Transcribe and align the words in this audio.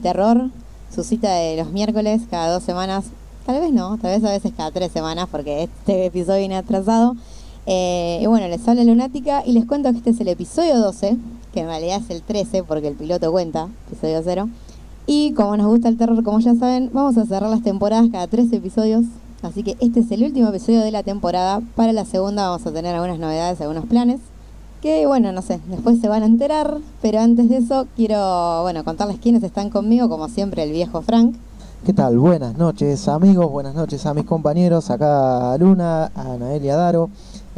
terror, 0.00 0.50
su 0.94 1.04
cita 1.04 1.32
de 1.32 1.56
los 1.56 1.70
miércoles 1.70 2.22
cada 2.30 2.52
dos 2.52 2.62
semanas. 2.62 3.06
Tal 3.46 3.60
vez 3.60 3.72
no, 3.72 3.98
tal 3.98 4.12
vez 4.12 4.24
a 4.24 4.30
veces 4.30 4.52
cada 4.56 4.70
tres 4.70 4.92
semanas 4.92 5.28
porque 5.30 5.64
este 5.64 6.06
episodio 6.06 6.40
viene 6.40 6.56
atrasado. 6.56 7.16
Eh, 7.66 8.20
y 8.22 8.26
bueno, 8.26 8.48
les 8.48 8.66
habla 8.66 8.84
Lunática 8.84 9.42
y 9.44 9.52
les 9.52 9.66
cuento 9.66 9.90
que 9.92 9.98
este 9.98 10.10
es 10.10 10.20
el 10.20 10.28
episodio 10.28 10.78
12, 10.78 11.16
que 11.52 11.60
en 11.60 11.66
realidad 11.66 12.00
es 12.02 12.10
el 12.10 12.22
13 12.22 12.62
porque 12.64 12.88
el 12.88 12.94
piloto 12.94 13.30
cuenta, 13.30 13.68
episodio 13.90 14.20
0. 14.24 14.48
Y 15.06 15.32
como 15.32 15.56
nos 15.56 15.66
gusta 15.66 15.88
el 15.88 15.96
terror, 15.96 16.22
como 16.22 16.40
ya 16.40 16.54
saben, 16.54 16.90
vamos 16.92 17.16
a 17.16 17.26
cerrar 17.26 17.50
las 17.50 17.62
temporadas 17.62 18.08
cada 18.12 18.26
tres 18.26 18.52
episodios. 18.52 19.04
Así 19.42 19.62
que 19.62 19.76
este 19.80 20.00
es 20.00 20.10
el 20.10 20.24
último 20.24 20.48
episodio 20.48 20.80
de 20.80 20.90
la 20.90 21.02
temporada. 21.02 21.60
Para 21.76 21.92
la 21.92 22.04
segunda 22.04 22.48
vamos 22.48 22.66
a 22.66 22.72
tener 22.72 22.94
algunas 22.94 23.18
novedades, 23.18 23.60
algunos 23.60 23.86
planes 23.86 24.20
que 24.80 25.06
bueno, 25.06 25.32
no 25.32 25.42
sé, 25.42 25.60
después 25.68 26.00
se 26.00 26.08
van 26.08 26.22
a 26.22 26.26
enterar, 26.26 26.78
pero 27.02 27.20
antes 27.20 27.48
de 27.48 27.56
eso 27.58 27.86
quiero, 27.96 28.62
bueno, 28.62 28.84
contarles 28.84 29.18
quiénes 29.18 29.42
están 29.42 29.70
conmigo, 29.70 30.08
como 30.08 30.28
siempre 30.28 30.62
el 30.62 30.72
viejo 30.72 31.02
Frank. 31.02 31.34
¿Qué 31.84 31.92
tal? 31.92 32.18
Buenas 32.18 32.58
noches 32.58 33.06
amigos, 33.08 33.50
buenas 33.50 33.74
noches 33.74 34.04
a 34.06 34.14
mis 34.14 34.24
compañeros, 34.24 34.90
acá 34.90 35.56
Luna, 35.58 36.10
a 36.14 36.36
Daro. 36.36 37.08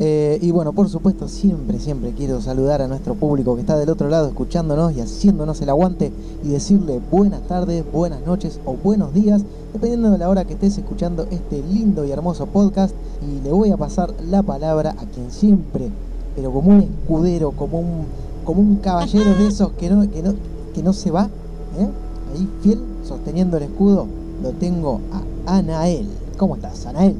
Eh, 0.02 0.38
y 0.40 0.50
bueno, 0.50 0.72
por 0.72 0.88
supuesto, 0.88 1.28
siempre, 1.28 1.78
siempre 1.78 2.12
quiero 2.12 2.40
saludar 2.40 2.80
a 2.80 2.88
nuestro 2.88 3.14
público 3.14 3.54
que 3.54 3.60
está 3.60 3.76
del 3.76 3.90
otro 3.90 4.08
lado 4.08 4.28
escuchándonos 4.28 4.96
y 4.96 5.00
haciéndonos 5.00 5.60
el 5.60 5.68
aguante 5.68 6.10
y 6.42 6.48
decirle 6.48 7.00
buenas 7.10 7.42
tardes, 7.42 7.84
buenas 7.92 8.24
noches 8.24 8.60
o 8.64 8.74
buenos 8.74 9.12
días, 9.12 9.42
dependiendo 9.74 10.10
de 10.10 10.18
la 10.18 10.30
hora 10.30 10.46
que 10.46 10.54
estés 10.54 10.78
escuchando 10.78 11.26
este 11.30 11.62
lindo 11.62 12.06
y 12.06 12.12
hermoso 12.12 12.46
podcast. 12.46 12.94
Y 13.20 13.42
le 13.42 13.52
voy 13.52 13.70
a 13.72 13.76
pasar 13.76 14.14
la 14.26 14.42
palabra 14.42 14.94
a 14.98 15.04
quien 15.04 15.30
siempre 15.30 15.90
pero 16.34 16.52
como 16.52 16.70
un 16.70 16.80
escudero, 16.80 17.52
como 17.52 17.80
un, 17.80 18.06
como 18.44 18.60
un 18.60 18.76
caballero 18.76 19.34
de 19.34 19.48
esos 19.48 19.72
que 19.72 19.90
no, 19.90 20.10
que 20.10 20.22
no, 20.22 20.34
que 20.74 20.82
no 20.82 20.92
se 20.92 21.10
va, 21.10 21.28
¿eh? 21.78 21.88
ahí 22.34 22.48
fiel, 22.62 22.80
sosteniendo 23.04 23.56
el 23.56 23.64
escudo, 23.64 24.06
lo 24.42 24.50
tengo 24.52 25.00
a 25.46 25.56
Anael. 25.56 26.06
¿Cómo 26.36 26.56
estás, 26.56 26.86
Anael? 26.86 27.16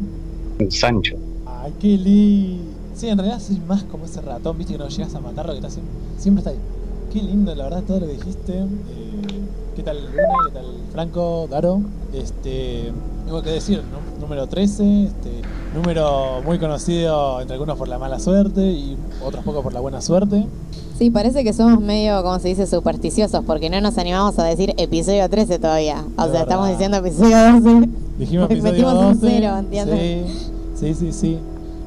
Sancho. 0.68 1.16
Ay, 1.46 1.74
qué 1.80 1.96
lindo. 1.96 2.64
Sí, 2.94 3.08
en 3.08 3.16
realidad 3.16 3.40
soy 3.40 3.58
más 3.66 3.82
como 3.84 4.04
ese 4.04 4.20
ratón, 4.20 4.58
viste, 4.58 4.74
que 4.74 4.78
no 4.78 4.88
llegas 4.88 5.14
a 5.14 5.20
matarlo, 5.20 5.52
que 5.52 5.58
está 5.58 5.70
siempre, 5.70 5.94
siempre 6.18 6.40
está 6.40 6.50
ahí. 6.50 6.58
Qué 7.12 7.22
lindo, 7.22 7.54
la 7.54 7.64
verdad, 7.64 7.82
todo 7.86 8.00
lo 8.00 8.06
que 8.06 8.12
dijiste. 8.12 8.58
Eh, 8.58 8.66
¿Qué 9.74 9.82
tal 9.82 10.04
Luna? 10.04 10.22
¿Qué 10.46 10.52
tal 10.52 10.64
Franco? 10.92 11.48
Daro. 11.50 11.80
Este, 12.12 12.92
tengo 13.24 13.42
que 13.42 13.50
decir, 13.50 13.82
número 14.20 14.46
13, 14.46 15.04
este, 15.04 15.30
número 15.74 16.42
muy 16.44 16.58
conocido 16.58 17.40
entre 17.40 17.54
algunos 17.54 17.78
por 17.78 17.88
la 17.88 17.98
mala 17.98 18.18
suerte 18.18 18.60
y 18.60 18.96
otros 19.24 19.44
poco 19.44 19.62
por 19.62 19.72
la 19.72 19.80
buena 19.80 20.00
suerte. 20.00 20.46
Sí, 20.98 21.10
parece 21.10 21.44
que 21.44 21.52
somos 21.52 21.80
medio, 21.80 22.22
como 22.22 22.38
se 22.40 22.48
dice, 22.48 22.66
supersticiosos, 22.66 23.44
porque 23.46 23.70
no 23.70 23.80
nos 23.80 23.96
animamos 23.96 24.38
a 24.38 24.44
decir 24.44 24.74
episodio 24.76 25.28
13 25.28 25.58
todavía. 25.58 26.04
O 26.18 26.28
sea, 26.28 26.42
estamos 26.42 26.68
diciendo 26.68 26.98
episodio 26.98 27.36
12. 27.60 27.88
Dijimos 28.18 28.50
episodio 28.50 28.72
metimos 28.72 28.94
12. 28.94 29.06
un 29.06 29.18
cero, 29.20 29.56
¿entiendes? 29.58 30.30
Sí, 30.74 30.94
sí, 30.94 30.94
sí, 30.94 31.12
sí. 31.12 31.38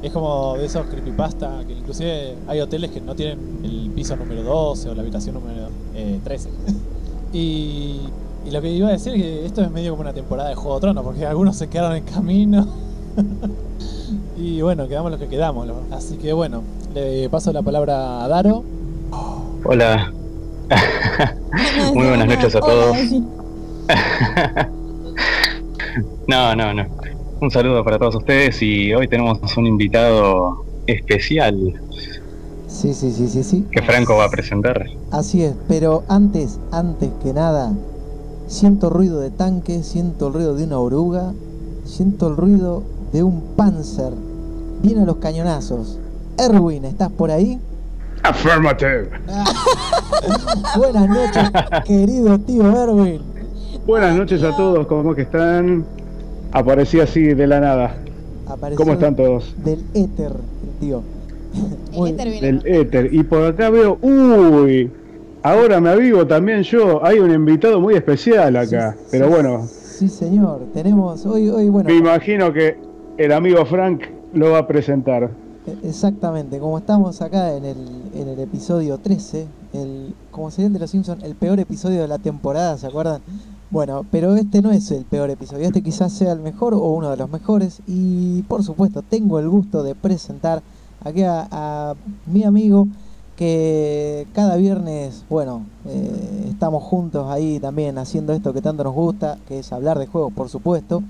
Es 0.02 0.12
como 0.12 0.56
de 0.58 0.66
esos 0.66 0.88
creepypasta, 0.88 1.64
que 1.68 1.74
inclusive 1.74 2.36
hay 2.48 2.60
hoteles 2.60 2.92
que 2.92 3.02
no 3.02 3.16
tienen 3.16 3.38
el 3.64 3.92
piso 3.94 4.16
número 4.16 4.42
12 4.44 4.90
o 4.90 4.96
la 4.96 5.02
habitación 5.02 5.36
número 5.36 5.68
eh, 5.94 6.20
13. 6.24 6.50
y, 7.34 8.00
y 8.48 8.52
lo 8.52 8.62
que 8.62 8.72
iba 8.72 8.88
a 8.88 8.92
decir 8.94 9.14
es 9.14 9.22
que 9.22 9.46
esto 9.46 9.62
es 9.62 9.70
medio 9.70 9.92
como 9.92 10.02
una 10.02 10.14
temporada 10.14 10.50
de 10.50 10.56
Juego 10.56 10.76
de 10.76 10.82
Tronos, 10.82 11.04
porque 11.04 11.26
algunos 11.26 11.56
se 11.56 11.68
quedaron 11.70 11.96
en 11.96 12.04
camino. 12.04 12.68
y 14.38 14.62
bueno, 14.62 14.88
quedamos 14.88 15.12
los 15.12 15.20
que 15.20 15.28
quedamos. 15.28 15.68
¿no? 15.68 15.76
Así 15.92 16.18
que 16.18 16.34
bueno, 16.34 16.64
le 16.94 17.30
paso 17.30 17.52
la 17.54 17.62
palabra 17.62 18.24
a 18.24 18.28
Daro. 18.28 18.64
Hola. 19.64 20.12
Muy 21.94 22.08
buenas 22.08 22.28
noches 22.28 22.56
a 22.56 22.60
todos. 22.60 22.98
No, 26.26 26.56
no, 26.56 26.74
no. 26.74 26.86
Un 27.42 27.52
saludo 27.52 27.84
para 27.84 28.00
todos 28.00 28.16
ustedes 28.16 28.62
y 28.62 28.94
hoy 28.94 29.08
tenemos 29.10 29.58
un 29.58 29.68
invitado 29.68 30.66
especial 30.88 31.80
Sí, 32.68 32.94
sí, 32.94 33.12
sí, 33.12 33.28
sí, 33.28 33.44
sí. 33.44 33.66
que 33.72 33.82
Franco 33.84 34.16
va 34.16 34.26
a 34.26 34.30
presentar. 34.30 34.86
Así 35.12 35.44
es, 35.44 35.54
pero 35.68 36.04
antes, 36.08 36.60
antes 36.72 37.12
que 37.22 37.32
nada, 37.32 37.72
siento 38.48 38.90
ruido 38.90 39.20
de 39.20 39.30
tanque, 39.30 39.84
siento 39.84 40.28
el 40.28 40.34
ruido 40.34 40.56
de 40.56 40.64
una 40.64 40.80
oruga, 40.80 41.34
siento 41.86 42.28
el 42.28 42.36
ruido 42.36 42.84
de 43.14 43.24
un 43.24 43.42
panzer. 43.56 44.12
Vienen 44.82 45.06
los 45.06 45.18
cañonazos. 45.18 46.00
Erwin, 46.38 46.84
¿estás 46.84 47.12
por 47.12 47.30
ahí? 47.32 47.60
Affirmative. 48.24 49.10
Buenas 50.78 51.08
noches, 51.08 51.52
querido 51.86 52.40
tío 52.40 52.84
Erwin. 52.84 53.22
Buenas 53.86 54.16
noches 54.16 54.42
a 54.44 54.56
todos, 54.56 54.88
¿cómo 54.88 55.14
que 55.14 55.22
están? 55.22 55.86
Aparecí 56.52 57.00
así 57.00 57.22
de 57.22 57.48
la 57.48 57.60
nada. 57.60 57.96
Apareció 58.48 58.78
¿Cómo 58.78 58.94
están 58.94 59.16
todos? 59.16 59.54
Del 59.64 59.84
éter, 59.94 60.34
tío. 60.80 61.04
El 61.94 62.08
éter 62.08 62.30
viene 62.30 62.48
Del 62.48 62.62
éter. 62.66 63.14
Y 63.14 63.24
por 63.24 63.44
acá 63.44 63.70
veo, 63.70 64.00
uy, 64.02 64.92
ahora 65.44 65.80
me 65.80 65.90
avivo 65.90 66.26
también 66.26 66.64
yo. 66.64 67.06
Hay 67.06 67.20
un 67.20 67.32
invitado 67.32 67.80
muy 67.80 67.94
especial 67.94 68.56
acá. 68.56 68.96
Sí, 68.98 69.08
Pero 69.12 69.28
sí, 69.28 69.32
bueno, 69.34 69.68
Sí, 69.68 70.10
señor. 70.10 70.62
Tenemos 70.74 71.26
hoy, 71.26 71.50
hoy 71.50 71.70
bueno, 71.70 71.90
me 71.90 71.96
imagino 71.96 72.52
que 72.52 72.78
el 73.18 73.32
amigo 73.32 73.66
Frank 73.66 74.04
lo 74.34 74.52
va 74.52 74.60
a 74.60 74.68
presentar. 74.68 75.30
e- 75.66 75.88
exactamente, 75.88 76.60
como 76.60 76.78
estamos 76.78 77.22
acá 77.22 77.56
en 77.56 77.66
el, 77.66 77.78
en 78.14 78.28
el 78.28 78.40
episodio 78.40 78.98
13, 78.98 79.48
el, 79.74 80.14
como 80.32 80.52
serían 80.52 80.74
de 80.74 80.80
los 80.80 80.90
Simpsons, 80.92 81.24
el 81.24 81.36
peor 81.36 81.60
episodio 81.60 82.02
de 82.02 82.08
la 82.08 82.20
temporada, 82.20 82.78
¿se 82.78 82.88
acuerdan? 82.88 83.22
Bueno, 83.70 84.06
pero 84.12 84.36
este 84.36 84.62
no 84.62 84.72
es 84.72 84.92
el 84.92 85.06
peor 85.06 85.30
episodio, 85.30 85.66
este 85.66 85.82
quizás 85.82 86.12
sea 86.14 86.32
el 86.32 86.40
mejor 86.42 86.74
o 86.74 86.80
uno 86.80 87.10
de 87.10 87.18
los 87.18 87.30
mejores. 87.30 87.82
Y 87.88 88.44
por 88.44 88.64
supuesto, 88.64 89.02
tengo 89.02 89.40
el 89.40 89.50
gusto 89.50 89.82
de 89.84 89.96
presentar 89.96 90.62
aquí 91.04 91.24
a, 91.24 91.48
a 91.50 91.96
mi 92.28 92.44
amigo 92.44 92.88
que 93.36 94.28
cada 94.34 94.58
viernes, 94.58 95.26
bueno, 95.28 95.64
eh, 95.88 96.46
estamos 96.50 96.84
juntos 96.84 97.28
ahí 97.32 97.60
también 97.60 97.98
haciendo 97.98 98.32
esto 98.34 98.54
que 98.54 98.62
tanto 98.62 98.84
nos 98.84 98.94
gusta, 98.94 99.40
que 99.48 99.60
es 99.60 99.74
hablar 99.74 99.98
de 99.98 100.06
juegos, 100.06 100.34
por 100.34 100.50
supuesto, 100.50 101.02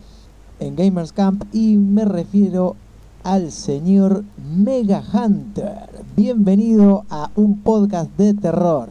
en 0.64 0.76
Gamers 0.76 1.12
Camp. 1.12 1.44
Y 1.54 1.78
me 1.78 2.06
refiero 2.06 2.76
al 3.24 3.52
señor 3.52 4.24
Mega 4.58 5.02
Hunter. 5.14 5.90
Bienvenido 6.16 7.06
a 7.10 7.30
un 7.36 7.60
podcast 7.60 8.10
de 8.18 8.34
terror. 8.34 8.90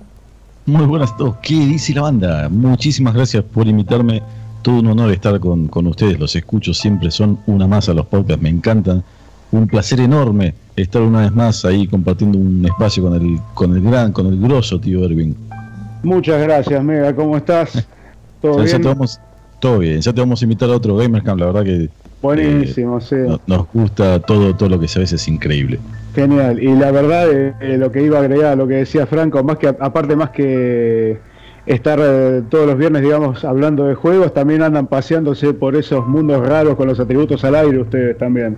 Muy 0.67 0.87
buenas 0.87 1.13
a 1.13 1.17
todos. 1.17 1.37
¿Qué 1.43 1.55
dice 1.55 1.95
la 1.95 2.03
banda? 2.03 2.49
Muchísimas 2.49 3.15
gracias 3.15 3.43
por 3.45 3.67
invitarme. 3.67 4.23
Todo 4.63 4.79
un 4.79 4.87
honor 4.87 5.11
estar 5.11 5.41
con, 5.41 5.67
con 5.69 5.87
ustedes. 5.87 6.19
Los 6.19 6.37
escucho 6.37 6.73
siempre. 6.73 7.11
Son 7.11 7.39
una 7.47 7.67
masa 7.67 7.93
los 7.93 8.07
podcasts. 8.07 8.43
Me 8.43 8.49
encantan. 8.49 9.03
Un 9.51 9.67
placer 9.67 10.01
enorme 10.01 10.55
estar 10.77 11.03
una 11.03 11.21
vez 11.21 11.33
más 11.33 11.65
ahí 11.65 11.87
compartiendo 11.87 12.39
un 12.39 12.65
espacio 12.65 13.03
con 13.03 13.15
el, 13.15 13.39
con 13.55 13.77
el 13.77 13.83
gran, 13.83 14.13
con 14.13 14.27
el 14.27 14.41
grosso 14.41 14.81
tío 14.81 15.05
Erwin. 15.05 15.37
Muchas 16.03 16.41
gracias, 16.43 16.83
Mega, 16.83 17.15
¿cómo 17.15 17.37
estás? 17.37 17.87
¿Todo 18.41 18.63
bien? 18.63 18.83
vamos, 18.83 19.21
todo 19.63 19.79
bien. 19.79 20.01
Ya 20.01 20.13
te 20.13 20.21
vamos 20.21 20.43
a 20.43 20.45
invitar 20.45 20.69
a 20.69 20.73
otro 20.75 20.97
Gamerscamp. 20.97 21.39
La 21.39 21.47
verdad 21.47 21.63
que 21.63 21.89
Buenísimo, 22.21 23.01
sí. 23.01 23.15
no- 23.15 23.41
nos 23.47 23.67
gusta 23.73 24.19
todo, 24.19 24.55
todo 24.57 24.69
lo 24.69 24.81
que 24.81 24.89
se 24.89 24.99
ve. 24.99 25.05
Es 25.05 25.29
increíble. 25.29 25.79
Genial. 26.17 26.61
Y 26.61 26.75
la 26.75 26.91
verdad, 26.91 27.27
eh, 27.31 27.77
lo 27.79 27.93
que 27.93 28.03
iba 28.03 28.19
a 28.19 28.21
agregar, 28.23 28.59
lo 28.59 28.67
que 28.67 28.75
decía 28.75 29.07
Franco, 29.07 29.43
más 29.45 29.59
que 29.59 29.69
aparte 29.69 30.17
más 30.17 30.31
que 30.31 31.19
estar 31.65 32.01
eh, 32.03 32.43
todos 32.51 32.67
los 32.67 32.77
viernes, 32.77 33.03
digamos, 33.03 33.45
hablando 33.45 33.85
de 33.85 33.95
juegos, 33.95 34.35
también 34.35 34.63
andan 34.63 34.89
paseándose 34.89 35.55
por 35.55 35.77
esos 35.77 36.07
mundos 36.09 36.45
raros 36.47 36.75
con 36.75 36.89
los 36.89 36.99
atributos 36.99 37.45
al 37.45 37.55
aire 37.55 37.79
ustedes 37.79 38.19
también. 38.19 38.57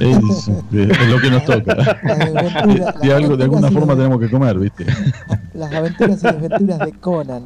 Es, 0.00 0.48
es 0.72 1.08
lo 1.08 1.18
que 1.20 1.30
nos 1.30 1.44
toca. 1.44 1.74
Las 2.02 2.20
aventuras- 2.20 3.00
De, 3.00 3.12
algo, 3.14 3.36
de 3.36 3.44
alguna 3.44 3.68
aventuras 3.68 3.72
forma 3.72 3.94
tenemos 3.94 4.18
que 4.20 4.28
comer, 4.28 4.58
¿viste? 4.58 4.84
Las 5.54 5.72
aventuras 5.72 6.18
y 6.20 6.26
desventuras 6.26 6.78
de 6.80 6.92
Conan. 6.94 7.42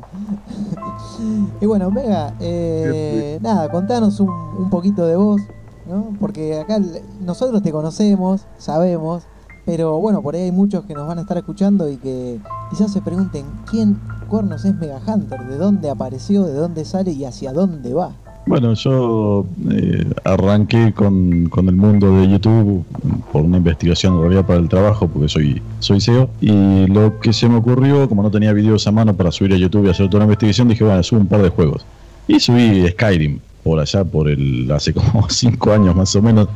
Y 1.60 1.66
bueno, 1.66 1.90
Mega, 1.90 2.34
eh, 2.40 3.38
nada, 3.42 3.70
contanos 3.70 4.20
un, 4.20 4.30
un 4.30 4.70
poquito 4.70 5.06
de 5.06 5.16
vos, 5.16 5.40
¿no? 5.86 6.14
Porque 6.20 6.58
acá 6.58 6.80
nosotros 7.20 7.62
te 7.62 7.72
conocemos, 7.72 8.46
sabemos, 8.58 9.24
pero 9.66 9.98
bueno, 10.00 10.22
por 10.22 10.34
ahí 10.34 10.44
hay 10.44 10.52
muchos 10.52 10.84
que 10.84 10.94
nos 10.94 11.06
van 11.06 11.18
a 11.18 11.22
estar 11.22 11.36
escuchando 11.36 11.90
y 11.90 11.96
que 11.98 12.40
quizás 12.70 12.90
se 12.92 13.02
pregunten 13.02 13.44
quién 13.70 14.00
cuernos 14.28 14.64
es 14.64 14.74
Mega 14.74 15.00
Hunter, 15.06 15.46
de 15.46 15.58
dónde 15.58 15.90
apareció, 15.90 16.44
de 16.44 16.54
dónde 16.54 16.84
sale 16.84 17.12
y 17.12 17.24
hacia 17.24 17.52
dónde 17.52 17.92
va. 17.92 18.12
Bueno, 18.48 18.72
yo 18.72 19.44
eh, 19.70 20.06
arranqué 20.24 20.94
con, 20.94 21.48
con 21.50 21.68
el 21.68 21.76
mundo 21.76 22.10
de 22.18 22.28
YouTube 22.28 22.82
por 23.30 23.42
una 23.42 23.58
investigación 23.58 24.14
en 24.14 24.20
realidad 24.20 24.46
para 24.46 24.58
el 24.58 24.68
trabajo, 24.70 25.06
porque 25.06 25.28
soy, 25.28 25.60
soy 25.80 26.00
SEO. 26.00 26.30
Y 26.40 26.86
lo 26.86 27.20
que 27.20 27.34
se 27.34 27.46
me 27.46 27.56
ocurrió, 27.56 28.08
como 28.08 28.22
no 28.22 28.30
tenía 28.30 28.54
videos 28.54 28.86
a 28.86 28.92
mano 28.92 29.14
para 29.14 29.30
subir 29.32 29.52
a 29.52 29.56
YouTube 29.58 29.86
y 29.86 29.90
hacer 29.90 30.08
toda 30.08 30.20
la 30.20 30.24
investigación, 30.24 30.68
dije, 30.68 30.82
bueno, 30.82 31.02
subo 31.02 31.20
un 31.20 31.26
par 31.26 31.42
de 31.42 31.50
juegos. 31.50 31.84
Y 32.26 32.40
subí 32.40 32.88
Skyrim 32.88 33.38
por 33.62 33.80
allá, 33.80 34.02
por 34.04 34.28
el 34.30 34.70
hace 34.72 34.94
como 34.94 35.26
5 35.28 35.72
años 35.72 35.94
más 35.94 36.16
o 36.16 36.22
menos. 36.22 36.48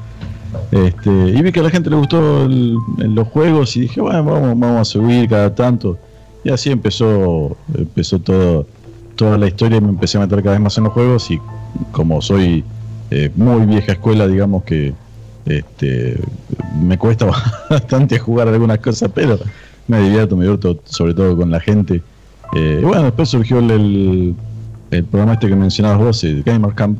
Este, 0.70 1.10
y 1.10 1.42
vi 1.42 1.52
que 1.52 1.60
a 1.60 1.64
la 1.64 1.70
gente 1.70 1.90
le 1.90 1.96
gustó 1.96 2.44
el- 2.46 2.78
los 3.14 3.28
juegos 3.28 3.76
y 3.76 3.80
dije, 3.82 4.00
bueno, 4.00 4.24
vamos, 4.24 4.58
vamos 4.58 4.80
a 4.80 4.84
subir 4.86 5.28
cada 5.28 5.54
tanto. 5.54 5.98
Y 6.42 6.48
así 6.50 6.70
empezó, 6.70 7.54
empezó 7.76 8.18
todo, 8.18 8.66
toda 9.14 9.36
la 9.36 9.46
historia 9.46 9.76
y 9.76 9.80
me 9.82 9.90
empecé 9.90 10.16
a 10.16 10.22
meter 10.22 10.42
cada 10.42 10.52
vez 10.54 10.60
más 10.62 10.78
en 10.78 10.84
los 10.84 10.92
juegos 10.94 11.30
y 11.30 11.38
como 11.90 12.20
soy 12.20 12.64
eh, 13.10 13.30
muy 13.36 13.66
vieja 13.66 13.92
escuela, 13.92 14.26
digamos 14.26 14.64
que 14.64 14.94
este, 15.44 16.18
me 16.80 16.96
cuesta 16.98 17.26
bastante 17.70 18.18
jugar 18.18 18.48
algunas 18.48 18.78
cosas, 18.78 19.10
pero 19.14 19.38
me 19.88 20.00
divierto, 20.00 20.36
me 20.36 20.44
divierto 20.44 20.80
sobre 20.84 21.14
todo 21.14 21.36
con 21.36 21.50
la 21.50 21.60
gente. 21.60 22.02
Eh, 22.54 22.80
bueno, 22.82 23.04
después 23.04 23.28
surgió 23.28 23.58
el, 23.58 24.34
el, 24.90 25.04
programa 25.04 25.34
este 25.34 25.48
que 25.48 25.56
mencionabas 25.56 25.98
vos, 25.98 26.24
el 26.24 26.42
Gamer 26.42 26.74
Camp, 26.74 26.98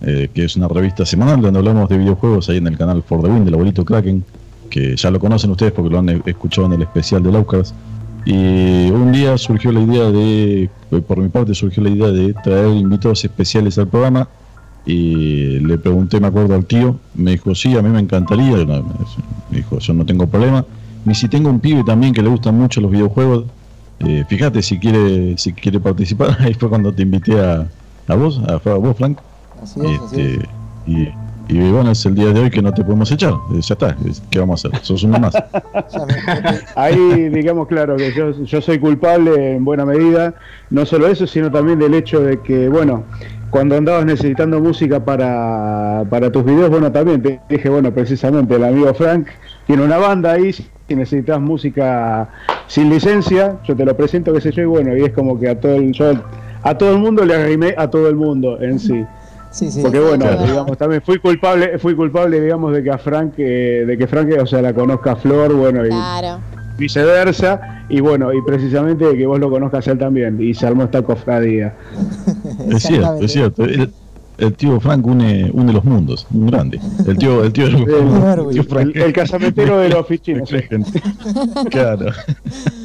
eh, 0.00 0.28
que 0.32 0.44
es 0.44 0.56
una 0.56 0.68
revista 0.68 1.04
semanal 1.04 1.40
donde 1.40 1.58
hablamos 1.58 1.88
de 1.88 1.98
videojuegos 1.98 2.48
ahí 2.48 2.56
en 2.56 2.66
el 2.66 2.76
canal 2.76 3.02
For 3.02 3.22
the 3.22 3.28
Win 3.28 3.44
del 3.44 3.54
abuelito 3.54 3.84
Kraken, 3.84 4.24
que 4.70 4.96
ya 4.96 5.10
lo 5.10 5.20
conocen 5.20 5.50
ustedes 5.50 5.72
porque 5.72 5.90
lo 5.90 5.98
han 5.98 6.08
escuchado 6.26 6.66
en 6.66 6.74
el 6.74 6.82
especial 6.82 7.22
de 7.22 7.32
Laucas. 7.32 7.74
Y 8.24 8.90
un 8.90 9.10
día 9.12 9.36
surgió 9.36 9.72
la 9.72 9.80
idea 9.80 10.10
de, 10.10 10.70
por 11.06 11.18
mi 11.18 11.28
parte 11.28 11.54
surgió 11.54 11.82
la 11.82 11.90
idea 11.90 12.08
de 12.08 12.34
traer 12.34 12.68
invitados 12.68 13.24
especiales 13.24 13.78
al 13.78 13.88
programa 13.88 14.28
y 14.84 15.58
le 15.60 15.78
pregunté, 15.78 16.20
me 16.20 16.28
acuerdo 16.28 16.54
al 16.54 16.64
tío, 16.64 16.98
me 17.14 17.32
dijo, 17.32 17.54
sí, 17.54 17.76
a 17.76 17.82
mí 17.82 17.88
me 17.88 18.00
encantaría, 18.00 18.56
me 18.64 18.82
dijo, 19.50 19.78
yo 19.78 19.94
no 19.94 20.04
tengo 20.04 20.26
problema. 20.26 20.64
Y 21.06 21.14
si 21.14 21.28
tengo 21.28 21.50
un 21.50 21.60
pibe 21.60 21.82
también 21.84 22.12
que 22.12 22.22
le 22.22 22.28
gustan 22.28 22.56
mucho 22.56 22.80
los 22.80 22.90
videojuegos, 22.90 23.46
eh, 24.00 24.24
fíjate 24.28 24.62
si 24.62 24.78
quiere 24.78 25.36
si 25.38 25.52
quiere 25.52 25.78
participar, 25.78 26.36
ahí 26.40 26.54
fue 26.54 26.68
cuando 26.68 26.92
te 26.92 27.02
invité 27.02 27.40
a, 27.40 27.68
a 28.08 28.14
vos, 28.14 28.40
a, 28.48 28.56
vos, 28.74 28.96
Frank. 28.96 29.18
Así 29.62 29.80
es, 29.80 30.02
este, 30.02 30.48
Y, 30.86 31.08
y 31.52 31.70
bueno, 31.70 31.90
es 31.90 32.06
el 32.06 32.14
día 32.14 32.32
de 32.32 32.40
hoy 32.40 32.50
que 32.50 32.62
no 32.62 32.72
te 32.72 32.82
podemos 32.82 33.10
echar. 33.12 33.34
Eh, 33.52 33.60
ya 33.60 33.74
está, 33.74 33.96
¿qué 34.30 34.38
vamos 34.38 34.64
a 34.64 34.68
hacer? 34.68 34.80
Sos 34.82 35.02
uno 35.02 35.18
más. 35.18 35.34
Ahí, 36.76 37.28
digamos, 37.28 37.68
claro, 37.68 37.96
que 37.96 38.12
yo, 38.12 38.30
yo 38.42 38.60
soy 38.62 38.78
culpable 38.78 39.56
en 39.56 39.64
buena 39.64 39.84
medida. 39.84 40.34
No 40.70 40.86
solo 40.86 41.08
eso, 41.08 41.26
sino 41.26 41.50
también 41.50 41.78
del 41.78 41.94
hecho 41.94 42.20
de 42.20 42.40
que, 42.40 42.68
bueno, 42.68 43.04
cuando 43.50 43.76
andabas 43.76 44.06
necesitando 44.06 44.60
música 44.60 45.04
para, 45.04 46.04
para 46.08 46.32
tus 46.32 46.42
videos, 46.42 46.70
bueno, 46.70 46.90
también 46.90 47.20
te 47.22 47.38
dije, 47.50 47.68
bueno, 47.68 47.92
precisamente 47.92 48.56
el 48.56 48.64
amigo 48.64 48.94
Frank 48.94 49.26
tiene 49.66 49.84
una 49.84 49.98
banda 49.98 50.32
ahí, 50.32 50.54
si 50.54 50.66
necesitas 50.88 51.38
música 51.38 52.30
sin 52.66 52.88
licencia, 52.88 53.58
yo 53.64 53.76
te 53.76 53.84
lo 53.84 53.94
presento, 53.94 54.32
qué 54.32 54.40
sé 54.40 54.52
yo, 54.52 54.62
y 54.62 54.66
bueno, 54.66 54.96
y 54.96 55.02
es 55.02 55.12
como 55.12 55.38
que 55.38 55.50
a 55.50 55.60
todo 55.60 55.74
el, 55.74 55.92
yo, 55.92 56.12
a 56.62 56.78
todo 56.78 56.92
el 56.92 56.98
mundo 56.98 57.26
le 57.26 57.34
arrimé 57.34 57.74
a 57.76 57.90
todo 57.90 58.08
el 58.08 58.16
mundo 58.16 58.58
en 58.60 58.78
sí. 58.78 59.04
Sí, 59.52 59.70
sí, 59.70 59.82
Porque 59.82 60.00
bueno, 60.00 60.24
digamos, 60.46 60.78
también 60.78 61.02
fui 61.02 61.18
culpable, 61.18 61.78
fui 61.78 61.94
culpable, 61.94 62.40
digamos, 62.40 62.72
de 62.72 62.82
que 62.82 62.90
a 62.90 62.96
Frank, 62.96 63.34
eh, 63.36 63.84
de 63.86 63.98
que 63.98 64.06
Frank, 64.06 64.30
o 64.40 64.46
sea, 64.46 64.62
la 64.62 64.72
conozca 64.72 65.14
Flor, 65.14 65.52
bueno, 65.54 65.86
y 65.86 65.90
viceversa, 66.78 67.84
y 67.90 68.00
bueno, 68.00 68.32
y 68.32 68.40
precisamente 68.40 69.04
de 69.04 69.16
que 69.16 69.26
vos 69.26 69.38
lo 69.38 69.50
conozcas 69.50 69.86
él 69.88 69.98
también, 69.98 70.40
y 70.40 70.54
se 70.54 70.66
armó 70.66 70.84
esta 70.84 71.02
cofradía. 71.02 71.74
es 72.70 72.82
cierto, 72.82 73.18
es 73.20 73.32
cierto. 73.32 73.64
El, 74.38 74.54
tío 74.54 74.80
Frank 74.80 75.06
une, 75.06 75.50
une 75.52 75.72
los 75.72 75.84
mundos, 75.84 76.26
un 76.32 76.46
grande. 76.46 76.80
El 77.06 77.18
tío, 77.18 77.44
el 77.44 77.52
tío, 77.52 77.66
el, 77.66 77.76
el, 77.76 79.02
el 79.02 79.12
casamentero 79.12 79.78
de 79.78 79.90
los 79.90 80.00
oficinas. 80.00 80.48
claro. 81.70 82.06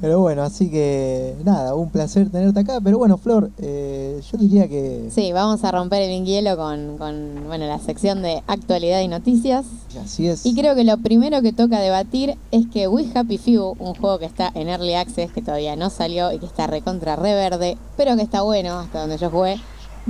Pero 0.00 0.20
bueno, 0.20 0.42
así 0.42 0.70
que 0.70 1.34
nada, 1.44 1.74
un 1.74 1.88
placer 1.88 2.28
tenerte 2.28 2.60
acá. 2.60 2.80
Pero 2.82 2.98
bueno, 2.98 3.16
Flor, 3.16 3.50
eh, 3.58 4.20
yo 4.30 4.38
diría 4.38 4.68
que... 4.68 5.08
Sí, 5.10 5.32
vamos 5.32 5.64
a 5.64 5.70
romper 5.70 6.02
el 6.02 6.24
hielo 6.24 6.56
con, 6.56 6.98
con 6.98 7.44
bueno, 7.46 7.66
la 7.66 7.78
sección 7.78 8.20
de 8.20 8.42
actualidad 8.46 9.00
y 9.00 9.08
noticias. 9.08 9.64
Así 10.02 10.26
es. 10.26 10.44
Y 10.44 10.54
creo 10.54 10.74
que 10.74 10.84
lo 10.84 10.98
primero 10.98 11.40
que 11.42 11.52
toca 11.52 11.80
debatir 11.80 12.36
es 12.50 12.66
que 12.66 12.88
We 12.88 13.06
Happy 13.14 13.38
Few, 13.38 13.76
un 13.78 13.94
juego 13.94 14.18
que 14.18 14.26
está 14.26 14.50
en 14.54 14.68
Early 14.68 14.94
Access, 14.94 15.32
que 15.32 15.40
todavía 15.40 15.76
no 15.76 15.88
salió 15.90 16.32
y 16.32 16.38
que 16.38 16.46
está 16.46 16.66
recontra 16.66 17.16
reverde, 17.16 17.78
pero 17.96 18.16
que 18.16 18.22
está 18.22 18.42
bueno 18.42 18.80
hasta 18.80 19.00
donde 19.00 19.16
yo 19.16 19.30
jugué, 19.30 19.56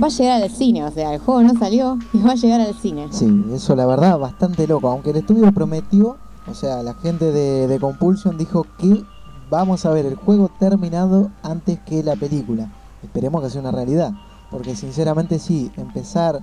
va 0.01 0.07
a 0.07 0.09
llegar 0.09 0.41
al 0.41 0.49
cine. 0.49 0.83
O 0.83 0.91
sea, 0.91 1.13
el 1.13 1.19
juego 1.19 1.41
no 1.43 1.57
salió 1.57 1.99
y 2.11 2.17
va 2.17 2.31
a 2.31 2.35
llegar 2.35 2.59
al 2.59 2.73
cine. 2.73 3.07
Sí, 3.11 3.27
eso 3.53 3.75
la 3.75 3.85
verdad, 3.85 4.17
bastante 4.17 4.67
loco. 4.67 4.89
Aunque 4.89 5.11
el 5.11 5.17
estudio 5.17 5.53
prometió, 5.53 6.17
o 6.49 6.53
sea, 6.55 6.83
la 6.83 6.95
gente 6.95 7.31
de, 7.31 7.67
de 7.67 7.79
Compulsion 7.79 8.37
dijo 8.37 8.65
que 8.79 9.03
vamos 9.49 9.85
a 9.85 9.91
ver 9.91 10.05
el 10.05 10.15
juego 10.15 10.49
terminado 10.59 11.31
antes 11.43 11.79
que 11.85 12.03
la 12.03 12.15
película. 12.15 12.71
Esperemos 13.03 13.41
que 13.43 13.49
sea 13.49 13.61
una 13.61 13.71
realidad, 13.71 14.11
porque 14.51 14.75
sinceramente 14.75 15.39
sí, 15.39 15.71
empezar 15.77 16.41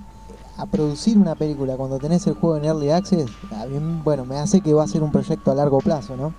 a 0.57 0.65
producir 0.65 1.17
una 1.17 1.35
película 1.35 1.75
cuando 1.75 1.97
tenés 1.97 2.25
el 2.27 2.35
juego 2.35 2.57
en 2.57 2.65
Early 2.65 2.91
Access, 2.91 3.29
a 3.51 3.65
bueno, 4.03 4.25
me 4.25 4.37
hace 4.37 4.61
que 4.61 4.73
va 4.73 4.83
a 4.83 4.87
ser 4.87 5.03
un 5.03 5.11
proyecto 5.11 5.51
a 5.51 5.55
largo 5.55 5.79
plazo, 5.79 6.15
¿no? 6.15 6.33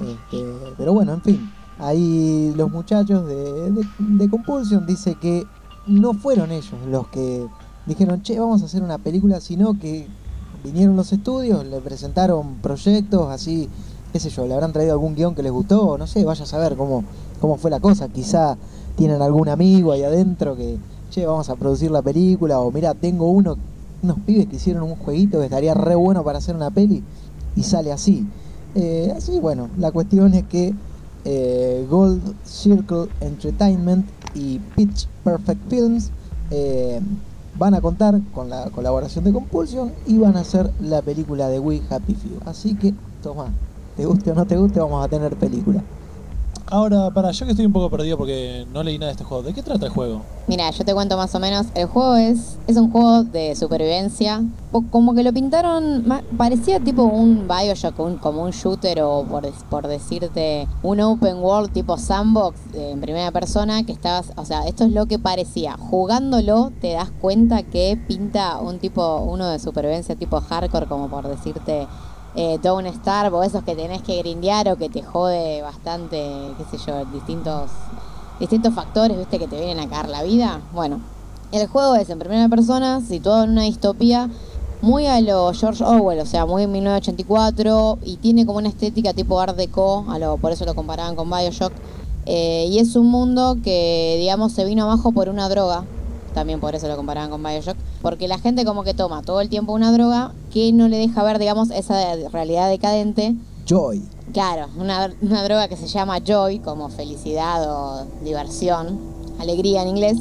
Este, 0.00 0.44
pero 0.78 0.92
bueno, 0.92 1.14
en 1.14 1.22
fin, 1.22 1.52
ahí 1.78 2.52
los 2.56 2.70
muchachos 2.70 3.26
de, 3.26 3.72
de, 3.98 4.30
Compulsion 4.30 4.86
dice 4.86 5.16
que 5.16 5.46
no 5.86 6.14
fueron 6.14 6.52
ellos 6.52 6.74
los 6.88 7.08
que 7.08 7.48
dijeron, 7.86 8.22
che, 8.22 8.38
vamos 8.38 8.62
a 8.62 8.66
hacer 8.66 8.82
una 8.82 8.98
película, 8.98 9.40
sino 9.40 9.78
que 9.78 10.06
vinieron 10.62 10.94
los 10.94 11.12
estudios, 11.12 11.66
le 11.66 11.80
presentaron 11.80 12.56
proyectos 12.56 13.30
así 13.30 13.68
qué 14.12 14.20
sé 14.20 14.30
yo, 14.30 14.46
le 14.46 14.54
habrán 14.54 14.72
traído 14.72 14.92
algún 14.92 15.14
guion 15.14 15.34
que 15.34 15.42
les 15.42 15.52
gustó, 15.52 15.96
no 15.98 16.06
sé, 16.06 16.24
vaya 16.24 16.44
a 16.44 16.46
saber 16.46 16.76
cómo, 16.76 17.04
cómo 17.40 17.56
fue 17.56 17.70
la 17.70 17.80
cosa. 17.80 18.08
Quizá 18.08 18.56
tienen 18.96 19.22
algún 19.22 19.48
amigo 19.48 19.92
ahí 19.92 20.02
adentro 20.02 20.56
que, 20.56 20.78
che, 21.10 21.26
vamos 21.26 21.48
a 21.48 21.56
producir 21.56 21.90
la 21.90 22.02
película, 22.02 22.60
o 22.60 22.70
mira, 22.70 22.94
tengo 22.94 23.30
uno, 23.30 23.56
unos 24.02 24.18
pibes 24.20 24.46
que 24.46 24.56
hicieron 24.56 24.82
un 24.82 24.96
jueguito 24.96 25.38
que 25.38 25.44
estaría 25.44 25.74
re 25.74 25.94
bueno 25.94 26.24
para 26.24 26.38
hacer 26.38 26.56
una 26.56 26.70
peli, 26.70 27.02
y 27.56 27.62
sale 27.62 27.92
así. 27.92 28.26
Eh, 28.74 29.12
así, 29.16 29.40
bueno, 29.40 29.68
la 29.78 29.90
cuestión 29.90 30.34
es 30.34 30.44
que 30.44 30.74
eh, 31.24 31.86
Gold 31.90 32.34
Circle 32.44 33.08
Entertainment 33.20 34.06
y 34.34 34.58
Pitch 34.76 35.08
Perfect 35.24 35.68
Films 35.68 36.10
eh, 36.50 37.00
van 37.58 37.74
a 37.74 37.80
contar 37.80 38.20
con 38.32 38.48
la 38.48 38.70
colaboración 38.70 39.24
de 39.24 39.32
Compulsion 39.32 39.92
y 40.06 40.18
van 40.18 40.36
a 40.36 40.40
hacer 40.40 40.70
la 40.80 41.02
película 41.02 41.48
de 41.48 41.58
We 41.58 41.82
Happy 41.90 42.14
Few. 42.14 42.38
Así 42.46 42.74
que, 42.74 42.94
toma, 43.22 43.52
te 44.00 44.06
guste 44.06 44.30
o 44.30 44.34
no 44.34 44.46
te 44.46 44.56
guste, 44.56 44.80
vamos 44.80 45.04
a 45.04 45.08
tener 45.08 45.36
película. 45.36 45.82
Ahora, 46.72 47.10
para, 47.10 47.32
yo 47.32 47.44
que 47.44 47.50
estoy 47.50 47.66
un 47.66 47.72
poco 47.72 47.90
perdido 47.90 48.16
porque 48.16 48.64
no 48.72 48.82
leí 48.84 48.96
nada 48.96 49.08
de 49.08 49.12
este 49.12 49.24
juego. 49.24 49.42
¿De 49.42 49.52
qué 49.52 49.60
trata 49.60 49.86
el 49.86 49.92
juego? 49.92 50.22
Mira, 50.46 50.70
yo 50.70 50.84
te 50.84 50.94
cuento 50.94 51.16
más 51.16 51.34
o 51.34 51.40
menos. 51.40 51.66
El 51.74 51.86
juego 51.86 52.14
es, 52.14 52.58
es 52.68 52.76
un 52.76 52.92
juego 52.92 53.24
de 53.24 53.56
supervivencia. 53.56 54.44
Como 54.90 55.12
que 55.14 55.24
lo 55.24 55.32
pintaron, 55.32 56.04
parecía 56.38 56.78
tipo 56.78 57.02
un 57.02 57.48
Bioshock, 57.48 57.98
un, 57.98 58.16
como 58.18 58.44
un 58.44 58.52
shooter 58.52 59.02
o 59.02 59.24
por, 59.24 59.50
por 59.68 59.88
decirte 59.88 60.68
un 60.84 61.00
open 61.00 61.38
world 61.38 61.72
tipo 61.72 61.98
sandbox 61.98 62.56
eh, 62.72 62.92
en 62.92 63.00
primera 63.00 63.32
persona 63.32 63.82
que 63.84 63.90
estabas, 63.90 64.32
o 64.36 64.44
sea, 64.44 64.66
esto 64.68 64.84
es 64.84 64.92
lo 64.92 65.06
que 65.06 65.18
parecía. 65.18 65.76
Jugándolo 65.76 66.70
te 66.80 66.92
das 66.92 67.10
cuenta 67.10 67.64
que 67.64 67.98
pinta 68.06 68.60
un 68.60 68.78
tipo, 68.78 69.18
uno 69.18 69.48
de 69.48 69.58
supervivencia 69.58 70.14
tipo 70.14 70.40
hardcore, 70.40 70.86
como 70.86 71.08
por 71.08 71.26
decirte 71.26 71.88
eh, 72.34 72.58
Don't 72.62 72.86
Starve 72.94 73.36
o 73.36 73.42
esos 73.42 73.62
que 73.64 73.74
tenés 73.74 74.02
que 74.02 74.18
grindear 74.18 74.68
o 74.68 74.76
que 74.76 74.88
te 74.88 75.02
jode 75.02 75.62
bastante, 75.62 76.52
qué 76.58 76.76
sé 76.76 76.84
yo, 76.86 77.04
distintos, 77.06 77.70
distintos 78.38 78.74
factores, 78.74 79.18
viste, 79.18 79.38
que 79.38 79.48
te 79.48 79.56
vienen 79.56 79.80
a 79.80 79.88
caer 79.88 80.08
la 80.08 80.22
vida. 80.22 80.60
Bueno, 80.72 81.00
el 81.52 81.66
juego 81.66 81.94
es 81.96 82.10
en 82.10 82.18
primera 82.18 82.48
persona, 82.48 83.00
situado 83.00 83.44
en 83.44 83.50
una 83.50 83.62
distopía 83.62 84.28
muy 84.82 85.06
a 85.06 85.20
lo 85.20 85.52
George 85.52 85.84
Orwell, 85.84 86.20
o 86.20 86.26
sea, 86.26 86.46
muy 86.46 86.62
en 86.62 86.72
1984 86.72 87.98
y 88.02 88.16
tiene 88.16 88.46
como 88.46 88.58
una 88.58 88.68
estética 88.68 89.12
tipo 89.12 89.38
Art 89.40 89.56
Deco, 89.56 90.06
a 90.08 90.18
lo, 90.18 90.38
por 90.38 90.52
eso 90.52 90.64
lo 90.64 90.74
comparaban 90.74 91.16
con 91.16 91.28
Bioshock. 91.28 91.72
Eh, 92.26 92.66
y 92.70 92.78
es 92.78 92.96
un 92.96 93.08
mundo 93.08 93.58
que, 93.62 94.16
digamos, 94.18 94.52
se 94.52 94.64
vino 94.64 94.84
abajo 94.84 95.12
por 95.12 95.28
una 95.28 95.48
droga, 95.48 95.84
también 96.32 96.60
por 96.60 96.74
eso 96.74 96.88
lo 96.88 96.96
comparaban 96.96 97.30
con 97.30 97.42
Bioshock, 97.42 97.76
porque 98.02 98.28
la 98.28 98.38
gente 98.38 98.64
como 98.64 98.84
que 98.84 98.94
toma 98.94 99.22
todo 99.22 99.40
el 99.40 99.48
tiempo 99.48 99.72
una 99.72 99.92
droga 99.92 100.32
que 100.52 100.72
no 100.72 100.88
le 100.88 100.98
deja 100.98 101.22
ver, 101.22 101.38
digamos, 101.38 101.70
esa 101.70 102.14
realidad 102.32 102.68
decadente. 102.68 103.34
Joy. 103.66 104.02
Claro, 104.32 104.68
una, 104.76 105.12
una 105.22 105.42
droga 105.44 105.68
que 105.68 105.76
se 105.76 105.86
llama 105.86 106.18
joy, 106.24 106.60
como 106.60 106.88
felicidad 106.88 107.68
o 107.68 108.06
diversión, 108.22 108.98
alegría 109.40 109.82
en 109.82 109.88
inglés. 109.88 110.18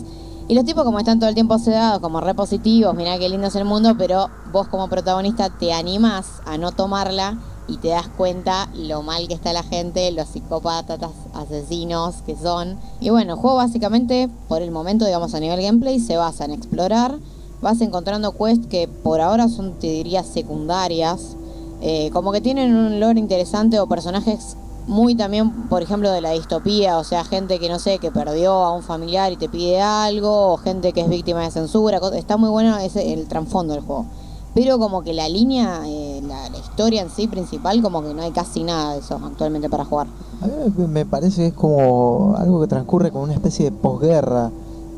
Y 0.48 0.56
los 0.56 0.66
tipos 0.66 0.84
como 0.84 0.98
están 0.98 1.20
todo 1.20 1.30
el 1.30 1.36
tiempo 1.36 1.60
sedados, 1.60 2.00
como 2.00 2.22
repositivos, 2.22 2.96
mirá 2.96 3.20
qué 3.20 3.30
lindo 3.30 3.48
es 3.48 3.56
el 3.56 3.66
mundo, 3.66 3.96
pero 3.98 4.30
vos 4.52 4.68
como 4.68 4.88
protagonista 4.88 5.52
te 5.52 5.74
animás 5.74 6.42
a 6.46 6.58
no 6.58 6.72
tomarla 6.72 7.38
y 7.70 7.78
te 7.78 7.90
das 7.90 8.08
cuenta 8.08 8.70
lo 8.76 9.04
mal 9.04 9.28
que 9.28 9.34
está 9.34 9.54
la 9.54 9.64
gente, 9.64 10.12
los 10.12 10.28
psicópatas 10.28 11.12
asesinos 11.34 12.16
que 12.26 12.36
son. 12.36 12.78
Y 13.00 13.10
bueno, 13.10 13.34
el 13.34 13.40
juego 13.40 13.58
básicamente, 13.58 14.30
por 14.48 14.62
el 14.62 14.72
momento, 14.72 15.06
digamos 15.06 15.34
a 15.34 15.40
nivel 15.40 15.62
gameplay, 15.62 16.00
se 16.00 16.18
basa 16.18 16.46
en 16.46 16.52
explorar. 16.52 17.20
Vas 17.62 17.82
encontrando 17.82 18.32
quests 18.32 18.68
que 18.68 18.88
por 18.88 19.22
ahora 19.22 19.48
son, 19.50 19.74
te 19.80 19.88
diría, 19.88 20.24
secundarias. 20.24 21.36
Eh, 21.82 22.10
como 22.12 22.32
que 22.32 22.42
tienen 22.42 22.76
un 22.76 23.00
lore 23.00 23.20
interesante 23.20 23.80
o 23.80 23.88
personajes 23.88 24.56
muy 24.88 25.14
también, 25.14 25.52
por 25.70 25.84
ejemplo, 25.84 26.12
de 26.12 26.20
la 26.20 26.32
distopía, 26.32 26.98
o 26.98 27.04
sea, 27.04 27.24
gente 27.24 27.60
que 27.60 27.70
no 27.70 27.78
sé, 27.78 28.00
que 28.00 28.12
perdió 28.12 28.54
a 28.54 28.74
un 28.74 28.82
familiar 28.82 29.32
y 29.32 29.38
te 29.38 29.48
pide 29.48 29.80
algo, 29.80 30.54
o 30.54 30.58
gente 30.58 30.94
que 30.94 31.02
es 31.02 31.10
víctima 31.10 31.42
de 31.42 31.52
censura, 31.52 32.02
está 32.16 32.38
muy 32.38 32.50
bueno 32.50 32.76
ese, 32.80 33.14
el 33.14 33.28
trasfondo 33.28 33.76
del 33.76 33.84
juego. 33.84 34.08
Pero 34.56 34.80
como 34.80 35.04
que 35.04 35.14
la 35.14 35.30
línea, 35.30 35.82
eh, 35.86 36.22
la, 36.26 36.50
la 36.50 36.58
historia 36.58 37.02
en 37.02 37.10
sí 37.10 37.28
principal, 37.28 37.82
como 37.82 38.02
que 38.02 38.14
no 38.14 38.22
hay 38.24 38.32
casi 38.32 38.64
nada 38.64 38.94
de 38.94 39.00
eso 39.00 39.20
actualmente 39.24 39.70
para 39.70 39.86
jugar. 39.86 40.08
A 40.42 40.48
mí 40.48 40.88
me- 40.88 41.06
parece 41.06 41.42
que 41.42 41.48
es 41.48 41.54
como 41.54 42.36
algo 42.38 42.60
que 42.62 42.68
transcurre 42.68 43.12
como 43.12 43.24
una 43.26 43.34
especie 43.34 43.66
de 43.66 43.72
posguerra, 43.72 44.52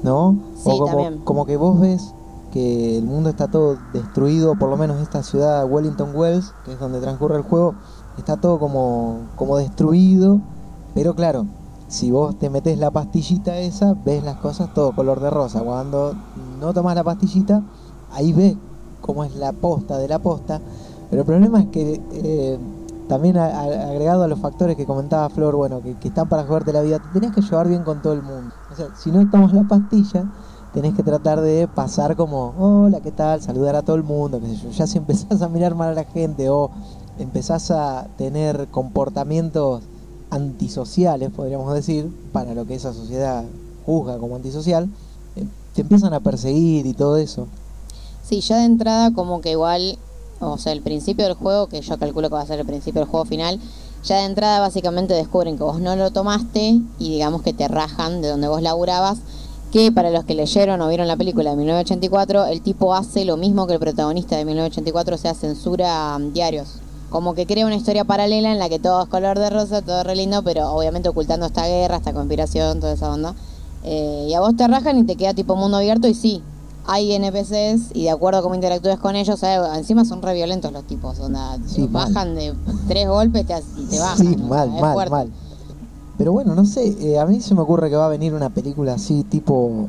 ¿no? 0.04 0.36
Sí, 0.56 0.70
o 0.70 0.78
como, 0.78 0.86
también. 0.86 1.18
como 1.24 1.46
que 1.46 1.58
vos 1.58 1.80
ves 1.80 2.14
que 2.54 2.98
el 2.98 3.06
mundo 3.06 3.30
está 3.30 3.48
todo 3.48 3.78
destruido, 3.94 4.56
por 4.56 4.70
lo 4.70 4.78
menos 4.78 5.00
esta 5.02 5.24
ciudad 5.24 5.66
Wellington 5.66 6.12
Wells, 6.14 6.54
que 6.66 6.74
es 6.74 6.80
donde 6.80 7.00
transcurre 7.00 7.36
el 7.38 7.44
juego, 7.44 7.76
está 8.18 8.38
todo 8.38 8.60
como, 8.60 9.20
como 9.36 9.58
destruido, 9.58 10.40
pero 10.94 11.14
claro, 11.16 11.46
si 11.88 12.12
vos 12.12 12.38
te 12.38 12.50
metes 12.50 12.78
la 12.78 12.92
pastillita 12.92 13.58
esa, 13.60 13.96
ves 14.06 14.24
las 14.24 14.36
cosas 14.38 14.74
todo 14.74 14.92
color 14.94 15.20
de 15.22 15.30
rosa. 15.30 15.62
Cuando 15.62 16.14
no 16.60 16.74
tomas 16.74 16.96
la 16.96 17.04
pastillita, 17.04 17.62
ahí 18.12 18.34
ves 18.34 18.56
cómo 19.02 19.24
es 19.24 19.36
la 19.36 19.52
posta 19.52 19.98
de 19.98 20.08
la 20.08 20.20
posta. 20.20 20.62
Pero 21.10 21.24
el 21.24 21.26
problema 21.26 21.60
es 21.60 21.68
que 21.68 22.02
eh, 22.14 22.60
también 23.10 23.38
agregado 23.38 24.24
a 24.24 24.28
los 24.28 24.40
factores 24.40 24.78
que 24.78 24.86
comentaba 24.86 25.30
Flor, 25.30 25.56
bueno, 25.56 25.82
que, 25.82 25.96
que 25.96 26.08
están 26.08 26.30
para 26.30 26.44
jugarte 26.44 26.72
la 26.72 26.82
vida, 26.82 27.00
te 27.00 27.20
tenés 27.20 27.36
que 27.36 27.42
llevar 27.42 27.68
bien 27.68 27.84
con 27.84 28.02
todo 28.02 28.14
el 28.14 28.22
mundo. 28.22 28.54
O 28.72 28.76
sea, 28.76 28.88
si 28.96 29.12
no 29.12 29.30
tomas 29.30 29.54
la 29.54 29.64
pastilla, 29.64 30.26
tenés 30.74 30.94
que 30.96 31.04
tratar 31.04 31.42
de 31.42 31.68
pasar 31.68 32.16
como, 32.16 32.54
hola, 32.58 33.02
¿qué 33.02 33.12
tal? 33.12 33.42
Saludar 33.42 33.76
a 33.76 33.82
todo 33.82 33.96
el 33.96 34.04
mundo, 34.04 34.40
qué 34.40 34.48
sé 34.48 34.56
yo. 34.56 34.70
Ya 34.72 34.88
si 34.88 34.98
empezás 35.00 35.42
a 35.42 35.50
mirar 35.50 35.76
mal 35.76 35.90
a 35.90 35.94
la 35.94 36.06
gente 36.06 36.50
o 36.50 36.72
empezás 37.20 37.72
a 37.72 38.08
tener 38.18 38.68
comportamientos 38.70 39.84
antisociales, 40.30 41.30
podríamos 41.32 41.74
decir, 41.74 42.10
para 42.32 42.54
lo 42.54 42.66
que 42.66 42.76
esa 42.76 42.94
sociedad 42.94 43.44
juzga 43.86 44.18
como 44.18 44.36
antisocial, 44.36 44.90
eh, 45.36 45.46
te 45.76 45.82
empiezan 45.82 46.14
a 46.14 46.22
perseguir 46.22 46.86
y 46.86 46.94
todo 46.94 47.18
eso. 47.18 47.48
Sí, 48.32 48.40
ya 48.40 48.60
de 48.60 48.64
entrada 48.64 49.12
como 49.12 49.42
que 49.42 49.52
igual, 49.52 49.98
o 50.40 50.58
sea, 50.58 50.72
el 50.72 50.82
principio 50.82 51.26
del 51.26 51.34
juego, 51.34 51.68
que 51.68 51.82
yo 51.82 51.98
calculo 51.98 52.30
que 52.30 52.36
va 52.36 52.40
a 52.40 52.46
ser 52.46 52.62
el 52.62 52.66
principio 52.66 53.02
del 53.02 53.10
juego 53.10 53.26
final, 53.26 53.60
ya 54.06 54.20
de 54.20 54.24
entrada 54.24 54.62
básicamente 54.62 55.14
descubren 55.14 55.58
que 55.58 55.66
vos 55.66 55.82
no 55.82 55.98
lo 55.98 56.12
tomaste 56.12 56.80
y 56.98 57.10
digamos 57.10 57.42
que 57.42 57.52
te 57.52 57.68
rajan 57.68 58.22
de 58.22 58.30
donde 58.30 58.48
vos 58.48 58.62
laburabas, 58.62 59.18
que 59.74 59.92
para 59.92 60.12
los 60.12 60.24
que 60.24 60.34
leyeron 60.34 60.80
o 60.80 60.88
vieron 60.88 61.10
la 61.10 61.18
película 61.18 61.50
de 61.50 61.58
1984, 61.58 62.46
el 62.46 62.62
tipo 62.62 62.96
hace 62.96 63.26
lo 63.26 63.36
mismo 63.36 63.68
que 63.68 63.74
el 63.74 63.80
protagonista 63.80 64.38
de 64.38 64.46
1984, 64.46 65.14
o 65.14 65.18
sea, 65.18 65.34
censura 65.34 66.18
mm, 66.18 66.32
diarios. 66.32 66.76
Como 67.10 67.34
que 67.34 67.46
crea 67.46 67.66
una 67.66 67.76
historia 67.76 68.06
paralela 68.06 68.54
en 68.54 68.60
la 68.60 68.70
que 68.70 68.80
todo 68.80 69.04
es 69.04 69.10
color 69.10 69.40
de 69.40 69.50
rosa, 69.50 69.82
todo 69.82 70.06
re 70.06 70.16
lindo, 70.16 70.42
pero 70.42 70.72
obviamente 70.72 71.10
ocultando 71.10 71.48
esta 71.48 71.68
guerra, 71.68 71.98
esta 71.98 72.14
conspiración, 72.14 72.80
toda 72.80 72.94
esa 72.94 73.12
onda. 73.12 73.36
Eh, 73.84 74.28
y 74.30 74.34
a 74.36 74.40
vos 74.40 74.56
te 74.56 74.66
rajan 74.70 75.00
y 75.00 75.04
te 75.04 75.18
queda 75.18 75.34
tipo 75.34 75.58
mundo 75.58 75.76
abierto 75.76 76.08
y 76.08 76.14
sí, 76.14 76.42
hay 76.86 77.14
NPCs 77.14 77.92
y 77.94 78.04
de 78.04 78.10
acuerdo 78.10 78.40
a 78.40 78.42
cómo 78.42 78.56
interactúes 78.56 78.98
con 79.00 79.16
ellos, 79.16 79.42
eh, 79.44 79.58
encima 79.76 80.04
son 80.06 80.22
re 80.22 80.34
violentos 80.34 80.72
los 80.72 80.84
tipos, 80.86 81.20
onda, 81.20 81.58
Sí, 81.68 81.82
mal. 81.88 82.06
bajan 82.14 82.36
de 82.36 82.54
tres 82.88 83.08
golpes 83.08 83.46
te- 83.46 83.64
y 83.78 83.86
te 83.86 84.00
bajan. 84.00 84.18
Sí, 84.18 84.34
o 84.36 84.38
sea, 84.38 84.48
mal, 84.48 84.70
mal, 84.82 85.10
mal. 85.10 85.32
Pero 86.18 86.32
bueno, 86.34 86.54
no 86.56 86.66
sé, 86.66 86.88
eh, 87.00 87.18
a 87.20 87.26
mí 87.26 87.42
se 87.42 87.56
me 87.56 87.62
ocurre 87.62 87.90
que 87.90 87.96
va 87.96 88.06
a 88.06 88.10
venir 88.10 88.34
una 88.34 88.50
película 88.50 88.94
así, 88.94 89.24
tipo, 89.24 89.88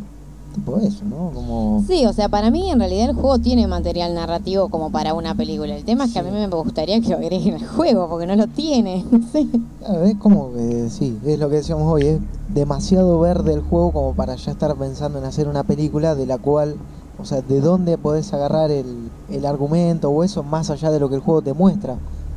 tipo 0.53 0.79
eso, 0.79 1.05
¿no? 1.05 1.31
Como... 1.35 1.85
Sí, 1.87 2.07
o 2.07 2.13
sea, 2.13 2.29
para 2.29 2.51
mí 2.51 2.71
en 2.71 2.79
realidad 2.79 3.11
el 3.11 3.17
juego 3.17 3.39
tiene 3.39 3.67
material 3.67 4.15
narrativo 4.15 4.69
como 4.69 4.91
para 4.91 5.15
una 5.15 5.35
película. 5.35 5.77
El 5.77 5.85
tema 5.85 6.05
es 6.05 6.13
que 6.13 6.19
a 6.19 6.23
mí 6.23 6.31
me 6.31 6.47
gustaría 6.49 7.01
que 7.01 7.09
lo 7.09 7.17
agreguen 7.17 7.55
al 7.55 7.67
juego, 7.67 8.09
porque 8.09 8.27
no 8.27 8.37
lo 8.37 8.47
tiene. 8.47 9.05
No 9.13 9.21
sé. 9.31 9.47
Claro, 9.79 10.05
es 10.05 10.17
como 10.17 10.53
que, 10.53 10.89
sí, 10.91 11.19
es 11.25 11.39
lo 11.39 11.49
que 11.49 11.57
decíamos 11.57 11.93
hoy, 11.93 12.07
es 12.07 12.21
demasiado 12.53 13.21
verde 13.21 13.53
el 13.53 13.61
juego 13.61 13.93
como 13.93 14.15
para 14.15 14.37
ya 14.37 14.53
estar 14.53 14.75
pensando 14.77 15.19
en 15.19 15.25
hacer 15.25 15.49
una 15.49 15.65
película 15.65 16.15
de 16.15 16.27
la 16.27 16.39
cual, 16.39 16.77
o 17.19 17.25
sea, 17.25 17.43
de 17.43 17.61
dónde 17.61 17.99
podés 17.99 18.33
agarrar 18.33 18.71
el, 18.71 19.11
el 19.31 19.47
argumento 19.47 20.11
o 20.11 20.25
eso 20.25 20.43
más 20.43 20.71
allá 20.71 20.91
de 20.91 20.99
lo 20.99 21.09
que 21.09 21.17
el 21.17 21.21
juego 21.21 21.43
te 21.43 21.53
muestra. 21.53 21.97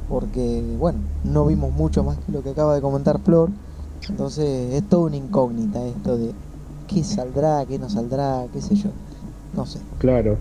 Porque, 0.09 0.63
bueno, 0.79 0.99
no 1.23 1.45
vimos 1.45 1.73
mucho 1.73 2.03
más 2.03 2.17
que 2.17 2.31
lo 2.31 2.43
que 2.43 2.51
acaba 2.51 2.75
de 2.75 2.81
comentar 2.81 3.19
Flor. 3.19 3.49
Entonces 4.09 4.73
es 4.73 4.87
todo 4.87 5.05
una 5.05 5.15
incógnita 5.15 5.83
esto 5.83 6.17
de 6.17 6.33
qué 6.87 7.03
saldrá, 7.03 7.65
qué 7.67 7.79
no 7.79 7.89
saldrá, 7.89 8.43
qué 8.53 8.61
sé 8.61 8.75
yo. 8.75 8.89
No 9.55 9.65
sé. 9.65 9.79
Claro. 9.99 10.37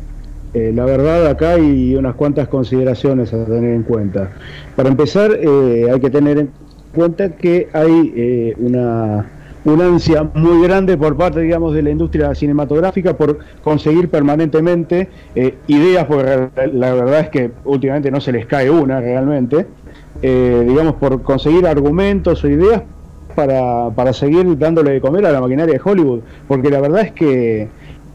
Eh, 0.55 0.73
la 0.73 0.85
verdad, 0.85 1.27
acá 1.27 1.55
hay 1.55 1.97
unas 1.97 2.15
cuantas 2.15 2.47
consideraciones 2.47 3.33
a 3.35 3.45
tener 3.45 3.75
en 3.75 3.83
cuenta. 3.83 4.31
Para 4.77 4.89
empezar, 4.89 5.33
eh, 5.33 5.89
hay 5.93 6.01
que 6.01 6.11
tener 6.11 6.39
en 6.39 6.51
cuenta 6.95 7.31
que 7.31 7.69
hay 7.73 8.13
eh, 8.15 8.55
una, 8.59 9.27
una 9.65 9.87
ansia 9.87 10.23
muy 10.33 10.63
grande 10.63 10.97
por 10.97 11.17
parte, 11.17 11.41
digamos, 11.41 11.75
de 11.75 11.83
la 11.83 11.91
industria 11.91 12.33
cinematográfica 12.37 13.17
por 13.17 13.39
conseguir 13.65 14.09
permanentemente 14.11 15.09
eh, 15.35 15.57
ideas, 15.67 16.05
porque 16.05 16.49
la 16.73 16.95
verdad 16.95 17.21
es 17.21 17.29
que 17.31 17.51
últimamente 17.65 18.13
no 18.13 18.21
se 18.21 18.31
les 18.31 18.47
cae 18.47 18.71
una 18.71 19.01
realmente, 19.01 19.67
digamos, 20.23 20.95
por 20.95 21.21
conseguir 21.23 21.67
argumentos 21.67 22.45
o 22.45 22.49
ideas 22.49 22.83
para, 23.35 23.91
para 23.91 24.13
seguir 24.13 24.59
dándole 24.59 24.93
de 24.93 25.01
comer 25.01 25.27
a 25.27 25.33
la 25.33 25.41
maquinaria 25.41 25.75
de 25.75 25.81
Hollywood, 25.83 26.21
porque 26.49 26.71
la 26.71 26.81
verdad 26.81 27.03
es 27.03 27.13
que 27.13 27.69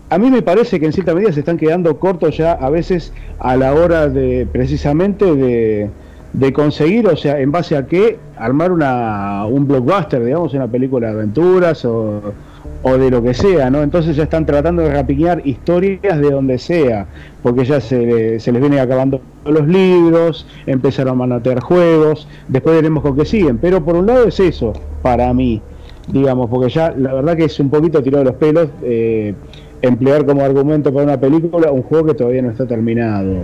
a 0.10 0.18
mí 0.18 0.32
me 0.32 0.42
parece 0.42 0.80
que 0.80 0.88
en 0.88 0.94
cierta 0.94 1.14
medida 1.14 1.32
se 1.32 1.42
están 1.42 1.58
quedando 1.58 2.00
cortos 2.00 2.36
ya 2.38 2.54
a 2.54 2.70
veces 2.70 3.14
a 3.40 3.56
la 3.56 3.74
hora 3.74 4.10
de 4.10 4.48
precisamente 4.52 5.36
de, 5.36 5.90
de 6.34 6.54
conseguir, 6.54 7.08
o 7.08 7.16
sea, 7.16 7.40
en 7.40 7.52
base 7.52 7.78
a 7.78 7.86
qué, 7.86 8.18
armar 8.38 8.72
una, 8.72 9.46
un 9.46 9.68
blockbuster, 9.68 10.24
digamos, 10.24 10.54
una 10.54 10.68
película 10.68 11.08
de 11.08 11.14
aventuras 11.14 11.86
o, 11.86 12.34
o 12.82 12.98
de 12.98 13.12
lo 13.12 13.22
que 13.22 13.34
sea, 13.34 13.70
¿no? 13.70 13.84
Entonces 13.84 14.16
ya 14.16 14.24
están 14.24 14.46
tratando 14.46 14.84
de 14.84 14.94
rapiñar 14.94 15.42
historias 15.46 16.20
de 16.20 16.32
donde 16.32 16.58
sea, 16.58 17.08
porque 17.44 17.66
ya 17.66 17.82
se, 17.82 18.40
se 18.40 18.52
les 18.52 18.62
viene 18.62 18.80
acabando 18.80 19.22
los 19.46 19.68
libros, 19.68 20.46
empezaron 20.66 21.14
a 21.14 21.16
manotear 21.16 21.60
juegos, 21.60 22.28
después 22.48 22.76
veremos 22.76 23.04
con 23.04 23.16
qué 23.16 23.26
siguen, 23.26 23.58
pero 23.58 23.84
por 23.84 23.96
un 23.96 24.06
lado 24.06 24.26
es 24.26 24.40
eso, 24.40 24.74
para 25.02 25.34
mí, 25.34 25.62
digamos, 26.08 26.50
porque 26.50 26.70
ya 26.70 26.94
la 26.98 27.14
verdad 27.14 27.36
que 27.36 27.46
es 27.46 27.60
un 27.60 27.70
poquito 27.70 28.02
tirado 28.02 28.24
de 28.24 28.30
los 28.32 28.40
pelos 28.40 28.70
eh, 28.84 29.34
emplear 29.82 30.26
como 30.26 30.44
argumento 30.44 30.94
para 30.94 31.06
una 31.06 31.20
película 31.20 31.72
un 31.72 31.84
juego 31.84 32.08
que 32.08 32.14
todavía 32.14 32.42
no 32.42 32.52
está 32.52 32.66
terminado. 32.66 33.44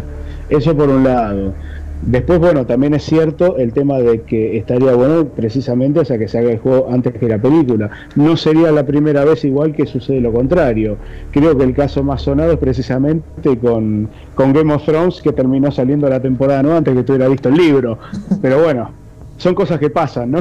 Eso 0.50 0.75
por 0.75 0.89
un 0.89 1.04
lado. 1.04 1.54
Después, 2.02 2.40
bueno, 2.40 2.66
también 2.66 2.94
es 2.94 3.04
cierto 3.04 3.58
el 3.58 3.74
tema 3.74 3.98
de 3.98 4.22
que 4.22 4.58
estaría 4.58 4.94
bueno 4.94 5.25
precisamente, 5.30 6.02
o 6.02 6.06
sea, 6.06 6.18
que 6.18 6.28
se 6.28 6.38
haga 6.38 6.52
el 6.52 6.60
juego 6.60 6.88
antes 6.92 7.14
que 7.14 7.28
la 7.28 7.40
película. 7.40 7.90
No 8.16 8.38
sería 8.38 8.72
la 8.72 8.86
primera 8.86 9.25
vez 9.25 9.44
igual 9.44 9.74
que 9.74 9.86
sucede 9.86 10.22
lo 10.22 10.32
contrario. 10.32 10.98
Creo 11.32 11.58
que 11.58 11.64
el 11.64 11.74
caso 11.74 12.04
más 12.04 12.22
sonado 12.22 12.54
es 12.54 12.60
precisamente 12.60 13.58
con, 13.58 14.10
con 14.36 14.54
Game 14.54 14.74
of 14.74 14.86
Thrones, 14.86 15.22
que 15.22 15.32
terminó 15.32 15.72
saliendo 15.72 16.08
la 16.08 16.22
temporada 16.22 16.62
no 16.62 16.75
antes 16.75 16.94
que 16.94 17.04
tuviera 17.04 17.28
visto 17.28 17.50
el 17.50 17.56
libro. 17.56 17.98
Pero 18.42 18.62
bueno, 18.62 18.92
son 19.38 19.56
cosas 19.56 19.80
que 19.80 19.90
pasan, 19.90 20.32
¿no? 20.32 20.40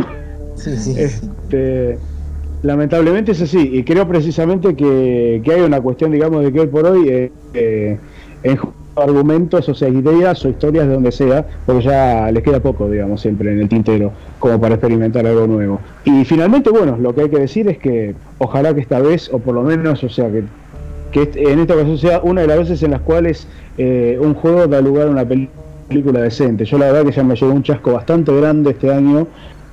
Sí, 0.57 0.77
sí. 0.77 0.95
Este, 0.99 1.99
lamentablemente 2.63 3.33
es 3.33 3.43
así, 3.43 3.71
y 3.73 3.85
creo 3.85 4.07
precisamente 4.09 4.75
que, 4.75 5.41
que 5.45 5.53
hay 5.53 5.61
una 5.63 5.81
cuestión, 5.81 6.13
digamos, 6.13 6.43
de 6.45 6.53
que 6.53 6.61
hoy 6.61 6.67
por 6.67 6.87
hoy 6.87 7.09
eh, 7.09 7.33
eh, 7.53 7.99
en 8.43 8.59
argumentos, 8.97 9.69
o 9.69 9.75
sea, 9.75 9.89
ideas 9.89 10.45
o 10.45 10.49
historias 10.49 10.87
de 10.87 10.95
donde 10.95 11.13
sea, 11.13 11.45
porque 11.67 11.85
ya 11.85 12.31
les 12.31 12.43
queda 12.43 12.61
poco, 12.61 12.89
digamos, 12.89 13.21
siempre 13.21 13.53
en 13.53 13.61
el 13.61 13.69
tintero, 13.69 14.13
como 14.39 14.61
para 14.61 14.75
experimentar 14.75 15.27
algo 15.27 15.47
nuevo. 15.47 15.81
Y 16.05 16.25
finalmente, 16.25 16.71
bueno, 16.71 16.97
lo 16.99 17.15
que 17.15 17.23
hay 17.23 17.31
que 17.31 17.39
decir 17.39 17.69
es 17.69 17.79
que 17.79 18.15
ojalá 18.39 18.75
que 18.75 18.81
esta 18.81 19.01
vez, 19.01 19.31
o 19.33 19.39
por 19.39 19.55
lo 19.55 19.63
menos, 19.63 20.03
o 20.05 20.09
sea, 20.09 20.31
que, 20.31 20.45
que 21.13 21.51
en 21.51 21.61
esta 21.61 21.75
ocasión 21.75 21.99
sea 21.99 22.21
una 22.23 22.43
de 22.43 22.47
las 22.47 22.59
veces 22.59 22.83
en 22.83 22.93
las 22.93 23.01
cuales 23.01 23.47
eh, 23.79 24.19
un 24.21 24.35
juego 24.35 24.67
da 24.67 24.81
lugar 24.81 25.09
a 25.09 25.11
una 25.11 25.25
película 25.25 26.21
decente. 26.21 26.65
Yo 26.65 26.79
la 26.79 26.87
verdad 26.87 27.05
que 27.05 27.13
ya 27.13 27.23
me 27.23 27.35
llegó 27.35 27.53
un 27.53 27.63
chasco 27.63 27.93
bastante 27.93 28.35
grande 28.35 28.71
este 28.71 28.93
año 28.93 29.27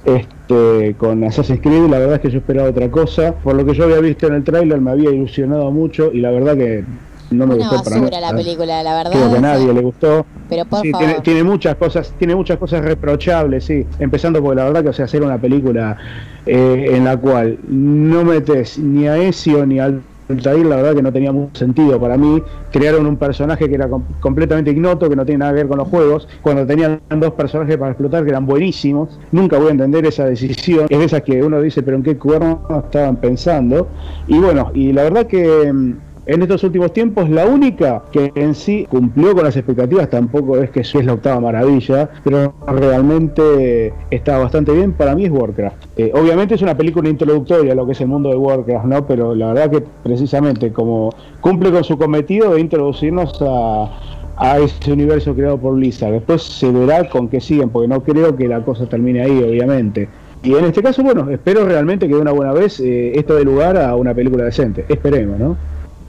este, 0.04 0.96
con 0.98 1.24
Assassin's 1.24 1.62
Creed, 1.62 1.88
la 1.88 2.00
verdad 2.00 2.16
es 2.16 2.22
que 2.22 2.32
yo 2.32 2.40
esperaba 2.40 2.70
otra 2.70 2.90
cosa. 2.90 3.34
Por 3.36 3.56
lo 3.56 3.66
que 3.66 3.74
yo 3.74 3.84
había 3.84 4.00
visto 4.00 4.28
en 4.28 4.34
el 4.34 4.44
tráiler 4.44 4.82
me 4.82 4.92
había 4.92 5.12
ilusionado 5.12 5.72
mucho 5.72 6.12
y 6.12 6.20
la 6.22 6.32
verdad 6.32 6.58
que 6.58 6.84
no 7.32 7.48
me 7.48 7.56
Una 7.56 7.70
gustó 7.70 7.84
para 7.84 8.02
nada. 8.02 8.22
la 8.22 8.36
película, 8.36 8.84
la 8.84 8.94
verdad. 8.96 9.12
Creo 9.12 9.32
que 9.32 9.38
a 9.38 9.42
nadie 9.42 9.74
le 9.74 9.82
gustó. 9.82 10.26
Pero 10.50 10.66
por 10.66 10.82
Sí, 10.82 10.92
favor. 10.92 11.08
tiene, 11.08 11.22
tiene 11.22 11.44
muchas 11.44 11.76
cosas, 11.76 12.14
tiene 12.18 12.36
muchas 12.36 12.58
cosas 12.58 12.82
reprochables, 12.84 13.64
sí. 13.66 13.86
Empezando 14.00 14.42
por 14.44 14.56
la 14.56 14.66
verdad 14.66 14.84
que 14.84 14.90
o 14.90 14.94
sea 14.94 15.06
hacer 15.06 15.24
una 15.24 15.38
película 15.38 15.98
eh, 16.46 16.88
en 16.92 17.06
la 17.06 17.18
cual 17.18 17.58
no 17.70 18.24
metes 18.26 18.78
ni 18.78 19.08
a 19.08 19.18
Ezio 19.18 19.66
ni 19.66 19.80
al 19.80 20.02
Altair, 20.30 20.66
la 20.66 20.78
verdad 20.78 20.96
que 20.96 21.02
no 21.02 21.12
tenía 21.12 21.34
mucho 21.34 21.60
sentido 21.60 22.00
para 22.00 22.16
mí. 22.18 22.42
Crearon 22.72 23.06
un 23.06 23.18
personaje 23.18 23.68
que 23.68 23.76
era 23.76 23.90
com- 23.90 24.04
completamente 24.22 24.72
ignoto, 24.72 25.10
que 25.10 25.16
no 25.18 25.26
tiene 25.26 25.40
nada 25.40 25.52
que 25.52 25.58
ver 25.58 25.68
con 25.68 25.78
los 25.78 25.90
juegos, 25.90 26.26
cuando 26.42 26.66
tenían 26.66 27.02
dos 27.18 27.32
personajes 27.34 27.76
para 27.78 27.92
explotar 27.92 28.24
que 28.24 28.30
eran 28.30 28.46
buenísimos. 28.46 29.20
Nunca 29.34 29.58
voy 29.58 29.68
a 29.68 29.72
entender 29.72 30.06
esa 30.06 30.24
decisión. 30.26 30.86
Es 30.88 31.00
de 31.00 31.04
esas 31.06 31.24
que 31.24 31.44
uno 31.44 31.62
dice, 31.62 31.84
pero 31.84 31.98
en 31.98 32.04
qué 32.04 32.18
cuerno 32.18 32.62
estaban 32.86 33.18
pensando. 33.18 33.90
Y 34.28 34.40
bueno, 34.40 34.72
y 34.74 34.94
la 34.94 35.04
verdad 35.04 35.28
que 35.28 35.72
mm, 35.74 35.94
en 36.32 36.42
estos 36.42 36.64
últimos 36.64 36.94
tiempos 36.94 37.30
la 37.30 37.46
única 37.46 38.04
que 38.12 38.32
en 38.36 38.56
sí 38.56 38.88
cumplió 38.90 39.34
con 39.34 39.44
las 39.44 39.58
expectativas 39.58 40.10
tampoco 40.10 40.58
es 40.58 40.70
que 40.70 40.80
es 40.80 41.06
la 41.06 41.14
octava 41.14 41.42
maravilla, 41.42 42.10
pero 42.24 42.54
realmente 42.68 43.94
está 44.10 44.38
bastante 44.38 44.72
bien 44.72 44.94
para 44.94 45.14
mí 45.14 45.26
es 45.26 45.32
Warcraft. 45.32 45.76
Eh, 45.98 46.12
obviamente 46.14 46.56
es 46.56 46.62
una 46.62 46.76
película 46.76 47.10
introductoria 47.10 47.74
a 47.74 47.76
lo 47.76 47.86
que 47.86 47.92
es 47.92 48.02
el 48.02 48.08
mundo 48.08 48.30
de 48.30 48.38
Warcraft, 48.38 48.86
¿no? 48.86 49.06
Pero 49.06 49.36
la 49.36 49.48
verdad 49.54 49.72
que 49.72 49.84
precisamente 50.04 50.72
como 50.72 51.14
cumple 51.42 51.72
con 51.72 51.84
su 51.84 51.98
cometido 51.98 52.54
de 52.54 52.62
introducirnos 52.62 53.38
a, 53.42 53.90
a 54.38 54.60
ese 54.60 54.94
universo 54.94 55.36
creado 55.36 55.58
por 55.58 55.78
Lisa. 55.78 56.10
Después 56.10 56.44
se 56.44 56.72
verá 56.72 57.10
con 57.10 57.28
qué 57.28 57.42
siguen, 57.42 57.70
porque 57.70 57.88
no 57.90 58.04
creo 58.04 58.38
que 58.38 58.48
la 58.48 58.64
cosa 58.64 58.88
termine 58.88 59.22
ahí, 59.22 59.44
obviamente. 59.44 60.08
Y 60.44 60.56
en 60.56 60.66
este 60.66 60.82
caso, 60.82 61.04
bueno, 61.04 61.30
espero 61.30 61.66
realmente 61.66 62.08
que 62.08 62.16
de 62.16 62.22
una 62.22 62.32
buena 62.32 62.52
vez 62.52 62.80
eh, 62.80 63.12
esto 63.16 63.36
dé 63.36 63.44
lugar 63.44 63.78
a 63.78 63.96
una 63.96 64.14
película 64.14 64.46
decente. 64.46 64.86
Esperemos, 64.90 65.38
¿no? 65.38 65.58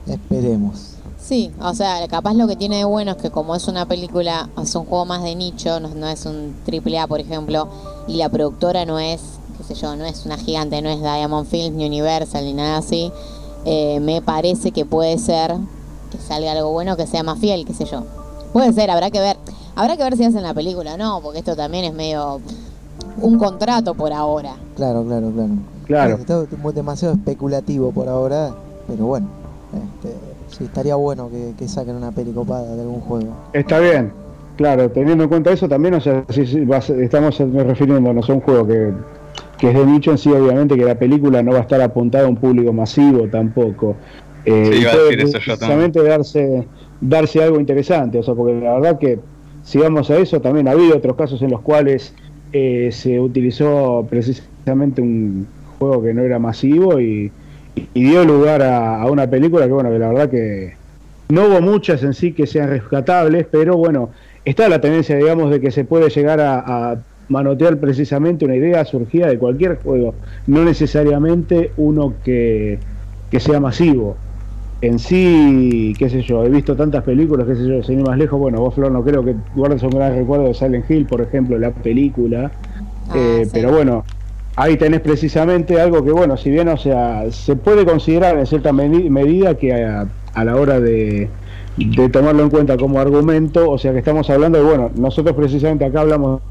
Esperemos. 0.07 0.93
Sí, 1.19 1.51
o 1.61 1.73
sea, 1.73 2.05
capaz 2.09 2.33
lo 2.33 2.47
que 2.47 2.57
tiene 2.57 2.77
de 2.77 2.83
bueno 2.83 3.11
es 3.11 3.17
que 3.17 3.31
como 3.31 3.55
es 3.55 3.67
una 3.69 3.85
película, 3.85 4.49
es 4.61 4.75
un 4.75 4.85
juego 4.85 5.05
más 5.05 5.23
de 5.23 5.35
nicho, 5.35 5.79
no, 5.79 5.87
no 5.89 6.07
es 6.07 6.25
un 6.25 6.53
triple 6.65 6.99
A, 6.99 7.07
por 7.07 7.21
ejemplo, 7.21 7.69
y 8.07 8.17
la 8.17 8.27
productora 8.27 8.83
no 8.85 8.99
es, 8.99 9.21
qué 9.57 9.63
sé 9.63 9.75
yo, 9.75 9.95
no 9.95 10.03
es 10.03 10.25
una 10.25 10.37
gigante, 10.37 10.81
no 10.81 10.89
es 10.89 10.99
Diamond 10.99 11.47
Films 11.47 11.77
ni 11.77 11.85
Universal 11.85 12.43
ni 12.43 12.53
nada 12.53 12.77
así, 12.77 13.09
eh, 13.63 14.01
me 14.01 14.21
parece 14.21 14.71
que 14.71 14.83
puede 14.83 15.17
ser 15.17 15.55
que 16.11 16.17
salga 16.17 16.51
algo 16.51 16.71
bueno 16.71 16.97
que 16.97 17.07
sea 17.07 17.23
más 17.23 17.39
fiel, 17.39 17.65
qué 17.65 17.73
sé 17.73 17.85
yo. 17.85 18.03
Puede 18.51 18.73
ser, 18.73 18.91
habrá 18.91 19.09
que 19.09 19.19
ver. 19.19 19.37
Habrá 19.75 19.95
que 19.97 20.03
ver 20.03 20.17
si 20.17 20.25
hacen 20.25 20.43
la 20.43 20.53
película, 20.53 20.97
no, 20.97 21.21
porque 21.21 21.39
esto 21.39 21.55
también 21.55 21.85
es 21.85 21.93
medio 21.93 22.41
un 23.21 23.39
contrato 23.39 23.95
por 23.95 24.11
ahora. 24.13 24.55
Claro, 24.75 25.03
claro, 25.05 25.31
claro. 25.31 25.53
Claro. 25.85 26.15
Está 26.15 26.45
demasiado 26.73 27.15
especulativo 27.15 27.91
por 27.91 28.09
ahora, 28.09 28.53
pero 28.87 29.05
bueno. 29.05 29.42
Este, 29.73 30.15
sí, 30.47 30.63
estaría 30.65 30.95
bueno 30.95 31.29
que, 31.29 31.53
que 31.57 31.67
saquen 31.67 31.95
una 31.95 32.11
peli 32.11 32.31
copada 32.31 32.75
de 32.75 32.81
algún 32.81 33.01
juego. 33.01 33.33
Está 33.53 33.79
bien, 33.79 34.13
claro, 34.55 34.91
teniendo 34.91 35.23
en 35.23 35.29
cuenta 35.29 35.51
eso 35.51 35.67
también, 35.67 35.95
o 35.95 36.01
sea, 36.01 36.23
si, 36.29 36.45
si 36.45 36.65
vas- 36.65 36.89
estamos 36.89 37.37
refiriéndonos 37.39 38.29
a 38.29 38.33
un 38.33 38.41
juego 38.41 38.67
que, 38.67 38.93
que 39.57 39.69
es 39.69 39.73
de 39.73 39.85
nicho 39.85 40.11
en 40.11 40.17
sí, 40.17 40.29
obviamente 40.31 40.75
que 40.75 40.85
la 40.85 40.97
película 40.97 41.41
no 41.43 41.51
va 41.51 41.59
a 41.59 41.61
estar 41.61 41.81
apuntada 41.81 42.25
a 42.25 42.29
un 42.29 42.37
público 42.37 42.71
masivo 42.73 43.29
tampoco. 43.29 43.97
Eh, 44.45 44.65
Sí, 44.65 44.73
y 44.79 44.81
iba 44.81 44.91
a 44.91 44.95
decir 44.97 45.19
eso 45.21 45.37
yo 45.39 45.43
precisamente 45.45 46.03
darse, 46.03 46.69
darse 46.99 47.43
algo 47.43 47.59
interesante, 47.59 48.19
o 48.19 48.23
sea, 48.23 48.35
porque 48.35 48.53
la 48.59 48.73
verdad 48.73 48.99
que 48.99 49.19
si 49.61 49.77
vamos 49.79 50.09
a 50.11 50.17
eso, 50.17 50.41
también 50.41 50.67
ha 50.67 50.71
habido 50.71 50.97
otros 50.97 51.15
casos 51.15 51.41
en 51.41 51.51
los 51.51 51.61
cuales 51.61 52.13
eh, 52.51 52.89
se 52.91 53.19
utilizó 53.19 54.05
precisamente 54.09 55.01
un 55.01 55.55
juego 55.79 56.01
que 56.03 56.13
no 56.13 56.21
era 56.21 56.39
masivo 56.39 56.99
y, 56.99 57.33
y 57.75 58.03
dio 58.03 58.23
lugar 58.23 58.61
a, 58.61 59.01
a 59.01 59.11
una 59.11 59.27
película 59.27 59.65
que, 59.65 59.71
bueno, 59.73 59.89
que 59.89 59.99
la 59.99 60.07
verdad 60.09 60.29
que 60.29 60.73
no 61.29 61.47
hubo 61.47 61.61
muchas 61.61 62.03
en 62.03 62.13
sí 62.13 62.33
que 62.33 62.45
sean 62.47 62.69
rescatables, 62.69 63.47
pero 63.51 63.77
bueno, 63.77 64.11
está 64.45 64.69
la 64.69 64.79
tendencia, 64.81 65.15
digamos, 65.15 65.49
de 65.51 65.59
que 65.59 65.71
se 65.71 65.83
puede 65.85 66.09
llegar 66.09 66.39
a, 66.39 66.91
a 66.91 66.97
manotear 67.29 67.77
precisamente 67.77 68.45
una 68.45 68.55
idea 68.55 68.83
surgida 68.85 69.27
de 69.27 69.39
cualquier 69.39 69.77
juego, 69.81 70.13
no 70.47 70.63
necesariamente 70.65 71.71
uno 71.77 72.13
que, 72.23 72.79
que 73.31 73.39
sea 73.39 73.59
masivo. 73.59 74.17
En 74.81 74.99
sí, 74.99 75.93
qué 75.97 76.09
sé 76.09 76.21
yo, 76.23 76.43
he 76.43 76.49
visto 76.49 76.75
tantas 76.75 77.03
películas, 77.03 77.47
qué 77.47 77.55
sé 77.55 77.65
yo, 77.65 77.81
sin 77.83 77.99
ir 77.99 78.05
más 78.05 78.17
lejos, 78.17 78.37
bueno, 78.37 78.59
vos 78.59 78.75
Flor 78.75 78.91
no 78.91 79.01
creo 79.01 79.23
que 79.23 79.33
guardes 79.55 79.81
un 79.81 79.91
gran 79.91 80.13
recuerdo 80.13 80.47
de 80.49 80.53
Silent 80.53 80.91
Hill, 80.91 81.05
por 81.05 81.21
ejemplo, 81.21 81.57
la 81.57 81.71
película, 81.71 82.51
Ah, 83.09 83.13
eh, 83.15 83.43
sí. 83.45 83.51
pero 83.53 83.71
bueno, 83.71 84.03
ahí 84.55 84.77
tenés 84.77 85.01
precisamente 85.01 85.79
algo 85.81 86.03
que, 86.03 86.11
bueno, 86.11 86.37
si 86.37 86.49
bien, 86.51 86.67
o 86.69 86.77
sea, 86.77 87.31
se 87.31 87.55
puede 87.55 87.85
considerar 87.85 88.37
en 88.37 88.45
cierta 88.45 88.71
medi- 88.71 89.09
medida 89.09 89.55
que 89.57 89.73
a, 89.83 90.07
a 90.33 90.45
la 90.45 90.55
hora 90.57 90.79
de, 90.79 91.35
de 91.75 92.09
tomarlo 92.09 92.43
en 92.43 92.49
cuenta 92.49 92.77
como 92.77 92.99
argumento, 92.99 93.69
o 93.69 93.77
sea 93.77 93.91
que 93.93 93.99
estamos 93.99 94.29
hablando 94.29 94.57
de, 94.59 94.63
bueno, 94.65 94.91
nosotros 94.95 95.35
precisamente 95.35 95.85
acá 95.85 96.01
hablamos 96.01 96.41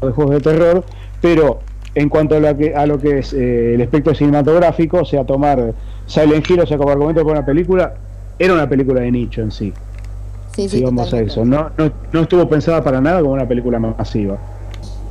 de 0.00 0.10
juegos 0.12 0.34
de 0.34 0.40
terror, 0.40 0.84
pero 1.20 1.66
en 1.94 2.08
cuanto 2.08 2.36
a 2.36 2.40
lo 2.40 2.56
que, 2.56 2.74
a 2.74 2.86
lo 2.86 2.98
que 3.00 3.18
es 3.20 3.32
eh, 3.32 3.74
el 3.74 3.80
espectro 3.80 4.14
cinematográfico, 4.14 4.98
o 5.00 5.04
sea, 5.04 5.24
tomar 5.24 5.74
Silent 6.06 6.48
Hill, 6.48 6.60
o 6.60 6.66
sea, 6.66 6.78
como 6.78 6.90
argumento 6.90 7.22
para 7.24 7.38
una 7.38 7.46
película, 7.46 7.94
era 8.38 8.54
una 8.54 8.68
película 8.68 9.00
de 9.02 9.12
nicho 9.12 9.42
en 9.42 9.50
sí, 9.52 9.78
Sí, 10.46 10.68
sí, 10.68 10.78
si 10.78 10.84
vamos 10.84 11.12
a 11.14 11.20
eso, 11.20 11.44
no, 11.44 11.72
no, 11.78 11.92
no 12.12 12.20
estuvo 12.22 12.48
pensada 12.48 12.82
para 12.84 13.00
nada 13.00 13.20
como 13.20 13.32
una 13.34 13.48
película 13.48 13.78
masiva. 13.78 14.42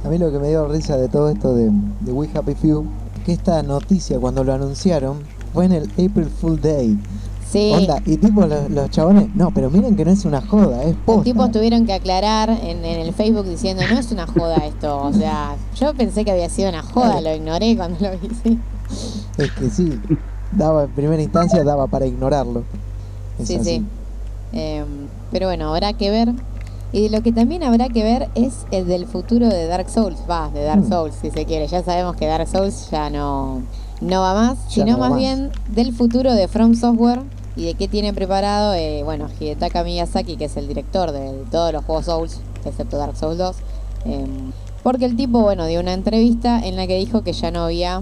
A 0.04 0.10
mí 0.10 0.18
lo 0.18 0.32
que 0.32 0.40
me 0.40 0.50
dio 0.50 0.68
risa 0.68 0.98
de 0.98 1.08
todo 1.08 1.30
esto 1.30 1.54
de, 1.56 1.70
de 2.02 2.12
We 2.12 2.30
Happy 2.34 2.56
Few, 2.56 2.86
que 3.26 3.34
esta 3.34 3.62
noticia 3.64 4.20
cuando 4.20 4.44
lo 4.44 4.54
anunciaron 4.54 5.20
fue 5.54 5.66
en 5.66 5.74
el 5.74 5.84
April 5.92 6.26
Fool 6.40 6.60
Day. 6.60 6.98
Sí, 7.48 7.72
Onda, 7.76 8.02
y 8.06 8.16
tipo 8.16 8.46
los, 8.46 8.70
los 8.70 8.90
chabones, 8.92 9.28
no, 9.36 9.52
pero 9.54 9.70
miren 9.70 9.96
que 9.98 10.06
no 10.06 10.12
es 10.12 10.24
una 10.24 10.40
joda, 10.42 10.84
es 10.84 10.96
los 10.96 10.96
posta. 11.06 11.24
tipos 11.24 11.52
tuvieron 11.52 11.86
que 11.86 11.92
aclarar 11.94 12.50
en, 12.50 12.86
en 12.86 13.02
el 13.02 13.14
Facebook 13.14 13.46
diciendo, 13.46 13.84
no 13.92 14.00
es 14.00 14.10
una 14.14 14.26
joda 14.26 14.56
esto, 14.66 14.98
o 15.04 15.12
sea, 15.14 15.56
yo 15.78 15.94
pensé 15.94 16.24
que 16.24 16.32
había 16.32 16.48
sido 16.50 16.70
una 16.70 16.82
joda, 16.82 17.20
lo 17.20 17.36
ignoré 17.36 17.76
cuando 17.76 17.98
lo 18.00 18.12
vi, 18.18 18.30
sí. 18.42 18.58
Es 19.38 19.52
que 19.52 19.70
sí, 19.70 20.00
daba 20.54 20.86
en 20.86 20.92
primera 20.92 21.22
instancia 21.22 21.62
daba 21.66 21.88
para 21.88 22.06
ignorarlo. 22.06 22.64
Es 23.38 23.50
Sí, 23.50 23.56
así. 23.58 23.66
sí. 23.66 23.86
Em, 24.54 24.86
pero 25.32 25.48
bueno, 25.48 25.74
habrá 25.74 25.92
que 25.92 26.10
ver. 26.10 26.30
Y 26.94 27.10
lo 27.10 27.22
que 27.24 27.32
también 27.32 27.64
habrá 27.64 27.88
que 27.90 28.04
ver 28.04 28.30
es 28.36 28.66
el 28.72 28.86
del 28.88 29.06
futuro 29.06 29.48
de 29.48 29.66
Dark 29.68 29.90
Souls. 29.90 30.18
Va, 30.30 30.50
de 30.54 30.64
Dark 30.64 30.82
Mm. 30.86 30.90
Souls, 30.90 31.16
si 31.22 31.32
se 31.32 31.46
quiere. 31.46 31.68
Ya 31.68 31.84
sabemos 31.84 32.16
que 32.18 32.26
Dark 32.28 32.48
Souls 32.48 32.90
ya 32.92 33.10
no, 33.10 33.62
no 34.02 34.22
va 34.22 34.34
más, 34.34 34.58
Ya 34.66 34.84
sino 34.84 34.86
no 34.88 34.92
va 34.94 35.00
más 35.00 35.10
más. 35.12 35.20
bien 35.20 35.52
del 35.70 35.94
futuro 35.94 36.34
de 36.34 36.48
From 36.50 36.76
Software 36.76 37.22
y 37.56 37.66
de 37.66 37.74
qué 37.76 37.88
tiene 37.88 38.14
preparado, 38.14 38.74
eh, 38.74 39.04
bueno, 39.04 39.28
Hidetaka 39.40 39.84
Miyazaki, 39.84 40.36
que 40.36 40.46
es 40.46 40.58
el 40.58 40.68
director 40.68 41.12
de 41.12 41.44
todos 41.50 41.72
los 41.72 41.86
juegos 41.86 42.06
Souls, 42.06 42.40
excepto 42.66 42.98
Dark 42.98 43.16
Souls 43.16 43.38
2. 43.38 43.56
em, 44.06 44.52
porque 44.84 45.06
el 45.06 45.16
tipo, 45.16 45.42
bueno, 45.42 45.68
dio 45.68 45.80
una 45.80 45.94
entrevista 45.94 46.60
en 46.60 46.76
la 46.76 46.88
que 46.88 46.98
dijo 46.98 47.22
que 47.22 47.34
ya 47.34 47.52
no 47.52 47.64
había 47.66 48.02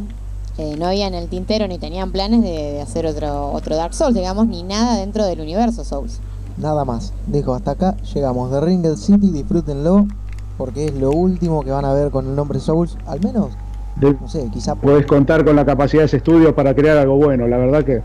eh, 0.58 0.76
no 0.78 0.88
había 0.88 1.08
en 1.08 1.14
el 1.14 1.28
tintero 1.30 1.68
ni 1.68 1.78
tenían 1.78 2.12
planes 2.12 2.42
de, 2.42 2.50
de 2.74 2.82
hacer 2.82 3.06
otro, 3.06 3.52
otro 3.54 3.76
Dark 3.78 3.94
Souls, 3.94 4.14
digamos, 4.16 4.48
ni 4.48 4.64
nada 4.64 4.98
dentro 4.98 5.26
del 5.26 5.40
universo 5.42 5.84
Souls. 5.86 6.20
Nada 6.60 6.86
más. 6.86 7.14
Dijo, 7.28 7.54
hasta 7.54 7.72
acá 7.72 7.96
llegamos. 8.14 8.52
De 8.52 8.60
Ringel 8.62 8.98
City, 8.98 9.32
disfrútenlo, 9.32 10.08
porque 10.58 10.86
es 10.86 10.94
lo 10.94 11.12
último 11.12 11.64
que 11.64 11.72
van 11.72 11.86
a 11.86 11.94
ver 11.94 12.12
con 12.12 12.28
el 12.28 12.36
nombre 12.36 12.60
Souls. 12.60 12.98
Al 13.08 13.22
menos, 13.22 13.58
De- 13.96 14.18
no 14.20 14.28
sé, 14.28 14.50
quizá... 14.52 14.76
Puedes 14.76 15.06
contar 15.06 15.44
con 15.46 15.56
la 15.56 15.66
capacidad 15.66 16.02
de 16.04 16.08
ese 16.08 16.18
estudio 16.18 16.54
para 16.54 16.74
crear 16.76 16.98
algo 16.98 17.16
bueno, 17.16 17.48
la 17.48 17.58
verdad 17.58 17.84
que 17.84 18.02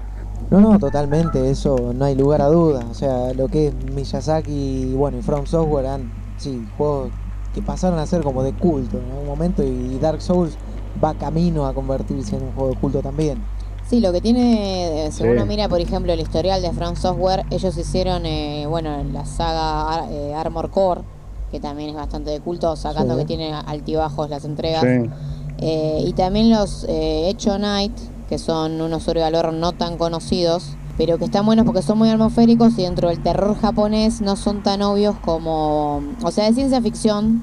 No, 0.50 0.60
no, 0.60 0.78
totalmente, 0.78 1.50
eso 1.50 1.92
no 1.94 2.04
hay 2.04 2.14
lugar 2.14 2.42
a 2.42 2.46
dudas. 2.48 2.84
O 2.90 2.94
sea, 2.94 3.32
lo 3.34 3.48
que 3.48 3.68
es 3.68 3.74
Miyazaki 3.74 4.52
y 4.52 4.94
bueno, 4.94 5.18
y 5.18 5.22
From 5.22 5.46
Software 5.46 5.86
han, 5.86 6.12
sí, 6.36 6.66
juegos 6.76 7.10
que 7.52 7.62
pasaron 7.62 7.98
a 7.98 8.06
ser 8.06 8.22
como 8.22 8.42
de 8.42 8.52
culto 8.52 8.98
en 8.98 9.10
algún 9.10 9.26
momento 9.26 9.62
y 9.62 9.98
Dark 9.98 10.20
Souls 10.20 10.58
va 11.02 11.14
camino 11.14 11.66
a 11.66 11.74
convertirse 11.74 12.36
en 12.36 12.42
un 12.44 12.52
juego 12.52 12.70
de 12.70 12.76
culto 12.76 13.02
también. 13.02 13.48
Sí, 13.88 14.00
lo 14.00 14.12
que 14.12 14.20
tiene, 14.20 15.06
eh, 15.06 15.12
si 15.12 15.22
Sí. 15.22 15.28
uno 15.28 15.44
mira, 15.46 15.68
por 15.68 15.80
ejemplo, 15.80 16.12
el 16.12 16.20
historial 16.20 16.62
de 16.62 16.72
From 16.72 16.96
Software, 16.96 17.44
ellos 17.50 17.76
hicieron, 17.76 18.24
eh, 18.24 18.66
bueno, 18.66 19.04
la 19.12 19.26
saga 19.26 19.92
Ar- 19.92 20.08
eh, 20.10 20.34
Armor 20.34 20.70
Core, 20.70 21.02
que 21.50 21.60
también 21.60 21.90
es 21.90 21.94
bastante 21.96 22.30
de 22.30 22.40
culto, 22.40 22.74
sacando 22.76 23.14
Sí. 23.14 23.20
que 23.20 23.26
tiene 23.26 23.52
altibajos 23.52 24.30
las 24.30 24.44
entregas. 24.44 24.82
sí. 24.82 25.10
Eh, 25.58 26.02
y 26.04 26.12
también 26.14 26.50
los 26.50 26.84
eh, 26.88 27.28
Echo 27.28 27.56
Knight, 27.56 27.92
que 28.28 28.38
son 28.38 28.80
unos 28.80 29.04
survivalor 29.04 29.52
no 29.52 29.70
tan 29.72 29.96
conocidos, 29.96 30.70
pero 30.98 31.16
que 31.16 31.26
están 31.26 31.46
buenos 31.46 31.64
porque 31.64 31.80
son 31.80 31.96
muy 31.98 32.10
atmosféricos 32.10 32.76
y 32.78 32.82
dentro 32.82 33.08
del 33.08 33.22
terror 33.22 33.56
japonés 33.60 34.20
no 34.20 34.34
son 34.34 34.62
tan 34.64 34.82
obvios 34.82 35.14
como... 35.24 36.02
O 36.24 36.30
sea, 36.32 36.46
de 36.46 36.54
ciencia 36.54 36.82
ficción, 36.82 37.42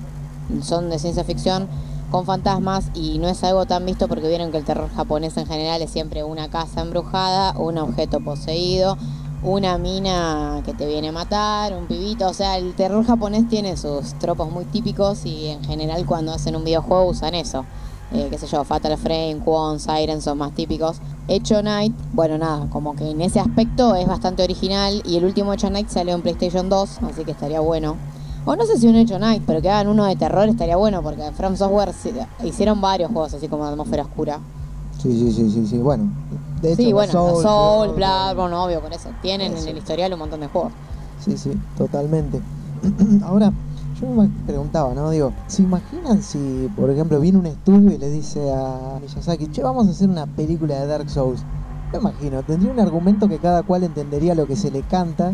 son 0.62 0.90
de 0.90 1.00
ciencia 1.00 1.24
ficción 1.24 1.68
con 2.12 2.26
fantasmas 2.26 2.92
y 2.94 3.18
no 3.18 3.28
es 3.30 3.44
algo 3.44 3.66
tan 3.66 3.86
visto 3.86 4.08
porque 4.08 4.28
vieron 4.28 4.52
que 4.52 4.58
el 4.58 4.66
terror 4.66 4.90
japonés 4.96 5.38
en 5.38 5.48
general 5.48 5.82
es 5.82 5.90
siempre 5.90 6.24
una 6.24 6.50
casa 6.50 6.82
embrujada, 6.82 7.54
un 7.58 7.78
objeto 7.78 8.20
poseído, 8.20 8.98
una 9.42 9.78
mina 9.78 10.62
que 10.66 10.74
te 10.74 10.86
viene 10.86 11.08
a 11.10 11.12
matar, 11.12 11.74
un 11.74 11.88
pibito, 11.88 12.28
o 12.28 12.34
sea, 12.34 12.58
el 12.58 12.76
terror 12.76 13.06
japonés 13.06 13.48
tiene 13.50 13.78
sus 13.78 14.14
tropos 14.20 14.52
muy 14.52 14.66
típicos 14.66 15.26
y 15.26 15.48
en 15.48 15.64
general 15.64 16.06
cuando 16.06 16.34
hacen 16.34 16.56
un 16.56 16.64
videojuego 16.64 17.06
usan 17.06 17.34
eso 17.34 17.66
eh, 18.14 18.28
qué 18.30 18.38
sé 18.38 18.46
yo, 18.48 18.64
Fatal 18.66 18.98
Frame, 18.98 19.40
Kwon, 19.44 19.80
Siren 19.80 20.22
son 20.22 20.38
más 20.38 20.52
típicos. 20.54 20.98
Echo 21.30 21.62
Knight, 21.62 21.96
bueno, 22.12 22.38
nada, 22.38 22.68
como 22.70 22.94
que 22.94 23.10
en 23.10 23.22
ese 23.22 23.40
aspecto 23.40 23.96
es 23.96 24.06
bastante 24.06 24.44
original 24.44 25.02
y 25.06 25.16
el 25.16 25.24
último 25.24 25.54
Echo 25.54 25.70
Knight 25.70 25.88
salió 25.88 26.14
en 26.16 26.22
PlayStation 26.22 26.68
2, 26.68 27.04
así 27.04 27.24
que 27.24 27.32
estaría 27.32 27.62
bueno. 27.62 27.96
O 28.46 28.56
no 28.56 28.66
sé 28.66 28.78
si 28.78 28.88
un 28.88 28.96
Echo 28.96 29.18
Knight, 29.18 29.44
pero 29.46 29.62
que 29.62 29.70
hagan 29.70 29.88
uno 29.88 30.06
de 30.06 30.16
terror 30.16 30.48
estaría 30.50 30.76
bueno 30.76 31.02
porque 31.04 31.32
From 31.34 31.56
Software 31.56 31.94
hicieron 32.44 32.82
varios 32.82 33.12
juegos 33.12 33.34
así 33.34 33.48
como 33.48 33.66
de 33.66 33.72
atmósfera 33.72 34.04
oscura. 34.04 34.40
Sí, 34.98 35.12
sí, 35.12 35.32
sí, 35.32 35.50
sí, 35.50 35.68
sí. 35.68 35.78
Bueno, 35.78 36.10
de 36.62 36.74
hecho, 36.74 36.82
Sí, 36.84 36.94
bueno, 36.94 37.12
Soul, 37.12 37.90
¿no? 37.90 37.94
Blood, 37.94 38.36
bueno, 38.36 38.64
obvio, 38.64 38.82
por 38.82 38.94
eso. 38.94 39.10
Tienen 39.22 39.56
en 39.56 39.68
el 39.68 39.78
historial 39.78 40.14
un 40.14 40.20
montón 40.20 40.40
de 40.40 40.48
juegos. 40.48 40.74
Sí, 41.24 41.38
sí, 41.38 41.52
totalmente. 41.78 42.42
Ahora, 43.24 43.52
yo 44.00 44.08
me 44.08 44.28
preguntaba, 44.46 44.94
¿no? 44.94 45.10
Digo, 45.12 45.32
¿se 45.48 45.62
imaginan 45.62 46.22
si, 46.22 46.68
por 46.76 46.90
ejemplo, 46.90 47.20
viene 47.20 47.38
un 47.38 47.46
estudio 47.46 47.92
y 47.92 47.98
le 47.98 48.10
dice 48.10 48.52
a 48.52 49.00
Miyazaki, 49.00 49.48
che, 49.48 49.62
vamos 49.62 49.88
a 49.88 49.92
hacer 49.92 50.10
una 50.10 50.26
película 50.26 50.80
de 50.80 50.88
Dark 50.88 51.10
Souls? 51.10 51.44
Me 51.92 52.00
imagino, 52.00 52.42
tendría 52.44 52.72
un 52.72 52.80
argumento 52.80 53.28
que 53.28 53.38
cada 53.38 53.64
cual 53.64 53.84
entendería 53.84 54.34
lo 54.34 54.48
que 54.48 54.56
se 54.56 54.72
le 54.72 54.82
canta, 54.84 55.34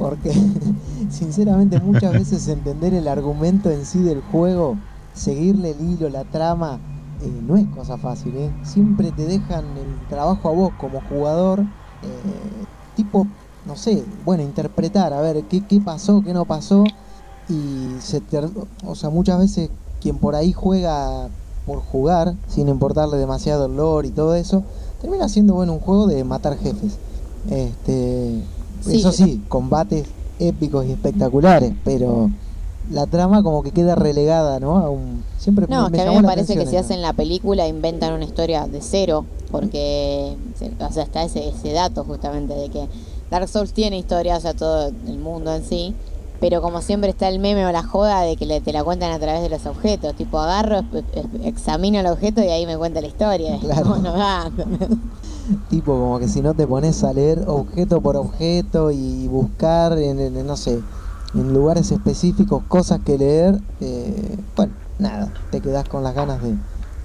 porque, 0.00 0.32
sinceramente, 1.10 1.78
muchas 1.78 2.14
veces 2.14 2.48
entender 2.48 2.94
el 2.94 3.06
argumento 3.06 3.70
en 3.70 3.84
sí 3.84 4.00
del 4.00 4.22
juego, 4.22 4.78
seguirle 5.12 5.72
el 5.72 5.80
hilo, 5.80 6.08
la 6.08 6.24
trama, 6.24 6.80
eh, 7.20 7.28
no 7.42 7.56
es 7.56 7.66
cosa 7.68 7.98
fácil, 7.98 8.34
¿eh? 8.34 8.50
Siempre 8.62 9.12
te 9.12 9.26
dejan 9.26 9.76
el 9.76 10.00
trabajo 10.08 10.48
a 10.48 10.52
vos 10.52 10.72
como 10.78 11.00
jugador, 11.02 11.66
eh, 12.02 12.66
tipo 12.94 13.26
no 13.66 13.76
sé, 13.76 14.02
bueno, 14.24 14.42
interpretar, 14.42 15.12
a 15.12 15.20
ver 15.20 15.44
qué, 15.44 15.80
pasó, 15.84 16.22
qué 16.22 16.32
no 16.32 16.46
pasó. 16.46 16.84
Y 17.46 17.98
se 18.00 18.20
ter- 18.22 18.48
o 18.84 18.94
sea, 18.94 19.10
muchas 19.10 19.38
veces 19.38 19.70
quien 20.00 20.18
por 20.18 20.34
ahí 20.34 20.52
juega 20.52 21.28
por 21.66 21.80
jugar, 21.80 22.34
sin 22.48 22.68
importarle 22.68 23.18
demasiado 23.18 23.66
el 23.66 23.76
lore 23.76 24.08
y 24.08 24.12
todo 24.12 24.34
eso, 24.34 24.62
termina 25.00 25.28
siendo 25.28 25.54
bueno 25.54 25.74
un 25.74 25.80
juego 25.80 26.06
de 26.06 26.24
matar 26.24 26.56
jefes. 26.56 26.98
Este, 27.50 28.42
Sí. 28.84 28.98
Eso 29.00 29.12
sí, 29.12 29.42
combates 29.48 30.06
épicos 30.38 30.86
y 30.86 30.92
espectaculares, 30.92 31.72
pero 31.84 32.30
la 32.90 33.06
trama 33.06 33.42
como 33.42 33.62
que 33.62 33.70
queda 33.72 33.94
relegada, 33.94 34.58
¿no? 34.58 34.78
A 34.78 34.88
un, 34.90 35.22
siempre 35.38 35.66
No, 35.68 35.86
es 35.86 35.92
que 35.92 36.00
a 36.00 36.10
mí 36.10 36.16
me 36.16 36.22
parece 36.24 36.54
que 36.54 36.66
si 36.66 36.76
hacen 36.76 37.02
la 37.02 37.12
película 37.12 37.68
inventan 37.68 38.14
una 38.14 38.24
historia 38.24 38.66
de 38.66 38.80
cero, 38.80 39.26
porque 39.50 40.34
o 40.80 40.92
sea, 40.92 41.02
está 41.04 41.22
ese, 41.22 41.48
ese 41.48 41.72
dato 41.72 42.04
justamente 42.04 42.54
de 42.54 42.68
que 42.70 42.88
Dark 43.30 43.48
Souls 43.48 43.72
tiene 43.72 43.98
historia, 43.98 44.36
o 44.36 44.40
sea, 44.40 44.54
todo 44.54 44.88
el 45.06 45.18
mundo 45.18 45.54
en 45.54 45.62
sí, 45.64 45.94
pero 46.40 46.62
como 46.62 46.80
siempre 46.80 47.10
está 47.10 47.28
el 47.28 47.38
meme 47.38 47.66
o 47.66 47.70
la 47.70 47.82
joda 47.82 48.22
de 48.22 48.34
que 48.36 48.46
le- 48.46 48.60
te 48.62 48.72
la 48.72 48.82
cuentan 48.82 49.12
a 49.12 49.18
través 49.18 49.42
de 49.42 49.50
los 49.50 49.66
objetos, 49.66 50.14
tipo 50.16 50.38
agarro, 50.38 50.82
examino 51.44 52.00
el 52.00 52.06
objeto 52.06 52.42
y 52.42 52.48
ahí 52.48 52.64
me 52.66 52.78
cuenta 52.78 53.00
la 53.02 53.06
historia. 53.08 53.58
Claro. 53.60 53.96
No. 53.98 54.14
Tipo 55.68 55.92
como 55.92 56.18
que 56.18 56.28
si 56.28 56.42
no 56.42 56.54
te 56.54 56.66
pones 56.66 57.02
a 57.04 57.12
leer 57.12 57.44
objeto 57.46 58.00
por 58.00 58.16
objeto 58.16 58.90
y 58.90 59.28
buscar 59.28 59.98
en, 59.98 60.46
no 60.46 60.56
sé, 60.56 60.80
en 61.34 61.54
lugares 61.54 61.90
específicos 61.90 62.62
cosas 62.68 63.00
que 63.04 63.18
leer, 63.18 63.60
eh, 63.80 64.38
bueno, 64.56 64.72
nada, 64.98 65.32
te 65.50 65.60
quedas 65.60 65.88
con 65.88 66.02
las 66.02 66.14
ganas 66.14 66.42
de, 66.42 66.54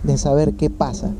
de 0.03 0.17
saber 0.17 0.53
qué 0.53 0.69
pasa. 0.69 1.11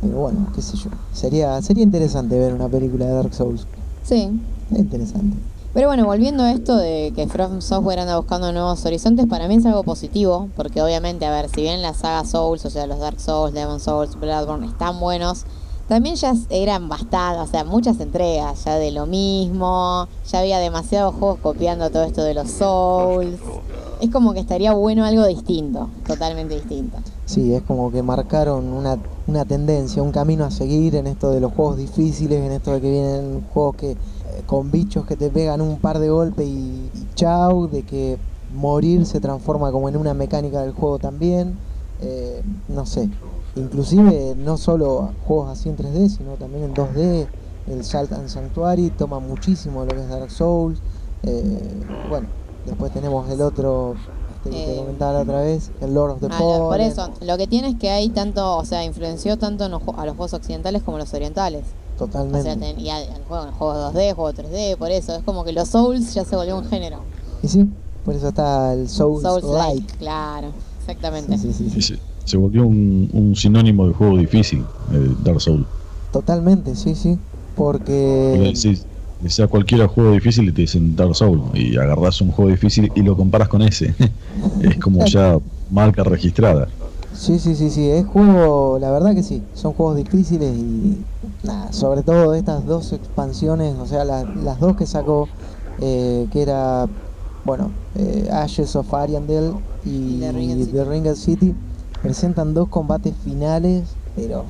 Pero 0.00 0.18
bueno, 0.18 0.48
qué 0.54 0.62
sé 0.62 0.76
yo, 0.76 0.90
sería, 1.12 1.60
sería 1.62 1.82
interesante 1.82 2.38
ver 2.38 2.52
una 2.52 2.68
película 2.68 3.06
de 3.06 3.12
Dark 3.12 3.34
Souls. 3.34 3.66
Sí. 4.02 4.30
Es 4.70 4.78
interesante. 4.78 5.36
Pero 5.74 5.88
bueno, 5.88 6.06
volviendo 6.06 6.44
a 6.44 6.52
esto 6.52 6.76
de 6.76 7.12
que 7.16 7.26
From 7.26 7.60
Software 7.60 7.98
anda 7.98 8.16
buscando 8.16 8.52
nuevos 8.52 8.84
horizontes, 8.86 9.26
para 9.26 9.48
mí 9.48 9.56
es 9.56 9.66
algo 9.66 9.82
positivo, 9.82 10.48
porque 10.56 10.80
obviamente, 10.80 11.26
a 11.26 11.32
ver, 11.32 11.48
si 11.48 11.62
bien 11.62 11.82
la 11.82 11.94
saga 11.94 12.24
Souls, 12.24 12.64
o 12.64 12.70
sea, 12.70 12.86
los 12.86 13.00
Dark 13.00 13.18
Souls, 13.18 13.52
Demon 13.52 13.80
Souls, 13.80 14.14
Bloodborne 14.14 14.68
están 14.68 15.00
buenos, 15.00 15.46
también 15.88 16.16
ya 16.16 16.34
eran 16.50 16.88
bastante, 16.88 17.40
o 17.40 17.46
sea, 17.46 17.64
muchas 17.64 18.00
entregas 18.00 18.64
ya 18.64 18.76
de 18.76 18.90
lo 18.90 19.06
mismo, 19.06 20.08
ya 20.30 20.40
había 20.40 20.58
demasiados 20.58 21.14
juegos 21.14 21.38
copiando 21.42 21.90
todo 21.90 22.04
esto 22.04 22.22
de 22.22 22.34
los 22.34 22.50
Souls. 22.50 23.38
Es 24.00 24.10
como 24.10 24.32
que 24.32 24.40
estaría 24.40 24.72
bueno 24.72 25.04
algo 25.04 25.26
distinto, 25.26 25.88
totalmente 26.06 26.54
distinto. 26.54 26.98
Sí, 27.26 27.54
es 27.54 27.62
como 27.62 27.90
que 27.90 28.02
marcaron 28.02 28.72
una, 28.72 28.98
una 29.26 29.44
tendencia, 29.44 30.02
un 30.02 30.10
camino 30.12 30.44
a 30.44 30.50
seguir 30.50 30.96
en 30.96 31.06
esto 31.06 31.30
de 31.30 31.40
los 31.40 31.52
juegos 31.52 31.76
difíciles, 31.76 32.40
en 32.40 32.52
esto 32.52 32.72
de 32.72 32.80
que 32.80 32.90
vienen 32.90 33.42
juegos 33.52 33.76
que 33.76 33.90
eh, 33.92 33.96
con 34.46 34.70
bichos 34.70 35.06
que 35.06 35.16
te 35.16 35.30
pegan 35.30 35.60
un 35.60 35.78
par 35.78 35.98
de 35.98 36.10
golpes 36.10 36.46
y, 36.46 36.90
y 36.94 37.08
chau, 37.14 37.68
de 37.68 37.82
que 37.82 38.18
morir 38.54 39.06
se 39.06 39.20
transforma 39.20 39.72
como 39.72 39.88
en 39.88 39.96
una 39.96 40.12
mecánica 40.12 40.60
del 40.62 40.72
juego 40.72 40.98
también. 40.98 41.56
eh, 42.00 42.42
no 42.68 42.84
sé, 42.84 43.08
inclusive 43.56 44.34
no 44.36 44.56
solo 44.56 45.10
juegos 45.26 45.50
así 45.50 45.68
en 45.68 45.76
3D, 45.76 46.08
sino 46.08 46.32
también 46.34 46.64
en 46.64 46.74
2D. 46.74 47.26
El 47.66 47.82
Salt 47.84 48.12
and 48.12 48.28
Sanctuary 48.28 48.90
toma 48.90 49.20
muchísimo 49.20 49.84
de 49.84 49.90
lo 49.90 49.94
que 49.96 50.02
es 50.02 50.08
Dark 50.08 50.30
Souls. 50.30 50.78
eh, 51.26 51.82
bueno, 52.10 52.26
después 52.66 52.92
tenemos 52.92 53.30
el 53.30 53.40
otro 53.40 53.94
este, 54.36 54.50
que 54.50 54.56
te 54.66 54.74
Eh, 54.74 54.76
comentaba 54.76 55.12
la 55.14 55.20
otra 55.20 55.40
vez, 55.40 55.70
el 55.80 55.94
Lord 55.94 56.10
of 56.12 56.20
the 56.20 56.26
Ah, 56.30 56.38
lo- 56.38 56.46
por 56.58 56.70
Fallen. 56.72 56.86
eso, 56.92 57.08
lo 57.22 57.38
que 57.38 57.46
tiene 57.46 57.68
es 57.68 57.76
que 57.76 57.88
hay 57.88 58.10
tanto, 58.10 58.58
o 58.58 58.64
sea, 58.66 58.84
influenció 58.84 59.38
tanto 59.38 59.64
en 59.64 59.70
los 59.70 59.80
a 59.96 60.04
los 60.04 60.16
juegos 60.16 60.34
occidentales 60.34 60.82
como 60.82 60.98
a 60.98 61.00
los 61.00 61.14
orientales. 61.14 61.64
O 61.94 61.98
Totalmente. 62.00 62.42
sea, 62.42 62.56
ten- 62.58 62.78
y 62.78 62.90
hay 62.90 63.08
juegos, 63.26 63.54
juegos 63.56 63.94
2D, 63.94 64.12
juegos 64.14 64.34
3D, 64.34 64.76
por 64.76 64.90
eso. 64.90 65.14
Es 65.14 65.22
como 65.22 65.44
que 65.44 65.52
los 65.52 65.68
Souls 65.68 66.12
ya 66.12 66.26
se 66.26 66.36
volvió 66.36 66.58
un 66.58 66.66
género. 66.66 66.98
Y 67.42 67.48
sí, 67.48 67.70
por 68.04 68.14
eso 68.14 68.28
está 68.28 68.74
el 68.74 68.86
Souls, 68.90 69.22
Souls 69.22 69.44
Like. 69.44 69.80
like, 69.80 69.96
claro, 69.96 70.48
exactamente. 70.80 71.38
Sí, 71.38 71.54
sí, 71.54 71.70
sí. 71.80 71.98
Se, 72.24 72.36
volvió 72.36 72.66
un, 72.66 73.08
un 73.12 73.36
sinónimo 73.36 73.86
de 73.86 73.94
juego 73.94 74.18
difícil, 74.18 74.60
eh, 74.92 75.14
Dark 75.22 75.40
Souls. 75.40 75.66
Totalmente, 76.10 76.74
sí, 76.76 76.94
sí. 76.94 77.18
Porque 77.54 77.92
Porque 78.30 78.38
decís, 78.52 78.86
decís 79.20 79.40
a 79.40 79.48
cualquiera 79.48 79.88
juego 79.88 80.12
difícil 80.12 80.48
y 80.48 80.52
te 80.52 80.62
dicen 80.62 80.94
Dark 80.96 81.14
Souls. 81.14 81.42
Y 81.54 81.76
agarrás 81.76 82.20
un 82.20 82.30
juego 82.30 82.50
difícil 82.50 82.90
y 82.94 83.02
lo 83.02 83.16
comparas 83.16 83.48
con 83.48 83.62
ese. 83.62 83.94
es 84.60 84.78
como 84.78 85.04
ya 85.04 85.38
marca 85.70 86.04
registrada. 86.04 86.68
sí, 87.12 87.38
sí, 87.38 87.54
sí, 87.54 87.70
sí, 87.70 87.88
es 87.90 88.04
juego, 88.06 88.78
la 88.78 88.90
verdad 88.90 89.14
que 89.14 89.22
sí, 89.22 89.42
son 89.52 89.72
juegos 89.72 89.96
difíciles 89.96 90.54
y 90.56 91.06
nada, 91.42 91.72
sobre 91.72 92.02
todo 92.02 92.34
estas 92.34 92.64
dos 92.66 92.92
expansiones, 92.92 93.76
o 93.76 93.86
sea, 93.86 94.04
la- 94.04 94.24
las 94.34 94.58
dos 94.58 94.76
que 94.76 94.86
sacó, 94.86 95.30
eh, 95.78 96.28
que 96.30 96.42
era, 96.42 96.88
bueno, 97.44 97.70
eh, 97.94 98.28
Ashes 98.32 98.74
of 98.76 98.92
Ariandel 98.94 99.54
y 99.82 100.18
The 100.20 100.32
Ringed 100.32 100.58
City. 100.58 100.72
The 100.72 100.84
Ringed 100.84 101.14
City, 101.16 101.54
presentan 102.04 102.54
dos 102.54 102.68
combates 102.68 103.16
finales, 103.18 103.98
pero 104.14 104.46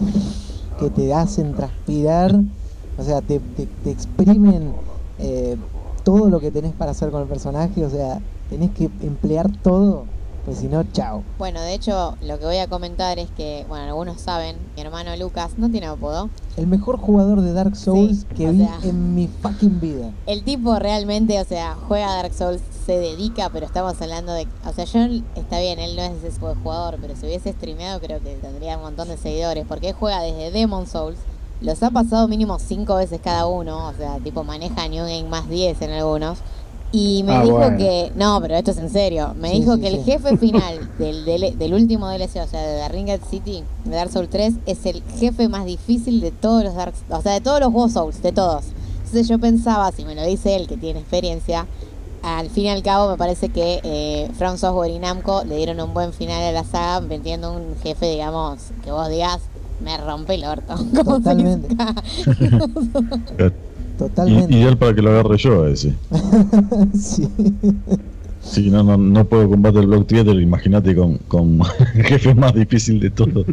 que 0.76 0.90
te 0.90 1.14
hacen 1.14 1.54
transpirar, 1.54 2.34
o 2.96 3.04
sea, 3.04 3.22
te, 3.22 3.40
te- 3.40 3.68
te 3.68 3.90
exprimen 3.90 4.80
eh, 5.18 5.56
todo 6.04 6.30
lo 6.30 6.40
que 6.40 6.52
tenés 6.52 6.74
para 6.74 6.92
hacer 6.92 7.10
con 7.10 7.22
el 7.22 7.28
personaje, 7.28 7.84
o 7.84 7.90
sea, 7.90 8.22
tenés 8.48 8.72
que 8.72 8.90
emplear 9.00 9.50
todo, 9.62 10.13
pues 10.44 10.59
si 10.59 10.68
no, 10.68 10.85
chao. 10.92 11.22
Bueno, 11.38 11.61
de 11.61 11.74
hecho, 11.74 12.16
lo 12.22 12.38
que 12.38 12.44
voy 12.44 12.59
a 12.59 12.68
comentar 12.68 13.18
es 13.18 13.28
que, 13.30 13.64
bueno, 13.68 13.87
algunos 13.87 14.20
saben, 14.20 14.57
mi 14.76 14.83
hermano 14.83 15.16
Lucas 15.16 15.52
no 15.57 15.70
tiene 15.70 15.87
apodo. 15.87 16.28
El 16.57 16.66
mejor 16.66 16.98
jugador 16.98 17.40
de 17.40 17.52
Dark 17.52 17.76
Souls 17.76 18.20
Sí, 18.20 18.26
que 18.37 18.50
vi 18.50 18.59
sea. 18.64 18.78
en 18.83 19.14
mi 19.14 19.26
fucking 19.28 19.80
vida. 19.80 20.11
El 20.26 20.44
tipo 20.44 20.78
realmente, 20.78 21.40
o 21.40 21.44
sea, 21.44 21.76
juega 21.88 22.12
a 22.12 22.16
Dark 22.16 22.35
Souls, 22.35 22.61
se 22.85 22.98
dedica, 22.98 23.48
pero 23.50 23.64
estamos 23.64 24.00
hablando 24.02 24.33
de... 24.33 24.46
O 24.66 24.72
sea, 24.72 24.85
yo, 24.85 25.00
está 25.35 25.61
bien, 25.61 25.78
él 25.78 25.96
no 25.96 26.02
es 26.02 26.12
ese 26.18 26.30
tipo 26.30 26.48
de 26.48 26.54
jugador, 26.57 26.98
pero 27.00 27.16
si 27.16 27.24
hubiese 27.26 27.52
streameado 27.52 27.98
creo 28.00 28.20
que 28.22 28.35
tendría 28.37 28.76
un 28.76 28.83
montón 28.83 29.09
de 29.09 29.16
seguidores, 29.16 29.64
porque 29.66 29.88
él 29.90 29.96
juega 29.98 30.20
desde 30.20 30.50
Demon 30.50 30.87
Souls, 30.87 31.18
los 31.61 31.83
ha 31.83 31.90
pasado 31.90 32.28
mínimo 32.28 32.59
5 32.59 32.96
veces 32.96 33.20
cada 33.24 33.46
uno, 33.46 33.88
o 33.88 33.92
sea, 33.94 34.18
tipo 34.18 34.44
maneja 34.44 34.87
New 34.88 35.04
Game 35.04 35.24
más 35.24 35.48
10 35.48 35.80
en 35.80 35.90
algunos. 35.92 36.38
Y 36.96 37.24
me 37.24 37.35
Ah, 37.35 37.42
dijo 37.42 37.57
bueno. 37.57 37.76
que, 37.76 38.12
no, 38.14 38.38
pero 38.40 38.54
esto 38.54 38.70
es 38.70 38.78
en 38.78 38.88
serio, 38.88 39.35
me 39.37 39.50
Sí, 39.50 39.61
dijo 39.61 39.74
sí, 39.74 39.80
que 39.80 39.88
el 39.88 40.04
jefe 40.04 40.37
final 40.38 40.88
del, 40.98 41.24
del, 41.24 41.59
del 41.59 41.74
último 41.74 42.09
DLC, 42.09 42.37
o 42.37 42.46
sea, 42.46 42.62
de 42.62 42.83
The 42.83 42.88
Ringed 42.90 43.20
City, 43.28 43.64
de 43.85 43.96
Dark 43.96 44.12
Souls 44.12 44.30
3, 44.30 44.54
es 44.66 44.87
el 44.87 45.02
jefe 45.18 45.48
más 45.48 45.64
difícil 45.64 46.20
de 46.20 46.30
todos 46.30 46.62
los 46.62 46.76
Dark 46.76 46.94
o 47.11 47.20
sea, 47.20 47.33
de 47.33 47.40
todos 47.40 47.59
los 47.59 47.72
juegos 47.72 47.92
Souls, 47.94 48.22
de 48.22 48.30
todos. 48.30 48.66
Entonces 48.98 49.26
yo 49.26 49.40
pensaba, 49.40 49.90
si 49.90 50.04
me 50.04 50.14
lo 50.14 50.24
dice 50.24 50.54
él 50.54 50.68
que 50.68 50.76
tiene 50.76 51.00
experiencia, 51.00 51.66
al 52.22 52.48
fin 52.48 52.66
y 52.66 52.70
al 52.70 52.83
cabo 52.85 53.11
me 53.11 53.16
parece 53.18 53.48
que 53.48 53.80
eh, 53.83 54.30
From 54.38 54.57
Software 54.57 54.90
y 54.92 54.98
Namco 55.00 55.42
le 55.44 55.57
dieron 55.57 55.80
un 55.80 55.92
buen 55.94 56.12
final 56.12 56.40
a 56.42 56.52
la 56.52 56.62
saga 56.64 57.00
metiendo 57.00 57.52
un 57.52 57.74
jefe, 57.83 58.09
digamos, 58.09 58.59
que 58.85 58.92
vos 58.92 59.09
digas, 59.09 59.40
me 59.83 59.96
rompe 59.98 60.35
el 60.37 60.44
orto. 60.44 60.74
Totalmente. 61.04 61.74
Totalmente. 63.96 64.54
ideal 64.54 64.78
para 64.78 64.94
que 64.94 65.02
lo 65.02 65.11
agarre 65.11 65.37
yo 65.38 65.64
a 65.64 65.70
ese. 65.70 65.98
sí. 66.94 67.28
Si 68.40 68.70
no, 68.70 68.83
no, 68.85 68.96
no 68.98 69.28
puedo 69.28 69.48
combatir 69.48 69.80
el 69.80 69.87
Block 69.88 70.07
Theater, 70.07 70.37
imagínate 70.40 70.94
con, 70.94 71.18
con 71.18 71.61
el 71.94 72.04
jefe 72.04 72.35
más 72.35 72.54
difícil 72.54 73.00
de 73.00 73.11
todo. 73.11 73.44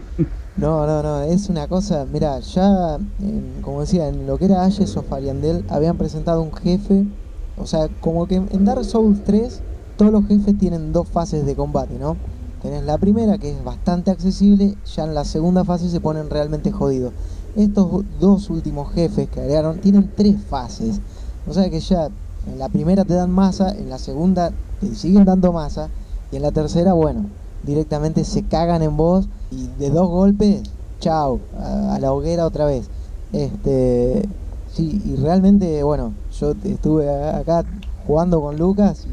No, 0.55 0.85
no, 0.85 1.01
no, 1.01 1.21
es 1.21 1.49
una 1.49 1.67
cosa, 1.67 2.05
mira, 2.05 2.39
ya, 2.41 2.97
en- 3.19 3.61
como 3.61 3.81
decía, 3.81 4.07
en 4.09 4.25
lo 4.27 4.37
que 4.37 4.45
era 4.45 4.63
Ashes 4.65 4.97
of 4.97 5.11
Ariandel 5.11 5.65
habían 5.69 5.97
presentado 5.97 6.41
un 6.43 6.51
jefe, 6.53 7.07
o 7.55 7.65
sea, 7.65 7.89
como 7.99 8.27
que 8.27 8.35
en 8.35 8.65
Dark 8.65 8.83
Souls 8.83 9.23
3 9.23 9.63
todos 9.95 10.11
los 10.11 10.27
jefes 10.27 10.57
tienen 10.57 10.91
dos 10.91 11.09
fases 11.09 11.45
de 11.45 11.55
combate, 11.55 11.97
¿no? 11.99 12.21
Tenés 12.59 12.83
la 12.83 12.97
primera 12.99 13.39
que 13.39 13.49
es 13.51 13.63
bastante 13.63 14.11
accesible, 14.11 14.77
ya 14.83 15.05
en 15.05 15.13
la 15.15 15.25
segunda 15.25 15.63
fase 15.65 15.89
se 15.89 16.01
ponen 16.01 16.29
realmente 16.29 16.71
jodidos. 16.71 17.15
Estos 17.55 18.05
dos 18.19 18.49
últimos 18.49 18.93
jefes 18.93 19.27
que 19.29 19.41
agregaron 19.41 19.79
tienen 19.79 20.09
tres 20.15 20.41
fases, 20.49 21.01
o 21.47 21.53
sea 21.53 21.69
que 21.69 21.81
ya 21.81 22.09
en 22.47 22.59
la 22.59 22.69
primera 22.69 23.03
te 23.03 23.13
dan 23.13 23.31
masa, 23.31 23.71
en 23.71 23.89
la 23.89 23.97
segunda 23.97 24.51
te 24.79 24.95
siguen 24.95 25.25
dando 25.25 25.51
masa 25.51 25.89
y 26.31 26.37
en 26.37 26.43
la 26.43 26.51
tercera, 26.51 26.93
bueno, 26.93 27.25
directamente 27.63 28.23
se 28.23 28.43
cagan 28.43 28.81
en 28.81 28.95
vos 28.95 29.27
y 29.51 29.67
de 29.79 29.89
dos 29.89 30.09
golpes, 30.09 30.63
chao, 30.99 31.39
a, 31.59 31.99
la 31.99 32.13
hoguera 32.13 32.45
otra 32.45 32.65
vez. 32.65 32.89
Este, 33.33 34.27
sí, 34.73 35.01
y 35.05 35.17
realmente, 35.17 35.83
bueno, 35.83 36.13
yo 36.39 36.53
estuve 36.63 37.09
acá 37.09 37.65
jugando 38.07 38.41
con 38.41 38.57
Lucas 38.57 39.05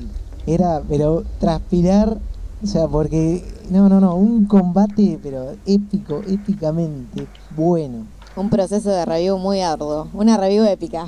y 0.47 0.53
era, 0.53 0.81
pero 0.89 1.25
transpirar, 1.41 2.19
o 2.63 2.67
sea, 2.67 2.87
porque, 2.87 3.45
no, 3.71 3.89
no, 3.89 4.01
no, 4.01 4.15
un 4.15 4.47
combate, 4.47 5.19
pero 5.23 5.57
épico, 5.67 6.23
épicamente 6.27 7.27
bueno. 7.51 8.18
Un 8.39 8.51
proceso 8.51 8.91
de 8.91 9.05
review 9.05 9.37
muy 9.37 9.61
arduo, 9.61 10.09
una 10.15 10.37
review 10.37 10.65
épica. 10.65 11.07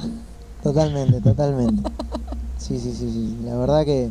Totalmente, 0.62 1.20
totalmente. 1.20 1.88
Sí, 2.58 2.78
sí, 2.78 2.92
sí, 2.92 3.10
sí. 3.10 3.38
La 3.44 3.56
verdad 3.56 3.84
que, 3.84 4.10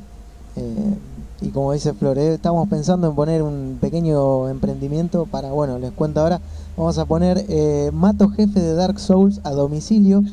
eh, 0.55 0.97
y 1.41 1.49
como 1.49 1.73
dice 1.73 1.93
Flore, 1.93 2.33
estamos 2.33 2.67
pensando 2.69 3.09
en 3.09 3.15
poner 3.15 3.43
un 3.43 3.77
pequeño 3.79 4.47
emprendimiento 4.47 5.25
para, 5.25 5.51
bueno, 5.51 5.77
les 5.79 5.91
cuento 5.91 6.21
ahora, 6.21 6.39
vamos 6.77 6.97
a 6.97 7.05
poner 7.05 7.45
eh, 7.49 7.91
Mato 7.93 8.29
Jefe 8.29 8.59
de 8.59 8.73
Dark 8.73 8.99
Souls 8.99 9.41
a 9.43 9.51
domicilio. 9.51 10.23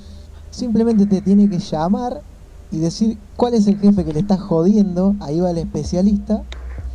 simplemente 0.51 1.07
te 1.07 1.21
tiene 1.21 1.51
que 1.51 1.59
llamar 1.59 2.23
y 2.71 2.79
decir 2.79 3.19
cuál 3.37 3.55
es 3.55 3.67
el 3.67 3.79
jefe 3.79 4.05
que 4.05 4.13
le 4.13 4.21
está 4.21 4.39
jodiendo. 4.39 5.15
Ahí 5.21 5.41
va 5.41 5.51
el 5.51 5.59
especialista, 5.59 6.43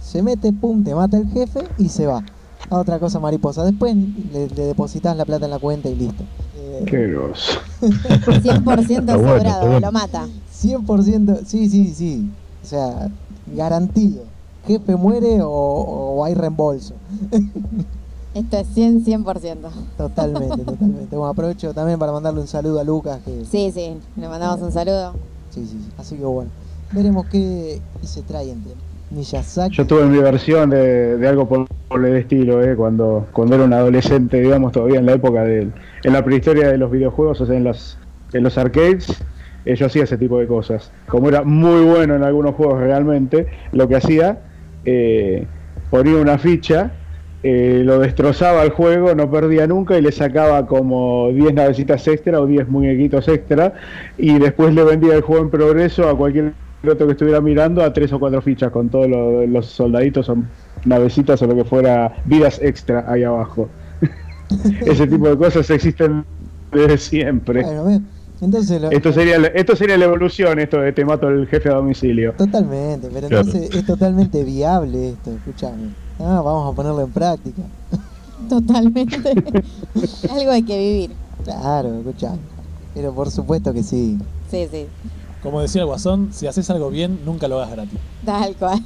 se 0.01 0.23
mete, 0.23 0.53
pum, 0.53 0.83
te 0.83 0.95
mata 0.95 1.17
el 1.17 1.29
jefe 1.29 1.67
y 1.77 1.89
se 1.89 2.07
va. 2.07 2.23
A 2.71 2.79
otra 2.79 2.97
cosa 2.99 3.19
mariposa. 3.19 3.63
Después 3.63 3.95
le, 3.95 4.47
le 4.47 4.65
depositas 4.65 5.15
la 5.15 5.25
plata 5.25 5.45
en 5.45 5.51
la 5.51 5.59
cuenta 5.59 5.89
y 5.89 5.95
listo. 5.95 6.23
Eh, 6.57 6.83
Qué 6.87 7.07
grosso. 7.07 7.59
100% 7.81 8.63
bueno, 8.63 8.81
está 8.81 9.13
asegurado, 9.13 9.61
bueno. 9.67 9.79
lo 9.81 9.91
mata. 9.91 10.27
100%, 10.63 11.45
sí, 11.45 11.69
sí, 11.69 11.93
sí. 11.93 12.29
O 12.63 12.65
sea, 12.65 13.09
garantido. 13.55 14.23
Jefe 14.67 14.95
muere 14.95 15.41
o, 15.41 15.49
o 15.49 16.23
hay 16.25 16.33
reembolso. 16.33 16.93
Esto 18.33 18.57
es 18.57 18.67
100, 18.73 19.03
100%. 19.05 19.57
Totalmente, 19.97 20.63
totalmente. 20.63 21.15
Bueno, 21.15 21.27
aprovecho 21.27 21.73
también 21.73 21.99
para 21.99 22.13
mandarle 22.13 22.39
un 22.41 22.47
saludo 22.47 22.79
a 22.79 22.83
Lucas. 22.85 23.19
Que, 23.25 23.43
Sí, 23.45 23.71
sí, 23.73 23.97
le 24.15 24.27
mandamos 24.29 24.61
un 24.61 24.71
saludo. 24.71 25.13
sí, 25.49 25.65
sí, 25.65 25.71
sí. 25.71 25.89
Así 25.97 26.15
que 26.15 26.23
bueno, 26.23 26.49
veremos 26.93 27.25
qué 27.25 27.81
se 28.03 28.21
trae 28.21 28.49
entre 28.51 28.71
Miyazaki. 29.11 29.75
Yo 29.75 29.85
tuve 29.85 30.05
mi 30.05 30.17
versión 30.19 30.69
de, 30.69 31.17
de 31.17 31.27
algo 31.27 31.47
por, 31.47 31.67
el 31.93 32.15
estilo, 32.15 32.63
eh, 32.63 32.75
cuando, 32.75 33.27
era 33.35 33.63
un 33.63 33.73
adolescente, 33.73 34.39
digamos, 34.41 34.71
todavía 34.71 34.99
en 34.99 35.05
la 35.05 35.13
época 35.13 35.43
del, 35.43 35.73
en 36.03 36.13
la 36.13 36.23
prehistoria 36.23 36.69
de 36.69 36.77
los 36.77 36.89
videojuegos, 36.89 37.41
o 37.41 37.45
sea, 37.45 37.55
en 37.55 37.65
los, 37.65 37.97
en 38.33 38.43
los 38.43 38.57
arcades, 38.57 39.23
eh, 39.65 39.75
yo 39.75 39.85
hacía 39.85 40.05
ese 40.05 40.17
tipo 40.17 40.39
de 40.39 40.47
cosas. 40.47 40.91
Como 41.07 41.29
era 41.29 41.43
muy 41.43 41.83
bueno 41.83 42.15
en 42.15 42.23
algunos 42.23 42.55
juegos 42.55 42.79
realmente, 42.79 43.47
lo 43.73 43.87
que 43.87 43.97
hacía, 43.97 44.39
eh, 44.85 45.45
ponía 45.89 46.17
una 46.17 46.37
ficha, 46.37 46.91
eh, 47.43 47.81
lo 47.83 47.99
destrozaba 47.99 48.63
el 48.63 48.69
juego, 48.69 49.15
no 49.15 49.31
perdía 49.31 49.65
nunca 49.65 49.97
y 49.97 50.01
le 50.01 50.11
sacaba 50.11 50.67
como 50.67 51.29
10 51.33 51.55
navecitas 51.55 52.07
extra 52.07 52.39
o 52.39 52.45
10 52.45 52.69
muñequitos 52.69 53.27
extra 53.27 53.73
y 54.15 54.37
después 54.37 54.75
le 54.75 54.83
vendía 54.83 55.15
el 55.15 55.21
juego 55.21 55.43
en 55.43 55.49
progreso 55.49 56.07
a 56.07 56.15
cualquier 56.15 56.53
otro 56.89 57.05
que 57.05 57.11
estuviera 57.13 57.39
mirando 57.41 57.83
a 57.83 57.93
tres 57.93 58.11
o 58.11 58.19
cuatro 58.19 58.41
fichas 58.41 58.71
con 58.71 58.89
todos 58.89 59.07
lo- 59.07 59.45
los 59.45 59.67
soldaditos 59.67 60.27
o 60.29 60.37
navecitas 60.85 61.39
o 61.43 61.47
lo 61.47 61.55
que 61.55 61.63
fuera 61.63 62.11
vidas 62.25 62.59
extra 62.61 63.05
ahí 63.07 63.23
abajo. 63.23 63.69
Ese 64.85 65.05
tipo 65.07 65.29
de 65.29 65.37
cosas 65.37 65.69
existen 65.69 66.25
desde 66.71 66.97
siempre. 66.97 67.61
Bueno, 67.61 67.85
ve, 67.85 67.99
entonces 68.41 68.81
lo- 68.81 68.89
Esto 68.89 69.13
sería 69.13 69.37
la- 69.37 69.47
esto 69.49 69.75
sería 69.75 69.95
la 69.97 70.05
evolución, 70.05 70.57
esto 70.59 70.79
de 70.81 70.91
te 70.91 71.05
mato 71.05 71.29
el 71.29 71.45
jefe 71.47 71.69
a 71.69 71.73
domicilio. 71.75 72.33
Totalmente, 72.33 73.09
pero 73.13 73.27
Claro. 73.27 73.45
entonces 73.45 73.75
es 73.75 73.85
totalmente 73.85 74.43
viable 74.43 75.09
esto, 75.09 75.31
escuchame. 75.31 75.89
Ah, 76.19 76.41
vamos 76.43 76.73
a 76.73 76.75
ponerlo 76.75 77.01
en 77.01 77.11
práctica. 77.11 77.61
Totalmente. 78.49 79.17
Algo 80.31 80.51
hay 80.51 80.63
que 80.63 80.77
vivir. 80.79 81.11
Claro, 81.43 81.93
escuchame. 81.99 82.39
Pero 82.95 83.13
por 83.13 83.29
supuesto 83.29 83.71
que 83.71 83.83
sí. 83.83 84.17
Sí, 84.49 84.67
sí. 84.71 84.87
Como 85.41 85.61
decía 85.61 85.81
el 85.81 85.87
Guasón, 85.87 86.29
si 86.31 86.47
haces 86.47 86.69
algo 86.69 86.89
bien, 86.89 87.19
nunca 87.25 87.47
lo 87.47 87.57
hagas 87.57 87.71
gratis. 87.71 87.99
Tal 88.25 88.55
cual. 88.55 88.83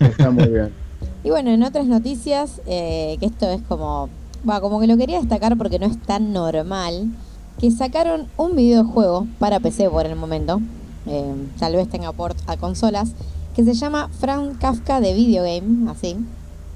Está 0.00 0.30
muy 0.30 0.48
bien. 0.48 0.72
Y 1.24 1.30
bueno, 1.30 1.50
en 1.50 1.62
otras 1.62 1.86
noticias, 1.86 2.60
eh, 2.66 3.16
que 3.18 3.26
esto 3.26 3.48
es 3.48 3.60
como, 3.62 4.08
va, 4.48 4.60
como 4.60 4.80
que 4.80 4.86
lo 4.86 4.96
quería 4.96 5.18
destacar 5.18 5.56
porque 5.58 5.78
no 5.78 5.86
es 5.86 6.00
tan 6.02 6.32
normal, 6.32 7.08
que 7.58 7.70
sacaron 7.70 8.28
un 8.36 8.54
videojuego 8.54 9.26
para 9.38 9.60
PC 9.60 9.90
por 9.90 10.06
el 10.06 10.14
momento, 10.14 10.60
eh, 11.06 11.34
tal 11.58 11.74
vez 11.74 11.88
tenga 11.88 12.12
port 12.12 12.36
a 12.46 12.56
consolas, 12.56 13.10
que 13.54 13.64
se 13.64 13.74
llama 13.74 14.10
Frank 14.20 14.58
Kafka 14.58 15.00
de 15.00 15.14
Video 15.14 15.42
Game, 15.42 15.90
así, 15.90 16.16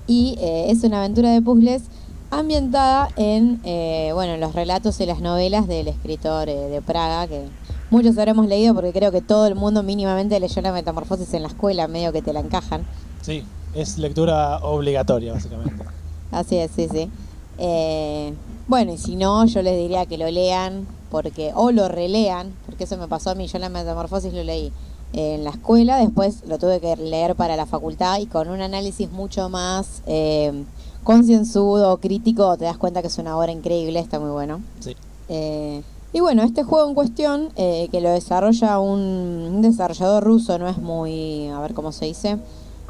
y 0.07 0.37
eh, 0.41 0.71
es 0.71 0.83
una 0.83 0.99
aventura 0.99 1.31
de 1.31 1.43
puzzles 1.43 1.83
ambientada 2.31 3.09
en, 3.17 3.61
eh, 3.65 4.11
bueno, 4.15 4.37
los 4.37 4.55
relatos 4.55 5.01
y 5.01 5.07
las 5.07 5.21
novelas 5.21 5.67
del 5.69 5.89
escritor 5.89 6.49
eh, 6.49 6.57
de 6.57 6.81
Praga, 6.81 7.27
que 7.27 7.45
muchos 7.91 8.17
habremos 8.19 8.47
leído 8.47 8.75
porque 8.75 8.93
creo 8.93 9.13
que 9.13 9.21
todo 9.21 9.47
el 9.47 9.55
mundo 9.55 9.83
mínimamente 9.83 10.39
leyó 10.41 10.63
la 10.63 10.73
metamorfosis 10.73 11.35
en 11.35 11.43
la 11.43 11.49
escuela, 11.49 11.89
medio 11.89 12.13
que 12.13 12.23
te 12.23 12.33
la 12.33 12.41
encajan. 12.41 12.87
Sí, 13.23 13.45
es 13.75 13.99
lectura 13.99 14.59
obligatoria, 14.59 15.33
básicamente. 15.33 15.85
Así 16.31 16.57
es, 16.57 16.71
sí, 16.71 16.89
sí. 16.91 17.11
Eh, 17.59 18.33
bueno, 18.69 18.93
y 18.93 18.99
si 18.99 19.17
no, 19.17 19.45
yo 19.47 19.63
les 19.63 19.77
diría 19.77 20.07
que 20.07 20.17
lo 20.17 20.31
lean, 20.31 20.87
porque 21.11 21.53
o 21.55 21.73
lo 21.73 21.89
relean, 21.89 22.53
porque 22.67 22.85
eso 22.85 22.97
me 22.97 23.09
pasó 23.09 23.31
a 23.31 23.35
mí, 23.35 23.47
yo 23.47 23.59
la 23.59 23.69
metamorfosis 23.69 24.33
lo 24.33 24.45
leí 24.45 24.73
en 25.13 25.43
la 25.43 25.51
escuela, 25.51 25.99
después 25.99 26.45
lo 26.47 26.59
tuve 26.59 26.81
que 26.81 26.95
leer 26.97 27.35
para 27.35 27.57
la 27.57 27.67
facultad 27.67 28.21
y 28.21 28.27
con 28.27 28.49
un 28.49 28.61
análisis 28.61 29.11
mucho 29.11 29.49
más 29.49 30.03
eh, 30.07 30.65
concienzudo, 31.03 31.97
crítico, 31.97 32.57
te 32.57 32.65
das 32.65 32.79
cuenta 32.79 33.03
que 33.03 33.09
es 33.09 33.19
una 33.19 33.37
obra 33.37 33.51
increíble, 33.51 33.99
está 33.99 34.21
muy 34.21 34.31
bueno. 34.31 34.61
Sí. 34.79 34.97
Eh, 35.29 35.83
y 36.13 36.21
bueno, 36.21 36.43
este 36.43 36.63
juego 36.63 36.89
en 36.89 36.95
cuestión, 36.95 37.51
eh, 37.57 37.89
que 37.91 38.01
lo 38.01 38.11
desarrolla 38.11 38.79
un, 38.79 39.61
desarrollador 39.63 40.25
ruso, 40.25 40.59
no 40.59 40.69
es 40.69 40.79
muy, 40.79 41.49
a 41.49 41.61
ver 41.61 41.75
cómo 41.75 41.93
se 41.93 42.07
dice, 42.07 42.39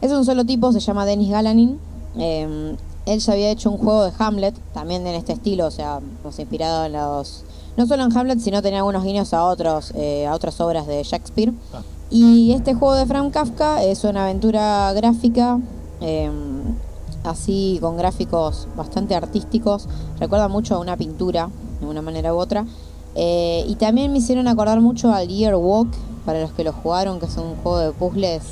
es 0.01 0.13
un 0.13 0.25
solo 0.25 0.45
tipo, 0.45 0.73
se 0.73 0.81
llama 0.81 1.05
Denis 1.05 1.31
Galanin. 1.31 1.79
Eh, 2.17 2.77
él 3.07 3.19
ya 3.19 3.33
había 3.33 3.51
hecho 3.51 3.71
un 3.71 3.79
juego 3.79 4.05
de 4.05 4.13
Hamlet, 4.19 4.55
también 4.73 5.07
en 5.07 5.15
este 5.15 5.33
estilo, 5.33 5.67
o 5.67 5.71
sea, 5.71 6.01
nos 6.23 6.39
ha 6.39 6.43
inspirado 6.43 6.85
en 6.85 6.93
los... 6.93 7.45
No 7.77 7.87
solo 7.87 8.05
en 8.05 8.17
Hamlet, 8.17 8.41
sino 8.41 8.63
tenía 8.63 8.79
algunos 8.79 9.05
guiños 9.05 9.33
a, 9.33 9.45
otros, 9.45 9.93
eh, 9.97 10.27
a 10.27 10.35
otras 10.35 10.61
obras 10.61 10.87
de 10.87 11.03
Shakespeare. 11.03 11.53
Ah. 11.73 11.83
Y 12.11 12.53
este 12.53 12.75
juego 12.75 12.95
de 12.95 13.07
Frank 13.07 13.33
Kafka 13.33 13.83
es 13.83 14.05
una 14.05 14.25
aventura 14.25 14.93
gráfica, 14.93 15.61
eh, 16.01 16.31
así 17.25 17.79
con 17.81 17.97
gráficos 17.97 18.69
bastante 18.77 19.15
artísticos. 19.15 19.89
Recuerda 20.19 20.49
mucho 20.49 20.75
a 20.75 20.79
una 20.79 20.97
pintura, 20.97 21.49
de 21.81 21.87
una 21.87 22.03
manera 22.03 22.35
u 22.35 22.39
otra. 22.39 22.67
Eh, 23.15 23.65
y 23.67 23.75
también 23.77 24.13
me 24.13 24.19
hicieron 24.19 24.49
acordar 24.49 24.81
mucho 24.81 25.13
al 25.13 25.29
Year 25.29 25.55
Walk, 25.57 25.89
para 26.25 26.41
los 26.41 26.53
que 26.53 26.65
lo 26.65 26.73
jugaron, 26.73 27.19
que 27.19 27.27
es 27.27 27.37
un 27.37 27.57
juego 27.57 27.79
de 27.79 27.93
puzzles 27.93 28.43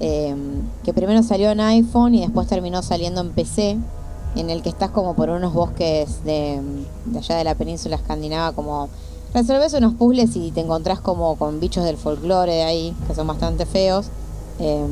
eh, 0.00 0.34
que 0.84 0.94
primero 0.94 1.22
salió 1.22 1.50
en 1.50 1.60
iPhone 1.60 2.14
y 2.14 2.20
después 2.20 2.46
terminó 2.46 2.82
saliendo 2.82 3.20
en 3.20 3.30
PC, 3.30 3.78
en 4.36 4.50
el 4.50 4.62
que 4.62 4.68
estás 4.68 4.90
como 4.90 5.14
por 5.14 5.30
unos 5.30 5.52
bosques 5.52 6.24
de, 6.24 6.60
allá 7.16 7.36
de 7.36 7.44
la 7.44 7.54
península 7.54 7.96
escandinava, 7.96 8.52
como 8.52 8.88
resolves 9.34 9.74
unos 9.74 9.94
puzzles 9.94 10.36
y 10.36 10.52
te 10.52 10.60
encontrás 10.60 11.00
como 11.00 11.36
con 11.36 11.58
bichos 11.60 11.84
del 11.84 11.96
folclore 11.96 12.52
de 12.52 12.62
ahí, 12.62 12.94
que 13.06 13.14
son 13.14 13.26
bastante 13.26 13.66
feos. 13.66 14.06
Eh, 14.60 14.86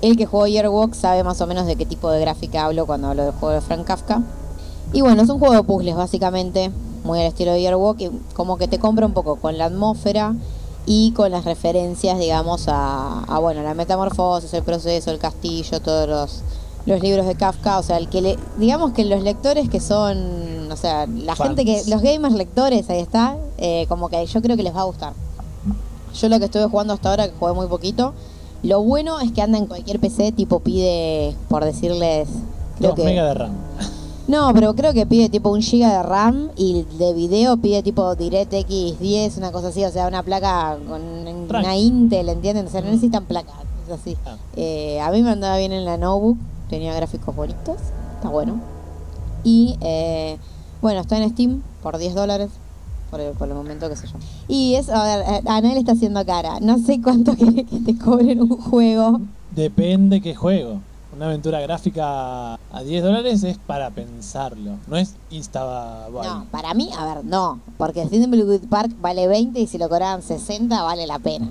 el 0.00 0.16
que 0.16 0.26
jugó 0.26 0.46
Yearwalk 0.46 0.94
sabe 0.94 1.24
más 1.24 1.40
o 1.40 1.46
menos 1.46 1.66
de 1.66 1.76
qué 1.76 1.84
tipo 1.84 2.10
de 2.10 2.20
gráfica 2.20 2.64
hablo 2.64 2.86
cuando 2.86 3.08
hablo 3.08 3.24
del 3.24 3.32
juego 3.32 3.54
de 3.54 3.60
Frank 3.60 3.84
Kafka. 3.84 4.22
Y 4.92 5.02
bueno, 5.02 5.22
es 5.22 5.28
un 5.28 5.38
juego 5.38 5.54
de 5.54 5.62
puzzles 5.62 5.96
básicamente, 5.96 6.70
muy 7.08 7.20
al 7.20 7.26
estilo 7.26 7.52
de 7.52 7.62
Yearwalk, 7.62 8.00
y 8.00 8.10
como 8.34 8.58
que 8.58 8.68
te 8.68 8.78
compra 8.78 9.06
un 9.06 9.12
poco 9.12 9.36
con 9.36 9.56
la 9.56 9.64
atmósfera 9.64 10.34
y 10.86 11.12
con 11.12 11.32
las 11.32 11.44
referencias, 11.44 12.18
digamos, 12.18 12.68
a, 12.68 13.24
a, 13.24 13.38
bueno, 13.38 13.62
la 13.62 13.74
metamorfosis, 13.74 14.52
el 14.54 14.62
proceso, 14.62 15.10
el 15.10 15.18
castillo, 15.18 15.80
todos 15.80 16.08
los, 16.08 16.42
los 16.86 17.02
libros 17.02 17.26
de 17.26 17.34
Kafka, 17.34 17.78
o 17.78 17.82
sea, 17.82 17.96
el 17.96 18.08
que 18.08 18.20
le, 18.20 18.38
digamos 18.58 18.92
que 18.92 19.04
los 19.04 19.22
lectores 19.22 19.68
que 19.68 19.80
son, 19.80 20.70
o 20.70 20.76
sea, 20.76 21.06
la 21.06 21.34
Fans. 21.34 21.48
gente 21.48 21.64
que, 21.64 21.82
los 21.90 22.02
gamers 22.02 22.34
lectores, 22.34 22.88
ahí 22.90 23.00
está, 23.00 23.36
eh, 23.56 23.86
como 23.88 24.08
que 24.08 24.24
yo 24.24 24.42
creo 24.42 24.56
que 24.56 24.62
les 24.62 24.74
va 24.74 24.82
a 24.82 24.84
gustar. 24.84 25.14
Yo 26.14 26.28
lo 26.28 26.38
que 26.38 26.44
estuve 26.44 26.66
jugando 26.68 26.92
hasta 26.92 27.10
ahora, 27.10 27.26
que 27.28 27.34
jugué 27.38 27.52
muy 27.54 27.66
poquito, 27.66 28.12
lo 28.62 28.82
bueno 28.82 29.20
es 29.20 29.32
que 29.32 29.40
anda 29.40 29.56
en 29.56 29.66
cualquier 29.66 29.98
PC, 29.98 30.32
tipo 30.32 30.60
pide, 30.60 31.34
por 31.48 31.64
decirles, 31.64 32.28
creo 32.78 32.90
2 32.90 32.96
que... 32.96 33.04
mega 33.04 33.24
de 33.24 33.34
RAM. 33.34 33.52
No, 34.28 34.52
pero 34.52 34.74
creo 34.74 34.92
que 34.92 35.06
pide 35.06 35.30
tipo 35.30 35.50
un 35.50 35.62
giga 35.62 35.90
de 35.96 36.02
RAM 36.02 36.50
y 36.54 36.84
de 36.98 37.14
video 37.14 37.56
pide 37.56 37.82
tipo 37.82 38.14
DirectX 38.14 39.00
10, 39.00 39.38
una 39.38 39.52
cosa 39.52 39.68
así, 39.68 39.82
o 39.82 39.90
sea, 39.90 40.06
una 40.06 40.22
placa 40.22 40.76
con 40.86 41.00
una. 41.02 41.76
Intel, 41.76 42.28
¿entienden? 42.28 42.66
O 42.66 42.68
sea, 42.68 42.82
no 42.82 42.88
necesitan 42.88 43.24
placas, 43.24 43.54
es 43.86 43.92
así. 43.92 44.18
Ah. 44.26 44.36
Eh, 44.54 45.00
a 45.00 45.10
mí 45.10 45.22
me 45.22 45.30
andaba 45.30 45.56
bien 45.56 45.72
en 45.72 45.86
la 45.86 45.96
notebook, 45.96 46.36
tenía 46.68 46.94
gráficos 46.94 47.34
bonitos, 47.34 47.78
está 48.16 48.28
bueno. 48.28 48.60
Y 49.44 49.78
eh, 49.80 50.36
bueno, 50.82 51.00
está 51.00 51.16
en 51.16 51.30
Steam 51.30 51.62
por 51.82 51.96
10 51.96 52.14
dólares. 52.14 52.50
Por 53.10 53.20
el, 53.20 53.32
por 53.32 53.48
el 53.48 53.54
momento, 53.54 53.88
qué 53.88 53.96
sé 53.96 54.06
yo. 54.06 54.18
Y 54.46 54.74
es, 54.74 54.90
a 54.90 55.02
ver, 55.02 55.24
eh, 55.26 55.42
Anel 55.46 55.78
está 55.78 55.92
haciendo 55.92 56.22
cara. 56.26 56.60
No 56.60 56.76
sé 56.76 57.00
cuánto 57.00 57.32
quiere 57.36 57.64
que 57.64 57.78
te 57.78 57.96
cobren 57.96 58.42
un 58.42 58.58
juego. 58.58 59.22
Depende 59.56 60.20
qué 60.20 60.34
juego. 60.34 60.80
Una 61.18 61.26
aventura 61.26 61.60
gráfica 61.60 62.54
a 62.54 62.82
10 62.84 63.02
dólares 63.02 63.42
es 63.42 63.58
para 63.58 63.90
pensarlo. 63.90 64.76
No 64.86 64.96
es 64.96 65.16
Insta 65.30 66.06
No, 66.12 66.46
para 66.52 66.74
mí, 66.74 66.90
a 66.96 67.12
ver, 67.12 67.24
no. 67.24 67.58
Porque 67.76 68.06
Thimbleweed 68.06 68.68
Park 68.68 68.92
vale 69.00 69.26
20 69.26 69.58
y 69.58 69.66
si 69.66 69.78
lo 69.78 69.88
cobraban 69.88 70.22
60 70.22 70.80
vale 70.80 71.08
la 71.08 71.18
pena. 71.18 71.50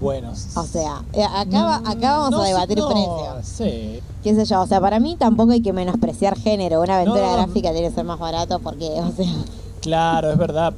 Buenos. 0.00 0.56
O 0.56 0.64
sea, 0.64 1.02
eh, 1.12 1.22
acá, 1.22 1.76
acá 1.76 2.18
vamos 2.18 2.30
No 2.32 2.40
a 2.40 2.46
debatir 2.48 2.76
no, 2.76 2.88
precios. 2.88 3.44
Sí. 3.44 4.00
Qué 4.24 4.34
sé 4.34 4.46
yo, 4.46 4.60
o 4.62 4.66
sea, 4.66 4.80
para 4.80 4.98
mí 4.98 5.14
tampoco 5.14 5.52
hay 5.52 5.62
que 5.62 5.72
menospreciar 5.72 6.36
género. 6.36 6.80
Una 6.82 6.96
aventura 6.96 7.24
No. 7.28 7.32
gráfica 7.34 7.70
tiene 7.70 7.90
que 7.90 7.94
ser 7.94 8.04
más 8.04 8.18
barato 8.18 8.58
porque, 8.58 9.00
o 9.00 9.12
sea, 9.12 9.32
Claro, 9.80 10.32
es 10.32 10.38
verdad. 10.38 10.74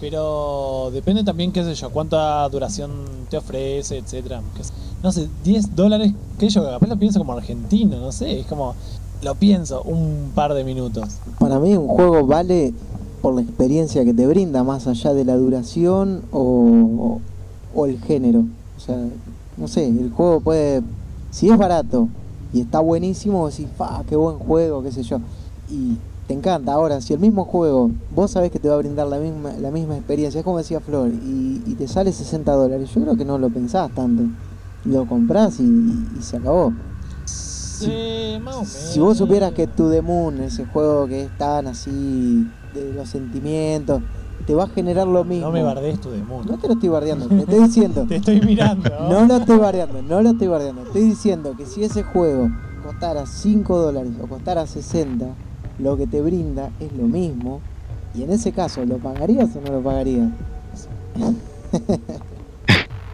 Pero 0.00 0.90
depende 0.92 1.24
también, 1.24 1.52
qué 1.52 1.64
sé 1.64 1.74
yo, 1.74 1.90
cuánta 1.90 2.48
duración 2.48 2.90
te 3.28 3.36
ofrece, 3.36 3.98
etcétera. 3.98 4.40
No 5.02 5.12
sé, 5.12 5.28
10 5.44 5.74
dólares, 5.74 6.12
que 6.38 6.48
yo 6.48 6.64
capaz 6.64 6.86
lo 6.86 6.96
pienso 6.96 7.18
como 7.18 7.32
argentino, 7.32 7.98
no 7.98 8.12
sé, 8.12 8.40
es 8.40 8.46
como, 8.46 8.74
lo 9.22 9.34
pienso 9.34 9.82
un 9.82 10.30
par 10.34 10.54
de 10.54 10.64
minutos. 10.64 11.18
Para 11.38 11.58
mí 11.58 11.76
un 11.76 11.88
juego 11.88 12.26
vale 12.26 12.72
por 13.22 13.34
la 13.34 13.40
experiencia 13.40 14.04
que 14.04 14.14
te 14.14 14.26
brinda, 14.26 14.62
más 14.62 14.86
allá 14.86 15.12
de 15.14 15.24
la 15.24 15.36
duración 15.36 16.22
o, 16.32 17.20
o 17.74 17.86
el 17.86 18.00
género. 18.00 18.44
O 18.76 18.80
sea, 18.80 18.96
no 19.56 19.66
sé, 19.66 19.86
el 19.88 20.10
juego 20.10 20.40
puede, 20.40 20.82
si 21.30 21.50
es 21.50 21.58
barato 21.58 22.08
y 22.52 22.60
está 22.60 22.80
buenísimo, 22.80 23.48
decís, 23.48 23.66
fa, 23.76 24.04
qué 24.08 24.14
buen 24.16 24.38
juego, 24.38 24.82
qué 24.82 24.92
sé 24.92 25.02
yo. 25.02 25.18
Te 26.28 26.34
encanta. 26.34 26.74
Ahora, 26.74 27.00
si 27.00 27.14
el 27.14 27.18
mismo 27.18 27.44
juego, 27.46 27.90
vos 28.14 28.30
sabés 28.30 28.52
que 28.52 28.58
te 28.58 28.68
va 28.68 28.74
a 28.74 28.78
brindar 28.78 29.08
la 29.08 29.18
misma, 29.18 29.54
la 29.54 29.70
misma 29.70 29.96
experiencia, 29.96 30.38
es 30.38 30.44
como 30.44 30.58
decía 30.58 30.78
Flor, 30.78 31.08
y, 31.08 31.62
y 31.66 31.74
te 31.74 31.88
sale 31.88 32.12
60 32.12 32.52
dólares, 32.52 32.90
yo 32.94 33.00
creo 33.00 33.16
que 33.16 33.24
no 33.24 33.38
lo 33.38 33.48
pensás 33.48 33.90
tanto. 33.92 34.24
Lo 34.84 35.06
comprás 35.06 35.58
y, 35.58 35.64
y 35.64 36.22
se 36.22 36.36
acabó. 36.36 36.72
Menos. 37.86 38.68
Si 38.68 39.00
vos 39.00 39.16
supieras 39.16 39.52
que 39.52 39.66
To 39.66 39.90
The 39.90 40.02
Moon, 40.02 40.40
ese 40.42 40.66
juego 40.66 41.06
que 41.06 41.22
es 41.22 41.38
tan 41.38 41.66
así, 41.66 42.46
de 42.74 42.92
los 42.92 43.08
sentimientos, 43.08 44.02
te 44.46 44.54
va 44.54 44.64
a 44.64 44.68
generar 44.68 45.06
lo 45.06 45.24
mismo. 45.24 45.46
No 45.46 45.52
me 45.52 45.62
bardees 45.62 46.00
tu 46.00 46.10
demonio. 46.10 46.52
No 46.52 46.58
te 46.58 46.68
lo 46.68 46.74
estoy 46.74 46.88
bardeando, 46.90 47.26
te 47.26 47.38
estoy 47.38 47.60
diciendo. 47.60 48.04
Te 48.08 48.16
estoy 48.16 48.40
mirando. 48.40 48.90
No 49.08 49.24
lo 49.26 49.36
estoy 49.36 49.58
bardeando, 49.58 50.02
no 50.02 50.20
lo 50.20 50.30
estoy 50.30 50.48
bardeando. 50.48 50.82
Estoy 50.82 51.02
diciendo 51.02 51.54
que 51.56 51.64
si 51.64 51.84
ese 51.84 52.02
juego 52.02 52.50
costara 52.84 53.26
5 53.26 53.78
dólares 53.78 54.12
o 54.22 54.26
costara 54.26 54.66
60, 54.66 55.26
lo 55.78 55.96
que 55.96 56.06
te 56.06 56.20
brinda 56.20 56.70
es 56.80 56.92
lo 56.92 57.04
mismo. 57.04 57.60
Y 58.14 58.22
en 58.22 58.30
ese 58.32 58.52
caso, 58.52 58.84
¿lo 58.84 58.98
pagarías 58.98 59.48
o 59.56 59.60
no 59.60 59.72
lo 59.72 59.82
pagarías? 59.82 60.28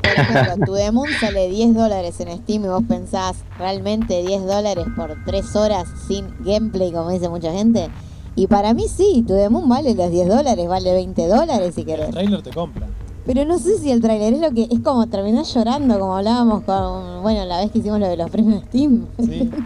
Por 0.03 0.13
ejemplo, 0.13 0.67
tu 0.67 0.73
Demon 0.75 1.09
sale 1.19 1.49
10 1.49 1.75
dólares 1.75 2.21
en 2.21 2.37
Steam 2.39 2.65
y 2.65 2.69
vos 2.69 2.83
pensás 2.89 3.37
realmente 3.59 4.23
10 4.23 4.45
dólares 4.47 4.87
por 4.97 5.17
3 5.25 5.57
horas 5.57 5.89
sin 6.07 6.27
gameplay, 6.45 6.93
como 6.93 7.11
dice 7.11 7.29
mucha 7.29 7.53
gente. 7.53 7.89
Y 8.37 8.47
para 8.47 8.75
mí 8.75 8.85
sí, 8.89 9.25
tu 9.27 9.35
Demon 9.35 9.69
vale 9.69 9.95
los 9.95 10.11
10 10.11 10.29
dólares, 10.29 10.69
vale 10.69 10.93
20 10.93 11.27
dólares 11.27 11.75
si 11.75 11.81
El 11.83 11.87
querés. 11.87 12.11
trailer 12.11 12.43
te 12.43 12.51
compra. 12.51 12.87
Pero 13.27 13.45
no 13.47 13.59
sé 13.59 13.79
si 13.79 13.91
el 13.91 14.03
trailer 14.03 14.35
es 14.35 14.41
lo 14.41 14.51
que 14.53 14.69
es 14.71 14.81
como 14.81 15.07
terminar 15.07 15.45
llorando, 15.47 15.99
como 15.99 16.17
hablábamos 16.17 16.63
con, 16.65 17.23
bueno, 17.23 17.45
la 17.47 17.59
vez 17.61 17.71
que 17.71 17.79
hicimos 17.79 17.99
lo 17.99 18.07
de 18.07 18.17
los 18.19 18.31
premios 18.31 18.63
Steam. 18.65 19.07
Sí. 19.19 19.51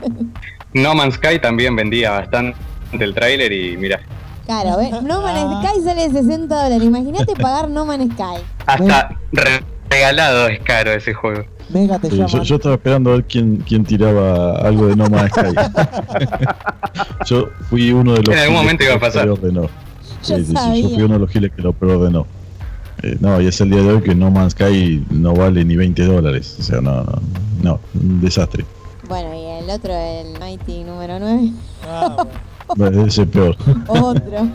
No 0.74 0.94
Man's 0.94 1.14
Sky 1.14 1.40
también 1.40 1.74
vendía 1.74 2.10
bastante 2.10 2.54
el 2.92 3.14
tráiler 3.14 3.52
y 3.52 3.76
mira, 3.76 4.00
Claro, 4.46 4.78
¿ves? 4.78 4.90
No 5.02 5.20
Man's 5.22 5.66
Ah. 5.66 5.70
Sky 5.72 5.82
sale 5.82 6.10
60 6.10 6.54
dólares. 6.54 6.82
Imagínate 6.82 7.34
pagar 7.36 7.68
No 7.68 7.84
Man's 7.84 8.12
Sky. 8.14 8.42
hasta 8.66 9.18
re- 9.32 9.62
regalado 9.90 10.48
es 10.48 10.60
caro 10.60 10.90
ese 10.92 11.12
juego. 11.14 11.44
Mega 11.70 11.98
te 11.98 12.08
Sí, 12.10 12.16
yo, 12.16 12.42
yo 12.42 12.56
estaba 12.56 12.76
esperando 12.76 13.10
a 13.10 13.14
ver 13.16 13.24
quién, 13.24 13.58
quién 13.58 13.84
tiraba 13.84 14.52
algo 14.56 14.86
de 14.86 14.96
No 14.96 15.06
Man's 15.10 15.30
Sky. 15.32 15.54
yo 17.26 17.48
fui 17.68 17.90
uno 17.92 18.14
de 18.14 18.22
los 18.22 18.34
En 18.34 18.38
algún 18.40 18.56
giles 18.56 18.62
momento 18.62 18.78
que 18.78 18.84
iba 18.84 18.92
a 18.92 18.96
lo 18.96 19.00
pasar. 19.00 19.22
preordenó. 19.24 19.62
Yo 20.26 20.36
sí, 20.36 20.44
sabía. 20.46 20.82
yo 20.82 20.88
fui 20.94 21.02
uno 21.02 21.14
de 21.14 21.20
los 21.20 21.30
giles 21.30 21.52
que 21.54 21.62
lo 21.62 21.72
preordenó. 21.72 22.26
Eh, 23.02 23.16
no, 23.20 23.40
y 23.40 23.46
es 23.46 23.60
el 23.60 23.70
día 23.70 23.82
de 23.82 23.88
hoy 23.92 24.02
que 24.02 24.14
No 24.14 24.30
Man's 24.30 24.52
Sky 24.52 25.04
no 25.10 25.34
vale 25.34 25.64
ni 25.64 25.76
20 25.76 26.04
dólares. 26.06 26.56
O 26.58 26.62
sea, 26.62 26.80
no, 26.80 27.04
no, 27.04 27.20
no, 27.62 27.80
un 27.94 28.20
desastre. 28.20 28.64
Bueno, 29.08 29.34
y 29.34 29.62
el 29.64 29.70
otro, 29.70 29.92
el 29.94 30.38
Mighty 30.40 30.84
número 30.84 31.18
9. 31.18 31.50
Ah, 31.86 32.14
bueno. 32.16 32.30
Es 33.06 33.18
peor. 33.26 33.56
Otro. 33.88 34.48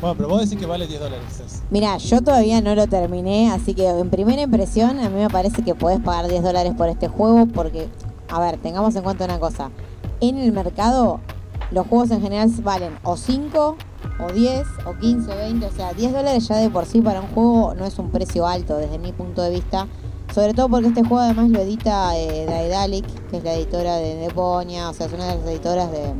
Bueno, 0.00 0.16
pero 0.16 0.28
vos 0.28 0.40
decís 0.40 0.58
que 0.58 0.66
vale 0.66 0.86
10 0.86 1.00
dólares. 1.00 1.24
es- 1.46 1.62
Mira, 1.70 1.96
yo 1.98 2.20
todavía 2.22 2.60
no 2.60 2.74
lo 2.74 2.86
terminé, 2.88 3.50
así 3.52 3.72
que 3.74 3.88
en 3.88 4.10
primera 4.10 4.42
impresión 4.42 4.98
a 4.98 5.08
mí 5.08 5.20
me 5.20 5.30
parece 5.30 5.62
que 5.62 5.74
podés 5.76 6.00
pagar 6.00 6.28
10 6.28 6.42
dólares 6.42 6.74
por 6.76 6.88
este 6.88 7.06
juego 7.08 7.46
porque, 7.46 7.88
a 8.28 8.40
ver, 8.40 8.56
tengamos 8.58 8.96
en 8.96 9.02
cuenta 9.04 9.24
una 9.26 9.38
cosa. 9.38 9.70
En 10.20 10.38
el 10.38 10.50
mercado, 10.52 11.20
los 11.70 11.86
juegos 11.86 12.10
en 12.10 12.20
general 12.20 12.50
valen 12.64 12.94
o 13.04 13.16
5, 13.16 13.76
o 14.18 14.32
10, 14.32 14.66
o 14.86 14.98
15, 14.98 15.30
o 15.32 15.36
20. 15.36 15.66
O 15.66 15.72
sea, 15.72 15.92
10 15.92 16.12
dólares 16.12 16.48
ya 16.48 16.56
de 16.56 16.68
por 16.68 16.84
sí 16.84 17.00
para 17.00 17.20
un 17.20 17.28
juego 17.28 17.74
no 17.76 17.84
es 17.86 17.96
un 18.00 18.10
precio 18.10 18.44
alto 18.46 18.76
desde 18.78 18.98
mi 18.98 19.12
punto 19.12 19.40
de 19.42 19.50
vista. 19.50 19.86
Sobre 20.34 20.54
todo 20.54 20.68
porque 20.68 20.88
este 20.88 21.02
juego 21.02 21.18
además 21.18 21.50
lo 21.50 21.60
edita 21.60 22.16
eh, 22.18 22.46
Daedalic, 22.46 23.04
que 23.30 23.36
es 23.36 23.44
la 23.44 23.52
editora 23.54 23.96
de 23.96 24.16
Deponia, 24.16 24.88
o 24.88 24.94
sea, 24.94 25.06
es 25.06 25.12
una 25.12 25.26
de 25.26 25.36
las 25.36 25.46
editoras 25.46 25.92
de, 25.92 26.12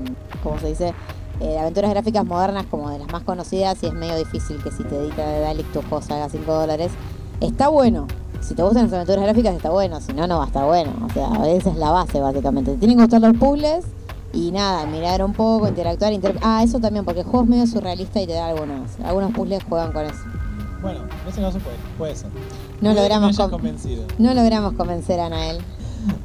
¿cómo 0.43 0.59
se 0.61 0.69
dice? 0.69 0.95
Eh, 1.41 1.59
aventuras 1.59 1.91
gráficas 1.91 2.25
modernas 2.25 2.67
como 2.71 2.91
de 2.91 2.99
las 3.01 3.11
más 3.11 3.23
conocidas 3.23 3.83
y 3.83 3.87
es 3.87 3.93
medio 3.95 4.17
difícil 4.17 4.63
que 4.63 4.71
si 4.71 4.85
te 4.85 4.97
edita 4.97 5.25
Daedalic 5.25 5.67
tu 5.73 5.81
juego 5.83 6.01
salga 6.03 6.29
5 6.29 6.53
dólares. 6.53 6.93
Está 7.41 7.69
bueno. 7.69 8.07
Si 8.41 8.55
te 8.55 8.63
gustan 8.63 8.85
las 8.85 8.93
aventuras 8.93 9.23
gráficas 9.25 9.55
está 9.55 9.71
bueno, 9.71 10.01
si 10.01 10.13
no, 10.13 10.27
no 10.27 10.39
va 10.39 10.45
a 10.45 10.47
estar 10.49 10.65
bueno. 10.65 10.93
O 11.09 11.13
sea, 11.13 11.29
esa 11.53 11.71
es 11.71 11.77
la 11.77 11.91
base 11.91 12.21
básicamente. 12.21 12.73
Te 12.73 12.79
tienen 12.79 12.97
que 12.99 13.05
gustar 13.05 13.21
los 13.21 13.37
puzzles 13.37 13.85
y 14.33 14.51
nada, 14.53 14.85
mirar 14.87 15.25
un 15.25 15.33
poco, 15.33 15.69
interactuar. 15.69 16.13
inter- 16.13 16.39
ah, 16.43 16.63
eso 16.63 16.79
también, 16.81 17.05
porque 17.05 17.21
el 17.21 17.27
juego 17.27 17.45
es 17.45 17.51
medio 17.51 17.67
surrealista 17.67 18.21
y 18.21 18.27
te 18.27 18.33
da 18.35 18.49
algunos. 18.49 18.91
Algunos 19.05 19.33
puzzles 19.33 19.63
juegan 19.69 19.93
con 19.93 20.05
eso. 20.07 20.15
Bueno, 20.81 21.01
en 21.25 21.29
ese 21.29 21.41
caso 21.41 21.59
puede, 21.61 21.77
puede 21.99 22.17
ser. 22.17 22.29
No 22.81 22.91
Puede 22.91 22.95
logramos, 23.03 23.37
con- 23.37 23.51
convencido. 23.51 24.05
no 24.19 24.35
logramos 24.35 24.73
convencer 24.75 25.21
a 25.21 25.29
Nael. 25.29 25.59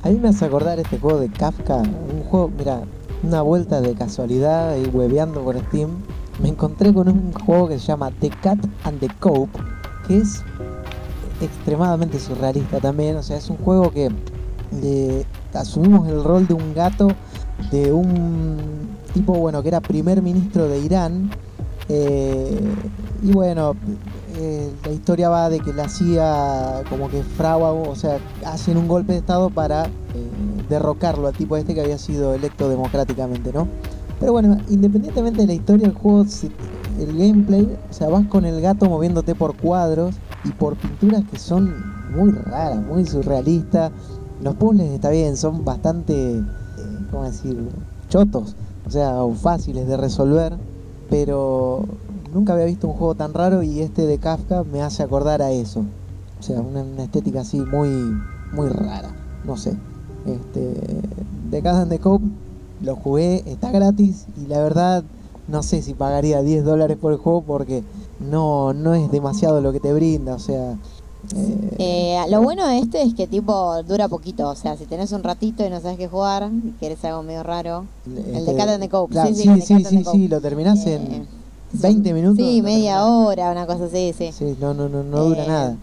A 0.03 0.09
mí 0.09 0.15
me 0.19 0.29
hace 0.29 0.45
acordar 0.45 0.79
este 0.79 0.97
juego 0.97 1.19
de 1.19 1.29
Kafka, 1.29 1.75
un 1.77 2.23
juego, 2.31 2.49
mira, 2.57 2.81
una 3.23 3.41
vuelta 3.41 3.81
de 3.81 3.93
casualidad 3.93 4.75
y 4.77 4.87
hueveando 4.87 5.41
por 5.41 5.57
Steam, 5.67 5.89
me 6.41 6.49
encontré 6.49 6.93
con 6.93 7.09
un 7.09 7.33
juego 7.33 7.67
que 7.67 7.79
se 7.79 7.87
llama 7.87 8.11
The 8.19 8.29
Cat 8.29 8.59
and 8.83 8.99
the 8.99 9.09
Cope, 9.19 9.59
que 10.07 10.17
es 10.17 10.43
extremadamente 11.41 12.19
surrealista 12.19 12.79
también, 12.79 13.15
o 13.17 13.23
sea, 13.23 13.37
es 13.37 13.49
un 13.49 13.57
juego 13.57 13.91
que 13.91 14.09
eh, 14.83 15.25
asumimos 15.53 16.07
el 16.07 16.23
rol 16.23 16.47
de 16.47 16.53
un 16.53 16.73
gato 16.73 17.07
de 17.71 17.91
un 17.91 18.57
tipo, 19.13 19.33
bueno, 19.33 19.61
que 19.61 19.69
era 19.69 19.81
primer 19.81 20.21
ministro 20.21 20.67
de 20.67 20.79
Irán, 20.79 21.31
eh, 21.89 22.59
y 23.23 23.31
bueno, 23.31 23.75
eh, 24.35 24.71
la 24.85 24.91
historia 24.91 25.29
va 25.29 25.49
de 25.49 25.59
que 25.59 25.73
la 25.73 25.89
CIA 25.89 26.83
como 26.89 27.09
que 27.09 27.23
fragua, 27.23 27.71
o 27.71 27.95
sea, 27.95 28.19
hacen 28.45 28.77
un 28.77 28.87
golpe 28.87 29.13
de 29.13 29.19
estado 29.19 29.49
para 29.49 29.85
eh, 29.85 29.89
derrocarlo 30.69 31.27
al 31.27 31.33
tipo 31.33 31.57
este 31.57 31.73
que 31.73 31.81
había 31.81 31.97
sido 31.97 32.33
electo 32.33 32.69
democráticamente, 32.69 33.51
¿no? 33.53 33.67
Pero 34.19 34.31
bueno, 34.31 34.57
independientemente 34.69 35.41
de 35.41 35.47
la 35.47 35.53
historia, 35.53 35.87
el 35.87 35.93
juego, 35.93 36.25
el 36.99 37.17
gameplay, 37.17 37.77
o 37.89 37.93
sea, 37.93 38.09
vas 38.09 38.25
con 38.27 38.45
el 38.45 38.61
gato 38.61 38.89
moviéndote 38.89 39.35
por 39.35 39.55
cuadros 39.55 40.15
y 40.43 40.49
por 40.49 40.75
pinturas 40.75 41.23
que 41.29 41.37
son 41.37 41.73
muy 42.15 42.31
raras, 42.31 42.83
muy 42.83 43.05
surrealistas. 43.05 43.91
Los 44.41 44.55
puzzles 44.55 44.91
está 44.91 45.09
bien, 45.09 45.37
son 45.37 45.63
bastante, 45.63 46.37
eh, 46.37 46.43
¿cómo 47.11 47.23
decir? 47.23 47.69
Chotos, 48.09 48.55
o 48.85 48.89
sea, 48.89 49.17
fáciles 49.35 49.87
de 49.87 49.97
resolver, 49.97 50.57
pero 51.09 51.85
nunca 52.33 52.53
había 52.53 52.65
visto 52.65 52.87
un 52.87 52.93
juego 52.93 53.15
tan 53.15 53.33
raro 53.33 53.61
y 53.61 53.81
este 53.81 54.07
de 54.07 54.17
Kafka 54.17 54.63
me 54.63 54.81
hace 54.81 55.03
acordar 55.03 55.41
a 55.41 55.51
eso. 55.51 55.83
O 56.39 56.43
sea, 56.43 56.61
una, 56.61 56.81
una 56.81 57.03
estética 57.03 57.41
así 57.41 57.59
muy, 57.59 57.89
muy 58.51 58.69
rara, 58.69 59.09
no 59.43 59.57
sé. 59.57 59.75
Este, 60.27 60.73
The 61.51 61.61
Cat 61.61 61.75
and 61.75 61.89
the 61.91 61.99
Cope 61.99 62.25
lo 62.81 62.95
jugué, 62.95 63.43
está 63.45 63.71
gratis 63.71 64.25
y 64.43 64.47
la 64.47 64.59
verdad 64.61 65.03
no 65.47 65.63
sé 65.63 65.81
si 65.81 65.93
pagaría 65.93 66.41
10 66.41 66.63
dólares 66.65 66.97
por 66.99 67.11
el 67.13 67.17
juego 67.17 67.41
porque 67.41 67.83
no, 68.19 68.73
no 68.73 68.93
es 68.93 69.09
demasiado 69.11 69.61
lo 69.61 69.71
que 69.71 69.79
te 69.79 69.93
brinda, 69.93 70.35
o 70.35 70.39
sea... 70.39 70.73
eh, 71.35 71.75
Eh, 71.79 72.17
lo 72.29 72.41
bueno 72.41 72.67
de 72.67 72.79
este 72.79 73.01
es 73.01 73.13
que 73.13 73.27
tipo 73.27 73.81
dura 73.83 74.07
poquito, 74.09 74.49
o 74.49 74.55
sea, 74.55 74.75
si 74.77 74.85
tenés 74.85 75.11
un 75.13 75.23
ratito 75.23 75.65
y 75.65 75.69
no 75.69 75.79
sabes 75.79 75.97
qué 75.97 76.07
jugar 76.07 76.49
y 76.51 76.71
querés 76.79 77.03
algo 77.05 77.23
medio 77.23 77.43
raro. 77.43 77.85
el 78.05 78.45
de 78.45 78.55
Cat 78.55 78.69
and 78.69 78.81
the 78.83 78.89
Cope, 78.89 79.13
claro, 79.13 79.33
sí, 79.33 79.43
sí, 79.43 79.61
sí, 79.61 79.83
sí, 79.85 80.03
sí, 80.11 80.27
lo 80.27 80.41
terminás 80.41 80.85
Eh, 80.85 80.95
en 80.95 81.27
20 81.73 82.13
minutos. 82.13 82.37
Sí, 82.37 82.61
media 82.61 82.97
terminás. 82.97 83.27
hora, 83.27 83.51
una 83.51 83.65
cosa 83.65 83.85
así, 83.85 84.13
sí. 84.17 84.31
Sí, 84.31 84.55
no, 84.59 84.73
no, 84.73 84.87
no, 84.89 85.03
no 85.03 85.23
dura 85.23 85.43
Eh, 85.43 85.47
nada. 85.47 85.77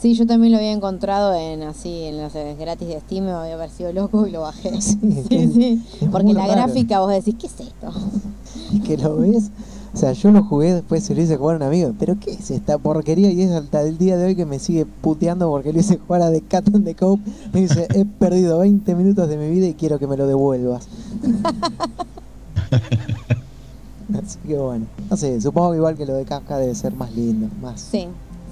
Sí, 0.00 0.14
yo 0.14 0.26
también 0.26 0.52
lo 0.52 0.58
había 0.58 0.72
encontrado 0.72 1.34
en 1.34 1.62
así, 1.62 2.04
en 2.04 2.22
los 2.22 2.34
eh, 2.34 2.56
gratis 2.58 2.88
de 2.88 2.98
Steam, 3.00 3.26
me 3.26 3.32
había 3.32 3.58
parecido 3.58 3.92
loco 3.92 4.26
y 4.26 4.30
lo 4.30 4.40
bajé. 4.40 4.80
Sí, 4.80 4.98
Sí, 5.28 5.52
sí. 5.52 5.82
Porque 6.10 6.32
la 6.32 6.46
raro. 6.46 6.52
gráfica 6.54 7.00
vos 7.00 7.10
decís, 7.10 7.34
¿qué 7.38 7.46
es 7.46 7.60
esto? 7.60 7.92
Y 8.72 8.80
que 8.80 8.96
lo 8.96 9.18
ves. 9.18 9.50
O 9.92 9.96
sea, 9.96 10.12
yo 10.12 10.30
lo 10.30 10.44
jugué, 10.44 10.72
después 10.72 11.04
se 11.04 11.14
lo 11.14 11.20
hice 11.20 11.36
jugar 11.36 11.56
a 11.56 11.58
un 11.58 11.62
amigo. 11.64 11.92
¿Pero 11.98 12.16
qué 12.18 12.32
es 12.32 12.50
esta 12.50 12.78
porquería? 12.78 13.30
Y 13.30 13.42
es 13.42 13.50
hasta 13.50 13.82
el 13.82 13.98
día 13.98 14.16
de 14.16 14.26
hoy 14.26 14.36
que 14.36 14.46
me 14.46 14.58
sigue 14.58 14.86
puteando 14.86 15.50
porque 15.50 15.72
lo 15.72 15.80
hice 15.80 15.98
jugar 15.98 16.22
a 16.22 16.30
The 16.30 16.40
Cat 16.42 16.68
and 16.72 16.84
the 16.84 16.94
Cope. 16.94 17.22
Me 17.52 17.62
dice, 17.62 17.88
he 17.92 18.04
perdido 18.04 18.60
20 18.60 18.94
minutos 18.94 19.28
de 19.28 19.36
mi 19.36 19.50
vida 19.50 19.66
y 19.66 19.74
quiero 19.74 19.98
que 19.98 20.06
me 20.06 20.16
lo 20.16 20.26
devuelvas. 20.26 20.86
Así 24.14 24.38
que 24.46 24.56
bueno, 24.56 24.86
no 25.10 25.16
sé, 25.16 25.40
supongo 25.40 25.72
que 25.72 25.76
igual 25.78 25.96
que 25.96 26.06
lo 26.06 26.14
de 26.14 26.24
Kafka 26.24 26.58
debe 26.58 26.74
ser 26.74 26.94
más 26.94 27.14
lindo, 27.14 27.48
más... 27.60 27.80
Sí, 27.80 28.06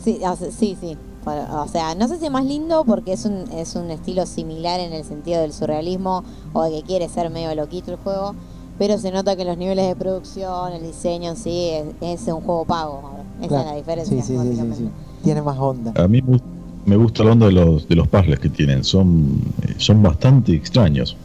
sí, 0.04 0.18
sí, 0.50 0.76
sí. 0.80 0.96
O 1.26 1.68
sea, 1.68 1.94
no 1.94 2.08
sé 2.08 2.18
si 2.18 2.30
más 2.30 2.44
lindo 2.44 2.84
porque 2.84 3.12
es 3.12 3.24
un, 3.26 3.44
es 3.52 3.74
un 3.76 3.90
estilo 3.90 4.24
similar 4.24 4.80
en 4.80 4.92
el 4.94 5.04
sentido 5.04 5.40
del 5.42 5.52
surrealismo 5.52 6.24
o 6.54 6.62
de 6.62 6.70
que 6.70 6.82
quiere 6.82 7.08
ser 7.08 7.28
medio 7.28 7.54
loquito 7.54 7.90
el 7.90 7.98
juego, 7.98 8.34
pero 8.78 8.96
se 8.98 9.10
nota 9.10 9.36
que 9.36 9.44
los 9.44 9.58
niveles 9.58 9.86
de 9.88 9.96
producción, 9.96 10.72
el 10.72 10.82
diseño 10.82 11.30
en 11.30 11.36
sí, 11.36 11.70
es, 12.00 12.22
es 12.22 12.28
un 12.32 12.40
juego 12.40 12.64
pago. 12.64 13.02
Esa 13.40 13.48
Claro. 13.48 13.62
es 13.64 13.70
la 13.70 13.76
diferencia. 13.76 14.16
Sí, 14.16 14.22
sí, 14.22 14.26
sí, 14.26 14.32
sí, 14.32 14.36
básicamente. 14.38 14.76
sí. 14.78 14.88
Tiene 15.24 15.42
más 15.42 15.58
onda. 15.58 15.92
A 16.02 16.08
mí 16.08 16.22
me 16.22 16.34
gust- 16.36 16.44
me 16.86 16.96
gusta 16.96 17.24
la 17.24 17.32
onda 17.32 17.46
de 17.46 17.52
los, 17.52 17.86
de 17.88 17.94
los 17.96 18.08
puzzles 18.08 18.38
que 18.38 18.48
tienen. 18.48 18.82
Son, 18.84 19.42
eh, 19.62 19.74
son 19.76 20.02
bastante 20.02 20.52
extraños. 20.54 21.16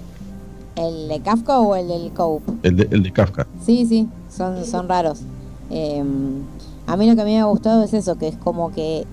¿El 0.76 1.08
de 1.08 1.20
Kafka 1.22 1.60
o 1.60 1.76
el 1.76 1.88
del 1.88 2.12
Cope? 2.12 2.52
El 2.64 2.76
de, 2.76 2.88
el 2.91 3.04
de 3.04 3.12
Kafka. 3.14 3.48
Sí, 3.64 3.86
sí, 3.86 4.08
son, 4.36 4.66
son 4.66 4.89
raros. 4.89 5.20
Eh, 5.70 6.04
A 6.88 6.98
mí 6.98 7.08
lo 7.08 7.16
que 7.16 7.22
a 7.22 7.26
mí 7.26 7.32
me 7.36 7.39
ha 7.39 7.46
gustado 7.46 7.84
es 7.84 7.94
eso, 7.94 8.16
que 8.18 8.28
es 8.28 8.36
como 8.38 8.72
que, 8.74 9.06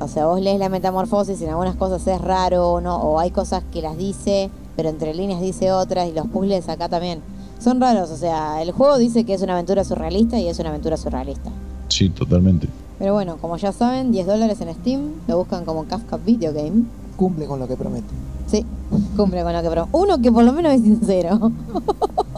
o 0.00 0.08
sea, 0.08 0.26
vos 0.26 0.40
lees 0.40 0.58
la 0.58 0.68
metamorfosis 0.68 1.40
y 1.40 1.44
en 1.44 1.50
algunas 1.50 1.76
cosas 1.76 2.06
es 2.06 2.20
raro, 2.20 2.80
¿no? 2.80 2.96
O 2.96 3.18
hay 3.18 3.30
cosas 3.30 3.62
que 3.72 3.82
las 3.82 3.96
dice, 3.96 4.50
pero 4.76 4.88
entre 4.88 5.14
líneas 5.14 5.40
dice 5.40 5.72
otras, 5.72 6.08
y 6.08 6.12
los 6.12 6.26
puzzles 6.26 6.68
acá 6.68 6.88
también. 6.88 7.20
Son 7.58 7.80
raros, 7.80 8.10
o 8.10 8.16
sea, 8.16 8.62
el 8.62 8.72
juego 8.72 8.98
dice 8.98 9.24
que 9.24 9.34
es 9.34 9.42
una 9.42 9.54
aventura 9.54 9.84
surrealista 9.84 10.38
y 10.38 10.48
es 10.48 10.58
una 10.58 10.70
aventura 10.70 10.96
surrealista. 10.96 11.50
Sí, 11.88 12.08
totalmente. 12.10 12.68
Pero 12.98 13.14
bueno, 13.14 13.36
como 13.40 13.56
ya 13.56 13.72
saben, 13.72 14.12
10 14.12 14.26
dólares 14.26 14.60
en 14.60 14.74
Steam, 14.74 15.12
lo 15.28 15.38
buscan 15.38 15.64
como 15.64 15.84
Kafka 15.84 16.16
Video 16.16 16.52
Game. 16.52 16.84
Cumple 17.16 17.46
con 17.46 17.58
lo 17.58 17.68
que 17.68 17.76
promete. 17.76 18.06
Sí, 18.46 18.64
cumple 19.16 19.42
con 19.42 19.52
lo 19.52 19.62
que 19.62 19.70
pro. 19.70 19.88
Uno 19.92 20.20
que 20.20 20.30
por 20.30 20.44
lo 20.44 20.52
menos 20.52 20.72
es 20.72 20.82
sincero. 20.82 21.52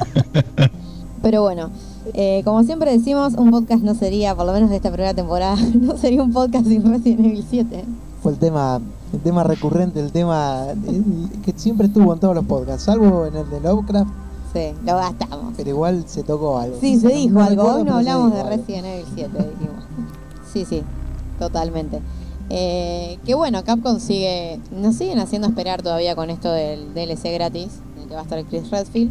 Pero 1.22 1.42
bueno, 1.42 1.70
eh, 2.14 2.42
como 2.44 2.62
siempre 2.62 2.90
decimos, 2.92 3.34
un 3.34 3.50
podcast 3.50 3.82
no 3.82 3.94
sería, 3.94 4.34
por 4.34 4.46
lo 4.46 4.52
menos 4.52 4.70
de 4.70 4.76
esta 4.76 4.90
primera 4.90 5.14
temporada, 5.14 5.56
no 5.80 5.96
sería 5.96 6.22
un 6.22 6.32
podcast 6.32 6.66
sin 6.66 6.82
Resident 6.90 7.20
Evil 7.26 7.44
7. 7.48 7.84
Fue 8.22 8.32
el 8.32 8.38
tema, 8.38 8.80
el 9.12 9.20
tema 9.20 9.42
recurrente, 9.44 10.00
el 10.00 10.12
tema 10.12 10.66
que 11.44 11.52
siempre 11.56 11.86
estuvo 11.86 12.12
en 12.12 12.18
todos 12.20 12.34
los 12.34 12.44
podcasts, 12.44 12.84
salvo 12.84 13.26
en 13.26 13.36
el 13.36 13.48
de 13.50 13.60
Lovecraft, 13.60 14.10
Sí, 14.52 14.72
lo 14.86 14.96
gastamos. 14.96 15.52
pero 15.56 15.68
igual 15.70 16.04
se 16.06 16.22
tocó 16.22 16.58
algo. 16.58 16.76
Sí, 16.80 16.96
se 16.98 17.08
No- 17.08 17.14
dijo 17.14 17.34
no 17.34 17.40
algo. 17.42 17.50
recuerdo, 17.62 17.78
Hoy 17.78 17.84
no 17.84 17.96
hablamos 17.96 18.32
de. 18.34 18.42
Resident 18.44 18.86
Evil 18.86 19.04
7, 19.14 19.30
dijimos. 19.38 19.84
Sí, 20.52 20.64
sí, 20.64 20.82
totalmente. 21.38 22.00
Eh, 22.48 23.18
que 23.26 23.34
bueno, 23.34 23.64
Capcom 23.64 23.98
sigue, 23.98 24.60
nos 24.70 24.94
siguen 24.96 25.18
haciendo 25.18 25.48
esperar 25.48 25.82
todavía 25.82 26.14
con 26.16 26.30
esto 26.30 26.50
del 26.52 26.94
DLC 26.94 27.32
gratis, 27.34 27.68
en 27.96 28.02
el 28.02 28.08
que 28.08 28.14
va 28.14 28.20
a 28.20 28.22
estar 28.24 28.42
Chris 28.44 28.70
Redfield. 28.70 29.10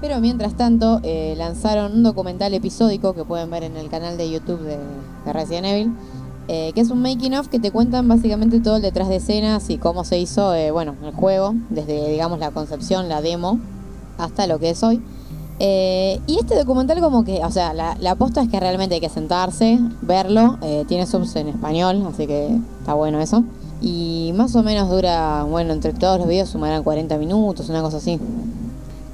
Pero 0.00 0.20
mientras 0.20 0.54
tanto, 0.56 1.00
eh, 1.02 1.34
lanzaron 1.36 1.92
un 1.92 2.02
documental 2.02 2.52
episódico 2.54 3.14
que 3.14 3.24
pueden 3.24 3.50
ver 3.50 3.64
en 3.64 3.76
el 3.76 3.88
canal 3.88 4.16
de 4.16 4.30
YouTube 4.30 4.60
de, 4.60 4.78
de 5.24 5.32
Resident 5.32 5.66
Evil, 5.66 5.92
eh, 6.48 6.72
que 6.74 6.80
es 6.80 6.90
un 6.90 7.02
making 7.02 7.34
of 7.34 7.48
que 7.48 7.58
te 7.58 7.70
cuentan 7.70 8.06
básicamente 8.06 8.60
todo 8.60 8.76
el 8.76 8.82
detrás 8.82 9.08
de 9.08 9.16
escenas 9.16 9.68
y 9.70 9.78
cómo 9.78 10.04
se 10.04 10.18
hizo, 10.18 10.54
eh, 10.54 10.70
bueno, 10.70 10.94
el 11.02 11.12
juego, 11.12 11.54
desde 11.70 12.10
digamos 12.10 12.38
la 12.38 12.50
concepción, 12.50 13.08
la 13.08 13.20
demo, 13.20 13.58
hasta 14.18 14.46
lo 14.46 14.58
que 14.58 14.70
es 14.70 14.82
hoy. 14.82 15.02
Eh, 15.58 16.20
y 16.26 16.36
este 16.38 16.54
documental 16.54 17.00
como 17.00 17.24
que, 17.24 17.42
o 17.42 17.50
sea, 17.50 17.72
la, 17.72 17.96
la 17.98 18.12
aposta 18.12 18.42
es 18.42 18.48
que 18.48 18.60
realmente 18.60 18.96
hay 18.96 19.00
que 19.00 19.08
sentarse, 19.08 19.78
verlo, 20.02 20.58
eh, 20.62 20.84
tiene 20.86 21.06
subs 21.06 21.34
en 21.36 21.48
español, 21.48 22.06
así 22.12 22.26
que 22.26 22.58
está 22.80 22.94
bueno 22.94 23.20
eso. 23.20 23.42
Y 23.80 24.32
más 24.36 24.54
o 24.54 24.62
menos 24.62 24.90
dura, 24.90 25.44
bueno, 25.44 25.72
entre 25.72 25.92
todos 25.92 26.18
los 26.18 26.28
videos 26.28 26.48
sumarán 26.50 26.82
40 26.82 27.16
minutos, 27.18 27.68
una 27.68 27.82
cosa 27.82 27.98
así. 27.98 28.18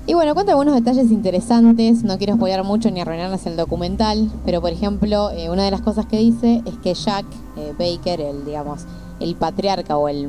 Y 0.05 0.15
bueno, 0.15 0.35
cuenta 0.35 0.53
algunos 0.53 0.75
detalles 0.75 1.11
interesantes, 1.13 2.03
no 2.03 2.19
quiero 2.19 2.35
spoiler 2.35 2.65
mucho 2.65 2.91
ni 2.91 3.01
arruinarles 3.01 3.47
el 3.47 3.57
documental, 3.57 4.31
pero 4.45 4.61
por 4.61 4.71
ejemplo, 4.71 5.31
eh, 5.31 5.49
una 5.49 5.65
de 5.65 5.71
las 5.71 5.81
cosas 5.81 6.07
que 6.07 6.19
dice 6.19 6.61
es 6.67 6.75
que 6.83 6.95
Jack 6.95 7.25
eh, 7.57 7.73
Baker, 7.79 8.21
el, 8.21 8.45
digamos, 8.45 8.81
el 9.21 9.37
patriarca 9.37 9.97
o 9.97 10.09
el 10.09 10.29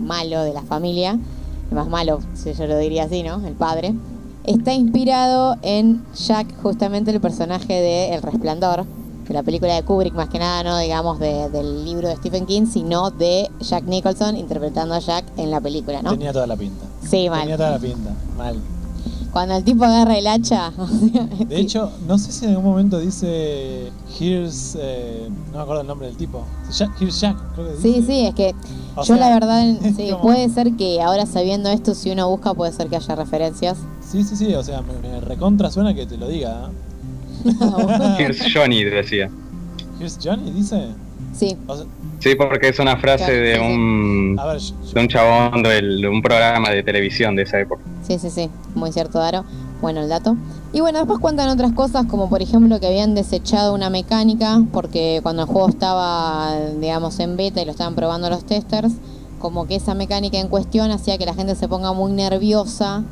malo 0.00 0.42
de 0.42 0.52
la 0.52 0.62
familia, 0.62 1.12
el 1.70 1.74
más 1.76 1.88
malo, 1.88 2.18
si 2.34 2.52
yo 2.52 2.66
lo 2.66 2.76
diría 2.78 3.04
así, 3.04 3.22
¿no? 3.22 3.46
El 3.46 3.54
padre, 3.54 3.94
está 4.44 4.72
inspirado 4.72 5.56
en 5.62 6.02
Jack, 6.16 6.60
justamente 6.60 7.12
el 7.12 7.20
personaje 7.20 7.74
de 7.74 8.14
El 8.14 8.22
Resplandor, 8.22 8.84
de 9.28 9.34
la 9.34 9.44
película 9.44 9.74
de 9.76 9.84
Kubrick, 9.84 10.14
más 10.14 10.30
que 10.30 10.40
nada, 10.40 10.64
no 10.64 10.76
digamos 10.78 11.20
de- 11.20 11.48
del 11.50 11.84
libro 11.84 12.08
de 12.08 12.16
Stephen 12.16 12.44
King, 12.44 12.66
sino 12.66 13.12
de 13.12 13.48
Jack 13.60 13.84
Nicholson 13.84 14.36
interpretando 14.36 14.94
a 14.94 14.98
Jack 14.98 15.24
en 15.36 15.52
la 15.52 15.60
película, 15.60 16.02
¿no? 16.02 16.10
Tenía 16.10 16.32
toda 16.32 16.48
la 16.48 16.56
pinta. 16.56 16.84
Sí, 17.08 17.30
mal. 17.30 17.42
Tenía 17.42 17.56
toda 17.56 17.70
la 17.70 17.78
pinta. 17.78 18.10
Mal. 18.36 18.56
Cuando 19.32 19.56
el 19.56 19.64
tipo 19.64 19.84
agarra 19.84 20.18
el 20.18 20.26
hacha. 20.26 20.72
De 21.48 21.58
hecho, 21.58 21.90
no 22.06 22.18
sé 22.18 22.32
si 22.32 22.44
en 22.44 22.50
algún 22.50 22.66
momento 22.66 22.98
dice 23.00 23.90
Here's. 24.20 24.76
eh, 24.78 25.28
no 25.52 25.56
me 25.58 25.62
acuerdo 25.62 25.80
el 25.80 25.86
nombre 25.86 26.08
del 26.08 26.16
tipo. 26.18 26.44
Jack, 26.70 26.90
Here's 27.00 27.18
Jack, 27.20 27.36
creo 27.54 27.66
que 27.68 27.72
dice. 27.76 27.82
Sí, 28.00 28.04
sí, 28.06 28.26
es 28.26 28.34
que 28.34 28.54
O 28.94 29.00
yo 29.02 29.04
sea, 29.04 29.16
la 29.16 29.30
verdad, 29.34 29.64
sí, 29.96 30.10
como- 30.10 30.20
puede 30.22 30.48
ser 30.50 30.72
que 30.72 31.00
ahora 31.00 31.24
sabiendo 31.24 31.70
esto, 31.70 31.94
si 31.94 32.10
uno 32.10 32.28
busca, 32.28 32.52
puede 32.52 32.72
ser 32.72 32.88
que 32.88 32.96
haya 32.96 33.14
referencias. 33.14 33.78
Sí, 34.06 34.22
sí, 34.22 34.36
sí. 34.36 34.54
O 34.54 34.62
sea, 34.62 34.82
me, 34.82 34.92
me 35.08 35.20
recontra 35.20 35.70
suena 35.70 35.94
que 35.94 36.04
te 36.04 36.18
lo 36.18 36.28
diga. 36.28 36.68
¿eh? 37.44 38.16
Here's 38.18 38.42
Johnny, 38.54 38.84
decía. 38.84 39.30
Here's 39.98 40.18
Johnny, 40.22 40.50
dice. 40.50 40.88
sí, 41.34 41.56
O 41.66 41.76
sea, 41.76 41.86
Sí, 42.18 42.36
porque 42.36 42.68
es 42.68 42.78
una 42.78 42.96
frase 42.98 43.24
Claro, 43.24 43.32
de 43.40 43.54
sí, 43.54 43.60
sí. 43.60 43.66
un, 43.66 44.36
a 44.38 44.46
ver, 44.46 44.58
yo- 44.58 44.74
yo- 44.86 44.92
de 44.92 45.00
un 45.00 45.08
chabón 45.08 45.62
del- 45.64 46.00
de 46.02 46.08
un 46.08 46.22
programa 46.22 46.70
de 46.70 46.82
televisión 46.84 47.34
de 47.34 47.42
esa 47.42 47.58
época. 47.58 47.82
Sí, 48.06 48.18
sí, 48.18 48.30
sí, 48.30 48.50
muy 48.74 48.92
cierto, 48.92 49.18
Daro. 49.18 49.44
Bueno, 49.80 50.00
el 50.00 50.08
dato. 50.08 50.36
Y 50.72 50.80
bueno, 50.80 50.98
después 50.98 51.18
cuentan 51.18 51.48
otras 51.48 51.72
cosas, 51.72 52.06
como 52.06 52.28
por 52.28 52.40
ejemplo 52.40 52.78
que 52.78 52.86
habían 52.86 53.14
desechado 53.14 53.74
una 53.74 53.90
mecánica, 53.90 54.62
porque 54.72 55.20
cuando 55.22 55.42
el 55.42 55.48
juego 55.48 55.68
estaba, 55.68 56.54
digamos, 56.80 57.18
en 57.18 57.36
beta 57.36 57.60
y 57.60 57.64
lo 57.64 57.72
estaban 57.72 57.94
probando 57.94 58.30
los 58.30 58.44
testers, 58.44 58.92
como 59.40 59.66
que 59.66 59.74
esa 59.74 59.94
mecánica 59.94 60.38
en 60.38 60.46
cuestión 60.48 60.90
hacía 60.92 61.18
que 61.18 61.26
la 61.26 61.34
gente 61.34 61.56
se 61.56 61.66
ponga 61.66 61.92
muy 61.92 62.12
nerviosa 62.12 63.02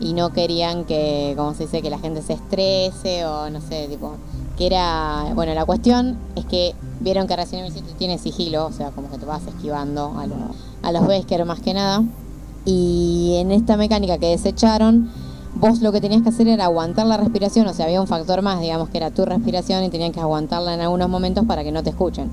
y 0.00 0.12
no 0.12 0.32
querían 0.34 0.84
que, 0.84 1.32
como 1.36 1.54
se 1.54 1.64
dice, 1.64 1.80
que 1.80 1.88
la 1.90 1.98
gente 1.98 2.20
se 2.22 2.34
estrese 2.34 3.24
o 3.24 3.48
no 3.48 3.60
sé, 3.62 3.88
tipo, 3.88 4.12
que 4.58 4.66
era, 4.66 5.24
bueno, 5.34 5.54
la 5.54 5.64
cuestión 5.64 6.18
es 6.36 6.44
que 6.44 6.74
vieron 7.00 7.26
que 7.26 7.36
Resident 7.36 7.68
Evil 7.68 7.72
7 7.84 7.94
tiene 7.98 8.18
sigilo, 8.18 8.66
o 8.66 8.72
sea, 8.72 8.90
como 8.90 9.10
que 9.10 9.16
te 9.16 9.24
vas 9.24 9.42
esquivando 9.46 10.12
a, 10.18 10.26
lo- 10.26 10.36
a 10.82 10.92
los 10.92 11.08
Wesker 11.08 11.44
más 11.46 11.60
que 11.60 11.72
nada. 11.74 12.02
Y 12.70 13.36
en 13.36 13.50
esta 13.50 13.78
mecánica 13.78 14.18
que 14.18 14.26
desecharon, 14.26 15.08
vos 15.54 15.80
lo 15.80 15.90
que 15.90 16.02
tenías 16.02 16.20
que 16.22 16.28
hacer 16.28 16.48
era 16.48 16.64
aguantar 16.66 17.06
la 17.06 17.16
respiración, 17.16 17.66
o 17.66 17.72
sea, 17.72 17.86
había 17.86 17.98
un 17.98 18.06
factor 18.06 18.42
más, 18.42 18.60
digamos, 18.60 18.90
que 18.90 18.98
era 18.98 19.10
tu 19.10 19.24
respiración 19.24 19.84
y 19.84 19.88
tenían 19.88 20.12
que 20.12 20.20
aguantarla 20.20 20.74
en 20.74 20.82
algunos 20.82 21.08
momentos 21.08 21.46
para 21.46 21.64
que 21.64 21.72
no 21.72 21.82
te 21.82 21.88
escuchen. 21.88 22.30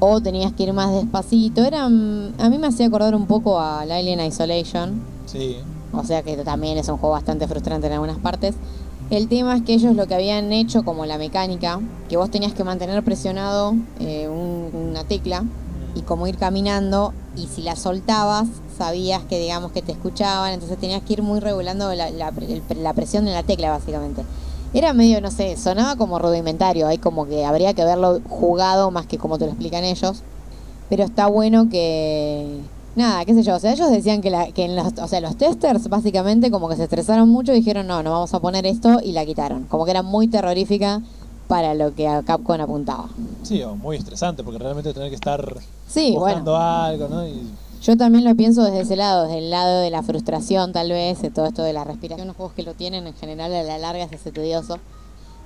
O 0.00 0.20
tenías 0.20 0.52
que 0.52 0.64
ir 0.64 0.72
más 0.72 0.92
despacito. 0.92 1.62
Era, 1.64 1.88
mm, 1.88 2.32
a 2.40 2.48
mí 2.50 2.58
me 2.58 2.66
hacía 2.66 2.86
acordar 2.86 3.14
un 3.14 3.26
poco 3.26 3.60
a 3.60 3.82
Alien 3.82 4.20
Isolation, 4.20 5.00
Sí. 5.26 5.56
o 5.92 6.02
sea 6.02 6.24
que 6.24 6.36
también 6.38 6.76
es 6.78 6.88
un 6.88 6.96
juego 6.96 7.12
bastante 7.14 7.46
frustrante 7.46 7.86
en 7.86 7.92
algunas 7.92 8.18
partes. 8.18 8.56
El 9.08 9.28
tema 9.28 9.54
es 9.56 9.62
que 9.62 9.74
ellos 9.74 9.94
lo 9.94 10.08
que 10.08 10.16
habían 10.16 10.52
hecho 10.52 10.84
como 10.84 11.06
la 11.06 11.16
mecánica, 11.16 11.78
que 12.08 12.16
vos 12.16 12.28
tenías 12.28 12.52
que 12.54 12.64
mantener 12.64 13.04
presionado 13.04 13.76
eh, 14.00 14.28
un- 14.28 14.88
una 14.90 15.04
tecla 15.04 15.44
y 15.96 16.02
como 16.02 16.26
ir 16.26 16.36
caminando 16.36 17.12
y 17.36 17.46
si 17.46 17.62
la 17.62 17.74
soltabas 17.74 18.46
sabías 18.76 19.24
que 19.24 19.38
digamos 19.38 19.72
que 19.72 19.82
te 19.82 19.92
escuchaban, 19.92 20.52
entonces 20.52 20.78
tenías 20.78 21.02
que 21.02 21.14
ir 21.14 21.22
muy 21.22 21.40
regulando 21.40 21.92
la, 21.94 22.10
la 22.10 22.32
la 22.76 22.92
presión 22.92 23.24
de 23.24 23.32
la 23.32 23.42
tecla 23.42 23.70
básicamente. 23.70 24.22
Era 24.74 24.92
medio, 24.92 25.20
no 25.22 25.30
sé, 25.30 25.56
sonaba 25.56 25.96
como 25.96 26.18
rudimentario, 26.18 26.86
hay 26.86 26.98
como 26.98 27.26
que 27.26 27.46
habría 27.46 27.72
que 27.72 27.82
haberlo 27.82 28.20
jugado 28.28 28.90
más 28.90 29.06
que 29.06 29.16
como 29.16 29.38
te 29.38 29.46
lo 29.46 29.52
explican 29.52 29.84
ellos. 29.84 30.22
Pero 30.88 31.04
está 31.04 31.26
bueno 31.26 31.68
que. 31.68 32.60
Nada, 32.94 33.24
qué 33.24 33.34
sé 33.34 33.42
yo. 33.42 33.56
O 33.56 33.58
sea, 33.58 33.72
ellos 33.72 33.90
decían 33.90 34.22
que, 34.22 34.30
la, 34.30 34.52
que 34.52 34.64
en 34.64 34.74
los, 34.74 34.94
o 35.02 35.08
sea, 35.08 35.20
los 35.20 35.36
testers 35.36 35.88
básicamente 35.88 36.50
como 36.50 36.68
que 36.68 36.76
se 36.76 36.84
estresaron 36.84 37.28
mucho 37.28 37.52
y 37.52 37.56
dijeron, 37.56 37.86
no, 37.86 38.02
no 38.02 38.12
vamos 38.12 38.32
a 38.32 38.40
poner 38.40 38.66
esto 38.66 39.00
y 39.02 39.12
la 39.12 39.26
quitaron. 39.26 39.64
Como 39.64 39.84
que 39.84 39.90
era 39.90 40.02
muy 40.02 40.28
terrorífica 40.28 41.02
para 41.48 41.74
lo 41.74 41.94
que 41.94 42.08
a 42.08 42.22
Capcom 42.22 42.60
apuntaba. 42.60 43.08
Sí, 43.42 43.62
o 43.62 43.76
muy 43.76 43.96
estresante, 43.96 44.42
porque 44.42 44.58
realmente 44.58 44.92
tener 44.92 45.08
que 45.10 45.14
estar 45.14 45.56
Sí, 45.88 46.12
buscando 46.16 46.52
bueno. 46.52 46.66
algo, 46.66 47.08
¿no? 47.08 47.26
Y 47.26 47.42
Yo 47.82 47.96
también 47.96 48.24
lo 48.24 48.34
pienso 48.34 48.64
desde 48.64 48.80
ese 48.80 48.96
lado, 48.96 49.24
desde 49.24 49.38
el 49.38 49.50
lado 49.50 49.80
de 49.80 49.90
la 49.90 50.02
frustración 50.02 50.72
tal 50.72 50.90
vez, 50.90 51.22
de 51.22 51.30
todo 51.30 51.46
esto 51.46 51.62
de 51.62 51.72
la 51.72 51.84
respiración. 51.84 52.26
Los 52.26 52.36
juegos 52.36 52.54
que 52.54 52.62
lo 52.62 52.74
tienen 52.74 53.06
en 53.06 53.14
general 53.14 53.54
a 53.54 53.62
la 53.62 53.78
larga 53.78 54.08
se 54.08 54.16
hace 54.16 54.32
tedioso. 54.32 54.78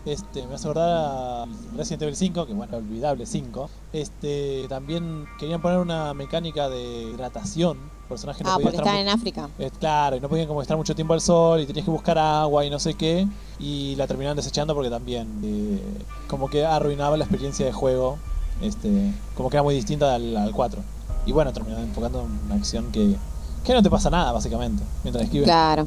Este, 0.07 0.47
me 0.47 0.55
hace 0.55 0.67
acordar 0.67 0.89
a 0.89 1.45
Resident 1.77 2.03
Evil 2.03 2.17
5, 2.17 2.47
que 2.47 2.55
bueno, 2.55 2.77
olvidable 2.77 3.27
5. 3.27 3.69
Este, 3.93 4.65
también 4.69 5.27
querían 5.39 5.61
poner 5.61 5.79
una 5.79 6.15
mecánica 6.15 6.69
de 6.71 7.03
hidratación. 7.13 7.77
Personajes 8.09 8.43
no 8.45 8.51
Ah, 8.51 8.55
podían 8.55 8.73
porque 8.73 8.77
estar 8.79 8.95
están 8.97 9.07
en 9.07 9.09
África. 9.09 9.49
eh, 9.59 9.71
claro, 9.79 10.17
y 10.17 10.21
no 10.21 10.29
podían 10.29 10.49
como 10.49 10.63
estar 10.63 10.77
mucho 10.77 10.95
tiempo 10.95 11.13
al 11.15 11.21
sol 11.21 11.61
y 11.61 11.67
tenías 11.67 11.85
que 11.85 11.91
buscar 11.91 12.19
agua 12.19 12.65
y 12.65 12.71
no 12.71 12.79
sé 12.79 12.95
qué. 12.95 13.29
Y 13.59 13.95
la 13.97 14.07
terminaron 14.07 14.37
desechando 14.37 14.75
porque 14.75 14.91
también 14.91 15.29
eh, 15.45 15.81
como 16.29 16.49
que 16.49 16.65
arruinaba 16.65 17.17
la 17.19 17.25
experiencia 17.25 17.67
de 17.67 17.73
juego. 17.73 18.17
Este, 18.63 19.13
como 19.37 19.49
que 19.51 19.57
era 19.57 19.63
muy 19.63 19.75
distinta 19.75 20.15
al, 20.15 20.37
al 20.37 20.53
4. 20.53 20.81
Y 21.27 21.33
bueno, 21.33 21.53
terminaron 21.53 21.85
enfocando 21.85 22.23
en 22.23 22.47
una 22.47 22.55
acción 22.55 22.91
que, 22.91 23.17
que 23.65 23.75
no 23.75 23.83
te 23.83 23.91
pasa 23.91 24.09
nada, 24.11 24.33
básicamente, 24.33 24.83
mientras 25.05 25.25
esquives. 25.27 25.45
Claro. 25.45 25.87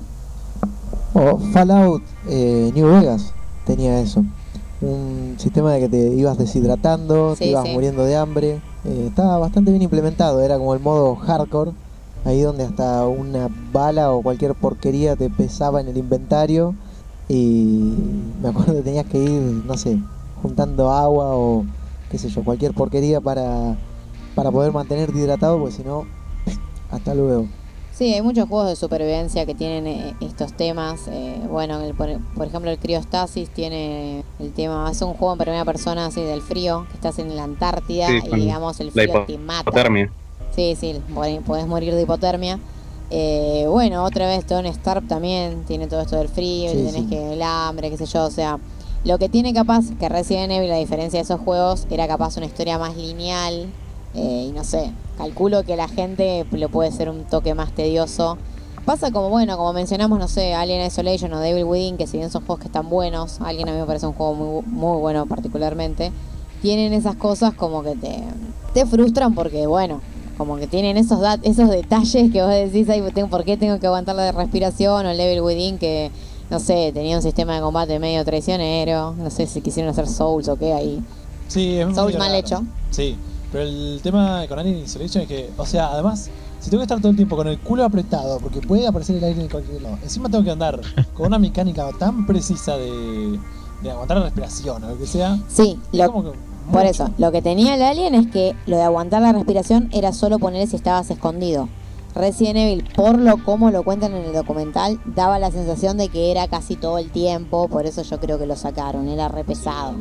O 1.16 1.38
Fallout 1.51 2.03
eh, 2.28 2.72
New 2.74 2.88
Vegas 2.91 3.34
tenía 3.66 3.99
eso. 3.99 4.24
Un 4.82 5.36
sistema 5.38 5.74
de 5.74 5.82
que 5.82 5.89
te 5.89 6.09
ibas 6.16 6.38
deshidratando, 6.38 7.36
te 7.36 7.47
ibas 7.47 7.66
sí. 7.66 7.74
muriendo 7.74 8.03
de 8.03 8.16
hambre. 8.16 8.59
Eh, 8.86 9.05
estaba 9.07 9.38
bastante 9.38 9.72
bien 9.72 9.84
implementado, 9.84 10.41
era 10.41 10.57
como 10.57 10.74
el 10.74 10.82
modo 10.82 11.16
hardcore, 11.16 11.72
ahí 12.26 12.41
donde 12.41 12.66
hasta 12.66 13.07
una 13.07 13.49
bala 13.72 14.11
o 14.11 14.22
cualquier 14.22 14.55
porquería 14.55 15.16
te 15.16 15.30
pesaba 15.30 15.80
en 15.80 15.88
el 15.88 15.97
inventario. 15.97 16.76
Y 17.30 17.93
me 18.41 18.49
acuerdo 18.49 18.76
que 18.76 18.82
tenías 18.82 19.05
que 19.05 19.18
ir, 19.18 19.41
no 19.66 19.78
sé, 19.78 19.97
juntando 20.41 20.91
agua 20.91 21.36
o 21.38 21.66
qué 22.09 22.18
sé 22.18 22.30
yo, 22.30 22.43
cualquier 22.43 22.74
porquería 22.74 23.22
para, 23.22 23.78
para 24.36 24.51
poder 24.51 24.74
mantenerte 24.74 25.18
hidratado, 25.18 25.57
porque 25.59 25.76
si 25.76 25.84
no, 25.84 26.05
hasta 26.91 27.16
luego. 27.16 27.47
Sí, 27.95 28.11
hay 28.13 28.21
muchos 28.23 28.49
juegos 28.49 28.69
de 28.69 28.75
supervivencia 28.75 29.45
que 29.45 29.53
tienen 29.53 29.85
eh, 29.85 30.15
estos 30.21 30.53
temas. 30.53 31.01
Eh, 31.11 31.39
bueno, 31.49 31.79
el- 31.81 31.93
por, 31.93 32.09
por 32.35 32.47
ejemplo, 32.47 32.71
el 32.71 32.79
Criostasis 32.79 33.49
tiene 33.49 34.23
el 34.39 34.51
tema. 34.51 34.89
Es 34.91 35.01
un 35.03 35.13
juego 35.13 35.33
en 35.33 35.39
primera 35.39 35.63
persona 35.63 36.07
así 36.07 36.21
del 36.21 36.41
frío, 36.41 36.87
que 36.89 36.95
estás 36.95 37.19
en 37.19 37.35
la 37.35 37.43
Antártida 37.43 38.07
Sí, 38.07 38.19
y 38.31 38.35
digamos 38.35 38.79
el 38.79 38.87
la 38.87 38.91
frío 39.03 39.23
te 39.27 39.37
mata. 39.37 39.61
hipotermia. 39.61 40.11
Sí, 40.55 40.75
sí, 40.79 40.99
po- 41.13 41.21
podés 41.45 41.67
morir 41.67 41.93
de 41.93 42.01
hipotermia. 42.01 42.59
Eh, 43.11 43.65
bueno, 43.69 44.03
otra 44.05 44.25
vez 44.27 44.43
Tony 44.47 44.69
Stark 44.69 45.07
también 45.07 45.63
tiene 45.65 45.85
todo 45.85 46.01
esto 46.01 46.15
del 46.17 46.29
frío 46.29 46.71
Sí, 46.71 46.77
y 46.79 46.85
tenés 46.85 47.01
sí. 47.03 47.07
que 47.09 47.33
el 47.33 47.41
hambre, 47.43 47.91
qué 47.91 47.97
sé 47.97 48.07
yo, 48.07 48.23
o 48.25 48.31
sea, 48.31 48.57
lo 49.05 49.19
que 49.19 49.29
tiene 49.29 49.53
capaz 49.53 49.83
que 49.99 50.09
Resident 50.09 50.51
Evil, 50.51 50.71
a 50.71 50.77
diferencia 50.77 51.19
de 51.19 51.23
esos 51.25 51.39
juegos, 51.41 51.85
era 51.91 52.07
capaz 52.07 52.37
una 52.37 52.47
historia 52.47 52.79
más 52.79 52.95
lineal 52.97 53.67
eh, 54.16 54.47
y 54.49 54.51
no 54.51 54.64
sé, 54.64 54.91
calculo 55.18 55.64
que 55.64 55.76
la 55.76 55.88
gente 55.88 56.45
le 56.51 56.68
puede 56.70 56.91
ser 56.91 57.09
un 57.09 57.24
toque 57.26 57.53
más 57.53 57.74
tedioso. 57.74 58.38
Pasa 58.86 59.11
como, 59.11 59.30
bueno, 59.30 59.55
como 59.57 59.72
mencionamos, 59.72 60.20
no 60.20 60.28
sé, 60.28 60.53
Alien 60.53 60.86
Isolation 60.86 61.32
o 61.34 61.39
Devil 61.39 61.64
Within, 61.64 61.97
que 61.97 62.05
si 62.05 62.18
bien 62.18 62.30
son 62.30 62.45
juegos 62.45 62.59
que 62.59 62.68
están 62.68 62.89
buenos, 62.89 63.39
Alien 63.41 63.70
a 63.70 63.72
mí 63.72 63.80
me 63.80 63.86
parece 63.86 64.07
un 64.07 64.14
juego 64.14 64.34
muy, 64.34 64.61
muy 64.66 64.99
bueno 64.99 65.26
particularmente, 65.26 66.11
tienen 66.61 66.93
esas 66.93 67.16
cosas 67.16 67.53
como 67.53 67.82
que 67.82 67.95
te, 67.95 68.24
te 68.74 68.86
frustran 68.86 69.36
porque, 69.36 69.68
bueno, 69.68 70.01
como 70.38 70.57
que 70.57 70.68
tienen 70.68 70.97
esos 70.97 71.20
esos 71.43 71.70
detalles 71.70 72.32
que 72.32 72.41
vos 72.41 72.49
decís, 72.49 72.89
Ay, 72.89 73.01
¿por 73.30 73.43
qué 73.45 73.55
tengo 73.55 73.80
que 73.80 73.88
aguantar 73.88 74.16
la 74.16 74.32
respiración? 74.32 75.05
O 75.05 75.09
el 75.09 75.18
Level 75.18 75.41
Within 75.41 75.78
que, 75.78 76.11
no 76.49 76.59
sé, 76.59 76.91
tenía 76.93 77.16
un 77.16 77.22
sistema 77.22 77.55
de 77.55 77.61
combate 77.61 77.99
medio 77.99 78.26
traicionero, 78.26 79.14
no 79.18 79.30
sé 79.30 79.47
si 79.47 79.61
quisieron 79.61 79.91
hacer 79.91 80.07
Souls 80.07 80.49
o 80.49 80.57
qué 80.57 80.74
ahí. 80.74 81.01
Sí, 81.47 81.78
es 81.78 81.95
Souls 81.95 82.18
mal 82.18 82.32
raro. 82.32 82.39
hecho. 82.39 82.64
Sí, 82.91 83.16
pero 83.53 83.65
el 83.65 83.99
tema 84.01 84.43
con 84.49 84.57
Alien 84.57 84.79
Isolation 84.79 85.21
es 85.21 85.27
que, 85.29 85.49
o 85.57 85.65
sea, 85.67 85.89
además, 85.89 86.27
si 86.59 86.71
tengo 86.71 86.81
que 86.81 86.85
estar 86.85 86.97
todo 86.97 87.11
el 87.11 87.15
tiempo 87.15 87.35
con 87.35 87.47
el 87.47 87.59
culo 87.59 87.85
apretado, 87.85 88.39
porque 88.39 88.59
puede 88.61 88.87
aparecer 88.87 89.17
el 89.17 89.23
aire 89.23 89.41
en 89.43 89.47
cualquier 89.47 89.79
lado, 89.79 89.99
encima 90.01 90.27
tengo 90.27 90.43
que 90.43 90.49
andar 90.49 90.81
con 91.13 91.27
una 91.27 91.37
mecánica 91.37 91.87
tan 91.99 92.25
precisa 92.25 92.77
de, 92.77 93.39
de 93.83 93.91
aguantar 93.91 94.17
la 94.17 94.23
respiración 94.23 94.83
o 94.83 94.89
lo 94.89 94.97
que 94.97 95.05
sea, 95.05 95.37
Sí, 95.47 95.79
lo, 95.91 96.11
como 96.11 96.31
que 96.31 96.37
por 96.71 96.85
eso, 96.85 97.11
lo 97.19 97.31
que 97.31 97.43
tenía 97.43 97.75
el 97.75 97.83
Alien 97.83 98.15
es 98.15 98.27
que 98.27 98.55
lo 98.65 98.77
de 98.77 98.83
aguantar 98.83 99.21
la 99.21 99.33
respiración 99.33 99.89
era 99.91 100.13
solo 100.13 100.39
poner 100.39 100.67
si 100.67 100.77
estabas 100.77 101.11
escondido. 101.11 101.69
Resident 102.15 102.57
Evil, 102.57 102.89
por 102.95 103.19
lo 103.19 103.43
como 103.43 103.69
lo 103.69 103.83
cuentan 103.83 104.15
en 104.15 104.23
el 104.23 104.33
documental, 104.33 104.99
daba 105.05 105.37
la 105.37 105.51
sensación 105.51 105.97
de 105.97 106.09
que 106.09 106.31
era 106.31 106.47
casi 106.47 106.75
todo 106.75 106.97
el 106.97 107.11
tiempo, 107.11 107.67
por 107.67 107.85
eso 107.85 108.01
yo 108.01 108.19
creo 108.19 108.39
que 108.39 108.47
lo 108.47 108.55
sacaron, 108.55 109.09
era 109.09 109.27
re 109.27 109.43
pesado. 109.43 109.95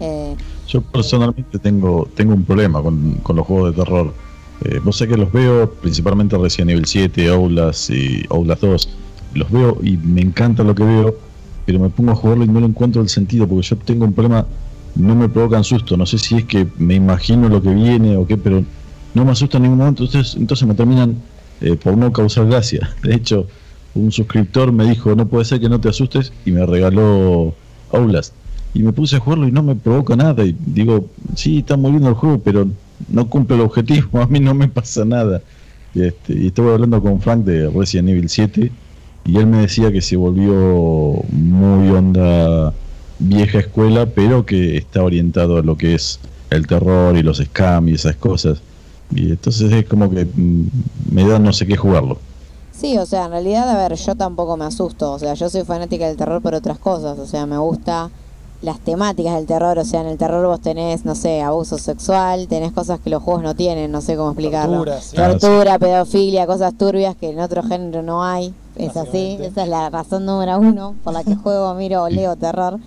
Eh, 0.00 0.36
Yo 0.68 0.82
personalmente 0.82 1.58
tengo, 1.58 2.08
tengo 2.14 2.34
un 2.34 2.44
problema 2.44 2.82
con, 2.82 3.14
con 3.22 3.36
los 3.36 3.46
juegos 3.46 3.74
de 3.74 3.82
terror. 3.84 4.14
Eh, 4.64 4.80
vos 4.82 4.96
sé 4.96 5.06
que 5.06 5.16
los 5.16 5.32
veo, 5.32 5.70
principalmente 5.74 6.36
Resident 6.38 6.70
Evil 6.70 6.86
7, 6.86 7.28
Outlast 7.28 7.90
y 7.90 8.24
Outlast 8.30 8.62
2. 8.62 8.88
Los 9.34 9.50
veo 9.50 9.78
y 9.82 9.96
me 9.98 10.22
encanta 10.22 10.62
lo 10.64 10.74
que 10.74 10.84
veo, 10.84 11.18
pero 11.64 11.78
me 11.78 11.90
pongo 11.90 12.12
a 12.12 12.14
jugarlo 12.14 12.44
y 12.44 12.48
no 12.48 12.60
le 12.60 12.66
encuentro 12.66 13.02
el 13.02 13.08
sentido 13.08 13.46
porque 13.46 13.66
yo 13.66 13.76
tengo 13.76 14.04
un 14.04 14.14
problema, 14.14 14.46
no 14.94 15.14
me 15.14 15.28
provocan 15.28 15.64
susto. 15.64 15.96
No 15.96 16.06
sé 16.06 16.18
si 16.18 16.36
es 16.36 16.44
que 16.44 16.66
me 16.78 16.94
imagino 16.94 17.48
lo 17.48 17.62
que 17.62 17.70
viene 17.74 18.16
o 18.16 18.26
qué, 18.26 18.36
pero 18.36 18.64
no 19.14 19.24
me 19.24 19.32
asusta 19.32 19.58
en 19.58 19.64
ningún 19.64 19.78
momento. 19.78 20.04
Entonces, 20.04 20.36
entonces 20.36 20.66
me 20.66 20.74
terminan 20.74 21.22
eh, 21.60 21.76
por 21.76 21.96
no 21.96 22.12
causar 22.12 22.46
gracia. 22.46 22.96
De 23.02 23.14
hecho, 23.14 23.46
un 23.94 24.12
suscriptor 24.12 24.72
me 24.72 24.84
dijo, 24.86 25.14
no 25.14 25.26
puede 25.28 25.44
ser 25.44 25.60
que 25.60 25.68
no 25.68 25.80
te 25.80 25.88
asustes 25.88 26.32
y 26.44 26.52
me 26.52 26.64
regaló 26.66 27.54
Outlast. 27.90 28.34
Y 28.74 28.82
me 28.82 28.92
puse 28.92 29.16
a 29.16 29.20
jugarlo 29.20 29.48
y 29.48 29.52
no 29.52 29.62
me 29.62 29.74
provoca 29.74 30.16
nada. 30.16 30.44
Y 30.44 30.54
digo, 30.66 31.06
sí, 31.34 31.58
está 31.58 31.76
muy 31.76 31.92
lindo 31.92 32.08
el 32.08 32.14
juego, 32.14 32.38
pero 32.38 32.68
no 33.08 33.28
cumple 33.28 33.56
el 33.56 33.62
objetivo. 33.62 34.20
A 34.20 34.26
mí 34.26 34.40
no 34.40 34.54
me 34.54 34.68
pasa 34.68 35.04
nada. 35.04 35.42
Y, 35.94 36.02
este, 36.02 36.34
y 36.34 36.48
estuve 36.48 36.72
hablando 36.72 37.02
con 37.02 37.20
Frank 37.20 37.44
de 37.44 37.70
Resident 37.70 38.10
Evil 38.10 38.28
7 38.28 38.70
y 39.24 39.36
él 39.38 39.46
me 39.46 39.62
decía 39.62 39.90
que 39.90 40.00
se 40.00 40.16
volvió 40.16 41.22
muy 41.30 41.88
onda 41.88 42.72
vieja 43.18 43.58
escuela, 43.58 44.06
pero 44.06 44.44
que 44.44 44.76
está 44.76 45.02
orientado 45.02 45.56
a 45.56 45.62
lo 45.62 45.76
que 45.76 45.94
es 45.94 46.20
el 46.50 46.66
terror 46.66 47.16
y 47.16 47.22
los 47.22 47.38
scams 47.38 47.90
y 47.90 47.94
esas 47.94 48.16
cosas. 48.16 48.60
Y 49.10 49.30
entonces 49.30 49.72
es 49.72 49.86
como 49.86 50.10
que 50.10 50.26
mm, 50.26 50.66
me 51.12 51.26
da 51.26 51.38
no 51.38 51.52
sé 51.52 51.66
qué 51.66 51.76
jugarlo. 51.76 52.18
Sí, 52.72 52.98
o 52.98 53.06
sea, 53.06 53.24
en 53.24 53.30
realidad, 53.30 53.68
a 53.70 53.88
ver, 53.88 53.96
yo 53.96 54.14
tampoco 54.14 54.56
me 54.56 54.66
asusto. 54.66 55.12
O 55.12 55.18
sea, 55.18 55.34
yo 55.34 55.48
soy 55.48 55.64
fanática 55.64 56.06
del 56.06 56.16
terror 56.16 56.42
por 56.42 56.54
otras 56.54 56.78
cosas. 56.78 57.18
O 57.18 57.26
sea, 57.26 57.46
me 57.46 57.56
gusta 57.56 58.10
las 58.62 58.80
temáticas 58.80 59.34
del 59.34 59.46
terror. 59.46 59.78
O 59.78 59.84
sea, 59.84 60.00
en 60.00 60.08
el 60.08 60.18
terror 60.18 60.46
vos 60.46 60.60
tenés, 60.60 61.04
no 61.04 61.14
sé, 61.14 61.42
abuso 61.42 61.78
sexual, 61.78 62.48
tenés 62.48 62.72
cosas 62.72 63.00
que 63.00 63.10
los 63.10 63.22
juegos 63.22 63.42
no 63.42 63.54
tienen, 63.54 63.92
no 63.92 64.00
sé 64.00 64.16
cómo 64.16 64.30
explicarlo. 64.30 64.78
Tortura, 64.78 65.00
sí. 65.00 65.16
Tortura, 65.16 65.78
pedofilia, 65.78 66.46
cosas 66.46 66.76
turbias 66.76 67.16
que 67.16 67.30
en 67.30 67.40
otro 67.40 67.62
género 67.62 68.02
no 68.02 68.24
hay. 68.24 68.54
Es 68.76 68.96
así, 68.96 69.38
esa 69.40 69.62
es 69.62 69.68
la 69.68 69.88
razón 69.88 70.26
número 70.26 70.58
uno 70.58 70.94
por 71.02 71.14
la 71.14 71.24
que 71.24 71.34
juego, 71.34 71.74
miro 71.74 72.02
o 72.02 72.08
leo 72.08 72.36
terror. 72.36 72.78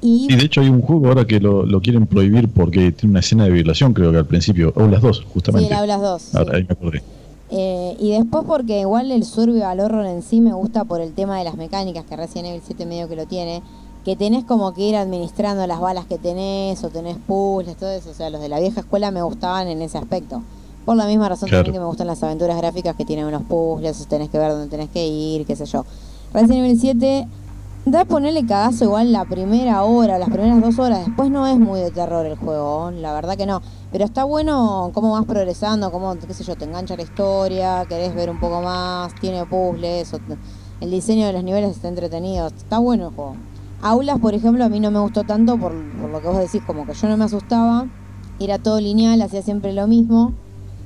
Y 0.00 0.26
de 0.34 0.44
hecho 0.44 0.60
hay 0.60 0.68
un 0.68 0.82
juego 0.82 1.08
ahora 1.08 1.26
que 1.26 1.40
lo, 1.40 1.64
lo 1.64 1.80
quieren 1.80 2.06
prohibir 2.06 2.48
porque 2.48 2.92
tiene 2.92 3.12
una 3.12 3.20
escena 3.20 3.44
de 3.44 3.50
violación, 3.50 3.94
creo 3.94 4.12
que 4.12 4.18
al 4.18 4.26
principio, 4.26 4.72
o 4.76 4.86
las 4.86 5.00
dos, 5.00 5.18
sí, 5.18 5.24
justamente. 5.32 5.66
el 5.68 5.72
Hablas 5.72 6.00
2. 6.02 6.22
sí. 6.22 6.36
Ahora, 6.36 6.56
ahí 6.56 6.64
me 6.64 6.72
acordé. 6.72 7.02
Eh, 7.50 7.96
y 8.00 8.10
después 8.10 8.44
porque 8.46 8.80
igual 8.80 9.10
el 9.10 9.24
Survival 9.24 9.80
Horror 9.80 10.06
en 10.06 10.22
sí 10.22 10.40
me 10.40 10.52
gusta 10.52 10.84
por 10.84 11.00
el 11.00 11.12
tema 11.12 11.38
de 11.38 11.44
las 11.44 11.56
mecánicas, 11.56 12.04
que 12.04 12.16
Resident 12.16 12.48
Evil 12.48 12.62
7 12.64 12.84
medio 12.84 13.08
que 13.08 13.16
lo 13.16 13.26
tiene, 13.26 13.62
que 14.04 14.16
tenés 14.16 14.44
como 14.44 14.72
que 14.74 14.82
ir 14.82 14.96
administrando 14.96 15.66
las 15.66 15.80
balas 15.80 16.04
que 16.06 16.18
tenés, 16.18 16.82
o 16.84 16.90
tenés 16.90 17.16
puzzles, 17.16 17.76
todo 17.76 17.90
eso, 17.90 18.10
o 18.10 18.14
sea, 18.14 18.28
los 18.30 18.40
de 18.40 18.48
la 18.50 18.60
vieja 18.60 18.80
escuela 18.80 19.10
me 19.10 19.22
gustaban 19.22 19.68
en 19.68 19.80
ese 19.82 19.96
aspecto. 19.98 20.42
Por 20.84 20.96
la 20.96 21.06
misma 21.06 21.28
razón 21.30 21.48
Claro. 21.48 21.62
también 21.64 21.74
que 21.74 21.80
me 21.80 21.86
gustan 21.86 22.06
las 22.06 22.22
aventuras 22.22 22.58
gráficas 22.58 22.94
que 22.96 23.06
tienen 23.06 23.24
unos 23.24 23.42
puzzles, 23.44 24.06
tenés 24.06 24.28
que 24.28 24.38
ver 24.38 24.50
dónde 24.52 24.68
tenés 24.68 24.90
que 24.90 25.06
ir, 25.06 25.46
qué 25.46 25.56
sé 25.56 25.64
yo. 25.64 25.84
Resident 26.34 26.58
Evil 26.66 26.78
7 26.78 27.26
da 27.86 28.04
ponerle 28.04 28.44
cagazo 28.44 28.84
igual 28.84 29.10
la 29.12 29.24
primera 29.24 29.84
hora, 29.84 30.18
las 30.18 30.28
primeras 30.28 30.60
dos 30.60 30.78
horas, 30.78 31.06
después 31.06 31.30
no 31.30 31.46
es 31.46 31.58
muy 31.58 31.80
de 31.80 31.90
terror 31.90 32.26
el 32.26 32.34
juego, 32.36 32.90
la 32.90 33.14
verdad 33.14 33.36
que 33.38 33.46
no. 33.46 33.62
Pero 33.90 34.04
está 34.04 34.24
bueno 34.24 34.90
cómo 34.92 35.12
vas 35.12 35.24
progresando, 35.24 35.90
cómo, 35.90 36.14
qué 36.18 36.34
sé 36.34 36.44
yo, 36.44 36.56
te 36.56 36.66
engancha 36.66 36.96
la 36.96 37.02
historia, 37.02 37.86
querés 37.88 38.14
ver 38.14 38.28
un 38.30 38.38
poco 38.38 38.60
más, 38.60 39.14
tiene 39.14 39.46
puzzles, 39.46 40.12
o- 40.12 40.20
el 40.80 40.90
diseño 40.90 41.26
de 41.26 41.32
los 41.32 41.44
niveles 41.44 41.70
está 41.70 41.88
entretenido, 41.88 42.48
está 42.48 42.78
bueno 42.78 43.08
el 43.08 43.14
juego. 43.14 43.36
Aulas, 43.86 44.18
por 44.18 44.32
ejemplo, 44.32 44.64
a 44.64 44.70
mí 44.70 44.80
no 44.80 44.90
me 44.90 44.98
gustó 44.98 45.24
tanto 45.24 45.58
por, 45.58 45.72
por 46.00 46.08
lo 46.10 46.20
que 46.22 46.28
vos 46.28 46.38
decís, 46.38 46.62
como 46.66 46.86
que 46.86 46.94
yo 46.94 47.06
no 47.06 47.18
me 47.18 47.24
asustaba, 47.24 47.86
era 48.40 48.58
todo 48.58 48.80
lineal, 48.80 49.20
hacía 49.20 49.42
siempre 49.42 49.74
lo 49.74 49.86
mismo, 49.86 50.32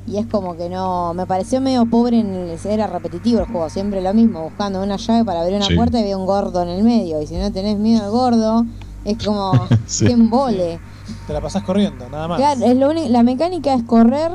y 0.05 0.17
es 0.17 0.27
como 0.27 0.57
que 0.57 0.69
no, 0.69 1.15
me 1.15 1.25
pareció 1.25 1.61
medio 1.61 1.87
pobre, 1.87 2.19
en 2.19 2.35
el, 2.35 2.59
era 2.65 2.89
repetitivo 2.89 3.39
el 3.39 3.47
juego, 3.47 3.69
siempre 3.71 4.01
lo 4.01 4.13
mismo, 4.15 4.43
buscando 4.43 4.83
una 4.83 4.97
llave 4.97 5.25
para 5.25 5.43
abrir 5.43 5.57
una 5.57 5.67
Sí. 5.67 5.77
puerta 5.77 5.99
y 5.99 6.03
había 6.03 6.19
un 6.19 6.27
gordo 6.27 6.61
en 6.63 6.71
el 6.71 6.83
medio, 6.83 7.23
y 7.23 7.27
si 7.29 7.37
no 7.37 7.53
tenés 7.53 7.79
miedo 7.79 8.05
al 8.05 8.11
gordo, 8.11 8.65
es 9.05 9.25
como, 9.25 9.53
Sí. 9.87 10.07
que 10.07 10.13
embole. 10.15 10.81
Te 11.29 11.33
la 11.33 11.41
pasás 11.41 11.63
corriendo, 11.63 12.09
nada 12.11 12.27
más. 12.27 12.39
Claro, 12.39 12.65
es 12.65 12.77
lo 12.77 12.91
único, 12.91 13.09
la 13.11 13.23
mecánica 13.23 13.75
es 13.75 13.85
correr 13.85 14.33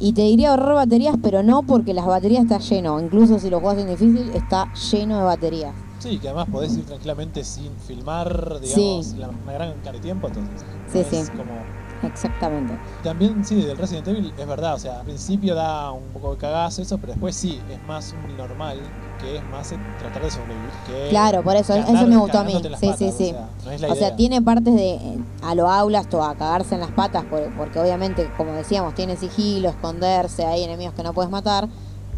y 0.00 0.14
te 0.14 0.22
diría 0.22 0.50
ahorrar 0.52 0.76
baterías, 0.76 1.16
pero 1.22 1.42
no 1.42 1.62
porque 1.64 1.92
las 1.92 2.06
baterías 2.06 2.44
está 2.44 2.58
lleno. 2.58 3.00
Incluso 3.00 3.38
si 3.38 3.50
lo 3.50 3.60
juegas 3.60 3.82
en 3.82 3.88
difícil, 3.88 4.30
está 4.30 4.72
lleno 4.90 5.18
de 5.18 5.24
baterías. 5.24 5.74
Sí, 5.98 6.18
que 6.18 6.28
además 6.28 6.48
podés 6.50 6.76
ir 6.76 6.84
tranquilamente 6.86 7.42
sin 7.44 7.76
filmar, 7.78 8.60
digamos, 8.60 9.06
Sí. 9.06 9.16
la, 9.18 9.28
una 9.28 9.52
gran 9.52 9.70
cantidad 9.72 9.92
de 9.92 10.00
tiempo, 10.00 10.28
entonces. 10.28 10.64
Sí, 10.92 11.04
sí. 11.10 11.30
como 11.36 11.52
Exactamente. 12.02 12.74
También, 13.02 13.44
sí, 13.44 13.56
del 13.60 13.76
Resident 13.76 14.06
Evil 14.06 14.32
es 14.38 14.46
verdad, 14.46 14.74
o 14.74 14.78
sea, 14.78 15.00
al 15.00 15.04
principio 15.04 15.56
da 15.56 15.90
un 15.90 16.04
poco 16.12 16.32
de 16.32 16.38
cagazo 16.38 16.80
eso, 16.82 16.96
pero 16.98 17.12
después 17.14 17.34
sí, 17.34 17.60
es 17.68 17.82
más 17.88 18.14
un 18.24 18.36
normal, 18.36 18.78
que 19.20 19.36
es 19.38 19.42
más 19.50 19.74
tratar 19.98 20.22
de 20.22 20.30
sobrevivir. 20.30 20.70
Que 20.86 21.08
Claro, 21.10 21.42
por 21.42 21.56
eso, 21.56 21.74
eso 21.74 22.06
me 22.06 22.16
gustó 22.16 22.38
a 22.38 22.44
mí. 22.44 22.52
Sí, 22.52 22.86
patas, 22.86 22.98
sí, 22.98 23.10
sí. 23.10 23.34
O 23.34 23.76
sea, 23.78 23.88
no 23.88 23.92
O 23.92 23.96
sea, 23.96 24.14
tiene 24.16 24.40
partes 24.40 24.72
de 24.76 24.90
eh, 24.94 25.18
a 25.42 25.56
lo 25.56 25.68
aulas 25.68 26.06
o 26.12 26.22
a 26.22 26.36
cagarse 26.36 26.76
en 26.76 26.82
las 26.82 26.92
patas, 26.92 27.24
por- 27.24 27.50
porque 27.56 27.80
obviamente, 27.80 28.30
como 28.36 28.52
decíamos, 28.52 28.94
tiene 28.94 29.16
sigilo, 29.16 29.68
esconderse, 29.68 30.44
hay 30.46 30.62
enemigos 30.62 30.94
que 30.94 31.02
no 31.02 31.12
puedes 31.12 31.32
matar. 31.32 31.68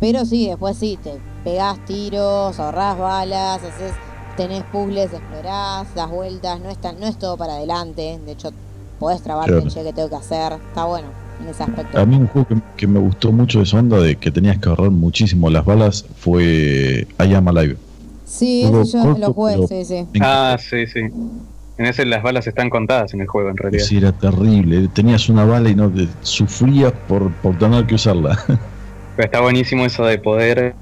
Pero 0.01 0.25
sí, 0.25 0.49
después 0.49 0.77
sí, 0.77 0.99
te 1.03 1.13
pegás 1.45 1.79
tiros, 1.85 2.59
ahorrás 2.59 2.99
balas, 2.99 3.63
haces, 3.63 3.93
tenés 4.37 4.65
puzzles, 4.65 5.13
explorás, 5.13 5.95
das 5.95 6.11
vueltas, 6.11 6.59
no 6.61 6.71
es, 6.71 6.79
tan- 6.79 6.99
no 6.99 7.07
es 7.07 7.19
todo 7.19 7.37
para 7.37 7.55
adelante. 7.55 8.19
De 8.25 8.33
hecho, 8.33 8.51
podés 8.99 9.23
trabarte 9.23 9.53
Claro. 9.53 9.63
en 9.67 9.71
che 9.71 9.83
que 9.85 9.93
tengo 9.93 10.09
que 10.09 10.17
hacer. 10.17 10.55
Está 10.55 10.85
bueno 10.87 11.09
en 11.43 11.49
ese 11.49 11.63
aspecto. 11.63 11.99
A 11.99 12.07
mí 12.07 12.17
un 12.17 12.27
juego 12.29 12.49
que, 12.49 12.57
que 12.77 12.87
me 12.87 12.99
gustó 12.99 13.31
mucho 13.33 13.59
de 13.59 13.65
esa 13.65 13.79
onda 13.79 13.99
de 13.99 14.17
que 14.17 14.31
tenías 14.31 14.59
que 14.59 14.69
ahorrar 14.71 14.91
muchísimo 14.91 15.51
las 15.51 15.65
balas 15.65 16.05
fue 16.19 17.07
I 17.19 17.35
Am 17.35 17.49
Alive. 17.49 17.77
Sí, 18.25 18.63
ese 18.63 18.85
yo 18.93 19.03
corto, 19.03 19.19
lo 19.19 19.33
jugué, 19.35 19.55
pero- 19.55 19.67
sí, 19.69 19.85
sí. 19.85 20.07
Ah, 20.21 20.57
sí, 20.59 20.87
sí. 20.87 21.01
En 21.01 21.87
ese 21.87 22.05
las 22.05 22.23
balas 22.23 22.47
están 22.47 22.69
contadas 22.71 23.13
en 23.15 23.23
el 23.23 23.27
juego, 23.27 23.49
en 23.51 23.57
realidad. 23.57 23.85
Sí, 23.85 23.97
era 23.97 24.13
terrible. 24.13 24.89
Tenías 24.89 25.29
una 25.29 25.45
bala 25.45 25.69
y 25.71 25.75
no 25.75 25.91
te 25.91 26.09
sufrías 26.23 26.93
por, 27.09 27.31
por 27.33 27.57
tener 27.59 27.87
que 27.87 27.95
usarla. 27.97 28.39
Pero 29.21 29.27
está 29.33 29.41
buenísimo 29.43 29.85
eso 29.85 30.07
de 30.07 30.17
poder 30.17 30.75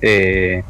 eh, 0.00 0.62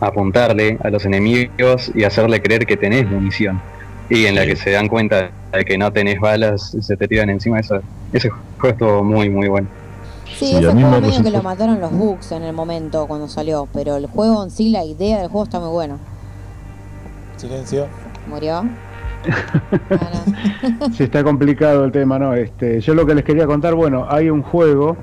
apuntarle 0.00 0.78
a 0.82 0.88
los 0.88 1.04
enemigos 1.04 1.92
y 1.94 2.04
hacerle 2.04 2.40
creer 2.40 2.64
que 2.64 2.78
tenés 2.78 3.06
munición. 3.10 3.60
Y 4.08 4.24
en 4.24 4.34
la 4.34 4.40
Sí. 4.44 4.48
que 4.48 4.56
se 4.56 4.70
dan 4.70 4.88
cuenta 4.88 5.30
de 5.52 5.64
que 5.66 5.76
no 5.76 5.92
tenés 5.92 6.18
balas 6.18 6.72
y 6.74 6.80
se 6.80 6.96
te 6.96 7.06
tiran 7.08 7.28
encima. 7.28 7.60
Eso, 7.60 7.82
ese 8.14 8.30
juego 8.30 8.68
estuvo 8.72 9.04
muy, 9.04 9.28
muy 9.28 9.48
bueno. 9.48 9.68
Sí, 10.24 10.46
Sí, 10.46 10.54
a 10.54 10.58
ese 10.60 10.72
juego 10.72 10.90
me 10.92 11.00
medio 11.02 11.22
que 11.22 11.30
lo 11.30 11.42
mataron 11.42 11.78
los 11.78 11.92
bugs 11.92 12.32
en 12.32 12.42
el 12.42 12.54
momento 12.54 13.06
cuando 13.06 13.28
salió, 13.28 13.68
pero 13.74 13.96
el 13.96 14.06
juego 14.06 14.42
en 14.42 14.50
sí, 14.50 14.70
la 14.70 14.82
idea 14.82 15.18
del 15.18 15.28
juego 15.28 15.44
está 15.44 15.60
muy 15.60 15.68
bueno. 15.68 15.98
Silencio. 17.36 17.86
¿Murió? 18.28 18.64
Ah, 19.90 20.10
no. 20.80 20.92
Sí, 20.94 21.04
está 21.04 21.22
complicado 21.22 21.84
el 21.84 21.92
tema, 21.92 22.18
¿no? 22.18 22.32
Este, 22.34 22.80
yo 22.80 22.94
lo 22.94 23.04
que 23.04 23.14
les 23.14 23.24
quería 23.24 23.46
contar, 23.46 23.74
bueno, 23.74 24.06
hay 24.08 24.30
un 24.30 24.42
juego 24.42 24.96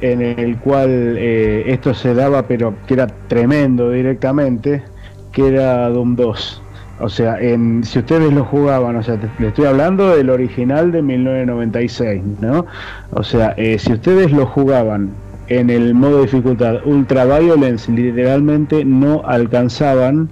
en 0.00 0.22
el 0.22 0.58
cual 0.58 1.16
eh, 1.18 1.64
esto 1.66 1.94
se 1.94 2.14
daba, 2.14 2.46
pero 2.46 2.82
que 2.86 2.94
era 2.94 3.06
tremendo 3.26 3.90
directamente, 3.90 4.90
que 5.32 5.48
era 5.48 5.88
Doom 5.88 6.16
2. 6.16 6.66
O 6.98 7.08
sea, 7.08 7.38
en, 7.40 7.82
si 7.84 7.98
ustedes 8.00 8.32
lo 8.32 8.44
jugaban, 8.44 8.96
o 8.96 9.02
sea, 9.02 9.18
le 9.38 9.48
estoy 9.48 9.64
hablando 9.66 10.14
del 10.16 10.28
original 10.30 10.92
de 10.92 11.02
1996, 11.02 12.22
¿no? 12.40 12.66
O 13.10 13.22
sea, 13.22 13.54
eh, 13.56 13.78
si 13.78 13.92
ustedes 13.92 14.32
lo 14.32 14.46
jugaban 14.46 15.22
en 15.46 15.70
el 15.70 15.94
modo 15.94 16.22
dificultad 16.22 16.76
Ultra 16.84 17.24
Violence, 17.24 17.90
literalmente 17.90 18.84
no 18.84 19.22
alcanzaban 19.24 20.30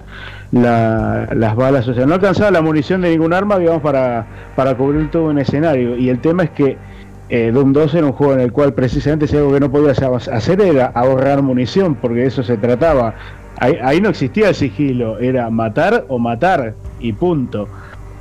la- 0.51 1.27
las 1.33 1.55
balas, 1.55 1.87
o 1.87 1.93
sea, 1.93 2.05
no 2.05 2.15
alcanzaba 2.15 2.51
la 2.51 2.61
munición 2.61 3.01
de 3.01 3.09
ningún 3.11 3.33
arma, 3.33 3.57
digamos, 3.59 3.81
para, 3.81 4.29
para 4.55 4.75
cubrir 4.75 5.09
todo 5.11 5.25
un 5.25 5.39
escenario. 5.39 5.97
Y 5.97 6.09
el 6.09 6.21
tema 6.21 6.43
es 6.43 6.51
que 6.51 6.81
eh, 7.29 7.51
Doom 7.53 7.73
2 7.73 7.93
era 7.95 8.07
un 8.07 8.13
juego 8.13 8.33
en 8.33 8.39
el 8.39 8.51
cual 8.51 8.73
precisamente 8.73 9.27
si 9.27 9.37
algo 9.37 9.53
que 9.53 9.59
no 9.59 9.71
podías 9.71 10.01
hacer 10.01 10.61
era 10.61 10.87
ahorrar 10.87 11.41
munición, 11.41 11.95
porque 11.95 12.21
de 12.21 12.27
eso 12.27 12.43
se 12.43 12.57
trataba. 12.57 13.13
Ahí, 13.57 13.77
ahí 13.83 14.01
no 14.01 14.09
existía 14.09 14.49
el 14.49 14.55
sigilo, 14.55 15.19
era 15.19 15.49
matar 15.49 16.05
o 16.07 16.17
matar 16.17 16.75
y 16.99 17.13
punto. 17.13 17.67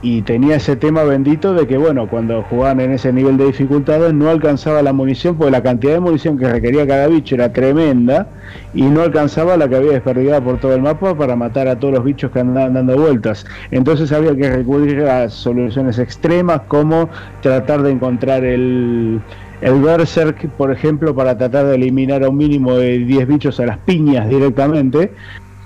Y 0.01 0.23
tenía 0.23 0.57
ese 0.57 0.77
tema 0.77 1.03
bendito 1.03 1.55
de 1.55 1.67
que, 1.67 1.77
bueno, 1.77 2.09
cuando 2.09 2.45
jugaban 2.45 2.79
en 2.79 2.93
ese 2.93 3.13
nivel 3.13 3.37
de 3.37 3.47
dificultades 3.47 4.15
no 4.15 4.31
alcanzaba 4.31 4.81
la 4.81 4.93
munición, 4.93 5.37
porque 5.37 5.51
la 5.51 5.63
cantidad 5.63 5.95
de 5.95 6.01
munición 6.01 6.39
que 6.39 6.49
requería 6.49 6.87
cada 6.87 7.09
bicho 7.09 7.35
era 7.35 7.53
tremenda 7.53 8.29
y 8.75 8.83
no 8.83 9.03
alcanzaba 9.03 9.57
la 9.57 9.69
que 9.69 9.75
había 9.75 9.93
desperdigada 9.93 10.41
por 10.41 10.61
todo 10.61 10.73
el 10.75 10.83
mapa 10.83 11.17
para 11.17 11.35
matar 11.35 11.67
a 11.67 11.81
todos 11.81 11.95
los 11.95 12.05
bichos 12.05 12.31
que 12.31 12.39
andaban 12.39 12.75
dando 12.75 12.97
vueltas. 12.97 13.45
Entonces 13.73 14.13
había 14.13 14.37
que 14.37 14.49
recurrir 14.49 15.03
a 15.03 15.29
soluciones 15.29 15.99
extremas 15.99 16.61
como 16.69 17.09
tratar 17.43 17.83
de 17.83 17.91
encontrar 17.91 18.45
el, 18.45 19.21
el 19.61 19.83
Berserk, 19.83 20.49
por 20.51 20.71
ejemplo, 20.71 21.13
para 21.13 21.37
tratar 21.37 21.67
de 21.67 21.75
eliminar 21.75 22.23
a 22.23 22.29
un 22.29 22.37
mínimo 22.37 22.77
de 22.77 22.99
10 22.99 23.27
bichos 23.27 23.59
a 23.59 23.67
las 23.67 23.79
piñas 23.79 24.29
directamente 24.29 25.13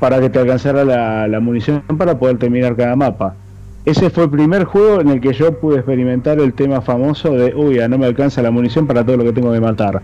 para 0.01 0.21
que 0.21 0.31
te 0.31 0.39
alcanzara 0.39 0.85
la, 0.87 1.29
la 1.29 1.41
munición 1.41 1.83
para 1.99 2.19
poder 2.19 2.39
terminar 2.39 2.75
cada 2.77 2.97
mapa. 2.97 3.42
Ese 3.85 4.11
fue 4.11 4.25
el 4.25 4.31
primer 4.31 4.65
juego 4.65 5.01
en 5.01 5.09
el 5.09 5.21
que 5.21 5.33
yo 5.33 5.59
pude 5.59 5.77
experimentar 5.77 6.39
el 6.39 6.55
tema 6.55 6.81
famoso 6.81 7.31
de, 7.33 7.55
uy, 7.55 7.77
ya 7.77 7.89
no 7.89 7.99
me 7.99 8.07
alcanza 8.07 8.41
la 8.41 8.51
munición 8.51 8.87
para 8.87 9.05
todo 9.05 9.17
lo 9.17 9.25
que 9.25 9.33
tengo 9.33 9.53
que 9.53 9.61
matar. 9.61 10.03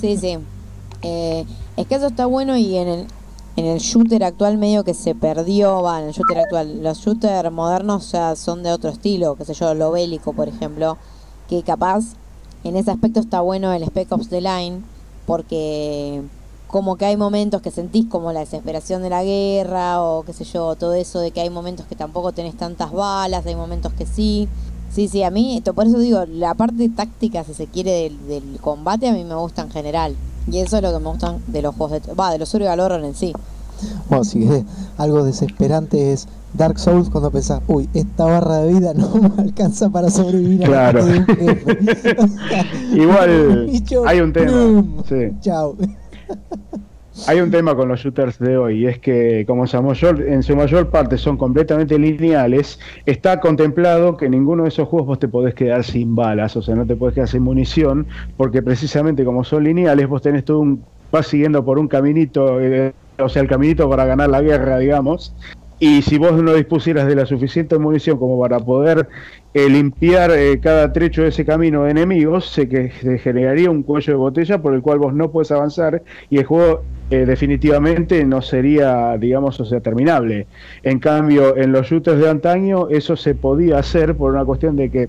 Sí, 0.00 0.16
sí. 0.16 0.38
Eh, 1.02 1.44
es 1.76 1.86
que 1.86 1.94
eso 1.96 2.06
está 2.06 2.26
bueno 2.26 2.56
y 2.56 2.76
en 2.76 2.88
el, 2.88 3.06
en 3.56 3.66
el 3.66 3.78
shooter 3.78 4.22
actual 4.22 4.58
medio 4.58 4.84
que 4.84 4.94
se 4.94 5.14
perdió, 5.14 5.82
va, 5.82 6.00
en 6.00 6.08
el 6.08 6.12
shooter 6.12 6.38
actual. 6.38 6.82
Los 6.82 6.98
shooters 6.98 7.50
modernos 7.50 8.12
ya 8.12 8.36
son 8.36 8.62
de 8.62 8.70
otro 8.70 8.90
estilo, 8.90 9.34
qué 9.34 9.44
sé 9.44 9.54
yo, 9.54 9.74
lo 9.74 9.90
bélico, 9.90 10.32
por 10.32 10.48
ejemplo, 10.48 10.98
que 11.48 11.62
capaz 11.64 12.14
en 12.62 12.76
ese 12.76 12.90
aspecto 12.90 13.18
está 13.20 13.40
bueno 13.40 13.72
el 13.72 13.82
Spec 13.82 14.10
Ops 14.12 14.28
The 14.28 14.40
Line, 14.40 14.82
porque 15.26 16.22
como 16.68 16.96
que 16.96 17.06
hay 17.06 17.16
momentos 17.16 17.62
que 17.62 17.70
sentís 17.70 18.06
como 18.06 18.32
la 18.32 18.40
desesperación 18.40 19.02
de 19.02 19.10
la 19.10 19.24
guerra 19.24 20.02
o 20.02 20.22
qué 20.22 20.32
sé 20.32 20.44
yo, 20.44 20.76
todo 20.76 20.94
eso 20.94 21.18
de 21.18 21.30
que 21.30 21.40
hay 21.40 21.50
momentos 21.50 21.86
que 21.86 21.96
tampoco 21.96 22.32
tenés 22.32 22.56
tantas 22.56 22.92
balas, 22.92 23.44
hay 23.46 23.56
momentos 23.56 23.92
que 23.94 24.06
sí. 24.06 24.48
Sí, 24.94 25.06
sí, 25.08 25.22
a 25.22 25.30
mí, 25.30 25.58
esto, 25.58 25.74
por 25.74 25.86
eso 25.86 25.98
digo, 25.98 26.24
la 26.26 26.54
parte 26.54 26.88
táctica, 26.88 27.44
si 27.44 27.52
se 27.52 27.66
quiere, 27.66 27.92
del, 27.92 28.26
del 28.26 28.58
combate 28.60 29.08
a 29.08 29.12
mí 29.12 29.22
me 29.24 29.34
gusta 29.34 29.62
en 29.62 29.70
general. 29.70 30.16
Y 30.50 30.58
eso 30.58 30.76
es 30.78 30.82
lo 30.82 30.92
que 30.92 30.98
me 30.98 31.10
gustan 31.10 31.42
de 31.46 31.60
los 31.60 31.74
juegos 31.74 32.02
de... 32.02 32.14
Va, 32.14 32.30
de 32.30 32.38
los 32.38 32.48
Survival 32.48 32.80
Horror 32.80 33.04
en 33.04 33.14
sí. 33.14 33.34
Bueno, 34.08 34.24
si 34.24 34.40
querés, 34.40 34.64
algo 34.96 35.24
desesperante 35.24 36.12
es 36.12 36.26
Dark 36.54 36.78
Souls 36.78 37.10
cuando 37.10 37.30
pensás, 37.30 37.60
uy, 37.68 37.88
esta 37.94 38.24
barra 38.24 38.58
de 38.58 38.72
vida 38.72 38.94
no 38.96 39.14
me 39.14 39.42
alcanza 39.42 39.90
para 39.90 40.10
sobrevivir 40.10 40.66
Claro. 40.66 41.06
Igual 42.92 43.70
hay 44.06 44.20
un 44.20 44.32
tema. 44.32 45.02
Sí. 45.08 45.30
Chao. 45.40 45.76
Hay 47.26 47.40
un 47.40 47.50
tema 47.50 47.74
con 47.74 47.88
los 47.88 48.00
shooters 48.00 48.38
de 48.38 48.56
hoy, 48.56 48.84
y 48.84 48.86
es 48.86 48.98
que 49.00 49.44
como 49.46 49.64
en 49.64 49.68
su 49.68 49.82
mayor, 49.82 50.22
en 50.22 50.86
parte 50.86 51.18
son 51.18 51.36
completamente 51.36 51.98
lineales, 51.98 52.78
está 53.06 53.40
contemplado 53.40 54.16
que 54.16 54.28
ninguno 54.28 54.62
de 54.62 54.68
esos 54.68 54.86
juegos 54.86 55.08
vos 55.08 55.18
te 55.18 55.26
podés 55.26 55.54
quedar 55.54 55.82
sin 55.82 56.14
balas, 56.14 56.56
o 56.56 56.62
sea, 56.62 56.76
no 56.76 56.86
te 56.86 56.94
podés 56.94 57.14
quedar 57.14 57.28
sin 57.28 57.42
munición, 57.42 58.06
porque 58.36 58.62
precisamente 58.62 59.24
como 59.24 59.42
son 59.42 59.64
lineales, 59.64 60.06
vos 60.06 60.22
tenés 60.22 60.44
todo 60.44 60.60
un, 60.60 60.84
vas 61.10 61.26
siguiendo 61.26 61.64
por 61.64 61.78
un 61.78 61.88
caminito, 61.88 62.60
eh, 62.60 62.92
o 63.18 63.28
sea, 63.28 63.42
el 63.42 63.48
caminito 63.48 63.90
para 63.90 64.04
ganar 64.04 64.30
la 64.30 64.40
guerra, 64.40 64.78
digamos, 64.78 65.34
y 65.80 66.02
si 66.02 66.18
vos 66.18 66.42
no 66.42 66.54
dispusieras 66.54 67.06
de 67.06 67.14
la 67.14 67.26
suficiente 67.26 67.78
munición 67.78 68.18
como 68.18 68.40
para 68.40 68.58
poder 68.58 69.08
eh, 69.54 69.68
limpiar 69.68 70.30
eh, 70.32 70.58
cada 70.60 70.92
trecho 70.92 71.22
de 71.22 71.28
ese 71.28 71.44
camino 71.44 71.84
de 71.84 71.92
enemigos, 71.92 72.50
se, 72.50 72.68
que, 72.68 72.90
se 73.00 73.18
generaría 73.18 73.70
un 73.70 73.82
cuello 73.82 74.12
de 74.12 74.16
botella 74.16 74.60
por 74.60 74.74
el 74.74 74.82
cual 74.82 74.98
vos 74.98 75.14
no 75.14 75.30
puedes 75.30 75.50
avanzar 75.50 76.02
y 76.30 76.38
el 76.38 76.44
juego 76.44 76.82
eh, 77.10 77.24
definitivamente 77.24 78.24
no 78.24 78.42
sería, 78.42 79.16
digamos, 79.16 79.58
o 79.60 79.64
sea, 79.64 79.80
terminable. 79.80 80.46
En 80.82 80.98
cambio, 80.98 81.56
en 81.56 81.72
los 81.72 81.86
shooters 81.86 82.20
de 82.20 82.28
antaño 82.28 82.88
eso 82.90 83.16
se 83.16 83.34
podía 83.34 83.78
hacer 83.78 84.14
por 84.14 84.32
una 84.32 84.44
cuestión 84.44 84.76
de 84.76 84.90
que 84.90 85.08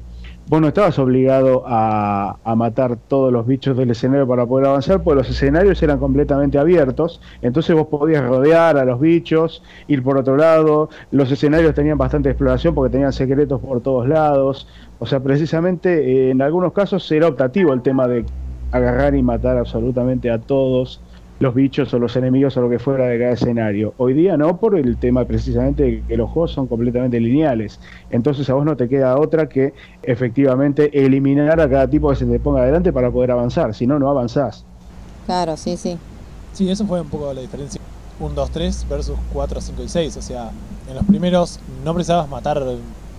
vos 0.49 0.59
no 0.59 0.67
estabas 0.69 0.97
obligado 0.97 1.63
a, 1.67 2.37
matar 2.55 2.97
todos 2.97 3.31
los 3.31 3.45
bichos 3.45 3.77
del 3.77 3.91
escenario 3.91 4.27
para 4.27 4.45
poder 4.47 4.65
avanzar, 4.67 5.01
porque 5.03 5.19
los 5.19 5.29
escenarios 5.29 5.81
eran 5.83 5.99
completamente 5.99 6.57
abiertos, 6.57 7.21
entonces 7.41 7.75
vos 7.75 7.87
podías 7.87 8.23
rodear 8.25 8.77
a 8.77 8.83
los 8.83 8.99
bichos, 8.99 9.61
ir 9.87 10.03
por 10.03 10.17
otro 10.17 10.35
lado, 10.35 10.89
los 11.11 11.31
escenarios 11.31 11.75
tenían 11.75 11.97
bastante 11.97 12.29
exploración 12.29 12.73
porque 12.73 12.91
tenían 12.91 13.13
secretos 13.13 13.61
por 13.61 13.81
todos 13.81 14.09
lados, 14.09 14.67
o 14.97 15.05
sea, 15.05 15.19
precisamente 15.19 16.27
eh, 16.27 16.31
en 16.31 16.41
algunos 16.41 16.73
casos 16.73 17.09
era 17.11 17.27
optativo 17.27 17.71
el 17.71 17.81
tema 17.81 18.07
de 18.07 18.25
agarrar 18.71 19.15
y 19.15 19.21
matar 19.21 19.57
absolutamente 19.57 20.31
a 20.31 20.39
todos 20.39 20.99
los 21.39 21.55
bichos 21.55 21.93
o 21.93 21.99
los 21.99 22.15
enemigos 22.15 22.55
o 22.57 22.61
lo 22.61 22.69
que 22.69 22.79
fuera 22.79 23.05
de 23.07 23.17
cada 23.17 23.31
escenario. 23.31 23.93
Hoy 23.97 24.13
día 24.13 24.35
no, 24.35 24.57
por 24.57 24.77
el 24.77 24.97
tema 24.97 25.25
precisamente 25.25 25.83
de 25.83 26.03
que 26.07 26.17
los 26.17 26.29
juegos 26.29 26.51
son 26.51 26.67
completamente 26.67 27.19
lineales. 27.19 27.79
Entonces 28.09 28.49
a 28.49 28.53
vos 28.53 28.65
no 28.65 28.75
te 28.75 28.89
queda 28.89 29.17
otra 29.17 29.47
que 29.47 29.73
efectivamente 30.03 31.05
eliminar 31.05 31.59
a 31.61 31.69
cada 31.69 31.89
tipo 31.89 32.09
que 32.09 32.17
se 32.17 32.25
te 32.25 32.39
ponga 32.39 32.61
adelante 32.61 32.91
para 32.91 33.09
poder 33.09 33.31
avanzar. 33.31 33.73
Si 33.73 33.87
no, 33.87 33.97
no 33.97 34.09
avanzás. 34.09 34.65
Claro, 35.25 35.55
sí, 35.55 35.77
sí. 35.77 35.97
Sí, 36.53 36.69
eso 36.69 36.85
fue 36.85 36.99
un 36.99 37.07
poco 37.07 37.33
la 37.33 37.41
diferencia. 37.41 37.79
1, 38.19 38.35
2, 38.35 38.51
3 38.51 38.85
versus 38.89 39.17
4, 39.31 39.61
5 39.61 39.83
y 39.83 39.87
6. 39.87 40.17
O 40.17 40.21
sea, 40.21 40.51
en 40.89 40.95
los 40.95 41.05
primeros 41.05 41.59
no 41.85 41.93
precisabas 41.93 42.27
matar 42.27 42.61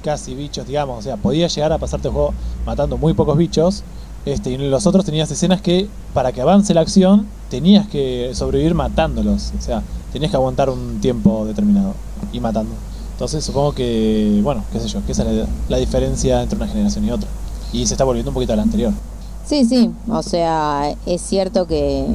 casi 0.04 0.34
bichos, 0.34 0.66
digamos. 0.66 0.98
O 0.98 1.02
sea, 1.02 1.16
podías 1.16 1.54
llegar 1.54 1.72
a 1.72 1.78
pasarte 1.78 2.08
el 2.08 2.14
juego 2.14 2.34
matando 2.66 2.98
muy 2.98 3.14
pocos 3.14 3.38
bichos. 3.38 3.82
Este, 4.26 4.50
y 4.50 4.58
los 4.58 4.86
otros 4.86 5.04
tenías 5.04 5.30
escenas 5.30 5.60
que, 5.60 5.88
para 6.12 6.32
que 6.32 6.40
avance 6.40 6.74
la 6.74 6.82
acción, 6.82 7.26
tenías 7.48 7.86
que 7.88 8.30
sobrevivir 8.34 8.74
matándolos. 8.74 9.52
O 9.58 9.62
sea, 9.62 9.82
tenías 10.12 10.30
que 10.30 10.36
aguantar 10.36 10.70
un 10.70 11.00
tiempo 11.00 11.44
determinado 11.46 11.94
y 12.32 12.40
matando. 12.40 12.74
Entonces 13.12 13.44
supongo 13.44 13.72
que, 13.72 14.40
bueno, 14.42 14.64
qué 14.72 14.80
sé 14.80 14.88
yo, 14.88 15.04
que 15.04 15.12
esa 15.12 15.22
es 15.24 15.36
la, 15.36 15.46
la 15.68 15.76
diferencia 15.76 16.42
entre 16.42 16.56
una 16.56 16.66
generación 16.66 17.04
y 17.04 17.10
otra. 17.10 17.28
Y 17.72 17.86
se 17.86 17.94
está 17.94 18.04
volviendo 18.04 18.30
un 18.30 18.34
poquito 18.34 18.52
a 18.52 18.56
la 18.56 18.62
anterior. 18.62 18.92
Sí, 19.46 19.64
sí, 19.64 19.90
o 20.08 20.22
sea, 20.22 20.94
es 21.06 21.20
cierto 21.22 21.66
que, 21.66 22.06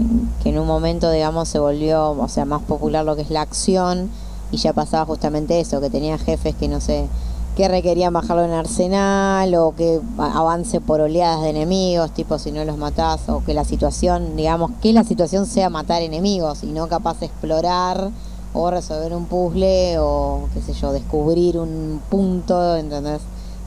que 0.41 0.49
en 0.49 0.59
un 0.59 0.67
momento, 0.67 1.11
digamos, 1.11 1.49
se 1.49 1.59
volvió, 1.59 2.11
o 2.11 2.29
sea, 2.29 2.45
más 2.45 2.61
popular 2.61 3.03
lo 3.03 3.15
que 3.15 3.23
es 3.23 3.29
la 3.29 3.41
acción 3.41 4.09
y 4.51 4.57
ya 4.57 4.73
pasaba 4.73 5.05
justamente 5.05 5.59
eso, 5.59 5.81
que 5.81 5.89
tenía 5.89 6.17
jefes 6.17 6.55
que 6.55 6.69
no 6.69 6.79
sé, 6.79 7.07
que 7.55 7.67
requerían 7.69 8.11
bajarlo 8.13 8.43
en 8.43 8.51
arsenal 8.51 9.53
o 9.55 9.73
que 9.75 10.01
avance 10.17 10.81
por 10.81 10.99
oleadas 11.01 11.41
de 11.41 11.49
enemigos, 11.51 12.11
tipo 12.11 12.37
si 12.37 12.51
no 12.51 12.65
los 12.65 12.77
matás, 12.77 13.29
o 13.29 13.43
que 13.45 13.53
la 13.53 13.63
situación, 13.63 14.35
digamos, 14.35 14.71
que 14.81 14.91
la 14.93 15.03
situación 15.03 15.45
sea 15.45 15.69
matar 15.69 16.01
enemigos 16.01 16.63
y 16.63 16.67
no 16.67 16.87
capaz 16.87 17.19
de 17.21 17.27
explorar 17.27 18.09
o 18.53 18.71
resolver 18.71 19.13
un 19.13 19.25
puzzle 19.25 19.97
o, 19.99 20.47
qué 20.53 20.61
sé 20.61 20.73
yo, 20.73 20.91
descubrir 20.91 21.57
un 21.57 22.01
punto, 22.09 22.75
¿entendés? 22.75 23.21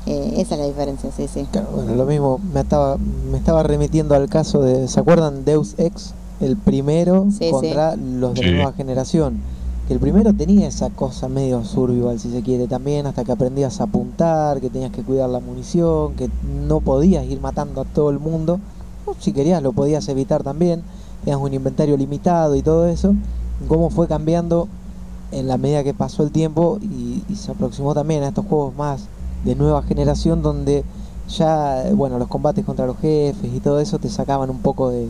Eh, 0.07 0.35
esa 0.39 0.55
es 0.55 0.61
la 0.61 0.67
diferencia, 0.67 1.11
sí, 1.15 1.27
sí. 1.33 1.47
Claro, 1.51 1.69
bueno, 1.75 1.95
lo 1.95 2.05
mismo, 2.07 2.41
me 2.55 2.61
estaba, 2.61 2.97
me 3.31 3.37
estaba 3.39 3.63
remitiendo 3.63 4.15
al 4.15 4.29
caso 4.29 4.61
de, 4.63 4.89
¿se 4.89 5.01
acuerdan 5.01 5.45
Deus 5.45 5.75
Ex? 5.79 6.13
El 6.41 6.57
primero 6.57 7.27
Sí, 7.37 7.51
contra 7.51 7.97
los 7.97 8.35
de 8.35 8.41
Sí. 8.43 8.47
la 8.51 8.57
nueva 8.57 8.73
generación. 8.73 9.41
Que 9.89 9.95
el 9.95 10.01
primero 10.01 10.35
tenía 10.35 10.69
esa 10.69 10.91
cosa 10.91 11.29
medio 11.29 11.65
survival, 11.65 12.21
si 12.21 12.31
se 12.31 12.43
quiere, 12.43 12.69
también, 12.69 13.07
hasta 13.07 13.25
que 13.25 13.33
aprendías 13.33 13.81
a 13.81 13.85
apuntar, 13.85 14.61
que 14.61 14.69
tenías 14.69 14.91
que 14.93 15.03
cuidar 15.03 15.31
la 15.31 15.41
munición, 15.41 16.13
que 16.13 16.29
no 16.69 16.81
podías 16.81 17.25
ir 17.25 17.41
matando 17.41 17.81
a 17.81 17.85
todo 17.87 18.11
el 18.11 18.19
mundo. 18.19 18.61
Si 19.19 19.33
querías, 19.33 19.63
lo 19.63 19.73
podías 19.73 20.07
evitar 20.11 20.43
también. 20.43 20.83
Tenías 21.25 21.41
un 21.41 21.55
inventario 21.55 21.97
limitado 21.97 22.55
y 22.55 22.61
todo 22.61 22.87
eso. 22.87 23.15
Cómo 23.67 23.89
fue 23.89 24.07
cambiando 24.07 24.69
en 25.33 25.49
la 25.49 25.57
medida 25.57 25.83
que 25.83 25.95
pasó 25.95 26.23
el 26.23 26.33
tiempo 26.33 26.79
y, 26.83 27.23
se 27.35 27.53
aproximó 27.53 27.95
también 27.95 28.23
a 28.25 28.29
estos 28.29 28.45
juegos 28.45 28.77
más 28.77 29.07
de 29.47 29.55
nueva 29.55 29.83
generación 29.83 30.43
donde 30.43 30.85
ya, 31.31 31.85
bueno, 31.95 32.19
los 32.19 32.29
combates 32.29 32.67
contra 32.67 32.87
los 32.87 32.99
jefes 32.99 33.55
y 33.55 33.61
todo 33.61 33.81
eso 33.81 33.99
te 33.99 34.11
sacaban 34.11 34.51
un 34.51 34.59
poco 34.59 34.91
de, 34.91 35.09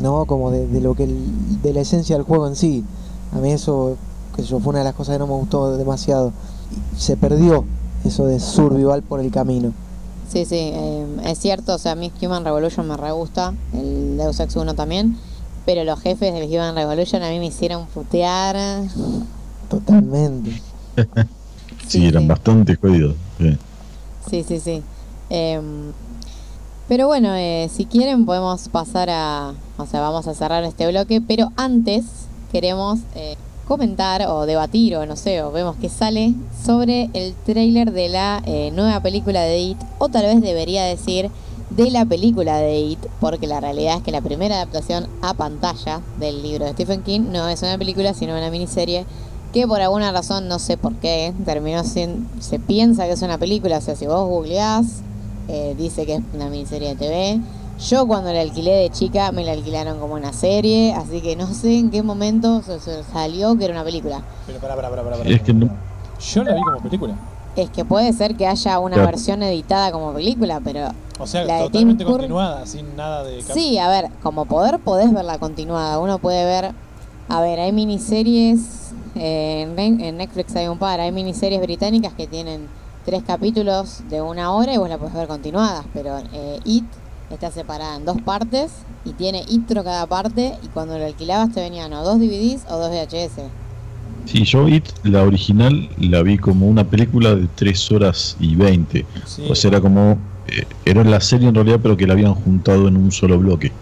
¿no? 0.00 0.24
Como 0.24 0.52
de, 0.52 0.68
de 0.68 0.80
lo 0.80 0.94
que 0.94 1.02
el- 1.04 1.62
de 1.62 1.72
la 1.72 1.80
esencia 1.80 2.16
del 2.16 2.24
juego 2.24 2.46
en 2.46 2.54
sí. 2.54 2.84
A 3.32 3.38
mí 3.38 3.52
eso, 3.52 3.96
que 4.34 4.42
yo, 4.42 4.60
fue 4.60 4.70
una 4.70 4.80
de 4.80 4.84
las 4.84 4.94
cosas 4.94 5.14
que 5.14 5.18
no 5.18 5.26
me 5.26 5.34
gustó 5.34 5.76
demasiado. 5.76 6.32
Y 6.96 7.00
Se 7.00 7.16
perdió 7.16 7.64
eso 8.04 8.26
de 8.26 8.40
survival 8.40 9.02
por 9.02 9.20
el 9.20 9.30
camino. 9.30 9.72
Sí, 10.28 10.44
sí, 10.44 10.56
eh, 10.58 11.06
es 11.24 11.38
cierto, 11.38 11.74
o 11.74 11.78
sea, 11.78 11.92
a 11.92 11.94
mí 11.94 12.10
Human 12.22 12.44
Revolution 12.44 12.88
me 12.88 12.96
re 12.96 13.12
gusta, 13.12 13.54
el 13.72 14.16
Deus 14.16 14.40
Ex 14.40 14.56
1 14.56 14.74
también, 14.74 15.16
pero 15.64 15.84
los 15.84 16.00
jefes 16.00 16.32
del 16.32 16.48
Human 16.48 16.74
Revolution 16.74 17.22
a 17.22 17.30
mí 17.30 17.38
me 17.38 17.46
hicieron 17.46 17.86
putear. 17.86 18.56
Totalmente. 19.68 20.60
Sí, 21.86 22.06
eran 22.06 22.22
sí. 22.22 22.28
bastante 22.28 22.76
jodidos. 22.76 23.14
sí. 23.38 23.58
Sí, 24.30 24.42
sí, 24.42 24.58
sí. 24.58 24.82
Em, 25.28 25.92
pero 26.88 27.06
bueno, 27.06 27.34
eh, 27.34 27.70
si 27.72 27.86
quieren 27.86 28.26
podemos 28.26 28.68
pasar 28.68 29.08
a, 29.10 29.52
o 29.78 29.86
sea, 29.86 30.00
vamos 30.00 30.26
a 30.26 30.34
cerrar 30.34 30.64
este 30.64 30.86
bloque, 30.86 31.20
pero 31.20 31.52
antes 31.56 32.04
queremos 32.54 33.00
eh, 33.16 33.34
comentar 33.66 34.28
o 34.28 34.46
debatir 34.46 34.94
o 34.94 35.06
no 35.06 35.16
sé, 35.16 35.42
o 35.42 35.50
vemos 35.50 35.74
que 35.74 35.88
sale 35.88 36.34
sobre 36.64 37.10
el 37.12 37.34
tráiler 37.44 37.90
de 37.90 38.08
la 38.08 38.40
eh, 38.46 38.70
nueva 38.72 39.00
película 39.00 39.42
de 39.42 39.58
It, 39.58 39.78
o 39.98 40.08
tal 40.08 40.22
vez 40.22 40.40
debería 40.40 40.84
decir 40.84 41.32
de 41.70 41.90
la 41.90 42.04
película 42.04 42.58
de 42.58 42.78
It, 42.78 43.00
porque 43.18 43.48
la 43.48 43.58
realidad 43.58 43.96
es 43.96 44.04
que 44.04 44.12
la 44.12 44.20
primera 44.20 44.54
adaptación 44.54 45.08
a 45.20 45.34
pantalla 45.34 46.00
del 46.20 46.44
libro 46.44 46.64
de 46.64 46.74
Stephen 46.74 47.02
King 47.02 47.22
no 47.32 47.48
es 47.48 47.60
una 47.62 47.76
película, 47.76 48.14
sino 48.14 48.38
una 48.38 48.52
miniserie 48.52 49.04
que 49.52 49.66
por 49.66 49.80
alguna 49.80 50.12
razón, 50.12 50.46
no 50.46 50.60
sé 50.60 50.76
por 50.76 50.94
qué, 50.94 51.34
terminó 51.44 51.82
siendo, 51.82 52.28
se 52.38 52.60
piensa 52.60 53.06
que 53.06 53.14
es 53.14 53.22
una 53.22 53.38
película, 53.38 53.78
o 53.78 53.80
sea, 53.80 53.96
si 53.96 54.06
vos 54.06 54.28
googleás, 54.28 55.02
eh, 55.48 55.74
dice 55.76 56.06
que 56.06 56.14
es 56.14 56.22
una 56.32 56.48
miniserie 56.48 56.90
de 56.90 56.94
TV. 56.94 57.40
Yo 57.78 58.06
cuando 58.06 58.32
la 58.32 58.40
alquilé 58.40 58.70
de 58.72 58.90
chica 58.90 59.32
me 59.32 59.44
la 59.44 59.52
alquilaron 59.52 59.98
como 59.98 60.14
una 60.14 60.32
serie, 60.32 60.94
así 60.94 61.20
que 61.20 61.34
no 61.36 61.46
sé 61.52 61.78
en 61.78 61.90
qué 61.90 62.02
momento 62.02 62.62
se, 62.62 62.78
se 62.78 63.02
salió 63.04 63.56
que 63.58 63.64
era 63.64 63.74
una 63.74 63.84
película. 63.84 64.22
Pero 64.46 64.58
pará, 64.60 64.76
pará, 64.76 64.90
pará, 64.90 65.02
pará. 65.02 65.16
pará, 65.16 65.30
Es 65.30 65.42
que 65.42 65.52
no-. 65.52 65.68
Yo 66.20 66.44
la 66.44 66.54
vi 66.54 66.62
como 66.62 66.78
película. 66.78 67.14
Es 67.56 67.70
que 67.70 67.84
puede 67.84 68.12
ser 68.12 68.36
que 68.36 68.46
haya 68.46 68.78
una 68.78 68.94
Claro. 68.96 69.10
versión 69.10 69.42
editada 69.42 69.92
como 69.92 70.12
película, 70.12 70.60
pero 70.62 70.88
O 71.18 71.26
sea, 71.26 71.44
La 71.44 71.56
de 71.58 71.62
totalmente 71.64 72.04
Tim 72.04 72.12
continuada, 72.12 72.66
sin 72.66 72.96
nada 72.96 73.22
de 73.24 73.42
sí, 73.42 73.78
a 73.78 73.88
ver, 73.88 74.08
como 74.22 74.44
poder 74.46 74.78
podés 74.80 75.12
verla 75.12 75.38
continuada. 75.38 75.98
Uno 76.00 76.18
puede 76.18 76.44
ver, 76.44 76.72
a 77.28 77.40
ver, 77.40 77.60
hay 77.60 77.72
miniseries, 77.72 78.92
eh, 79.14 79.62
en 79.76 80.16
Netflix 80.16 80.56
hay 80.56 80.66
un 80.68 80.78
par, 80.78 80.98
hay 81.00 81.12
miniseries 81.12 81.60
británicas 81.60 82.12
que 82.14 82.26
tienen 82.26 82.66
tres 83.04 83.22
capítulos 83.24 84.02
de 84.08 84.20
una 84.22 84.52
hora 84.52 84.74
y 84.74 84.78
vos 84.78 84.88
la 84.88 84.98
podés 84.98 85.14
ver 85.14 85.28
continuadas, 85.28 85.84
pero 85.92 86.18
eh, 86.32 86.58
It 86.64 86.84
está 87.30 87.50
separada 87.50 87.96
en 87.96 88.04
dos 88.04 88.20
partes 88.22 88.86
y 89.04 89.12
tiene 89.14 89.44
intro 89.48 89.84
cada 89.84 90.06
parte 90.06 90.58
y 90.62 90.68
cuando 90.68 90.98
lo 90.98 91.04
alquilabas 91.06 91.52
te 91.52 91.60
venían 91.60 91.92
o 91.92 92.04
dos 92.04 92.18
DVDs 92.18 92.64
o 92.68 92.78
dos 92.78 92.90
VHS. 92.90 93.52
Sí, 94.24 94.44
yo 94.44 94.68
It, 94.68 94.86
la 95.02 95.22
original, 95.22 95.90
la 95.98 96.22
vi 96.22 96.38
como 96.38 96.66
una 96.66 96.84
película 96.88 97.34
de 97.34 97.46
3 97.48 97.92
horas 97.92 98.36
y 98.40 98.56
20. 98.56 99.06
Sí, 99.24 99.44
O 99.50 99.54
sea, 99.54 99.68
era 99.68 99.80
como. 99.80 100.18
eh, 100.46 100.64
era 100.84 101.04
la 101.04 101.20
serie 101.20 101.48
en 101.48 101.54
realidad, 101.54 101.80
pero 101.82 101.96
que 101.96 102.06
la 102.06 102.14
habían 102.14 102.34
juntado 102.34 102.88
en 102.88 102.96
un 102.96 103.12
solo 103.12 103.38
bloque. 103.38 103.72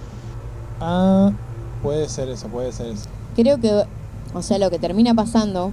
Ah, 0.81 1.33
puede 1.81 2.09
ser 2.09 2.29
eso, 2.29 2.49
puede 2.49 2.73
ser 2.73 2.89
eso. 2.89 3.09
Creo 3.35 3.61
que, 3.61 3.85
o 4.35 4.43
sea, 4.43 4.59
lo 4.59 4.71
que 4.71 4.79
termina 4.79 5.15
pasando 5.15 5.73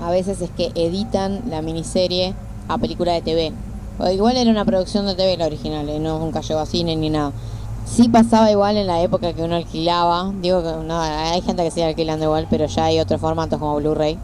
a 0.00 0.10
veces 0.10 0.40
es 0.40 0.50
que 0.50 0.72
editan 0.74 1.42
la 1.50 1.62
miniserie 1.62 2.34
a 2.68 2.78
película 2.78 3.12
de 3.12 3.22
TV. 3.22 3.52
O 3.98 4.08
igual 4.10 4.36
era 4.36 4.50
una 4.50 4.64
producción 4.64 5.06
de 5.06 5.14
TV 5.14 5.36
la 5.36 5.46
original, 5.46 5.88
¿eh? 5.88 5.98
no 5.98 6.18
nunca 6.18 6.40
llegó 6.42 6.60
a 6.60 6.66
cine 6.66 6.96
ni 6.96 7.10
nada. 7.10 7.32
Sí 7.86 8.08
pasaba 8.08 8.50
igual 8.50 8.76
en 8.76 8.86
la 8.88 9.00
época 9.00 9.32
que 9.32 9.42
uno 9.42 9.54
alquilaba, 9.56 10.32
digo 10.42 10.62
que 10.62 10.84
no, 10.86 11.00
hay 11.00 11.40
gente 11.42 11.62
que 11.62 11.70
sigue 11.70 11.86
alquilando 11.86 12.24
igual, 12.24 12.46
pero 12.50 12.66
ya 12.66 12.86
hay 12.86 12.98
otros 13.00 13.20
formatos 13.20 13.58
como 13.60 13.76
Blu-ray, 13.76 14.18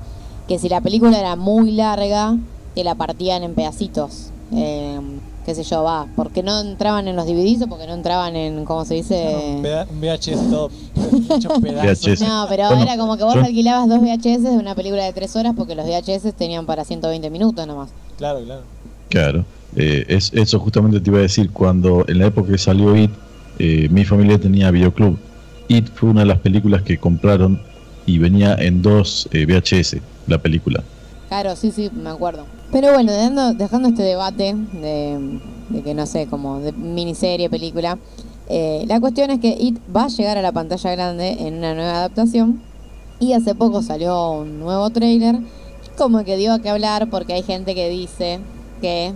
que 0.49 0.59
si 0.59 0.68
la 0.68 0.81
película 0.81 1.18
era 1.18 1.37
muy 1.37 1.70
larga, 1.73 2.37
te 2.75 2.83
la 2.85 2.95
partían 2.97 3.45
en 3.45 3.55
pedacitos. 3.55 4.31
Eh, 4.55 5.01
qué 5.47 5.55
sé 5.55 5.62
yo, 5.62 5.83
va, 5.85 6.07
porque 6.16 6.43
no 6.43 6.61
entraban 6.61 7.09
en 7.09 7.16
los 7.16 7.25
DVDs 7.27 7.62
o 7.62 7.66
porque 7.68 7.87
no 7.87 7.95
entraban 7.95 8.35
en, 8.37 8.64
¿cómo 8.64 8.85
se 8.85 8.95
dice? 8.95 9.57
Un 9.57 10.01
VHS 10.01 10.51
todo. 10.51 10.68
VHS. 10.97 12.20
No, 12.20 12.47
pero 12.49 12.66
Bueno, 12.68 12.83
era 12.83 12.97
como 12.97 13.16
que 13.16 13.25
vos 13.25 13.35
yo- 13.35 13.41
alquilabas 13.41 13.89
dos 13.89 14.01
VHS 14.01 14.43
de 14.43 14.51
una 14.57 14.75
película 14.75 15.05
de 15.05 15.12
tres 15.12 15.35
horas 15.37 15.55
porque 15.57 15.75
los 15.75 15.87
VHS 15.87 16.33
tenían 16.35 16.66
para 16.66 16.85
120 16.85 17.31
minutos 17.31 17.66
nomás. 17.66 17.91
Claro, 18.18 18.41
claro. 18.45 18.62
Claro. 19.09 19.45
Eh, 19.77 20.05
es, 20.09 20.33
eso 20.35 20.59
justamente 20.59 21.01
te 21.01 21.11
iba 21.11 21.18
a 21.18 21.23
decir. 21.23 21.51
Cuando 21.51 22.05
en 22.09 22.18
la 22.18 22.27
época 22.27 22.53
que 22.53 22.59
salió 22.59 22.97
It, 22.97 23.11
eh, 23.59 23.89
mi 23.91 24.05
familia 24.05 24.39
tenía 24.39 24.70
videoclub. 24.70 25.18
It 25.68 25.89
fue 25.95 26.11
una 26.11 26.20
de 26.20 26.27
las 26.27 26.39
películas 26.39 26.83
que 26.83 26.99
compraron 26.99 27.61
y 28.07 28.18
venía 28.18 28.55
en 28.55 28.83
dos 28.83 29.29
eh, 29.33 29.47
VHS, 29.47 29.97
la 30.27 30.39
película. 30.39 30.83
Claro, 31.29 31.57
sí, 31.57 31.70
sí, 31.70 31.91
me 31.95 32.11
acuerdo. 32.11 32.45
Pero 32.70 32.93
bueno, 32.93 33.12
dejando, 33.12 33.89
este 33.89 34.03
debate 34.03 34.55
de, 34.81 35.41
de 35.70 35.83
que 35.83 35.95
no 35.95 36.07
sé, 36.07 36.27
como 36.27 36.61
de 36.61 36.73
miniserie, 36.73 37.49
película, 37.49 37.99
eh, 38.49 38.85
la 38.87 39.01
cuestión 39.01 39.31
es 39.31 39.41
que 39.41 39.57
It 39.59 39.79
va 39.95 40.05
a 40.05 40.09
llegar 40.09 40.37
a 40.37 40.43
la 40.43 40.53
pantalla 40.53 40.91
grande 40.93 41.37
en 41.47 41.55
una 41.55 41.75
nueva 41.75 41.97
adaptación 41.97 42.61
y 43.20 43.33
hace 43.35 43.55
poco 43.55 43.83
salió 43.83 44.31
un 44.33 44.59
nuevo 44.59 44.91
tráiler 44.91 45.37
como 45.97 46.25
que 46.25 46.37
dio 46.37 46.53
a 46.53 46.59
qué 46.59 46.68
hablar 46.68 47.09
porque 47.09 47.35
hay 47.35 47.43
gente 47.43 47.75
que 47.75 47.89
dice 47.89 48.41
que 48.81 49.14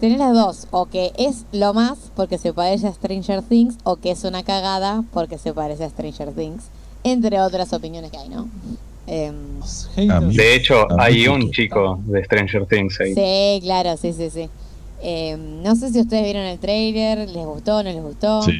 tenés 0.00 0.18
las 0.18 0.32
dos, 0.34 0.66
o 0.70 0.86
que 0.86 1.12
es 1.18 1.44
lo 1.52 1.72
más 1.74 1.98
porque 2.16 2.38
se 2.38 2.52
parece 2.52 2.88
a 2.88 2.92
Stranger 2.92 3.42
Things 3.42 3.76
o 3.84 3.96
que 3.96 4.10
es 4.10 4.24
una 4.24 4.42
cagada 4.42 5.04
porque 5.12 5.38
se 5.38 5.52
parece 5.52 5.84
a 5.84 5.90
Stranger 5.90 6.32
Things, 6.32 6.64
entre 7.04 7.40
otras 7.40 7.72
opiniones 7.72 8.10
que 8.10 8.18
hay, 8.18 8.28
¿no? 8.28 8.48
Em, 9.06 9.60
De 10.32 10.54
hecho, 10.54 10.86
hay 11.00 11.26
un 11.28 11.50
chico 11.50 12.00
de 12.06 12.24
Stranger 12.24 12.66
Things 12.66 13.00
ahí. 13.00 13.14
Sí, 13.14 13.60
claro, 13.64 13.96
sí, 13.96 14.12
sí, 14.12 14.30
sí. 14.30 14.48
Eh, 15.02 15.36
no 15.36 15.74
sé 15.76 15.90
si 15.90 16.00
ustedes 16.00 16.24
vieron 16.24 16.42
el 16.44 16.58
trailer, 16.58 17.18
les 17.28 17.44
gustó, 17.46 17.82
no 17.82 17.90
les 17.90 18.02
gustó. 18.02 18.42
Sí. 18.42 18.52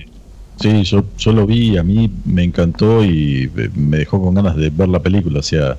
Sí, 0.60 0.82
yo, 0.82 1.04
yo 1.16 1.32
lo 1.32 1.46
vi, 1.46 1.78
a 1.78 1.82
mí 1.82 2.10
me 2.26 2.42
encantó 2.44 3.02
y 3.02 3.50
me 3.74 3.96
dejó 3.98 4.20
con 4.22 4.34
ganas 4.34 4.56
de 4.56 4.68
ver 4.68 4.88
la 4.90 4.98
película. 5.00 5.38
O 5.40 5.42
sea, 5.42 5.78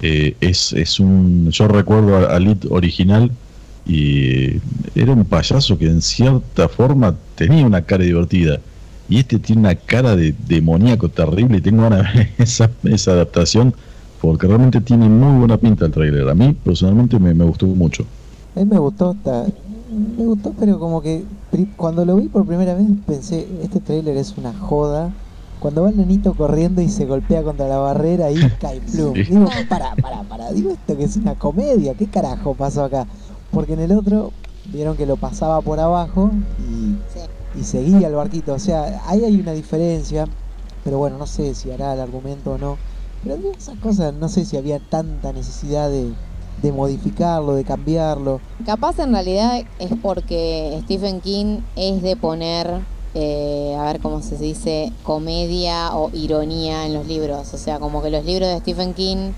eh, 0.00 0.36
es, 0.40 0.72
es 0.72 0.98
un. 1.00 1.50
Yo 1.50 1.68
recuerdo 1.68 2.16
a- 2.16 2.34
al 2.36 2.48
It 2.48 2.64
original 2.70 3.30
y 3.84 4.60
era 4.94 5.12
un 5.12 5.24
payaso 5.24 5.76
que 5.78 5.86
en 5.86 6.02
cierta 6.02 6.68
forma 6.68 7.16
tenía 7.34 7.66
una 7.66 7.82
cara 7.84 8.04
divertida. 8.04 8.60
Y 9.08 9.18
este 9.18 9.38
tiene 9.38 9.60
una 9.62 9.74
cara 9.74 10.16
de 10.16 10.32
demoníaco 10.38 11.08
terrible 11.10 11.58
y 11.58 11.60
tengo 11.60 11.82
ganas 11.82 12.12
de 12.14 12.18
ver 12.20 12.28
esa, 12.38 12.70
esa 12.84 13.12
adaptación 13.12 13.74
porque 14.20 14.46
realmente 14.46 14.80
tiene 14.80 15.08
muy 15.08 15.38
buena 15.40 15.58
pinta 15.58 15.86
el 15.86 15.92
trailer. 15.92 16.28
A 16.28 16.34
mí 16.34 16.52
personalmente 16.54 17.18
me, 17.18 17.34
me 17.34 17.44
gustó 17.44 17.66
mucho. 17.66 18.04
A 18.54 18.60
mí 18.60 18.66
me 18.66 18.78
gustó, 18.78 19.14
ta- 19.14 19.46
me 19.88 20.24
gustó, 20.26 20.54
pero 20.54 20.78
como 20.78 21.00
que 21.02 21.28
cuando 21.76 22.04
lo 22.04 22.16
vi 22.16 22.28
por 22.28 22.46
primera 22.46 22.74
vez 22.74 22.86
pensé, 23.06 23.62
este 23.62 23.80
tráiler 23.80 24.16
es 24.16 24.36
una 24.36 24.54
joda. 24.54 25.14
Cuando 25.58 25.82
va 25.82 25.90
el 25.90 25.96
nenito 25.96 26.34
corriendo 26.34 26.82
y 26.82 26.88
se 26.88 27.06
golpea 27.06 27.42
contra 27.44 27.68
la 27.68 27.78
barrera 27.78 28.30
y 28.32 28.56
cae 28.58 28.80
plum. 28.90 29.24
Sí. 29.24 29.24
Digo, 29.26 29.66
para, 29.68 29.96
para, 29.96 30.24
para, 30.24 30.52
digo 30.52 30.70
esto 30.70 30.96
que 30.96 31.04
es 31.04 31.16
una 31.16 31.36
comedia, 31.36 31.94
¿qué 31.94 32.10
carajo 32.10 32.56
pasó 32.56 32.84
acá? 32.84 33.06
Porque 33.52 33.74
en 33.74 33.80
el 33.80 33.92
otro 33.92 34.32
vieron 34.66 34.96
que 34.96 35.06
lo 35.06 35.16
pasaba 35.16 35.60
por 35.60 35.78
abajo 35.80 36.30
y, 36.60 36.96
Sí. 37.12 37.60
y 37.60 37.64
seguía 37.64 38.08
el 38.08 38.14
barquito. 38.14 38.54
O 38.54 38.58
sea, 38.58 39.02
ahí 39.06 39.24
hay 39.24 39.36
una 39.40 39.52
diferencia, 39.52 40.26
pero 40.84 40.98
bueno, 40.98 41.18
no 41.18 41.26
sé 41.26 41.54
si 41.54 41.70
hará 41.70 41.92
el 41.94 42.00
argumento 42.00 42.52
o 42.52 42.58
no. 42.58 42.76
Pero 43.22 43.36
esas 43.56 43.78
cosas, 43.78 44.14
no 44.14 44.28
sé 44.28 44.44
si 44.44 44.56
había 44.56 44.80
tanta 44.80 45.32
necesidad 45.32 45.88
de, 45.90 46.12
de 46.62 46.72
modificarlo, 46.72 47.54
de 47.54 47.64
cambiarlo. 47.64 48.40
Capaz 48.66 48.98
en 48.98 49.12
realidad 49.12 49.62
es 49.78 49.90
porque 50.02 50.80
Stephen 50.84 51.20
King 51.20 51.58
es 51.76 52.02
de 52.02 52.16
poner, 52.16 52.80
eh, 53.14 53.76
a 53.78 53.84
ver 53.84 54.00
cómo 54.00 54.22
se 54.22 54.36
dice, 54.38 54.92
comedia 55.04 55.94
o 55.94 56.10
ironía 56.14 56.86
en 56.86 56.94
los 56.94 57.06
libros. 57.06 57.52
O 57.54 57.58
sea, 57.58 57.78
como 57.78 58.02
que 58.02 58.10
los 58.10 58.24
libros 58.24 58.48
de 58.48 58.58
Stephen 58.58 58.94
King 58.94 59.32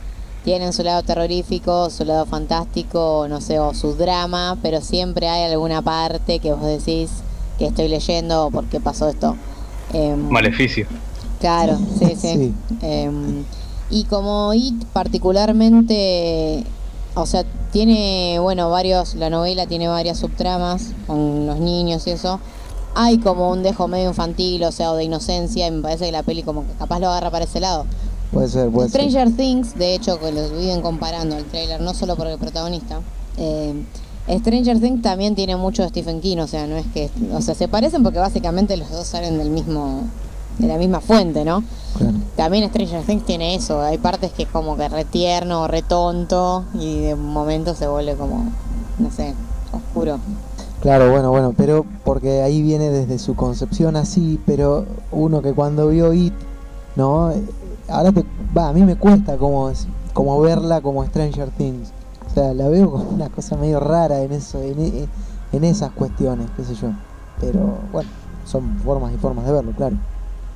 tienen 0.45 0.75
su 0.75 0.83
lado 0.83 1.03
terrorífico, 1.03 1.89
su 1.89 2.05
lado 2.05 2.27
fantástico, 2.27 3.27
no 3.29 3.41
sé, 3.41 3.59
o 3.59 3.73
su 3.73 3.95
drama, 3.95 4.59
pero 4.63 4.83
siempre 4.83 5.29
hay 5.29 5.51
alguna 5.51 5.81
parte 5.81 6.39
que 6.39 6.53
vos 6.53 6.65
decís 6.65 7.11
que 7.59 7.67
estoy 7.67 7.89
leyendo 7.89 8.47
o 8.47 8.51
por 8.51 8.67
qué 8.67 8.79
pasó 8.79 9.09
esto. 9.09 9.37
Em, 9.95 10.29
Maleficio. 10.29 10.87
Claro, 11.41 11.79
sí, 11.99 12.15
sí. 12.17 12.35
Sí. 12.35 12.55
Em, 12.83 13.45
y 13.91 14.05
como 14.05 14.53
It 14.53 14.85
particularmente, 14.93 16.65
o 17.15 17.25
sea, 17.25 17.45
tiene, 17.73 18.39
bueno, 18.39 18.71
varios, 18.71 19.15
la 19.15 19.31
novela 19.31 19.67
tiene 19.67 19.89
varias 19.89 20.19
subtramas 20.19 20.93
con 21.07 21.47
los 21.47 21.59
niños 21.59 22.07
y 22.07 22.11
eso. 22.11 22.39
Hay 22.95 23.19
como 23.19 23.51
un 23.51 23.63
dejo 23.63 23.89
medio 23.89 24.11
infantil, 24.11 24.63
o 24.65 24.73
sea, 24.73 24.93
o 24.93 24.97
de 24.97 25.05
inocencia, 25.05 25.67
y 25.67 25.71
me 25.71 25.83
parece 25.83 26.07
que 26.07 26.13
la 26.13 26.23
peli 26.23 26.43
como 26.43 26.67
que 26.67 26.73
capaz 26.75 27.01
lo 27.01 27.09
agarra 27.09 27.31
para 27.31 27.45
ese 27.45 27.61
lado. 27.61 27.87
Puede 28.35 28.49
ser, 28.49 28.69
puede 28.71 28.89
ser. 28.89 29.01
Stranger 29.01 29.37
Things, 29.37 29.79
de 29.79 29.95
hecho, 29.95 30.19
que 30.19 30.33
lo 30.33 30.51
viven 30.51 30.83
comparando 30.83 31.37
el 31.37 31.45
trailer, 31.45 31.81
no 31.81 31.95
solo 31.95 32.17
por 32.17 32.27
el 32.27 32.39
protagonista. 32.39 33.01
eh, 33.39 33.73
Stranger 34.29 34.81
Things 34.81 35.03
también 35.03 35.35
tiene 35.35 35.57
mucho 35.57 35.83
de 35.83 35.89
Stephen 35.91 36.21
King, 36.21 36.39
o 36.39 36.47
sea, 36.47 36.67
no 36.67 36.77
es 36.77 36.87
que, 36.93 37.11
o 37.33 37.41
sea, 37.41 37.55
se 37.55 37.69
parecen 37.69 38.03
porque 38.03 38.19
básicamente 38.19 38.77
los 38.77 38.91
dos 38.91 39.07
salen 39.07 39.39
del 39.39 39.51
mismo 39.51 40.03
de 40.59 40.69
la 40.69 40.79
misma 40.79 41.01
fuente, 41.01 41.45
¿no? 41.45 41.65
Claro. 41.97 42.15
También 42.37 42.69
Stranger 42.69 43.03
Things 43.03 43.25
tiene 43.25 43.55
eso, 43.55 43.81
hay 43.83 43.99
partes 43.99 44.33
que 44.33 44.45
es 44.45 44.49
como 44.49 44.77
que 44.77 44.89
re 44.89 45.05
tierno, 45.05 45.69
re 45.69 45.83
tonto 45.83 46.65
y 46.75 47.01
de 47.01 47.17
momento 47.17 47.75
se 47.75 47.87
vuelve 47.87 48.15
como, 48.15 48.51
no 48.99 49.11
sé, 49.11 49.35
oscuro. 49.73 50.19
Claro, 50.81 51.11
bueno, 51.11 51.31
bueno, 51.31 51.55
pero 51.57 51.85
porque 52.05 52.43
ahí 52.43 52.63
viene 52.63 52.91
desde 52.91 53.19
su 53.19 53.35
concepción 53.35 53.97
así, 53.97 54.41
pero 54.47 54.87
uno 55.13 55.43
que 55.43 55.53
cuando 55.53 55.89
vio 55.89 56.13
It, 56.13 56.35
¿no? 56.97 57.33
Ahora 57.89 58.13
te, 58.13 58.25
va, 58.57 58.69
a 58.69 58.73
mí 58.73 58.83
me 58.83 58.97
cuesta 58.97 59.37
como, 59.37 59.71
como 60.13 60.41
verla 60.41 60.81
como 60.81 61.05
Stranger 61.05 61.51
Things. 61.51 61.93
O 62.31 62.35
sea, 62.35 62.55
la 62.55 62.69
veo 62.69 62.91
como 62.91 63.11
una 63.11 63.29
cosa 63.29 63.57
medio 63.57 63.81
rara 63.81 64.23
en 64.23 64.33
eso, 64.33 64.61
en, 64.63 64.81
e- 64.81 65.09
en 65.53 65.65
esas 65.65 65.91
cuestiones, 65.93 66.49
qué 66.57 66.65
sé 66.65 66.75
yo. 66.75 66.89
Pero 67.41 67.79
bueno, 67.93 68.09
son 68.45 68.77
formas 68.79 69.13
y 69.15 69.19
formas 69.19 69.47
de 69.47 69.53
verlo, 69.53 69.73
claro. 69.73 69.97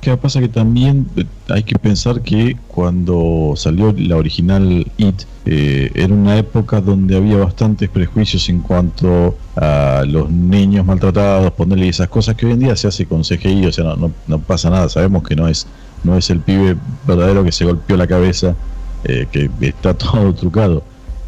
¿Qué 0.01 0.15
pasa? 0.15 0.39
Que 0.39 0.47
también 0.47 1.07
eh, 1.17 1.25
hay 1.49 1.63
que 1.63 1.77
pensar 1.77 2.21
que 2.21 2.57
cuando 2.69 3.53
salió 3.57 3.93
la 3.97 4.15
original 4.15 4.85
It, 4.97 5.23
eh, 5.45 5.91
era 5.93 6.13
una 6.13 6.37
época 6.37 6.79
donde 6.79 7.17
había 7.17 7.37
bastantes 7.37 7.89
prejuicios 7.89 8.47
en 8.47 8.59
cuanto 8.61 9.35
a 9.57 10.03
los 10.07 10.31
niños 10.31 10.85
maltratados, 10.85 11.51
ponerle 11.51 11.89
esas 11.89 12.07
cosas 12.07 12.35
que 12.35 12.45
hoy 12.45 12.53
en 12.53 12.59
día 12.59 12.75
se 12.77 12.87
hace 12.87 13.05
con 13.05 13.23
CGI, 13.23 13.65
o 13.65 13.71
sea, 13.73 13.95
no, 13.95 14.11
no 14.25 14.39
pasa 14.39 14.69
nada, 14.69 14.87
sabemos 14.87 15.21
que 15.23 15.35
no 15.35 15.49
es, 15.49 15.67
no 16.03 16.17
es 16.17 16.29
el 16.29 16.39
pibe 16.39 16.75
verdadero 17.07 17.43
que 17.43 17.51
se 17.51 17.65
golpeó 17.65 17.97
la 17.97 18.07
cabeza, 18.07 18.55
eh, 19.03 19.27
que 19.31 19.49
está 19.61 19.93
todo 19.95 20.33
trucado. 20.33 20.83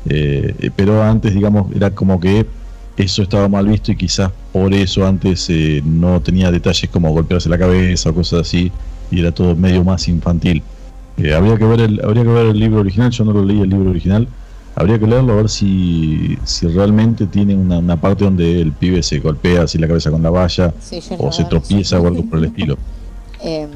Eh, 0.06 0.56
eh, 0.60 0.72
pero 0.76 1.04
antes, 1.04 1.34
digamos, 1.34 1.72
era 1.76 1.92
como 1.92 2.20
que 2.20 2.46
eso 2.98 3.24
estaba 3.24 3.48
mal 3.48 3.68
visto 3.68 3.92
y 3.92 3.96
quizás 3.96 4.32
por 4.52 4.74
eso 4.74 5.06
antes 5.06 5.48
eh, 5.50 5.82
no 5.86 6.22
tenía 6.22 6.52
detalles 6.52 6.90
como 6.90 7.12
golpearse 7.12 7.50
la 7.50 7.58
cabeza 7.58 8.10
o 8.10 8.14
cosas 8.14 8.42
así 8.42 8.72
y 9.10 9.20
era 9.20 9.32
todo 9.32 9.56
medio 9.56 9.84
más 9.84 10.08
infantil. 10.08 10.64
Habría 11.18 11.58
que 11.58 11.66
ver 11.66 11.82
el 11.82 12.02
habría 12.04 12.24
que 12.24 12.30
ver 12.30 12.48
el 12.48 12.60
libro 12.60 12.80
original, 12.80 13.12
yo 13.12 13.26
no 13.26 13.34
lo 13.34 13.46
leí 13.46 13.62
el 13.62 13.70
libro 13.70 13.92
original. 13.92 14.28
Habría 14.74 14.98
que 14.98 15.06
leerlo 15.06 15.34
a 15.34 15.36
ver 15.36 15.50
si, 15.50 16.38
si 16.46 16.66
realmente 16.68 17.28
tiene 17.28 17.54
una, 17.56 17.80
una 17.80 18.00
parte 18.00 18.24
donde 18.24 18.62
el 18.62 18.72
pibe 18.72 19.04
se 19.04 19.20
golpea 19.20 19.64
así 19.64 19.78
la 19.78 19.88
cabeza 19.88 20.10
con 20.10 20.24
la 20.24 20.30
valla 20.30 20.74
Sí, 20.80 21.00
o 21.18 21.32
se 21.32 21.44
tropieza 21.44 22.00
o 22.00 22.08
algo 22.08 22.26
por 22.26 22.40
el 22.40 22.46
estilo. 22.46 22.78
Em, 23.44 23.70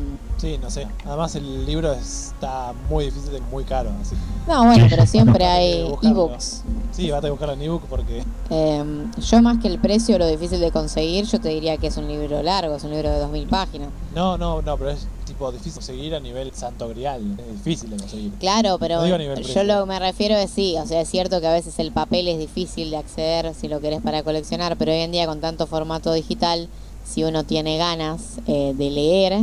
Sí, 0.46 0.60
no 0.62 0.70
sé. 0.70 0.86
Además 1.06 1.34
el 1.36 1.66
libro 1.66 1.92
está 1.94 2.72
muy 2.88 3.06
difícil 3.06 3.36
y 3.36 3.42
muy 3.52 3.64
caro. 3.64 3.90
Así. 4.00 4.16
no, 4.48 4.64
bueno, 4.66 4.86
pero 4.88 5.04
siempre 5.08 5.44
Hay 5.44 5.92
ebooks. 6.04 6.62
Sí, 6.92 7.10
vas 7.10 7.24
a 7.24 7.30
buscarlo 7.32 7.56
en 7.56 7.64
ebook 7.64 7.82
porque 7.90 8.22
Em, 8.52 9.12
yo 9.20 9.42
más 9.42 9.58
que 9.60 9.68
el 9.68 9.80
precio, 9.80 10.20
lo 10.20 10.28
difícil 10.28 10.60
de 10.60 10.70
conseguir, 10.70 11.26
yo 11.26 11.40
te 11.42 11.50
diría 11.50 11.78
que 11.78 11.88
es 11.88 11.98
un 11.98 12.08
libro 12.08 12.44
largo, 12.44 12.76
es 12.76 12.84
un 12.84 12.92
libro 12.92 13.10
de 13.10 13.18
2000 13.22 13.48
páginas. 13.48 13.90
No, 14.14 14.38
no, 14.38 14.62
no, 14.62 14.78
pero 14.78 14.92
es 14.92 15.08
tipo 15.26 15.52
difícil 15.52 15.72
de 15.72 15.76
conseguir 15.78 16.14
a 16.16 16.20
nivel 16.20 16.54
santo 16.54 16.90
grial. 16.90 17.24
Es 17.40 17.64
difícil 17.64 17.90
de 17.90 17.98
conseguir. 17.98 18.32
Claro, 18.34 18.78
pero 18.80 19.02
No 19.02 19.08
yo 19.08 19.34
precio. 19.34 19.64
lo 19.64 19.80
que 19.80 19.86
me 19.88 19.98
refiero 19.98 20.36
es 20.36 20.52
sí, 20.52 20.76
o 20.78 20.86
sea, 20.86 21.02
es 21.02 21.10
cierto 21.10 21.42
que 21.42 21.48
a 21.48 21.54
veces 21.54 21.80
el 21.80 21.92
papel 21.92 22.28
es 22.28 22.38
difícil 22.38 22.92
de 22.92 22.98
acceder 22.98 23.52
si 23.56 23.68
lo 23.68 23.80
querés 23.82 24.02
para 24.04 24.22
coleccionar, 24.22 24.78
pero 24.78 24.92
hoy 24.92 25.00
en 25.00 25.12
día 25.12 25.26
con 25.26 25.42
tanto 25.42 25.66
formato 25.66 26.14
digital, 26.14 26.70
si 27.04 27.24
uno 27.24 27.46
tiene 27.46 27.80
ganas 27.80 28.38
eh, 28.46 28.76
de 28.78 28.92
leer, 28.92 29.42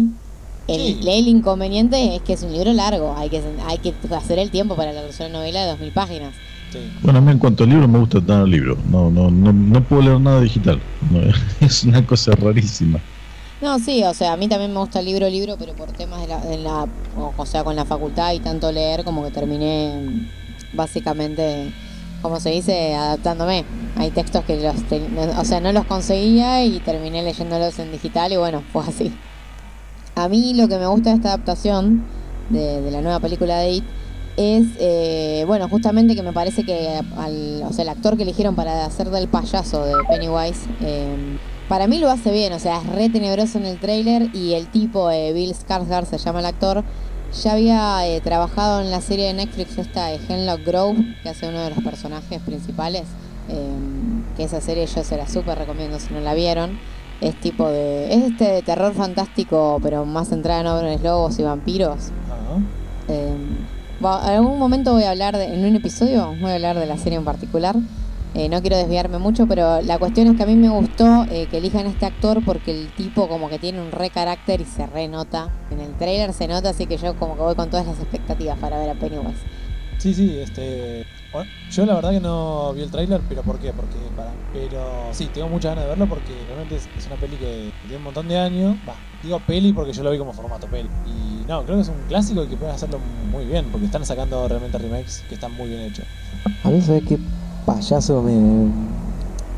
el, 0.69 0.81
Sí. 0.81 1.01
el 1.07 1.29
inconveniente 1.29 2.17
es 2.17 2.23
que 2.23 2.35
es 2.35 2.43
un 2.43 2.53
libro 2.53 2.73
largo, 2.73 3.15
hay 3.17 3.29
que, 3.31 3.43
hay 3.67 3.79
que 3.79 3.95
hacer 4.15 4.39
el 4.39 4.51
tiempo 4.51 4.77
para 4.77 4.93
leer 4.93 5.11
una 5.19 5.29
novela 5.29 5.63
de 5.63 5.67
2000 5.71 5.93
páginas. 5.93 6.35
Sí. 6.73 6.79
Bueno, 7.03 7.19
a 7.19 7.23
mí 7.23 7.31
en 7.33 7.39
cuanto 7.39 7.65
al 7.65 7.71
libro 7.71 7.87
me 7.87 7.99
gusta 7.99 8.21
tener 8.21 8.45
el 8.45 8.51
libro, 8.51 8.79
no, 8.91 9.11
no, 9.11 9.31
no, 9.31 9.53
no 9.53 9.83
puedo 9.85 10.03
leer 10.03 10.21
nada 10.21 10.41
digital, 10.41 10.81
No, 11.11 11.21
es 11.67 11.85
una 11.85 12.07
cosa 12.07 12.33
rarísima. 12.33 12.99
No, 13.61 13.79
sí, 13.79 14.03
o 14.03 14.15
sea, 14.15 14.33
a 14.33 14.37
mí 14.37 14.49
también 14.49 14.73
me 14.73 14.81
gusta 14.81 14.99
el 15.01 15.05
libro, 15.05 15.29
libro, 15.29 15.57
pero 15.59 15.75
por 15.75 15.93
temas 15.93 16.21
de 16.23 16.27
la, 16.29 16.39
de 16.41 16.59
la 16.59 16.87
o, 17.17 17.33
o 17.37 17.47
sea, 17.47 17.63
con 17.63 17.77
la 17.77 17.85
facultad 17.85 18.33
y 18.33 18.41
tanto 18.41 18.73
leer, 18.73 19.05
como 19.05 19.23
que 19.23 19.31
terminé 19.31 20.27
básicamente, 20.73 21.73
como 22.23 22.41
se 22.41 22.51
dice, 22.51 22.95
adaptándome. 22.95 23.65
Hay 23.97 24.11
textos 24.11 24.45
que 24.45 24.57
los, 24.61 24.75
o 25.39 25.45
sea, 25.45 25.61
no 25.61 25.73
los 25.73 25.85
conseguía 25.85 26.65
y 26.65 26.81
terminé 26.81 27.23
leyéndolos 27.23 27.79
en 27.79 27.93
digital 27.93 28.33
y 28.33 28.37
bueno, 28.37 28.63
fue 28.73 28.83
así. 28.85 29.13
A 30.15 30.29
mí 30.29 30.55
lo 30.55 30.69
que 30.69 30.79
me 30.79 30.87
gusta 30.87 31.11
de 31.11 31.17
esta 31.17 31.29
adaptación 31.29 32.05
de, 32.51 32.81
de 32.83 32.91
la 32.91 33.01
nueva 33.01 33.21
película 33.21 33.59
de 33.59 33.73
It 33.73 33.85
es, 34.37 34.67
eh, 34.79 35.45
bueno, 35.47 35.69
justamente 35.69 36.15
que 36.15 36.23
me 36.23 36.33
parece 36.33 36.65
que 36.65 37.01
al, 37.17 37.63
o 37.69 37.73
sea, 37.73 37.83
el 37.83 37.89
actor 37.89 38.17
que 38.17 38.23
eligieron 38.23 38.55
para 38.55 38.85
hacer 38.85 39.11
del 39.11 39.29
payaso 39.29 39.85
de 39.85 39.95
Pennywise, 40.09 40.67
eh, 40.81 41.39
para 41.69 41.87
mí 41.87 41.99
lo 41.99 42.11
hace 42.11 42.31
bien, 42.31 42.53
o 42.53 42.59
sea, 42.59 42.79
es 42.79 42.87
re 42.87 43.09
tenebroso 43.09 43.59
en 43.59 43.67
el 43.67 43.79
tráiler 43.79 44.29
y 44.35 44.55
el 44.55 44.67
tipo, 44.69 45.11
eh, 45.11 45.33
Bill 45.33 45.55
Skarsgård 45.55 46.07
se 46.07 46.19
llama 46.19 46.41
el 46.41 46.47
actor, 46.47 46.85
ya 47.43 47.53
había 47.53 48.07
eh, 48.07 48.21
trabajado 48.21 48.83
en 48.83 48.91
la 48.91 49.01
serie 49.01 49.27
de 49.27 49.35
Netflix 49.35 49.79
esta 49.79 50.07
de 50.07 50.21
Hemlock 50.29 50.65
Grove, 50.67 51.17
que 51.23 51.29
hace 51.31 51.49
uno 51.49 51.61
de 51.61 51.71
los 51.71 51.83
personajes 51.83 52.41
principales, 52.43 53.05
eh, 53.49 53.71
que 54.37 54.45
esa 54.45 54.61
serie 54.61 54.87
yo 54.87 55.03
se 55.03 55.17
la 55.17 55.27
súper 55.27 55.59
recomiendo 55.59 55.99
si 55.99 56.13
no 56.13 56.21
la 56.21 56.35
vieron. 56.35 56.79
Es 57.23 57.37
tipo 57.41 57.71
de. 57.71 58.13
Es 58.13 58.25
este 58.25 58.45
de 58.45 58.63
terror 58.63 58.93
fantástico, 58.95 59.79
pero 59.83 60.05
más 60.05 60.29
centrada 60.29 60.61
en 60.61 60.67
hombres 60.67 61.03
lobos 61.03 61.39
y 61.39 61.43
vampiros. 61.45 62.11
Ah, 62.29 62.59
Eh, 63.09 63.35
va- 64.05 64.23
en 64.33 64.39
algún 64.39 64.59
momento 64.59 64.93
voy 64.93 65.05
a 65.05 65.11
hablar, 65.11 65.37
de, 65.37 65.45
en 65.55 65.65
un 65.65 65.77
episodio, 65.77 66.35
voy 66.41 66.51
a 66.51 66.55
hablar 66.55 66.79
de 66.79 66.87
la 66.87 66.97
serie 66.99 67.19
en 67.19 67.25
particular. 67.25 67.77
Eh, 68.35 68.49
no 68.49 68.61
quiero 68.63 68.77
desviarme 68.77 69.19
mucho, 69.19 69.47
pero 69.47 69.83
la 69.83 69.99
cuestión 69.99 70.27
es 70.29 70.37
que 70.37 70.43
a 70.43 70.47
mí 70.47 70.57
me 70.57 70.71
gustó 70.71 71.27
eh, 71.31 71.47
que 71.51 71.59
elijan 71.59 71.87
a 71.87 71.91
este 71.91 72.07
actor 72.07 72.43
porque 72.45 72.71
el 72.71 72.89
tipo 72.97 73.29
como 73.29 73.49
que 73.51 73.59
tiene 73.59 73.81
un 73.83 73.93
re 73.93 74.09
carácter 74.11 74.61
y 74.63 74.65
se 74.65 74.87
re 74.87 75.07
nota. 75.07 75.51
En 75.71 75.81
el 75.81 75.93
trailer 75.99 76.33
se 76.33 76.49
nota, 76.49 76.71
así 76.71 76.87
que 76.87 76.97
yo 76.97 77.15
como 77.17 77.37
que 77.37 77.43
voy 77.43 77.55
con 77.55 77.69
todas 77.71 77.87
las 77.87 77.99
expectativas 78.01 78.59
para 78.59 78.79
ver 78.79 78.91
a 78.91 78.95
Pennywise. 78.95 79.39
Sí, 79.99 80.15
sí, 80.15 80.39
este. 80.39 81.05
Yo 81.71 81.87
la 81.87 81.95
verdad 81.95 82.11
que 82.11 82.21
no 82.21 82.75
vi 82.75 82.83
el 82.83 82.91
tráiler, 82.91 83.23
pero 83.27 83.43
¿por 83.43 83.59
qué? 83.59 83.73
Porque 83.73 83.97
para. 84.15 84.33
Pero 84.53 85.11
sí, 85.13 85.29
tengo 85.33 85.49
muchas 85.49 85.71
ganas 85.71 85.85
de 85.85 85.89
verlo 85.89 86.07
porque 86.07 86.45
realmente 86.47 86.77
es, 86.77 87.07
una 87.07 87.17
peli 87.17 87.39
que 87.39 87.73
tiene 87.81 87.97
un 87.97 88.05
montón 88.05 88.29
de 88.29 88.39
años. 88.39 88.77
Digo 89.23 89.41
peli 89.41 89.73
porque 89.73 89.93
yo 89.93 90.03
lo 90.03 90.11
vi 90.11 90.19
como 90.19 90.33
formato 90.33 90.67
peli. 90.67 90.91
Y 91.07 91.47
no, 91.49 91.63
creo 91.65 91.77
que 91.77 91.83
es 91.83 91.89
un 91.89 92.07
clásico 92.09 92.45
y 92.45 92.49
que 92.49 92.57
pueden 92.57 92.75
hacerlo 92.75 92.99
muy 93.31 93.47
bien, 93.47 93.67
porque 93.71 93.87
están 93.87 94.05
sacando 94.05 94.47
realmente 94.47 94.77
remakes 94.77 95.25
que 95.29 95.35
están 95.35 95.53
muy 95.53 95.71
bien 95.71 95.81
hechos. 95.81 96.05
A 96.65 96.69
mí, 96.69 96.81
¿sabes 96.83 97.05
qué 97.09 97.19
payaso 97.65 98.23
me, 98.23 98.71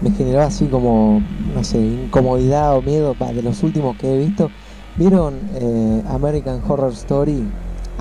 me 0.01 0.17
generó 0.17 0.43
así 0.43 0.67
como, 0.67 1.23
no 1.55 1.65
sé, 1.65 1.79
incomodidad 1.79 2.77
o 2.77 2.83
miedo 2.83 3.15
de 3.15 3.43
los 3.43 3.63
últimos 3.65 3.97
que 3.97 4.15
he 4.15 4.19
visto? 4.19 4.51
¿Vieron 4.97 5.41
eh, 5.55 6.05
American 6.09 6.63
Horror 6.69 6.93
Story? 6.93 7.45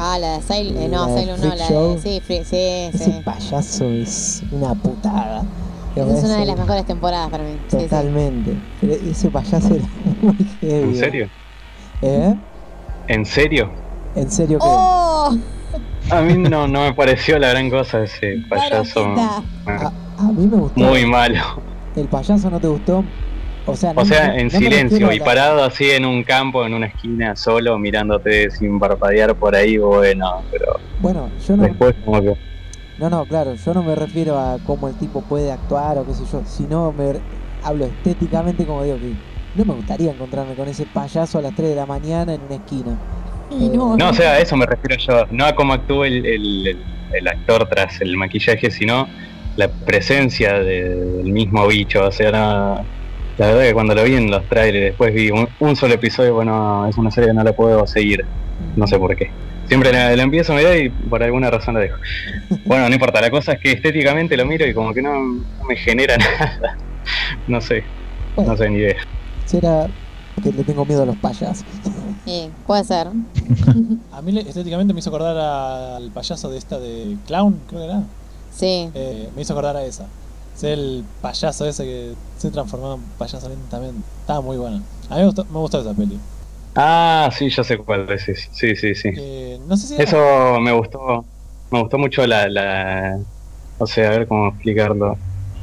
Ah, 0.06 0.20
la 0.20 0.38
de 0.38 0.44
eh, 0.50 0.90
no, 0.90 1.08
La 1.08 1.14
de 1.14 1.22
Asylum 1.22 1.40
no, 1.40 1.56
la 1.56 1.68
Show. 1.70 1.94
de... 1.94 2.02
Sí, 2.02 2.22
sí, 2.28 2.36
Ese 2.36 2.92
sí. 2.94 3.22
payaso 3.24 3.86
es 3.86 4.44
una 4.52 4.76
putada. 4.76 5.46
Esa 5.96 6.18
es 6.18 6.24
una 6.26 6.38
de 6.40 6.46
las 6.46 6.60
mejores 6.60 6.86
temporadas 6.86 7.30
para 7.30 7.46
mí. 7.46 7.58
Sí, 7.70 7.78
sí. 7.80 7.84
Totalmente. 7.86 8.54
Pero 8.82 8.94
ese 8.96 9.30
payaso 9.30 9.76
era 9.76 9.86
muy 10.22 10.36
heavy. 10.60 10.84
¿En 10.90 10.96
serio? 10.98 11.30
¿Eh? 12.02 12.36
¿En 13.08 13.26
serio? 13.26 13.70
¿En 14.16 14.30
serio 14.30 14.60
que 14.60 14.66
¡Oh! 14.68 15.38
A 16.10 16.22
mí 16.22 16.34
no, 16.38 16.68
no 16.68 16.82
me 16.82 16.94
pareció 16.94 17.40
la 17.40 17.52
gran 17.52 17.70
cosa 17.70 18.04
ese 18.04 18.44
payaso. 18.50 19.08
Maroquita. 19.08 19.88
a, 19.88 19.94
a 20.20 20.32
mí 20.34 20.48
me 20.48 20.58
gustó. 20.58 20.82
Muy 20.82 21.06
malo. 21.06 21.40
¿El 21.96 22.10
payaso 22.10 22.50
no 22.50 22.60
te 22.60 22.68
gustó? 22.68 23.06
O 23.66 23.76
sea, 23.76 23.94
no 23.94 24.02
O 24.02 24.06
sea, 24.06 24.30
me- 24.30 24.42
en 24.42 24.48
no 24.48 24.58
silencio 24.60 25.12
y 25.14 25.20
parado 25.20 25.64
así 25.64 25.90
en 25.92 26.06
un 26.06 26.24
campo, 26.24 26.66
en 26.66 26.74
una 26.74 26.88
esquina, 26.88 27.36
solo, 27.36 27.78
mirándote 27.80 28.50
sin 28.52 28.78
parpadear 28.80 29.36
por 29.36 29.56
ahí, 29.56 29.78
bueno, 29.78 30.44
pero 30.52 30.80
Bueno, 31.00 31.30
yo 31.48 31.56
no, 31.56 31.64
después 31.64 31.96
como 32.04 32.22
que... 32.22 32.34
no, 32.98 33.10
no, 33.10 33.26
claro, 33.26 33.56
yo 33.56 33.74
no 33.74 33.84
me 33.84 33.96
refiero 33.96 34.38
a 34.38 34.58
cómo 34.66 34.88
el 34.90 34.96
tipo 34.96 35.22
puede 35.22 35.52
actuar 35.52 35.98
o 35.98 36.06
qué 36.06 36.14
sé 36.14 36.24
yo, 36.32 36.42
sino 36.46 36.92
me 36.92 37.14
hablo 37.64 37.86
estéticamente 37.86 38.66
como 38.66 38.84
digo 38.84 38.98
que 39.00 39.14
no 39.56 39.66
me 39.66 39.74
gustaría 39.76 40.12
encontrarme 40.12 40.56
con 40.56 40.68
ese 40.68 40.86
payaso 40.86 41.38
a 41.38 41.42
las 41.42 41.56
3 41.56 41.70
de 41.70 41.76
la 41.76 41.86
mañana 41.86 42.34
en 42.34 42.42
una 42.42 42.56
esquina. 42.56 42.98
Y 43.50 43.70
no, 43.70 43.96
No, 43.96 44.10
o 44.10 44.14
sea, 44.14 44.32
a 44.34 44.40
eso 44.40 44.58
me 44.58 44.66
refiero 44.66 44.98
yo, 44.98 45.26
no 45.32 45.46
a 45.46 45.54
cómo 45.56 45.74
actúa 45.74 46.08
el, 46.08 46.26
el- 46.26 46.68
el- 46.68 46.84
el 47.14 47.28
actor 47.28 47.68
tras 47.70 48.02
el 48.02 48.18
maquillaje, 48.18 48.72
sino 48.72 49.08
la 49.56 49.68
presencia 49.70 50.54
de- 50.60 50.96
del 50.96 51.32
mismo 51.32 51.68
bicho, 51.68 52.04
o 52.08 52.12
sea, 52.12 52.32
no- 52.32 52.86
la 53.38 53.48
verdad 53.48 53.62
que 53.64 53.74
cuando 53.74 53.96
lo 53.96 54.04
vi 54.04 54.16
en 54.16 54.30
los 54.30 54.48
trailers, 54.48 54.86
después 54.92 55.14
vi 55.14 55.30
un, 55.32 55.48
un 55.60 55.76
solo 55.76 55.94
episodio, 55.96 56.34
bueno, 56.36 56.88
es 56.88 56.98
una 56.98 57.12
serie 57.12 57.30
que 57.30 57.34
no 57.34 57.44
la 57.44 57.54
puedo 57.54 57.86
seguir, 57.88 58.26
no 58.76 58.86
sé 58.88 58.98
por 59.00 59.16
qué. 59.16 59.30
Siempre 59.68 59.92
la, 59.94 60.16
la 60.16 60.24
empiezo 60.24 60.54
a 60.54 60.58
mirar 60.58 60.78
y 60.78 60.90
por 60.90 61.24
alguna 61.24 61.50
razón 61.50 61.76
la 61.76 61.80
dejo. 61.82 61.98
Bueno, 62.66 62.88
no 62.90 62.94
importa, 62.94 63.22
la 63.22 63.32
cosa 63.32 63.54
es 63.54 63.60
que 63.60 63.72
estéticamente 63.72 64.36
lo 64.38 64.46
miro 64.46 64.66
y 64.68 64.74
como 64.74 64.94
que 64.94 65.02
no, 65.02 65.14
no 65.14 65.66
me 65.68 65.76
genera 65.78 66.18
nada. 66.40 66.78
No 67.48 67.60
sé, 67.62 67.84
no 68.38 68.56
sé 68.58 68.70
ni 68.70 68.80
idea. 68.80 68.98
Será 69.46 69.88
que 70.44 70.52
le 70.52 70.64
tengo 70.64 70.86
miedo 70.86 71.04
a 71.04 71.06
los 71.06 71.16
payasos. 71.16 71.66
Sí, 72.26 72.50
puede 72.68 72.84
ser. 72.84 73.08
A 74.12 74.22
mí 74.22 74.32
le- 74.32 74.42
estéticamente 74.42 74.94
me 74.94 75.00
hizo 75.00 75.10
acordar 75.10 75.38
al 75.38 76.10
payaso 76.12 76.50
de 76.50 76.58
esta 76.58 76.80
de 76.80 77.16
Clown, 77.28 77.60
creo 77.68 77.82
que 77.82 77.86
era. 77.88 78.04
Sí. 78.52 78.90
Eh, 78.94 79.30
me 79.36 79.42
hizo 79.42 79.54
acordar 79.54 79.78
a 79.78 79.84
esa. 79.86 80.06
Es 80.56 80.64
el 80.64 81.04
payaso 81.22 81.66
ese 81.66 81.84
que 81.84 82.14
se 82.38 82.52
transformaba 82.52 82.96
en 82.96 83.02
payaso 83.18 83.50
lentamente. 83.50 84.02
Estaba 84.22 84.42
muy 84.42 84.58
buena. 84.58 84.82
A 85.10 85.16
mí 85.16 85.20
me 85.22 85.26
gustó, 85.26 85.46
me 85.46 85.60
gustó 85.60 85.82
esa 85.82 85.94
peli. 85.94 86.20
Ah, 86.76 87.30
sí, 87.38 87.50
ya 87.50 87.64
sé 87.64 87.78
cuál 87.78 88.10
es. 88.12 88.24
Sí, 88.52 88.76
sí, 88.76 88.96
sí. 88.96 89.10
Eh, 89.16 89.60
no 89.68 89.78
sé 89.78 89.88
si 89.88 89.94
era- 89.96 90.04
Eso 90.04 90.60
me 90.60 90.72
gustó. 90.72 91.26
Me 91.72 91.80
gustó 91.82 91.98
mucho 91.98 92.26
la, 92.28 92.48
la. 92.48 93.20
O 93.80 93.88
sea, 93.88 94.08
a 94.08 94.12
ver 94.12 94.28
cómo 94.28 94.50
explicarlo. 94.50 95.18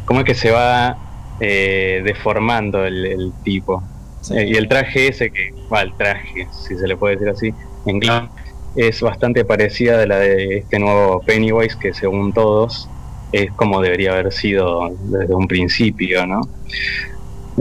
Cómo 0.06 0.20
es 0.20 0.26
que 0.26 0.34
se 0.34 0.50
va 0.50 0.96
eh, 1.40 2.02
deformando 2.04 2.84
el, 2.84 3.06
el 3.06 3.32
tipo. 3.44 3.82
sí. 4.20 4.34
Eh, 4.36 4.48
y 4.48 4.54
el 4.56 4.68
traje 4.68 5.08
ese 5.08 5.30
que. 5.30 5.50
Va, 5.72 5.82
el 5.82 5.96
traje, 5.96 6.48
si 6.66 6.76
se 6.76 6.86
le 6.86 6.96
puede 6.96 7.14
decir 7.16 7.28
así. 7.28 7.54
En 7.86 8.00
Clown 8.00 8.28
es 8.76 9.00
bastante 9.00 9.44
parecida 9.44 9.98
de 9.98 10.06
la 10.06 10.18
de 10.18 10.58
este 10.58 10.78
nuevo 10.78 11.20
Pennywise, 11.22 11.76
que 11.80 11.92
según 11.94 12.32
todos 12.32 12.88
es 13.32 13.52
como 13.52 13.80
debería 13.80 14.12
haber 14.12 14.32
sido 14.32 14.90
desde 15.04 15.34
un 15.34 15.46
principio, 15.46 16.26
¿no? 16.26 16.40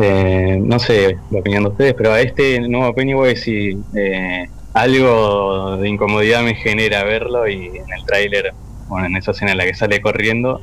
Eh, 0.02 0.60
no 0.62 0.80
sé 0.80 1.18
la 1.30 1.40
opinión 1.40 1.64
de 1.64 1.70
ustedes, 1.70 1.94
pero 1.94 2.14
a 2.14 2.22
este 2.22 2.62
nuevo 2.62 2.94
Pennywise 2.94 3.42
sí, 3.42 3.78
eh, 3.96 4.48
algo 4.74 5.78
de 5.78 5.90
incomodidad 5.90 6.44
me 6.44 6.56
genera 6.56 7.04
verlo 7.04 7.48
y 7.48 7.66
en 7.68 7.92
el 7.92 8.06
tráiler, 8.06 8.54
bueno, 8.88 9.08
en 9.08 9.18
esa 9.18 9.32
escena 9.32 9.52
en 9.52 9.58
la 9.58 9.66
que 9.66 9.74
sale 9.74 10.02
corriendo, 10.02 10.62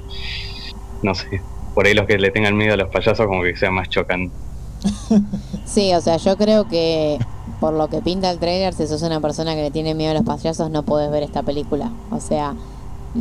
no 1.03 1.15
sé, 1.15 1.43
por 1.75 1.87
ahí 1.87 1.95
los 1.95 2.07
que 2.07 2.19
le 2.19 2.31
tengan 2.31 2.57
miedo 2.57 2.75
a 2.75 2.77
los 2.77 2.89
payasos 2.89 3.27
como 3.27 3.43
que 3.43 3.57
sea 3.57 3.71
más 3.71 3.89
chocante. 3.89 4.35
Sí, 5.65 5.93
o 5.95 6.01
sea, 6.01 6.17
yo 6.17 6.37
creo 6.37 6.69
que 6.69 7.19
por 7.61 7.75
lo 7.75 7.89
que 7.89 8.01
pinta 8.01 8.31
el 8.31 8.39
trailer, 8.39 8.73
si 8.73 8.87
sos 8.87 9.03
una 9.03 9.21
persona 9.21 9.55
que 9.55 9.63
le 9.63 9.71
tiene 9.71 9.95
miedo 9.95 10.13
a 10.13 10.15
los 10.15 10.25
payasos, 10.25 10.71
no 10.71 10.85
podés 10.85 11.11
ver 11.11 11.23
esta 11.23 11.43
película. 11.43 11.91
O 12.11 12.21
sea, 12.21 12.55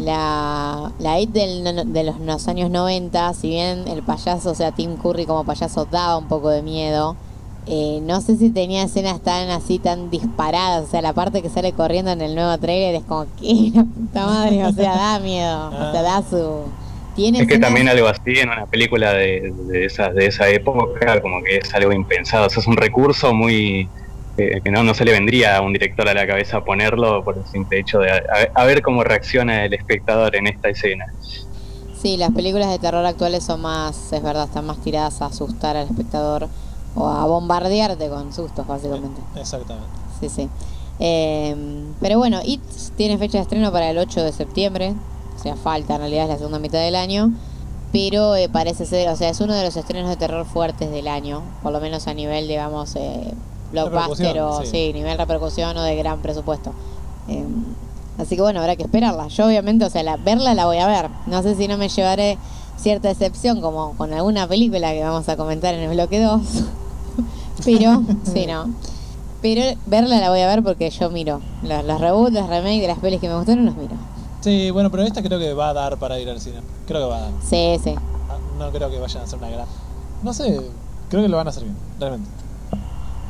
la, 0.04 0.92
la 1.00 1.20
IT 1.20 1.32
del, 1.32 1.94
de 1.94 2.04
los, 2.04 2.20
los 2.20 2.48
años 2.48 2.70
90, 2.70 3.34
si 3.34 3.50
bien 3.50 3.88
el 3.88 4.04
payaso, 4.04 4.52
o 4.52 4.56
sea, 4.56 4.72
Tim 4.72 4.96
Curry 4.98 5.26
como 5.26 5.44
payaso 5.44 5.86
daba 5.86 6.18
un 6.18 6.28
poco 6.28 6.50
de 6.50 6.62
miedo, 6.62 7.16
eh, 7.68 8.00
no 8.04 8.22
sé 8.22 8.38
si 8.38 8.50
tenía 8.52 8.84
escenas 8.84 9.22
tan 9.22 9.50
así, 9.50 9.80
tan 9.80 10.10
disparadas. 10.12 10.84
O 10.86 10.88
sea, 10.92 11.02
la 11.02 11.14
parte 11.14 11.42
que 11.42 11.50
sale 11.50 11.74
corriendo 11.74 12.12
en 12.12 12.22
el 12.22 12.36
nuevo 12.36 12.56
trailer 12.60 12.96
es 12.96 13.04
como 13.04 13.26
que, 13.40 13.72
la 13.74 13.84
puta 13.84 14.26
madre, 14.26 14.66
o 14.66 14.72
sea, 14.72 14.96
da 14.96 15.20
miedo. 15.20 15.68
O 15.70 15.92
sea, 15.92 16.02
da 16.02 16.22
su... 16.30 16.64
Tiene 17.16 17.40
Es 17.40 17.48
que 17.48 17.56
escenas- 17.56 17.68
también 17.68 17.88
algo 17.88 18.08
así 18.08 18.40
en 18.40 18.50
una 18.50 18.66
película 18.66 19.14
de, 19.14 19.54
de 19.68 19.86
esas 19.86 20.14
de 20.14 20.26
esa 20.28 20.50
época 20.50 21.22
como 21.22 21.42
que 21.44 21.58
es 21.60 21.74
algo 21.74 21.94
impensado, 21.94 22.46
o 22.48 22.50
sea, 22.50 22.60
es 22.60 22.68
un 22.68 22.76
recurso 22.76 23.34
muy 23.34 23.88
eh, 24.38 24.62
que 24.64 24.72
no, 24.72 24.84
no 24.84 24.94
se 24.94 25.06
le 25.06 25.12
vendría 25.12 25.58
a 25.58 25.62
un 25.62 25.74
director 25.74 26.08
a 26.08 26.14
la 26.14 26.28
cabeza 26.28 26.64
ponerlo 26.64 27.24
por 27.24 27.38
el 27.38 27.46
simple 27.46 27.80
hecho 27.80 28.00
de 28.00 28.12
a, 28.12 28.22
a 28.54 28.66
ver 28.66 28.82
cómo 28.82 29.04
reacciona 29.04 29.66
el 29.66 29.74
espectador 29.74 30.36
en 30.36 30.48
esta 30.48 30.70
escena. 30.70 31.06
Sí, 32.02 32.18
las 32.18 32.32
películas 32.32 32.70
de 32.70 32.78
terror 32.78 33.06
actuales 33.06 33.44
son 33.44 33.62
más, 33.62 34.14
es 34.14 34.22
verdad, 34.22 34.46
están 34.46 34.66
más 34.66 34.80
tiradas 34.82 35.22
a 35.22 35.28
asustar 35.28 35.76
al 35.76 35.88
espectador 35.88 36.48
o 36.96 37.08
a 37.08 37.26
bombardearte 37.26 38.10
con 38.10 38.32
sustos, 38.34 38.68
básicamente. 38.68 39.22
Exactamente. 39.36 39.90
Sí, 40.20 40.30
sí. 40.30 40.50
Eh, 41.00 41.56
pero 42.00 42.18
bueno, 42.18 42.40
It 42.44 42.62
tiene 42.96 43.18
fecha 43.18 43.38
de 43.38 43.44
estreno 43.44 43.72
para 43.72 43.90
el 43.90 43.98
8 43.98 44.24
de 44.24 44.32
septiembre, 44.32 44.94
o 45.36 45.42
sea, 45.42 45.56
falta 45.56 45.96
en 45.96 46.02
realidad, 46.02 46.24
es 46.26 46.30
la 46.30 46.38
segunda 46.38 46.60
mitad 46.60 46.80
del 46.80 46.96
año, 46.96 47.32
pero 47.92 48.36
eh, 48.36 48.50
parece 48.50 48.86
ser, 48.86 49.10
o 49.10 49.16
sea, 49.16 49.30
es 49.30 49.40
uno 49.42 49.54
de 49.54 49.64
los 49.64 49.76
estrenos 49.76 50.10
de 50.10 50.16
terror 50.16 50.46
fuertes 50.46 50.92
del 50.92 51.08
año, 51.08 51.42
por 51.64 51.72
lo 51.72 51.80
menos 51.82 52.08
a 52.08 52.14
nivel, 52.14 52.48
digamos, 52.48 52.96
eh, 52.96 53.34
blockbuster 53.72 54.40
o 54.42 54.64
sí. 54.66 54.92
nivel 54.94 55.18
repercusión 55.18 55.76
o 55.78 55.84
de 55.84 55.96
gran 55.96 56.22
presupuesto. 56.22 56.72
Eh, 57.28 57.44
así 58.18 58.36
que 58.36 58.42
bueno, 58.42 58.60
habrá 58.60 58.76
que 58.76 58.84
esperarla. 58.84 59.28
Yo 59.28 59.46
obviamente, 59.46 59.86
o 59.86 59.90
sea, 59.90 60.04
la, 60.04 60.18
verla 60.18 60.54
la 60.54 60.66
voy 60.66 60.78
a 60.78 60.88
ver. 60.88 61.10
No 61.28 61.42
sé 61.44 61.56
si 61.56 61.68
no 61.68 61.78
me 61.78 61.90
llevaré 61.90 62.38
cierta 62.78 63.10
excepción 63.10 63.62
como 63.62 63.96
con 63.98 64.14
alguna 64.14 64.48
película 64.48 64.92
que 64.92 65.04
vamos 65.04 65.28
a 65.30 65.38
comentar 65.38 65.74
en 65.74 65.82
el 65.82 65.90
bloque 65.90 66.22
2. 66.22 66.42
pero, 67.66 68.04
sí, 68.24 68.46
no. 68.46 68.70
Pero 69.42 69.62
verla 69.86 70.20
la 70.20 70.30
voy 70.30 70.42
a 70.42 70.48
ver 70.48 70.64
porque 70.64 70.90
yo 70.90 71.10
miro. 71.10 71.42
Los, 71.64 71.84
los 71.86 72.00
reboots, 72.02 72.34
los 72.34 72.50
remakes 72.50 72.82
de 72.82 72.88
las 72.88 73.00
pelis 73.00 73.20
que 73.20 73.28
me 73.28 73.36
gustaron 73.36 73.66
los 73.66 73.76
miro. 73.76 73.96
Sí, 74.42 74.70
bueno, 74.70 74.92
pero 74.92 75.04
esta 75.04 75.24
creo 75.24 75.40
que 75.40 75.54
va 75.54 75.70
a 75.70 75.74
dar 75.74 75.98
para 75.98 76.20
ir 76.20 76.30
al 76.30 76.40
cine. 76.40 76.58
Creo 76.86 77.02
que 77.02 77.08
va 77.08 77.18
a 77.18 77.22
dar. 77.22 77.32
Sí, 77.42 77.80
sí. 77.84 77.96
Ah, 78.30 78.38
No 78.60 78.70
creo 78.72 78.92
que 78.92 79.00
vayan 79.00 79.22
a 79.22 79.26
hacer 79.26 79.40
una 79.40 79.50
gran. 79.50 79.66
No 80.22 80.34
sé, 80.34 80.62
creo 81.10 81.24
que 81.24 81.30
lo 81.30 81.38
van 81.38 81.48
a 81.48 81.50
hacer 81.50 81.64
bien, 81.64 81.76
realmente. 82.00 82.30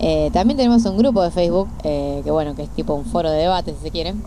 Eh, 0.00 0.30
también 0.32 0.56
tenemos 0.56 0.84
un 0.84 0.98
grupo 0.98 1.22
de 1.22 1.30
Facebook, 1.30 1.68
que 1.82 2.30
bueno, 2.30 2.56
que 2.56 2.62
es 2.64 2.70
tipo 2.70 2.94
un 2.94 3.04
foro 3.04 3.30
de 3.30 3.38
debate, 3.38 3.74
si 3.74 3.82
se 3.82 3.90
quieren, 3.90 4.22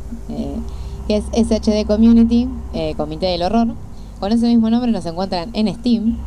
que 1.08 1.18
es 1.18 1.26
SHD 1.34 1.86
Community, 1.86 2.48
Comité 2.96 3.26
del 3.26 3.42
Horror. 3.42 3.68
Con 4.20 4.32
ese 4.32 4.46
mismo 4.48 4.70
nombre 4.70 4.92
nos 4.92 5.06
encuentran 5.06 5.50
en 5.54 5.74
Steam, 5.76 6.18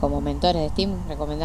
como 0.00 0.20
mentores 0.20 0.60
de 0.60 0.68
Steam, 0.70 0.90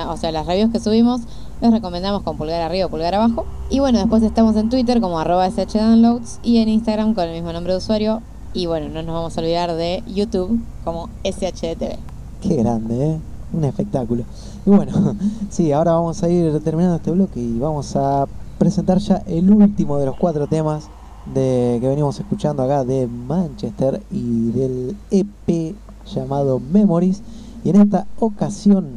o 0.10 0.18
sea, 0.18 0.32
las 0.32 0.48
reviews 0.48 0.72
que 0.72 0.80
subimos 0.80 1.22
los 1.62 1.72
recomendamos 1.72 2.24
con 2.24 2.38
pulgar 2.38 2.60
arriba 2.62 2.88
o 2.88 2.90
pulgar 2.90 3.14
abajo. 3.14 3.46
Y 3.70 3.80
bueno, 3.80 4.00
después 4.00 4.24
estamos 4.24 4.56
en 4.56 4.70
Twitter 4.70 5.00
como 5.00 5.20
arroba 5.20 5.48
shdownloads 5.48 6.40
y 6.42 6.58
en 6.58 6.70
Instagram 6.70 7.14
con 7.14 7.26
el 7.26 7.36
mismo 7.36 7.54
nombre 7.54 7.74
de 7.74 7.78
usuario. 7.78 8.24
Y 8.54 8.66
bueno, 8.66 8.90
no 8.90 9.02
nos 9.02 9.14
vamos 9.16 9.38
a 9.38 9.42
olvidar 9.42 9.74
de 9.74 10.04
YouTube 10.08 10.60
como 10.84 11.10
SHDTV. 11.24 11.98
Qué 12.42 12.56
grande, 12.56 13.06
¿eh? 13.12 13.20
Un 13.54 13.64
espectáculo. 13.64 14.24
Y 14.66 14.70
bueno, 14.70 15.16
sí, 15.50 15.72
ahora 15.72 15.94
vamos 15.94 16.22
a 16.24 16.30
ir 16.30 16.60
terminando 16.64 16.98
este 16.98 17.12
bloque 17.12 17.40
y 17.40 17.60
vamos 17.60 17.96
a 17.96 18.28
presentar 18.58 18.98
ya 19.00 19.24
el 19.26 19.50
último 19.52 19.98
de 19.98 20.06
los 20.06 20.18
cuatro 20.18 20.48
temas 20.48 20.90
de 21.34 21.78
que 21.80 21.88
venimos 21.88 22.20
escuchando 22.20 22.64
acá 22.64 22.84
de 22.84 23.08
Manchester 23.08 24.02
y 24.12 24.52
del 24.52 24.96
EP 25.12 25.76
llamado 26.14 26.60
Memories. 26.60 27.22
Y 27.64 27.70
en 27.70 27.78
esta 27.78 28.08
ocasión 28.20 28.90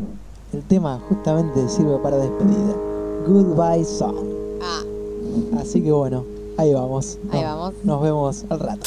el 0.52 0.62
tema 0.62 1.00
justamente 1.08 1.68
sirve 1.68 1.98
para 1.98 2.16
despedida. 2.16 2.74
Goodbye 3.26 3.84
Song. 3.84 4.16
Ah, 4.62 4.82
Así 5.60 5.82
que 5.82 5.92
bueno, 5.92 6.24
ahí 6.56 6.72
vamos. 6.72 7.18
Ahí 7.30 7.42
vamos. 7.42 7.74
Nos 7.84 8.02
vemos 8.02 8.44
al 8.50 8.60
rato. 8.60 8.86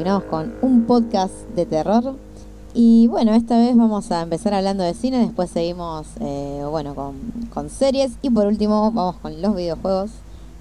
Continuamos 0.00 0.30
con 0.30 0.54
un 0.62 0.84
podcast 0.86 1.34
de 1.54 1.66
terror. 1.66 2.14
Y 2.72 3.06
bueno, 3.08 3.34
esta 3.34 3.58
vez 3.58 3.76
vamos 3.76 4.10
a 4.10 4.22
empezar 4.22 4.54
hablando 4.54 4.82
de 4.82 4.94
cine, 4.94 5.18
después 5.18 5.50
seguimos 5.50 6.06
eh, 6.20 6.64
bueno, 6.70 6.94
con, 6.94 7.16
con 7.52 7.68
series 7.68 8.12
y 8.22 8.30
por 8.30 8.46
último 8.46 8.90
vamos 8.92 9.16
con 9.16 9.42
los 9.42 9.54
videojuegos. 9.54 10.10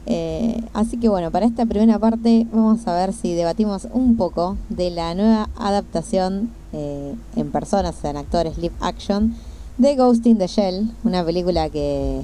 Eh, 0.08 0.62
así 0.74 0.98
que 0.98 1.08
bueno, 1.08 1.32
para 1.32 1.46
esta 1.46 1.66
primera 1.66 1.98
parte 2.00 2.48
vamos 2.52 2.86
a 2.86 2.94
ver 2.96 3.14
si 3.14 3.34
debatimos 3.34 3.88
un 3.94 4.18
poco 4.18 4.58
de 4.68 4.90
la 4.90 5.16
nueva 5.16 5.48
adaptación 5.56 6.50
eh, 6.74 7.16
en 7.38 7.50
personas, 7.50 8.04
en 8.04 8.18
actores 8.18 8.58
live 8.58 8.76
action, 8.82 9.38
de 9.78 9.96
Ghost 9.96 10.26
in 10.26 10.38
the 10.38 10.48
Shell, 10.48 10.92
una 11.06 11.24
película 11.24 11.70
que, 11.70 12.24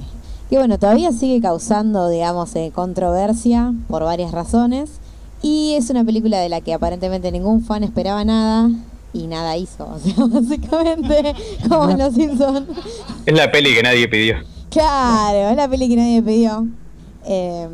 que 0.50 0.58
bueno, 0.58 0.78
todavía 0.78 1.12
sigue 1.12 1.40
causando, 1.40 2.10
digamos, 2.10 2.52
controversia 2.74 3.72
por 3.88 4.02
varias 4.02 4.32
razones. 4.32 5.00
Es 5.76 5.90
una 5.90 6.04
película 6.04 6.38
de 6.40 6.48
la 6.48 6.60
que 6.62 6.72
aparentemente 6.72 7.30
ningún 7.30 7.62
fan 7.62 7.84
esperaba 7.84 8.24
nada 8.24 8.70
y 9.12 9.26
nada 9.26 9.56
hizo. 9.56 9.86
O 9.94 9.98
sea, 9.98 10.24
básicamente, 10.26 11.34
como 11.68 11.90
en 11.90 11.98
Los 11.98 12.14
Simpsons. 12.14 12.66
Es 13.26 13.34
la 13.34 13.50
peli 13.50 13.74
que 13.74 13.82
nadie 13.82 14.08
pidió. 14.08 14.36
Claro, 14.70 15.50
es 15.50 15.56
la 15.56 15.68
peli 15.68 15.88
que 15.88 15.96
nadie 15.96 16.22
pidió. 16.22 16.66
Eh, 17.24 17.68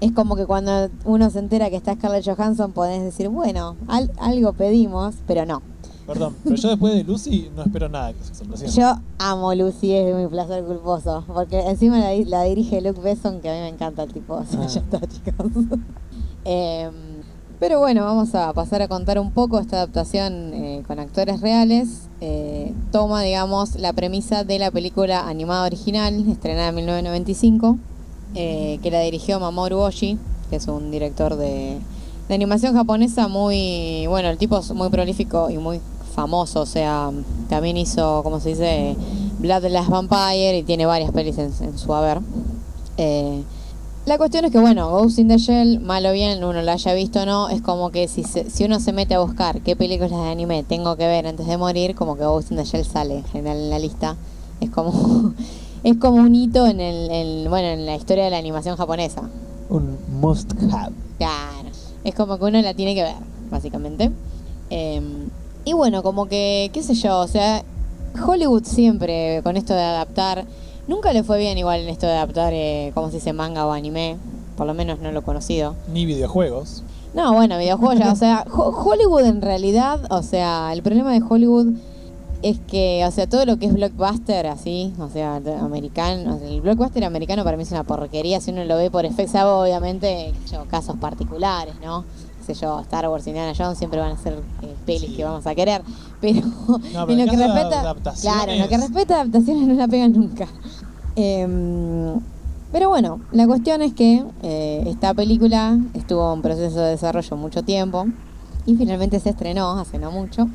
es 0.00 0.12
como 0.12 0.36
que 0.36 0.44
cuando 0.46 0.88
uno 1.04 1.30
se 1.30 1.38
entera 1.38 1.70
que 1.70 1.76
está 1.76 1.94
Scarlett 1.94 2.24
Johansson, 2.26 2.72
podés 2.72 3.02
decir, 3.02 3.28
bueno, 3.28 3.76
al- 3.88 4.12
algo 4.18 4.52
pedimos, 4.52 5.14
pero 5.26 5.44
no. 5.46 5.62
Perdón, 6.06 6.34
pero 6.42 6.56
yo 6.56 6.68
después 6.70 6.94
de 6.94 7.04
Lucy 7.04 7.50
no 7.54 7.62
espero 7.64 7.88
nada 7.90 8.12
que 8.14 8.24
se. 8.24 8.80
Yo 8.80 8.94
amo 9.18 9.54
Lucy, 9.54 9.92
es 9.94 10.14
mi 10.16 10.26
placer 10.26 10.64
culposo. 10.64 11.22
Porque 11.26 11.60
encima 11.60 11.98
la, 11.98 12.10
di- 12.10 12.24
la 12.24 12.44
dirige 12.44 12.80
Luke 12.80 13.00
Besson, 13.00 13.40
que 13.40 13.50
a 13.50 13.52
mí 13.54 13.58
me 13.60 13.68
encanta 13.68 14.04
el 14.04 14.12
tipo. 14.12 14.34
O 14.34 14.44
sea, 14.44 14.60
Ah. 14.62 14.66
ya 14.66 14.80
está, 14.80 15.00
chicos. 15.06 15.46
Em, 16.44 16.92
pero 17.58 17.80
bueno, 17.80 18.04
vamos 18.04 18.34
a 18.34 18.52
pasar 18.52 18.82
a 18.82 18.88
contar 18.88 19.18
un 19.18 19.32
poco 19.32 19.58
esta 19.58 19.76
adaptación 19.76 20.54
eh, 20.54 20.82
con 20.86 21.00
actores 21.00 21.40
reales. 21.40 22.08
Eh, 22.20 22.72
toma, 22.92 23.22
digamos, 23.22 23.74
la 23.76 23.92
premisa 23.92 24.44
de 24.44 24.58
la 24.60 24.70
película 24.70 25.28
animada 25.28 25.66
original, 25.66 26.24
estrenada 26.28 26.68
en 26.68 26.76
1995, 26.76 27.78
eh, 28.36 28.78
que 28.82 28.90
la 28.90 29.00
dirigió 29.00 29.40
Mamoru 29.40 29.78
Oshii, 29.78 30.18
que 30.50 30.56
es 30.56 30.68
un 30.68 30.90
director 30.92 31.36
de, 31.36 31.78
animación 32.30 32.74
japonesa 32.74 33.26
muy, 33.26 34.06
bueno, 34.06 34.28
el 34.28 34.38
tipo 34.38 34.58
es 34.58 34.70
muy 34.72 34.90
prolífico 34.90 35.50
y 35.50 35.58
muy 35.58 35.80
famoso, 36.14 36.60
o 36.60 36.66
sea, 36.66 37.10
también 37.48 37.76
hizo, 37.76 38.22
como 38.22 38.38
se 38.38 38.50
dice, 38.50 38.96
Blood 39.38 39.64
Last 39.64 39.88
Vampire 39.88 40.58
y 40.58 40.62
tiene 40.62 40.84
varias 40.86 41.10
pelis 41.10 41.38
en, 41.38 41.52
en 41.60 41.78
su 41.78 41.92
haber. 41.94 42.20
La 44.08 44.18
cuestión 44.18 44.44
es 44.44 44.50
que, 44.52 44.58
bueno, 44.58 44.90
Ghost 44.90 45.18
in 45.18 45.28
the 45.28 45.38
Shell, 45.38 45.80
mal 45.80 46.04
o 46.06 46.12
bien, 46.12 46.42
uno 46.42 46.62
la 46.62 46.72
haya 46.72 46.94
visto 46.94 47.22
o 47.22 47.26
no, 47.26 47.48
es 47.48 47.62
como 47.62 47.90
que 47.90 48.08
si, 48.08 48.24
se- 48.24 48.48
si 48.50 48.64
uno 48.64 48.80
se 48.80 48.92
mete 48.92 49.14
a 49.14 49.20
buscar 49.20 49.60
qué 49.60 49.76
películas 49.76 50.10
de 50.10 50.30
anime 50.30 50.62
tengo 50.64 50.96
que 50.96 51.06
ver 51.06 51.26
antes 51.26 51.46
de 51.46 51.56
morir, 51.56 51.94
como 51.94 52.16
que 52.16 52.24
Ghost 52.24 52.50
in 52.50 52.56
the 52.56 52.64
Shell 52.64 52.84
sale 52.84 53.18
en 53.18 53.24
general 53.24 53.58
en 53.58 53.70
la 53.70 53.78
lista. 53.78 54.16
Es 54.60 54.70
como, 54.70 55.34
es 55.84 55.96
como 55.98 56.16
un 56.16 56.34
hito 56.34 56.66
en, 56.66 56.80
el, 56.80 57.10
en- 57.10 57.50
bueno, 57.50 57.68
en 57.68 57.86
la 57.86 57.94
historia 57.96 58.24
de 58.24 58.30
la 58.30 58.38
animación 58.38 58.76
japonesa. 58.76 59.22
Un 59.68 59.96
must 60.20 60.52
have. 60.72 60.92
Claro. 61.18 61.68
Es 62.04 62.14
como 62.14 62.38
que 62.38 62.44
uno 62.46 62.60
la 62.62 62.74
tiene 62.74 62.94
que 62.94 63.02
ver, 63.02 63.16
básicamente. 63.50 64.10
Eh, 64.70 65.00
y 65.64 65.72
bueno, 65.74 66.02
como 66.02 66.26
que, 66.26 66.70
qué 66.72 66.82
sé 66.82 66.94
yo, 66.94 67.18
o 67.20 67.28
sea, 67.28 67.62
Hollywood 68.26 68.64
siempre 68.64 69.40
con 69.42 69.56
esto 69.58 69.74
de 69.74 69.82
adaptar, 69.82 70.46
nunca 70.88 71.12
le 71.12 71.22
fue 71.22 71.38
bien 71.38 71.56
igual 71.58 71.80
en 71.80 71.88
esto 71.88 72.06
de 72.06 72.12
adaptar, 72.14 72.52
eh, 72.54 72.90
como 72.94 73.08
se 73.10 73.16
dice, 73.16 73.32
manga 73.32 73.64
o 73.66 73.72
anime, 73.72 74.16
por 74.56 74.66
lo 74.66 74.74
menos 74.74 74.98
no 74.98 75.12
lo 75.12 75.20
he 75.20 75.22
conocido. 75.22 75.74
Ni 75.92 76.04
videojuegos. 76.06 76.82
No, 77.14 77.32
bueno, 77.34 77.56
videojuegos 77.58 77.98
ya, 77.98 78.12
o 78.12 78.16
sea, 78.16 78.44
Ho- 78.52 78.70
Hollywood 78.84 79.24
en 79.24 79.40
realidad, 79.42 80.00
o 80.10 80.22
sea, 80.22 80.70
el 80.72 80.82
problema 80.82 81.12
de 81.12 81.22
Hollywood 81.26 81.68
es 82.42 82.58
que, 82.68 83.02
o 83.06 83.10
sea, 83.10 83.26
todo 83.28 83.44
lo 83.46 83.58
que 83.58 83.66
es 83.66 83.72
blockbuster 83.74 84.46
así, 84.46 84.92
o 85.00 85.08
sea, 85.08 85.36
americano, 85.60 86.36
o 86.36 86.38
sea, 86.38 86.48
el 86.48 86.60
blockbuster 86.60 87.02
americano 87.04 87.42
para 87.44 87.56
mí 87.56 87.62
es 87.64 87.70
una 87.72 87.82
porquería 87.84 88.40
si 88.40 88.50
uno 88.52 88.64
lo 88.64 88.76
ve 88.76 88.90
por 88.90 89.04
efecto, 89.04 89.32
salvo 89.32 89.60
obviamente, 89.62 90.32
yo, 90.52 90.64
casos 90.66 90.96
particulares, 90.98 91.74
¿no? 91.82 92.04
Sé 92.46 92.54
yo, 92.54 92.80
Star 92.80 93.08
Wars, 93.08 93.26
Indiana 93.26 93.52
Jones 93.56 93.76
siempre 93.76 93.98
van 94.00 94.12
a 94.12 94.18
ser 94.18 94.34
eh, 94.62 94.74
pelis 94.86 95.10
Sí. 95.10 95.16
que 95.16 95.24
vamos 95.24 95.46
a 95.46 95.54
querer, 95.54 95.82
pero, 96.20 96.40
No, 96.46 96.80
pero 97.06 97.12
en 97.12 97.26
lo 97.26 97.30
que 97.32 97.36
respecta, 97.38 97.94
claro, 98.20 98.52
en 98.52 98.58
lo 98.60 98.68
que 98.68 98.76
respecta 98.78 99.16
a 99.16 99.20
adaptaciones 99.22 99.66
no 99.68 99.74
la 99.74 99.88
pegan 99.88 100.12
nunca. 100.12 100.46
Em, 101.20 102.20
pero 102.70 102.88
bueno, 102.90 103.20
la 103.32 103.48
cuestión 103.48 103.82
es 103.82 103.92
que 103.92 104.24
eh, 104.44 104.84
esta 104.86 105.14
película 105.14 105.76
estuvo 105.94 106.32
en 106.32 106.42
proceso 106.42 106.78
de 106.78 106.90
desarrollo 106.90 107.36
mucho 107.36 107.64
tiempo 107.64 108.06
y 108.66 108.76
finalmente 108.76 109.18
se 109.18 109.30
estrenó 109.30 109.80
hace 109.80 109.98
no 109.98 110.12
mucho 110.12 110.46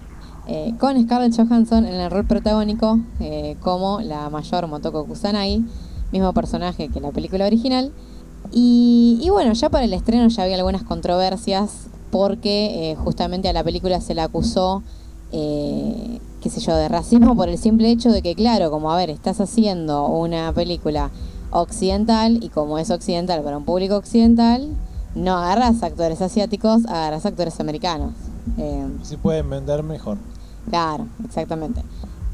eh, 0.48 0.74
con 0.80 1.02
Scarlett 1.04 1.36
Johansson 1.36 1.86
en 1.86 1.96
el 1.96 2.10
rol 2.10 2.26
protagónico 2.26 3.02
eh, 3.20 3.58
como 3.60 4.00
la 4.00 4.30
mayor 4.30 4.68
Motoko 4.68 5.06
Kusanagi, 5.06 5.66
mismo 6.14 6.32
personaje 6.32 6.88
que 6.88 7.02
la 7.02 7.12
película 7.12 7.46
original. 7.46 7.92
Y, 8.54 9.20
y 9.22 9.32
bueno, 9.32 9.52
ya 9.52 9.70
para 9.70 9.84
el 9.84 9.92
estreno 9.92 10.30
ya 10.30 10.44
había 10.44 10.56
algunas 10.56 10.84
controversias 10.84 11.88
porque 12.10 12.96
justamente 13.04 13.50
a 13.50 13.54
la 13.54 13.66
película 13.66 14.00
se 14.00 14.14
la 14.14 14.26
acusó, 14.26 14.82
eh, 15.34 16.20
qué 16.42 16.50
sé 16.50 16.62
yo, 16.62 16.76
de 16.76 16.88
racismo 16.88 17.36
por 17.36 17.50
el 17.50 17.58
simple 17.58 17.90
hecho 17.90 18.12
de 18.12 18.22
que, 18.22 18.36
claro, 18.36 18.70
como 18.72 18.92
a 18.92 18.98
ver, 18.98 19.10
estás 19.10 19.42
haciendo 19.42 20.06
una 20.08 20.54
película 20.54 21.10
occidental 21.52 22.40
y 22.42 22.50
como 22.50 22.78
es 22.78 22.90
occidental 22.92 23.42
para 23.42 23.58
un 23.58 23.66
público 23.66 23.96
occidental, 23.96 24.68
no 25.16 25.38
agarras 25.38 25.84
actores 25.84 26.22
asiáticos, 26.22 26.86
agarras 26.86 27.26
actores 27.26 27.60
americanos. 27.60 28.14
Eh, 28.58 28.86
Si 29.04 29.18
pueden 29.18 29.50
vender 29.50 29.84
mejor. 29.84 30.18
Claro, 30.70 31.08
exactamente. 31.26 31.82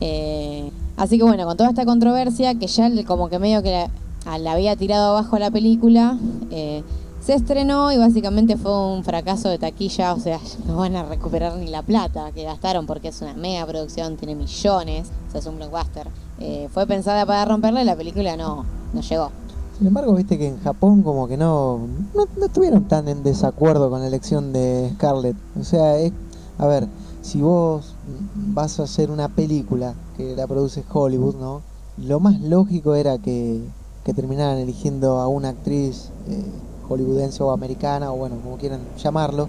Eh, 0.01 0.71
así 0.97 1.17
que 1.17 1.23
bueno, 1.23 1.45
con 1.45 1.57
toda 1.57 1.69
esta 1.69 1.85
controversia, 1.85 2.55
que 2.55 2.67
ya 2.67 2.89
como 3.05 3.29
que 3.29 3.39
medio 3.39 3.61
que 3.63 3.87
la, 4.25 4.37
la 4.37 4.51
había 4.53 4.75
tirado 4.75 5.09
abajo 5.09 5.37
la 5.39 5.51
película, 5.51 6.17
eh, 6.51 6.83
se 7.21 7.33
estrenó 7.33 7.91
y 7.91 7.97
básicamente 7.97 8.57
fue 8.57 8.71
un 8.93 9.03
fracaso 9.03 9.49
de 9.49 9.57
taquilla, 9.57 10.13
o 10.13 10.19
sea, 10.19 10.39
no 10.67 10.77
van 10.77 10.95
a 10.95 11.03
recuperar 11.03 11.55
ni 11.57 11.67
la 11.67 11.81
plata 11.81 12.31
que 12.31 12.43
gastaron 12.43 12.85
porque 12.85 13.09
es 13.09 13.21
una 13.21 13.33
mega 13.33 13.65
producción, 13.65 14.17
tiene 14.17 14.35
millones, 14.35 15.09
o 15.27 15.31
sea, 15.31 15.39
es 15.39 15.45
un 15.45 15.57
blockbuster. 15.57 16.07
Eh, 16.39 16.69
fue 16.73 16.87
pensada 16.87 17.25
para 17.25 17.45
romperla 17.45 17.81
y 17.81 17.85
la 17.85 17.95
película 17.95 18.37
no, 18.37 18.65
no 18.93 19.01
llegó. 19.01 19.29
Sin 19.77 19.87
embargo, 19.87 20.13
viste 20.13 20.37
que 20.37 20.47
en 20.47 20.59
Japón 20.59 21.03
como 21.03 21.27
que 21.27 21.37
no, 21.37 21.79
no, 22.13 22.27
no 22.37 22.45
estuvieron 22.45 22.85
tan 22.87 23.07
en 23.07 23.23
desacuerdo 23.23 23.89
con 23.89 24.01
la 24.01 24.07
elección 24.07 24.51
de 24.51 24.91
Scarlett. 24.95 25.37
O 25.59 25.63
sea, 25.63 25.97
es, 25.97 26.11
a 26.57 26.67
ver, 26.67 26.87
si 27.21 27.41
vos 27.41 27.95
vas 28.35 28.79
a 28.79 28.83
hacer 28.83 29.11
una 29.11 29.29
película 29.29 29.93
que 30.17 30.35
la 30.35 30.47
produce 30.47 30.83
Hollywood, 30.91 31.35
¿no? 31.35 31.61
Lo 31.97 32.19
más 32.19 32.41
lógico 32.41 32.95
era 32.95 33.17
que, 33.17 33.61
que 34.03 34.13
terminaran 34.13 34.57
eligiendo 34.57 35.19
a 35.19 35.27
una 35.27 35.49
actriz 35.49 36.09
eh, 36.27 36.43
hollywoodense 36.89 37.43
o 37.43 37.51
americana, 37.51 38.11
o 38.11 38.17
bueno, 38.17 38.37
como 38.43 38.57
quieran 38.57 38.81
llamarlo. 38.97 39.47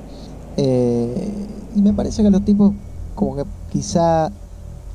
Eh, 0.56 1.46
y 1.74 1.82
me 1.82 1.92
parece 1.92 2.22
que 2.22 2.28
a 2.28 2.30
los 2.30 2.44
tipos 2.44 2.72
como 3.14 3.36
que 3.36 3.44
quizá 3.72 4.30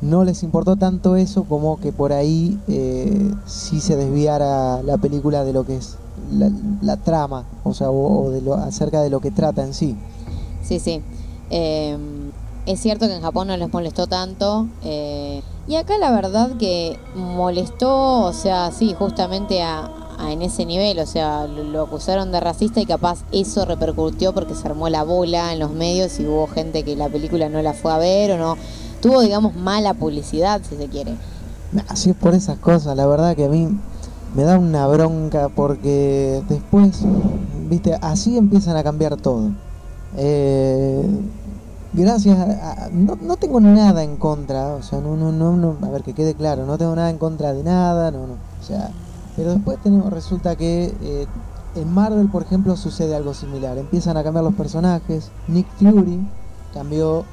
no 0.01 0.23
les 0.23 0.43
importó 0.43 0.75
tanto 0.75 1.15
eso 1.15 1.45
como 1.45 1.79
que 1.79 1.91
por 1.91 2.13
ahí 2.13 2.59
eh, 2.67 3.31
sí 3.45 3.79
se 3.79 3.95
desviara 3.95 4.83
la 4.83 4.97
película 4.97 5.43
de 5.43 5.53
lo 5.53 5.65
que 5.65 5.77
es 5.77 5.97
la, 6.81 6.97
trama, 6.97 7.45
o 7.63 7.73
sea, 7.73 7.89
o, 7.91 8.29
de 8.29 8.41
lo, 8.41 8.55
acerca 8.55 9.01
de 9.01 9.09
lo 9.09 9.19
que 9.19 9.31
trata 9.31 9.63
en 9.63 9.73
sí. 9.73 9.95
Sí, 10.63 10.79
sí. 10.79 11.01
Eh, 11.49 11.97
es 12.65 12.79
cierto 12.79 13.07
que 13.07 13.15
en 13.15 13.21
Japón 13.21 13.47
no 13.47 13.57
les 13.57 13.71
molestó 13.71 14.07
tanto. 14.07 14.67
eh, 14.83 15.41
y 15.67 15.75
acá 15.75 15.97
la 15.97 16.11
verdad 16.11 16.51
que 16.57 16.99
molestó, 17.15 18.21
o 18.25 18.33
sea, 18.33 18.71
sí, 18.71 18.93
justamente 18.93 19.63
a, 19.63 19.89
en 20.19 20.41
ese 20.41 20.65
nivel. 20.65 20.99
O 20.99 21.05
sea, 21.05 21.47
lo, 21.47 21.83
acusaron 21.83 22.31
de 22.31 22.39
racista 22.39 22.79
y 22.79 22.85
capaz 22.85 23.23
eso 23.31 23.65
repercutió 23.65 24.33
porque 24.33 24.55
se 24.55 24.67
armó 24.67 24.89
la 24.89 25.03
bola 25.03 25.53
en 25.53 25.59
los 25.59 25.71
medios 25.71 26.19
y 26.19 26.25
hubo 26.25 26.47
gente 26.47 26.83
que 26.83 26.95
la 26.95 27.09
película 27.09 27.49
no 27.49 27.61
la 27.61 27.73
fue 27.73 27.91
a 27.91 27.97
ver 27.97 28.31
o 28.31 28.37
no. 28.37 28.57
Tuvo, 29.01 29.21
digamos, 29.21 29.55
mala 29.55 29.93
publicidad, 29.93 30.61
si 30.67 30.75
se 30.77 30.87
quiere. 30.87 31.15
Si 31.93 32.11
es 32.11 32.15
por 32.15 32.33
esas 32.33 32.57
cosas, 32.59 32.95
la 32.95 33.05
verdad 33.05 33.35
que 33.35 33.45
a 33.45 33.49
mí 33.49 33.67
me 34.35 34.43
da 34.43 34.57
una 34.57 34.87
bronca 34.87 35.49
porque 35.49 36.43
después, 36.49 37.01
viste, 37.69 37.97
así 38.01 38.37
empiezan 38.37 38.77
a 38.77 38.83
cambiar 38.83 39.17
todo. 39.17 39.51
Eh, 40.17 41.05
gracias 41.93 42.37
a, 42.37 42.89
no, 42.91 43.17
no 43.21 43.37
tengo 43.37 43.59
nada 43.59 44.03
en 44.03 44.17
contra, 44.17 44.73
o 44.73 44.83
sea, 44.83 44.99
no, 44.99 45.15
no, 45.15 45.31
no, 45.31 45.77
a 45.81 45.89
ver 45.89 46.03
que 46.03 46.13
quede 46.13 46.33
claro, 46.33 46.65
no 46.65 46.77
tengo 46.77 46.95
nada 46.95 47.09
en 47.09 47.17
contra 47.17 47.53
de 47.53 47.63
nada, 47.63 48.11
no, 48.11 48.27
no, 48.27 48.33
o 48.33 48.63
sea, 48.63 48.91
pero 49.35 49.51
después 49.51 49.77
resulta 50.09 50.55
que 50.55 50.95
eh, 51.01 51.27
en 51.75 51.93
Marvel, 51.93 52.29
por 52.29 52.43
ejemplo, 52.43 52.75
sucede 52.77 53.15
algo 53.15 53.33
similar, 53.33 53.77
empiezan 53.77 54.17
a 54.17 54.23
cambiar 54.23 54.45
los 54.45 54.55
personajes, 54.55 55.31
Nick 55.47 55.67
Fury 55.77 56.25
cambió 56.73 57.25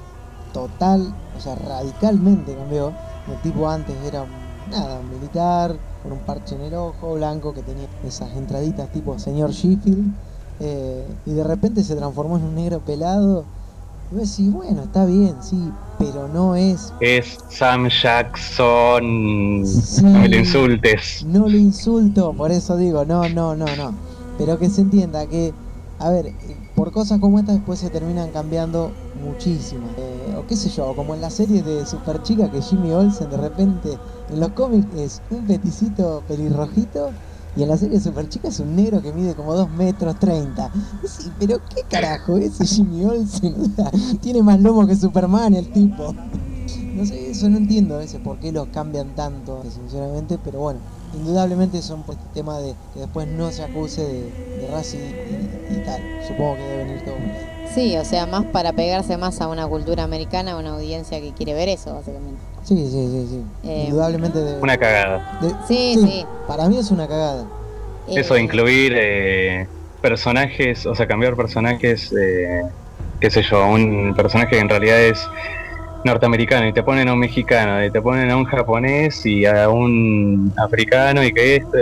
total, 0.53 1.15
o 1.37 1.41
sea, 1.41 1.55
radicalmente 1.55 2.55
cambió, 2.55 2.93
el 3.29 3.41
tipo 3.43 3.69
antes 3.69 3.97
era 4.05 4.27
nada, 4.71 5.01
un 5.01 5.11
militar, 5.11 5.77
con 6.03 6.13
un 6.13 6.19
parche 6.21 6.57
en 6.57 6.63
el 6.63 6.75
ojo, 6.75 7.15
blanco, 7.15 7.55
que 7.55 7.63
tenía 7.63 7.87
esas 8.05 8.37
entraditas 8.37 8.91
tipo 8.91 9.19
señor 9.19 9.51
Sheffield. 9.53 10.13
eh, 10.61 11.07
y 11.25 11.33
de 11.33 11.45
repente 11.45 11.83
se 11.85 11.97
transformó 11.97 12.37
en 12.37 12.45
un 12.45 12.55
negro 12.55 12.81
pelado. 12.81 13.45
Y 14.13 14.15
vos 14.15 14.37
decís, 14.37 14.53
bueno, 14.53 14.83
está 14.83 15.07
bien, 15.07 15.35
sí, 15.43 15.73
pero 15.99 16.29
no 16.29 16.55
es. 16.55 16.93
Es 17.01 17.39
Sam 17.49 17.89
Jackson. 17.89 19.65
Sí. 19.65 20.03
No 20.03 20.11
me 20.11 20.29
lo 20.29 20.37
insultes. 20.37 21.25
No 21.25 21.49
lo 21.49 21.57
insulto, 21.57 22.35
por 22.35 22.51
eso 22.53 22.77
digo, 22.77 23.07
no, 23.07 23.27
no, 23.31 23.57
no, 23.57 23.65
no. 23.75 23.95
Pero 24.37 24.59
que 24.59 24.69
se 24.69 24.83
entienda 24.83 25.27
que, 25.27 25.55
a 25.99 26.11
ver, 26.11 26.35
por 26.75 26.93
cosas 26.93 27.21
como 27.21 27.39
estas 27.39 27.57
después 27.57 27.79
se 27.79 27.89
terminan 27.89 28.31
cambiando 28.33 28.93
muchísimo. 29.25 29.87
Eh, 29.97 30.37
o 30.37 30.47
qué 30.47 30.57
sé 30.57 30.69
yo, 30.69 30.95
como 30.95 31.15
en 31.15 31.23
la 31.23 31.31
serie 31.31 31.63
de 31.63 31.87
Super 31.87 32.23
Chica 32.23 32.51
que 32.51 32.61
Jimmy 32.61 32.93
Olsen 32.93 33.31
de 33.31 33.39
repente 33.39 33.99
en 34.29 34.41
los 34.41 34.51
cómics 34.51 34.95
es 34.95 35.23
un 35.31 35.47
peticito 35.47 36.23
pelirrojito 36.29 37.13
y 37.55 37.63
en 37.63 37.69
la 37.69 37.77
serie 37.77 37.99
de 37.99 38.05
Super 38.05 38.29
Chica 38.29 38.49
es 38.49 38.61
un 38.61 38.75
negro 38.75 39.03
que 39.03 39.13
mide 39.13 39.35
como 39.35 39.55
2 39.55 39.71
metros 39.71 40.19
30. 40.19 40.71
Sí, 41.07 41.31
pero 41.39 41.61
qué 41.75 41.83
carajo, 41.89 42.39
ese 42.39 42.65
Jimmy 42.65 43.05
Olsen, 43.05 43.75
tiene 44.21 44.43
más 44.43 44.61
lomo 44.61 44.87
que 44.87 44.97
Superman 44.97 45.55
el 45.55 45.71
tipo. 45.71 46.15
No 46.93 47.07
sé, 47.07 47.31
eso 47.31 47.49
no 47.49 47.57
entiendo 47.57 47.95
a 47.95 47.99
veces 47.99 48.21
por 48.21 48.39
qué 48.39 48.53
los 48.53 48.69
cambian 48.69 49.15
tanto, 49.15 49.63
sinceramente, 49.63 50.39
pero 50.45 50.61
bueno, 50.61 50.79
indudablemente 51.15 51.81
son 51.81 52.03
por 52.03 52.17
este 52.17 52.27
tema 52.35 52.59
de 52.59 52.75
que 52.93 53.01
después 53.01 53.27
no 53.29 53.51
se 53.51 53.65
acuse 53.65 54.03
de, 54.03 54.31
de 54.61 54.69
racismo 54.71 55.07
y, 55.71 55.85
tal. 55.87 56.03
Supongo 56.29 56.57
que 56.57 56.63
debe 56.63 56.85
venir 56.85 57.05
todo. 57.05 57.15
Sí, 57.75 57.97
o 57.97 58.05
sea, 58.05 58.27
más 58.27 58.45
para 58.45 58.75
pegarse 58.75 59.17
más 59.17 59.41
a 59.41 59.49
una 59.49 59.67
cultura 59.67 60.05
americana, 60.05 60.53
a 60.53 60.59
una 60.59 60.75
audiencia 60.75 61.19
que 61.19 61.33
quiere 61.33 61.55
ver 61.55 61.71
eso, 61.71 61.95
básicamente. 61.95 62.52
Sí, 62.65 62.77
sí, 62.77 62.91
sí, 62.91 63.27
sí. 63.29 63.69
Eh, 63.69 63.85
Indudablemente 63.89 64.39
debe- 64.39 64.61
Una 64.63 64.77
cagada. 64.77 65.39
de- 65.41 65.55
Sí, 65.67 65.97
sí. 66.03 66.27
Para 66.47 66.69
mí 66.69 66.79
es 66.79 66.91
una 66.91 67.07
cagada. 67.09 67.45
Eso 68.09 68.35
de 68.35 68.41
Eh, 68.41 68.43
incluir 68.45 68.93
eh, 68.97 69.67
personajes, 70.01 70.87
o 70.87 70.95
sea, 70.95 71.07
cambiar 71.07 71.35
personajes, 71.37 72.13
eh, 72.13 72.63
qué 73.21 73.31
sé 73.31 73.43
yo, 73.43 73.67
un 73.69 74.15
personaje 74.17 74.51
que 74.51 74.59
en 74.59 74.69
realidad 74.69 75.01
es 75.01 75.29
norteamericano 76.05 76.67
y 76.67 76.73
te 76.73 76.83
ponen 76.83 77.09
a 77.09 77.13
un 77.13 77.21
mexicano 77.21 77.85
y 77.85 77.91
te 77.91 78.03
ponen 78.03 78.31
a 78.31 78.37
un 78.37 78.45
japonés 78.45 79.25
y 79.25 79.47
a 79.47 79.69
un 79.69 80.53
africano 80.57 81.23
y 81.23 81.33
que 81.33 81.57
este... 81.57 81.79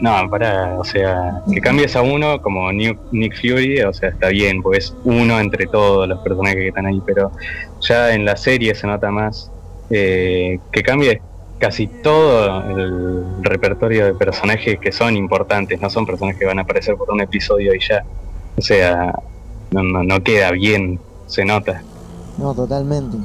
No, 0.00 0.28
para, 0.28 0.76
o 0.76 0.84
sea, 0.84 1.40
que 1.52 1.60
cambies 1.60 1.94
a 1.94 2.02
uno 2.02 2.42
como 2.42 2.70
Nick 2.72 3.36
Fury, 3.40 3.80
o 3.82 3.92
sea, 3.92 4.08
está 4.08 4.28
bien, 4.28 4.60
porque 4.60 4.78
es 4.78 4.92
uno 5.04 5.38
entre 5.38 5.66
todos 5.68 6.08
los 6.08 6.18
personajes 6.18 6.56
que 6.58 6.68
están 6.68 6.86
ahí, 6.86 7.00
pero 7.06 7.30
ya 7.80 8.12
en 8.12 8.24
la 8.24 8.36
serie 8.36 8.74
se 8.74 8.88
nota 8.88 9.10
más 9.12 9.50
eh, 9.90 10.58
que 10.72 10.82
cambie 10.82 11.20
casi 11.58 11.86
todo 11.86 12.62
el 12.76 13.42
repertorio 13.42 14.06
de 14.06 14.14
personajes 14.14 14.78
que 14.78 14.92
son 14.92 15.16
importantes, 15.16 15.80
no 15.80 15.88
son 15.88 16.04
personajes 16.04 16.38
que 16.38 16.46
van 16.46 16.58
a 16.58 16.62
aparecer 16.62 16.96
por 16.96 17.10
un 17.10 17.20
episodio 17.20 17.74
y 17.74 17.80
ya. 17.80 18.04
O 18.56 18.60
sea, 18.60 19.14
no, 19.70 19.82
no, 19.82 20.02
no 20.02 20.22
queda 20.22 20.50
bien, 20.50 21.00
se 21.26 21.44
nota. 21.44 21.82
No, 22.38 22.54
totalmente. 22.54 23.16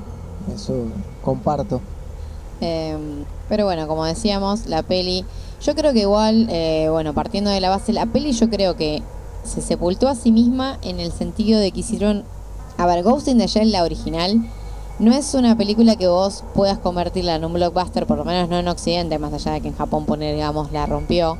Eso 0.53 0.85
comparto. 1.23 1.81
Eh, 2.61 2.97
pero 3.47 3.65
bueno, 3.65 3.87
como 3.87 4.05
decíamos, 4.05 4.67
la 4.67 4.83
peli, 4.83 5.25
yo 5.61 5.75
creo 5.75 5.93
que 5.93 6.01
igual, 6.01 6.47
eh, 6.49 6.87
bueno, 6.89 7.13
partiendo 7.13 7.49
de 7.49 7.59
la 7.59 7.69
base, 7.69 7.93
la 7.93 8.05
peli 8.05 8.31
yo 8.31 8.49
creo 8.49 8.75
que 8.75 9.01
se 9.43 9.61
sepultó 9.61 10.07
a 10.07 10.15
sí 10.15 10.31
misma 10.31 10.77
en 10.83 10.99
el 10.99 11.11
sentido 11.11 11.59
de 11.59 11.71
que 11.71 11.79
hicieron, 11.79 12.23
a 12.77 12.85
ver, 12.85 13.03
Ghost 13.03 13.27
in 13.27 13.37
the 13.37 13.47
Shell, 13.47 13.71
la 13.71 13.83
original, 13.83 14.41
no 14.99 15.13
es 15.13 15.33
una 15.33 15.55
película 15.57 15.95
que 15.95 16.07
vos 16.07 16.43
puedas 16.53 16.77
convertirla 16.77 17.35
en 17.35 17.45
un 17.45 17.53
blockbuster, 17.53 18.05
por 18.05 18.17
lo 18.17 18.25
menos 18.25 18.49
no 18.49 18.59
en 18.59 18.67
Occidente, 18.67 19.17
más 19.17 19.33
allá 19.33 19.53
de 19.53 19.61
que 19.61 19.69
en 19.69 19.75
Japón 19.75 20.05
poner, 20.05 20.35
digamos, 20.35 20.71
la 20.73 20.85
rompió. 20.85 21.37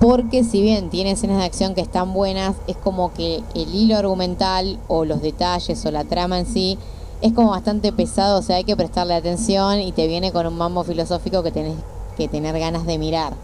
Porque 0.00 0.42
si 0.42 0.62
bien 0.62 0.90
tiene 0.90 1.12
escenas 1.12 1.38
de 1.38 1.44
acción 1.44 1.74
que 1.74 1.82
están 1.82 2.14
buenas, 2.14 2.56
es 2.66 2.76
como 2.76 3.12
que 3.12 3.42
el 3.54 3.74
hilo 3.74 3.96
argumental 3.96 4.78
o 4.88 5.04
los 5.04 5.20
detalles 5.22 5.84
o 5.84 5.90
la 5.90 6.04
trama 6.04 6.38
en 6.38 6.46
sí 6.46 6.78
es 7.20 7.32
como 7.32 7.50
bastante 7.50 7.92
pesado, 7.92 8.38
o 8.38 8.42
sea, 8.42 8.56
hay 8.56 8.64
que 8.64 8.76
prestarle 8.76 9.14
atención 9.14 9.80
y 9.80 9.92
te 9.92 10.06
viene 10.06 10.32
con 10.32 10.46
un 10.46 10.56
mambo 10.56 10.82
filosófico 10.84 11.42
que 11.42 11.52
tenés 11.52 11.76
que 12.16 12.28
tener 12.28 12.58
ganas 12.58 12.86
de 12.86 12.98
mirar. 12.98 13.34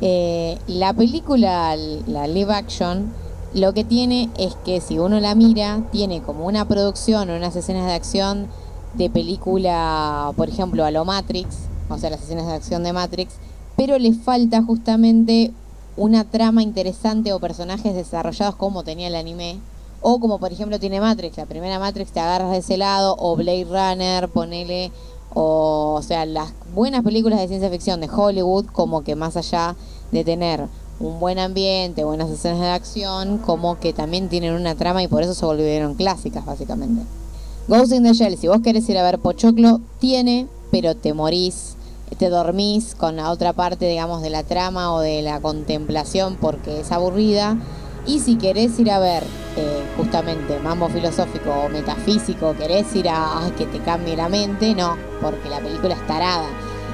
Eh, 0.00 0.58
la 0.66 0.92
película, 0.92 1.76
la 2.06 2.26
live 2.26 2.52
action, 2.52 3.12
lo 3.54 3.74
que 3.74 3.84
tiene 3.84 4.30
es 4.38 4.56
que 4.64 4.80
si 4.80 4.98
uno 4.98 5.20
la 5.20 5.34
mira, 5.34 5.82
tiene 5.92 6.22
como 6.22 6.46
una 6.46 6.66
producción 6.66 7.30
o 7.30 7.36
unas 7.36 7.54
escenas 7.54 7.86
de 7.86 7.92
acción 7.92 8.48
de 8.94 9.10
película, 9.10 10.32
por 10.36 10.48
ejemplo, 10.48 10.84
a 10.84 10.90
lo 10.90 11.04
Matrix, 11.04 11.56
o 11.88 11.98
sea, 11.98 12.10
las 12.10 12.22
escenas 12.22 12.46
de 12.46 12.54
acción 12.54 12.82
de 12.82 12.92
Matrix, 12.92 13.34
pero 13.76 13.98
le 13.98 14.12
falta 14.12 14.62
justamente 14.62 15.52
una 15.96 16.24
trama 16.24 16.62
interesante 16.62 17.32
o 17.32 17.40
personajes 17.40 17.94
desarrollados 17.94 18.56
como 18.56 18.82
tenía 18.84 19.08
el 19.08 19.14
anime. 19.14 19.58
O 20.04 20.18
como 20.18 20.40
por 20.40 20.52
ejemplo 20.52 20.80
tiene 20.80 21.00
Matrix, 21.00 21.36
la 21.36 21.46
primera 21.46 21.78
Matrix 21.78 22.10
te 22.10 22.18
agarras 22.18 22.50
de 22.50 22.58
ese 22.58 22.76
lado, 22.76 23.14
o 23.18 23.36
Blade 23.36 23.66
Runner, 23.66 24.28
ponele, 24.28 24.90
o, 25.32 25.94
o 25.96 26.02
sea, 26.02 26.26
las 26.26 26.52
buenas 26.74 27.04
películas 27.04 27.38
de 27.38 27.46
ciencia 27.46 27.70
ficción 27.70 28.00
de 28.00 28.10
Hollywood, 28.10 28.66
como 28.66 29.04
que 29.04 29.14
más 29.14 29.36
allá 29.36 29.76
de 30.10 30.24
tener 30.24 30.66
un 30.98 31.20
buen 31.20 31.38
ambiente, 31.38 32.04
buenas 32.04 32.30
escenas 32.30 32.60
de 32.60 32.70
acción, 32.70 33.38
como 33.38 33.78
que 33.78 33.92
también 33.92 34.28
tienen 34.28 34.54
una 34.54 34.74
trama 34.74 35.02
y 35.02 35.08
por 35.08 35.22
eso 35.22 35.34
se 35.34 35.46
volvieron 35.46 35.94
clásicas 35.94 36.44
básicamente. 36.44 37.02
Ghost 37.68 37.92
in 37.92 38.02
the 38.02 38.12
Shell, 38.12 38.36
si 38.36 38.48
vos 38.48 38.60
querés 38.60 38.88
ir 38.88 38.98
a 38.98 39.04
ver 39.04 39.20
Pochoclo, 39.20 39.80
tiene, 40.00 40.48
pero 40.72 40.96
te 40.96 41.14
morís, 41.14 41.76
te 42.18 42.28
dormís 42.28 42.96
con 42.96 43.14
la 43.14 43.30
otra 43.30 43.52
parte, 43.52 43.88
digamos, 43.88 44.20
de 44.20 44.30
la 44.30 44.42
trama 44.42 44.92
o 44.92 45.00
de 45.00 45.22
la 45.22 45.40
contemplación 45.40 46.36
porque 46.40 46.80
es 46.80 46.90
aburrida. 46.90 47.56
Y 48.04 48.18
si 48.18 48.34
querés 48.34 48.80
ir 48.80 48.90
a 48.90 48.98
ver 48.98 49.22
eh, 49.56 49.84
justamente 49.96 50.58
mambo 50.58 50.88
filosófico 50.88 51.50
o 51.50 51.68
metafísico, 51.68 52.52
querés 52.56 52.92
ir 52.96 53.08
a 53.08 53.44
ay, 53.44 53.52
que 53.52 53.66
te 53.66 53.78
cambie 53.78 54.16
la 54.16 54.28
mente, 54.28 54.74
no, 54.74 54.96
porque 55.20 55.48
la 55.48 55.60
película 55.60 55.94
es 55.94 56.04
tarada. 56.08 56.48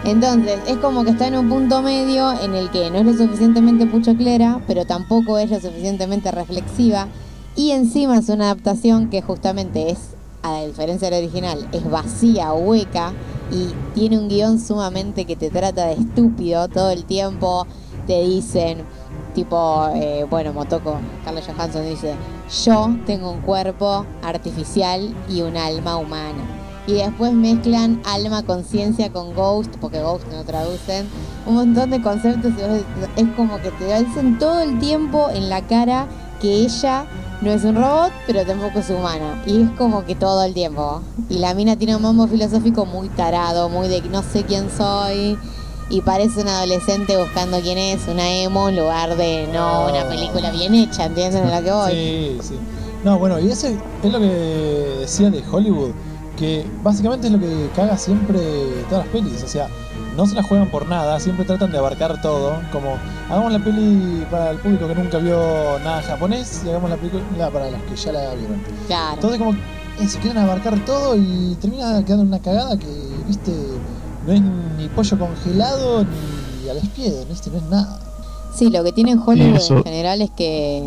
Entonces, 0.04 0.60
es 0.66 0.76
como 0.76 1.02
que 1.02 1.10
está 1.10 1.28
en 1.28 1.38
un 1.38 1.48
punto 1.48 1.80
medio 1.80 2.30
en 2.42 2.54
el 2.54 2.70
que 2.70 2.90
no 2.90 2.98
es 2.98 3.06
lo 3.06 3.14
suficientemente 3.14 3.86
puchoclera, 3.86 4.60
pero 4.66 4.84
tampoco 4.84 5.38
es 5.38 5.50
lo 5.50 5.60
suficientemente 5.60 6.30
reflexiva. 6.30 7.08
Y 7.56 7.70
encima 7.70 8.18
es 8.18 8.28
una 8.28 8.44
adaptación 8.44 9.08
que 9.08 9.22
justamente 9.22 9.90
es, 9.90 9.98
a 10.42 10.64
diferencia 10.64 11.10
del 11.10 11.24
original, 11.24 11.68
es 11.72 11.88
vacía, 11.88 12.52
hueca 12.52 13.12
y 13.50 13.72
tiene 13.94 14.18
un 14.18 14.28
guion 14.28 14.58
sumamente 14.58 15.24
que 15.24 15.36
te 15.36 15.50
trata 15.50 15.86
de 15.86 15.94
estúpido 15.94 16.68
todo 16.68 16.90
el 16.90 17.04
tiempo. 17.04 17.66
Te 18.06 18.22
dicen, 18.22 18.84
tipo, 19.34 19.88
eh, 19.94 20.26
bueno, 20.28 20.52
Motoko, 20.52 20.96
Carlos 21.24 21.44
Johansson 21.46 21.88
dice, 21.88 22.14
yo 22.64 22.96
tengo 23.06 23.30
un 23.30 23.40
cuerpo 23.40 24.06
artificial 24.22 25.14
y 25.28 25.42
un 25.42 25.56
alma 25.56 25.96
humana. 25.96 26.42
Y 26.86 26.94
después 26.94 27.34
mezclan 27.34 28.00
alma, 28.06 28.42
conciencia 28.42 29.12
con 29.12 29.34
ghost, 29.34 29.76
porque 29.78 30.00
ghost 30.00 30.26
no 30.32 30.42
traducen, 30.44 31.06
un 31.46 31.56
montón 31.56 31.90
de 31.90 32.00
conceptos 32.00 32.52
y 32.56 33.20
es 33.20 33.28
como 33.36 33.58
que 33.58 33.70
te 33.72 34.02
dicen 34.02 34.38
todo 34.38 34.60
el 34.60 34.78
tiempo 34.78 35.28
en 35.30 35.50
la 35.50 35.66
cara 35.66 36.06
que 36.40 36.50
ella 36.50 37.04
no 37.40 37.52
es 37.52 37.64
un 37.64 37.76
robot, 37.76 38.12
pero 38.26 38.44
tampoco 38.44 38.80
es 38.80 38.90
humana. 38.90 39.42
Y 39.46 39.62
es 39.62 39.70
como 39.72 40.04
que 40.04 40.14
todo 40.14 40.42
el 40.44 40.54
tiempo. 40.54 41.02
Y 41.28 41.38
la 41.38 41.54
mina 41.54 41.76
tiene 41.76 41.96
un 41.96 42.02
mambo 42.02 42.26
filosófico 42.26 42.84
muy 42.84 43.08
tarado, 43.08 43.68
muy 43.68 43.88
de 43.88 44.00
no 44.02 44.22
sé 44.22 44.44
quién 44.44 44.68
soy. 44.70 45.38
Y 45.90 46.02
parece 46.02 46.42
una 46.42 46.58
adolescente 46.58 47.16
buscando 47.16 47.60
quién 47.60 47.78
es, 47.78 48.06
una 48.08 48.30
emo, 48.30 48.68
en 48.68 48.76
lugar 48.76 49.16
de 49.16 49.48
no 49.52 49.88
una 49.88 50.06
película 50.06 50.50
bien 50.50 50.74
hecha, 50.74 51.06
¿entienden 51.06 51.44
a 51.44 51.60
lo 51.60 51.64
que 51.64 51.72
voy? 51.72 51.92
Sí, 51.92 52.38
sí. 52.42 52.54
No, 53.04 53.18
bueno, 53.18 53.38
y 53.38 53.50
ese 53.50 53.78
es 54.02 54.12
lo 54.12 54.18
que 54.18 54.26
decía 55.00 55.30
de 55.30 55.42
Hollywood, 55.50 55.92
que 56.36 56.66
básicamente 56.82 57.28
es 57.28 57.32
lo 57.32 57.38
que 57.38 57.70
caga 57.74 57.96
siempre 57.96 58.38
todas 58.90 59.06
las 59.06 59.12
pelis, 59.14 59.42
o 59.42 59.48
sea, 59.48 59.68
no 60.18 60.26
se 60.26 60.34
la 60.34 60.42
juegan 60.42 60.68
por 60.68 60.88
nada, 60.88 61.18
siempre 61.20 61.44
tratan 61.44 61.70
de 61.70 61.78
abarcar 61.78 62.20
todo, 62.20 62.56
como 62.72 62.96
hagamos 63.30 63.52
la 63.52 63.60
peli 63.60 64.26
para 64.28 64.50
el 64.50 64.58
público 64.58 64.88
que 64.88 64.94
nunca 64.96 65.18
vio 65.18 65.78
nada 65.84 66.02
japonés 66.02 66.62
y 66.66 66.68
hagamos 66.68 66.90
la 66.90 66.96
película 66.96 67.50
para 67.50 67.70
los 67.70 67.80
que 67.82 67.94
ya 67.94 68.10
la 68.12 68.34
vieron. 68.34 68.60
Claro. 68.88 69.14
Entonces 69.14 69.38
como 69.38 69.52
eso, 70.00 70.18
quieren 70.18 70.38
abarcar 70.38 70.84
todo 70.84 71.14
y 71.16 71.56
termina 71.60 72.04
quedando 72.04 72.24
una 72.24 72.40
cagada 72.40 72.76
que, 72.76 72.86
viste, 73.28 73.52
no 74.26 74.32
es 74.32 74.40
ni 74.76 74.88
pollo 74.88 75.18
congelado 75.20 76.04
ni 76.04 76.68
a 76.68 76.74
la 76.74 76.80
espiedo, 76.80 77.24
¿viste? 77.26 77.50
No 77.50 77.58
es 77.58 77.62
nada. 77.70 78.00
Sí, 78.52 78.70
lo 78.70 78.82
que 78.82 78.90
tiene 78.90 79.12
en 79.12 79.20
Hollywood 79.24 79.56
eso- 79.56 79.76
en 79.76 79.84
general 79.84 80.20
es 80.20 80.30
que, 80.30 80.82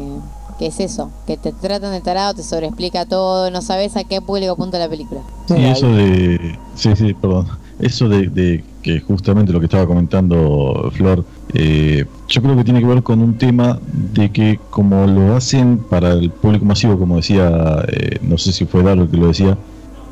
que 0.60 0.66
es 0.68 0.80
eso, 0.82 1.10
que 1.26 1.38
te 1.38 1.54
tratan 1.54 1.92
de 1.94 2.02
tarado, 2.02 2.34
te 2.34 2.44
sobreexplica 2.44 3.06
todo, 3.06 3.50
no 3.50 3.62
sabes 3.62 3.96
a 3.96 4.04
qué 4.04 4.20
público 4.22 4.52
apunta 4.52 4.78
la 4.78 4.90
película. 4.90 5.22
Sí, 5.48 5.54
Y 5.56 5.66
eso 5.68 5.88
de. 5.88 6.60
Sí, 6.76 6.94
sí, 6.98 7.14
perdón. 7.14 7.48
Eso 7.82 8.08
de, 8.08 8.30
de 8.30 8.64
que 8.84 9.00
justamente 9.00 9.52
lo 9.52 9.60
que 9.60 9.66
estaba 9.66 9.88
comentando 9.88 10.92
Flor, 10.94 11.26
eh, 11.54 12.06
yo 12.28 12.42
creo 12.42 12.56
que 12.56 12.64
tiene 12.64 12.80
que 12.80 12.86
ver 12.86 13.02
con 13.02 13.22
un 13.22 13.38
tema 13.38 13.80
de 13.92 14.32
que, 14.32 14.60
como 14.70 15.08
lo 15.08 15.36
hacen 15.36 15.80
para 15.90 16.14
el 16.14 16.30
público 16.30 16.64
masivo, 16.64 16.98
como 17.00 17.16
decía, 17.18 17.84
eh, 17.88 18.20
no 18.22 18.38
sé 18.38 18.54
si 18.54 18.66
fue 18.66 18.84
Daro 18.84 19.10
que 19.10 19.18
lo 19.18 19.28
decía, 19.28 19.58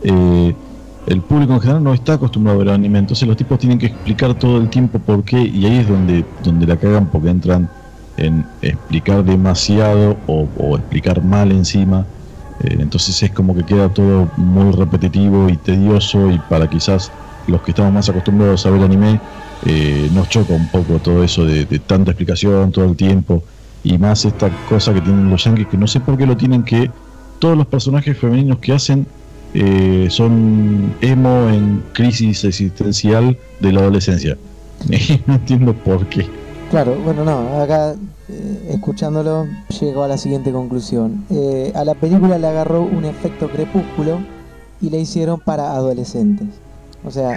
eh, 0.02 0.56
el 1.06 1.22
público 1.22 1.54
en 1.54 1.62
general 1.62 1.84
no 1.84 1.94
está 1.94 2.14
acostumbrado 2.14 2.60
a 2.60 2.64
ver 2.64 2.74
anime, 2.74 3.00
entonces 3.00 3.28
los 3.28 3.38
tipos 3.38 3.60
tienen 3.60 3.78
que 3.78 3.88
explicar 3.88 4.34
todo 4.34 4.58
el 4.58 4.70
tiempo 4.70 5.00
por 5.00 5.24
qué, 5.24 5.40
y 5.42 5.66
ahí 5.66 5.78
es 5.78 5.88
donde, 5.88 6.26
donde 6.44 6.66
la 6.66 6.78
cagan 6.78 7.08
porque 7.12 7.30
entran 7.30 7.70
en 8.18 8.46
explicar 8.62 9.24
demasiado 9.24 10.18
o, 10.26 10.50
o 10.56 10.76
explicar 10.78 11.24
mal 11.24 11.52
encima. 11.52 12.08
Eh, 12.60 12.78
entonces 12.80 13.22
es 13.24 13.32
como 13.32 13.56
que 13.56 13.64
queda 13.64 13.90
todo 13.94 14.32
muy 14.36 14.72
repetitivo 14.74 15.50
y 15.50 15.58
tedioso 15.58 16.30
y 16.30 16.40
para 16.40 16.68
quizás 16.68 17.14
los 17.50 17.62
que 17.62 17.72
estamos 17.72 17.92
más 17.92 18.10
acostumbrados 18.10 18.66
a 18.66 18.70
ver 18.70 18.82
anime 18.84 19.20
eh, 19.66 20.10
nos 20.14 20.30
choca 20.30 20.54
un 20.54 20.70
poco 20.70 21.00
todo 21.00 21.24
eso 21.24 21.46
de, 21.46 21.66
tanta 21.80 22.12
explicación 22.12 22.72
todo 22.72 22.86
el 22.86 22.96
tiempo 22.96 23.44
y 23.84 23.98
más 23.98 24.26
esta 24.26 24.50
cosa 24.68 24.94
que 24.94 25.02
tienen 25.02 25.30
los 25.30 25.44
yankees 25.44 25.68
que 25.68 25.78
no 25.78 25.88
sé 25.88 26.00
por 26.00 26.18
qué 26.18 26.26
lo 26.26 26.38
tienen 26.38 26.64
que 26.64 26.90
todos 27.40 27.58
los 27.58 27.68
personajes 27.68 28.18
femeninos 28.18 28.60
que 28.60 28.74
hacen 28.74 29.08
eh, 29.54 30.08
son 30.12 30.94
emo 31.02 31.50
en 31.50 31.84
crisis 31.94 32.44
existencial 32.44 33.38
de 33.60 33.72
la 33.72 33.82
adolescencia. 33.82 34.38
no 35.28 35.34
entiendo 35.34 35.74
por 35.74 36.06
qué. 36.08 36.28
Claro, 36.70 36.96
bueno, 37.04 37.26
no, 37.26 37.62
acá 37.62 37.96
eh, 38.30 38.70
escuchándolo 38.70 39.48
llego 39.80 40.04
a 40.04 40.08
la 40.08 40.18
siguiente 40.18 40.52
conclusión. 40.52 41.26
Eh, 41.32 41.72
a 41.74 41.84
la 41.84 41.96
película 41.96 42.38
le 42.38 42.46
agarró 42.46 42.84
un 42.84 43.06
efecto 43.06 43.50
crepúsculo 43.50 44.20
y 44.82 44.92
le 44.92 45.00
hicieron 45.00 45.40
para 45.40 45.72
adolescentes. 45.72 46.48
O 47.04 47.12
sea, 47.12 47.36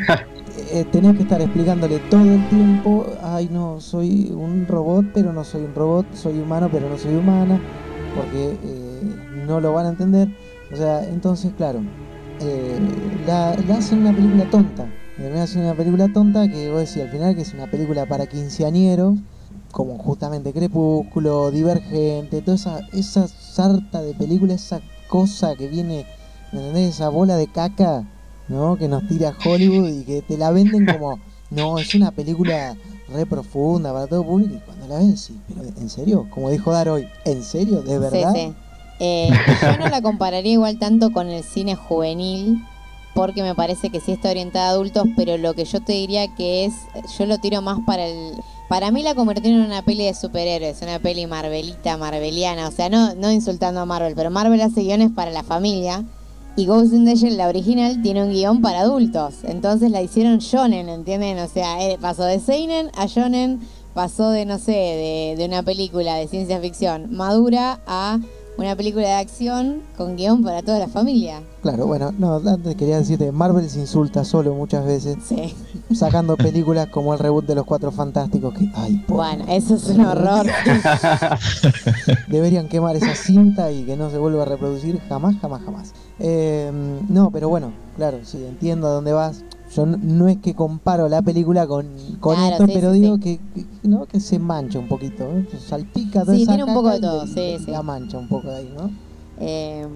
eh, 0.73 0.85
tenés 0.91 1.17
que 1.17 1.23
estar 1.23 1.41
explicándole 1.41 1.99
todo 2.11 2.25
el 2.25 2.49
tiempo, 2.49 3.07
ay 3.23 3.49
no, 3.51 3.81
soy 3.81 4.31
un 4.33 4.67
robot, 4.67 5.07
pero 5.15 5.33
no 5.33 5.45
soy 5.45 5.63
un 5.63 5.75
robot, 5.75 6.07
soy 6.15 6.39
humano, 6.39 6.69
pero 6.71 6.89
no 6.89 6.99
soy 6.99 7.15
humana, 7.15 7.61
porque 8.17 8.57
eh, 8.63 9.03
no 9.47 9.61
lo 9.61 9.73
van 9.73 9.87
a 9.87 9.89
entender. 9.91 10.29
O 10.73 10.77
sea, 10.77 11.05
entonces, 11.05 11.53
claro, 11.57 11.81
eh, 12.41 12.79
la, 13.27 13.55
la 13.69 13.77
hacen 13.77 14.01
una 14.01 14.13
película 14.13 14.49
tonta. 14.51 14.87
Me 15.19 15.41
hacen 15.41 15.63
una 15.63 15.75
película 15.75 16.09
tonta 16.13 16.49
que 16.49 16.71
vos 16.71 16.81
decís 16.81 17.03
al 17.03 17.11
final 17.11 17.37
que 17.37 17.43
es 17.43 17.55
una 17.55 17.71
película 17.71 18.07
para 18.07 18.27
quinceañeros, 18.27 19.17
como 19.71 19.99
justamente 19.99 20.53
Crepúsculo, 20.53 21.51
Divergente, 21.51 22.43
toda 22.43 22.57
esa, 22.57 22.81
esa 22.93 23.29
sarta 23.29 24.03
de 24.03 24.15
película, 24.15 24.55
esa 24.55 24.81
cosa 25.09 25.55
que 25.55 25.69
viene, 25.69 26.07
¿me 26.53 26.61
entendés? 26.61 26.95
Esa 26.95 27.11
bola 27.11 27.37
de 27.37 27.47
caca, 27.47 28.05
¿no? 28.49 28.77
Que 28.77 28.89
nos 28.89 29.07
tira 29.09 29.35
Hollywood 29.45 29.89
y 29.89 30.05
que 30.05 30.23
te 30.23 30.37
la 30.37 30.51
venden 30.51 30.87
como, 30.87 31.19
no, 31.51 31.79
es 31.79 31.95
una 31.95 32.11
película 32.11 32.77
re 33.13 33.27
profunda 33.27 33.93
para 33.93 34.07
todo 34.07 34.25
público 34.25 34.55
y 34.55 34.59
cuando 34.61 34.89
la 34.89 34.99
ves, 34.99 35.21
sí, 35.21 35.39
pero 35.49 35.63
¿en 35.63 35.91
serio? 35.91 36.27
Como 36.31 36.51
dijo 36.51 36.73
Dar 36.73 36.89
hoy, 36.89 37.07
¿en 37.25 37.43
serio? 37.43 37.83
¿De 37.83 37.99
verdad? 37.99 38.33
Sí, 38.35 38.41
sí. 38.41 38.55
Eh, 39.01 39.31
yo 39.61 39.79
no 39.79 39.89
la 39.89 40.01
compararía 40.01 40.53
igual 40.53 40.79
tanto 40.79 41.11
con 41.13 41.29
el 41.29 41.43
cine 41.43 41.75
juvenil, 41.75 42.63
porque 43.15 43.43
me 43.43 43.55
parece 43.55 43.91
que 43.91 44.01
sí 44.01 44.13
está 44.13 44.31
orientada 44.31 44.69
a 44.69 44.71
adultos, 44.71 45.07
pero 45.17 45.37
lo 45.37 45.55
que 45.55 45.65
yo 45.65 45.81
te 45.81 45.93
diría 45.93 46.35
que 46.35 46.65
es, 46.65 46.73
yo 47.19 47.27
lo 47.27 47.39
tiro 47.39 47.61
más 47.63 47.79
para 47.87 48.07
el... 48.07 48.35
Para 48.69 48.91
mí 48.91 49.03
la 49.03 49.15
convirtieron 49.15 49.61
en 49.61 49.67
una 49.67 49.83
peli 49.83 50.05
de 50.05 50.15
superhéroes, 50.15 50.81
una 50.81 50.99
peli 50.99 51.27
marvelita, 51.27 51.99
marveliana, 51.99 52.69
o 52.69 52.71
sea, 52.71 52.89
no, 52.89 53.15
no 53.15 53.31
insultando 53.31 53.81
a 53.81 53.85
Marvel, 53.85 54.15
pero 54.17 54.31
Marvel 54.31 54.61
hace 54.63 54.83
guiones 54.83 55.11
para 55.15 55.31
la 55.31 55.43
familia. 55.43 56.05
Y 56.55 56.67
Ghost 56.67 56.93
in 56.93 57.07
the 57.07 57.15
Shell, 57.15 57.39
la 57.39 57.49
original, 57.49 58.03
tiene 58.03 58.23
un 58.23 58.31
guion 58.31 58.61
para 58.61 58.81
adultos. 58.81 59.37
Entonces 59.45 59.91
la 59.91 60.03
hicieron 60.03 60.39
shonen, 60.39 60.91
¿entienden? 60.91 61.39
O 61.39 61.49
sea, 61.49 61.83
eh, 61.83 61.97
pasó 61.99 62.25
de 62.25 62.41
seinen 62.41 62.91
a 62.95 63.07
shonen, 63.07 63.61
pasó 63.95 64.29
de, 64.31 64.45
no 64.45 64.59
sé, 64.59 64.73
de, 64.73 65.35
de 65.39 65.45
una 65.47 65.63
película 65.63 66.17
de 66.17 66.29
ciencia 66.29 66.61
ficción 66.61 67.15
madura 67.15 67.81
a 67.87 68.19
una 68.59 68.77
película 68.77 69.07
de 69.07 69.13
acción 69.15 69.83
con 69.97 70.17
guion 70.17 70.43
para 70.45 70.63
toda 70.63 70.79
la 70.79 70.89
familia. 70.89 71.41
Claro, 71.63 71.87
bueno, 71.87 72.13
no, 72.19 72.37
antes 72.37 72.75
quería 72.77 72.99
decirte, 72.99 73.33
Marvel 73.33 73.69
se 73.71 73.81
insulta 73.81 74.25
solo 74.25 74.55
muchas 74.55 74.85
veces, 74.85 75.17
Sí. 75.27 75.55
sacando 75.95 76.37
películas 76.37 76.89
como 76.89 77.13
el 77.15 77.19
reboot 77.19 77.47
de 77.47 77.55
Los 77.55 77.65
Cuatro 77.65 77.91
Fantásticos, 77.93 78.53
que, 78.55 78.69
ay, 78.75 78.97
por- 79.07 79.17
Bueno, 79.19 79.45
eso 79.49 79.75
es 79.77 79.89
un 79.89 80.05
horror. 80.05 80.47
deberían 82.29 82.69
quemar 82.69 82.97
esa 82.97 83.15
cinta 83.15 83.71
y 83.73 83.85
que 83.85 83.97
no 83.97 84.11
se 84.11 84.19
vuelva 84.19 84.43
a 84.43 84.47
reproducir 84.47 85.01
jamás, 85.09 85.37
jamás, 85.41 85.63
jamás. 85.65 85.93
Eh, 86.19 86.71
no, 87.09 87.31
pero 87.31 87.49
bueno, 87.49 87.73
claro, 87.97 88.19
sí, 88.25 88.45
entiendo 88.45 88.87
a 88.87 88.91
dónde 88.91 89.13
vas. 89.13 89.45
Yo 89.75 89.87
no, 89.87 90.29
es 90.29 90.39
que 90.39 90.55
comparo 90.55 91.09
la 91.09 91.23
película 91.23 91.67
con, 91.67 91.87
con 92.21 92.37
Claro, 92.37 92.53
esto, 92.57 92.67
sí, 92.67 92.73
pero 92.75 92.93
sí, 92.93 93.01
digo 93.01 93.17
sí. 93.17 93.21
Que, 93.23 93.41
que- 93.55 93.89
¿no? 93.89 94.07
que 94.07 94.21
se 94.21 94.39
mancha 94.39 94.79
un 94.79 94.87
poquito, 94.89 95.25
¿no? 95.33 95.45
salpica 95.59 96.21
toda 96.25 96.37
Sí, 96.37 96.43
esa 96.43 96.53
tiene 96.53 96.65
un 96.65 96.75
poco 96.75 96.91
de 96.91 97.01
todo, 97.01 97.27
sí, 97.27 97.57
sí. 97.65 97.71
La 97.71 97.83
mancha 97.83 98.19
un 98.19 98.29
poco 98.29 98.49
de 98.51 98.57
ahí, 98.57 98.71
¿no? 98.77 98.91
Eh, 99.41 99.87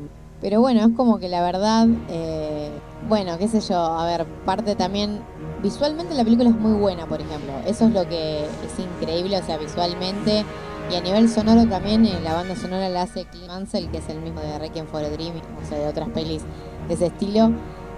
pero 0.40 0.60
bueno, 0.60 0.80
es 0.80 0.94
como 0.96 1.18
que 1.18 1.28
la 1.28 1.42
verdad, 1.42 1.86
eh, 2.08 2.70
bueno, 3.08 3.36
qué 3.38 3.48
sé 3.48 3.60
yo, 3.60 3.76
a 3.78 4.06
ver, 4.06 4.26
parte 4.44 4.74
también, 4.76 5.20
visualmente 5.62 6.14
la 6.14 6.24
película 6.24 6.48
es 6.50 6.56
muy 6.56 6.72
buena, 6.72 7.06
por 7.06 7.20
ejemplo, 7.20 7.52
eso 7.66 7.86
es 7.86 7.92
lo 7.92 8.06
que 8.08 8.44
es 8.44 8.78
increíble, 9.00 9.38
o 9.38 9.44
sea, 9.44 9.56
visualmente 9.58 10.44
y 10.90 10.94
a 10.94 11.00
nivel 11.00 11.28
sonoro 11.28 11.66
también, 11.66 12.04
eh, 12.06 12.18
la 12.22 12.32
banda 12.34 12.54
sonora 12.54 12.88
la 12.88 13.02
hace 13.02 13.24
Clint 13.24 13.48
Mansell, 13.48 13.88
que 13.90 13.98
es 13.98 14.08
el 14.08 14.20
mismo 14.20 14.40
de 14.40 14.58
Requiem 14.58 14.86
for 14.86 15.02
a 15.04 15.08
Dream, 15.10 15.34
o 15.62 15.68
sea, 15.68 15.78
de 15.78 15.86
otras 15.88 16.08
pelis 16.10 16.42
de 16.88 16.94
ese 16.94 17.06
estilo. 17.06 17.50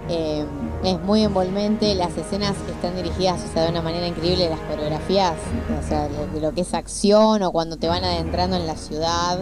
Eh, 0.09 0.43
es 0.83 0.99
muy 1.01 1.23
envolvente, 1.23 1.93
las 1.93 2.17
escenas 2.17 2.55
están 2.67 2.95
dirigidas 2.95 3.43
o 3.47 3.53
sea, 3.53 3.63
de 3.63 3.69
una 3.69 3.81
manera 3.81 4.07
increíble, 4.07 4.49
las 4.49 4.59
coreografías, 4.61 5.35
o 5.77 5.87
sea, 5.87 6.07
de, 6.07 6.41
lo 6.41 6.51
que 6.51 6.61
es 6.61 6.73
acción 6.73 7.43
o 7.43 7.51
cuando 7.51 7.77
te 7.77 7.87
van 7.87 8.03
adentrando 8.03 8.55
en 8.55 8.65
la 8.65 8.75
ciudad, 8.75 9.39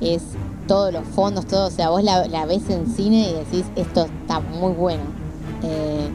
es 0.00 0.22
todos 0.66 0.92
los 0.92 1.04
fondos, 1.04 1.46
todo, 1.46 1.68
o 1.68 1.70
sea, 1.70 1.90
vos 1.90 2.02
la, 2.02 2.26
la 2.26 2.44
ves 2.44 2.68
en 2.68 2.86
cine 2.86 3.30
y 3.30 3.32
decís, 3.32 3.64
esto 3.76 4.04
está 4.04 4.40
muy 4.40 4.72
bueno. 4.72 5.02
Eh, 5.62 6.10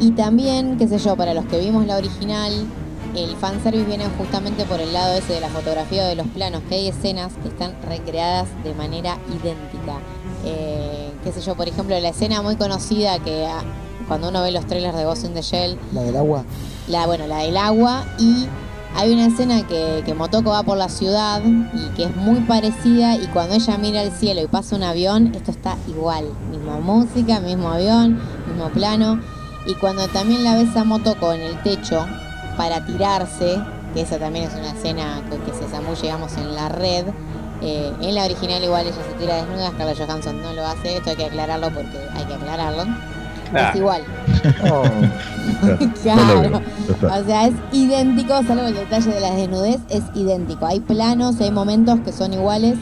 y 0.00 0.12
también, 0.12 0.78
qué 0.78 0.88
sé 0.88 0.98
yo, 0.98 1.16
para 1.16 1.34
los 1.34 1.44
que 1.46 1.58
vimos 1.58 1.86
la 1.86 1.96
original, 1.96 2.52
el 3.14 3.36
fanservice 3.36 3.84
viene 3.84 4.06
justamente 4.16 4.64
por 4.64 4.80
el 4.80 4.92
lado 4.92 5.14
ese 5.14 5.34
de 5.34 5.40
la 5.40 5.48
fotografía 5.48 6.04
o 6.04 6.06
de 6.06 6.14
los 6.14 6.26
planos, 6.28 6.62
que 6.68 6.76
hay 6.76 6.88
escenas 6.88 7.32
que 7.42 7.48
están 7.48 7.74
recreadas 7.82 8.48
de 8.64 8.74
manera 8.74 9.18
idéntica. 9.28 9.98
Eh, 10.44 11.10
qué 11.22 11.32
sé 11.32 11.40
yo, 11.40 11.54
por 11.54 11.68
ejemplo, 11.68 11.98
la 12.00 12.08
escena 12.08 12.42
muy 12.42 12.56
conocida 12.56 13.18
que 13.18 13.46
ah, 13.46 13.62
cuando 14.08 14.28
uno 14.28 14.42
ve 14.42 14.50
los 14.52 14.66
trailers 14.66 14.96
de 14.96 15.04
Ghost 15.04 15.24
in 15.24 15.34
the 15.34 15.42
Shell, 15.42 15.78
La 15.92 16.02
del 16.02 16.16
agua. 16.16 16.44
la, 16.88 17.06
bueno, 17.06 17.26
la 17.26 17.38
del 17.38 17.56
agua 17.56 18.04
y 18.18 18.46
hay 18.96 19.12
una 19.12 19.26
escena 19.26 19.66
que, 19.66 20.02
que 20.04 20.14
Motoko 20.14 20.50
va 20.50 20.62
por 20.64 20.76
la 20.76 20.88
ciudad 20.88 21.42
y 21.44 21.94
que 21.94 22.04
es 22.04 22.16
muy 22.16 22.40
parecida 22.40 23.14
y 23.16 23.26
cuando 23.28 23.54
ella 23.54 23.78
mira 23.78 24.00
al 24.00 24.10
cielo 24.10 24.40
y 24.42 24.46
pasa 24.48 24.74
un 24.74 24.82
avión, 24.82 25.32
esto 25.34 25.52
está 25.52 25.76
igual, 25.86 26.24
misma 26.50 26.78
música, 26.80 27.38
mismo 27.38 27.68
avión, 27.70 28.18
mismo 28.48 28.68
plano 28.70 29.20
y 29.66 29.74
cuando 29.74 30.08
también 30.08 30.42
la 30.42 30.56
ves 30.56 30.74
a 30.76 30.82
Motoko 30.84 31.32
en 31.32 31.42
el 31.42 31.62
techo 31.62 32.04
para 32.56 32.84
tirarse, 32.84 33.60
que 33.94 34.00
esa 34.00 34.18
también 34.18 34.46
es 34.46 34.54
una 34.54 34.70
escena 34.70 35.22
que, 35.30 35.36
que 35.38 35.56
se 35.56 35.68
zamulle, 35.70 36.02
digamos, 36.02 36.36
en 36.36 36.54
la 36.54 36.68
red, 36.68 37.04
eh, 37.62 37.92
en 38.00 38.14
la 38.14 38.24
original 38.24 38.62
igual 38.62 38.86
ella 38.86 38.96
se 38.96 39.18
tira 39.18 39.36
desnuda, 39.36 39.70
Scarlett 39.70 39.98
Johansson 39.98 40.42
no 40.42 40.52
lo 40.52 40.66
hace, 40.66 40.96
esto 40.96 41.10
hay 41.10 41.16
que 41.16 41.24
aclararlo 41.26 41.70
porque 41.72 41.98
hay 42.14 42.24
que 42.24 42.34
aclararlo, 42.34 42.84
Ah. 43.52 43.70
es 43.70 43.76
igual. 43.76 44.02
Oh, 44.70 44.84
Claro. 46.02 46.62
O 47.02 47.24
sea, 47.24 47.46
es 47.48 47.54
idéntico, 47.72 48.42
salvo 48.44 48.62
el 48.66 48.74
detalle 48.74 49.12
de 49.12 49.20
la 49.20 49.34
desnudez, 49.34 49.80
es 49.88 50.04
idéntico. 50.14 50.66
Hay 50.66 50.78
planos, 50.80 51.40
hay 51.40 51.50
momentos 51.50 51.98
que 52.04 52.12
son 52.12 52.32
iguales. 52.32 52.78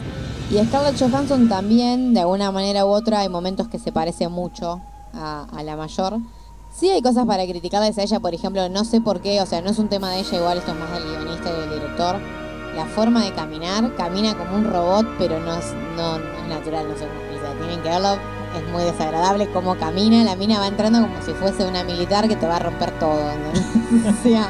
Y 0.51 0.63
Scarlett 0.65 0.99
Johansson 0.99 1.49
también, 1.49 2.13
de 2.13 2.21
alguna 2.21 2.51
manera 2.51 2.85
u 2.85 2.89
otra, 2.89 3.19
hay 3.21 3.29
momentos 3.29 3.67
que 3.67 3.79
se 3.79 3.91
parece 3.91 4.27
mucho 4.29 4.79
a, 5.13 5.45
a 5.55 5.63
la 5.63 5.75
mayor. 5.75 6.17
Sí 6.71 6.89
hay 6.89 7.01
cosas 7.01 7.25
para 7.25 7.45
criticarles 7.45 7.97
a 7.97 8.03
ella, 8.03 8.19
por 8.19 8.33
ejemplo, 8.33 8.69
no 8.69 8.85
sé 8.85 9.01
por 9.01 9.21
qué, 9.21 9.41
o 9.41 9.45
sea, 9.45 9.61
no 9.61 9.71
es 9.71 9.79
un 9.79 9.89
tema 9.89 10.11
de 10.11 10.19
ella, 10.19 10.37
igual 10.37 10.57
esto 10.59 10.71
es 10.71 10.77
más 10.77 10.91
del 10.91 11.03
guionista 11.03 11.49
y 11.49 11.59
del 11.61 11.69
director. 11.79 12.15
La 12.79 12.85
forma 12.85 13.23
de 13.25 13.33
caminar, 13.33 13.93
camina 13.95 14.37
como 14.37 14.55
un 14.55 14.63
robot, 14.63 15.05
pero 15.17 15.39
no 15.39 15.53
es, 15.57 15.73
no, 15.97 16.17
no 16.19 16.25
es 16.43 16.47
natural, 16.47 16.87
no 16.87 16.95
sé 16.97 17.05
cómo 17.07 17.19
explicar. 17.19 17.57
Tienen 17.57 17.81
que 17.81 17.89
verlo, 17.89 18.13
es 18.57 18.71
muy 18.71 18.83
desagradable 18.83 19.49
cómo 19.51 19.75
camina. 19.75 20.23
La 20.23 20.35
mina 20.37 20.59
va 20.59 20.67
entrando 20.67 21.01
como 21.01 21.21
si 21.21 21.33
fuese 21.33 21.65
una 21.65 21.83
militar 21.83 22.27
que 22.29 22.35
te 22.37 22.47
va 22.47 22.55
a 22.55 22.59
romper 22.59 22.91
todo. 22.99 23.09
o 23.19 24.23
sea, 24.23 24.49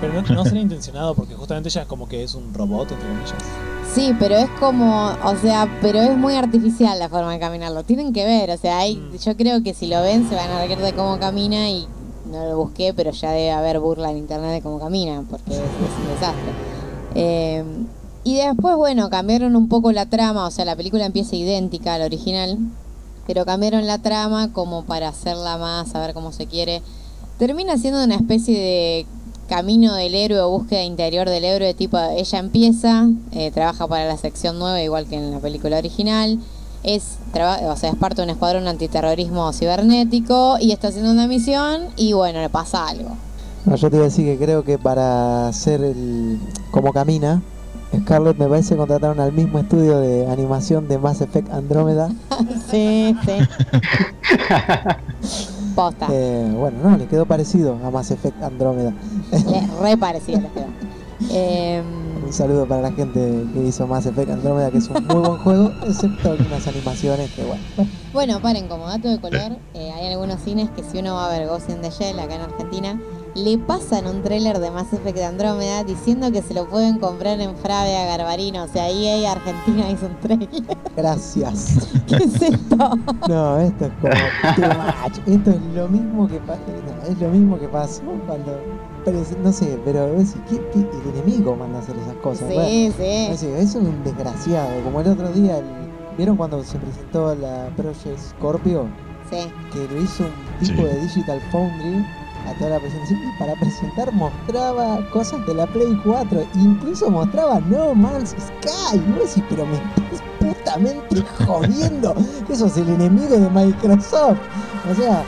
Pero 0.00 0.12
no, 0.14 0.22
no 0.34 0.44
será 0.44 0.58
intencionado 0.60 1.14
porque 1.14 1.34
justamente 1.34 1.68
ella 1.68 1.82
es 1.82 1.86
como 1.86 2.08
que 2.08 2.24
es 2.24 2.34
un 2.34 2.52
robot, 2.52 2.90
entre 2.90 3.06
comillas. 3.08 3.34
Sí, 3.94 4.12
pero 4.18 4.34
es 4.36 4.50
como, 4.58 5.12
o 5.24 5.36
sea, 5.40 5.68
pero 5.80 6.00
es 6.00 6.16
muy 6.16 6.34
artificial 6.34 6.98
la 6.98 7.08
forma 7.08 7.32
de 7.32 7.38
caminarlo. 7.38 7.84
Tienen 7.84 8.12
que 8.12 8.24
ver, 8.24 8.50
o 8.50 8.56
sea, 8.58 8.78
hay, 8.78 8.96
Mm. 8.96 9.16
yo 9.16 9.36
creo 9.36 9.62
que 9.62 9.74
si 9.74 9.86
lo 9.86 10.02
ven 10.02 10.28
se 10.28 10.34
van 10.34 10.50
a 10.50 10.58
reír 10.66 10.78
de 10.78 10.92
cómo 10.94 11.20
camina 11.20 11.68
y 11.70 11.86
no 12.32 12.44
lo 12.48 12.56
busqué, 12.56 12.92
pero 12.92 13.12
ya 13.12 13.30
debe 13.30 13.52
haber 13.52 13.78
burla 13.78 14.10
en 14.10 14.16
internet 14.18 14.50
de 14.50 14.60
cómo 14.62 14.80
camina, 14.80 15.22
porque 15.30 15.52
es, 15.52 15.58
es 15.58 15.62
un 16.02 16.08
desastre. 16.14 16.52
Eh, 17.14 17.64
y 18.24 18.36
después, 18.36 18.76
bueno, 18.76 19.10
cambiaron 19.10 19.54
un 19.54 19.68
poco 19.68 19.92
la 19.92 20.06
trama, 20.06 20.46
o 20.46 20.50
sea, 20.50 20.64
la 20.64 20.76
película 20.76 21.04
empieza 21.04 21.36
idéntica 21.36 21.94
a 21.94 21.98
la 21.98 22.06
original, 22.06 22.58
pero 23.26 23.44
cambiaron 23.44 23.86
la 23.86 23.98
trama 23.98 24.52
como 24.52 24.84
para 24.84 25.08
hacerla 25.08 25.58
más, 25.58 25.94
a 25.94 26.00
ver 26.00 26.14
cómo 26.14 26.32
se 26.32 26.46
quiere. 26.46 26.82
Termina 27.38 27.76
siendo 27.76 28.02
una 28.02 28.14
especie 28.14 28.58
de 28.58 29.06
camino 29.48 29.94
del 29.94 30.14
héroe 30.14 30.42
búsqueda 30.46 30.84
interior 30.84 31.28
del 31.28 31.44
héroe, 31.44 31.74
tipo, 31.74 31.98
ella 31.98 32.38
empieza, 32.38 33.08
eh, 33.32 33.50
trabaja 33.50 33.86
para 33.86 34.06
la 34.06 34.16
sección 34.16 34.58
9 34.58 34.84
igual 34.84 35.06
que 35.06 35.16
en 35.16 35.30
la 35.30 35.38
película 35.38 35.76
original, 35.76 36.38
es, 36.82 37.18
o 37.32 37.76
sea, 37.76 37.90
es 37.90 37.96
parte 37.96 38.16
de 38.16 38.24
un 38.24 38.30
escuadrón 38.30 38.68
antiterrorismo 38.68 39.52
cibernético 39.52 40.56
y 40.60 40.72
está 40.72 40.88
haciendo 40.88 41.10
una 41.10 41.26
misión 41.26 41.88
y 41.96 42.12
bueno, 42.12 42.40
le 42.40 42.48
pasa 42.48 42.86
algo. 42.88 43.16
No, 43.64 43.76
yo 43.76 43.90
te 43.90 43.96
iba 43.96 44.04
a 44.04 44.08
decir 44.08 44.26
que 44.26 44.44
creo 44.44 44.64
que 44.64 44.78
para 44.78 45.48
hacer 45.48 45.82
el 45.82 46.38
como 46.70 46.92
camina, 46.92 47.42
Scarlett 48.02 48.36
me 48.38 48.46
parece 48.48 48.70
que 48.70 48.76
contrataron 48.78 49.20
al 49.20 49.32
mismo 49.32 49.58
estudio 49.58 49.98
de 50.00 50.26
animación 50.30 50.88
de 50.88 50.98
Mass 50.98 51.20
Effect 51.20 51.50
Andrómeda. 51.52 52.10
Sí, 52.70 53.14
sí. 53.24 53.32
Posta. 55.74 56.06
Eh, 56.10 56.52
bueno, 56.56 56.78
no, 56.90 56.96
le 56.96 57.06
quedó 57.06 57.26
parecido 57.26 57.76
a 57.84 57.90
Mass 57.90 58.10
Effect 58.10 58.42
Andrómeda. 58.42 58.92
Le- 59.32 59.66
re 59.82 59.96
parecido 59.96 60.40
les 60.40 60.50
quedó. 60.52 60.66
Em, 61.32 61.84
Un 62.26 62.32
saludo 62.32 62.66
para 62.66 62.82
la 62.82 62.92
gente 62.92 63.44
que 63.52 63.64
hizo 63.64 63.86
Mass 63.86 64.06
Effect 64.06 64.30
Andrómeda, 64.30 64.70
que 64.70 64.78
es 64.78 64.88
un 64.88 65.04
muy 65.06 65.16
buen 65.16 65.36
juego, 65.38 65.70
excepto 65.86 66.32
algunas 66.32 66.66
animaciones 66.66 67.30
que 67.32 67.44
bueno. 67.44 67.62
bueno, 67.76 67.90
Bueno, 68.12 68.40
paren, 68.40 68.68
como 68.68 68.86
dato 68.86 69.08
de 69.08 69.20
color, 69.20 69.52
eh, 69.74 69.90
hay 69.92 70.12
algunos 70.12 70.40
cines 70.42 70.70
que 70.70 70.82
si 70.82 70.98
uno 70.98 71.14
va 71.14 71.26
a 71.26 71.38
ver 71.38 71.48
Ghost 71.48 71.70
in 71.70 71.80
the 71.80 71.90
Shell 71.90 72.18
acá 72.18 72.34
en 72.36 72.40
Argentina, 72.42 73.00
le 73.34 73.58
pasan 73.58 74.06
un 74.06 74.22
tráiler 74.22 74.58
de 74.60 74.70
Mass 74.70 74.92
Effect 74.92 75.18
Andrómeda 75.18 75.82
diciendo 75.82 76.30
que 76.30 76.40
se 76.42 76.54
lo 76.54 76.68
pueden 76.68 76.98
comprar 76.98 77.40
en 77.40 77.56
Fravia 77.56 78.04
Garbarino. 78.06 78.64
O 78.64 78.68
sea, 78.68 78.88
EA 78.90 79.32
Argentina 79.32 79.90
hizo 79.92 80.06
un 80.06 80.16
tráiler. 80.20 80.48
Gracias. 80.96 81.78
¿Qué 82.06 82.16
es 82.16 82.40
esto? 82.42 82.76
No, 83.28 83.58
esto 83.60 83.86
es 83.86 83.92
como. 84.00 84.12
Esto 85.26 85.50
es 85.50 85.60
lo 85.74 85.88
mismo 85.88 86.28
que 86.28 86.38
pa- 86.38 86.56
no, 86.56 87.10
es 87.12 87.18
lo 87.20 87.28
mismo 87.28 87.58
que 87.58 87.68
pasó 87.68 88.02
cuando 88.26 88.56
no 89.42 89.52
sé, 89.52 89.78
pero 89.84 90.08
¿qué- 90.48 90.62
qué- 90.72 90.78
el 90.78 91.18
enemigo 91.18 91.54
manda 91.56 91.78
a 91.78 91.82
hacer 91.82 91.94
esas 91.98 92.14
cosas. 92.22 92.46
Bueno, 92.46 92.64
Sí, 92.64 92.86
no 92.88 92.92
sí. 92.94 93.36
sé, 93.36 93.60
eso 93.60 93.78
es 93.78 93.84
un 93.86 94.02
desgraciado. 94.02 94.82
Como 94.82 95.00
el 95.02 95.08
otro 95.08 95.28
día, 95.30 95.58
el- 95.58 95.64
¿vieron 96.16 96.36
cuando 96.38 96.62
se 96.64 96.78
presentó 96.78 97.34
la 97.34 97.68
Project 97.76 98.18
Scorpio? 98.18 98.86
Sí. 99.28 99.46
Que 99.72 99.92
lo 99.94 100.00
hizo 100.00 100.24
un 100.24 100.58
tipo 100.66 100.82
Sí. 100.82 100.88
de 100.88 101.00
Digital 101.00 101.40
Foundry 101.50 102.06
a 102.46 102.52
toda 102.58 102.70
la 102.70 102.80
presentación 102.80 103.20
y 103.24 103.38
para 103.38 103.54
presentar 103.54 104.12
mostraba 104.12 104.98
cosas 105.10 105.44
de 105.46 105.54
la 105.54 105.66
Play 105.66 105.98
4, 106.04 106.46
incluso 106.56 107.10
mostraba 107.10 107.60
No 107.60 107.94
Man's 107.94 108.30
Sky. 108.30 108.96
Y 108.96 109.12
vos 109.12 109.28
decís, 109.28 109.44
pero 109.48 109.66
me 109.66 109.74
estás 109.74 110.22
putamente 110.38 111.22
jodiendo. 111.46 112.14
Eso 112.48 112.66
es 112.66 112.76
el 112.76 112.88
enemigo 112.88 113.36
de 113.36 113.48
Microsoft. 113.50 114.38
O 114.90 114.94
sea, 114.94 115.22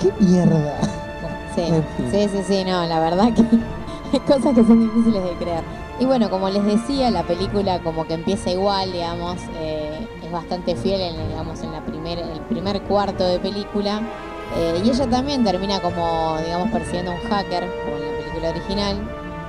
qué 0.00 0.12
mierda. 0.20 0.80
Sí, 1.54 1.62
En 1.62 1.82
fin. 1.96 2.10
sí, 2.12 2.28
sí, 2.28 2.42
sí, 2.46 2.64
no, 2.64 2.86
la 2.86 3.00
verdad 3.00 3.34
que 3.34 3.42
hay 4.12 4.20
cosas 4.26 4.54
que 4.54 4.62
son 4.64 4.78
difíciles 4.80 5.24
de 5.24 5.32
creer. 5.32 5.64
Y 5.98 6.04
bueno, 6.04 6.30
como 6.30 6.48
les 6.50 6.64
decía, 6.64 7.10
la 7.10 7.24
película 7.24 7.80
como 7.82 8.06
que 8.06 8.14
empieza 8.14 8.50
igual, 8.50 8.92
digamos, 8.92 9.38
eh, 9.58 10.06
es 10.24 10.30
bastante 10.30 10.76
fiel 10.76 11.00
en, 11.00 11.28
digamos, 11.28 11.60
en 11.64 11.72
la 11.72 11.84
primer, 11.84 12.20
el 12.20 12.40
primer 12.42 12.80
cuarto 12.82 13.24
de 13.26 13.40
película. 13.40 14.02
Eh, 14.56 14.82
y 14.84 14.90
ella 14.90 15.06
también 15.08 15.44
termina 15.44 15.80
como, 15.80 16.38
digamos, 16.44 16.70
persiguiendo 16.70 17.12
un 17.12 17.20
hacker, 17.28 17.68
como 17.84 17.96
en 17.96 18.04
la 18.04 18.18
película 18.18 18.50
original. 18.50 18.96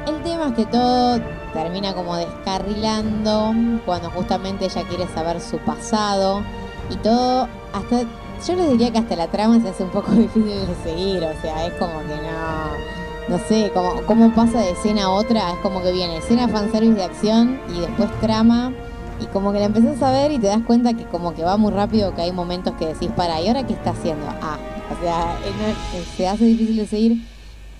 El 0.07 0.21
tema 0.23 0.47
es 0.47 0.53
que 0.53 0.65
todo 0.65 1.19
termina 1.53 1.93
como 1.93 2.15
descarrilando 2.15 3.53
cuando 3.85 4.09
justamente 4.11 4.65
ella 4.65 4.83
quiere 4.87 5.07
saber 5.07 5.41
su 5.41 5.57
pasado 5.59 6.43
y 6.89 6.95
todo 6.97 7.47
hasta 7.73 8.01
yo 8.45 8.55
les 8.55 8.69
diría 8.69 8.91
que 8.91 8.99
hasta 8.99 9.15
la 9.15 9.27
trama 9.27 9.59
se 9.59 9.69
hace 9.69 9.83
un 9.83 9.89
poco 9.89 10.11
difícil 10.13 10.45
de 10.45 10.75
seguir, 10.83 11.23
o 11.23 11.41
sea, 11.41 11.65
es 11.65 11.73
como 11.73 11.99
que 11.99 12.15
no, 12.15 13.37
no 13.37 13.47
sé, 13.47 13.71
como 13.73 14.01
cómo 14.05 14.33
pasa 14.33 14.59
de 14.59 14.71
escena 14.71 15.05
a 15.05 15.09
otra, 15.09 15.51
es 15.51 15.57
como 15.59 15.81
que 15.81 15.91
viene 15.91 16.17
escena 16.17 16.47
fanservice 16.47 16.95
de 16.95 17.03
acción 17.03 17.59
y 17.75 17.81
después 17.81 18.09
trama 18.21 18.71
y 19.19 19.25
como 19.27 19.51
que 19.51 19.59
la 19.59 19.65
empezás 19.65 20.01
a 20.01 20.11
ver 20.11 20.31
y 20.31 20.39
te 20.39 20.47
das 20.47 20.61
cuenta 20.65 20.93
que 20.93 21.05
como 21.05 21.33
que 21.33 21.43
va 21.43 21.57
muy 21.57 21.73
rápido, 21.73 22.15
que 22.15 22.21
hay 22.21 22.31
momentos 22.31 22.73
que 22.75 22.87
decís, 22.87 23.09
para, 23.15 23.41
¿y 23.41 23.47
ahora 23.47 23.65
qué 23.67 23.73
está 23.73 23.91
haciendo? 23.91 24.25
Ah, 24.41 24.57
o 24.91 25.01
sea, 25.01 25.37
eh, 25.45 26.03
se 26.17 26.27
hace 26.27 26.45
difícil 26.45 26.77
de 26.77 26.87
seguir. 26.87 27.23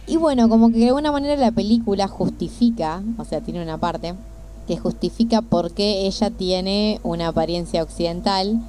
Y 0.07 0.17
bueno, 0.17 0.49
como 0.49 0.69
que 0.69 0.79
de 0.79 0.87
alguna 0.87 1.11
manera 1.11 1.35
la 1.35 1.51
película 1.51 2.07
justifica, 2.07 3.03
o 3.17 3.25
sea, 3.25 3.41
tiene 3.41 3.61
una 3.61 3.77
parte 3.77 4.15
que 4.67 4.77
justifica 4.77 5.41
por 5.41 5.71
qué 5.71 6.07
ella 6.07 6.29
tiene 6.29 6.99
una 7.03 7.27
apariencia 7.27 7.83
occidental, 7.83 8.59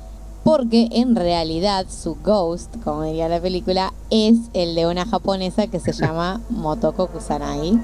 porque 0.44 0.88
en 0.92 1.16
realidad 1.16 1.86
su 1.88 2.16
ghost, 2.24 2.74
como 2.82 3.02
diría 3.04 3.28
la 3.28 3.40
película, 3.40 3.92
es 4.10 4.36
el 4.54 4.74
de 4.74 4.86
una 4.86 5.04
japonesa 5.04 5.66
que 5.66 5.80
se 5.80 5.92
llama 5.92 6.40
Motoko 6.48 7.06
Kusanagi. 7.08 7.78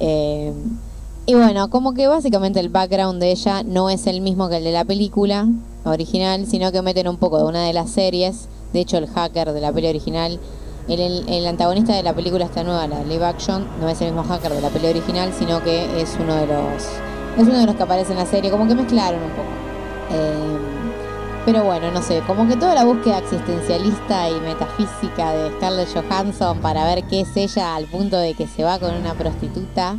Eh, 0.00 0.52
y 1.26 1.34
bueno, 1.34 1.68
como 1.68 1.94
que 1.94 2.06
básicamente 2.06 2.60
el 2.60 2.68
background 2.68 3.20
de 3.20 3.32
ella 3.32 3.62
no 3.62 3.90
es 3.90 4.06
el 4.06 4.20
mismo 4.20 4.48
que 4.48 4.56
el 4.56 4.64
de 4.64 4.72
la 4.72 4.84
película 4.84 5.46
original, 5.84 6.46
sino 6.46 6.72
que 6.72 6.80
meten 6.82 7.08
un 7.08 7.16
poco 7.16 7.38
de 7.38 7.44
una 7.44 7.64
de 7.64 7.72
las 7.72 7.90
series. 7.90 8.48
De 8.72 8.80
hecho, 8.80 8.98
el 8.98 9.06
hacker 9.08 9.52
de 9.52 9.60
la 9.60 9.72
peli 9.72 9.88
original, 9.88 10.38
el, 10.88 11.00
el- 11.00 11.28
el 11.28 11.46
antagonista 11.46 11.94
de 11.94 12.02
la 12.02 12.14
película 12.14 12.44
esta 12.44 12.62
nueva, 12.64 12.86
la 12.86 13.02
live 13.04 13.24
action, 13.24 13.66
no 13.80 13.88
es 13.88 14.00
el 14.00 14.12
mismo 14.12 14.24
hacker 14.24 14.52
de 14.52 14.60
la 14.60 14.68
peli 14.68 14.86
original, 14.88 15.32
sino 15.38 15.62
que 15.62 16.00
es 16.00 16.16
uno 16.20 16.34
de 16.34 16.46
los 16.46 16.82
es 17.36 17.46
uno 17.46 17.58
de 17.60 17.66
los 17.66 17.76
que 17.76 17.82
aparece 17.84 18.12
en 18.12 18.18
la 18.18 18.26
serie. 18.26 18.50
Como 18.50 18.66
que 18.66 18.74
mezclaron 18.74 19.22
un 19.22 19.30
poco. 19.30 19.48
Eh, 20.10 20.58
pero 21.46 21.64
bueno, 21.64 21.90
no 21.92 22.02
sé, 22.02 22.20
como 22.26 22.46
que 22.48 22.56
toda 22.56 22.74
la 22.74 22.84
búsqueda 22.84 23.18
existencialista 23.18 24.28
y 24.28 24.40
metafísica 24.40 25.32
de 25.32 25.50
Scarlett 25.56 25.88
Johansson 25.94 26.58
para 26.60 26.84
ver 26.84 27.04
qué 27.04 27.20
es 27.20 27.36
ella 27.36 27.74
al 27.76 27.86
punto 27.86 28.18
de 28.18 28.34
que 28.34 28.46
se 28.46 28.64
va 28.64 28.78
con 28.78 28.94
una 28.94 29.14
prostituta, 29.14 29.96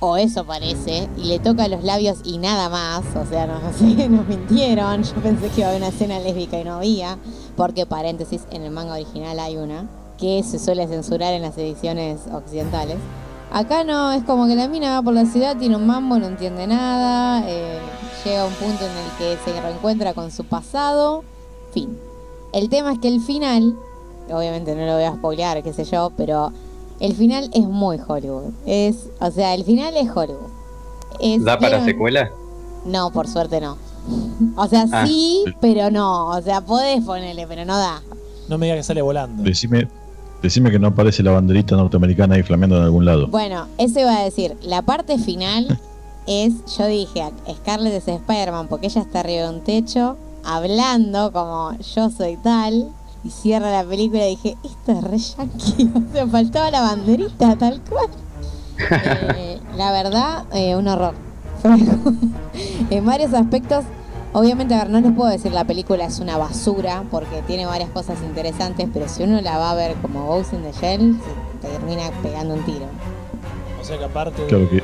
o 0.00 0.16
eso 0.18 0.44
parece, 0.44 1.08
y 1.16 1.24
le 1.26 1.38
toca 1.38 1.68
los 1.68 1.82
labios 1.84 2.18
y 2.24 2.36
nada 2.38 2.68
más, 2.68 3.04
o 3.16 3.24
sea, 3.24 3.46
no, 3.46 3.54
sé, 3.78 4.08
nos 4.08 4.26
mintieron, 4.26 5.02
yo 5.04 5.14
pensé 5.22 5.48
que 5.48 5.60
iba 5.60 5.68
a 5.68 5.70
haber 5.70 5.82
una 5.82 5.88
escena 5.90 6.18
lésbica 6.18 6.58
y 6.58 6.64
no 6.64 6.74
había, 6.74 7.16
porque 7.56 7.86
paréntesis, 7.86 8.42
en 8.50 8.62
el 8.62 8.70
manga 8.70 8.94
original 8.94 9.38
hay 9.40 9.56
una, 9.56 9.86
que 10.18 10.42
se 10.42 10.58
suele 10.58 10.86
censurar 10.86 11.34
en 11.34 11.42
las 11.42 11.56
ediciones 11.58 12.20
occidentales. 12.32 12.96
Acá 13.52 13.84
no, 13.84 14.12
es 14.12 14.22
como 14.24 14.46
que 14.46 14.54
la 14.54 14.68
mina 14.68 14.94
va 14.94 15.02
por 15.02 15.12
la 15.12 15.26
ciudad, 15.26 15.56
tiene 15.58 15.76
un 15.76 15.86
mambo, 15.86 16.18
no 16.18 16.26
entiende 16.26 16.66
nada, 16.66 17.44
eh, 17.46 17.78
llega 18.24 18.42
a 18.42 18.46
un 18.46 18.54
punto 18.54 18.84
en 18.84 18.90
el 18.92 19.10
que 19.18 19.36
se 19.44 19.60
reencuentra 19.60 20.14
con 20.14 20.30
su 20.30 20.44
pasado, 20.44 21.22
fin. 21.72 21.98
El 22.52 22.68
tema 22.70 22.92
es 22.92 22.98
que 22.98 23.08
el 23.08 23.20
final, 23.20 23.76
obviamente 24.30 24.74
no 24.74 24.86
lo 24.86 24.94
voy 24.94 25.04
a 25.04 25.14
spoilear, 25.14 25.62
qué 25.62 25.72
sé 25.72 25.84
yo, 25.84 26.12
pero 26.16 26.52
el 27.00 27.14
final 27.14 27.50
es 27.52 27.64
muy 27.66 27.98
Hollywood. 28.06 28.52
Es, 28.64 29.08
o 29.20 29.30
sea, 29.30 29.52
el 29.54 29.64
final 29.64 29.96
es 29.96 30.08
Hollywood. 30.14 30.48
Es- 31.20 31.44
¿Da 31.44 31.58
para 31.58 31.84
secuela? 31.84 32.30
No, 32.86 33.10
por 33.10 33.28
suerte 33.28 33.60
no. 33.60 33.76
O 34.56 34.66
sea, 34.66 34.86
Ah. 34.92 35.06
sí, 35.06 35.44
pero 35.60 35.90
no. 35.90 36.28
O 36.28 36.42
sea, 36.42 36.60
podés 36.60 37.02
ponerle, 37.04 37.46
pero 37.46 37.64
no 37.64 37.76
da. 37.78 38.02
No 38.48 38.58
me 38.58 38.66
diga 38.66 38.76
que 38.76 38.82
sale 38.82 39.00
volando. 39.02 39.42
Decime, 39.42 39.88
decime 40.42 40.70
que 40.70 40.78
no 40.78 40.88
aparece 40.88 41.22
la 41.22 41.30
banderita 41.30 41.76
norteamericana 41.76 42.34
ahí 42.34 42.42
flameando 42.42 42.76
en 42.76 42.82
algún 42.82 43.04
lado. 43.04 43.26
Bueno, 43.28 43.66
eso 43.78 44.00
iba 44.00 44.16
a 44.16 44.24
decir. 44.24 44.56
La 44.62 44.82
parte 44.82 45.18
final 45.18 45.78
es, 46.26 46.52
yo 46.76 46.86
dije, 46.86 47.30
Scarlett 47.56 47.94
es 47.94 48.08
Spider-Man 48.08 48.68
porque 48.68 48.86
ella 48.88 49.02
está 49.02 49.20
arriba 49.20 49.44
de 49.44 49.50
un 49.56 49.60
techo 49.64 50.16
hablando 50.44 51.32
como 51.32 51.72
yo 51.94 52.10
soy 52.10 52.36
tal. 52.36 52.90
Y 53.24 53.30
cierra 53.30 53.70
la 53.70 53.88
película 53.88 54.26
y 54.26 54.30
dije, 54.30 54.56
esto 54.64 54.90
es 54.90 55.04
re 55.04 55.16
yankee. 55.18 55.90
O 56.10 56.12
sea, 56.12 56.26
faltaba 56.26 56.70
la 56.72 56.80
banderita, 56.80 57.56
tal 57.56 57.80
cual. 57.88 58.08
Eh, 59.36 59.60
la 59.76 59.92
verdad, 59.92 60.44
eh, 60.52 60.74
un 60.74 60.88
horror. 60.88 61.14
en 62.90 63.04
varios 63.06 63.32
aspectos, 63.34 63.84
obviamente, 64.32 64.74
a 64.74 64.78
ver, 64.84 64.90
no 64.90 65.00
les 65.00 65.12
puedo 65.12 65.30
decir 65.30 65.52
la 65.52 65.64
película 65.64 66.04
es 66.04 66.18
una 66.20 66.36
basura 66.36 67.04
porque 67.10 67.42
tiene 67.46 67.66
varias 67.66 67.90
cosas 67.90 68.18
interesantes, 68.22 68.88
pero 68.92 69.08
si 69.08 69.22
uno 69.22 69.40
la 69.40 69.58
va 69.58 69.70
a 69.70 69.74
ver 69.74 69.94
como 70.02 70.26
Ghost 70.26 70.52
in 70.54 70.62
the 70.62 70.72
Shell, 70.72 71.18
se 71.60 71.66
te 71.66 71.72
termina 71.72 72.02
pegando 72.22 72.54
un 72.54 72.64
tiro. 72.64 72.86
O 73.80 73.84
sea 73.84 73.98
que 73.98 74.04
aparte 74.04 74.44
Claro 74.46 74.64
de, 74.64 74.70
que- 74.70 74.76
de 74.76 74.82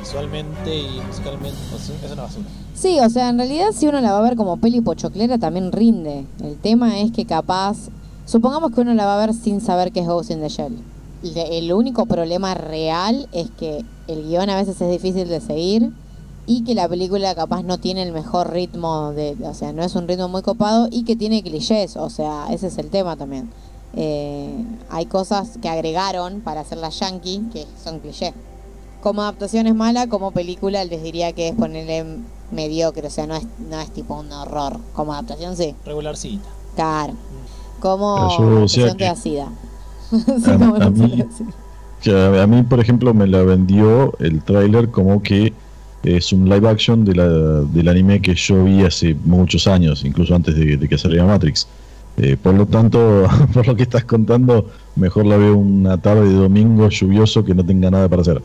visualmente 0.00 0.76
y 0.76 1.00
musicalmente, 1.06 1.56
sea, 1.78 1.96
es 2.06 2.12
una 2.12 2.22
basura. 2.22 2.44
Sí, 2.74 2.98
o 3.00 3.08
sea, 3.10 3.28
en 3.30 3.38
realidad 3.38 3.68
si 3.72 3.86
uno 3.88 4.00
la 4.00 4.12
va 4.12 4.18
a 4.18 4.22
ver 4.22 4.36
como 4.36 4.58
peli 4.58 4.80
pochoclera 4.80 5.38
también 5.38 5.72
rinde. 5.72 6.24
El 6.42 6.56
tema 6.56 6.98
es 7.00 7.10
que 7.10 7.24
capaz, 7.24 7.88
supongamos 8.26 8.72
que 8.72 8.80
uno 8.82 8.94
la 8.94 9.06
va 9.06 9.14
a 9.20 9.26
ver 9.26 9.34
sin 9.34 9.60
saber 9.60 9.92
qué 9.92 10.00
es 10.00 10.06
Ghost 10.06 10.30
in 10.30 10.40
the 10.40 10.48
Shell. 10.48 10.76
Le- 11.22 11.58
El 11.58 11.72
único 11.72 12.06
problema 12.06 12.54
real 12.54 13.28
es 13.32 13.50
que 13.58 13.84
el 14.08 14.28
guion 14.28 14.50
a 14.50 14.56
veces 14.56 14.80
es 14.80 14.90
difícil 14.90 15.28
de 15.28 15.40
seguir 15.40 15.90
y 16.46 16.62
que 16.64 16.74
la 16.74 16.88
película 16.88 17.34
capaz 17.34 17.62
no 17.62 17.78
tiene 17.78 18.02
el 18.02 18.12
mejor 18.12 18.52
ritmo, 18.52 19.12
de, 19.12 19.36
o 19.42 19.54
sea, 19.54 19.72
no 19.72 19.82
es 19.82 19.94
un 19.96 20.06
ritmo 20.06 20.28
muy 20.28 20.42
copado 20.42 20.88
y 20.90 21.04
que 21.04 21.16
tiene 21.16 21.42
clichés, 21.42 21.96
o 21.96 22.08
sea, 22.10 22.46
ese 22.52 22.68
es 22.68 22.78
el 22.78 22.90
tema 22.90 23.16
también. 23.16 23.50
Eh, 23.96 24.54
hay 24.90 25.06
cosas 25.06 25.58
que 25.60 25.68
agregaron 25.68 26.40
para 26.42 26.60
hacer 26.60 26.78
la 26.78 26.90
yankee 26.90 27.42
que 27.52 27.66
son 27.82 27.98
clichés. 27.98 28.32
Como 29.02 29.22
adaptación 29.22 29.66
es 29.66 29.74
mala, 29.74 30.06
como 30.08 30.30
película 30.32 30.84
les 30.84 31.02
diría 31.02 31.32
que 31.32 31.48
es 31.48 31.54
ponerle 31.56 32.04
mediocre, 32.52 33.06
o 33.06 33.10
sea, 33.10 33.26
no 33.26 33.34
es, 33.36 33.44
no 33.68 33.80
es 33.80 33.90
tipo 33.90 34.14
un 34.14 34.30
horror. 34.32 34.78
Como 34.94 35.14
adaptación 35.14 35.56
sí, 35.56 35.74
Regularcita. 35.84 36.48
claro. 36.76 37.14
Como 37.80 38.16
Ah, 38.16 38.28
yo, 38.38 38.44
o 38.64 38.68
sea 38.68 38.84
adaptación 38.84 38.96
que- 38.96 39.04
da 39.04 39.16
sida. 39.16 39.48
Sí, 40.44 40.50
A- 40.50 40.58
como 40.58 40.74
a 40.76 40.78
lo 40.78 40.90
mí- 40.90 40.98
suelo 41.08 41.16
decir. 41.24 41.46
Que 42.02 42.10
a, 42.12 42.42
a 42.42 42.46
mí, 42.46 42.62
por 42.62 42.78
ejemplo, 42.80 43.14
me 43.14 43.26
la 43.26 43.42
vendió 43.42 44.12
el 44.18 44.42
tráiler 44.42 44.90
como 44.90 45.22
que 45.22 45.52
es 46.02 46.32
un 46.32 46.48
live 46.48 46.68
action 46.68 47.04
de 47.04 47.14
la, 47.14 47.26
del 47.28 47.88
anime 47.88 48.20
que 48.20 48.34
yo 48.34 48.62
vi 48.64 48.82
hace 48.84 49.16
muchos 49.24 49.66
años, 49.66 50.04
incluso 50.04 50.34
antes 50.34 50.54
de, 50.54 50.76
de 50.76 50.88
que 50.88 50.98
saliera 50.98 51.24
Matrix. 51.26 51.66
Eh, 52.18 52.36
por 52.40 52.54
lo 52.54 52.66
tanto, 52.66 53.24
por 53.54 53.66
lo 53.66 53.74
que 53.74 53.82
estás 53.82 54.04
contando, 54.04 54.66
mejor 54.94 55.26
la 55.26 55.36
veo 55.36 55.56
una 55.56 55.98
tarde 55.98 56.28
de 56.28 56.34
domingo 56.34 56.88
lluvioso 56.88 57.44
que 57.44 57.54
no 57.54 57.64
tenga 57.64 57.90
nada 57.90 58.08
para 58.08 58.22
hacer. 58.22 58.42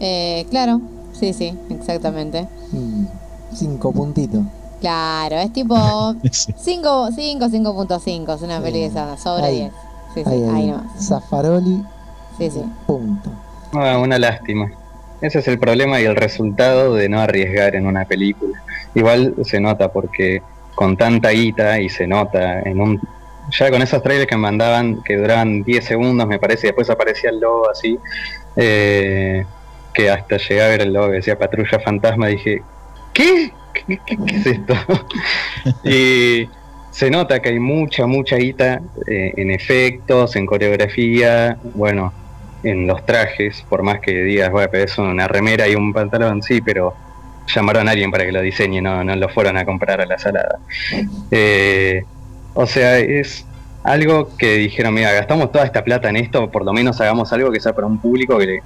Eh, 0.00 0.46
claro, 0.50 0.80
sí, 1.12 1.32
sí, 1.32 1.52
exactamente. 1.70 2.48
Mm, 2.72 3.04
cinco 3.54 3.92
puntitos. 3.92 4.40
Claro, 4.80 5.36
es 5.36 5.52
tipo 5.52 5.76
Sí. 6.30 6.52
5, 6.56 7.10
5, 7.14 7.46
5.5, 7.46 8.34
es 8.36 8.42
una 8.42 8.60
peli 8.60 8.80
de 8.80 8.90
sobre 9.18 9.44
Ahí. 9.44 9.56
10. 9.58 9.72
Sí, 10.14 10.22
sí, 10.24 10.30
ahí, 10.30 10.42
ahí, 10.44 10.50
ahí. 10.50 10.66
nomás. 10.68 11.06
Zaffaroli, 11.08 11.84
Sí, 12.38 12.50
sí. 12.50 12.64
punto. 12.86 13.30
Ah, 13.74 13.98
una 13.98 14.18
lástima. 14.18 14.70
Ese 15.20 15.40
es 15.40 15.48
el 15.48 15.58
problema 15.58 16.00
y 16.00 16.04
el 16.04 16.14
resultado 16.16 16.94
de 16.94 17.08
no 17.08 17.20
arriesgar 17.20 17.74
en 17.74 17.86
una 17.86 18.04
película. 18.04 18.58
Igual 18.94 19.34
se 19.42 19.60
nota 19.60 19.92
porque 19.92 20.40
con 20.74 20.96
tanta 20.96 21.30
guita 21.30 21.80
y 21.80 21.88
se 21.88 22.06
nota 22.06 22.60
en 22.60 22.80
un... 22.80 23.00
Ya 23.58 23.70
con 23.70 23.82
esos 23.82 24.02
trailers 24.02 24.28
que 24.28 24.36
me 24.36 24.42
mandaban 24.42 25.02
que 25.02 25.16
duraban 25.16 25.62
10 25.64 25.84
segundos 25.84 26.26
me 26.28 26.38
parece 26.38 26.66
y 26.66 26.68
después 26.68 26.88
aparecía 26.90 27.30
el 27.30 27.40
logo 27.40 27.68
así, 27.70 27.98
eh, 28.56 29.44
que 29.94 30.10
hasta 30.10 30.36
llegué 30.36 30.62
a 30.62 30.68
ver 30.68 30.82
el 30.82 30.92
logo 30.92 31.08
que 31.08 31.14
decía 31.16 31.38
Patrulla 31.38 31.80
Fantasma 31.80 32.26
dije, 32.28 32.62
¿qué? 33.14 33.50
¿Qué, 33.72 33.98
qué- 34.06 34.16
qué 34.26 34.36
es 34.36 34.46
esto? 34.46 34.74
y 35.84 36.48
se 36.98 37.10
nota 37.10 37.40
que 37.40 37.50
hay 37.50 37.60
mucha, 37.60 38.06
mucha 38.06 38.36
guita 38.36 38.80
eh, 39.06 39.32
en 39.36 39.52
efectos, 39.52 40.34
en 40.34 40.46
coreografía, 40.46 41.56
bueno, 41.74 42.12
en 42.64 42.88
los 42.88 43.06
trajes, 43.06 43.64
por 43.68 43.84
más 43.84 44.00
que 44.00 44.12
digas, 44.24 44.50
bueno, 44.50 44.68
pero 44.72 44.84
es 44.84 44.98
una 44.98 45.28
remera 45.28 45.68
y 45.68 45.76
un 45.76 45.92
pantalón, 45.92 46.42
sí, 46.42 46.60
pero 46.60 46.92
llamaron 47.54 47.86
a 47.86 47.92
alguien 47.92 48.10
para 48.10 48.24
que 48.26 48.32
lo 48.32 48.42
diseñe, 48.42 48.80
no, 48.82 49.04
no 49.04 49.14
lo 49.14 49.28
fueron 49.28 49.56
a 49.56 49.64
comprar 49.64 50.00
a 50.00 50.06
la 50.06 50.18
salada. 50.18 50.58
Eh, 51.30 52.02
o 52.54 52.66
sea, 52.66 52.98
es 52.98 53.46
algo 53.84 54.36
que 54.36 54.54
dijeron, 54.56 54.92
mira, 54.94 55.12
gastamos 55.12 55.52
toda 55.52 55.64
esta 55.66 55.84
plata 55.84 56.08
en 56.08 56.16
esto, 56.16 56.50
por 56.50 56.64
lo 56.64 56.72
menos 56.72 57.00
hagamos 57.00 57.32
algo 57.32 57.52
que 57.52 57.60
sea 57.60 57.74
para 57.74 57.86
un 57.86 58.00
público 58.00 58.36
que 58.38 58.46
le- 58.46 58.62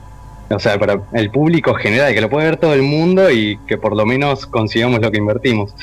o 0.48 0.58
sea, 0.58 0.78
para 0.78 1.02
el 1.12 1.30
público 1.30 1.74
general, 1.74 2.14
que 2.14 2.20
lo 2.22 2.30
puede 2.30 2.46
ver 2.46 2.56
todo 2.56 2.72
el 2.74 2.82
mundo 2.82 3.30
y 3.30 3.58
que 3.66 3.76
por 3.76 3.94
lo 3.94 4.06
menos 4.06 4.46
consigamos 4.46 5.00
lo 5.02 5.10
que 5.10 5.18
invertimos. 5.18 5.74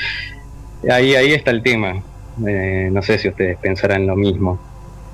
Ahí, 0.89 1.15
ahí 1.15 1.33
está 1.33 1.51
el 1.51 1.61
tema. 1.63 2.03
Eh, 2.47 2.89
no 2.91 3.01
sé 3.01 3.17
si 3.17 3.27
ustedes 3.29 3.57
pensarán 3.57 4.07
lo 4.07 4.15
mismo. 4.15 4.59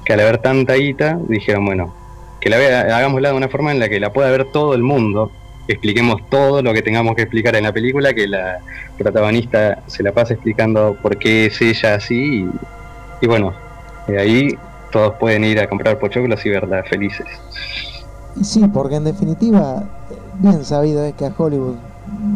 Que 0.06 0.14
al 0.14 0.20
haber 0.20 0.38
tanta 0.40 0.74
guita, 0.76 1.20
dijeron, 1.28 1.66
bueno, 1.66 1.94
que 2.40 2.50
la 2.50 2.58
vea, 2.58 2.82
hagámosla 2.82 3.30
de 3.30 3.36
una 3.36 3.50
forma 3.50 3.72
en 3.72 3.80
la 3.80 3.90
que 3.90 4.00
la 4.00 4.14
pueda 4.14 4.30
ver 4.30 4.46
todo 4.52 4.74
el 4.76 4.84
mundo, 4.84 5.32
expliquemos 5.68 6.22
todo 6.30 6.62
lo 6.62 6.74
que 6.74 6.82
tengamos 6.82 7.16
que 7.16 7.24
explicar 7.24 7.56
en 7.56 7.64
la 7.64 7.74
película, 7.74 8.14
que 8.14 8.28
la 8.28 8.60
protagonista 8.98 9.80
se 9.88 10.04
la 10.04 10.12
pase 10.12 10.36
explicando 10.36 10.96
por 11.02 11.18
qué 11.18 11.48
es 11.48 11.60
ella 11.62 11.96
así, 11.96 12.44
y, 12.44 12.50
y 13.22 13.28
bueno, 13.28 13.54
de 14.08 14.20
ahí 14.20 14.58
todos 14.92 15.16
pueden 15.16 15.44
ir 15.44 15.60
a 15.60 15.68
comprar 15.68 15.98
pochoclos 15.98 16.46
y 16.46 16.50
verla 16.50 16.84
felices. 16.84 17.28
Y 18.36 18.44
sí, 18.44 18.68
porque 18.74 18.96
en 18.96 19.06
definitiva, 19.06 19.84
bien 20.40 20.64
sabido 20.64 21.04
es 21.04 21.14
que 21.16 21.26
a 21.26 21.34
Hollywood 21.36 21.76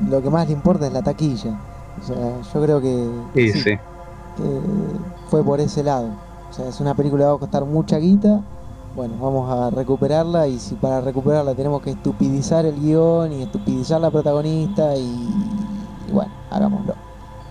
lo 0.09 0.21
que 0.21 0.29
más 0.29 0.47
le 0.47 0.53
importa 0.53 0.87
es 0.87 0.93
la 0.93 1.01
taquilla. 1.01 1.59
O 2.01 2.05
sea, 2.05 2.41
yo 2.53 2.63
creo 2.63 2.81
que, 2.81 3.07
Sí, 3.35 3.51
sí, 3.51 3.79
que 4.37 4.61
fue 5.29 5.43
por 5.43 5.59
ese 5.59 5.83
lado. 5.83 6.09
O 6.49 6.53
sea, 6.53 6.67
es 6.67 6.79
una 6.79 6.95
película 6.95 7.25
que 7.25 7.29
va 7.29 7.35
a 7.35 7.39
costar 7.39 7.65
mucha 7.65 7.97
guita. 7.97 8.41
Bueno, 8.95 9.13
vamos 9.21 9.51
a 9.51 9.69
recuperarla 9.69 10.47
y 10.47 10.57
si 10.59 10.75
para 10.75 10.99
recuperarla 10.99 11.53
tenemos 11.53 11.81
que 11.81 11.91
estupidizar 11.91 12.65
el 12.65 12.79
guion 12.79 13.31
y 13.31 13.43
estupidizar 13.43 14.01
la 14.01 14.09
protagonista 14.09 14.95
y, 14.95 15.29
bueno, 16.11 16.31
hagámoslo. 16.49 16.95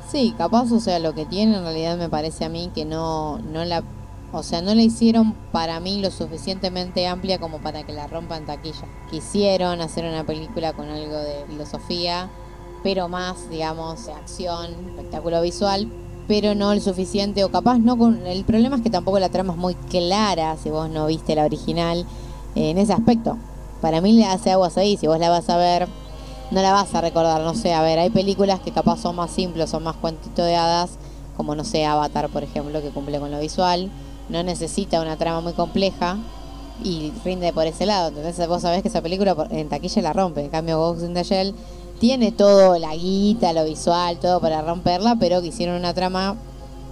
Sí, 0.08 0.34
capaz, 0.36 0.72
o 0.72 0.80
sea, 0.80 0.98
lo 0.98 1.14
que 1.14 1.26
tiene 1.26 1.56
en 1.56 1.62
realidad 1.62 1.96
me 1.96 2.08
parece 2.08 2.44
a 2.44 2.48
mí 2.48 2.70
que 2.74 2.84
no, 2.84 3.38
no 3.38 3.64
la, 3.64 3.84
o 4.32 4.42
sea, 4.42 4.62
no 4.62 4.74
la 4.74 4.82
hicieron 4.82 5.34
para 5.52 5.78
mí 5.80 6.00
lo 6.00 6.10
suficientemente 6.10 7.06
amplia 7.06 7.38
como 7.38 7.58
para 7.58 7.84
que 7.84 7.92
la 7.92 8.08
rompa 8.08 8.36
en 8.36 8.46
taquilla. 8.46 8.86
Quisieron 9.10 9.80
hacer 9.80 10.04
una 10.04 10.24
película 10.24 10.72
con 10.72 10.88
algo 10.88 11.16
de 11.18 11.44
filosofía, 11.46 12.28
pero 12.82 13.08
más, 13.08 13.48
digamos, 13.48 14.08
acción, 14.08 14.72
espectáculo 14.88 15.40
visual, 15.40 15.88
pero 16.28 16.54
no 16.54 16.72
el 16.72 16.82
suficiente, 16.82 17.42
o 17.42 17.50
capaz 17.50 17.78
no 17.78 17.96
con, 17.96 18.26
el 18.26 18.44
problema 18.44 18.76
es 18.76 18.82
que 18.82 18.90
tampoco 18.90 19.18
la 19.18 19.30
trama 19.30 19.54
es 19.54 19.58
muy 19.58 19.74
clara, 19.74 20.56
si 20.62 20.70
vos 20.70 20.88
no 20.90 21.06
viste 21.06 21.34
la 21.34 21.44
original, 21.44 22.04
en 22.54 22.78
ese 22.78 22.92
aspecto. 22.92 23.36
Para 23.80 24.00
mí 24.00 24.12
le 24.12 24.26
hace 24.26 24.52
aguas 24.52 24.76
ahí, 24.76 24.96
si 24.96 25.06
vos 25.06 25.18
la 25.18 25.30
vas 25.30 25.48
a 25.48 25.56
ver, 25.56 25.88
no 26.50 26.60
la 26.62 26.72
vas 26.72 26.94
a 26.94 27.00
recordar, 27.00 27.40
no 27.40 27.54
sé, 27.54 27.72
a 27.72 27.82
ver, 27.82 27.98
hay 27.98 28.10
películas 28.10 28.60
que 28.60 28.72
capaz 28.72 29.00
son 29.00 29.16
más 29.16 29.30
simples, 29.30 29.70
son 29.70 29.82
más 29.82 29.96
cuentito 29.96 30.44
de 30.44 30.54
hadas, 30.54 30.98
como 31.36 31.54
no 31.54 31.64
sé, 31.64 31.86
Avatar, 31.86 32.28
por 32.28 32.42
ejemplo, 32.42 32.82
que 32.82 32.90
cumple 32.90 33.18
con 33.18 33.30
lo 33.30 33.40
visual, 33.40 33.90
no 34.28 34.42
necesita 34.42 35.00
una 35.00 35.16
trama 35.16 35.40
muy 35.40 35.54
compleja 35.54 36.18
y 36.84 37.12
rinde 37.24 37.52
por 37.52 37.66
ese 37.66 37.86
lado. 37.86 38.08
Entonces 38.08 38.46
vos 38.48 38.62
sabés 38.62 38.82
que 38.82 38.88
esa 38.88 39.00
película 39.00 39.34
en 39.50 39.68
taquilla 39.68 40.02
la 40.02 40.12
rompe. 40.12 40.42
En 40.42 40.50
cambio, 40.50 40.78
Ghost 40.78 41.04
in 41.04 41.14
the 41.14 41.22
Shell 41.22 41.54
tiene 42.00 42.32
todo, 42.32 42.78
la 42.78 42.94
guita, 42.94 43.52
lo 43.52 43.64
visual, 43.64 44.18
todo 44.18 44.40
para 44.40 44.62
romperla, 44.62 45.16
pero 45.18 45.40
que 45.40 45.48
hicieron 45.48 45.76
una 45.76 45.94
trama 45.94 46.36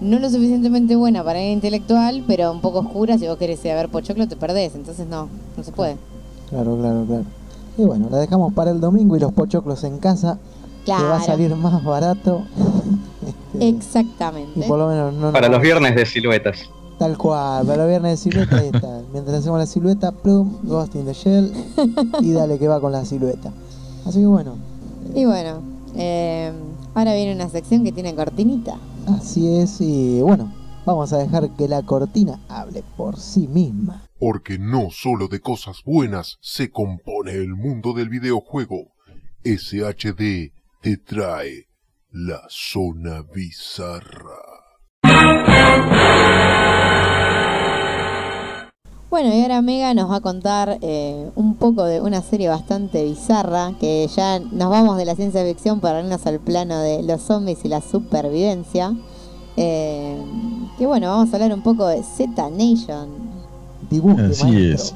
no 0.01 0.19
lo 0.19 0.29
suficientemente 0.29 0.95
buena 0.97 1.25
para 1.25 1.41
el 1.41 1.53
intelectual, 1.53 2.23
pero 2.27 2.53
un 2.53 2.61
poco 2.61 2.81
oscura. 2.81 3.17
Si 3.19 3.27
vos 3.27 3.39
querés 3.39 3.65
ir 3.65 3.71
a 3.71 3.77
ver 3.77 3.89
Pochoclo, 3.89 4.29
te 4.29 4.37
perdés. 4.37 4.75
Entonces 4.75 5.07
no, 5.07 5.29
no 5.57 5.63
se 5.65 5.73
puede. 5.73 5.97
Claro, 6.51 6.77
claro, 6.77 7.05
claro. 7.07 7.25
Y 7.79 7.83
bueno, 7.85 8.09
la 8.11 8.19
dejamos 8.19 8.53
para 8.53 8.71
el 8.71 8.81
domingo 8.81 9.17
y 9.17 9.21
los 9.21 9.33
pochoclos 9.33 9.85
en 9.85 9.99
casa, 9.99 10.39
que 10.85 10.93
va 10.93 10.99
a 10.99 11.03
Claro. 11.03 11.25
salir 11.25 11.55
más 11.57 11.83
barato. 11.85 12.43
Este, 13.55 13.69
Exactamente. 13.69 14.61
y 14.61 14.63
por 14.69 14.79
lo 14.79 14.87
menos 14.89 15.15
no 15.15 15.33
Para 15.33 15.49
los 15.49 15.61
viernes 15.63 15.97
de 15.97 16.05
siluetas. 16.05 16.59
Tal 16.99 17.17
cual, 17.17 17.65
para 17.67 17.79
los 17.79 17.89
viernes 17.89 18.13
de 18.13 18.17
silueta 18.19 18.57
ahí 18.59 18.71
está. 18.73 19.01
Mientras 19.13 19.39
hacemos 19.39 19.59
la 19.59 19.67
silueta, 19.67 20.13
plum, 20.13 20.59
Ghost 20.63 20.95
in 20.95 21.07
the 21.07 21.15
Shell 21.15 21.53
y 22.21 22.33
dale 22.33 22.59
que 22.59 22.69
va 22.69 22.81
con 22.81 22.93
la 22.93 23.05
silueta. 23.05 23.51
Así 24.07 24.21
que 24.21 24.27
bueno, 24.27 24.57
Y 25.15 25.25
bueno, 25.25 25.63
eh, 25.97 26.53
ahora 26.95 27.15
viene 27.15 27.35
una 27.35 27.49
sección 27.49 27.85
que 27.85 27.93
tiene 27.93 28.15
cortinita. 28.15 28.79
así 29.07 29.59
es 29.59 29.81
y 29.81 30.21
bueno, 30.21 30.53
vamos 30.85 31.13
a 31.13 31.19
dejar 31.19 31.51
que 31.57 31.69
la 31.69 31.83
cortina 31.83 32.41
hable 32.49 32.83
por 32.97 33.19
sí 33.19 33.49
misma. 33.49 34.03
Porque 34.19 34.59
no 34.59 34.91
solo 34.91 35.29
de 35.29 35.41
cosas 35.41 35.83
buenas 35.85 36.39
se 36.41 36.71
compone 36.71 37.33
el 37.33 37.55
mundo 37.55 37.93
del 37.93 38.09
videojuego. 38.09 38.95
SHD 39.45 40.53
te 40.81 40.97
trae 40.97 41.69
la 42.11 42.43
zona 42.49 43.23
bizarra. 43.23 44.56
Bueno, 49.11 49.33
y 49.35 49.41
ahora 49.41 49.63
Mega 49.63 49.95
nos 49.95 50.11
va 50.11 50.17
a 50.17 50.21
contar 50.21 50.79
eh, 50.83 51.31
un 51.37 51.55
poco 51.55 51.85
de 51.85 52.01
una 52.01 52.23
serie 52.23 52.49
bastante 52.49 53.05
bizarra, 53.05 53.73
que 53.81 54.09
ya 54.15 54.41
nos 54.41 54.69
vamos 54.69 54.99
de 54.99 55.05
la 55.05 55.15
ciencia 55.15 55.45
ficción 55.45 55.81
para 55.81 56.01
irnos 56.01 56.27
al 56.27 56.41
plano 56.41 56.79
de 56.81 57.03
los 57.03 57.23
zombies 57.23 57.65
y 57.65 57.69
la 57.69 57.81
supervivencia. 57.81 58.95
Eh, 59.57 60.17
que 60.77 60.87
bueno, 60.87 61.09
vamos 61.09 61.33
a 61.33 61.37
hablar 61.37 61.53
un 61.55 61.63
poco 61.63 61.87
de 61.87 62.03
Z 62.03 62.51
Nation. 62.51 63.09
Dibuje, 63.91 64.23
Así 64.23 64.45
maestro. 64.45 64.75
es. 64.75 64.95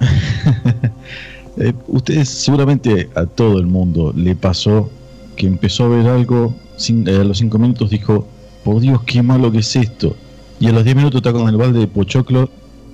Eh, 1.60 1.72
ustedes 1.88 2.28
seguramente 2.28 3.10
a 3.16 3.26
todo 3.26 3.58
el 3.58 3.66
mundo 3.66 4.12
le 4.14 4.36
pasó 4.36 4.88
que 5.34 5.48
empezó 5.48 5.86
a 5.86 5.88
ver 5.88 6.06
algo, 6.06 6.54
sin- 6.76 7.08
eh, 7.08 7.16
a 7.16 7.24
los 7.24 7.38
5 7.38 7.58
minutos 7.58 7.90
dijo, 7.90 8.26
por 8.62 8.78
Dios, 8.78 9.02
qué 9.02 9.24
malo 9.24 9.50
que 9.50 9.58
es 9.58 9.74
esto. 9.74 10.14
Y 10.60 10.68
a 10.68 10.72
los 10.72 10.84
10 10.84 10.94
minutos 10.94 11.16
está 11.18 11.32
con 11.32 11.48
el 11.48 11.56
balde 11.56 11.80
de 11.80 11.88
pochoclo 11.88 12.48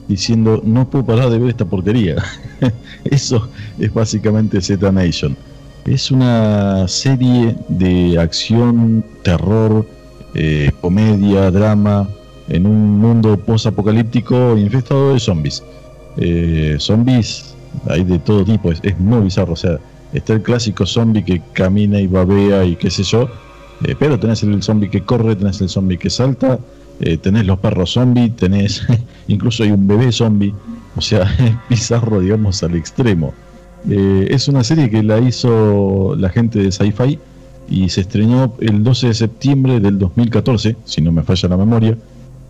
diciendo, 0.08 0.60
no 0.64 0.88
puedo 0.88 1.04
parar 1.04 1.30
de 1.30 1.38
ver 1.38 1.50
esta 1.50 1.64
porquería. 1.64 2.16
Eso 3.04 3.48
es 3.78 3.92
básicamente 3.92 4.60
Z 4.60 4.90
Nation. 4.92 5.36
Es 5.84 6.10
una 6.10 6.88
serie 6.88 7.56
de 7.68 8.18
acción, 8.18 9.04
terror, 9.22 9.86
eh, 10.34 10.70
comedia, 10.80 11.50
drama, 11.50 12.08
en 12.48 12.66
un 12.66 12.98
mundo 12.98 13.36
post-apocalíptico 13.36 14.56
infestado 14.56 15.12
de 15.12 15.20
zombies. 15.20 15.62
Eh, 16.16 16.76
zombies 16.78 17.54
hay 17.88 18.04
de 18.04 18.18
todo 18.18 18.44
tipo, 18.44 18.72
es, 18.72 18.80
es 18.82 18.98
muy 18.98 19.22
bizarro. 19.22 19.52
O 19.52 19.56
sea, 19.56 19.78
está 20.12 20.32
el 20.32 20.42
clásico 20.42 20.86
zombie 20.86 21.24
que 21.24 21.42
camina 21.52 22.00
y 22.00 22.06
babea 22.06 22.64
y 22.64 22.76
qué 22.76 22.90
sé 22.90 23.02
yo, 23.02 23.28
eh, 23.84 23.94
pero 23.98 24.18
tenés 24.18 24.42
el 24.42 24.62
zombie 24.62 24.88
que 24.88 25.02
corre, 25.02 25.36
tenés 25.36 25.60
el 25.60 25.68
zombie 25.68 25.98
que 25.98 26.08
salta, 26.08 26.58
eh, 27.00 27.16
tenés 27.18 27.46
los 27.46 27.58
perros 27.58 27.92
zombie, 27.92 28.30
tenés 28.30 28.86
incluso 29.28 29.62
hay 29.62 29.70
un 29.70 29.86
bebé 29.86 30.12
zombie. 30.12 30.54
O 30.96 31.00
sea, 31.00 31.22
es 31.38 31.54
bizarro, 31.68 32.20
digamos, 32.20 32.62
al 32.62 32.76
extremo. 32.76 33.34
Eh, 33.88 34.28
es 34.30 34.48
una 34.48 34.64
serie 34.64 34.88
que 34.88 35.02
la 35.02 35.18
hizo 35.18 36.14
la 36.16 36.30
gente 36.30 36.58
de 36.58 36.72
Sci-Fi 36.72 37.18
y 37.68 37.88
se 37.88 38.02
estrenó 38.02 38.54
el 38.60 38.82
12 38.82 39.08
de 39.08 39.14
septiembre 39.14 39.80
del 39.80 39.98
2014, 39.98 40.76
si 40.84 41.00
no 41.02 41.12
me 41.12 41.22
falla 41.22 41.48
la 41.48 41.56
memoria. 41.56 41.96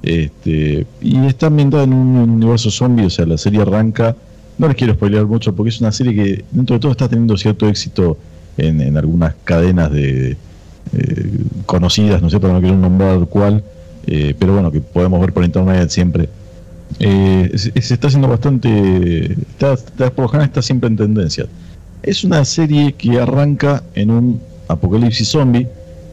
Este, 0.03 0.87
y 1.01 1.27
está 1.27 1.47
ambientada 1.47 1.85
en 1.85 1.95
un 1.95 2.16
universo 2.19 2.71
zombie, 2.71 3.07
o 3.07 3.11
sea, 3.11 3.27
la 3.27 3.39
serie 3.39 3.62
arranca. 3.62 4.15
No 4.59 4.69
les 4.69 4.77
quiero 4.77 4.95
spoilear 4.95 5.27
mucho 5.27 5.55
porque 5.55 5.71
es 5.71 5.81
una 5.81 5.93
serie 5.93 6.15
que, 6.15 6.45
dentro 6.53 6.75
de 6.75 6.81
todo, 6.81 6.93
está 6.93 7.09
teniendo 7.09 7.37
cierto 7.37 7.69
éxito 7.69 8.19
en, 8.57 8.97
algunas 8.97 9.35
cadenas 9.43 9.91
de 9.91 10.37
eh, 10.93 11.31
conocidas, 11.66 12.23
no 12.23 12.31
sé, 12.31 12.39
para 12.39 12.55
no 12.55 12.61
quiero 12.61 12.77
nombrar 12.77 13.21
cuál, 13.27 13.65
eh, 14.06 14.35
pero 14.39 14.55
bueno, 14.55 14.70
que 14.70 14.81
podemos 14.81 15.20
ver 15.20 15.32
por 15.32 15.44
internet 15.44 15.89
siempre. 15.90 16.28
Eh, 16.98 17.51
se, 17.55 17.81
se 17.81 17.94
está 17.94 18.09
haciendo 18.09 18.28
bastante. 18.28 19.32
Está, 19.32 19.74
está, 19.74 20.10
por 20.10 20.24
lo 20.24 20.28
general 20.28 20.48
está 20.48 20.62
siempre 20.62 20.89
en 20.89 20.97
tendencia. 20.97 21.47
Es 22.02 22.24
una 22.24 22.44
serie 22.44 22.93
que 22.93 23.18
arranca 23.18 23.82
en 23.94 24.10
un 24.10 24.40
apocalipsis 24.68 25.28
zombie 25.28 25.66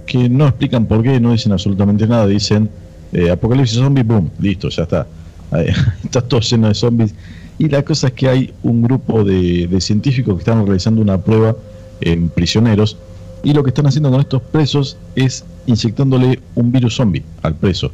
que 0.06 0.30
no 0.30 0.48
explican 0.48 0.86
por 0.86 1.04
qué, 1.04 1.20
no 1.20 1.32
dicen 1.32 1.52
absolutamente 1.52 2.08
nada, 2.08 2.28
dicen 2.28 2.70
eh, 3.14 3.30
apocalipsis 3.30 3.78
zombie, 3.78 4.04
boom, 4.04 4.30
listo, 4.40 4.70
ya 4.70 4.84
está. 4.84 5.08
está 6.04 6.22
todo 6.22 6.40
lleno 6.40 6.70
de 6.70 6.74
zombies. 6.74 7.14
Y 7.60 7.68
la 7.70 7.84
cosa 7.84 8.08
es 8.08 8.14
que 8.14 8.28
hay 8.30 8.54
un 8.64 8.82
grupo 8.82 9.24
de, 9.24 9.68
de 9.68 9.82
científicos 9.82 10.36
que 10.36 10.40
están 10.40 10.66
realizando 10.66 11.02
una 11.02 11.18
prueba 11.20 11.56
en 12.00 12.30
prisioneros 12.30 12.98
y 13.44 13.54
lo 13.54 13.64
que 13.64 13.70
están 13.70 13.88
haciendo 13.88 14.12
con 14.12 14.20
estos 14.22 14.42
presos 14.42 14.98
es 15.16 15.44
inyectándole 15.66 16.40
un 16.56 16.72
virus 16.72 16.96
zombie 16.96 17.24
al 17.42 17.56
preso. 17.56 17.92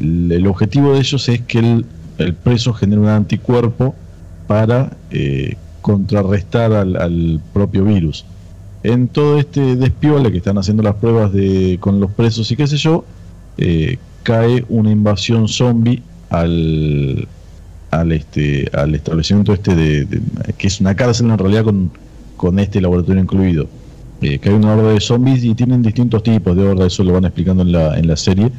El, 0.00 0.46
objetivo 0.46 0.92
de 0.92 1.00
ellos 1.00 1.28
es 1.28 1.40
que 1.42 1.58
el, 2.18 2.34
preso 2.34 2.72
genere 2.72 3.00
un 3.00 3.08
anticuerpo 3.08 3.94
para 4.46 4.96
eh, 5.10 5.56
contrarrestar 5.80 6.72
al, 6.72 6.96
al 6.96 7.40
propio 7.52 7.84
virus. 7.84 8.24
En 8.82 9.08
todo 9.08 9.38
este 9.38 9.76
despiole 9.76 10.30
que 10.30 10.38
están 10.38 10.58
haciendo 10.58 10.82
las 10.82 10.94
pruebas 10.96 11.32
de, 11.32 11.78
con 11.80 12.00
los 12.00 12.10
presos 12.12 12.50
y 12.50 12.56
qué 12.56 12.66
sé 12.66 12.76
yo, 12.76 13.04
eh, 13.58 13.98
cae 14.22 14.64
una 14.68 14.90
invasión 14.90 15.48
zombie 15.48 16.02
al, 16.30 17.26
al, 17.90 18.12
este, 18.12 18.68
al 18.74 18.94
establecimiento 18.94 19.52
este 19.52 19.74
de, 19.74 20.04
de- 20.04 20.20
que 20.58 20.66
es 20.66 20.80
una 20.80 20.94
cárcel 20.94 21.30
en 21.30 21.38
realidad 21.38 21.64
con, 21.64 21.90
con 22.36 22.58
este 22.58 22.80
laboratorio 22.80 23.22
incluido. 23.22 23.68
Eh, 24.24 24.38
cae 24.38 24.54
una 24.54 24.74
horda 24.74 24.92
de 24.92 25.00
zombies 25.00 25.44
y 25.44 25.54
tienen 25.54 25.82
distintos 25.82 26.22
tipos 26.22 26.56
de 26.56 26.66
horda, 26.66 26.86
eso 26.86 27.04
lo 27.04 27.12
van 27.12 27.24
explicando 27.24 27.62
en 27.62 27.72
la, 27.72 27.98
en 27.98 28.06
la 28.06 28.16
serie. 28.16 28.50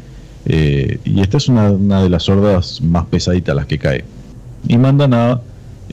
Eh, 0.45 0.99
y 1.03 1.21
esta 1.21 1.37
es 1.37 1.49
una, 1.49 1.71
una 1.71 2.03
de 2.03 2.09
las 2.09 2.29
hordas 2.29 2.81
más 2.81 3.05
pesaditas 3.05 3.55
las 3.55 3.65
que 3.65 3.79
cae. 3.79 4.03
Y 4.67 4.77
mandan 4.77 5.13
a 5.13 5.41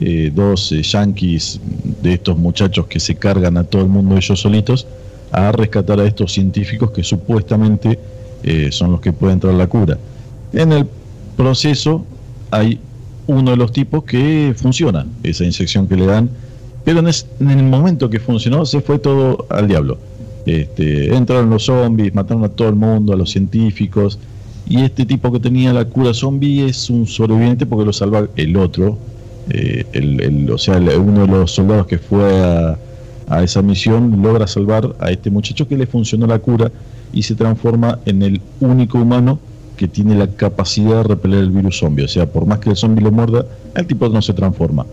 eh, 0.01 0.32
dos 0.35 0.73
eh, 0.73 0.82
yankees 0.82 1.61
de 2.03 2.15
estos 2.15 2.39
muchachos 2.39 2.86
que 2.86 2.99
se 2.99 3.15
cargan 3.15 3.57
a 3.57 3.65
todo 3.65 3.82
el 3.82 3.89
mundo 3.89 4.16
ellos 4.16 4.40
solitos 4.40 4.86
a 5.31 5.53
rescatar 5.53 6.01
a 6.01 6.05
estos 6.05 6.32
científicos 6.32 6.90
que 6.90 7.05
supuestamente 7.05 7.99
eh, 8.43 8.73
son 8.73 8.93
los 8.93 9.01
que 9.01 9.12
pueden 9.12 9.39
traer 9.39 9.57
la 9.57 9.66
cura. 9.66 9.99
En 10.53 10.73
el 10.73 10.86
proceso 11.36 12.05
hay 12.51 12.81
uno 13.27 13.53
de 13.53 13.57
los 13.57 13.70
tipos 13.70 14.05
que 14.05 14.55
funciona, 14.57 15.07
esa 15.23 15.44
inyección 15.44 15.86
que 15.86 15.97
le 15.97 16.07
dan, 16.07 16.31
pero 16.85 17.01
en, 17.01 17.51
el 17.51 17.63
momento 17.65 18.11
que 18.11 18.19
funcionó 18.19 18.67
se 18.67 18.81
fue 18.81 18.99
todo 18.99 19.47
al 19.49 19.69
diablo. 19.69 19.99
Este, 20.47 21.15
entraron 21.15 21.51
los 21.51 21.65
zombies, 21.65 22.15
mataron 22.15 22.45
a 22.45 22.49
todo 22.49 22.69
el 22.69 22.75
mundo, 22.75 23.13
a 23.13 23.17
los 23.17 23.31
científicos, 23.31 24.19
y 24.69 24.83
este 24.83 25.07
tipo 25.07 25.31
que 25.33 25.39
tenía 25.39 25.73
la 25.73 25.85
cura 25.85 26.15
zombie 26.15 26.67
es 26.67 26.91
un 26.91 27.07
sobreviviente 27.07 27.67
porque 27.67 27.85
lo 27.85 27.93
salva 27.93 28.27
el 28.37 28.57
otro, 28.57 28.99
eh, 29.51 30.49
o 30.53 30.59
sea, 30.59 30.79
uno 30.79 31.23
de 31.23 31.27
los 31.27 31.53
soldados 31.53 31.87
que 31.87 31.99
fue 31.99 32.41
a, 32.41 32.79
a 33.29 33.43
esa 33.43 33.63
misión 33.63 34.23
logra 34.23 34.47
salvar 34.47 34.95
a 34.99 35.11
este 35.11 35.31
muchacho 35.31 35.67
que 35.67 35.77
le 35.77 35.87
funcionó 35.87 36.27
la 36.27 36.39
cura 36.39 36.71
y 37.13 37.23
se 37.23 37.35
transforma 37.35 37.99
en 38.07 38.23
el 38.23 38.41
único 38.61 38.99
humano 38.99 39.39
que 39.77 39.89
tiene 39.89 40.15
la 40.15 40.29
capacidad 40.29 40.99
de 40.99 41.03
repeler 41.03 41.41
el 41.41 41.51
virus 41.51 41.79
zombie. 41.79 42.05
O 42.05 42.09
sea, 42.09 42.31
por 42.31 42.47
más 42.47 42.59
que 42.59 42.71
el 42.71 42.77
zombie 42.77 43.03
lo 43.03 43.11
muerda, 43.11 43.45
el 43.75 43.87
tipo 43.87 44.09
no 44.09 44.23
se 44.23 44.33
transforma. 44.33 44.87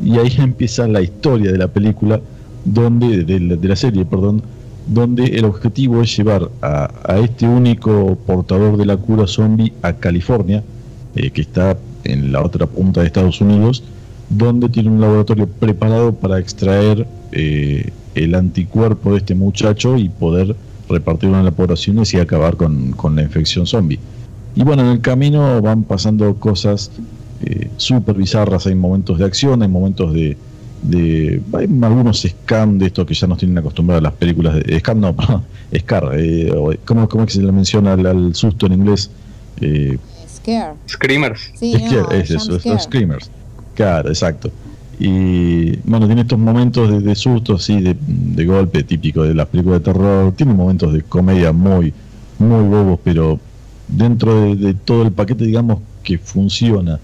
Y 0.00 0.18
ahí 0.18 0.32
empieza 0.38 0.86
la 0.88 1.00
historia 1.00 1.52
de 1.52 1.58
la 1.58 1.68
película, 1.68 2.20
donde, 2.64 3.24
de, 3.24 3.40
la, 3.40 3.76
serie, 3.76 4.04
perdón, 4.04 4.42
donde 4.86 5.24
el 5.24 5.44
objetivo 5.44 6.02
es 6.02 6.16
llevar 6.16 6.50
a, 6.60 7.18
este 7.22 7.46
único 7.46 8.16
portador 8.26 8.76
de 8.76 8.86
la 8.86 8.96
cura 8.96 9.26
zombie 9.26 9.72
a 9.82 9.92
California, 9.94 10.62
eh, 11.14 11.30
que 11.30 11.42
está 11.42 11.76
en 12.04 12.32
la 12.32 12.42
otra 12.42 12.66
punta 12.66 13.00
de 13.00 13.06
Estados 13.06 13.40
Unidos, 13.40 13.84
donde 14.28 14.68
tiene 14.68 14.88
un 14.90 15.00
laboratorio 15.00 15.46
preparado 15.46 16.14
para 16.14 16.38
extraer 16.38 17.06
eh, 17.32 17.90
el 18.14 18.34
anticuerpo 18.34 19.12
de 19.12 19.18
este 19.18 19.34
muchacho 19.34 19.96
y 19.96 20.08
poder 20.08 20.56
repartirlo 20.88 21.38
en 21.38 21.44
la 21.44 21.50
población 21.50 22.02
y 22.10 22.16
acabar 22.16 22.56
con, 22.56 22.92
con 22.92 23.16
la 23.16 23.22
infección 23.22 23.66
zombie. 23.66 23.98
Y 24.54 24.64
bueno, 24.64 24.82
en 24.82 24.88
el 24.88 25.00
camino 25.00 25.60
van 25.62 25.82
pasando 25.84 26.34
cosas 26.36 26.90
eh, 27.44 27.70
súper 27.76 28.16
bizarras, 28.16 28.66
hay 28.66 28.74
momentos 28.74 29.18
de 29.18 29.24
acción, 29.24 29.62
hay 29.62 29.68
momentos 29.68 30.12
de, 30.12 30.36
de 30.82 31.40
hay 31.52 31.68
algunos 31.82 32.22
scam 32.22 32.78
de 32.78 32.86
estos 32.86 33.06
que 33.06 33.14
ya 33.14 33.26
nos 33.26 33.38
tienen 33.38 33.58
acostumbrados 33.58 34.00
a 34.00 34.04
las 34.04 34.14
películas 34.14 34.54
de 34.56 34.78
scam 34.80 35.00
no 35.00 35.14
perdón, 35.16 35.44
scar 35.78 36.10
eh, 36.14 36.52
¿cómo, 36.84 37.08
cómo 37.08 37.24
es 37.24 37.28
que 37.28 37.34
se 37.34 37.42
le 37.42 37.52
menciona 37.52 37.92
al, 37.92 38.06
al 38.06 38.34
susto 38.34 38.66
en 38.66 38.72
inglés 38.74 39.10
eh, 39.60 39.98
Scare. 40.28 40.74
Screamers. 40.88 41.52
Sí, 41.54 41.74
es 41.74 41.82
que 41.82 41.96
no, 41.96 42.10
es 42.10 42.30
eso, 42.30 42.38
jump 42.38 42.50
los 42.52 42.62
scare. 42.62 42.80
screamers. 42.80 43.30
Claro, 43.74 44.08
exacto. 44.08 44.50
Y 44.98 45.76
bueno, 45.84 46.06
tiene 46.06 46.22
estos 46.22 46.38
momentos 46.38 46.90
de, 46.90 47.00
de 47.00 47.14
susto, 47.14 47.54
así, 47.54 47.80
de, 47.80 47.96
de 47.98 48.44
golpe 48.44 48.82
típico 48.82 49.22
de 49.22 49.34
las 49.34 49.46
películas 49.48 49.80
de 49.80 49.92
terror. 49.92 50.32
Tiene 50.32 50.52
momentos 50.52 50.92
de 50.92 51.02
comedia 51.02 51.52
muy, 51.52 51.92
muy 52.38 52.68
bobos, 52.68 53.00
pero 53.02 53.38
dentro 53.88 54.42
de, 54.42 54.56
de 54.56 54.74
todo 54.74 55.02
el 55.02 55.12
paquete, 55.12 55.44
digamos, 55.44 55.78
que 56.02 56.18
funciona. 56.18 56.98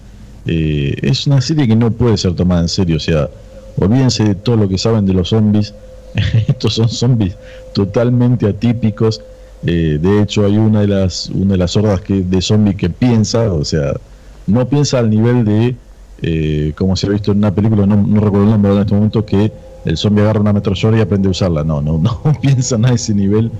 Eh, 0.51 0.95
es 1.03 1.27
una 1.27 1.41
serie 1.41 1.67
que 1.67 1.75
no 1.75 1.91
puede 1.91 2.17
ser 2.17 2.33
tomada 2.33 2.61
en 2.61 2.69
serio, 2.69 2.97
o 2.97 2.99
sea, 2.99 3.29
olvídense 3.77 4.23
de 4.23 4.33
todo 4.33 4.55
lo 4.55 4.67
que 4.67 4.79
saben 4.79 5.05
de 5.05 5.13
los 5.13 5.29
zombies. 5.29 5.75
Estos 6.47 6.73
son 6.73 6.89
zombies 6.89 7.35
totalmente 7.73 8.47
atípicos. 8.47 9.21
Eh, 9.63 9.99
de 10.01 10.23
hecho, 10.23 10.45
hay 10.45 10.57
una 10.57 10.81
de 10.81 10.87
las 10.87 11.29
una 11.29 11.51
de 11.51 11.57
las 11.57 11.77
hordas 11.77 12.01
que 12.01 12.21
de 12.21 12.41
zombie 12.41 12.75
que 12.75 12.89
piensa, 12.89 13.53
o 13.53 13.63
sea, 13.63 13.93
no 14.47 14.67
piensa 14.67 14.97
al 14.97 15.11
nivel 15.11 15.45
de 15.45 15.75
eh, 16.23 16.73
como 16.75 16.95
se 16.95 17.05
ha 17.05 17.11
visto 17.11 17.31
en 17.31 17.37
una 17.37 17.53
película, 17.53 17.85
no, 17.85 17.95
no 17.95 18.19
recuerdo 18.19 18.45
el 18.45 18.51
nombre 18.51 18.73
en 18.73 18.79
este 18.79 18.95
momento, 18.95 19.23
que 19.23 19.51
el 19.85 19.97
zombie 19.97 20.23
agarra 20.23 20.41
una 20.41 20.53
metrallora 20.53 20.97
y 20.97 21.01
aprende 21.01 21.27
a 21.27 21.31
usarla. 21.31 21.63
No, 21.63 21.79
no, 21.79 21.99
no 22.01 22.19
piensan 22.41 22.85
a 22.85 22.93
ese 22.93 23.13
nivel, 23.13 23.51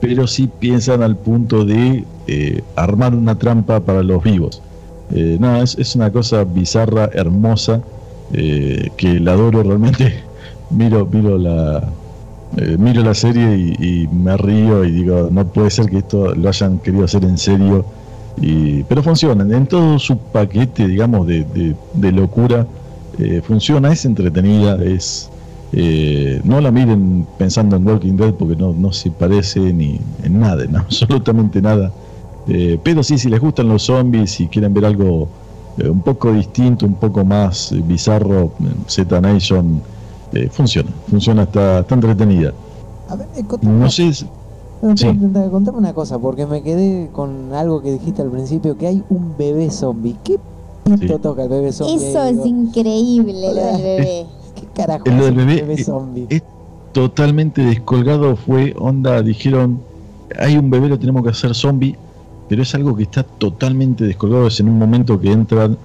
pero 0.00 0.26
sí 0.26 0.50
piensan 0.58 1.04
al 1.04 1.16
punto 1.16 1.64
de 1.64 2.04
eh, 2.26 2.62
armar 2.74 3.14
una 3.14 3.38
trampa 3.38 3.78
para 3.78 4.02
los 4.02 4.24
vivos. 4.24 4.60
Eh, 5.14 5.36
no, 5.40 5.62
es, 5.62 5.76
es 5.78 5.94
una 5.94 6.10
cosa 6.10 6.44
bizarra, 6.44 7.10
hermosa, 7.12 7.84
eh, 8.30 8.92
que 8.96 9.20
la 9.20 9.32
adoro 9.32 9.62
realmente. 9.62 10.24
miro, 10.70 11.06
miro 11.06 11.36
la, 11.38 11.94
eh, 12.56 12.76
miro 12.78 13.02
la 13.02 13.14
serie 13.14 13.56
y, 13.58 14.08
me 14.08 14.36
río 14.36 14.84
y 14.84 14.92
digo, 14.92 15.28
no 15.30 15.48
puede 15.48 15.70
ser 15.70 15.86
que 15.86 15.98
esto 15.98 16.34
lo 16.34 16.48
hayan 16.48 16.80
querido 16.80 17.04
hacer 17.04 17.24
en 17.24 17.38
serio. 17.38 17.86
Y, 18.36 18.84
pero 18.84 19.02
funciona, 19.02 19.44
en 19.56 19.66
todo 19.66 19.98
su 19.98 20.18
paquete, 20.18 20.88
digamos, 20.88 21.26
de, 21.26 21.44
de- 21.44 22.12
locura, 22.12 22.68
eh, 23.18 23.42
funciona, 23.42 23.92
es 23.92 24.04
entretenida, 24.06 24.76
es... 24.82 25.30
eh, 25.72 26.40
no 26.44 26.60
la 26.60 26.70
miren 26.70 27.28
pensando 27.36 27.76
en 27.76 27.86
Walking 27.86 28.16
Dead 28.16 28.34
porque 28.34 28.56
no, 28.56 28.72
no 28.74 28.92
se 28.92 29.10
parece 29.10 29.72
ni 29.74 30.00
en 30.22 30.38
nada, 30.40 30.64
en 30.64 30.76
absolutamente 30.78 31.60
nada. 31.62 31.94
Eh, 32.48 32.78
pero 32.82 33.02
sí, 33.02 33.18
si 33.18 33.28
les 33.28 33.40
gustan 33.40 33.68
los 33.68 33.82
zombies, 33.84 34.32
si 34.32 34.48
quieren 34.48 34.74
ver 34.74 34.84
algo 34.84 35.28
eh, 35.78 35.88
un 35.88 36.00
poco 36.02 36.32
distinto, 36.32 36.84
un 36.86 36.94
poco 36.94 37.24
más 37.24 37.72
eh, 37.72 37.82
bizarro, 37.86 38.50
Z 38.88 39.20
Nation, 39.20 39.80
eh, 40.32 40.48
funciona, 40.50 40.90
funciona, 41.08 41.42
está, 41.44 41.80
está 41.80 41.94
entretenida. 41.94 42.52
A 43.08 43.16
ver, 43.16 43.28
contame, 43.46 43.72
No 43.72 43.78
una- 43.80 43.90
sé, 43.90 44.12
si- 44.12 44.26
no, 44.82 44.96
sí. 44.96 45.06
contame- 45.06 45.70
una 45.78 45.92
cosa, 45.92 46.18
porque 46.18 46.46
me 46.46 46.62
quedé 46.62 47.08
con 47.12 47.52
algo 47.54 47.80
que 47.80 47.92
dijiste 47.92 48.22
al 48.22 48.30
principio, 48.30 48.76
que 48.76 48.88
hay 48.88 49.02
un 49.08 49.36
bebé 49.38 49.70
zombie. 49.70 50.16
¿Qué 50.24 50.38
pito 50.84 51.14
Sí. 51.14 51.20
toca 51.22 51.44
el 51.44 51.48
bebé 51.48 51.72
zombie? 51.72 51.94
Eso 52.08 52.22
es 52.24 52.44
increíble, 52.44 53.32
lo 53.54 53.54
del 53.54 53.82
bebé. 53.82 54.26
¿Qué 54.56 54.66
carajo 54.74 55.04
Lo 55.06 55.12
es 55.12 55.34
del 55.34 55.34
bebé, 55.46 55.84
zombie? 55.84 56.26
es 56.28 56.42
totalmente 56.92 57.62
descolgado 57.64 58.36
fue 58.36 58.74
onda 58.78 59.22
dijeron 59.22 59.80
hay 60.38 60.58
un 60.58 60.68
bebé 60.68 60.88
lo 60.90 60.98
tenemos 60.98 61.22
que 61.22 61.30
hacer 61.30 61.54
zombie 61.54 61.96
pero 62.52 62.64
es 62.64 62.74
algo 62.74 62.94
que 62.94 63.04
está 63.04 63.22
totalmente 63.22 64.04
descolgado 64.04 64.46
es 64.46 64.60
en 64.60 64.68
un 64.68 64.76
momento 64.78 65.18
que 65.18 65.32
entran 65.32 65.78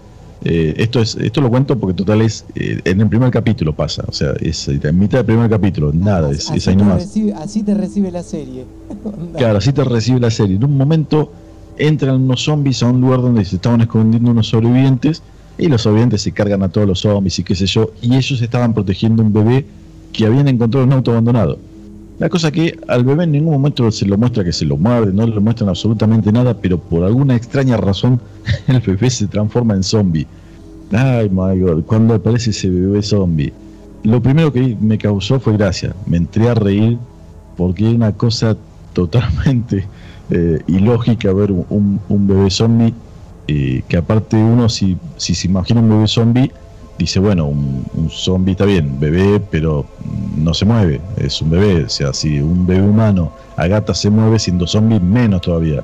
eh, 0.43 0.73
esto 0.75 0.99
es 0.99 1.15
esto 1.15 1.39
lo 1.39 1.49
cuento 1.49 1.79
porque 1.79 1.93
total 1.93 2.21
es 2.23 2.43
eh, 2.55 2.81
en 2.83 2.99
el 2.99 3.07
primer 3.07 3.31
capítulo 3.31 3.71
pasa 3.73 4.03
o 4.05 4.11
sea 4.11 4.33
es 4.41 4.67
en 4.67 4.99
mitad 4.99 5.19
del 5.19 5.27
primer 5.27 5.49
capítulo 5.49 5.93
nada 5.93 6.29
es, 6.29 6.49
así, 6.49 6.57
es 6.57 6.67
ahí 6.67 6.75
te 6.75 6.83
nomás 6.83 7.03
recibe, 7.03 7.33
así 7.35 7.63
te 7.63 7.73
recibe 7.73 8.11
la 8.11 8.21
serie. 8.21 8.65
Claro, 9.37 9.59
así 9.59 9.71
te 9.71 9.83
recibe 9.85 10.19
la 10.19 10.29
serie. 10.29 10.57
En 10.57 10.65
un 10.65 10.75
momento 10.75 11.31
entran 11.77 12.21
unos 12.21 12.43
zombies 12.43 12.83
a 12.83 12.87
un 12.87 12.99
lugar 12.99 13.21
donde 13.21 13.45
se 13.45 13.55
estaban 13.55 13.79
escondiendo 13.79 14.31
unos 14.31 14.49
sobrevivientes 14.49 15.23
y 15.57 15.67
los 15.67 15.83
sobrevivientes 15.83 16.21
se 16.21 16.33
cargan 16.33 16.63
a 16.63 16.69
todos 16.69 16.85
los 16.85 16.99
zombies 16.99 17.39
y 17.39 17.43
qué 17.45 17.55
sé 17.55 17.65
yo, 17.65 17.91
y 18.01 18.13
ellos 18.15 18.41
estaban 18.41 18.73
protegiendo 18.73 19.23
un 19.23 19.31
bebé 19.31 19.65
que 20.11 20.25
habían 20.25 20.49
encontrado 20.49 20.83
en 20.83 20.89
un 20.89 20.97
auto 20.97 21.11
abandonado. 21.11 21.59
La 22.19 22.29
cosa 22.29 22.51
que 22.51 22.79
al 22.87 23.03
bebé 23.03 23.25
en 23.25 23.31
ningún 23.31 23.53
momento 23.53 23.91
se 23.91 24.05
lo 24.05 24.17
muestra 24.17 24.43
que 24.43 24.51
se 24.51 24.65
lo 24.65 24.75
muerde, 24.75 25.13
no 25.13 25.27
le 25.27 25.39
muestran 25.39 25.69
absolutamente 25.69 26.31
nada, 26.31 26.55
pero 26.55 26.79
por 26.79 27.03
alguna 27.03 27.35
extraña 27.35 27.77
razón 27.77 28.19
el 28.67 28.79
bebé 28.79 29.09
se 29.09 29.27
transforma 29.27 29.75
en 29.75 29.83
zombie. 29.83 30.25
Ay, 30.91 31.29
my 31.29 31.59
god, 31.59 31.83
cuando 31.83 32.15
aparece 32.15 32.49
ese 32.49 32.69
bebé 32.69 33.03
zombie. 33.03 33.53
Lo 34.03 34.21
primero 34.21 34.51
que 34.51 34.75
me 34.79 34.97
causó 34.97 35.39
fue 35.39 35.53
gracia. 35.53 35.93
Me 36.05 36.17
entré 36.17 36.49
a 36.49 36.55
reír 36.55 36.97
porque 37.55 37.87
es 37.87 37.93
una 37.93 38.11
cosa 38.13 38.57
totalmente 38.93 39.85
eh, 40.31 40.59
ilógica 40.67 41.31
ver 41.33 41.51
un, 41.51 41.99
bebé 42.09 42.49
zombie. 42.49 42.93
eh, 43.47 43.83
que 43.87 43.97
aparte 43.97 44.37
uno, 44.37 44.69
si, 44.69 44.97
si 45.17 45.35
se 45.35 45.47
imagina 45.47 45.81
un 45.81 45.89
bebé 45.89 46.07
zombie, 46.07 46.51
dice, 46.97 47.19
bueno, 47.19 47.45
un, 47.45 47.85
un 47.93 48.09
zombie 48.09 48.51
está 48.53 48.65
bien, 48.65 48.99
bebé, 48.99 49.39
pero 49.51 49.85
no 50.35 50.53
se 50.53 50.65
mueve, 50.65 51.01
es 51.17 51.41
un 51.41 51.49
bebé, 51.51 51.83
o 51.85 51.89
sea, 51.89 52.13
si 52.13 52.39
un 52.39 52.65
bebé 52.65 52.81
humano 52.81 53.31
a 53.55 53.67
gata 53.67 53.93
se 53.93 54.09
mueve, 54.09 54.39
siendo 54.39 54.65
zombie, 54.67 54.99
menos 54.99 55.41
todavía. 55.41 55.83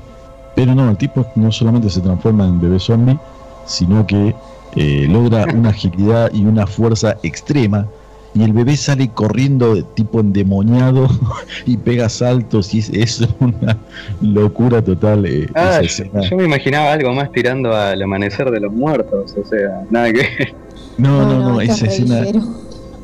Pero 0.55 0.75
no, 0.75 0.89
el 0.89 0.97
tipo 0.97 1.25
no 1.35 1.51
solamente 1.51 1.89
se 1.89 2.01
transforma 2.01 2.45
en 2.45 2.61
bebé 2.61 2.79
zombie, 2.79 3.17
sino 3.65 4.05
que 4.05 4.35
eh, 4.75 5.07
logra 5.09 5.45
una 5.55 5.69
agilidad 5.69 6.31
y 6.33 6.45
una 6.45 6.67
fuerza 6.67 7.17
extrema. 7.23 7.87
Y 8.35 8.43
el 8.43 8.51
bebé 8.51 8.75
sale 8.77 9.09
corriendo 9.09 9.75
de 9.75 9.83
tipo 9.83 10.19
endemoniado 10.19 11.07
y 11.67 11.77
pega 11.77 12.09
saltos 12.09 12.73
y 12.73 12.79
es, 12.79 12.89
es 12.89 13.27
una 13.39 13.77
locura 14.21 14.81
total. 14.83 15.25
eh, 15.27 15.47
Ah, 15.53 15.81
yo 15.81 16.37
me 16.37 16.45
imaginaba 16.45 16.91
algo 16.93 17.13
más 17.13 17.31
tirando 17.31 17.75
al 17.75 18.01
amanecer 18.01 18.49
de 18.49 18.59
los 18.59 18.73
muertos, 18.73 19.35
o 19.39 19.45
sea, 19.47 19.83
nada 19.91 20.11
que 20.11 20.53
No, 20.97 21.25
no, 21.25 21.39
no, 21.39 21.61
esa 21.61 21.85
es 21.85 21.99
escena 21.99 22.23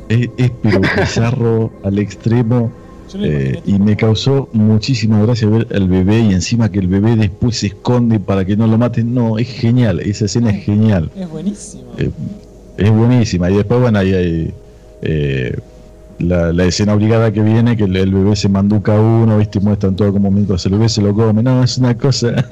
es, 0.09 0.29
es 0.37 0.51
pero 0.61 0.81
bizarro 0.81 1.71
al 1.83 1.99
extremo. 1.99 2.71
Eh, 3.15 3.59
y 3.65 3.79
me 3.79 3.95
causó 3.95 4.49
muchísima 4.53 5.19
gracia 5.23 5.47
ver 5.47 5.67
al 5.73 5.87
bebé 5.87 6.19
y 6.19 6.31
encima 6.31 6.71
que 6.71 6.77
el 6.77 6.87
bebé 6.87 7.15
después 7.15 7.57
se 7.57 7.67
esconde 7.67 8.19
para 8.19 8.45
que 8.45 8.55
no 8.55 8.67
lo 8.67 8.77
maten. 8.77 9.13
No, 9.15 9.39
es 9.39 9.47
genial, 9.47 9.99
esa 9.99 10.25
escena 10.25 10.51
es 10.51 10.63
genial. 10.63 11.09
Es 11.15 11.27
buenísimo. 11.27 11.85
Eh, 11.97 12.11
es 12.77 12.91
buenísima. 12.91 13.49
Y 13.49 13.55
después, 13.55 13.81
bueno, 13.81 13.97
ahí 13.97 14.13
hay 14.13 14.53
eh, 15.01 15.57
la, 16.19 16.53
la 16.53 16.65
escena 16.65 16.93
obligada 16.93 17.31
que 17.31 17.41
viene, 17.41 17.75
que 17.75 17.85
el, 17.85 17.95
el 17.95 18.13
bebé 18.13 18.35
se 18.35 18.47
manduca 18.47 18.95
a 18.95 19.01
uno, 19.01 19.39
¿viste? 19.39 19.57
Y 19.57 19.61
muestran 19.63 19.95
todo 19.95 20.13
como 20.13 20.29
mientras 20.29 20.63
el 20.67 20.73
bebé 20.73 20.87
se 20.87 21.01
lo 21.01 21.15
come. 21.15 21.41
No, 21.41 21.63
es 21.63 21.79
una 21.79 21.97
cosa. 21.97 22.45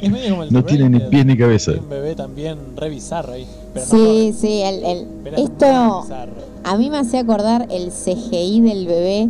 es 0.00 0.10
medio 0.10 0.30
como 0.30 0.42
el 0.44 0.52
No 0.52 0.64
tiene 0.64 0.90
ni 0.90 0.98
Ranger, 0.98 1.10
pie 1.10 1.24
ni 1.24 1.36
cabeza. 1.36 1.72
Un 1.72 1.88
bebé 1.88 2.14
también 2.14 2.56
re 2.76 2.88
bizarro 2.88 3.32
ahí. 3.32 3.48
Pero 3.90 4.02
Sí, 4.04 4.32
sí, 4.38 4.60
el, 4.62 4.84
el- 4.84 5.06
esto 5.36 6.04
a 6.64 6.76
mí 6.76 6.90
me 6.90 6.98
hacía 6.98 7.20
acordar 7.20 7.66
el 7.70 7.90
CGI 7.90 8.60
del 8.60 8.86
bebé. 8.86 9.28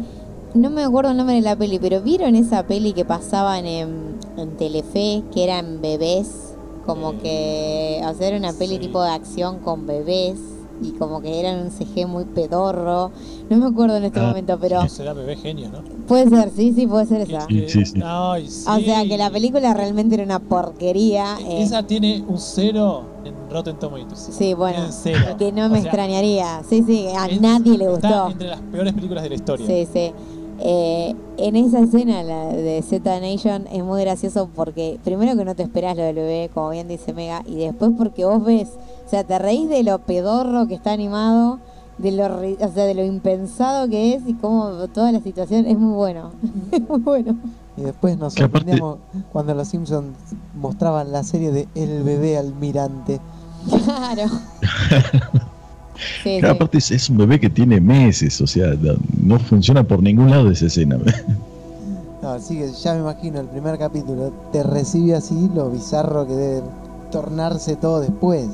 No 0.54 0.70
me 0.70 0.82
acuerdo 0.82 1.10
el 1.10 1.16
nombre 1.16 1.36
de 1.36 1.42
la 1.42 1.56
peli, 1.56 1.78
pero 1.78 2.00
¿vieron 2.00 2.34
esa 2.34 2.66
peli 2.66 2.92
que 2.92 3.04
pasaban 3.04 3.66
en, 3.66 4.16
en 4.36 4.56
Telefe, 4.56 5.22
que 5.32 5.44
eran 5.44 5.80
bebés? 5.80 6.54
Como 6.86 7.18
que 7.18 8.00
hacer 8.04 8.34
una 8.34 8.52
peli 8.54 8.76
Sí. 8.76 8.80
tipo 8.80 9.02
de 9.02 9.10
acción 9.10 9.58
con 9.58 9.86
bebés 9.86 10.38
y 10.80 10.92
como 10.92 11.20
que 11.20 11.38
eran 11.38 11.60
un 11.60 11.70
CG 11.70 12.06
muy 12.06 12.24
pedorro. 12.24 13.10
No 13.50 13.56
me 13.58 13.66
acuerdo 13.66 13.96
en 13.98 14.04
este 14.04 14.20
Ah, 14.20 14.28
momento, 14.28 14.58
pero 14.58 14.82
No 14.82 14.88
será 14.88 15.12
bebé 15.12 15.36
genio, 15.36 15.68
¿no? 15.70 15.80
Puede 16.08 16.28
ser, 16.28 16.50
sí, 16.50 16.72
sí, 16.74 16.86
puede 16.86 17.06
ser 17.06 17.20
esa. 17.20 17.46
Sí, 17.46 17.64
sí, 17.68 17.84
sí. 17.84 18.00
Ay, 18.04 18.48
sí. 18.48 18.64
O 18.68 18.80
sea 18.80 19.04
que 19.06 19.16
la 19.18 19.30
película 19.30 19.74
realmente 19.74 20.14
era 20.16 20.24
una 20.24 20.40
porquería. 20.40 21.36
eh, 21.40 21.62
Esa 21.62 21.82
tiene 21.84 22.24
un 22.26 22.38
cero 22.38 23.04
en 23.24 23.34
Rotten 23.50 23.78
Tomatoes. 23.78 24.28
Sí, 24.32 24.54
bueno, 24.54 24.86
cero. 24.90 25.36
que 25.38 25.52
no 25.52 25.66
O 25.66 25.68
me 25.68 25.76
sea, 25.80 25.84
extrañaría. 25.90 26.62
Sí, 26.68 26.82
sí, 26.86 27.06
a 27.16 27.26
es- 27.26 27.40
nadie 27.40 27.78
le 27.78 27.84
Está 27.92 28.08
gustó. 28.24 28.30
entre 28.32 28.48
las 28.48 28.60
peores 28.62 28.92
películas 28.94 29.22
de 29.22 29.28
la 29.28 29.34
historia. 29.36 29.66
Sí, 29.66 29.86
sí. 29.92 30.12
Eh, 30.60 31.14
en 31.36 31.54
esa 31.54 31.78
escena 31.78 32.24
la 32.24 32.46
de 32.48 32.82
Z 32.82 33.20
Nation 33.20 33.68
es 33.72 33.84
muy 33.84 34.00
gracioso 34.00 34.48
porque 34.56 34.98
primero 35.04 35.36
que 35.36 35.44
no 35.44 35.54
te 35.54 35.62
esperas 35.62 35.96
lo 35.96 36.02
del 36.02 36.16
bebé, 36.16 36.50
como 36.52 36.70
bien 36.70 36.88
dice 36.88 37.12
Mega, 37.12 37.44
y 37.46 37.54
después 37.58 37.92
porque 37.96 38.24
vos 38.24 38.42
ves, 38.44 38.70
o 39.06 39.08
sea, 39.08 39.22
te 39.22 39.38
reís 39.38 39.68
de 39.68 39.84
lo 39.84 40.00
pedorro 40.00 40.66
que 40.66 40.74
está 40.74 40.90
animado, 40.90 41.60
de 41.98 42.12
lo, 42.12 42.24
o 42.26 42.72
sea, 42.72 42.84
de 42.84 42.94
lo 42.94 43.04
impensado 43.04 43.88
que 43.88 44.14
es 44.14 44.22
y 44.26 44.34
cómo 44.34 44.88
toda 44.88 45.12
la 45.12 45.20
situación 45.20 45.66
es 45.66 45.76
muy 45.78 45.94
bueno. 45.94 46.30
es 46.72 46.88
muy 46.88 47.00
bueno. 47.00 47.36
Y 47.76 47.82
después 47.82 48.18
nos 48.18 48.34
sorprendíamos 48.34 48.98
cuando 49.32 49.54
los 49.54 49.68
Simpsons 49.68 50.16
mostraban 50.60 51.12
la 51.12 51.22
serie 51.22 51.52
de 51.52 51.68
El 51.74 52.02
bebé 52.02 52.38
almirante. 52.38 53.20
Claro. 53.84 54.24
Sí, 56.22 56.38
sí. 56.40 56.46
Aparte 56.46 56.78
es, 56.78 56.92
es 56.92 57.10
un 57.10 57.16
bebé 57.16 57.40
que 57.40 57.50
tiene 57.50 57.80
meses, 57.80 58.40
o 58.40 58.46
sea, 58.46 58.72
no, 59.20 59.38
funciona 59.40 59.82
por 59.82 60.00
ningún 60.00 60.30
lado 60.30 60.50
esa 60.50 60.66
escena. 60.66 60.96
No, 62.20 62.30
así 62.30 62.58
que 62.58 62.72
ya 62.72 62.94
me 62.94 63.00
imagino 63.00 63.38
el 63.38 63.46
primer 63.46 63.78
capítulo. 63.78 64.32
Te 64.50 64.64
recibe 64.64 65.14
así 65.14 65.48
lo 65.54 65.70
bizarro 65.70 66.26
que 66.26 66.34
debe 66.34 66.62
tornarse 67.12 67.76
todo 67.76 68.00
después. 68.00 68.48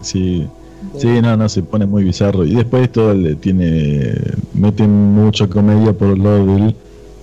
Sí, 0.00 0.48
sí, 0.98 1.08
no, 1.22 1.36
no, 1.36 1.48
se 1.48 1.62
pone 1.62 1.86
muy 1.86 2.04
bizarro. 2.04 2.44
Y 2.44 2.54
después 2.54 2.90
todo 2.90 3.14
le 3.14 3.34
tiene, 3.36 4.14
meten 4.54 4.90
mucha 4.90 5.46
comedia 5.48 5.92
por 5.92 6.08
el 6.08 6.22
lado 6.22 6.46
del, 6.46 6.74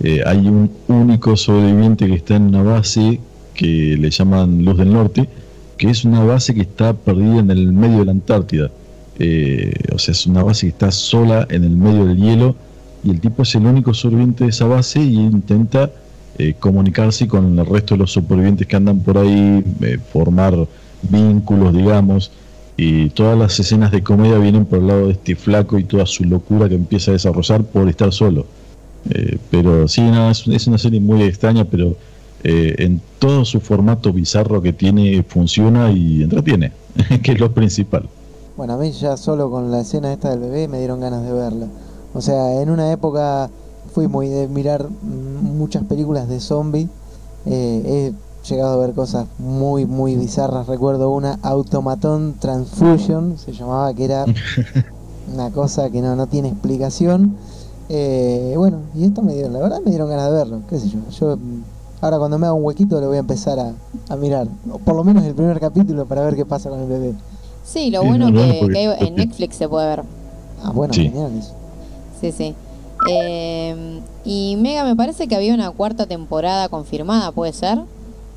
eh, 0.02 0.22
hay 0.26 0.48
un 0.48 0.70
único 0.88 1.36
sobreviviente 1.36 2.06
que 2.06 2.14
está 2.14 2.36
en 2.36 2.44
una 2.44 2.62
base 2.62 3.20
que 3.54 3.96
le 3.98 4.10
llaman 4.10 4.64
Luz 4.64 4.78
del 4.78 4.92
Norte, 4.92 5.28
que 5.76 5.90
es 5.90 6.04
una 6.04 6.24
base 6.24 6.54
que 6.54 6.62
está 6.62 6.94
perdida 6.94 7.40
en 7.40 7.50
el 7.50 7.72
medio 7.72 8.00
de 8.00 8.04
la 8.06 8.12
Antártida. 8.12 8.70
Eh, 9.18 9.72
o 9.94 9.98
sea, 9.98 10.12
es 10.12 10.26
una 10.26 10.42
base 10.42 10.66
que 10.66 10.70
está 10.70 10.90
sola 10.90 11.46
en 11.50 11.64
el 11.64 11.76
medio 11.76 12.06
del 12.06 12.16
hielo 12.16 12.56
y 13.04 13.10
el 13.10 13.20
tipo 13.20 13.42
es 13.42 13.54
el 13.54 13.66
único 13.66 13.92
sobreviviente 13.94 14.44
de 14.44 14.50
esa 14.50 14.66
base 14.66 15.00
y 15.00 15.16
intenta 15.16 15.90
eh, 16.38 16.54
comunicarse 16.58 17.28
con 17.28 17.58
el 17.58 17.66
resto 17.66 17.94
de 17.94 17.98
los 17.98 18.12
supervivientes 18.12 18.66
que 18.66 18.76
andan 18.76 19.00
por 19.00 19.18
ahí, 19.18 19.62
eh, 19.82 19.98
formar 20.12 20.66
vínculos, 21.02 21.74
digamos, 21.74 22.30
y 22.82 23.10
todas 23.10 23.38
las 23.38 23.60
escenas 23.60 23.92
de 23.92 24.02
comedia 24.02 24.38
vienen 24.38 24.64
por 24.64 24.80
el 24.80 24.88
lado 24.88 25.06
de 25.06 25.12
este 25.12 25.36
flaco 25.36 25.78
y 25.78 25.84
toda 25.84 26.04
su 26.04 26.24
locura 26.24 26.68
que 26.68 26.74
empieza 26.74 27.12
a 27.12 27.14
desarrollar 27.14 27.62
por 27.62 27.88
estar 27.88 28.12
solo. 28.12 28.44
Eh, 29.08 29.38
pero 29.50 29.86
sí, 29.86 30.00
no, 30.00 30.30
es, 30.30 30.66
una 30.66 30.78
serie 30.78 31.00
muy 31.00 31.22
extraña, 31.22 31.64
pero 31.64 31.94
eh, 32.42 32.74
en 32.78 33.00
todo 33.20 33.44
su 33.44 33.60
formato 33.60 34.12
bizarro 34.12 34.60
que 34.60 34.72
tiene 34.72 35.22
funciona 35.22 35.92
y 35.92 36.24
entretiene, 36.24 36.72
que 37.22 37.32
es 37.32 37.40
lo 37.40 37.52
principal. 37.52 38.08
Bueno, 38.56 38.74
a 38.74 38.76
mí 38.78 38.90
ya 38.90 39.16
solo 39.16 39.48
con 39.48 39.70
la 39.70 39.82
escena 39.82 40.12
esta 40.12 40.30
del 40.30 40.40
bebé 40.40 40.66
me 40.66 40.78
dieron 40.78 41.00
ganas 41.00 41.22
de 41.24 41.32
verla. 41.32 41.68
O 42.14 42.20
sea, 42.20 42.60
en 42.62 42.68
una 42.68 42.90
época 42.90 43.48
fui 43.94 44.08
muy 44.08 44.28
de 44.28 44.48
mirar 44.48 44.88
muchas 45.02 45.84
películas 45.84 46.28
de 46.28 46.40
zombies. 46.40 46.88
Eh, 47.46 48.12
llegado 48.48 48.74
a 48.80 48.86
ver 48.86 48.94
cosas 48.94 49.26
muy, 49.38 49.86
muy 49.86 50.16
bizarras. 50.16 50.66
Recuerdo 50.66 51.10
una 51.10 51.38
Automaton 51.42 52.34
Transfusion, 52.40 53.38
se 53.38 53.52
llamaba, 53.52 53.92
que 53.94 54.04
era 54.04 54.24
una 55.32 55.50
cosa 55.50 55.90
que 55.90 56.00
no, 56.00 56.16
no 56.16 56.26
tiene 56.26 56.48
explicación. 56.48 57.36
Eh, 57.88 58.54
bueno, 58.56 58.78
y 58.94 59.04
esto 59.04 59.22
me 59.22 59.34
dieron, 59.34 59.52
la 59.52 59.58
verdad 59.60 59.80
me 59.84 59.90
dieron 59.90 60.08
ganas 60.08 60.26
de 60.30 60.32
verlo, 60.32 60.60
qué 60.68 60.78
sé 60.78 60.88
yo. 60.88 60.98
Yo 61.10 61.36
ahora 62.00 62.18
cuando 62.18 62.38
me 62.38 62.46
haga 62.46 62.54
un 62.54 62.64
huequito 62.64 63.00
lo 63.00 63.08
voy 63.08 63.16
a 63.16 63.20
empezar 63.20 63.58
a, 63.58 63.72
a 64.08 64.16
mirar. 64.16 64.46
O 64.72 64.78
por 64.78 64.94
lo 64.96 65.04
menos 65.04 65.24
el 65.24 65.34
primer 65.34 65.60
capítulo 65.60 66.06
para 66.06 66.22
ver 66.22 66.34
qué 66.36 66.44
pasa 66.46 66.70
con 66.70 66.80
el 66.80 66.86
bebé. 66.88 67.14
Sí, 67.64 67.90
lo 67.90 68.02
Sí, 68.02 68.08
bueno 68.08 68.30
no, 68.30 68.40
no, 68.40 68.52
que, 68.52 68.58
porque- 68.60 68.96
que 68.98 69.04
en 69.06 69.14
Netflix 69.16 69.56
se 69.56 69.68
puede 69.68 69.86
ver. 69.88 70.02
Ah, 70.64 70.70
bueno, 70.72 70.94
Sí. 70.94 71.02
genial 71.04 71.32
eso. 71.38 71.52
Sí, 72.20 72.32
sí. 72.32 72.54
Eh, 73.10 74.00
y 74.24 74.56
Mega, 74.56 74.84
me 74.84 74.94
parece 74.96 75.26
que 75.28 75.34
había 75.36 75.52
una 75.54 75.70
cuarta 75.72 76.06
temporada 76.06 76.68
confirmada, 76.68 77.32
¿puede 77.32 77.52
ser? 77.52 77.78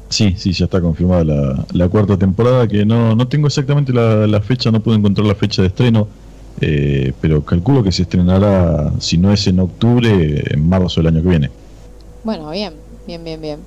Sí, 0.09 0.35
sí, 0.37 0.51
ya 0.53 0.65
está 0.65 0.81
confirmada 0.81 1.23
la, 1.73 1.89
cuarta 1.89 2.17
temporada, 2.17 2.67
que 2.67 2.85
no, 2.85 3.15
no 3.15 3.27
tengo 3.27 3.47
exactamente 3.47 3.91
la, 3.91 4.41
fecha, 4.41 4.71
no 4.71 4.79
puedo 4.79 4.97
encontrar 4.97 5.25
la 5.25 5.35
fecha 5.35 5.61
de 5.61 5.69
estreno, 5.69 6.07
eh, 6.61 7.11
pero 7.19 7.43
calculo 7.43 7.83
que 7.83 7.91
se 7.91 8.03
estrenará, 8.03 8.93
si 8.99 9.17
no 9.17 9.31
es 9.31 9.47
en 9.47 9.59
octubre, 9.59 10.43
en 10.53 10.69
marzo 10.69 11.01
del 11.01 11.07
año 11.07 11.23
que 11.23 11.29
viene. 11.29 11.49
Bueno, 12.23 12.49
bien, 12.51 12.73
bien, 13.07 13.23
bien, 13.23 13.41
bien. 13.41 13.59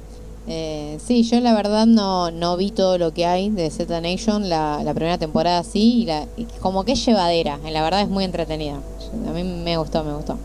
Eh, 0.47 0.99
sí, 1.05 1.25
yo 1.25 1.41
la 1.41 1.55
verdad 1.55 1.87
no, 1.87 2.31
no 2.31 2.57
vi 2.57 2.71
todo 2.71 2.97
lo 2.97 3.13
que 3.13 3.27
hay 3.27 3.51
de 3.51 3.69
Z 3.71 4.01
Nation, 4.01 4.49
la, 4.49 4.83
la 4.83 4.95
primera 4.95 5.19
temporada 5.19 5.63
sí, 5.63 6.03
y, 6.03 6.05
la, 6.07 6.27
y 6.37 6.47
como 6.61 6.85
que 6.85 6.93
es 6.93 7.05
llevadera, 7.05 7.59
y 7.69 7.71
la 7.71 7.83
verdad 7.83 8.01
es 8.01 8.09
muy 8.09 8.25
entretenida. 8.25 8.81
A 9.29 9.33
mí 9.33 9.43
me 9.45 9.77
gustó, 9.77 10.05
me 10.05 10.15
gustó. 10.15 10.39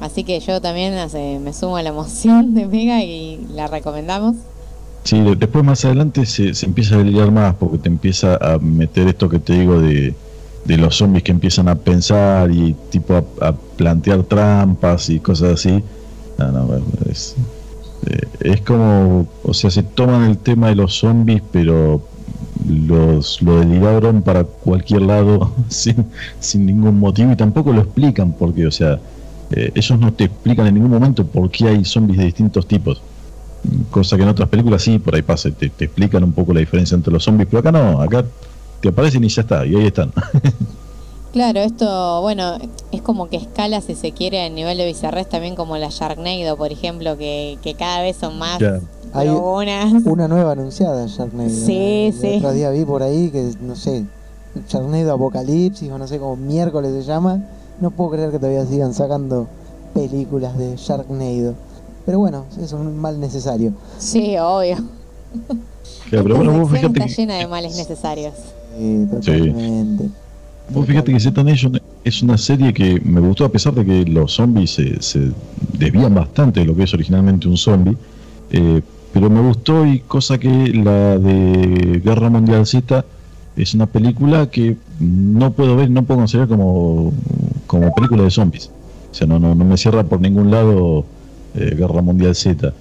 Así 0.00 0.24
que 0.24 0.40
yo 0.40 0.60
también 0.60 0.94
me 1.42 1.52
sumo 1.52 1.76
a 1.76 1.82
la 1.82 1.90
emoción 1.90 2.54
de 2.54 2.66
Mega 2.66 3.02
y 3.02 3.46
la 3.54 3.66
recomendamos. 3.66 4.36
Sí, 5.06 5.20
de- 5.20 5.36
después 5.36 5.64
más 5.64 5.84
adelante 5.84 6.26
se, 6.26 6.52
empieza 6.66 6.96
a 6.96 6.98
delirar 6.98 7.30
más, 7.30 7.54
porque 7.54 7.78
te 7.78 7.88
empieza 7.88 8.36
a 8.36 8.58
meter 8.58 9.06
esto 9.08 9.28
que 9.28 9.38
te 9.38 9.52
digo 9.60 9.80
de, 9.80 10.16
de 10.64 10.78
los 10.78 10.96
zombies 10.96 11.22
que 11.22 11.30
empiezan 11.32 11.68
a 11.68 11.76
pensar 11.78 12.50
y 12.50 12.74
tipo 12.90 13.14
a, 13.40 13.52
plantear 13.76 14.24
trampas 14.24 15.08
y 15.10 15.20
cosas 15.20 15.52
así. 15.54 15.84
Es, 17.08 17.36
eh, 18.06 18.28
es 18.40 18.60
como, 18.62 19.28
o 19.42 19.54
sea, 19.54 19.70
se 19.70 19.82
toman 19.84 20.24
el 20.30 20.38
tema 20.38 20.68
de 20.68 20.74
los 20.74 20.94
zombies, 20.94 21.42
pero 21.52 22.02
los 22.66 23.40
lo 23.42 23.60
deliraron 23.60 24.22
para 24.22 24.44
cualquier 24.44 25.02
lado 25.02 25.54
sin, 25.68 26.10
sin 26.40 26.66
ningún 26.66 26.98
motivo 26.98 27.32
y 27.32 27.36
tampoco 27.36 27.72
lo 27.72 27.82
explican 27.82 28.32
porque, 28.32 28.66
o 28.66 28.70
sea, 28.72 29.00
eh, 29.50 29.72
ellos 29.74 29.98
no 30.00 30.12
te 30.14 30.24
explican 30.24 30.66
en 30.66 30.74
ningún 30.74 30.90
momento 30.90 31.24
por 31.26 31.50
qué 31.50 31.68
hay 31.68 31.84
zombies 31.84 32.18
de 32.18 32.24
distintos 32.24 32.66
tipos. 32.66 33.02
Cosa 33.90 34.16
que 34.16 34.22
en 34.22 34.28
otras 34.28 34.48
películas 34.48 34.82
sí, 34.82 34.98
por 34.98 35.14
ahí 35.14 35.22
pasa, 35.22 35.50
te, 35.50 35.70
te 35.70 35.86
explican 35.86 36.22
un 36.22 36.32
poco 36.32 36.52
la 36.54 36.60
diferencia 36.60 36.94
entre 36.94 37.12
los 37.12 37.24
zombies, 37.24 37.48
pero 37.50 37.60
acá 37.60 37.72
no, 37.72 38.00
acá 38.00 38.24
te 38.80 38.88
aparecen 38.88 39.24
y 39.24 39.28
ya 39.28 39.42
está, 39.42 39.66
y 39.66 39.74
ahí 39.76 39.86
están. 39.86 40.12
Claro, 41.32 41.60
esto, 41.60 42.22
bueno, 42.22 42.56
es 42.92 43.02
como 43.02 43.28
que 43.28 43.36
escala, 43.36 43.82
si 43.82 43.94
se 43.94 44.12
quiere, 44.12 44.42
a 44.42 44.48
nivel 44.48 44.78
de 44.78 44.86
bizarrés 44.86 45.28
también 45.28 45.54
como 45.54 45.76
la 45.76 45.88
Sharknado, 45.90 46.56
por 46.56 46.72
ejemplo, 46.72 47.18
que, 47.18 47.58
que 47.62 47.74
cada 47.74 48.00
vez 48.00 48.16
son 48.16 48.38
más 48.38 48.58
Ya. 48.58 48.80
Hay 49.12 49.28
una 49.28 50.28
nueva 50.28 50.52
anunciada, 50.52 51.06
Sharknado. 51.06 51.50
Sí, 51.50 52.06
El 52.06 52.12
sí. 52.14 52.36
otro 52.38 52.52
día 52.52 52.70
vi 52.70 52.86
por 52.86 53.02
ahí 53.02 53.28
que, 53.28 53.52
no 53.60 53.76
sé, 53.76 54.06
Sharknado 54.66 55.12
Apocalipsis 55.12 55.90
o 55.90 55.98
no 55.98 56.08
sé 56.08 56.18
cómo 56.18 56.36
miércoles 56.36 56.92
se 56.94 57.02
llama. 57.02 57.42
No 57.82 57.90
puedo 57.90 58.12
creer 58.12 58.30
que 58.30 58.38
todavía 58.38 58.64
sigan 58.64 58.94
sacando 58.94 59.46
películas 59.92 60.56
de 60.56 60.76
Sharknado. 60.76 61.54
Pero 62.06 62.20
bueno, 62.20 62.46
es 62.62 62.72
un 62.72 62.96
mal 62.98 63.18
necesario. 63.20 63.72
Sí, 63.98 64.36
obvio. 64.38 64.76
Claro, 66.08 66.22
pero 66.24 66.36
bueno, 66.36 66.52
vos 66.52 66.70
fíjate, 66.70 67.00
está 67.00 67.06
llena 67.14 67.34
de 67.34 67.46
males 67.48 67.76
necesarios. 67.76 68.32
Eh, 68.78 69.06
totalmente. 69.10 70.08
vos 70.70 70.86
fíjate 70.86 71.12
que 71.12 71.20
Z 71.20 71.42
Nation 71.42 71.80
es 72.04 72.22
una 72.22 72.38
serie 72.38 72.72
que 72.72 73.00
me 73.04 73.20
gustó 73.20 73.44
a 73.44 73.48
pesar 73.48 73.74
de 73.74 73.84
que 73.84 74.04
los 74.04 74.32
zombies 74.32 74.70
se, 74.70 75.02
se 75.02 75.32
desvían 75.78 76.14
bastante 76.14 76.60
de 76.60 76.66
lo 76.66 76.76
que 76.76 76.84
es 76.84 76.94
originalmente 76.94 77.48
un 77.48 77.56
zombie. 77.56 77.96
eh, 78.50 78.80
pero 79.12 79.30
me 79.30 79.40
gustó 79.40 79.86
y 79.86 80.00
cosa 80.00 80.36
que 80.36 80.48
la 80.74 81.16
de 81.18 82.02
Guerra 82.04 82.28
Mundial 82.28 82.66
Z 82.66 83.02
es 83.56 83.72
una 83.72 83.86
película 83.86 84.50
que 84.50 84.76
no 85.00 85.52
puedo 85.52 85.74
ver, 85.74 85.88
no 85.88 86.02
puedo 86.02 86.20
considerar 86.20 86.48
como, 86.48 87.12
como 87.66 87.94
película 87.94 88.24
de 88.24 88.30
zombies. 88.30 88.70
O 89.10 89.14
sea, 89.14 89.26
no, 89.26 89.38
no, 89.38 89.54
no 89.54 89.64
me 89.64 89.78
cierra 89.78 90.04
por 90.04 90.20
ningún 90.20 90.50
lado 90.50 91.06
eh, 91.56 91.74
Guerra 91.76 92.02
Mundial 92.02 92.34
Z. 92.34 92.72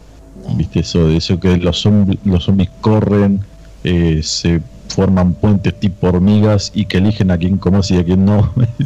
¿Viste? 0.55 0.79
Eso, 0.81 1.09
eso 1.09 1.39
que 1.39 1.57
los 1.57 1.81
zombies, 1.81 2.19
los 2.25 2.43
zombies 2.43 2.69
corren, 2.81 3.41
eh, 3.83 4.21
se 4.23 4.61
forman 4.89 5.33
puentes 5.33 5.77
tipo 5.79 6.07
hormigas 6.07 6.71
y 6.75 6.85
que 6.85 6.97
eligen 6.99 7.31
a 7.31 7.37
quién 7.37 7.57
comerse 7.57 7.95
y 7.95 7.97
a 7.97 8.05
quién 8.05 8.23
no. 8.25 8.51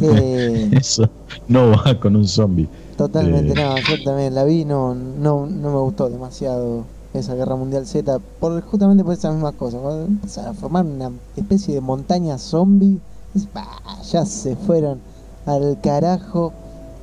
Eso 0.72 1.08
no 1.48 1.70
va 1.70 1.98
con 2.00 2.16
un 2.16 2.26
zombie. 2.26 2.68
totalmente, 2.96 3.52
Eh. 3.52 3.54
no, 3.54 3.76
yo 3.78 4.02
también 4.04 4.34
la 4.34 4.44
vi, 4.44 4.64
no, 4.64 4.94
no, 4.94 5.46
no 5.46 5.68
me 5.70 5.78
gustó 5.80 6.08
demasiado 6.08 6.84
esa 7.12 7.34
Guerra 7.34 7.56
Mundial 7.56 7.86
Z, 7.86 8.18
por, 8.38 8.60
justamente 8.62 9.04
por 9.04 9.12
esas 9.14 9.34
mismas 9.34 9.54
cosas. 9.54 9.80
Cuando 9.82 10.04
empiezan 10.06 10.46
a 10.46 10.54
formar 10.54 10.84
una 10.86 11.10
especie 11.36 11.74
de 11.74 11.80
montaña 11.80 12.38
zombie, 12.38 12.98
es, 13.34 13.46
bah, 13.52 13.80
ya 14.10 14.24
se 14.24 14.56
fueron 14.56 14.98
al 15.46 15.78
carajo. 15.82 16.52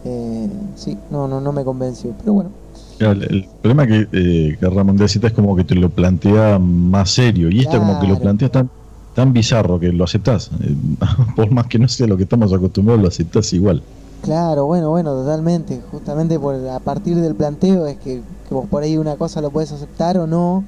Eh, 0.06 0.50
sí, 0.76 0.98
no, 1.12 1.28
no, 1.28 1.42
no 1.42 1.52
me 1.52 1.64
convenció, 1.64 2.14
pero 2.20 2.34
bueno. 2.34 2.50
Claro, 2.98 3.14
El, 3.14 3.24
el 3.24 3.50
problema 3.62 3.84
es 3.84 3.90
que 3.90 4.18
eh, 4.52 4.58
Guerra 4.60 4.84
Mundial 4.84 5.10
Z 5.10 5.28
es 5.28 5.34
como 5.34 5.56
que 5.56 5.64
te 5.64 5.76
lo 5.76 5.90
plantea 5.90 6.60
más 6.60 7.12
serio 7.12 7.50
y 7.50 7.60
esta 7.62 7.80
como 7.80 8.00
que 8.00 8.08
lo 8.08 8.20
plantea 8.20 8.50
tan, 8.50 8.70
tan 9.14 9.34
bizarro 9.34 9.80
que 9.80 9.92
lo 9.92 10.04
aceptás. 10.04 10.50
Eh, 10.62 10.76
por 11.36 11.52
más 11.52 11.68
que 11.68 11.80
no 11.80 11.88
sea 11.88 12.08
lo 12.08 12.18
que 12.18 12.24
estamos 12.24 12.54
acostumbrados, 12.54 13.02
lo 13.02 13.08
aceptás 13.08 13.54
igual. 13.54 13.84
Claro, 14.22 14.66
bueno, 14.66 14.90
bueno, 14.90 15.12
totalmente. 15.14 15.80
Justamente 15.92 16.40
por 16.40 16.56
a 16.56 16.80
partir 16.80 17.18
del 17.18 17.36
planteo 17.36 17.86
es 17.86 17.98
que, 17.98 18.22
que 18.48 18.54
vos 18.54 18.68
por 18.68 18.84
ahí 18.84 18.98
una 18.98 19.16
cosa 19.16 19.42
lo 19.42 19.52
puedes 19.52 19.72
aceptar 19.72 20.18
o 20.18 20.26
no, 20.28 20.64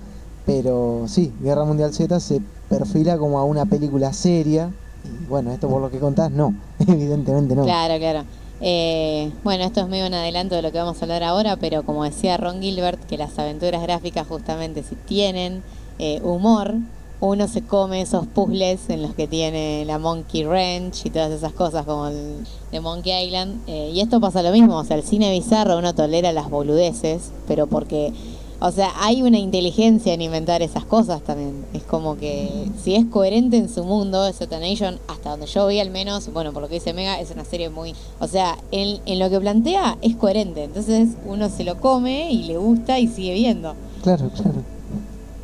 pero 0.45 1.05
sí, 1.07 1.33
Guerra 1.41 1.65
Mundial 1.65 1.93
Z 1.93 2.19
se 2.19 2.41
perfila 2.69 3.17
como 3.17 3.39
a 3.39 3.43
una 3.43 3.65
película 3.65 4.13
seria. 4.13 4.71
Y 5.03 5.25
bueno, 5.29 5.51
esto 5.51 5.67
por 5.67 5.81
lo 5.81 5.89
que 5.89 5.99
contás, 5.99 6.31
no, 6.31 6.53
evidentemente 6.79 7.55
no. 7.55 7.63
Claro, 7.63 7.97
claro. 7.97 8.23
Eh, 8.61 9.31
bueno, 9.43 9.63
esto 9.63 9.81
es 9.81 9.87
medio 9.87 10.07
un 10.07 10.13
adelanto 10.13 10.55
de 10.55 10.61
lo 10.61 10.71
que 10.71 10.79
vamos 10.79 11.01
a 11.01 11.05
hablar 11.05 11.23
ahora, 11.23 11.55
pero 11.55 11.83
como 11.83 12.03
decía 12.03 12.37
Ron 12.37 12.61
Gilbert, 12.61 13.03
que 13.05 13.17
las 13.17 13.37
aventuras 13.39 13.81
gráficas 13.81 14.27
justamente 14.27 14.83
si 14.83 14.95
tienen 14.95 15.63
eh, 15.97 16.19
humor, 16.23 16.75
uno 17.21 17.47
se 17.49 17.61
come 17.61 18.01
esos 18.01 18.27
puzzles 18.27 18.89
en 18.89 19.01
los 19.01 19.13
que 19.13 19.27
tiene 19.27 19.83
la 19.85 19.99
Monkey 19.99 20.43
Ranch 20.45 21.05
y 21.05 21.09
todas 21.09 21.31
esas 21.31 21.51
cosas 21.51 21.85
como 21.85 22.07
el 22.07 22.45
de 22.71 22.79
Monkey 22.79 23.25
Island. 23.25 23.61
Eh, 23.67 23.91
y 23.93 23.99
esto 23.99 24.21
pasa 24.21 24.41
lo 24.41 24.51
mismo, 24.51 24.77
o 24.77 24.83
sea, 24.83 24.95
el 24.97 25.03
cine 25.03 25.31
bizarro 25.31 25.77
uno 25.77 25.93
tolera 25.93 26.31
las 26.31 26.49
boludeces, 26.49 27.31
pero 27.47 27.67
porque, 27.67 28.13
o 28.61 28.71
sea, 28.71 28.91
hay 28.99 29.21
una 29.21 29.37
inteligencia 29.37 30.13
en 30.13 30.21
inventar 30.21 30.61
esas 30.61 30.83
cosas 30.85 31.21
también. 31.21 31.63
Es 31.73 31.83
como 31.83 32.17
que 32.17 32.65
si 32.83 32.95
es 32.95 33.05
coherente 33.05 33.57
en 33.57 33.69
su 33.69 33.83
mundo, 33.85 34.31
Zeta 34.33 34.59
Nation, 34.59 34.99
hasta 35.07 35.29
donde 35.31 35.45
yo 35.45 35.65
vi 35.67 35.79
al 35.79 35.89
menos, 35.91 36.31
bueno, 36.33 36.51
por 36.51 36.61
lo 36.61 36.67
que 36.67 36.75
dice 36.75 36.93
Mega, 36.93 37.19
es 37.19 37.31
una 37.31 37.45
serie 37.45 37.69
muy, 37.69 37.95
o 38.19 38.27
sea, 38.27 38.57
en, 38.71 38.99
en 39.05 39.19
lo 39.19 39.29
que 39.29 39.39
plantea 39.39 39.97
es 40.01 40.15
coherente. 40.15 40.63
Entonces 40.65 41.09
uno 41.25 41.49
se 41.49 41.63
lo 41.63 41.77
come 41.79 42.31
y 42.31 42.43
le 42.43 42.57
gusta 42.57 42.99
y 42.99 43.07
sigue 43.07 43.33
viendo. 43.33 43.75
Claro, 44.03 44.29
claro. 44.35 44.63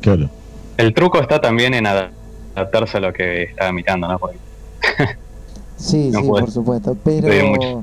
Claro. 0.00 0.30
El 0.76 0.92
truco 0.92 1.20
está 1.20 1.40
también 1.40 1.72
en 1.74 1.86
ada- 1.86 2.10
adaptarse 2.54 2.98
a 2.98 3.00
lo 3.00 3.12
que 3.12 3.44
está 3.44 3.72
mirando, 3.72 4.08
¿no? 4.08 4.18
Porque 4.18 4.36
Sí, 5.78 6.10
No 6.12 6.20
sí, 6.20 6.26
puede. 6.28 6.42
por 6.44 6.52
supuesto. 6.52 6.96
Pero. 7.02 7.82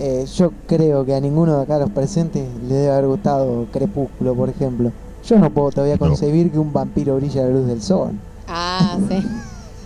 Eh, 0.00 0.24
yo 0.34 0.52
creo 0.66 1.04
que 1.04 1.14
a 1.14 1.20
ninguno 1.20 1.56
de 1.58 1.62
acá 1.62 1.78
los 1.78 1.90
presentes 1.90 2.48
le 2.68 2.74
debe 2.74 2.92
haber 2.92 3.06
gustado 3.06 3.66
Crepúsculo, 3.72 4.34
por 4.34 4.48
ejemplo. 4.48 4.90
Yo 5.24 5.38
no 5.38 5.50
puedo 5.50 5.70
todavía 5.70 5.94
No. 5.94 5.98
concebir 6.00 6.50
que 6.50 6.58
un 6.58 6.72
vampiro 6.72 7.16
brille 7.16 7.38
a 7.40 7.44
la 7.44 7.50
luz 7.50 7.66
del 7.66 7.82
sol. 7.82 8.12
Ah, 8.48 8.98
sí. 9.08 9.22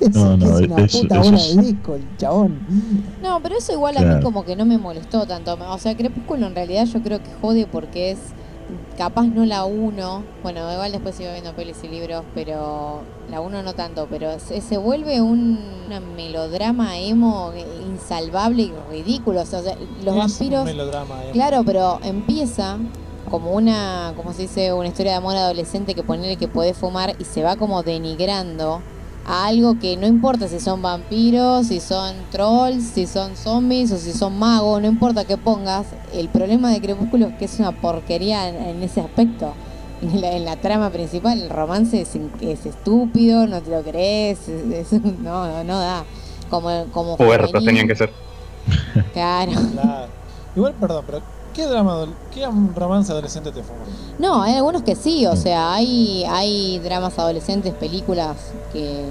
Es, 0.00 0.10
No, 0.14 0.36
no, 0.36 0.58
es 0.58 0.66
una 0.68 0.84
eso- 0.84 1.00
puta 1.02 1.14
eso 1.20 1.24
bola 1.30 1.36
es- 1.42 1.56
de 1.56 1.62
disco, 1.62 1.94
el 1.94 2.16
chabón. 2.18 2.58
No, 3.22 3.40
pero 3.40 3.56
eso 3.56 3.72
igual 3.72 3.96
a 3.96 4.00
mí 4.00 4.06
Claro. 4.06 4.24
como 4.24 4.44
que 4.44 4.56
no 4.56 4.64
me 4.66 4.76
molestó 4.76 5.24
tanto. 5.24 5.56
O 5.70 5.78
sea, 5.78 5.96
Crepúsculo 5.96 6.46
en 6.48 6.54
realidad 6.54 6.84
yo 6.86 7.00
creo 7.00 7.20
que 7.22 7.30
jode 7.40 7.66
porque 7.70 8.10
es 8.10 8.18
capaz 8.96 9.26
no 9.26 9.44
la 9.44 9.64
uno. 9.64 10.22
Bueno, 10.42 10.70
igual 10.72 10.92
después 10.92 11.18
iba 11.20 11.32
viendo 11.32 11.54
pelis 11.54 11.82
y 11.82 11.88
libros, 11.88 12.24
pero 12.34 13.02
la 13.30 13.40
uno 13.40 13.62
no 13.62 13.74
tanto. 13.74 14.06
Pero 14.10 14.38
se, 14.38 14.60
se 14.60 14.76
vuelve 14.76 15.20
un 15.20 15.58
una 15.86 16.00
melodrama 16.00 16.98
emo 16.98 17.52
insalvable 17.86 18.62
y 18.62 18.72
ridículo. 18.90 19.40
O 19.42 19.46
sea, 19.46 19.60
los 19.60 19.76
Es 19.76 20.06
un 20.06 20.18
vampiros... 20.18 20.64
melodrama. 20.64 21.16
Claro, 21.32 21.62
pero 21.64 21.98
empieza 22.02 22.78
como 23.30 23.52
una, 23.52 24.12
como 24.16 24.32
se 24.32 24.42
dice, 24.42 24.72
una 24.72 24.88
historia 24.88 25.12
de 25.12 25.18
amor 25.18 25.36
adolescente 25.36 25.94
que 25.94 26.02
ponerle 26.02 26.36
que 26.36 26.48
podés 26.48 26.76
fumar 26.76 27.14
y 27.18 27.24
se 27.24 27.42
va 27.42 27.56
como 27.56 27.82
denigrando 27.82 28.82
a 29.26 29.46
algo 29.46 29.78
que 29.78 29.96
no 29.96 30.06
importa 30.06 30.48
si 30.48 30.60
son 30.60 30.82
vampiros, 30.82 31.68
si 31.68 31.80
son 31.80 32.14
trolls, 32.30 32.84
si 32.84 33.06
son 33.06 33.36
zombies 33.36 33.90
o 33.92 33.96
si 33.98 34.12
son 34.12 34.38
magos, 34.38 34.80
no 34.82 34.86
importa 34.88 35.24
qué 35.24 35.36
pongas, 35.38 35.86
el 36.12 36.28
problema 36.28 36.70
de 36.70 36.80
Crepúsculo 36.80 37.28
es 37.28 37.34
que 37.36 37.46
es 37.46 37.58
una 37.58 37.72
porquería 37.72 38.48
en, 38.48 38.56
en 38.56 38.82
ese 38.82 39.00
aspecto. 39.00 39.52
En 40.02 40.20
la, 40.20 40.32
en 40.32 40.44
la 40.44 40.56
trama 40.56 40.90
principal, 40.90 41.40
el 41.40 41.48
romance 41.48 42.00
es, 42.02 42.10
es 42.42 42.66
estúpido, 42.66 43.46
no 43.46 43.62
te 43.62 43.70
lo 43.70 43.80
crees, 43.82 44.48
es- 44.48 44.92
es- 44.92 45.02
no, 45.20 45.46
no, 45.46 45.64
no 45.64 45.78
da. 45.80 46.04
Como, 46.50 46.84
como 46.92 47.16
juvenil, 47.16 47.50
tenían 47.64 47.88
que 47.88 47.96
ser. 47.96 48.10
Claro. 49.14 49.52
Claro. 49.72 50.08
Igual, 50.56 50.74
perdón, 50.74 51.04
pero 51.06 51.22
¿qué 51.54 51.66
drama, 51.66 52.06
qué 52.34 52.46
romance 52.74 53.10
adolescente 53.12 53.50
te 53.52 53.62
fuma? 53.62 53.78
No, 54.18 54.42
hay 54.42 54.54
algunos 54.54 54.82
que 54.82 54.94
sí, 54.94 55.26
o 55.26 55.36
sea, 55.36 55.72
hay, 55.74 56.24
hay 56.28 56.78
dramas 56.80 57.18
adolescentes, 57.18 57.72
películas 57.74 58.36
que, 58.72 59.04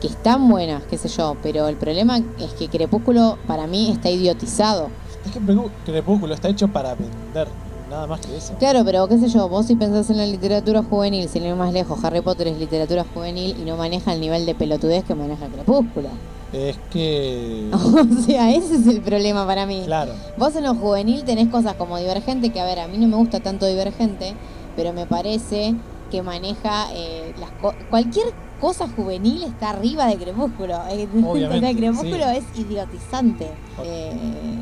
que 0.00 0.06
están 0.08 0.48
buenas, 0.48 0.82
qué 0.88 0.98
sé 0.98 1.08
yo, 1.08 1.36
pero 1.42 1.66
el 1.68 1.76
problema 1.76 2.18
es 2.38 2.52
que 2.58 2.68
Crepúsculo 2.68 3.38
para 3.46 3.66
mí 3.66 3.90
está 3.90 4.10
idiotizado. 4.10 4.88
Es 5.24 5.32
que 5.32 5.40
Crepú- 5.40 5.70
Crepúsculo 5.84 6.34
está 6.34 6.48
hecho 6.48 6.68
para 6.68 6.94
vender, 6.94 7.48
nada 7.90 8.06
más 8.06 8.20
que 8.20 8.36
eso. 8.36 8.52
Claro, 8.58 8.82
pero 8.84 9.08
qué 9.08 9.18
sé 9.18 9.28
yo, 9.28 9.48
vos 9.48 9.66
si 9.66 9.74
pensás 9.74 10.08
en 10.10 10.18
la 10.18 10.26
literatura 10.26 10.82
juvenil, 10.82 11.28
sin 11.28 11.44
ir 11.44 11.54
más 11.56 11.72
lejos, 11.72 12.02
Harry 12.04 12.20
Potter 12.20 12.46
es 12.48 12.58
literatura 12.58 13.04
juvenil 13.14 13.56
y 13.60 13.64
no 13.64 13.76
maneja 13.76 14.12
el 14.12 14.20
nivel 14.20 14.46
de 14.46 14.54
pelotudez 14.54 15.02
que 15.04 15.14
maneja 15.14 15.46
Crepúsculo. 15.46 16.08
Es 16.56 16.76
que. 16.90 17.70
O 17.74 18.22
sea, 18.22 18.50
ese 18.54 18.76
es 18.76 18.86
el 18.86 19.00
problema 19.00 19.46
para 19.46 19.66
mí. 19.66 19.82
Claro. 19.84 20.12
Vos 20.36 20.54
en 20.56 20.64
lo 20.64 20.74
juvenil 20.74 21.24
tenés 21.24 21.48
cosas 21.48 21.74
como 21.74 21.98
Divergente, 21.98 22.50
que 22.50 22.60
a 22.60 22.64
ver, 22.64 22.78
a 22.80 22.88
mí 22.88 22.98
no 22.98 23.08
me 23.08 23.16
gusta 23.16 23.40
tanto 23.40 23.66
Divergente, 23.66 24.34
pero 24.76 24.92
me 24.92 25.06
parece 25.06 25.74
que 26.10 26.22
maneja 26.22 26.86
eh, 26.94 27.34
las 27.38 27.50
co- 27.60 27.74
cualquier 27.90 28.26
cosa 28.60 28.86
juvenil 28.88 29.42
está 29.42 29.70
arriba 29.70 30.06
de 30.06 30.16
Crepúsculo. 30.16 30.78
Eh, 30.90 31.06
Obviamente, 31.26 31.66
sea, 31.66 31.76
Crepúsculo 31.76 32.24
sí. 32.30 32.36
es 32.38 32.58
idiotizante. 32.58 33.48
Eh, 33.84 34.12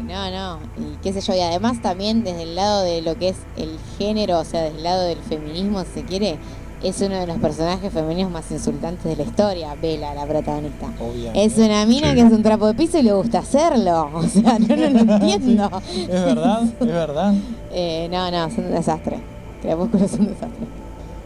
no, 0.07 0.31
no, 0.31 0.59
y 0.79 0.97
qué 1.03 1.12
sé 1.12 1.21
yo, 1.21 1.35
y 1.35 1.41
además 1.41 1.81
también 1.83 2.25
desde 2.25 2.43
el 2.43 2.55
lado 2.57 2.83
de 2.83 3.03
lo 3.03 3.16
que 3.19 3.29
es 3.31 3.37
el 3.57 3.79
género, 3.99 4.41
o 4.41 4.45
sea, 4.45 4.62
desde 4.62 4.79
el 4.79 4.83
lado 4.85 5.03
del 5.05 5.19
feminismo, 5.19 5.81
si 5.85 6.01
se 6.01 6.05
quiere, 6.05 6.39
es 6.82 7.01
uno 7.01 7.14
de 7.16 7.26
los 7.26 7.38
personajes 7.38 7.92
femeninos 7.92 8.30
más 8.30 8.51
insultantes 8.51 9.05
de 9.05 9.16
la 9.16 9.22
historia, 9.22 9.74
Bella, 9.80 10.14
la 10.14 10.26
protagonista. 10.26 10.86
Obviamente. 11.01 11.44
Es 11.44 11.56
una 11.59 11.86
mina 11.86 12.10
Sí. 12.10 12.14
que 12.16 12.20
es 12.22 12.32
un 12.32 12.42
trapo 12.42 12.66
de 12.66 12.74
piso 12.74 12.98
y 12.98 13.02
le 13.02 13.12
gusta 13.12 13.38
hacerlo. 13.38 14.10
O 14.14 14.22
sea, 14.24 14.59
no, 14.59 14.76
no 14.76 14.88
lo 14.90 14.98
entiendo. 15.12 15.70
Es 15.96 16.09
verdad, 16.09 16.62
es 16.64 16.86
verdad. 16.86 17.34
Eh, 17.72 18.09
no, 18.10 18.30
no, 18.30 18.44
es 18.46 18.59
un 18.59 18.70
desastre. 18.70 19.18
Crepúsculo 19.62 20.05
es 20.05 20.12
un 20.14 20.26
desastre. 20.26 20.66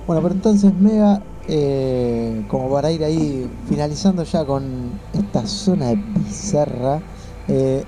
Bueno, 0.07 0.23
pero 0.23 0.35
entonces 0.35 0.73
Mega, 0.75 1.21
eh, 1.49 2.43
como 2.49 2.71
para 2.71 2.91
ir 2.91 3.03
ahí 3.05 3.49
finalizando 3.69 4.23
ya 4.23 4.45
con 4.45 4.63
esta 5.13 5.47
zona 5.47 5.87
de 5.89 5.97
bizarra, 5.97 7.01
eh, 7.49 7.85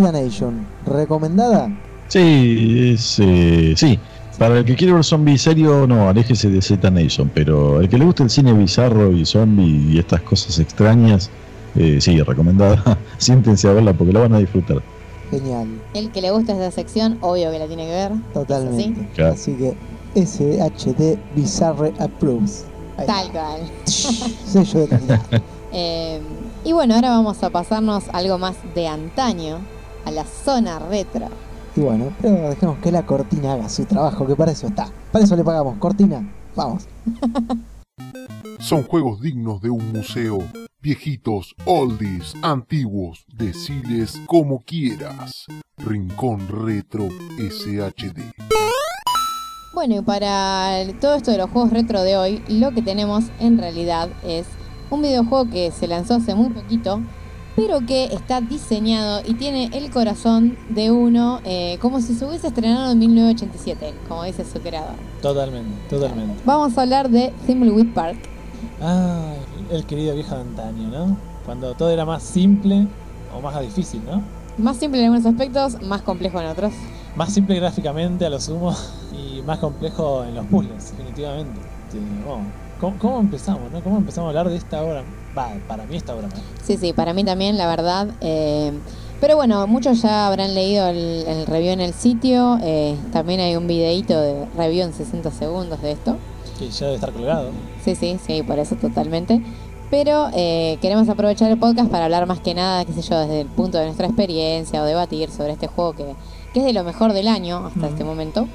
Nation, 0.00 0.66
¿recomendada? 0.86 1.68
Sí, 2.08 2.92
es, 2.94 3.18
eh, 3.18 3.74
sí. 3.76 3.98
Para 4.38 4.58
el 4.58 4.64
que 4.64 4.74
quiere 4.74 4.92
ver 4.92 5.04
zombie 5.04 5.38
serio, 5.38 5.86
no, 5.86 6.08
aléjese 6.08 6.50
de 6.50 6.60
Z 6.60 6.90
Nation. 6.90 7.30
Pero 7.34 7.80
el 7.80 7.88
que 7.88 7.98
le 7.98 8.04
gusta 8.04 8.24
el 8.24 8.30
cine 8.30 8.52
bizarro 8.52 9.12
y 9.12 9.24
zombie 9.24 9.92
y 9.92 9.98
estas 9.98 10.22
cosas 10.22 10.58
extrañas, 10.58 11.30
eh, 11.76 11.98
sí, 12.00 12.20
recomendada. 12.20 12.98
Siéntense 13.18 13.68
a 13.68 13.72
verla 13.72 13.92
porque 13.92 14.12
la 14.12 14.20
van 14.20 14.34
a 14.34 14.38
disfrutar. 14.38 14.82
Genial, 15.30 15.68
El 15.94 16.10
que 16.10 16.20
le 16.20 16.30
gusta 16.30 16.52
esta 16.52 16.70
sección, 16.70 17.18
obvio 17.20 17.50
que 17.50 17.58
la 17.58 17.66
tiene 17.66 17.86
que 17.86 17.92
ver. 17.92 18.12
totalmente. 18.32 19.00
¿Sí? 19.00 19.08
Claro. 19.14 19.34
Así 19.34 19.52
que 19.54 19.74
SHD 20.14 21.18
Bizarre 21.34 21.92
Approves. 21.98 22.66
Ahí 22.96 23.06
Tal 23.06 23.30
cual. 23.32 23.60
Sello 23.86 24.80
de 24.80 24.88
calidad. 24.88 25.20
Eh, 25.76 26.20
Y 26.62 26.72
bueno, 26.72 26.94
ahora 26.94 27.10
vamos 27.10 27.42
a 27.42 27.50
pasarnos 27.50 28.04
algo 28.12 28.38
más 28.38 28.54
de 28.76 28.86
antaño, 28.86 29.58
a 30.04 30.12
la 30.12 30.24
zona 30.24 30.78
retro. 30.78 31.26
Y 31.76 31.80
bueno, 31.80 32.12
pero 32.22 32.48
dejemos 32.50 32.78
que 32.78 32.92
la 32.92 33.04
cortina 33.04 33.54
haga 33.54 33.68
su 33.68 33.84
trabajo, 33.84 34.26
que 34.26 34.36
para 34.36 34.52
eso 34.52 34.68
está. 34.68 34.88
Para 35.10 35.24
eso 35.24 35.34
le 35.36 35.42
pagamos. 35.44 35.76
Cortina, 35.78 36.26
vamos. 36.54 36.86
Son 38.60 38.82
juegos 38.84 39.20
dignos 39.20 39.60
de 39.60 39.70
un 39.70 39.92
museo. 39.92 40.38
Viejitos, 40.80 41.54
oldies, 41.64 42.34
antiguos, 42.42 43.24
deciles 43.34 44.20
como 44.26 44.60
quieras. 44.60 45.46
Rincón 45.78 46.46
Retro 46.48 47.08
SHD. 47.38 48.20
Bueno, 49.74 49.96
y 49.96 50.02
para 50.02 50.78
el- 50.80 50.98
todo 51.00 51.14
esto 51.16 51.30
de 51.32 51.38
los 51.38 51.50
juegos 51.50 51.72
retro 51.72 52.02
de 52.02 52.16
hoy, 52.16 52.42
lo 52.48 52.70
que 52.72 52.82
tenemos 52.82 53.24
en 53.40 53.58
realidad 53.58 54.08
es 54.24 54.46
un 54.90 55.02
videojuego 55.02 55.50
que 55.50 55.72
se 55.72 55.88
lanzó 55.88 56.14
hace 56.14 56.34
muy 56.34 56.50
poquito, 56.50 57.00
pero 57.56 57.80
que 57.86 58.06
está 58.06 58.40
diseñado 58.40 59.22
y 59.24 59.34
tiene 59.34 59.70
el 59.72 59.90
corazón 59.90 60.56
de 60.68 60.90
uno 60.90 61.40
eh, 61.44 61.78
como 61.80 62.00
si 62.00 62.14
se 62.14 62.24
hubiese 62.26 62.48
estrenado 62.48 62.92
en 62.92 62.98
1987, 62.98 63.94
como 64.08 64.24
dice 64.24 64.44
su 64.44 64.60
creador. 64.60 64.94
Totalmente, 65.22 65.74
totalmente. 65.88 66.42
Vamos 66.44 66.76
a 66.76 66.82
hablar 66.82 67.08
de 67.08 67.32
Thimbleweed 67.46 67.92
Park. 67.94 68.18
Ah, 68.80 69.34
el 69.70 69.84
querido 69.86 70.14
viejo 70.14 70.34
de 70.34 70.40
antaño, 70.40 70.88
¿no? 70.88 71.16
Cuando 71.44 71.74
todo 71.74 71.90
era 71.90 72.04
más 72.04 72.22
simple 72.22 72.86
o 73.34 73.40
más 73.40 73.60
difícil, 73.60 74.02
¿no? 74.04 74.22
Más 74.58 74.76
simple 74.76 75.00
en 75.00 75.06
algunos 75.06 75.26
aspectos, 75.26 75.80
más 75.82 76.02
complejo 76.02 76.40
en 76.40 76.46
otros. 76.46 76.72
Más 77.16 77.32
simple 77.32 77.56
gráficamente 77.56 78.24
a 78.26 78.30
lo 78.30 78.40
sumo 78.40 78.74
y 79.12 79.42
más 79.42 79.58
complejo 79.58 80.24
en 80.24 80.34
los 80.34 80.46
puzzles, 80.46 80.92
definitivamente. 80.96 81.60
Sí, 81.90 81.98
bueno, 82.26 82.44
¿cómo, 82.80 82.98
cómo 82.98 83.20
empezamos, 83.20 83.70
no? 83.70 83.80
¿Cómo 83.82 83.98
empezamos 83.98 84.26
a 84.26 84.30
hablar 84.30 84.48
de 84.48 84.56
esta 84.56 84.82
obra? 84.82 85.04
Va, 85.36 85.50
para 85.66 85.84
mí 85.86 85.96
obra 85.98 86.28
maestra. 86.28 86.42
Sí, 86.62 86.76
sí, 86.76 86.92
para 86.92 87.12
mí 87.12 87.24
también, 87.24 87.56
la 87.58 87.66
verdad. 87.66 88.08
eh, 88.20 88.72
pero 89.20 89.36
bueno, 89.36 89.66
muchos 89.66 90.02
ya 90.02 90.26
habrán 90.26 90.54
leído 90.54 90.86
el, 90.88 91.24
el 91.26 91.46
review 91.46 91.72
en 91.72 91.80
el 91.80 91.94
sitio. 91.94 92.58
eh, 92.62 92.94
también 93.12 93.40
hay 93.40 93.56
un 93.56 93.66
videíto 93.66 94.20
de 94.20 94.44
review 94.56 94.84
en 94.84 94.92
60 94.92 95.30
segundos 95.30 95.80
de 95.80 95.92
esto. 95.92 96.16
que 96.58 96.68
ya 96.68 96.86
debe 96.86 96.94
estar 96.96 97.12
colgado. 97.12 97.50
Sí, 97.84 97.94
sí, 97.94 98.18
sí, 98.26 98.42
por 98.42 98.58
eso 98.58 98.76
totalmente. 98.76 99.42
Pero 99.90 100.28
eh, 100.34 100.76
queremos 100.82 101.08
aprovechar 101.08 101.50
el 101.50 101.58
podcast 101.58 101.90
para 101.90 102.04
hablar 102.06 102.26
más 102.26 102.40
que 102.40 102.52
nada, 102.54 102.84
qué 102.84 102.92
sé 102.92 103.02
yo, 103.02 103.18
desde 103.20 103.42
el 103.42 103.46
punto 103.46 103.78
de 103.78 103.84
nuestra 103.86 104.06
experiencia 104.06 104.82
o 104.82 104.84
debatir 104.84 105.30
sobre 105.30 105.52
este 105.52 105.68
juego 105.68 105.92
que, 105.94 106.04
que 106.52 106.60
es 106.60 106.66
de 106.66 106.72
lo 106.72 106.84
mejor 106.84 107.12
del 107.12 107.28
año 107.28 107.66
hasta 107.66 107.88
este 107.88 108.04
momento. 108.04 108.46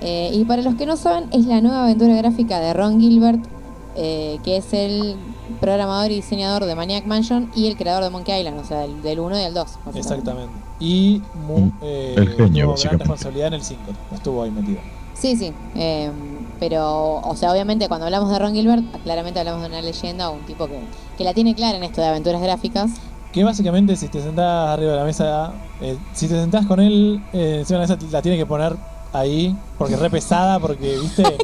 Eh, 0.00 0.30
y 0.32 0.44
para 0.44 0.62
los 0.62 0.74
que 0.74 0.86
no 0.86 0.96
saben, 0.96 1.28
es 1.32 1.46
la 1.46 1.60
nueva 1.60 1.84
aventura 1.84 2.16
gráfica 2.16 2.58
de 2.60 2.72
Ron 2.72 3.00
Gilbert, 3.00 3.44
eh, 3.96 4.38
que 4.44 4.56
es 4.56 4.72
el 4.72 5.16
programador 5.60 6.10
y 6.10 6.16
diseñador 6.16 6.64
de 6.64 6.74
Maniac 6.74 7.04
Mansion 7.06 7.50
y 7.54 7.66
el 7.66 7.76
creador 7.76 8.04
de 8.04 8.10
Monkey 8.10 8.38
Island, 8.38 8.60
o 8.60 8.64
sea, 8.64 8.80
del, 8.80 9.02
del 9.02 9.20
1 9.20 9.38
y 9.38 9.42
del 9.42 9.54
2. 9.54 9.64
básicamente. 9.64 9.98
Exactamente. 10.00 10.52
Y 10.80 11.22
mu- 11.46 11.58
Mm, 11.66 11.72
eh, 11.82 12.14
el 12.16 12.28
genio, 12.34 12.64
tuvo 12.66 12.76
gran 12.82 12.98
responsabilidad 12.98 13.48
en 13.48 13.54
el 13.54 13.62
5. 13.62 13.82
Estuvo 14.14 14.42
ahí 14.42 14.50
metido. 14.50 14.78
Sí, 15.14 15.34
sí. 15.36 15.52
eh, 15.76 16.10
pero, 16.60 17.16
o 17.16 17.36
sea, 17.36 17.52
obviamente 17.52 17.88
cuando 17.88 18.06
hablamos 18.06 18.30
de 18.30 18.38
Ron 18.38 18.54
Gilbert, 18.54 18.84
claramente 19.02 19.38
hablamos 19.40 19.62
de 19.62 19.68
una 19.68 19.82
leyenda 19.82 20.30
o 20.30 20.34
un 20.34 20.40
tipo 20.46 20.66
que, 20.66 20.80
que 21.18 21.24
la 21.24 21.34
tiene 21.34 21.54
clara 21.54 21.76
en 21.76 21.84
esto 21.84 22.00
de 22.00 22.06
aventuras 22.08 22.40
gráficas. 22.40 22.90
Que 23.32 23.44
básicamente 23.44 23.96
si 23.96 24.08
te 24.08 24.22
sentás 24.22 24.68
arriba 24.70 24.92
de 24.92 24.98
la 24.98 25.04
mesa, 25.04 25.52
eh, 25.82 25.98
si 26.14 26.28
te 26.28 26.34
sentás 26.40 26.64
con 26.66 26.80
él, 26.80 27.20
eh, 27.34 27.58
encima 27.60 27.80
de 27.80 27.86
la 27.86 27.94
mesa 27.96 28.06
la 28.10 28.22
tiene 28.22 28.38
que 28.38 28.46
poner 28.46 28.74
ahí, 29.20 29.56
porque 29.78 29.94
es 29.94 30.00
re 30.00 30.10
pesada, 30.10 30.58
porque, 30.58 30.98
viste, 30.98 31.24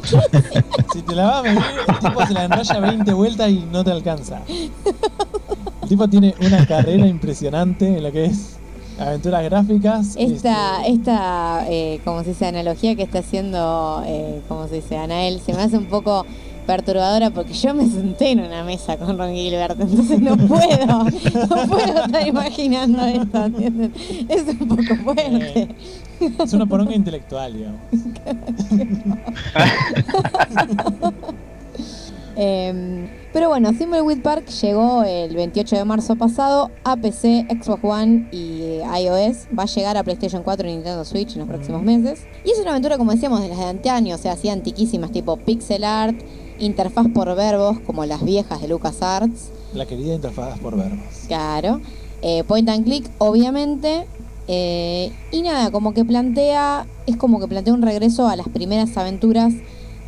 si 0.93 1.01
te 1.01 1.15
la 1.15 1.25
vas 1.25 1.35
a 1.39 1.41
medir, 1.43 1.63
el 1.87 1.99
tipo 1.99 2.25
se 2.25 2.33
la 2.33 2.43
enrolla 2.45 2.79
20 2.79 3.13
vueltas 3.13 3.49
y 3.49 3.65
no 3.71 3.83
te 3.83 3.91
alcanza. 3.91 4.41
El 4.47 5.89
tipo 5.89 6.07
tiene 6.07 6.35
una 6.39 6.65
carrera 6.65 7.07
impresionante 7.07 7.97
en 7.97 8.03
lo 8.03 8.11
que 8.11 8.25
es 8.25 8.57
aventuras 8.99 9.43
gráficas. 9.43 10.15
Esta, 10.17 10.81
este, 10.81 10.93
esta 10.93 11.65
eh, 11.69 11.99
como 12.03 12.23
se 12.23 12.29
dice, 12.29 12.45
analogía 12.45 12.95
que 12.95 13.03
está 13.03 13.19
haciendo, 13.19 14.03
eh, 14.05 14.41
como 14.47 14.67
se 14.67 14.75
dice, 14.75 14.97
Anael, 14.97 15.39
se 15.41 15.53
me 15.53 15.61
hace 15.61 15.77
un 15.77 15.85
poco 15.85 16.25
perturbadora 16.65 17.29
porque 17.29 17.53
yo 17.53 17.73
me 17.73 17.85
senté 17.87 18.31
en 18.31 18.39
una 18.39 18.63
mesa 18.63 18.97
con 18.97 19.17
Ron 19.17 19.33
Gilbert, 19.33 19.79
entonces 19.79 20.19
no 20.19 20.37
puedo, 20.37 20.85
no 20.87 21.67
puedo 21.67 22.05
estar 22.05 22.25
imaginando 22.27 23.03
esto, 23.05 23.45
¿entienden? 23.45 23.93
Es 24.29 24.43
un 24.47 24.67
poco 24.67 24.95
fuerte. 25.03 25.69
Es 26.19 26.53
una 26.53 26.65
poronga 26.65 26.95
intelectual, 26.95 27.53
digamos. 27.53 27.81
Eh, 32.35 33.09
pero 33.31 33.49
bueno, 33.49 33.71
Thimbleweed 33.73 34.21
Park 34.21 34.47
llegó 34.61 35.03
el 35.03 35.35
28 35.35 35.75
de 35.75 35.85
marzo 35.85 36.15
pasado 36.15 36.71
a 36.83 36.95
PC, 36.95 37.47
Xbox 37.49 37.83
One 37.83 38.27
y 38.31 38.79
iOS. 38.79 39.47
Va 39.57 39.63
a 39.63 39.65
llegar 39.65 39.97
a 39.97 40.03
PlayStation 40.03 40.43
4 40.43 40.67
y 40.67 40.73
Nintendo 40.73 41.05
Switch 41.05 41.33
en 41.33 41.39
los 41.39 41.47
próximos 41.47 41.81
meses. 41.81 42.25
Y 42.43 42.51
es 42.51 42.59
una 42.59 42.71
aventura, 42.71 42.97
como 42.97 43.11
decíamos, 43.11 43.41
de 43.41 43.49
las 43.49 43.57
de 43.57 43.65
antaño, 43.65 44.15
o 44.15 44.17
sea, 44.17 44.33
así 44.33 44.49
antiquísimas, 44.49 45.11
tipo 45.11 45.37
pixel 45.37 45.83
art, 45.83 46.19
interfaz 46.59 47.07
por 47.13 47.33
verbos, 47.35 47.79
como 47.81 48.05
las 48.05 48.23
viejas 48.23 48.61
de 48.61 48.67
LucasArts. 48.67 49.51
La 49.73 49.85
querida 49.85 50.13
interfaz 50.13 50.59
por 50.59 50.77
verbos. 50.77 50.99
Claro. 51.27 51.81
Eh, 52.21 52.43
point 52.45 52.69
and 52.69 52.85
click, 52.85 53.09
obviamente. 53.17 54.05
Eh, 54.47 55.11
y 55.31 55.41
nada, 55.41 55.71
como 55.71 55.93
que 55.93 56.03
plantea, 56.05 56.85
es 57.07 57.15
como 57.17 57.39
que 57.39 57.47
plantea 57.47 57.73
un 57.73 57.81
regreso 57.81 58.27
a 58.27 58.35
las 58.35 58.49
primeras 58.49 58.95
aventuras 58.97 59.53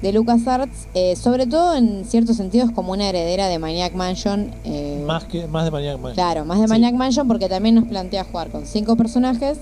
de 0.02 0.12
LucasArts, 0.12 0.88
eh, 0.94 1.16
sobre 1.16 1.48
todo 1.48 1.76
en 1.76 2.03
ciertos 2.06 2.36
sentidos 2.36 2.70
como 2.72 2.91
una 2.91 3.07
heredera 3.10 3.48
de 3.48 3.60
Maniac 3.60 3.94
Mansion. 3.94 4.52
eh, 4.66 5.02
Más 5.07 5.24
que 5.24 5.48
más 5.48 5.64
de 5.66 5.72
Maniac 5.72 5.95
Mansion. 5.95 6.14
Claro, 6.16 6.45
más 6.45 6.60
de 6.60 6.66
Sí. 6.66 6.70
Maniac 6.70 6.94
Mansion 6.95 7.28
porque 7.28 7.48
también 7.48 7.76
nos 7.76 7.86
plantea 7.86 8.26
jugar 8.26 8.49
con 8.52 8.66
cinco 8.66 8.95
personajes 8.98 9.57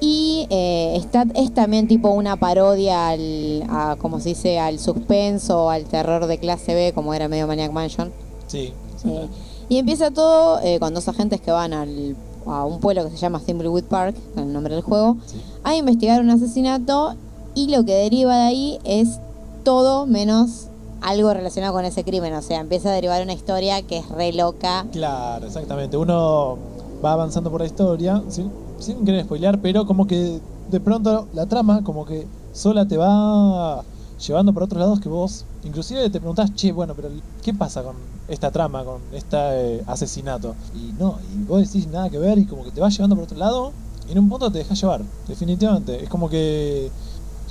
y 0.00 0.46
eh, 0.50 0.94
está, 0.96 1.26
es 1.34 1.52
también 1.52 1.86
tipo 1.86 2.08
una 2.10 2.36
parodia 2.36 3.08
al, 3.10 3.62
a, 3.68 3.96
como 3.98 4.20
se 4.20 4.30
dice, 4.30 4.58
al 4.58 4.78
suspenso, 4.78 5.70
al 5.70 5.84
terror 5.84 6.26
de 6.26 6.38
clase 6.38 6.74
B, 6.74 6.92
como 6.94 7.12
era 7.14 7.28
medio 7.28 7.46
Maniac 7.46 7.70
Mansion. 7.72 8.10
Sí, 8.46 8.72
Eh, 9.06 9.28
y 9.68 9.78
empieza 9.78 10.10
todo 10.10 10.60
eh, 10.62 10.78
con 10.80 10.94
dos 10.94 11.08
agentes 11.08 11.40
que 11.42 11.50
van 11.50 11.72
al, 11.74 12.16
a 12.46 12.64
un 12.64 12.80
pueblo 12.80 13.04
que 13.04 13.10
se 13.10 13.16
llama 13.16 13.40
Thimbleweed 13.40 13.84
Park, 13.84 14.16
con 14.34 14.44
el 14.44 14.52
nombre 14.52 14.74
del 14.74 14.82
juego, 14.82 15.16
a 15.62 15.76
investigar 15.76 16.20
un 16.20 16.30
asesinato 16.30 17.14
y 17.54 17.68
lo 17.68 17.84
que 17.84 17.94
deriva 17.94 18.36
de 18.36 18.42
ahí 18.42 18.78
es 18.84 19.18
todo 19.64 20.06
menos 20.06 20.68
algo 21.00 21.32
relacionado 21.32 21.72
con 21.72 21.84
ese 21.84 22.04
crimen. 22.04 22.34
O 22.34 22.42
sea, 22.42 22.60
empieza 22.60 22.90
a 22.90 22.92
derivar 22.92 23.22
una 23.22 23.32
historia 23.32 23.82
que 23.82 23.98
es 23.98 24.08
re 24.08 24.32
loca. 24.32 24.86
Claro, 24.92 25.46
exactamente. 25.46 25.96
Uno 25.96 26.58
va 27.04 27.12
avanzando 27.12 27.50
por 27.50 27.60
la 27.60 27.66
historia, 27.66 28.22
sin, 28.28 28.50
sin 28.78 29.04
querer 29.04 29.24
spoilear, 29.24 29.60
pero 29.60 29.86
como 29.86 30.06
que 30.06 30.40
de 30.70 30.80
pronto 30.80 31.28
la 31.34 31.46
trama 31.46 31.84
como 31.84 32.04
que 32.04 32.26
sola 32.52 32.86
te 32.86 32.96
va 32.96 33.82
llevando 34.24 34.52
por 34.52 34.62
otros 34.62 34.80
lados 34.80 35.00
que 35.00 35.08
vos 35.08 35.44
inclusive 35.64 36.08
te 36.10 36.20
preguntás, 36.20 36.54
che, 36.54 36.72
bueno, 36.72 36.94
pero 36.94 37.08
¿qué 37.42 37.52
pasa 37.52 37.82
con 37.82 37.94
esta 38.28 38.50
trama, 38.50 38.84
con 38.84 39.00
este 39.12 39.82
asesinato? 39.86 40.54
Y 40.74 40.92
no, 40.98 41.18
y 41.34 41.44
vos 41.44 41.60
decís 41.60 41.86
nada 41.88 42.10
que 42.10 42.18
ver 42.18 42.38
y 42.38 42.46
como 42.46 42.64
que 42.64 42.70
te 42.70 42.80
va 42.80 42.88
llevando 42.88 43.16
por 43.16 43.24
otro 43.24 43.38
lado 43.38 43.72
y 44.08 44.12
en 44.12 44.18
un 44.18 44.28
punto 44.28 44.50
te 44.50 44.58
deja 44.58 44.74
llevar, 44.74 45.02
definitivamente. 45.28 46.02
Es 46.02 46.08
como 46.08 46.28
que 46.28 46.90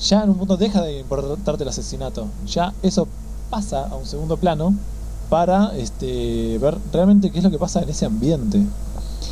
ya 0.01 0.23
en 0.23 0.29
un 0.29 0.37
punto 0.37 0.57
deja 0.57 0.81
de 0.81 0.99
importarte 0.99 1.63
el 1.63 1.69
asesinato. 1.69 2.27
Ya 2.47 2.73
eso 2.83 3.07
pasa 3.49 3.87
a 3.87 3.95
un 3.95 4.05
segundo 4.05 4.37
plano 4.37 4.73
para 5.29 5.75
este, 5.77 6.57
ver 6.59 6.77
realmente 6.91 7.31
qué 7.31 7.39
es 7.39 7.43
lo 7.43 7.51
que 7.51 7.57
pasa 7.57 7.81
en 7.81 7.89
ese 7.89 8.05
ambiente. 8.05 8.61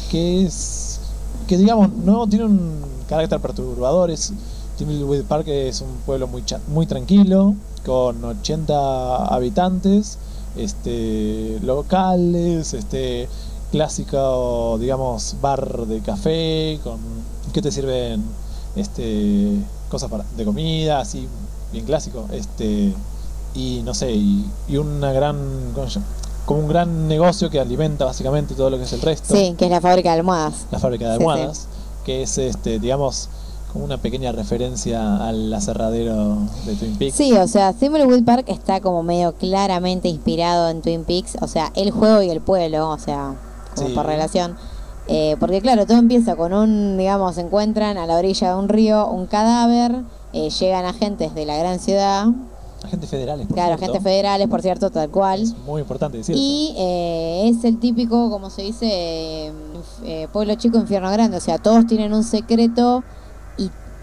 Que 0.09 0.45
es. 0.45 0.99
que 1.47 1.57
digamos, 1.57 1.91
no 1.93 2.27
tiene 2.27 2.45
un 2.45 2.81
carácter 3.07 3.39
perturbador. 3.39 4.11
Es, 4.11 4.33
Park 5.27 5.47
es 5.47 5.81
un 5.81 5.89
pueblo 6.07 6.27
muy, 6.27 6.43
muy 6.69 6.87
tranquilo, 6.87 7.53
con 7.85 8.23
80 8.23 9.27
habitantes, 9.27 10.17
este, 10.55 11.59
locales, 11.61 12.73
este, 12.73 13.27
clásico, 13.71 14.77
digamos, 14.79 15.35
bar 15.41 15.85
de 15.87 16.01
café, 16.01 16.79
con 16.83 16.99
que 17.53 17.61
te 17.61 17.71
sirven 17.71 18.23
este, 18.75 19.53
cosas 19.89 20.09
para, 20.09 20.23
de 20.37 20.45
comida, 20.45 20.99
así, 20.99 21.27
bien 21.71 21.85
clásico. 21.85 22.25
Este, 22.31 22.93
y 23.53 23.81
no 23.83 23.93
sé, 23.93 24.11
y, 24.11 24.49
y 24.67 24.77
una 24.77 25.11
gran. 25.11 25.37
como 26.45 26.61
un 26.61 26.67
gran 26.67 27.07
negocio 27.07 27.49
que 27.49 27.59
alimenta 27.59 28.05
básicamente 28.05 28.55
todo 28.55 28.69
lo 28.69 28.77
que 28.77 28.83
es 28.83 28.93
el 28.93 29.01
resto. 29.01 29.35
Sí, 29.35 29.55
que 29.57 29.65
es 29.65 29.71
la 29.71 29.81
fábrica 29.81 30.11
de 30.11 30.19
almohadas. 30.19 30.65
La 30.71 30.79
fábrica 30.79 31.05
de 31.09 31.17
Sí, 31.17 31.21
almohadas, 31.21 31.67
que 32.05 32.23
es 32.23 32.37
este, 32.37 32.79
digamos, 32.79 33.29
como 33.71 33.85
una 33.85 33.97
pequeña 33.97 34.31
referencia 34.31 35.25
al 35.27 35.53
aserradero 35.53 36.37
de 36.65 36.75
Twin 36.75 36.97
Peaks. 36.97 37.15
Sí, 37.15 37.33
o 37.33 37.47
sea, 37.47 37.73
Thimbleweed 37.73 38.23
Park 38.23 38.45
está 38.47 38.81
como 38.81 39.03
medio 39.03 39.33
claramente 39.33 40.07
inspirado 40.09 40.69
en 40.69 40.81
Twin 40.81 41.03
Peaks, 41.05 41.37
o 41.41 41.47
sea, 41.47 41.71
el 41.75 41.91
juego 41.91 42.21
y 42.21 42.29
el 42.29 42.41
pueblo, 42.41 42.89
o 42.89 42.97
sea, 42.97 43.35
como 43.75 43.87
Sí. 43.89 43.93
por 43.93 44.05
relación. 44.05 44.55
Eh, 45.07 45.35
porque 45.39 45.61
claro, 45.61 45.85
todo 45.85 45.97
empieza 45.97 46.35
con 46.35 46.53
un, 46.53 46.97
digamos, 46.97 47.35
se 47.35 47.41
encuentran 47.41 47.97
a 47.97 48.05
la 48.05 48.17
orilla 48.17 48.49
de 48.53 48.59
un 48.59 48.69
río 48.69 49.07
un 49.07 49.25
cadáver, 49.25 50.03
eh, 50.33 50.49
llegan 50.49 50.85
agentes 50.85 51.33
de 51.33 51.45
la 51.45 51.57
gran 51.57 51.79
ciudad 51.79 52.27
Agentes 52.83 53.09
federales, 53.11 53.45
por 53.45 53.55
Claro, 53.55 53.75
agentes 53.75 54.01
federales, 54.01 54.47
por 54.47 54.61
cierto, 54.61 54.89
tal 54.89 55.09
cual. 55.09 55.43
Es 55.43 55.55
muy 55.67 55.81
importante 55.81 56.17
decirlo. 56.17 56.41
Y 56.41 56.73
eh, 56.77 57.49
es 57.49 57.63
el 57.63 57.79
típico, 57.79 58.29
como 58.31 58.49
se 58.49 58.63
dice, 58.63 58.87
eh, 58.89 59.51
eh, 60.03 60.27
pueblo 60.33 60.55
chico, 60.55 60.77
infierno 60.79 61.11
grande. 61.11 61.37
O 61.37 61.41
sea, 61.41 61.59
todos 61.59 61.85
tienen 61.85 62.11
un 62.13 62.23
secreto 62.23 63.03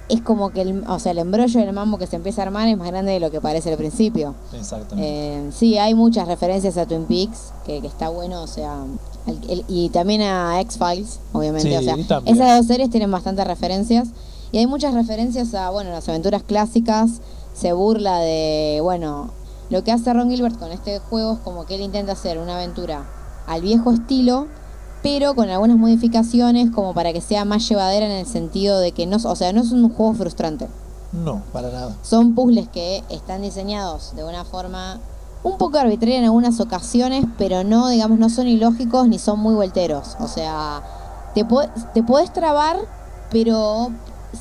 es 0.09 0.23
como 0.23 0.51
que 0.51 0.63
el, 0.63 0.85
o 0.89 0.99
sea, 0.99 1.13
el 1.13 1.19
embrollo 1.19 1.61
del 1.61 1.73
mambo 1.73 1.99
que 1.99 2.07
se 2.07 2.17
empieza 2.17 2.43
a 2.43 2.47
armar 2.47 2.67
es 2.69 2.77
más 2.79 2.89
grande 2.89 3.13
de 3.13 3.21
lo 3.21 3.31
que 3.31 3.41
parece 3.41 3.71
al 3.71 3.77
principio. 3.77 4.35
Exactamente. 4.53 5.09
Eh, 5.09 5.51
sí, 5.53 5.77
hay 5.79 5.95
muchas 5.95 6.27
referencias 6.29 6.77
a 6.79 6.87
Twin 6.87 7.05
Peaks, 7.05 7.53
que, 7.67 7.81
que 7.81 7.87
está 7.87 8.09
bueno, 8.09 8.43
o 8.43 8.47
sea, 8.47 8.85
el- 9.27 9.51
el- 9.51 9.65
y 9.69 9.89
también 9.91 10.23
a 10.23 10.61
X-Files, 10.63 11.21
obviamente. 11.33 11.69
Sí, 11.69 11.77
o 11.77 11.83
sea, 11.83 12.21
esas 12.25 12.57
dos 12.59 12.67
series 12.67 12.91
tienen 12.91 13.11
bastantes 13.11 13.47
referencias. 13.47 14.09
Y 14.51 14.59
hay 14.59 14.67
muchas 14.67 14.95
referencias 14.95 15.53
a, 15.55 15.69
bueno, 15.71 15.91
las 15.91 16.09
aventuras 16.09 16.43
clásicas. 16.43 17.21
Se 17.53 17.75
burla 17.75 18.19
de, 18.21 18.79
bueno, 18.83 19.31
lo 19.69 19.85
que 19.85 19.93
hace 19.93 20.11
Ron 20.15 20.31
Gilbert 20.31 20.59
con 20.59 20.73
este 20.73 21.01
juego 21.01 21.35
es 21.35 21.39
como 21.41 21.67
que 21.67 21.75
él 21.75 21.83
intenta 21.83 22.13
hacer 22.13 22.39
una 22.39 22.55
aventura 22.57 23.05
al 23.47 23.61
viejo 23.61 23.93
estilo, 23.93 24.47
pero 25.03 25.35
con 25.35 25.49
algunas 25.51 25.77
modificaciones 25.77 26.71
como 26.71 26.95
para 26.95 27.13
que 27.13 27.21
sea 27.21 27.45
más 27.45 27.69
llevadera 27.69 28.07
en 28.07 28.13
el 28.13 28.27
sentido 28.27 28.79
de 28.81 28.93
que 28.93 29.07
no, 29.07 29.17
o 29.23 29.37
sea, 29.37 29.53
no 29.53 29.61
es 29.63 29.71
un 29.73 29.89
juego 29.93 30.15
frustrante. 30.15 30.69
no, 31.13 31.43
para 31.53 31.71
nada. 31.71 31.95
Son 32.03 32.35
puzzles 32.35 32.69
que 32.69 33.03
están 33.11 33.43
diseñados 33.43 34.15
de 34.17 34.25
una 34.25 34.45
forma 34.45 34.99
un 35.45 35.57
poco 35.57 35.79
arbitraria 35.79 36.19
en 36.19 36.25
algunas 36.25 36.59
ocasiones, 36.61 37.25
pero 37.39 37.63
no, 37.65 37.89
digamos, 37.89 38.19
no 38.19 38.29
son 38.29 38.49
ilógicos 38.49 39.07
ni 39.09 39.19
son 39.19 39.39
muy 39.39 39.55
vuelteros. 39.55 40.17
O 40.21 40.27
sea, 40.29 40.83
te, 41.35 41.45
po- 41.45 41.69
te 41.95 42.03
podés 42.03 42.33
trabar, 42.33 42.77
pero, 43.31 43.91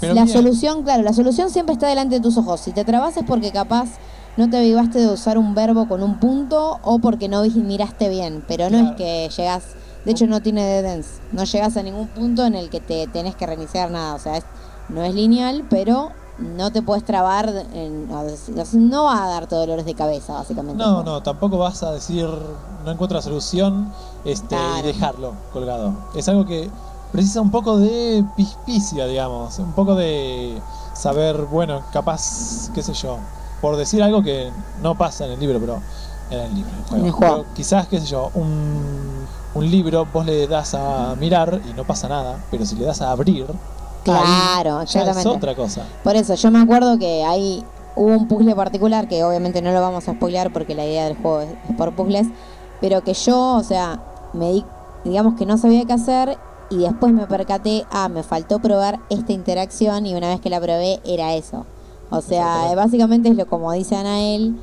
Pero 0.02 0.14
la 0.16 0.26
solución, 0.28 0.84
claro, 0.84 1.04
la 1.04 1.14
solución 1.14 1.50
siempre 1.52 1.74
está 1.74 1.88
delante 1.88 2.16
de 2.16 2.22
tus 2.22 2.36
ojos. 2.38 2.60
Si 2.62 2.72
te 2.72 2.84
trabas 2.84 3.16
es 3.16 3.24
porque 3.26 3.52
capaz 3.52 3.90
no 4.38 4.50
te 4.50 4.58
avivaste 4.58 5.00
de 5.00 5.08
usar 5.08 5.38
un 5.38 5.54
verbo 5.56 5.88
con 5.88 6.02
un 6.04 6.20
punto 6.20 6.80
o 6.84 7.00
porque 7.00 7.30
no 7.30 7.44
miraste 7.44 8.10
bien, 8.10 8.44
pero 8.48 8.70
no 8.70 8.78
Claro. 8.80 8.90
es 8.92 8.96
que 8.98 9.30
llegas, 9.38 9.64
de 10.08 10.14
hecho 10.14 10.26
no 10.26 10.42
tiene 10.42 10.64
dead 10.66 10.86
ends, 10.86 11.08
no 11.34 11.44
llegas 11.44 11.76
a 11.76 11.84
ningún 11.84 12.08
punto 12.08 12.46
en 12.46 12.56
el 12.56 12.70
que 12.70 12.80
te 12.80 13.08
tenés 13.08 13.36
que 13.36 13.46
reiniciar 13.46 13.92
nada, 13.92 14.16
o 14.16 14.20
sea, 14.20 14.38
es- 14.38 14.46
no 14.88 15.04
es 15.04 15.14
lineal, 15.14 15.66
pero 15.70 16.12
no 16.40 16.72
te 16.72 16.82
puedes 16.82 17.04
trabar, 17.04 17.50
en, 17.74 18.08
no 18.08 19.04
va 19.04 19.24
a 19.26 19.28
darte 19.28 19.56
dolores 19.56 19.86
de 19.86 19.94
cabeza, 19.96 20.32
básicamente. 20.34 20.82
No, 20.82 21.04
no, 21.04 21.22
tampoco 21.22 21.58
vas 21.58 21.84
a 21.84 21.92
decir 21.92 22.26
no 22.86 22.92
encuentro 22.92 23.18
la 23.18 23.22
solución 23.22 23.92
este, 24.24 24.48
Claro. 24.56 24.80
y 24.80 24.82
dejarlo 24.84 25.34
colgado. 25.52 25.92
Es 26.16 26.30
algo 26.30 26.46
que 26.46 26.70
precisa 27.12 27.42
un 27.42 27.52
poco 27.52 27.78
de 27.78 28.24
pispicia, 28.38 29.08
digamos, 29.08 29.60
un 29.60 29.74
poco 29.74 29.96
de 29.96 30.62
saber, 30.94 31.42
bueno, 31.52 31.82
capaz, 31.92 32.70
qué 32.74 32.82
sé 32.82 32.94
yo, 32.94 33.18
por 33.60 33.76
decir 33.76 34.02
algo 34.02 34.24
que 34.24 34.50
no 34.82 34.98
pasa 34.98 35.26
en 35.26 35.32
el 35.34 35.40
libro, 35.42 35.60
pero 35.60 35.82
en 36.30 36.40
el 36.40 36.56
libro, 36.56 36.70
en 36.72 36.78
el 36.78 36.84
juego. 36.86 36.96
En 37.02 37.06
el 37.08 37.12
juego. 37.12 37.36
Pero 37.44 37.54
quizás, 37.56 37.88
qué 37.90 38.00
sé 38.00 38.06
yo, 38.06 38.32
un, 38.36 39.27
un 39.58 39.70
libro 39.70 40.06
vos 40.14 40.26
le 40.26 40.48
das 40.48 40.74
a 40.74 41.16
mirar 41.20 41.60
y 41.70 41.74
no 41.74 41.84
pasa 41.86 42.08
nada, 42.08 42.38
pero 42.52 42.66
si 42.66 42.76
le 42.76 42.86
das 42.86 43.02
a 43.02 43.12
abrir, 43.12 43.46
Claro, 44.04 44.78
ya 44.78 44.84
exactamente. 44.84 45.20
es 45.20 45.26
otra 45.36 45.56
cosa. 45.56 45.82
Por 46.04 46.16
eso, 46.16 46.34
yo 46.36 46.50
me 46.50 46.60
acuerdo 46.62 46.98
que 46.98 47.24
ahí 47.26 47.64
hubo 47.96 48.08
un 48.08 48.28
puzzle 48.28 48.56
particular 48.56 49.08
que 49.10 49.24
obviamente 49.24 49.62
no 49.62 49.72
lo 49.72 49.82
vamos 49.82 50.08
a 50.08 50.14
spoilear 50.14 50.54
porque 50.54 50.76
la 50.76 50.86
idea 50.86 51.06
del 51.06 51.18
juego 51.18 51.42
es, 51.42 51.50
es 51.70 51.76
por 51.76 51.94
puzzles, 51.94 52.28
pero 52.80 53.04
que 53.04 53.14
yo, 53.14 53.56
o 53.56 53.64
sea, 53.64 54.00
me 54.32 54.52
di, 54.54 54.66
digamos 55.04 55.36
que 55.36 55.46
no 55.46 55.58
sabía 55.58 55.84
qué 55.86 55.94
hacer 55.94 56.38
y 56.70 56.78
después 56.78 57.12
me 57.12 57.28
percaté, 57.28 57.86
ah, 57.92 58.08
me 58.08 58.24
faltó 58.24 58.60
probar 58.60 59.00
esta 59.10 59.34
interacción 59.34 60.06
y 60.06 60.16
una 60.16 60.30
vez 60.30 60.40
que 60.40 60.50
la 60.50 60.62
probé 60.62 61.02
era 61.04 61.34
eso. 61.34 61.66
O 62.10 62.22
sea, 62.22 62.74
básicamente 62.76 63.28
es 63.28 63.36
lo 63.36 63.46
como 63.48 63.74
dice 63.74 63.98
Anael, 63.98 64.56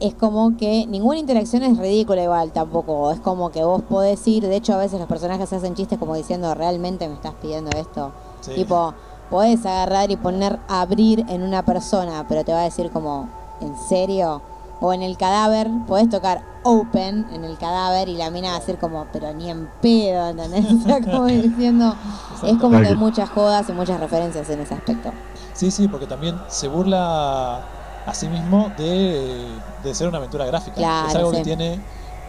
es 0.00 0.14
como 0.14 0.56
que 0.56 0.86
ninguna 0.86 1.18
interacción 1.18 1.62
es 1.62 1.76
ridícula 1.76 2.22
igual 2.22 2.52
tampoco, 2.52 3.10
es 3.10 3.20
como 3.20 3.50
que 3.50 3.64
vos 3.64 3.82
podés 3.82 4.26
ir, 4.28 4.46
de 4.46 4.56
hecho 4.56 4.74
a 4.74 4.78
veces 4.78 4.98
los 4.98 5.08
personajes 5.08 5.52
hacen 5.52 5.74
chistes 5.74 5.98
como 5.98 6.14
diciendo, 6.14 6.54
realmente 6.54 7.08
me 7.08 7.14
estás 7.14 7.34
pidiendo 7.40 7.70
esto. 7.76 8.12
Sí. 8.40 8.54
Tipo, 8.54 8.94
podés 9.30 9.64
agarrar 9.66 10.10
y 10.10 10.16
poner 10.16 10.58
abrir 10.68 11.24
en 11.28 11.42
una 11.42 11.64
persona, 11.64 12.26
pero 12.28 12.44
te 12.44 12.52
va 12.52 12.60
a 12.60 12.64
decir 12.64 12.90
como, 12.90 13.28
¿en 13.60 13.76
serio? 13.76 14.40
O 14.80 14.92
en 14.92 15.02
el 15.02 15.16
cadáver, 15.16 15.68
podés 15.88 16.08
tocar 16.08 16.44
open 16.62 17.26
en 17.32 17.44
el 17.44 17.58
cadáver 17.58 18.08
y 18.08 18.16
la 18.16 18.30
mina 18.30 18.50
va 18.50 18.56
a 18.56 18.60
decir 18.60 18.78
como, 18.78 19.06
pero 19.12 19.32
ni 19.34 19.50
en 19.50 19.68
pedo, 19.82 20.28
¿entendés? 20.28 20.66
O 20.72 20.82
sea, 20.82 21.00
como 21.00 21.24
diciendo, 21.26 21.96
es 22.44 22.56
como 22.58 22.80
que 22.80 22.86
hay 22.86 22.96
muchas 22.96 23.28
jodas 23.30 23.68
y 23.68 23.72
muchas 23.72 23.98
referencias 23.98 24.48
en 24.50 24.60
ese 24.60 24.74
aspecto. 24.74 25.10
Sí, 25.54 25.72
sí, 25.72 25.88
porque 25.88 26.06
también 26.06 26.36
se 26.46 26.68
burla 26.68 27.64
a 28.08 28.14
sí 28.14 28.28
mismo 28.28 28.72
de, 28.78 29.46
de 29.84 29.94
ser 29.94 30.08
una 30.08 30.18
aventura 30.18 30.46
gráfica. 30.46 30.76
Claro, 30.76 31.08
es 31.08 31.14
algo 31.14 31.30
sí. 31.30 31.36
que 31.36 31.44
tiene. 31.44 31.80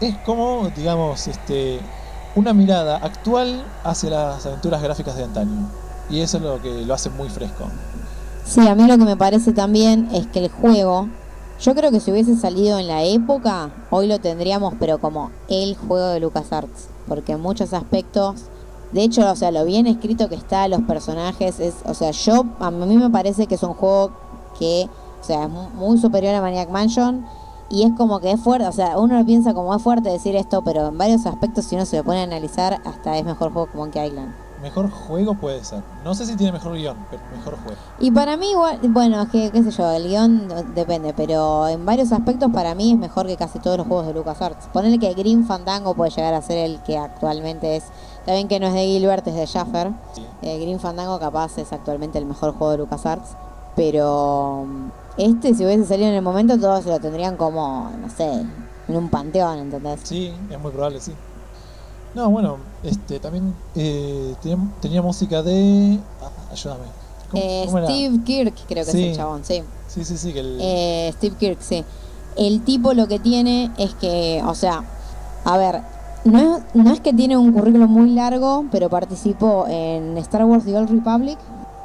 Es 0.02 0.18
como, 0.20 0.70
digamos, 0.76 1.28
este 1.28 1.80
una 2.36 2.54
mirada 2.54 2.98
actual 2.98 3.64
hacia 3.84 4.10
las 4.10 4.46
aventuras 4.46 4.82
gráficas 4.82 5.16
de 5.16 5.24
antaño. 5.24 5.70
Y 6.10 6.22
eso 6.22 6.38
es 6.38 6.44
lo 6.44 6.62
que 6.62 6.86
lo 6.86 6.94
hace 6.94 7.10
muy 7.10 7.30
fresco. 7.30 7.66
Sí, 8.46 8.68
a 8.68 8.76
mí 8.76 8.88
lo 8.88 8.98
que 8.98 9.06
me 9.06 9.18
parece 9.18 9.54
también 9.54 10.10
es 10.12 10.28
que 10.28 10.40
el 10.40 10.50
juego, 10.50 11.08
yo 11.60 11.76
creo 11.76 11.92
que 11.92 12.00
si 12.00 12.12
hubiese 12.12 12.36
salido 12.36 12.80
en 12.80 12.88
la 12.88 13.04
época, 13.04 13.72
hoy 13.92 14.08
lo 14.08 14.20
tendríamos, 14.20 14.74
pero 14.80 15.00
como 15.00 15.32
el 15.50 15.76
juego 15.76 16.08
de 16.08 16.20
LucasArts, 16.20 16.88
porque 17.08 17.34
en 17.34 17.42
muchos 17.42 17.74
aspectos, 17.74 18.46
de 18.92 19.04
hecho, 19.04 19.30
o 19.30 19.36
sea, 19.36 19.52
lo 19.52 19.66
bien 19.66 19.86
escrito 19.86 20.30
que 20.30 20.36
está, 20.36 20.68
los 20.68 20.82
personajes, 20.82 21.60
es, 21.60 21.76
o 21.86 21.94
sea, 21.94 22.12
yo, 22.12 22.46
a 22.60 22.72
mí 22.72 22.98
me 22.98 23.10
parece 23.12 23.46
que 23.46 23.56
es 23.56 23.64
un 23.64 23.74
juego 23.74 24.12
que, 24.58 24.90
o 25.20 25.24
sea, 25.24 25.44
es 25.44 25.50
mu- 25.50 25.70
muy 25.70 25.98
superior 25.98 26.36
a 26.36 26.42
Maniac 26.42 26.70
Mansion. 26.70 27.26
Y 27.72 27.84
es 27.84 27.92
como 27.96 28.20
que 28.20 28.32
es 28.32 28.40
fuerte, 28.42 28.66
o 28.68 28.72
sea, 28.72 28.98
uno 28.98 29.24
piensa 29.26 29.54
como 29.54 29.76
es 29.76 29.82
fuerte 29.84 30.10
decir 30.10 30.36
esto, 30.36 30.64
pero 30.64 30.88
en 30.88 30.98
varios 30.98 31.28
aspectos, 31.28 31.66
si 31.66 31.76
uno 31.76 31.86
se 31.86 31.98
lo 31.98 32.04
pone 32.04 32.20
a 32.22 32.24
analizar, 32.24 32.82
hasta 32.84 33.16
es 33.16 33.24
mejor 33.24 33.54
juego 33.54 33.70
que 33.70 33.78
Monkey 33.78 34.08
Island. 34.08 34.34
Mejor 34.64 34.90
juego 34.90 35.36
puede 35.36 35.64
ser. 35.64 35.84
No 36.04 36.16
sé 36.16 36.26
si 36.26 36.36
tiene 36.36 36.52
mejor 36.52 36.74
guion, 36.74 36.98
pero 37.12 37.22
mejor 37.38 37.58
juego. 37.64 37.78
Y 38.00 38.10
para 38.10 38.38
mí, 38.38 38.50
igual, 38.50 38.80
bueno, 38.90 39.22
es 39.22 39.30
que, 39.30 39.52
qué 39.52 39.62
sé 39.64 39.70
yo, 39.70 39.90
el 39.92 40.08
guion 40.08 40.74
depende, 40.74 41.14
pero 41.14 41.68
en 41.68 41.86
varios 41.86 42.12
aspectos 42.12 42.50
para 42.52 42.74
mí 42.74 42.92
es 42.92 42.98
mejor 42.98 43.28
que 43.28 43.38
casi 43.38 43.60
todos 43.60 43.78
los 43.78 43.86
juegos 43.88 44.08
de 44.08 44.14
LucasArts. 44.16 44.66
Ponerle 44.74 44.98
que 44.98 45.14
Green 45.14 45.46
Fandango 45.46 45.94
puede 45.94 46.10
llegar 46.12 46.34
a 46.34 46.42
ser 46.42 46.58
el 46.58 46.80
que 46.82 46.98
actualmente 46.98 47.76
es, 47.78 47.84
también 48.26 48.48
que 48.48 48.60
no 48.60 48.66
es 48.66 48.74
de 48.74 48.84
Gilbert, 48.88 49.26
es 49.28 49.36
de 49.36 49.46
Schaffer. 49.46 49.92
Sí. 50.14 50.26
Eh, 50.42 50.58
Green 50.60 50.80
Fandango 50.80 51.20
capaz 51.20 51.56
es 51.60 51.72
actualmente 51.72 52.18
el 52.18 52.26
mejor 52.26 52.54
juego 52.58 52.72
de 52.72 52.78
LucasArts, 52.80 53.36
pero 53.76 54.66
este 55.20 55.54
si 55.54 55.66
hubiese 55.66 55.86
salido 55.86 56.10
en 56.10 56.16
el 56.16 56.22
momento 56.22 56.58
todos 56.60 56.86
lo 56.86 57.00
tendrían 57.00 57.36
como, 57.38 57.92
no 58.02 58.10
sé, 58.10 58.30
en 58.88 58.96
un 58.96 59.10
panteón, 59.10 59.60
¿entendés? 59.60 60.00
Sí, 60.04 60.34
es 60.50 60.60
muy 60.60 60.72
probable, 60.72 61.00
sí. 61.00 61.14
No, 62.16 62.30
bueno, 62.32 62.58
este 62.84 63.20
también 63.20 63.54
eh, 63.76 64.34
tenía, 64.42 64.58
tenía 64.82 65.02
música 65.02 65.44
de. 65.44 66.00
ah, 66.24 66.52
ayúdame. 66.52 66.86
¿Cómo- 67.30 67.44
Eh, 67.44 67.64
cómo? 67.68 67.84
Steve 67.86 68.20
Kirk 68.24 68.56
creo 68.68 68.84
que 68.86 68.92
Sí. 68.92 69.04
es 69.04 69.10
el 69.12 69.16
chabón, 69.18 69.46
sí. 69.46 69.62
Sí, 69.88 70.04
sí, 70.04 70.18
sí, 70.18 70.34
que 70.34 70.40
el. 70.40 70.58
Eh, 70.60 71.12
Steve 71.18 71.36
Kirk, 71.38 71.58
sí. 71.62 71.84
El 72.36 72.64
tipo 72.64 72.94
lo 72.94 73.08
que 73.08 73.20
tiene 73.20 73.72
es 73.78 73.94
que, 73.96 74.42
o 74.46 74.56
sea, 74.56 74.84
a 75.46 75.58
ver, 75.58 75.82
no 76.26 76.40
es, 76.58 76.64
no 76.74 76.92
es 76.92 77.00
que 77.02 77.14
tiene 77.14 77.38
un 77.38 77.52
currículum 77.54 77.92
muy 77.92 78.10
largo, 78.12 78.66
pero 78.72 78.90
participó 78.90 79.66
en 79.68 80.18
Star 80.18 80.46
Wars 80.46 80.66
The 80.66 80.76
Old 80.78 80.90
Republic, 80.90 81.38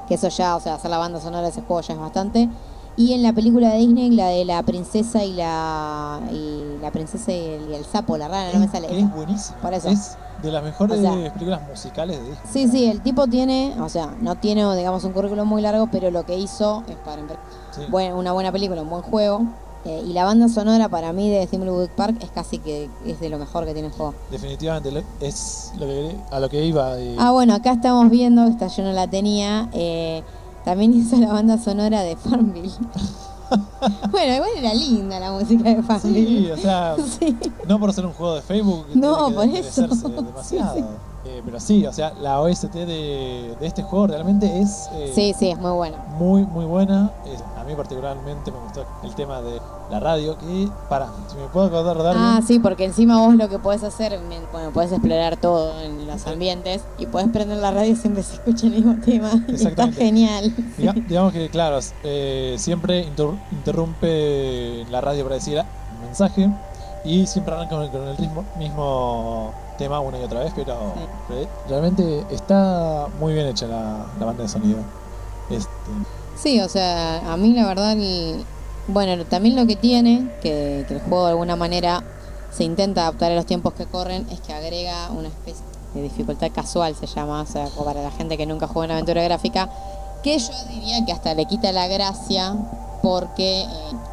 que 0.09 0.15
eso 0.15 0.29
ya, 0.29 0.57
o 0.57 0.61
sea, 0.61 0.75
hacer 0.77 0.91
la 0.91 0.99
banda 0.99 1.21
sonora 1.21 1.43
de 1.43 1.49
ese 1.51 1.61
juego 1.63 1.83
ya 1.83 1.95
es 1.95 2.01
bastante. 2.01 2.49
Y 2.97 3.13
en 3.13 3.23
la 3.23 3.33
película 3.33 3.71
de 3.71 3.79
Disney, 3.79 4.11
la 4.11 4.29
de 4.29 4.45
la 4.45 4.63
princesa 4.63 5.25
y 5.25 5.33
la 5.33 6.21
y 6.33 6.79
la 6.81 6.91
princesa 6.93 7.33
y 7.33 7.41
el, 7.41 7.71
y 7.71 7.75
el 7.75 7.85
sapo, 7.85 8.17
la 8.17 8.29
rana, 8.29 8.53
no 8.53 8.61
me 8.61 8.69
sale. 8.69 8.87
es 8.97 9.13
buenísimo. 9.13 9.59
Por 9.61 9.75
eso. 9.75 9.89
Es 9.89 10.17
de 10.43 10.53
las 10.53 10.63
mejores 10.63 10.99
O 10.99 11.01
sea, 11.03 11.33
películas 11.33 11.63
musicales 11.69 12.19
de 12.19 12.23
Disney. 12.31 12.49
Sí, 12.53 12.69
sí, 12.69 12.85
el 12.87 13.01
tipo 13.01 13.27
tiene, 13.27 13.75
o 13.81 13.89
sea, 13.89 14.15
no 14.21 14.37
tiene, 14.37 14.63
digamos, 14.77 15.03
un 15.05 15.13
currículum 15.13 15.49
muy 15.49 15.63
largo, 15.63 15.89
pero 15.91 16.11
lo 16.11 16.25
que 16.25 16.39
hizo 16.39 16.85
es 16.87 16.97
para 16.97 17.23
Sí. 17.73 17.83
una 17.93 18.33
buena 18.33 18.53
película, 18.53 18.83
un 18.83 18.91
buen 18.91 19.03
juego. 19.03 19.43
Eh, 19.87 20.03
y 20.07 20.13
la 20.15 20.25
banda 20.25 20.49
sonora 20.49 20.89
para 20.89 21.13
mí 21.13 21.29
de 21.29 21.47
Thimbleweed 21.47 21.91
Park 21.91 22.17
es 22.23 22.31
casi 22.31 22.59
que 22.59 22.89
es 23.05 23.21
de 23.21 23.29
lo 23.29 23.39
mejor 23.39 23.67
que 23.67 23.73
tiene 23.75 23.89
el 23.89 23.95
juego. 23.95 24.15
Definitivamente 24.31 25.05
es 25.21 25.73
lo 25.77 25.87
que, 25.87 26.17
a 26.31 26.41
lo 26.41 26.49
que 26.49 26.65
iba. 26.65 26.99
eh, 26.99 27.17
Ah, 27.19 27.33
bueno, 27.33 27.53
acá 27.55 27.73
estamos 27.73 28.09
viendo, 28.09 28.45
esta 28.47 28.69
yo 28.69 28.83
no 28.83 28.93
la 28.93 29.07
tenía, 29.09 29.69
eh, 29.75 30.23
también 30.65 30.95
hizo 30.95 31.17
la 31.17 31.33
banda 31.33 31.59
sonora 31.59 32.03
de 32.03 32.17
Farmville. 32.17 32.73
bueno, 34.11 34.35
igual 34.35 34.51
era 34.57 34.75
linda 34.75 35.21
la 35.21 35.33
música 35.33 35.65
de 35.71 35.77
sí, 35.77 35.83
Farmville. 35.83 36.53
o 36.53 36.57
sea, 36.57 36.97
Sí. 37.19 37.37
no 37.69 37.79
por 37.79 37.93
ser 37.93 38.07
un 38.07 38.13
juego 38.13 38.37
de 38.37 38.43
Facebook. 38.43 38.87
No, 38.95 39.31
por 39.31 39.47
eso. 39.49 39.83
demasiado. 39.87 40.35
Sí, 40.43 40.59
sí. 40.81 40.85
Eh, 41.27 41.41
pero 41.45 41.59
sí, 41.59 41.87
o 41.87 41.93
sea, 41.93 42.13
la 42.21 42.41
OST 42.41 42.73
de, 42.75 43.57
de 43.59 43.67
este 43.67 43.83
juego 43.83 44.07
realmente 44.09 44.61
es 44.61 44.89
eh, 44.93 45.11
sí, 45.15 45.35
sí, 45.39 45.51
es 45.51 45.59
muy 45.59 45.71
buena. 45.73 45.97
muy, 46.19 46.43
muy 46.45 46.65
buena. 46.67 47.11
A 47.59 47.65
mí 47.65 47.75
particularmente 47.75 48.51
me 48.53 48.59
gustó 48.59 48.85
el 49.03 49.15
tema 49.15 49.41
de 49.41 49.59
la 49.91 50.01
radio, 50.01 50.37
que, 50.37 50.69
para, 50.91 51.07
si 51.31 51.37
me 51.39 51.47
puedo 51.47 51.67
acordar 51.67 51.97
algo, 51.97 52.13
Ah, 52.15 52.41
sí, 52.47 52.59
porque 52.59 52.85
encima 52.85 53.19
vos 53.27 53.35
lo 53.37 53.49
que 53.49 53.59
podés 53.59 53.83
hacer, 53.85 54.21
bueno, 54.53 54.71
podés 54.71 54.93
explorar 54.93 55.39
todo 55.39 55.81
en 55.81 56.07
los 56.07 56.27
ambientes 56.27 56.83
y 56.99 57.07
podés 57.07 57.29
prender 57.29 57.57
la 57.57 57.71
radio 57.71 57.93
y 57.93 57.97
siempre 57.97 58.23
se 58.23 58.35
escucha 58.35 58.67
el 58.67 58.73
mismo 58.75 58.97
tema. 59.03 59.31
y 59.49 59.53
Está 59.53 59.53
Exactamente. 59.53 60.05
genial. 60.05 60.55
diga- 60.77 60.93
digamos 61.09 61.33
que, 61.33 61.49
claro, 61.49 61.79
eh, 62.03 62.57
siempre 62.59 63.01
inter- 63.05 63.31
interrumpe 63.51 64.85
la 64.91 65.01
radio 65.01 65.23
para 65.25 65.37
decir 65.37 65.59
un 65.59 66.05
mensaje 66.07 66.51
y 67.05 67.27
siempre 67.27 67.55
arranca 67.55 67.75
con 67.77 67.85
el, 67.85 67.91
con 67.91 68.09
el 68.09 68.17
ritmo, 68.17 68.45
mismo 68.59 69.53
tema 69.79 70.01
una 70.01 70.19
y 70.19 70.23
otra 70.23 70.41
vez, 70.41 70.53
pero 70.57 70.95
re- 71.29 71.49
realmente 71.69 72.25
está 72.31 73.07
muy 73.21 73.35
bien 73.35 73.47
hecha 73.47 73.67
la, 73.67 74.07
la 74.19 74.27
banda 74.27 74.43
de 74.45 74.49
sonido. 74.49 74.79
Este, 75.51 75.69
Sí, 76.37 76.61
o 76.61 76.69
sea, 76.69 77.33
a 77.33 77.37
mí 77.37 77.53
la 77.53 77.67
verdad, 77.67 77.93
el- 77.93 78.45
bueno, 78.89 79.25
también 79.27 79.57
lo 79.57 79.67
que 79.67 79.77
tiene, 79.77 80.29
que, 80.43 80.85
que 80.89 80.95
el 80.95 81.01
juego 81.01 81.25
de 81.25 81.31
alguna 81.31 81.57
manera 81.57 82.03
se 82.51 82.65
intenta 82.65 83.03
adaptar 83.03 83.33
a 83.33 83.35
los 83.35 83.47
tiempos 83.47 83.73
que 83.75 83.87
corren, 83.87 84.27
es 84.31 84.41
que 84.41 84.53
agrega 84.53 85.11
una 85.11 85.29
especie 85.29 85.63
de 85.95 86.03
dificultad 86.03 86.51
casual, 86.55 86.95
se 86.95 87.07
llama, 87.07 87.43
o 87.43 87.47
sea, 87.47 87.67
para 87.85 88.03
la 88.03 88.11
gente 88.11 88.37
que 88.37 88.47
nunca 88.47 88.67
jugó 88.67 88.81
una 88.83 88.95
aventura 88.95 89.23
gráfica, 89.23 89.69
que 90.23 90.39
yo 90.39 90.51
diría 90.71 91.05
que 91.05 91.13
hasta 91.13 91.35
le 91.35 91.45
quita 91.47 91.71
la 91.73 91.87
gracia 91.87 92.55
porque 93.05 93.61
eh, 93.61 93.67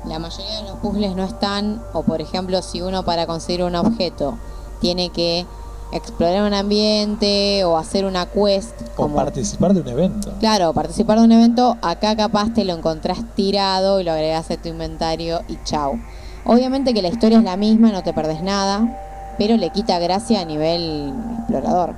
la 0.05 0.19
mayoría 0.19 0.57
de 0.57 0.63
los 0.63 0.77
puzzles 0.79 1.15
no 1.15 1.23
están, 1.23 1.81
o 1.93 2.03
por 2.03 2.19
ejemplo, 2.19 2.61
si 2.61 2.81
uno 2.81 3.05
para 3.05 3.25
conseguir 3.25 3.63
un 3.63 3.75
objeto 3.75 4.37
tiene 4.81 5.09
que 5.11 5.45
explorar 5.93 6.45
un 6.45 6.53
ambiente 6.53 7.63
o 7.63 7.77
hacer 7.77 8.03
una 8.03 8.25
quest, 8.25 8.73
o 8.81 9.03
como 9.03 9.15
participar 9.15 9.73
de 9.73 9.79
un 9.79 9.87
evento. 9.87 10.33
Claro, 10.41 10.73
participar 10.73 11.19
de 11.19 11.23
un 11.23 11.31
evento, 11.31 11.77
acá 11.81 12.17
capaz 12.17 12.53
te 12.53 12.65
lo 12.65 12.73
encontrás 12.73 13.19
tirado 13.33 14.01
y 14.01 14.03
lo 14.03 14.11
agregás 14.11 14.51
a 14.51 14.57
tu 14.57 14.67
inventario 14.67 15.39
y 15.47 15.57
chau. 15.63 15.97
Obviamente 16.45 16.93
que 16.93 17.01
la 17.01 17.07
historia 17.07 17.37
es 17.37 17.45
la 17.45 17.55
misma, 17.55 17.93
no 17.93 18.03
te 18.03 18.11
perdés 18.11 18.43
nada, 18.43 19.33
pero 19.37 19.55
le 19.55 19.69
quita 19.69 19.99
gracia 19.99 20.41
a 20.41 20.45
nivel 20.45 21.13
explorador. 21.39 21.93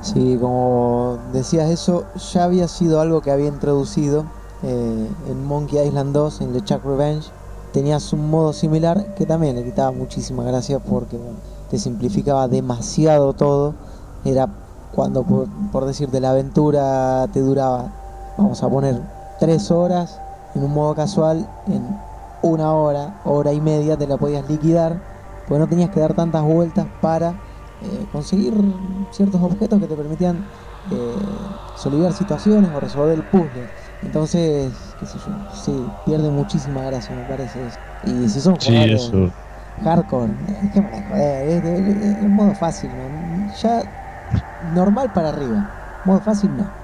Sí, 0.00 0.36
como 0.40 1.18
decías 1.32 1.70
eso, 1.70 2.06
ya 2.32 2.42
había 2.42 2.66
sido 2.66 3.00
algo 3.00 3.20
que 3.20 3.30
había 3.30 3.46
introducido 3.46 4.26
eh, 4.62 5.08
en 5.28 5.44
Monkey 5.44 5.86
Island 5.86 6.12
2, 6.12 6.40
en 6.42 6.52
LeChuck 6.52 6.84
Revenge. 6.84 7.28
Tenías 7.72 8.12
un 8.12 8.30
modo 8.30 8.52
similar 8.52 9.14
que 9.14 9.26
también 9.26 9.56
le 9.56 9.64
quitaba 9.64 9.92
muchísima 9.92 10.44
gracia 10.44 10.78
porque 10.78 11.18
te 11.70 11.78
simplificaba 11.78 12.48
demasiado 12.48 13.32
todo. 13.32 13.74
Era 14.24 14.48
cuando, 14.94 15.22
por, 15.22 15.48
por 15.70 15.86
decirte, 15.86 16.20
la 16.20 16.30
aventura 16.30 17.26
te 17.32 17.40
duraba, 17.40 17.92
vamos 18.36 18.62
a 18.62 18.68
poner, 18.68 19.00
tres 19.40 19.70
horas 19.70 20.20
en 20.54 20.64
un 20.64 20.74
modo 20.74 20.94
casual, 20.94 21.48
en 21.66 21.82
una 22.42 22.72
hora, 22.72 23.20
hora 23.24 23.52
y 23.52 23.60
media 23.60 23.96
te 23.96 24.06
la 24.06 24.16
podías 24.16 24.48
liquidar, 24.48 25.00
porque 25.48 25.58
no 25.58 25.68
tenías 25.68 25.90
que 25.90 26.00
dar 26.00 26.14
tantas 26.14 26.42
vueltas 26.42 26.86
para 27.00 27.30
eh, 27.30 28.06
conseguir 28.12 28.54
ciertos 29.10 29.40
objetos 29.40 29.80
que 29.80 29.86
te 29.86 29.94
permitían 29.94 30.44
eh, 30.90 31.14
solver 31.76 32.12
situaciones 32.12 32.70
o 32.74 32.80
resolver 32.80 33.14
el 33.14 33.24
puzzle. 33.24 33.68
Entonces, 34.02 34.94
qué 34.98 35.06
sé 35.06 35.18
yo, 35.20 35.34
sí, 35.48 35.96
pierde 36.04 36.30
muchísima 36.30 36.82
gracia, 36.84 37.14
me 37.16 37.24
parece. 37.26 37.66
eso. 37.68 37.80
Y 38.02 38.28
si 38.30 38.40
son 38.42 38.56
Sí, 38.58 38.86
jugadores 38.86 38.90
eso. 38.90 39.34
hardcore, 39.78 40.34
eh, 40.48 40.70
¿qué 40.72 40.82
me 40.82 40.90
la 40.90 41.02
joder? 41.02 41.48
Es, 41.48 41.62
de- 41.62 41.92
es- 41.92 42.18
es 42.18 42.30
modo 42.30 42.54
fácil, 42.54 42.96
¿no? 42.96 43.10
ya 43.48 43.84
normal 44.60 45.12
para 45.12 45.30
arriba. 45.30 45.66
Modo 46.04 46.22
fácil 46.22 46.56
no. 46.56 46.74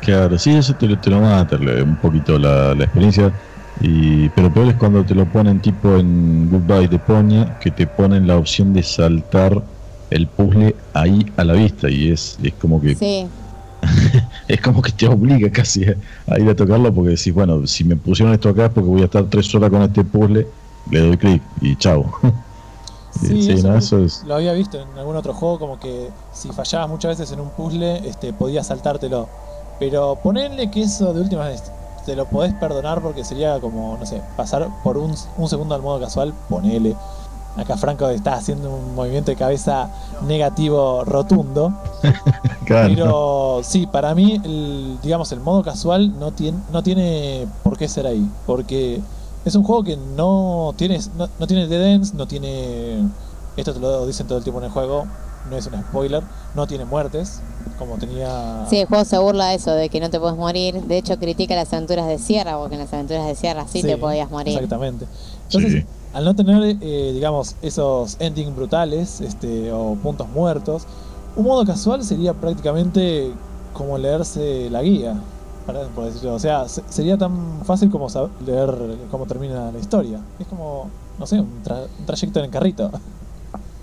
Claro, 0.00 0.38
sí, 0.38 0.50
eso 0.54 0.76
te, 0.76 0.86
lo- 0.86 1.00
te 1.00 1.10
lo 1.10 1.20
mata 1.20 1.58
le- 1.58 1.82
un 1.82 1.98
poquito 1.98 2.38
la, 2.38 2.74
la 2.74 2.84
experiencia. 2.84 3.34
Y, 3.74 4.28
pero 4.30 4.52
peor 4.52 4.68
es 4.68 4.76
cuando 4.76 5.04
te 5.04 5.14
lo 5.14 5.28
ponen 5.30 5.60
tipo 5.60 5.96
en 5.98 6.48
Goodbye 6.48 6.88
de 6.88 6.98
Poña, 6.98 7.56
que 7.58 7.72
te 7.72 7.86
ponen 7.86 8.26
la 8.26 8.36
opción 8.38 8.72
de 8.72 8.82
saltar 8.82 9.64
el 10.10 10.30
puzzle 10.30 10.76
ahí 10.92 11.26
a 11.36 11.44
la 11.44 11.54
vista. 11.54 11.90
Y 11.90 12.10
es, 12.10 12.38
es 12.38 12.54
como 12.54 12.80
que 12.80 12.98
Sí, 12.98 13.32
es 14.48 14.60
como 14.60 14.82
que 14.82 14.92
te 14.92 15.06
obliga 15.08 15.50
casi 15.50 15.84
a, 15.84 16.38
ir 16.38 16.48
a 16.48 16.56
tocarlo 16.56 16.92
porque 16.92 17.10
decís, 17.10 17.32
bueno, 17.32 17.66
si 17.66 17.84
me 17.84 17.96
pusieron 17.96 18.34
esto 18.34 18.48
acá 18.48 18.66
es 18.66 18.72
porque 18.72 18.88
voy 18.88 19.02
a 19.02 19.06
estar 19.06 19.24
tres 19.24 19.54
horas 19.54 19.70
con 19.70 19.82
este 19.82 20.04
puzzle, 20.04 20.46
le 20.90 21.00
doy 21.00 21.16
clic 21.16 21.42
y 21.60 21.76
chao. 21.76 22.04
Sí, 23.20 23.42
Sí, 23.42 23.52
eso 23.52 23.68
no, 23.68 23.78
eso 23.78 23.98
es. 24.04 24.22
Lo 24.24 24.34
había 24.34 24.52
visto 24.52 24.78
en 24.78 24.98
algún 24.98 25.16
otro 25.16 25.32
juego, 25.32 25.58
como 25.58 25.80
que 25.80 26.10
si 26.34 26.50
fallabas 26.50 26.86
muchas 26.90 27.18
veces 27.18 27.32
en 27.32 27.40
un 27.40 27.48
puzzle, 27.48 28.06
este, 28.06 28.34
podías 28.34 28.66
saltártelo. 28.66 29.26
Pero 29.78 30.18
ponerle 30.22 30.70
que 30.70 30.82
eso 30.82 31.14
de 31.14 31.22
última 31.22 31.48
vez 31.48 31.62
te 32.04 32.14
lo 32.14 32.26
podés 32.26 32.52
perdonar 32.54 33.00
porque 33.00 33.24
sería 33.24 33.58
como, 33.58 33.96
no 33.98 34.04
sé, 34.04 34.20
pasar 34.36 34.68
por 34.84 34.98
un, 34.98 35.14
un 35.38 35.48
segundo 35.48 35.74
al 35.74 35.80
modo 35.80 35.98
casual, 35.98 36.34
ponele. 36.48 36.94
Acá 37.56 37.76
Franco 37.76 38.08
está 38.10 38.34
haciendo 38.34 38.70
un 38.70 38.94
movimiento 38.94 39.30
de 39.30 39.36
cabeza 39.36 39.90
negativo 40.26 41.04
rotundo. 41.04 41.72
Claro. 42.66 42.88
Pero 42.88 43.60
sí, 43.62 43.86
para 43.86 44.12
mí, 44.16 44.40
el, 44.44 44.98
digamos, 45.00 45.30
el 45.30 45.38
modo 45.38 45.62
casual 45.62 46.18
no 46.18 46.32
tiene, 46.32 46.58
no 46.72 46.82
tiene 46.82 47.46
por 47.62 47.78
qué 47.78 47.86
ser 47.86 48.08
ahí. 48.08 48.28
Porque 48.44 49.00
es 49.44 49.54
un 49.54 49.62
juego 49.62 49.84
que 49.84 49.96
no 49.96 50.74
tiene, 50.76 50.98
no, 51.16 51.28
no 51.38 51.46
tiene 51.46 51.68
dead 51.68 51.80
ends, 51.94 52.12
no 52.14 52.26
tiene. 52.26 53.08
Esto 53.56 53.72
te 53.72 53.78
lo 53.78 54.04
dicen 54.04 54.26
todo 54.26 54.38
el 54.38 54.42
tiempo 54.42 54.58
en 54.58 54.64
el 54.64 54.72
juego, 54.72 55.06
no 55.48 55.56
es 55.56 55.64
un 55.68 55.80
spoiler, 55.80 56.24
no 56.56 56.66
tiene 56.66 56.84
muertes, 56.84 57.40
como 57.78 57.98
tenía. 57.98 58.66
sí, 58.68 58.78
el 58.78 58.86
juego 58.88 59.04
se 59.04 59.16
burla 59.18 59.46
de 59.50 59.54
eso, 59.54 59.70
de 59.70 59.88
que 59.88 60.00
no 60.00 60.10
te 60.10 60.18
puedes 60.18 60.36
morir. 60.36 60.82
De 60.82 60.98
hecho, 60.98 61.16
critica 61.20 61.54
las 61.54 61.72
aventuras 61.72 62.08
de 62.08 62.18
Sierra, 62.18 62.58
porque 62.58 62.74
en 62.74 62.80
las 62.80 62.92
aventuras 62.92 63.26
de 63.26 63.36
Sierra 63.36 63.64
sí, 63.68 63.80
te 63.82 63.96
podías 63.96 64.28
morir. 64.28 64.54
Exactamente. 64.54 65.06
Entonces, 65.44 65.72
Sí. 65.72 65.86
Al 66.12 66.24
no 66.24 66.34
tener, 66.34 66.76
eh, 66.80 67.10
digamos, 67.12 67.56
esos 67.62 68.16
endings 68.20 68.54
brutales 68.54 69.20
este, 69.20 69.70
o 69.72 69.94
puntos 69.96 70.28
muertos, 70.30 70.84
un 71.36 71.44
modo 71.44 71.64
casual 71.66 72.02
sería 72.04 72.32
prácticamente 72.34 73.30
como 73.74 73.98
leerse 73.98 74.70
la 74.70 74.82
guía, 74.82 75.20
para, 75.66 75.82
por 75.88 76.04
decirlo. 76.06 76.34
O 76.34 76.38
sea, 76.38 76.66
se- 76.68 76.82
sería 76.88 77.18
tan 77.18 77.60
fácil 77.64 77.90
como 77.90 78.08
sab- 78.08 78.30
leer 78.46 78.70
cómo 79.10 79.26
termina 79.26 79.70
la 79.70 79.78
historia. 79.78 80.20
Es 80.38 80.46
como, 80.46 80.88
no 81.18 81.26
sé, 81.26 81.40
un, 81.40 81.62
tra- 81.64 81.86
un 81.98 82.06
trayecto 82.06 82.38
en 82.38 82.44
el 82.46 82.50
carrito. 82.50 82.90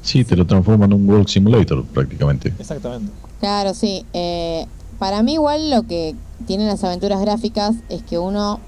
Sí, 0.02 0.26
te 0.26 0.36
lo 0.36 0.46
transforman 0.46 0.92
en 0.92 1.02
un 1.02 1.10
World 1.10 1.30
Simulator 1.30 1.86
prácticamente. 1.86 2.54
Exactamente. 2.60 3.10
Claro, 3.40 3.74
sí. 3.74 4.06
Eh, 4.12 4.66
para 5.00 5.24
mí 5.24 5.36
igual 5.36 5.70
lo 5.70 5.84
que 5.84 6.14
tienen 6.46 6.68
las 6.68 6.84
aventuras 6.84 7.22
gráficas 7.22 7.76
es 7.88 8.04
que 8.04 8.20
uno 8.20 8.60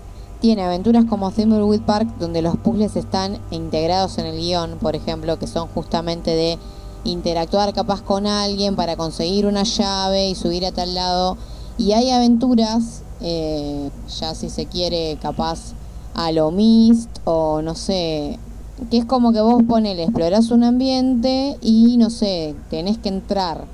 tiene 0.45 0.61
aventuras 0.61 1.05
como 1.05 1.31
Thimbleweed 1.31 1.81
Park 1.81 2.07
donde 2.19 2.43
los 2.43 2.55
puzzles 2.55 2.95
están 2.95 3.39
integrados 3.49 4.19
en 4.19 4.27
el 4.27 4.38
guion, 4.38 4.77
por 4.80 4.95
ejemplo, 4.95 5.39
que 5.39 5.47
son 5.47 5.67
justamente 5.69 6.35
de 6.35 6.59
interactuar 7.03 7.73
capaz 7.73 8.03
con 8.03 8.27
alguien 8.27 8.76
para 8.76 8.95
conseguir 8.95 9.47
una 9.47 9.63
llave 9.63 10.30
y 10.30 10.35
subir 10.35 10.63
a 10.67 10.72
tal 10.72 10.93
lado. 10.93 11.35
Y 11.80 11.93
hay 11.93 12.11
aventuras, 12.11 13.01
eh, 13.22 13.89
ya 14.19 14.35
si 14.35 14.51
se 14.51 14.67
quiere, 14.67 15.17
capaz 15.19 15.73
a 16.13 16.31
lo 16.31 16.51
Myst 16.51 17.09
o 17.23 17.63
no 17.63 17.73
sé, 17.73 18.38
que 18.91 18.99
es 18.99 19.05
como 19.05 19.34
que 19.34 19.41
vos 19.41 19.63
ponele, 19.67 20.03
explorás 20.03 20.51
un 20.51 20.63
ambiente 20.63 21.57
y 21.59 21.97
no 21.97 22.11
sé, 22.11 22.53
tenés 22.69 22.99
que 22.99 23.09
entrar 23.09 23.65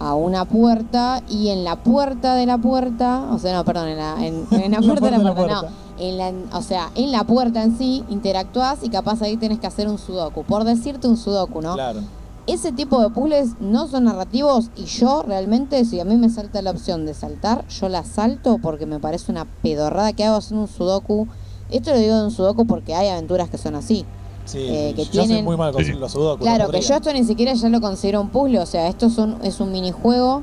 a 0.00 0.14
una 0.14 0.46
puerta 0.46 1.22
y 1.28 1.50
en 1.50 1.62
la 1.62 1.76
puerta 1.76 2.34
de 2.34 2.46
la 2.46 2.58
puerta, 2.58 3.28
o 3.30 3.38
sea, 3.38 3.54
no, 3.54 3.64
perdón, 3.64 3.88
en 3.88 3.98
la, 3.98 4.26
en, 4.26 4.46
en 4.50 4.72
la 4.72 4.80
puerta 4.82 5.10
de 5.10 5.18
la 5.18 5.34
puerta, 5.34 5.62
no, 5.62 5.68
en 5.98 6.16
la, 6.16 6.32
o 6.56 6.62
sea, 6.62 6.90
en 6.94 7.12
la 7.12 7.24
puerta 7.24 7.62
en 7.62 7.76
sí 7.76 8.02
interactúas 8.08 8.78
y 8.82 8.88
capaz 8.88 9.20
ahí 9.20 9.36
tenés 9.36 9.60
que 9.60 9.66
hacer 9.66 9.88
un 9.88 9.98
sudoku, 9.98 10.42
por 10.44 10.64
decirte 10.64 11.06
un 11.06 11.18
sudoku, 11.18 11.60
¿no? 11.60 11.74
Claro. 11.74 12.00
Ese 12.46 12.72
tipo 12.72 13.00
de 13.02 13.10
puzzles 13.10 13.60
no 13.60 13.86
son 13.86 14.04
narrativos 14.04 14.70
y 14.74 14.86
yo 14.86 15.22
realmente, 15.22 15.84
si 15.84 16.00
a 16.00 16.04
mí 16.06 16.16
me 16.16 16.30
salta 16.30 16.62
la 16.62 16.70
opción 16.70 17.04
de 17.04 17.12
saltar, 17.12 17.68
yo 17.68 17.88
la 17.90 18.02
salto 18.02 18.58
porque 18.60 18.86
me 18.86 18.98
parece 18.98 19.30
una 19.30 19.44
pedorrada 19.62 20.14
que 20.14 20.24
hago 20.24 20.38
haciendo 20.38 20.62
un 20.62 20.68
sudoku. 20.68 21.28
Esto 21.70 21.92
lo 21.92 21.98
digo 21.98 22.16
de 22.16 22.24
un 22.24 22.30
sudoku 22.30 22.66
porque 22.66 22.94
hay 22.94 23.08
aventuras 23.08 23.50
que 23.50 23.58
son 23.58 23.76
así. 23.76 24.04
Sí, 24.50 24.58
Eh, 24.68 24.92
que 24.96 25.04
yo 25.04 25.12
soy 25.12 25.26
tienen- 25.26 25.44
muy 25.44 25.56
mal 25.56 25.72
con 25.72 25.84
Sí. 25.84 25.92
los 25.92 26.10
sudokus. 26.12 26.40
Claro, 26.44 26.64
no 26.66 26.70
que 26.70 26.80
yo 26.80 26.94
esto 26.94 27.12
ni 27.12 27.24
siquiera 27.24 27.52
ya 27.54 27.68
lo 27.68 27.80
considero 27.80 28.20
un 28.20 28.30
puzzle, 28.30 28.58
o 28.58 28.66
sea, 28.66 28.88
esto 28.88 29.06
es 29.06 29.16
un, 29.18 29.36
es 29.42 29.60
un 29.60 29.70
minijuego 29.72 30.42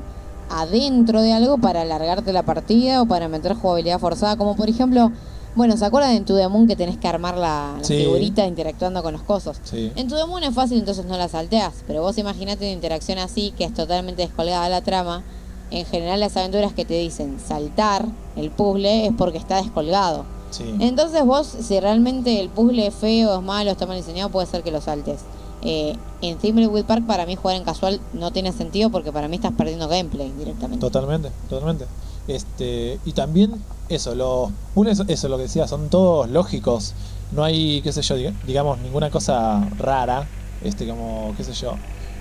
adentro 0.50 1.20
de 1.20 1.32
algo 1.32 1.58
para 1.58 1.82
alargarte 1.82 2.32
la 2.32 2.42
partida 2.42 3.02
o 3.02 3.06
para 3.06 3.28
meter 3.28 3.54
jugabilidad 3.54 3.98
forzada, 3.98 4.36
como 4.36 4.56
por 4.56 4.68
ejemplo, 4.68 5.12
bueno, 5.54 5.76
¿se 5.76 5.84
acuerdan 5.84 6.24
The 6.24 6.48
Moon 6.48 6.66
que 6.66 6.76
tenés 6.76 6.96
que 6.96 7.08
armar 7.08 7.36
la, 7.36 7.74
la 7.78 7.84
Sí. 7.84 7.96
figurita 7.98 8.46
interactuando 8.46 9.02
con 9.02 9.12
los 9.12 9.22
cosos? 9.22 9.58
Sí. 9.64 9.92
En 9.96 10.08
Moon 10.28 10.42
es 10.44 10.54
fácil, 10.54 10.78
entonces 10.78 11.04
no 11.04 11.18
la 11.18 11.28
salteas, 11.28 11.74
pero 11.86 12.00
vos 12.02 12.16
imaginate 12.16 12.64
una 12.64 12.72
interacción 12.72 13.18
así, 13.18 13.52
que 13.58 13.64
es 13.64 13.74
totalmente 13.74 14.22
descolgada 14.22 14.64
de 14.64 14.70
la 14.70 14.80
trama. 14.80 15.22
En 15.70 15.84
general 15.84 16.20
las 16.20 16.34
aventuras 16.36 16.72
que 16.72 16.86
te 16.86 16.94
dicen 16.94 17.38
saltar 17.46 18.06
el 18.36 18.50
puzzle 18.50 19.06
es 19.06 19.12
porque 19.18 19.36
está 19.36 19.56
descolgado. 19.60 20.24
Sí. 20.50 20.74
Entonces 20.80 21.24
vos, 21.24 21.46
si 21.46 21.80
realmente 21.80 22.40
el 22.40 22.48
puzzle 22.50 22.86
es 22.86 22.94
feo, 22.94 23.36
es 23.38 23.42
malo, 23.42 23.70
está 23.70 23.86
mal 23.86 23.96
diseñado, 23.96 24.30
puede 24.30 24.46
ser 24.46 24.62
que 24.62 24.70
lo 24.70 24.80
saltes. 24.80 25.20
Eh, 25.62 25.96
en 26.22 26.38
Thimbleweed 26.38 26.84
Park 26.84 27.04
para 27.06 27.26
mí 27.26 27.34
jugar 27.34 27.56
en 27.56 27.64
casual 27.64 28.00
no 28.12 28.30
tiene 28.30 28.52
sentido 28.52 28.90
porque 28.90 29.10
para 29.12 29.26
mí 29.28 29.36
estás 29.36 29.52
perdiendo 29.52 29.88
gameplay 29.88 30.30
directamente. 30.32 30.80
Totalmente, 30.80 31.30
totalmente. 31.48 31.84
Este, 32.28 32.98
y 33.04 33.12
también 33.12 33.54
eso, 33.88 34.14
los 34.14 34.50
puzzles, 34.74 35.02
eso 35.08 35.28
lo 35.28 35.36
que 35.36 35.44
decía, 35.44 35.66
son 35.66 35.88
todos 35.88 36.28
lógicos. 36.28 36.94
no 37.32 37.44
hay, 37.44 37.82
qué 37.82 37.92
sé 37.92 38.02
yo, 38.02 38.16
diga- 38.16 38.34
digamos, 38.46 38.78
ninguna 38.78 39.10
cosa 39.10 39.68
rara. 39.78 40.26
Este, 40.62 40.88
como, 40.88 41.34
qué 41.36 41.44
sé 41.44 41.52
yo, 41.52 41.74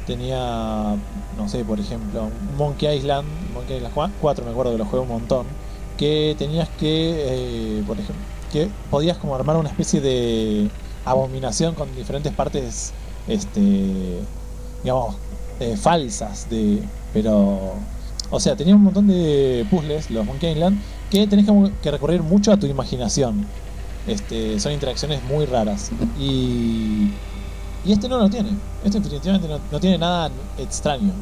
tenía, 0.06 0.96
no 1.38 1.50
sé, 1.50 1.64
por 1.66 1.80
ejemplo, 1.80 2.30
Monkey 2.58 2.98
Island, 2.98 3.28
Monkey 3.54 3.78
Island 3.78 3.94
4, 4.22 4.46
me 4.46 4.52
acuerdo 4.52 4.72
que 4.72 4.78
lo 4.78 4.86
jugué 4.86 5.02
un 5.02 5.08
montón, 5.10 5.46
que 5.98 6.36
tenías 6.38 6.70
que, 6.80 7.80
eh, 7.80 7.84
por 7.86 8.00
ejemplo, 8.00 8.24
que 8.52 8.70
podías 8.90 9.18
como 9.18 9.36
armar 9.36 9.58
una 9.58 9.70
especie 9.70 10.00
de 10.02 10.70
abominación 11.06 11.76
con 11.76 11.94
diferentes 11.96 12.34
partes, 12.34 12.94
este, 13.28 14.20
digamos, 14.84 15.16
eh, 15.60 15.76
falsas, 15.76 16.50
de, 16.50 16.84
pero, 17.14 17.74
o 18.30 18.40
sea, 18.40 18.56
tenía 18.56 18.76
un 18.76 18.84
montón 18.84 19.08
de 19.08 19.66
puzzles, 19.70 20.10
los 20.12 20.26
Monkey 20.26 20.52
Island, 20.52 20.80
que 21.10 21.28
tenés 21.28 21.46
como 21.46 21.70
que 21.82 21.92
recurrir 21.92 22.22
mucho 22.22 22.52
a 22.52 22.58
tu 22.58 22.68
imaginación. 22.68 23.48
Este, 24.06 24.60
son 24.60 24.72
interacciones 24.72 25.24
muy 25.24 25.46
raras. 25.46 25.92
Y, 26.18 27.12
y 27.84 27.92
este 27.92 28.08
no 28.08 28.18
lo 28.18 28.30
tiene. 28.30 28.52
Este 28.84 29.00
definitivamente 29.00 29.48
no 29.72 29.80
tiene 29.80 29.98
nada 29.98 30.32
extraño. 30.58 31.14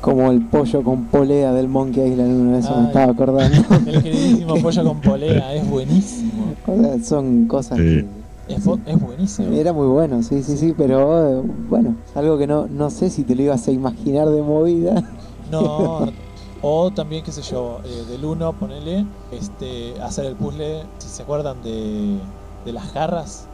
Como 0.00 0.30
el 0.30 0.40
pollo 0.46 0.82
con 0.82 1.04
polea 1.04 1.52
del 1.52 1.68
Monkey 1.68 2.10
Island, 2.12 2.40
uno 2.40 2.52
de 2.52 2.58
eso 2.60 2.70
me 2.74 2.80
Ay. 2.82 2.86
estaba 2.86 3.12
acordando. 3.12 3.56
El 3.86 4.02
queridísimo 4.02 4.54
pollo 4.56 4.84
con 4.84 5.00
polea 5.00 5.54
es 5.54 5.68
buenísimo. 5.68 6.32
O 6.66 6.80
sea, 6.80 7.02
son 7.02 7.46
cosas 7.46 7.78
Sí. 7.78 8.04
Es, 8.48 8.64
bu- 8.66 8.80
es 8.86 9.00
buenísimo. 9.00 9.50
que... 9.50 9.60
Era 9.60 9.72
muy 9.72 9.86
bueno, 9.86 10.22
sí, 10.22 10.42
sí, 10.42 10.56
sí, 10.56 10.74
pero 10.76 11.42
bueno, 11.68 11.94
algo 12.14 12.38
que 12.38 12.46
no, 12.46 12.66
no 12.68 12.90
sé 12.90 13.08
si 13.10 13.22
te 13.24 13.34
lo 13.34 13.42
ibas 13.42 13.66
a 13.68 13.70
imaginar 13.72 14.28
de 14.28 14.42
movida. 14.42 15.02
No, 15.50 16.06
o 16.62 16.90
también, 16.92 17.24
qué 17.24 17.32
sé 17.32 17.42
yo, 17.42 17.80
eh, 17.84 18.04
del 18.10 18.24
1, 18.24 18.52
ponele, 18.54 19.04
este, 19.32 19.94
hacer 20.02 20.26
el 20.26 20.34
puzzle, 20.34 20.82
si 20.98 21.08
se 21.08 21.22
acuerdan 21.22 21.62
de, 21.62 22.18
de 22.64 22.72
las 22.72 22.84
jarras. 22.92 23.46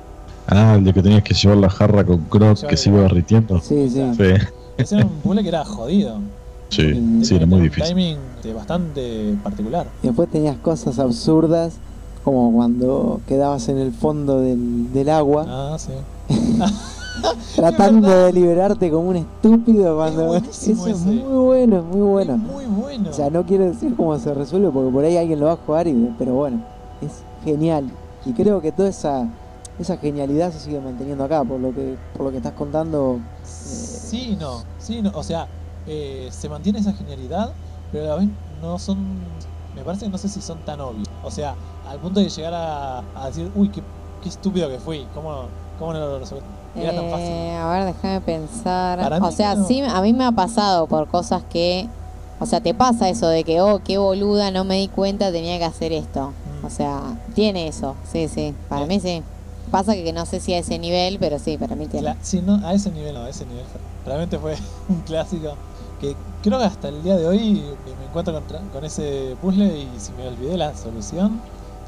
Ah, 0.48 0.74
el 0.78 0.84
de 0.84 0.92
que 0.94 1.02
tenías 1.02 1.22
que 1.22 1.34
llevar 1.34 1.58
la 1.58 1.70
jarra 1.70 2.04
con 2.04 2.18
Croc 2.24 2.58
que 2.66 2.76
se 2.76 2.88
iba 2.88 3.02
derritiendo. 3.02 3.60
Sí, 3.60 3.88
sí. 3.90 4.02
Sí, 4.16 4.24
Ese 4.78 4.96
era 4.96 5.04
un 5.06 5.12
puzzle 5.20 5.42
que 5.42 5.48
era 5.48 5.64
jodido. 5.64 6.18
sí, 6.70 7.20
sí, 7.22 7.34
era 7.36 7.46
muy 7.46 7.60
difícil. 7.62 7.82
Un 7.82 7.88
timing 7.88 8.54
bastante 8.54 9.34
particular. 9.42 9.86
Y 10.02 10.06
después 10.06 10.30
tenías 10.30 10.56
cosas 10.58 10.98
absurdas, 10.98 11.74
como 12.24 12.52
cuando 12.52 13.20
quedabas 13.26 13.68
en 13.68 13.78
el 13.78 13.92
fondo 13.92 14.40
del, 14.40 14.92
del 14.92 15.08
agua, 15.10 15.44
Ah, 15.48 15.76
sí. 15.78 15.92
tratando 17.56 18.08
de 18.08 18.32
liberarte 18.32 18.90
como 18.90 19.08
un 19.10 19.16
estúpido 19.16 19.96
cuando... 19.96 20.26
buenísimo 20.26 20.86
Eso 20.86 20.94
es 20.96 21.00
ese. 21.00 21.08
muy 21.10 21.44
bueno, 21.46 21.82
muy 21.82 22.00
bueno. 22.00 22.34
Es 22.34 22.40
muy 22.40 22.64
bueno. 22.66 23.10
O 23.10 23.12
sea, 23.12 23.30
no 23.30 23.44
quiero 23.44 23.64
decir 23.64 23.94
cómo 23.96 24.16
se 24.18 24.32
resuelve 24.34 24.70
porque 24.70 24.90
por 24.92 25.04
ahí 25.04 25.16
alguien 25.16 25.40
lo 25.40 25.46
va 25.46 25.52
a 25.52 25.56
jugar, 25.56 25.88
y, 25.88 26.14
pero 26.18 26.34
bueno, 26.34 26.60
es 27.02 27.22
genial. 27.44 27.90
Y 28.24 28.32
creo 28.32 28.60
que 28.60 28.72
toda 28.72 28.88
esa, 28.88 29.26
esa 29.78 29.96
genialidad 29.96 30.52
se 30.52 30.60
sigue 30.60 30.80
manteniendo 30.80 31.24
acá, 31.24 31.42
por 31.44 31.58
lo 31.60 31.72
que, 31.74 31.96
por 32.16 32.26
lo 32.26 32.30
que 32.30 32.36
estás 32.38 32.52
contando. 32.52 33.18
Eh, 33.48 34.00
Sí, 34.08 34.36
no, 34.38 34.64
sí, 34.78 35.02
no. 35.02 35.10
O 35.14 35.22
sea, 35.22 35.48
eh, 35.86 36.28
se 36.30 36.48
mantiene 36.48 36.78
esa 36.78 36.92
genialidad, 36.92 37.52
pero 37.92 38.04
a 38.04 38.08
la 38.08 38.14
vez 38.16 38.28
no 38.62 38.78
son. 38.78 38.98
Me 39.74 39.82
parece 39.84 40.06
que 40.06 40.10
no 40.10 40.18
sé 40.18 40.28
si 40.28 40.40
son 40.40 40.58
tan 40.64 40.80
obvios. 40.80 41.08
O 41.22 41.30
sea, 41.30 41.54
al 41.88 41.98
punto 41.98 42.20
de 42.20 42.28
llegar 42.28 42.54
a, 42.54 42.98
a 43.14 43.26
decir, 43.26 43.50
uy, 43.54 43.68
qué, 43.68 43.82
qué 44.22 44.28
estúpido 44.28 44.68
que 44.68 44.78
fui. 44.78 45.06
¿Cómo, 45.14 45.44
cómo 45.78 45.92
no 45.92 46.00
lo 46.00 46.18
resolví? 46.18 46.42
Era 46.74 46.94
tan 46.94 47.10
fácil. 47.10 47.26
Eh, 47.28 47.56
a 47.56 47.68
ver, 47.70 47.84
déjame 47.86 48.20
pensar. 48.20 48.98
Para 48.98 49.18
o 49.18 49.32
sea, 49.32 49.54
no. 49.54 49.66
sí, 49.66 49.80
a 49.80 50.00
mí 50.00 50.12
me 50.12 50.24
ha 50.24 50.32
pasado 50.32 50.86
por 50.86 51.08
cosas 51.08 51.42
que. 51.50 51.88
O 52.40 52.46
sea, 52.46 52.60
te 52.60 52.72
pasa 52.72 53.08
eso 53.08 53.26
de 53.28 53.42
que, 53.42 53.60
oh, 53.60 53.80
qué 53.82 53.98
boluda, 53.98 54.52
no 54.52 54.62
me 54.64 54.76
di 54.76 54.86
cuenta, 54.88 55.32
tenía 55.32 55.58
que 55.58 55.64
hacer 55.64 55.92
esto. 55.92 56.32
Mm. 56.62 56.66
O 56.66 56.70
sea, 56.70 57.00
tiene 57.34 57.66
eso, 57.66 57.96
sí, 58.10 58.28
sí. 58.28 58.54
Para 58.68 58.86
Bien. 58.86 58.88
mí 58.88 59.00
sí. 59.00 59.22
Pasa 59.70 59.94
que 59.94 60.12
no 60.12 60.26
sé 60.26 60.40
si 60.40 60.54
a 60.54 60.58
ese 60.58 60.78
nivel, 60.78 61.18
pero 61.18 61.38
sí, 61.38 61.58
para 61.58 61.76
mí 61.76 61.86
tiene. 61.86 62.16
Sí, 62.22 62.42
no, 62.42 62.66
a 62.66 62.72
ese 62.72 62.90
nivel 62.90 63.14
no, 63.14 63.22
a 63.22 63.28
ese 63.28 63.44
nivel 63.46 63.64
realmente 64.04 64.38
fue 64.38 64.56
un 64.88 65.00
clásico 65.02 65.54
que 66.00 66.16
creo 66.42 66.58
que 66.58 66.64
hasta 66.64 66.88
el 66.88 67.02
día 67.02 67.16
de 67.16 67.26
hoy 67.26 67.62
me 67.98 68.04
encuentro 68.06 68.32
con, 68.32 68.68
con 68.68 68.84
ese 68.84 69.36
puzzle 69.40 69.66
y 69.66 69.88
si 69.98 70.12
me 70.12 70.28
olvidé 70.28 70.56
la 70.56 70.76
solución, 70.76 71.40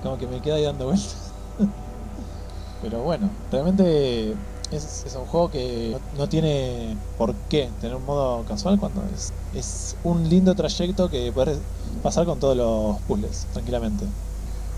como 0.02 0.18
que 0.18 0.26
me 0.26 0.40
queda 0.40 0.56
ahí 0.56 0.64
dando 0.64 0.86
vueltas. 0.86 1.16
Pero 2.82 3.02
bueno, 3.02 3.30
realmente 3.52 4.32
es, 4.70 5.04
es 5.06 5.14
un 5.14 5.26
juego 5.26 5.50
que 5.50 5.96
no, 6.16 6.18
no 6.22 6.28
tiene 6.28 6.96
por 7.18 7.34
qué 7.48 7.70
tener 7.80 7.96
un 7.96 8.04
modo 8.04 8.42
casual 8.44 8.78
cuando 8.78 9.02
es, 9.14 9.32
es 9.54 9.96
un 10.02 10.28
lindo 10.28 10.54
trayecto 10.54 11.08
que 11.10 11.30
puedes 11.30 11.58
pasar 12.02 12.24
con 12.26 12.40
todos 12.40 12.56
los 12.56 12.98
puzzles 13.02 13.46
tranquilamente. 13.52 14.06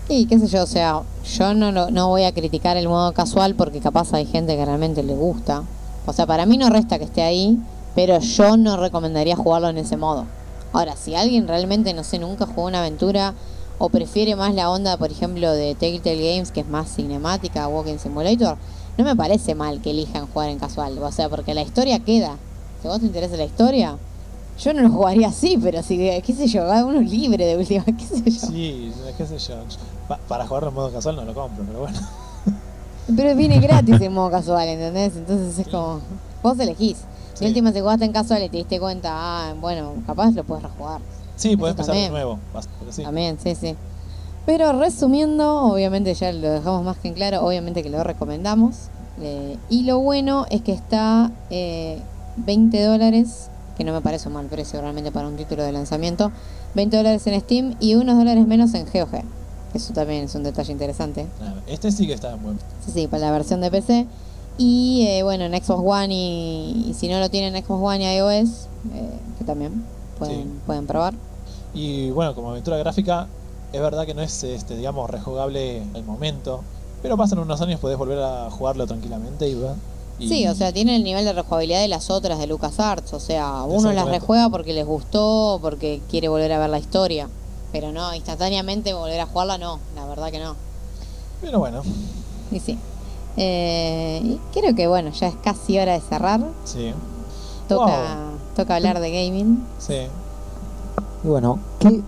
Y 0.09 0.25
qué 0.25 0.37
sé 0.37 0.47
yo, 0.47 0.63
o 0.63 0.67
sea, 0.67 1.01
yo 1.23 1.53
no, 1.53 1.71
lo- 1.71 1.89
no 1.89 2.09
voy 2.09 2.23
a 2.23 2.33
criticar 2.33 2.75
el 2.77 2.89
modo 2.89 3.13
casual 3.13 3.55
porque 3.55 3.79
capaz 3.79 4.13
hay 4.13 4.25
gente 4.25 4.55
que 4.55 4.65
realmente 4.65 5.01
le 5.01 5.15
gusta. 5.15 5.63
O 6.05 6.13
sea, 6.13 6.25
para 6.27 6.45
mí 6.45 6.57
no 6.57 6.69
resta 6.69 6.99
que 6.99 7.05
esté 7.05 7.21
ahí, 7.21 7.57
pero 7.95 8.19
yo 8.19 8.57
no 8.57 8.75
recomendaría 8.77 9.35
jugarlo 9.35 9.69
en 9.69 9.77
ese 9.77 9.95
modo. 9.97 10.25
Ahora, 10.73 10.95
si 10.97 11.15
alguien 11.15 11.47
realmente, 11.47 11.93
no 11.93 12.03
sé, 12.03 12.19
nunca 12.19 12.45
jugó 12.45 12.67
una 12.67 12.79
aventura 12.79 13.33
o 13.77 13.89
prefiere 13.89 14.35
más 14.35 14.53
la 14.53 14.69
onda, 14.69 14.97
por 14.97 15.11
ejemplo, 15.11 15.51
de 15.51 15.75
Telltale 15.75 16.31
Games, 16.33 16.51
que 16.51 16.61
es 16.61 16.67
más 16.67 16.93
cinemática, 16.93 17.67
Walking 17.67 17.97
Simulator, 17.97 18.57
no 18.97 19.03
me 19.05 19.15
parece 19.15 19.55
mal 19.55 19.81
que 19.81 19.91
elijan 19.91 20.27
jugar 20.27 20.49
en 20.49 20.59
casual. 20.59 20.97
O 20.99 21.11
sea, 21.11 21.29
porque 21.29 21.53
la 21.53 21.61
historia 21.61 21.99
queda. 21.99 22.37
Si 22.81 22.87
vos 22.87 22.99
te 22.99 23.05
interesa 23.05 23.37
la 23.37 23.45
historia, 23.45 23.97
yo 24.63 24.73
no 24.73 24.81
lo 24.81 24.89
jugaría 24.89 25.27
así, 25.27 25.57
pero 25.61 25.81
si, 25.83 25.97
qué 25.97 26.33
sé 26.33 26.47
yo, 26.47 26.61
cada 26.61 26.85
uno 26.85 27.01
es 27.01 27.09
libre 27.09 27.45
de 27.45 27.57
última, 27.57 27.83
qué 27.85 28.05
sé 28.05 28.23
yo. 28.31 28.47
Sí, 28.47 28.91
qué 29.17 29.25
sé 29.25 29.37
yo. 29.37 29.55
Pa- 30.07 30.19
para 30.27 30.47
jugarlo 30.47 30.69
en 30.69 30.75
modo 30.75 30.91
casual 30.91 31.15
no 31.15 31.23
lo 31.25 31.33
compro, 31.33 31.63
pero 31.65 31.79
bueno. 31.81 31.99
Pero 33.17 33.35
viene 33.35 33.59
gratis 33.59 33.99
en 33.99 34.13
modo 34.13 34.31
casual, 34.31 34.65
¿entendés? 34.67 35.17
Entonces 35.17 35.59
es 35.59 35.67
como, 35.67 35.99
vos 36.41 36.57
elegís. 36.57 36.97
Sí. 37.33 37.45
última 37.45 37.73
si 37.73 37.81
jugaste 37.81 38.05
en 38.05 38.13
casual 38.13 38.43
y 38.43 38.49
te 38.49 38.57
diste 38.57 38.79
cuenta, 38.79 39.09
ah, 39.11 39.53
bueno, 39.59 39.91
capaz 40.07 40.31
lo 40.31 40.43
puedes 40.45 40.63
rejugar. 40.63 41.01
Sí, 41.35 41.57
podés 41.57 41.71
empezar 41.71 41.95
de 41.95 42.09
nuevo, 42.09 42.39
vas- 42.53 42.69
pero 42.79 42.91
sí. 42.93 43.03
También, 43.03 43.37
sí, 43.43 43.55
sí. 43.55 43.75
Pero 44.45 44.71
resumiendo, 44.79 45.63
obviamente 45.65 46.13
ya 46.13 46.31
lo 46.31 46.49
dejamos 46.49 46.83
más 46.83 46.97
que 46.97 47.09
en 47.09 47.13
claro, 47.15 47.45
obviamente 47.45 47.83
que 47.83 47.89
lo 47.89 48.03
recomendamos. 48.03 48.75
Eh, 49.19 49.57
y 49.69 49.83
lo 49.83 49.99
bueno 49.99 50.45
es 50.49 50.61
que 50.61 50.71
está 50.71 51.31
eh, 51.49 51.99
20 52.37 52.81
dólares, 52.83 53.49
que 53.77 53.83
no 53.83 53.93
me 53.93 54.01
parece 54.01 54.27
un 54.27 54.35
mal 54.35 54.45
precio 54.47 54.79
realmente 54.81 55.11
para 55.11 55.27
un 55.27 55.35
título 55.35 55.63
de 55.63 55.71
lanzamiento. 55.71 56.31
20 56.75 56.95
dólares 56.97 57.25
en 57.27 57.39
Steam 57.41 57.75
y 57.79 57.95
unos 57.95 58.17
dólares 58.17 58.45
menos 58.47 58.73
en 58.73 58.85
GOG. 58.85 59.23
Eso 59.73 59.93
también 59.93 60.25
es 60.25 60.35
un 60.35 60.43
detalle 60.43 60.71
interesante. 60.71 61.25
Este 61.67 61.91
sí 61.91 62.05
que 62.05 62.13
está 62.13 62.35
bueno. 62.35 62.59
Sí, 62.85 62.91
sí, 62.93 63.07
para 63.07 63.25
la 63.25 63.31
versión 63.31 63.61
de 63.61 63.71
PC. 63.71 64.05
Y 64.57 65.05
eh, 65.07 65.23
bueno, 65.23 65.45
en 65.45 65.53
Xbox 65.53 65.81
One 65.83 66.13
y, 66.13 66.85
y 66.89 66.93
si 66.93 67.07
no 67.07 67.19
lo 67.19 67.29
tienen 67.29 67.55
en 67.55 67.63
Xbox 67.65 67.81
One 67.83 68.03
y 68.13 68.17
iOS, 68.17 68.49
eh, 68.93 69.09
que 69.39 69.43
también 69.45 69.83
pueden, 70.19 70.43
Sí. 70.43 70.49
pueden 70.67 70.85
probar. 70.85 71.15
Y 71.73 72.11
bueno, 72.11 72.35
como 72.35 72.51
aventura 72.51 72.77
gráfica, 72.77 73.27
es 73.71 73.81
verdad 73.81 74.05
que 74.05 74.13
no 74.13 74.21
es, 74.21 74.43
este, 74.43 74.75
digamos, 74.77 75.09
rejugable 75.09 75.81
al 75.95 76.03
momento. 76.03 76.61
Pero 77.01 77.17
pasan 77.17 77.39
unos 77.39 77.59
años, 77.61 77.79
podés 77.79 77.97
volver 77.97 78.19
a 78.19 78.49
jugarlo 78.51 78.85
tranquilamente 78.85 79.49
y 79.49 79.55
va. 79.55 79.73
Y- 80.19 80.27
Sí, 80.29 80.47
o 80.47 80.55
sea, 80.55 80.71
tiene 80.71 80.95
el 80.95 81.03
nivel 81.03 81.25
de 81.25 81.33
rejugabilidad 81.33 81.81
de 81.81 81.87
las 81.87 82.09
otras 82.09 82.39
de 82.39 82.47
LucasArts. 82.47 83.13
O 83.13 83.19
sea, 83.19 83.63
uno 83.63 83.91
las 83.91 84.07
rejuega 84.07 84.49
porque 84.49 84.73
les 84.73 84.85
gustó, 84.85 85.59
porque 85.61 86.01
quiere 86.09 86.27
volver 86.29 86.51
a 86.51 86.59
ver 86.59 86.69
la 86.69 86.79
historia. 86.79 87.27
Pero 87.71 87.91
no, 87.91 88.13
instantáneamente 88.13 88.93
volver 88.93 89.19
a 89.19 89.25
jugarla, 89.25 89.57
no, 89.57 89.79
la 89.95 90.05
verdad 90.05 90.29
que 90.31 90.39
no. 90.39 90.55
Pero 91.41 91.59
bueno, 91.59 91.81
Y 92.51 92.59
sí. 92.59 92.77
Eh, 93.35 94.21
y 94.23 94.39
creo 94.57 94.75
que 94.75 94.87
bueno, 94.87 95.09
ya 95.11 95.27
es 95.27 95.35
casi 95.43 95.79
hora 95.79 95.93
de 95.93 96.01
cerrar. 96.01 96.39
sí. 96.65 96.93
Toca, 97.67 98.17
toca 98.57 98.75
hablar 98.75 98.99
de 98.99 99.09
gaming. 99.09 99.65
Sí. 99.79 99.95
Y 101.23 101.27
bueno, 101.27 101.57
¿qué 101.79 102.01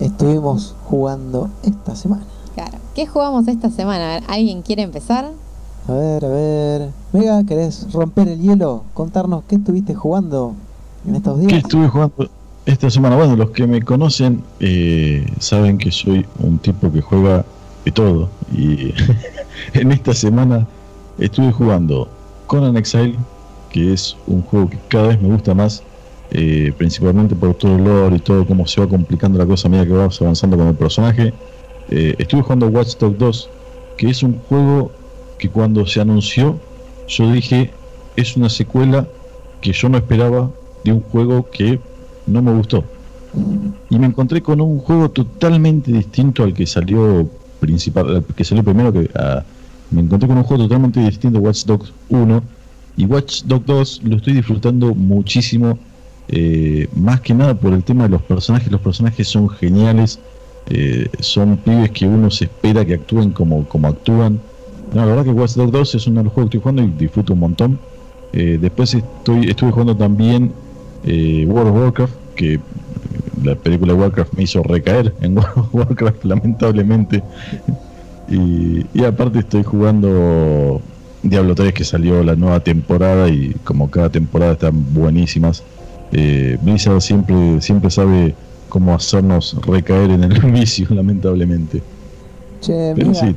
estuvimos 0.00 0.74
jugando 0.88 1.50
esta 1.62 1.94
semana? 1.94 2.24
Claro. 2.54 2.78
¿Qué 2.94 3.06
jugamos 3.06 3.46
esta 3.46 3.70
semana? 3.70 4.14
A 4.14 4.20
ver, 4.20 4.24
¿Alguien 4.28 4.62
quiere 4.62 4.82
empezar? 4.82 5.30
A 5.88 5.92
ver, 5.92 6.24
a 6.24 6.28
ver. 6.28 6.90
Mega, 7.12 7.44
¿querés 7.44 7.92
romper 7.92 8.28
el 8.28 8.40
hielo? 8.40 8.84
Contarnos 8.94 9.44
qué 9.48 9.56
estuviste 9.56 9.94
jugando 9.94 10.54
en 11.06 11.16
estos 11.16 11.40
¿Qué 11.40 11.46
días. 11.46 11.64
estuve 11.64 11.88
jugando 11.88 12.30
esta 12.66 12.88
semana? 12.88 13.16
Bueno, 13.16 13.36
los 13.36 13.50
que 13.50 13.66
me 13.66 13.82
conocen 13.82 14.42
eh, 14.60 15.26
saben 15.40 15.78
que 15.78 15.90
soy 15.90 16.24
un 16.38 16.58
tipo 16.58 16.92
que 16.92 17.00
juega 17.00 17.44
de 17.84 17.90
todo. 17.90 18.28
Y 18.56 18.94
en 19.74 19.90
esta 19.90 20.14
semana 20.14 20.66
estuve 21.18 21.50
jugando 21.50 22.08
Conan 22.46 22.76
Exile, 22.76 23.16
que 23.70 23.92
es 23.92 24.16
un 24.28 24.42
juego 24.42 24.70
que 24.70 24.78
cada 24.88 25.08
vez 25.08 25.20
me 25.20 25.28
gusta 25.28 25.52
más, 25.52 25.82
eh, 26.30 26.72
principalmente 26.78 27.34
por 27.34 27.54
todo 27.54 27.74
el 27.76 27.84
lore 27.84 28.16
y 28.16 28.20
todo 28.20 28.46
cómo 28.46 28.66
se 28.66 28.80
va 28.80 28.88
complicando 28.88 29.36
la 29.36 29.46
cosa 29.46 29.66
a 29.66 29.70
medida 29.70 29.86
que 29.86 29.92
vas 29.92 30.22
avanzando 30.22 30.56
con 30.56 30.68
el 30.68 30.74
personaje. 30.76 31.34
Eh, 31.90 32.14
estuve 32.18 32.42
jugando 32.42 32.68
Watch 32.68 32.96
Dogs 32.98 33.18
2, 33.18 33.50
que 33.96 34.10
es 34.10 34.22
un 34.22 34.38
juego 34.48 34.92
que 35.42 35.50
cuando 35.50 35.86
se 35.86 36.00
anunció, 36.00 36.62
yo 37.06 37.32
dije, 37.32 37.74
es 38.14 38.36
una 38.36 38.48
secuela 38.48 39.10
que 39.60 39.72
yo 39.72 39.88
no 39.88 39.98
esperaba 39.98 40.52
de 40.84 40.92
un 40.92 41.02
juego 41.02 41.50
que 41.50 41.82
no 42.26 42.42
me 42.42 42.52
gustó. 42.54 42.92
Y 43.88 43.98
me 43.98 44.06
encontré 44.06 44.40
con 44.42 44.60
un 44.60 44.78
juego 44.78 45.10
totalmente 45.10 45.90
distinto 45.92 46.44
al 46.44 46.54
que 46.54 46.66
salió 46.66 47.28
principal, 47.58 48.16
al 48.16 48.24
que 48.26 48.44
salió 48.44 48.62
primero 48.64 48.92
que 48.92 49.10
a- 49.14 49.44
me 49.90 50.00
encontré 50.02 50.28
con 50.28 50.38
un 50.38 50.44
juego 50.44 50.64
totalmente 50.64 51.00
distinto, 51.00 51.40
Watch 51.40 51.64
Dogs 51.64 51.94
1, 52.08 52.48
y 52.96 53.04
Watch 53.06 53.42
Dogs 53.44 53.66
2 53.66 54.00
lo 54.04 54.16
estoy 54.16 54.34
disfrutando 54.34 54.94
muchísimo, 54.94 55.80
eh, 56.28 56.88
más 56.92 57.20
que 57.20 57.34
nada 57.34 57.58
por 57.58 57.72
el 57.74 57.84
tema 57.84 58.04
de 58.04 58.10
los 58.10 58.22
personajes, 58.22 58.70
los 58.70 58.80
personajes 58.80 59.28
son 59.28 59.48
geniales, 59.48 60.22
eh, 60.66 61.10
son 61.20 61.58
pibes 61.62 61.90
que 61.90 62.06
uno 62.06 62.30
se 62.30 62.44
espera 62.44 62.84
que 62.84 62.94
actúen 62.94 63.32
como, 63.32 63.66
como 63.68 63.88
actúan. 63.88 64.51
No, 64.92 65.00
la 65.00 65.06
verdad 65.06 65.24
que 65.24 65.30
Watch 65.30 65.54
Dogs 65.54 65.72
2 65.72 65.94
es 65.94 66.06
uno 66.06 66.20
de 66.20 66.24
los 66.24 66.32
juegos 66.32 66.50
que 66.50 66.58
estoy 66.58 66.72
jugando 66.72 66.82
y 66.82 66.96
disfruto 66.98 67.32
un 67.32 67.40
montón. 67.40 67.78
Eh, 68.32 68.58
después 68.60 68.94
estoy, 68.94 69.48
estuve 69.48 69.70
jugando 69.72 69.96
también 69.96 70.52
World 71.04 71.68
of 71.68 71.76
Warcraft, 71.76 72.14
que 72.36 72.60
la 73.42 73.54
película 73.56 73.94
Warcraft 73.94 74.34
me 74.34 74.44
hizo 74.44 74.62
recaer 74.62 75.14
en 75.20 75.36
World 75.36 75.52
of 75.56 75.74
Warcraft, 75.74 76.24
lamentablemente. 76.24 77.22
y, 78.28 78.86
y 78.92 79.04
aparte 79.04 79.40
estoy 79.40 79.62
jugando 79.62 80.80
Diablo 81.22 81.54
3 81.54 81.72
que 81.72 81.84
salió 81.84 82.22
la 82.22 82.34
nueva 82.36 82.60
temporada 82.60 83.28
y 83.28 83.54
como 83.64 83.90
cada 83.90 84.10
temporada 84.10 84.52
están 84.52 84.92
buenísimas. 84.92 85.62
Eh, 86.10 86.58
Blizzard 86.60 87.00
siempre, 87.00 87.60
siempre 87.60 87.90
sabe 87.90 88.34
cómo 88.68 88.94
hacernos 88.94 89.56
recaer 89.66 90.10
en 90.10 90.24
el 90.24 90.40
vicio, 90.52 90.86
lamentablemente. 90.90 91.82
Che, 92.60 92.94
mira, 92.94 93.34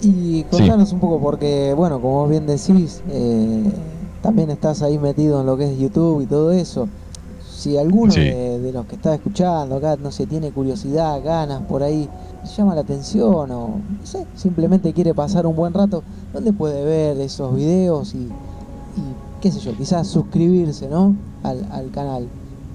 y 0.00 0.44
contanos 0.44 0.92
un 0.92 1.00
poco, 1.00 1.18
porque, 1.18 1.74
bueno, 1.76 2.00
como 2.00 2.20
vos 2.20 2.30
bien 2.30 2.46
decís, 2.46 3.02
eh, 3.08 3.64
también 4.22 4.50
estás 4.50 4.82
ahí 4.82 4.98
metido 4.98 5.40
en 5.40 5.46
lo 5.46 5.56
que 5.56 5.72
es 5.72 5.78
YouTube 5.78 6.22
y 6.22 6.26
todo 6.26 6.52
eso. 6.52 6.88
Si 7.50 7.76
alguno 7.76 8.14
de, 8.14 8.70
los 8.72 8.86
que 8.86 8.94
está 8.94 9.14
escuchando 9.14 9.76
acá, 9.76 9.96
no 9.96 10.12
sé, 10.12 10.26
tiene 10.26 10.52
curiosidad, 10.52 11.20
ganas 11.24 11.62
por 11.62 11.82
ahí, 11.82 12.08
llama 12.56 12.74
la 12.76 12.82
atención 12.82 13.50
o, 13.50 13.76
no 13.76 13.80
sé, 14.04 14.24
simplemente 14.36 14.92
quiere 14.92 15.12
pasar 15.12 15.44
un 15.46 15.56
buen 15.56 15.74
rato, 15.74 16.04
¿dónde 16.32 16.52
puede 16.52 16.84
ver 16.84 17.20
esos 17.20 17.56
videos 17.56 18.14
y, 18.14 18.28
qué 19.40 19.50
sé 19.50 19.58
yo, 19.58 19.76
quizás 19.76 20.06
suscribirse, 20.06 20.88
¿no? 20.88 21.16
Al, 21.42 21.66
al 21.72 21.90
canal. 21.90 22.28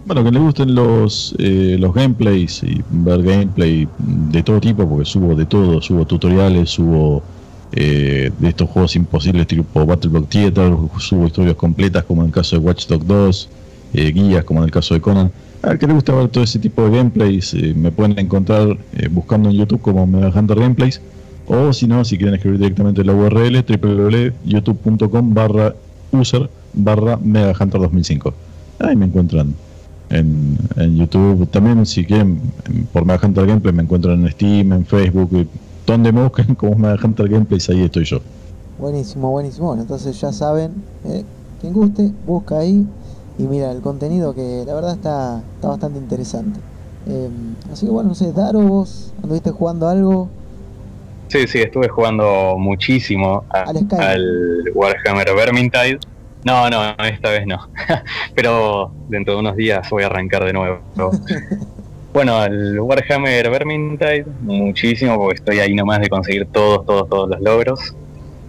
Bueno, 0.05 0.21
que 0.21 0.31
le 0.31 0.39
gusten 0.39 0.75
los, 0.75 1.34
eh, 1.38 1.77
los 1.80 1.93
gameplays 1.93 2.61
y 2.63 2.84
ver 2.89 3.23
gameplay 3.23 3.88
de 3.97 4.43
todo 4.43 4.59
tipo, 4.59 4.88
porque 4.88 5.05
subo 5.05 5.34
de 5.34 5.45
todo, 5.45 5.81
subo 5.81 6.05
tutoriales, 6.05 6.71
subo 6.71 7.23
eh, 7.71 8.30
de 8.38 8.49
estos 8.49 8.69
juegos 8.69 8.97
imposibles 8.97 9.47
tipo 9.47 9.85
Battle 9.85 10.11
Block 10.11 10.27
Theater, 10.27 10.73
subo 10.99 11.27
historias 11.27 11.55
completas 11.55 12.03
como 12.03 12.21
en 12.21 12.27
el 12.27 12.34
caso 12.34 12.57
de 12.57 12.65
Watch 12.65 12.88
Dogs 12.88 13.07
2, 13.07 13.49
eh, 13.93 14.11
guías 14.11 14.43
como 14.43 14.59
en 14.59 14.65
el 14.65 14.71
caso 14.71 14.93
de 14.93 14.99
Conan. 14.99 15.31
A 15.61 15.77
que 15.77 15.88
le 15.88 15.93
gusta 15.93 16.13
ver 16.13 16.27
todo 16.27 16.43
ese 16.43 16.59
tipo 16.59 16.84
de 16.84 16.97
gameplays, 16.97 17.53
me 17.53 17.89
pueden 17.89 18.19
encontrar 18.19 18.77
buscando 19.11 19.49
en 19.49 19.55
YouTube 19.55 19.81
como 19.81 20.05
Mega 20.05 20.38
Hunter 20.38 20.59
Gameplays, 20.59 20.99
o 21.47 21.71
si 21.71 21.88
no, 21.88 22.03
si 22.03 22.17
quieren 22.17 22.35
escribir 22.35 22.59
directamente 22.59 23.05
la 23.05 23.13
URL 23.13 23.63
www.youtube.com 23.63 25.34
barra 25.34 25.73
user 26.11 26.49
barra 26.73 27.17
Mega 27.23 27.53
Hunter 27.57 27.80
2005. 27.80 28.34
Ahí 28.80 28.97
me 28.97 29.05
encuentran 29.05 29.55
en, 30.14 30.57
en 30.77 30.95
YouTube. 30.95 31.48
También, 31.49 31.85
si 31.85 32.06
quieren, 32.06 32.40
por 32.91 33.06
Mega 33.06 33.26
Hunter 33.26 33.45
Gameplay 33.45 33.73
me 33.73 33.84
encuentran 33.84 34.22
en 34.22 34.31
Steam, 34.31 34.72
en 34.73 34.85
Facebook, 34.85 35.48
donde 35.85 36.11
me 36.11 36.23
busquen 36.23 36.56
como 36.56 36.76
Mega 36.76 36.98
Hunter 37.03 37.27
Gameplays, 37.27 37.69
ahí 37.69 37.84
estoy 37.84 38.06
yo. 38.06 38.19
Buenísimo, 38.80 39.31
buenísimo. 39.31 39.68
Bueno, 39.68 39.81
entonces 39.81 40.19
ya 40.19 40.31
saben, 40.31 40.72
eh, 41.06 41.23
quien 41.61 41.73
guste, 41.73 42.11
busca 42.26 42.60
ahí 42.60 42.85
y 43.38 43.44
mira 43.44 43.72
el 43.72 43.81
contenido 43.81 44.34
que 44.35 44.64
la 44.65 44.76
verdad 44.76 44.94
está, 44.94 45.41
está 45.56 45.69
bastante 45.69 45.99
interesante. 45.99 46.60
Eh, 47.07 47.30
así 47.72 47.85
que 47.85 47.91
bueno, 47.91 48.10
no 48.10 48.15
sé, 48.15 48.31
Daro, 48.31 48.61
vos 48.61 49.14
anduviste 49.22 49.52
jugando 49.52 49.88
algo. 49.88 50.30
Sí, 51.27 51.48
sí, 51.48 51.60
estuve 51.60 51.90
jugando 51.90 52.56
muchísimo 52.57 53.44
al, 53.49 53.88
al 53.98 54.64
Warhammer 54.76 55.27
Vermintide 55.35 55.99
no, 56.45 56.70
no, 56.70 56.95
esta 57.06 57.30
vez 57.30 57.45
no. 57.45 57.70
Pero 58.36 58.91
dentro 59.07 59.36
de 59.36 59.40
unos 59.40 59.56
días 59.56 59.90
voy 59.90 60.03
a 60.03 60.07
arrancar 60.07 60.44
de 60.44 60.53
nuevo. 60.53 60.82
bueno, 62.14 62.44
el 62.44 62.80
Warhammer 62.80 63.49
Vermintide, 63.49 64.26
muchísimo, 64.41 65.18
porque 65.18 65.36
estoy 65.36 65.60
ahí 65.60 65.74
nomás 65.74 66.02
de 66.02 66.10
conseguir 66.10 66.48
todos, 66.48 66.86
todos, 66.86 67.10
todos 67.10 67.30
los 67.30 67.41
logros. 67.41 67.95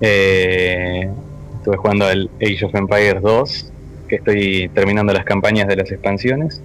Eh, 0.01 1.09
estuve 1.57 1.77
jugando 1.77 2.07
al 2.07 2.31
Age 2.43 2.65
of 2.65 2.75
Empires 2.75 3.23
2, 3.23 3.73
que 4.09 4.17
estoy 4.17 4.69
terminando 4.75 5.13
las 5.13 5.25
campañas 5.25 5.69
de 5.69 5.77
las 5.77 5.91
expansiones. 5.93 6.61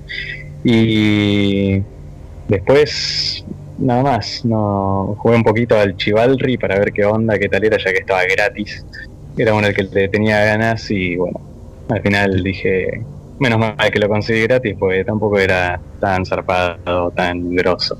Y 0.64 1.82
después, 2.48 3.46
nada 3.78 4.02
más, 4.02 4.44
no 4.44 5.16
jugué 5.20 5.36
un 5.36 5.44
poquito 5.44 5.80
al 5.80 5.96
Chivalry 5.96 6.58
para 6.58 6.80
ver 6.80 6.92
qué 6.92 7.06
onda, 7.06 7.38
qué 7.38 7.48
tal 7.48 7.64
era, 7.64 7.78
ya 7.78 7.92
que 7.92 8.00
estaba 8.00 8.24
gratis 8.26 8.84
era 9.38 9.54
uno 9.54 9.68
el 9.68 9.74
que 9.74 9.84
le 9.84 10.08
tenía 10.10 10.44
ganas 10.44 10.90
y 10.92 11.16
bueno, 11.16 11.40
al 11.90 12.02
final 12.02 12.44
dije, 12.44 13.04
menos 13.40 13.60
mal 13.60 13.76
que 13.92 14.00
lo 14.00 14.10
conseguí 14.10 14.42
gratis, 14.44 14.76
porque 14.78 15.04
tampoco 15.04 15.40
era 15.40 15.80
tan 16.00 16.26
zarpado, 16.26 17.12
tan 17.12 17.56
grosso 17.56 17.98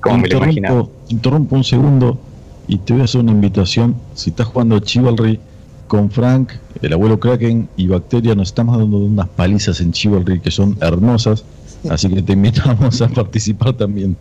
como 0.00 0.18
me 0.18 0.28
lo 0.28 0.38
imaginaba. 0.38 0.86
Interrumpo 1.08 1.56
un 1.56 1.64
segundo 1.64 2.18
y 2.66 2.78
te 2.78 2.92
voy 2.92 3.02
a 3.02 3.04
hacer 3.04 3.20
una 3.20 3.32
invitación. 3.32 3.96
Si 4.14 4.30
estás 4.30 4.46
jugando 4.46 4.78
Chivalry 4.80 5.40
con 5.86 6.10
Frank, 6.10 6.52
el 6.82 6.92
abuelo 6.92 7.18
Kraken 7.18 7.68
y 7.76 7.88
Bacteria, 7.88 8.34
nos 8.34 8.48
estamos 8.48 8.78
dando 8.78 8.98
unas 8.98 9.28
palizas 9.28 9.80
en 9.80 9.92
Chivalry 9.92 10.40
que 10.40 10.50
son 10.50 10.76
hermosas, 10.80 11.44
así 11.90 12.08
que 12.08 12.22
te 12.22 12.34
invitamos 12.34 13.00
a 13.00 13.08
participar 13.08 13.72
también. 13.74 14.16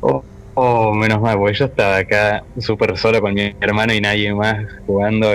Oh, 0.00 0.22
oh 0.54 0.92
menos 0.92 1.20
mal, 1.20 1.38
porque 1.38 1.54
yo 1.54 1.66
estaba 1.66 1.98
acá 1.98 2.44
súper 2.58 2.96
solo 2.98 3.20
con 3.20 3.34
mi 3.34 3.54
hermano 3.60 3.94
y 3.94 4.00
nadie 4.00 4.34
más 4.34 4.66
jugando 4.86 5.28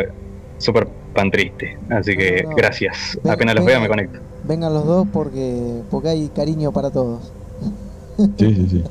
súper 0.58 0.88
pan 1.14 1.32
triste. 1.32 1.78
Así 1.90 2.16
que 2.16 2.46
gracias. 2.56 3.18
Apenas 3.28 3.56
los 3.56 3.66
veo 3.66 3.80
me 3.80 3.88
conecto. 3.88 4.20
Vengan 4.44 4.74
los 4.74 4.86
dos 4.86 5.08
porque, 5.12 5.82
porque 5.90 6.10
hay 6.10 6.30
cariño 6.30 6.72
para 6.72 6.90
todos. 6.90 7.32
Sí, 8.38 8.56
sí, 8.56 8.68
sí. 8.70 8.84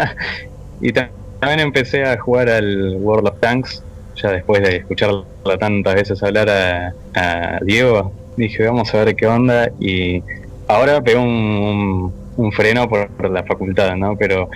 y 0.80 0.92
también 0.92 1.60
empecé 1.60 2.04
a 2.04 2.18
jugar 2.18 2.48
al 2.48 2.96
World 2.96 3.28
of 3.28 3.40
Tanks, 3.40 3.82
ya 4.16 4.32
después 4.32 4.62
de 4.62 4.76
escucharla 4.76 5.24
tantas 5.58 5.94
veces 5.94 6.22
hablar 6.22 6.48
a, 6.48 7.60
Diego, 7.62 8.12
dije 8.36 8.66
vamos 8.66 8.94
a 8.94 9.04
ver 9.04 9.16
qué 9.16 9.26
onda 9.26 9.70
y 9.80 10.22
ahora 10.68 11.00
pegó 11.00 11.22
un, 11.22 12.12
un, 12.36 12.52
freno 12.52 12.88
por, 12.88 13.08
por, 13.08 13.30
la 13.30 13.42
facultad, 13.44 13.96
¿no? 13.96 14.16
Pero 14.16 14.50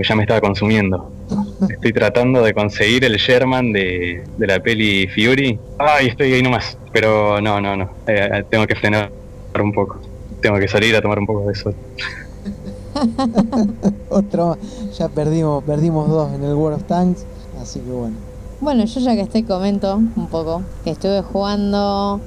ya 0.00 0.16
me 0.16 0.22
estaba 0.22 0.40
consumiendo. 0.40 1.10
Estoy 1.68 1.92
tratando 1.92 2.42
de 2.42 2.54
conseguir 2.54 3.04
el 3.04 3.16
Sherman 3.16 3.72
de, 3.72 4.24
la 4.38 4.60
peli 4.60 5.06
Fury. 5.08 5.58
Ay, 5.78 6.08
estoy 6.08 6.32
ahí 6.32 6.42
nomás. 6.42 6.78
Pero 6.92 7.40
no, 7.40 7.60
no, 7.60 7.76
no. 7.76 7.84
Eh, 8.06 8.28
eh, 8.32 8.44
tengo 8.48 8.66
que 8.66 8.74
frenar 8.74 9.10
un 9.60 9.72
poco. 9.72 10.00
Tengo 10.40 10.58
que 10.58 10.68
salir 10.68 10.96
a 10.96 11.02
tomar 11.02 11.18
un 11.18 11.26
poco 11.26 11.48
de 11.48 11.54
sol. 11.54 11.74
Otro, 14.08 14.56
ya 14.96 15.08
perdimos, 15.08 15.62
perdimos 15.64 16.08
dos 16.08 16.32
en 16.32 16.44
el 16.44 16.54
World 16.54 16.80
of 16.80 16.84
Tanks, 16.84 17.24
así 17.60 17.80
que 17.80 17.90
bueno. 17.90 18.16
Bueno, 18.60 18.84
yo 18.84 19.00
ya 19.00 19.14
que 19.14 19.22
estoy 19.22 19.42
comento 19.44 19.96
un 19.96 20.28
poco 20.28 20.62
que 20.84 20.90
estuve 20.90 21.22
jugando. 21.22 22.20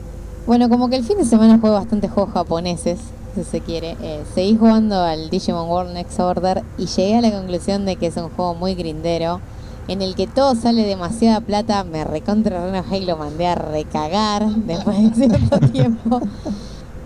Bueno, 0.47 0.69
como 0.69 0.89
que 0.89 0.97
el 0.97 1.03
fin 1.03 1.17
de 1.17 1.25
semana 1.25 1.59
juego 1.59 1.75
bastante 1.75 2.07
juegos 2.07 2.33
japoneses 2.33 2.99
si 3.35 3.43
se 3.43 3.61
quiere. 3.61 3.97
Eh, 4.01 4.23
seguí 4.33 4.57
jugando 4.57 5.01
al 5.01 5.29
Digimon 5.29 5.69
World 5.69 5.93
Next 5.93 6.19
Order 6.19 6.63
y 6.77 6.85
llegué 6.85 7.17
a 7.17 7.21
la 7.21 7.31
conclusión 7.31 7.85
de 7.85 7.97
que 7.97 8.07
es 8.07 8.17
un 8.17 8.29
juego 8.29 8.55
muy 8.55 8.73
grindero, 8.75 9.41
en 9.87 10.01
el 10.01 10.15
que 10.15 10.25
todo 10.25 10.55
sale 10.55 10.83
demasiada 10.83 11.41
plata. 11.41 11.83
Me 11.83 12.03
recontra 12.03 12.65
Reno 12.65 12.83
y 12.95 13.05
lo 13.05 13.17
mandé 13.17 13.47
a 13.47 13.55
recagar 13.55 14.47
después 14.55 15.17
de 15.17 15.27
cierto 15.27 15.59
tiempo. 15.71 16.21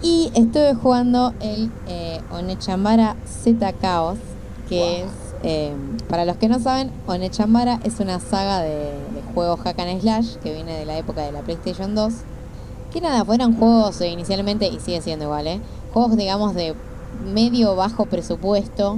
Y 0.01 0.31
estuve 0.33 0.75
jugando 0.75 1.33
el 1.41 1.71
eh, 1.87 2.21
Onechambara 2.31 3.17
Z 3.25 3.73
Chaos, 3.81 4.17
que 4.69 5.01
es, 5.01 5.11
eh, 5.43 5.73
para 6.07 6.23
los 6.23 6.37
que 6.37 6.47
no 6.47 6.59
saben, 6.59 6.91
Onechambara 7.07 7.81
es 7.83 7.99
una 7.99 8.19
saga 8.19 8.61
de, 8.61 8.75
de 8.75 9.21
juegos 9.33 9.59
hack 9.61 9.79
and 9.79 9.99
slash 9.99 10.35
que 10.35 10.53
viene 10.53 10.77
de 10.77 10.85
la 10.85 10.97
época 10.97 11.21
de 11.23 11.31
la 11.31 11.41
PlayStation 11.41 11.95
2. 11.95 12.13
Que 12.93 13.01
nada, 13.01 13.23
fueron 13.23 13.55
juegos 13.55 14.01
inicialmente, 14.01 14.67
y 14.67 14.79
sigue 14.79 15.01
siendo 15.01 15.25
igual, 15.25 15.45
¿eh? 15.47 15.61
Juegos, 15.93 16.17
digamos, 16.17 16.55
de 16.55 16.75
medio 17.25 17.75
bajo 17.75 18.05
presupuesto, 18.05 18.97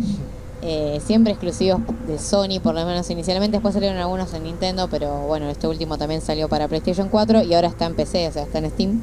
eh, 0.62 1.02
siempre 1.04 1.34
exclusivos 1.34 1.82
de 2.08 2.20
Sony, 2.20 2.60
por 2.62 2.76
lo 2.76 2.86
menos 2.86 3.10
inicialmente. 3.10 3.58
Después 3.58 3.74
salieron 3.74 3.98
algunos 3.98 4.34
en 4.34 4.44
Nintendo, 4.44 4.88
pero 4.90 5.22
bueno, 5.28 5.50
este 5.50 5.68
último 5.68 5.98
también 5.98 6.22
salió 6.22 6.48
para 6.50 6.68
PlayStation 6.68 7.10
4 7.10 7.44
y 7.44 7.54
ahora 7.54 7.68
está 7.68 7.86
en 7.86 7.96
PC, 7.96 8.28
o 8.28 8.32
sea, 8.32 8.44
está 8.44 8.60
en 8.60 8.70
Steam. 8.70 9.02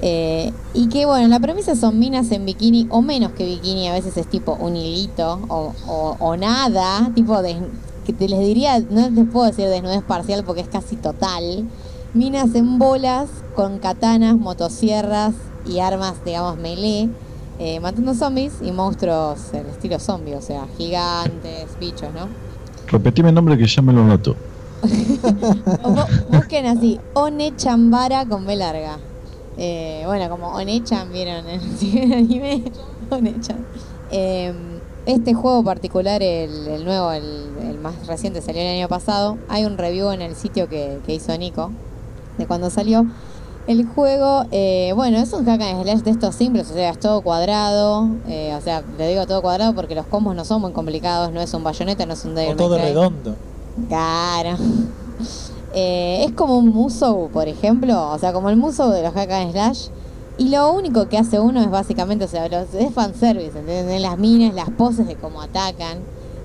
Eh, 0.00 0.52
y 0.74 0.88
que 0.88 1.06
bueno, 1.06 1.26
la 1.26 1.40
premisa 1.40 1.74
son 1.74 1.98
minas 1.98 2.30
en 2.30 2.46
bikini 2.46 2.86
o 2.90 3.02
menos 3.02 3.32
que 3.32 3.44
bikini, 3.44 3.88
a 3.88 3.92
veces 3.92 4.16
es 4.16 4.28
tipo 4.28 4.54
un 4.60 4.76
hilito 4.76 5.40
o, 5.48 6.36
nada, 6.36 7.10
tipo 7.16 7.42
de, 7.42 7.56
que 8.06 8.12
te 8.12 8.28
les 8.28 8.38
diría, 8.38 8.78
no 8.78 9.10
les 9.10 9.28
puedo 9.28 9.46
decir 9.46 9.68
desnudez 9.68 10.02
parcial 10.02 10.44
porque 10.44 10.60
es 10.60 10.68
casi 10.68 10.96
total. 10.96 11.68
Minas 12.14 12.54
en 12.54 12.78
bolas 12.78 13.28
con 13.54 13.78
katanas, 13.78 14.36
motosierras 14.36 15.34
y 15.68 15.80
armas, 15.80 16.24
digamos, 16.24 16.56
melee, 16.56 17.08
eh, 17.58 17.80
matando 17.80 18.14
zombies 18.14 18.54
y 18.62 18.72
monstruos 18.72 19.52
en 19.52 19.66
estilo 19.66 19.98
zombie, 19.98 20.34
o 20.34 20.42
sea, 20.42 20.66
gigantes, 20.76 21.66
bichos, 21.78 22.12
¿no? 22.14 22.28
Repetime 22.86 23.28
el 23.28 23.34
nombre 23.34 23.58
que 23.58 23.66
ya 23.66 23.82
me 23.82 23.92
lo 23.92 24.04
noto. 24.04 24.34
Busquen 26.30 26.66
así, 26.66 27.00
Onechambara 27.14 28.26
con 28.26 28.46
B 28.46 28.56
larga. 28.56 28.98
Eh, 29.56 30.04
bueno, 30.06 30.30
como 30.30 30.48
Onechan, 30.54 31.12
¿vieron? 31.12 31.44
¿Sí, 31.78 31.98
el 31.98 32.12
anime? 32.14 32.64
Onechan. 33.10 33.64
Eh, 34.10 34.52
este 35.06 35.34
juego 35.34 35.64
particular, 35.64 36.22
el, 36.22 36.68
el 36.68 36.84
nuevo, 36.84 37.10
el, 37.12 37.48
el 37.62 37.78
más 37.78 38.06
reciente, 38.06 38.40
salió 38.40 38.62
el 38.62 38.76
año 38.76 38.88
pasado. 38.88 39.36
Hay 39.48 39.64
un 39.64 39.76
review 39.78 40.10
en 40.10 40.22
el 40.22 40.36
sitio 40.36 40.68
que, 40.68 41.00
que 41.04 41.14
hizo 41.14 41.36
Nico 41.36 41.72
de 42.36 42.46
cuando 42.46 42.70
salió. 42.70 43.06
El 43.68 43.84
juego, 43.86 44.46
eh, 44.50 44.92
bueno, 44.96 45.18
es 45.18 45.30
un 45.34 45.44
hack 45.44 45.60
and 45.60 45.82
slash 45.82 45.98
de 46.00 46.10
estos 46.10 46.34
simples, 46.34 46.70
o 46.70 46.74
sea, 46.74 46.88
es 46.90 46.98
todo 46.98 47.20
cuadrado. 47.20 48.08
eh, 48.26 48.54
o 48.58 48.60
sea, 48.62 48.82
le 48.96 49.08
digo 49.08 49.26
todo 49.26 49.42
cuadrado 49.42 49.74
porque 49.74 49.94
los 49.94 50.06
combos 50.06 50.34
no 50.34 50.44
son 50.46 50.62
muy 50.62 50.72
complicados, 50.72 51.32
no 51.32 51.40
es 51.42 51.52
un 51.52 51.62
bayoneta, 51.62 52.06
no 52.06 52.14
es 52.14 52.24
un 52.24 52.34
Devil 52.34 52.54
O 52.54 52.56
todo 52.56 52.78
redondo. 52.78 53.36
Claro. 53.88 54.56
Eh, 55.74 56.24
es 56.24 56.32
como 56.32 56.56
un 56.56 56.68
Musou, 56.70 57.28
por 57.28 57.46
ejemplo. 57.46 58.10
O 58.10 58.18
sea, 58.18 58.32
como 58.32 58.48
el 58.48 58.56
Musou 58.56 58.90
de 58.90 59.02
los 59.02 59.12
hack 59.12 59.30
and 59.30 59.52
slash. 59.52 59.88
Y 60.38 60.48
lo 60.48 60.72
único 60.72 61.08
que 61.10 61.18
hace 61.18 61.38
uno 61.40 61.60
es 61.60 61.70
básicamente, 61.70 62.24
o 62.24 62.28
sea, 62.28 62.48
los, 62.48 62.72
es 62.72 62.92
fanservice, 62.94 63.58
¿entendés? 63.58 64.00
Las 64.00 64.16
minas, 64.16 64.54
las 64.54 64.70
poses 64.70 65.06
de 65.06 65.16
cómo 65.16 65.42
atacan. 65.42 65.98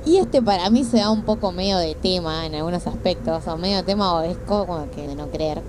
Y 0.06 0.18
este 0.18 0.42
para 0.42 0.70
mí 0.70 0.84
se 0.84 0.98
da 0.98 1.10
un 1.10 1.22
poco 1.24 1.54
medio 1.54 1.78
de 1.78 1.96
tema 1.96 2.46
en 2.46 2.54
algunos 2.56 2.86
aspectos, 2.86 3.48
o 3.48 3.58
medio 3.58 3.78
de 3.78 3.84
tema 3.84 4.14
o 4.14 4.22
es 4.24 4.36
co- 4.46 4.66
como 4.68 4.92
que 4.92 5.08
de 5.08 5.16
no 5.16 5.28
creer. 5.28 5.62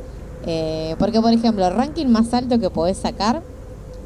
Eh, 0.46 0.94
porque, 0.98 1.20
por 1.20 1.32
ejemplo, 1.32 1.66
el 1.66 1.74
ranking 1.74 2.06
más 2.06 2.32
alto 2.34 2.58
que 2.58 2.70
podés 2.70 2.98
sacar 2.98 3.42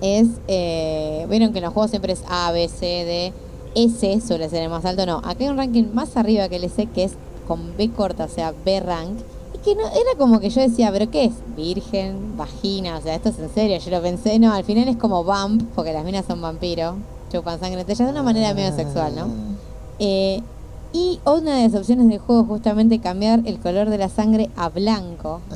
es, 0.00 0.28
eh, 0.46 1.26
vieron 1.28 1.52
que 1.52 1.58
en 1.58 1.64
los 1.64 1.74
juegos 1.74 1.90
siempre 1.90 2.12
es 2.12 2.22
A, 2.28 2.52
B, 2.52 2.68
C, 2.68 2.86
D, 2.86 3.32
S 3.74 4.20
suele 4.20 4.48
ser 4.48 4.62
el 4.62 4.70
más 4.70 4.84
alto, 4.84 5.06
no, 5.06 5.18
acá 5.18 5.36
hay 5.40 5.48
un 5.48 5.56
ranking 5.56 5.84
más 5.92 6.16
arriba 6.16 6.48
que 6.48 6.56
el 6.56 6.64
S 6.64 6.86
que 6.86 7.04
es 7.04 7.12
con 7.46 7.76
B 7.76 7.90
corta, 7.90 8.24
o 8.24 8.28
sea, 8.28 8.52
B 8.64 8.80
rank, 8.80 9.18
y 9.54 9.58
que 9.58 9.74
no, 9.74 9.86
era 9.88 10.16
como 10.16 10.40
que 10.40 10.50
yo 10.50 10.60
decía, 10.60 10.90
pero 10.92 11.10
¿qué 11.10 11.26
es? 11.26 11.32
Virgen, 11.56 12.36
vagina, 12.36 12.98
o 12.98 13.00
sea, 13.00 13.14
esto 13.14 13.30
es 13.30 13.38
en 13.38 13.50
serio, 13.52 13.78
yo 13.78 13.90
lo 13.90 14.02
pensé, 14.02 14.38
no, 14.38 14.52
al 14.52 14.64
final 14.64 14.88
es 14.88 14.96
como 14.96 15.24
vamp, 15.24 15.62
porque 15.74 15.92
las 15.92 16.04
minas 16.04 16.24
son 16.26 16.40
vampiro, 16.40 16.96
chupan 17.32 17.58
sangre 17.58 17.80
entre 17.80 17.94
ellas 17.94 18.06
de 18.06 18.12
una 18.12 18.22
manera 18.22 18.54
medio 18.54 18.74
sexual, 18.74 19.14
¿no? 19.16 19.26
Eh, 19.98 20.42
y 20.92 21.20
una 21.24 21.56
de 21.56 21.68
las 21.68 21.74
opciones 21.74 22.08
del 22.08 22.18
juego 22.18 22.42
es 22.42 22.48
justamente 22.48 22.98
cambiar 22.98 23.42
el 23.44 23.58
color 23.58 23.90
de 23.90 23.98
la 23.98 24.08
sangre 24.08 24.50
a 24.56 24.68
blanco. 24.68 25.40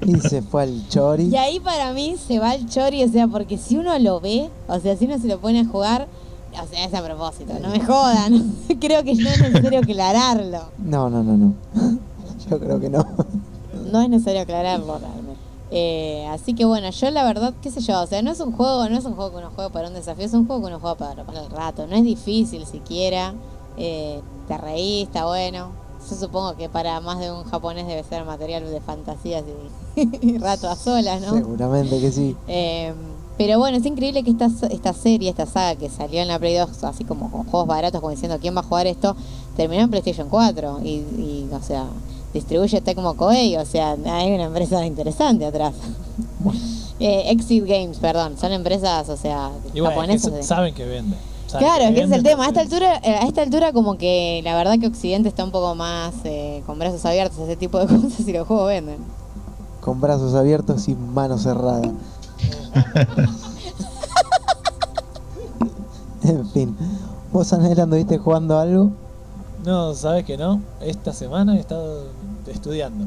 Y 0.00 0.14
se 0.20 0.42
fue 0.42 0.62
al 0.62 0.88
chori. 0.88 1.24
Y 1.24 1.36
ahí 1.36 1.60
para 1.60 1.92
mí 1.92 2.16
se 2.16 2.38
va 2.38 2.54
el 2.54 2.68
chori, 2.68 3.02
o 3.02 3.08
sea, 3.08 3.26
porque 3.26 3.58
si 3.58 3.76
uno 3.76 3.98
lo 3.98 4.20
ve, 4.20 4.48
o 4.68 4.78
sea, 4.78 4.96
si 4.96 5.06
uno 5.06 5.18
se 5.18 5.26
lo 5.26 5.40
pone 5.40 5.60
a 5.60 5.64
jugar, 5.64 6.06
o 6.52 6.66
sea, 6.66 6.84
es 6.84 6.94
a 6.94 7.02
propósito, 7.02 7.52
no 7.60 7.68
me 7.68 7.80
jodan. 7.80 8.54
Creo 8.80 9.02
que 9.02 9.14
no 9.14 9.28
es 9.28 9.40
necesario 9.40 9.80
aclararlo. 9.80 10.60
No, 10.78 11.10
no, 11.10 11.22
no, 11.22 11.36
no. 11.36 11.54
Yo 12.50 12.58
creo 12.58 12.80
que 12.80 12.88
no. 12.88 13.04
No 13.92 14.00
es 14.00 14.08
necesario 14.08 14.40
aclararlo 14.40 14.98
realmente. 14.98 15.27
Eh, 15.70 16.26
así 16.30 16.54
que 16.54 16.64
bueno, 16.64 16.90
yo 16.90 17.10
la 17.10 17.24
verdad, 17.24 17.52
qué 17.60 17.70
sé 17.70 17.80
yo, 17.80 18.00
o 18.00 18.06
sea, 18.06 18.22
no 18.22 18.30
es 18.30 18.40
un 18.40 18.52
juego, 18.52 18.88
no 18.88 18.96
es 18.96 19.04
un 19.04 19.14
juego 19.14 19.32
que 19.32 19.36
uno 19.36 19.50
juega 19.54 19.70
para 19.70 19.88
un 19.88 19.94
desafío, 19.94 20.24
es 20.24 20.32
un 20.32 20.46
juego 20.46 20.62
que 20.62 20.68
uno 20.68 20.80
juega 20.80 20.96
para, 20.96 21.24
para 21.24 21.40
el 21.44 21.50
rato, 21.50 21.86
no 21.86 21.94
es 21.94 22.04
difícil 22.04 22.64
siquiera, 22.66 23.34
eh, 23.76 24.20
te 24.46 24.56
reís, 24.56 25.06
está 25.06 25.26
bueno. 25.26 25.70
Yo 26.08 26.16
supongo 26.16 26.56
que 26.56 26.68
para 26.68 27.00
más 27.00 27.18
de 27.18 27.30
un 27.30 27.44
japonés 27.44 27.86
debe 27.86 28.02
ser 28.04 28.24
material 28.24 28.64
de 28.70 28.80
fantasías 28.80 29.44
y, 29.96 30.08
y 30.22 30.38
rato 30.38 30.70
a 30.70 30.76
solas, 30.76 31.20
¿no? 31.20 31.34
Seguramente 31.34 32.00
que 32.00 32.12
sí. 32.12 32.36
Eh, 32.46 32.94
pero 33.36 33.58
bueno, 33.58 33.76
es 33.76 33.86
increíble 33.86 34.24
que 34.24 34.30
esta, 34.30 34.48
esta 34.70 34.92
serie, 34.92 35.30
esta 35.30 35.46
saga 35.46 35.76
que 35.76 35.88
salió 35.88 36.20
en 36.20 36.28
la 36.28 36.40
Play 36.40 36.56
2, 36.56 36.82
así 36.84 37.04
como 37.04 37.30
con 37.30 37.44
juegos 37.44 37.68
baratos, 37.68 38.00
como 38.00 38.10
diciendo 38.10 38.38
quién 38.40 38.56
va 38.56 38.60
a 38.60 38.64
jugar 38.64 38.88
esto, 38.88 39.14
terminó 39.56 39.82
en 39.82 39.90
PlayStation 39.90 40.28
4. 40.28 40.80
Y, 40.82 40.88
y, 40.88 41.48
o 41.52 41.62
sea, 41.62 41.86
distribuye 42.34 42.80
Tecmo 42.80 43.14
Koei, 43.14 43.56
o 43.56 43.64
sea, 43.64 43.96
hay 44.06 44.32
una 44.32 44.44
empresa 44.44 44.84
interesante 44.86 45.44
atrás. 45.46 45.74
eh, 47.00 47.30
Exit 47.30 47.64
Games, 47.66 47.98
perdón, 47.98 48.36
son 48.38 48.52
empresas, 48.52 49.08
o 49.08 49.16
sea, 49.16 49.50
Y 49.72 49.80
bueno, 49.80 50.02
es 50.12 50.22
que 50.22 50.28
japonesas. 50.28 50.30
sa- 50.30 50.36
de- 50.36 50.42
saben 50.42 50.74
que 50.74 50.84
vende. 50.84 51.16
Saben 51.46 51.66
Claro, 51.66 51.84
es 51.84 51.94
que 51.94 52.02
es 52.02 52.10
el 52.10 52.22
tema. 52.22 52.44
A 52.44 52.48
esta 52.48 52.60
altura, 52.60 52.96
eh, 53.02 53.14
a 53.14 53.26
esta 53.26 53.40
altura 53.42 53.72
como 53.72 53.96
que 53.96 54.40
la 54.44 54.54
verdad 54.54 54.78
que 54.78 54.86
Occidente 54.86 55.28
está 55.30 55.44
un 55.44 55.50
poco 55.50 55.74
más 55.74 56.12
eh, 56.24 56.62
con 56.66 56.78
brazos 56.78 57.04
abiertos 57.06 57.38
a 57.38 57.44
ese 57.44 57.56
tipo 57.56 57.78
de 57.78 57.86
cosas 57.96 58.20
y 58.20 58.32
los 58.32 58.46
juegos 58.46 58.68
venden. 58.68 58.98
Con 59.80 59.98
brazos 60.00 60.34
abiertos 60.34 60.86
y 60.88 60.94
mano 60.94 61.38
cerrada. 61.38 61.80
en 66.22 66.48
fin. 66.50 66.76
¿Vos, 67.32 67.52
Anel, 67.52 67.78
anduviste 67.80 68.18
jugando 68.18 68.58
algo? 68.58 68.90
No, 69.64 69.94
sabes 69.94 70.24
que 70.24 70.36
no. 70.36 70.60
Esta 70.80 71.12
semana 71.12 71.56
he 71.56 71.60
estado 71.60 72.04
estudiando. 72.50 73.06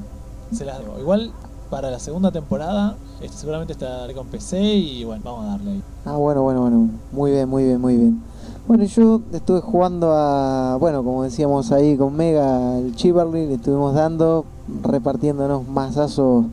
Se 0.51 0.65
las 0.65 0.79
debo. 0.79 0.99
Igual 0.99 1.31
para 1.69 1.89
la 1.89 1.99
segunda 1.99 2.31
temporada 2.31 2.97
este, 3.21 3.37
seguramente 3.37 3.73
estaré 3.73 4.13
con 4.13 4.27
PC 4.27 4.61
y 4.61 5.03
bueno, 5.03 5.21
vamos 5.23 5.45
a 5.45 5.47
darle 5.49 5.71
ahí. 5.71 5.83
Ah, 6.05 6.17
bueno, 6.17 6.41
bueno, 6.41 6.61
bueno. 6.61 6.89
Muy 7.11 7.31
bien, 7.31 7.47
muy 7.47 7.63
bien, 7.63 7.79
muy 7.79 7.97
bien. 7.97 8.21
Bueno, 8.67 8.83
yo 8.83 9.21
estuve 9.31 9.61
jugando 9.61 10.11
a, 10.11 10.77
bueno, 10.77 11.03
como 11.03 11.23
decíamos 11.23 11.71
ahí 11.71 11.97
con 11.97 12.15
Mega, 12.15 12.77
el 12.77 12.95
Chivalry, 12.95 13.47
le 13.47 13.55
estuvimos 13.55 13.93
dando, 13.93 14.45
repartiéndonos 14.83 15.67
mazazos 15.67 16.45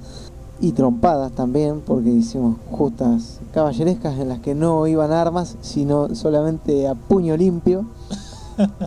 y 0.60 0.72
trompadas 0.72 1.32
también, 1.32 1.80
porque 1.80 2.10
hicimos 2.10 2.56
justas 2.70 3.40
caballerescas 3.52 4.18
en 4.18 4.28
las 4.28 4.40
que 4.40 4.54
no 4.54 4.86
iban 4.86 5.12
armas, 5.12 5.56
sino 5.60 6.14
solamente 6.14 6.86
a 6.88 6.94
puño 6.94 7.36
limpio. 7.36 7.84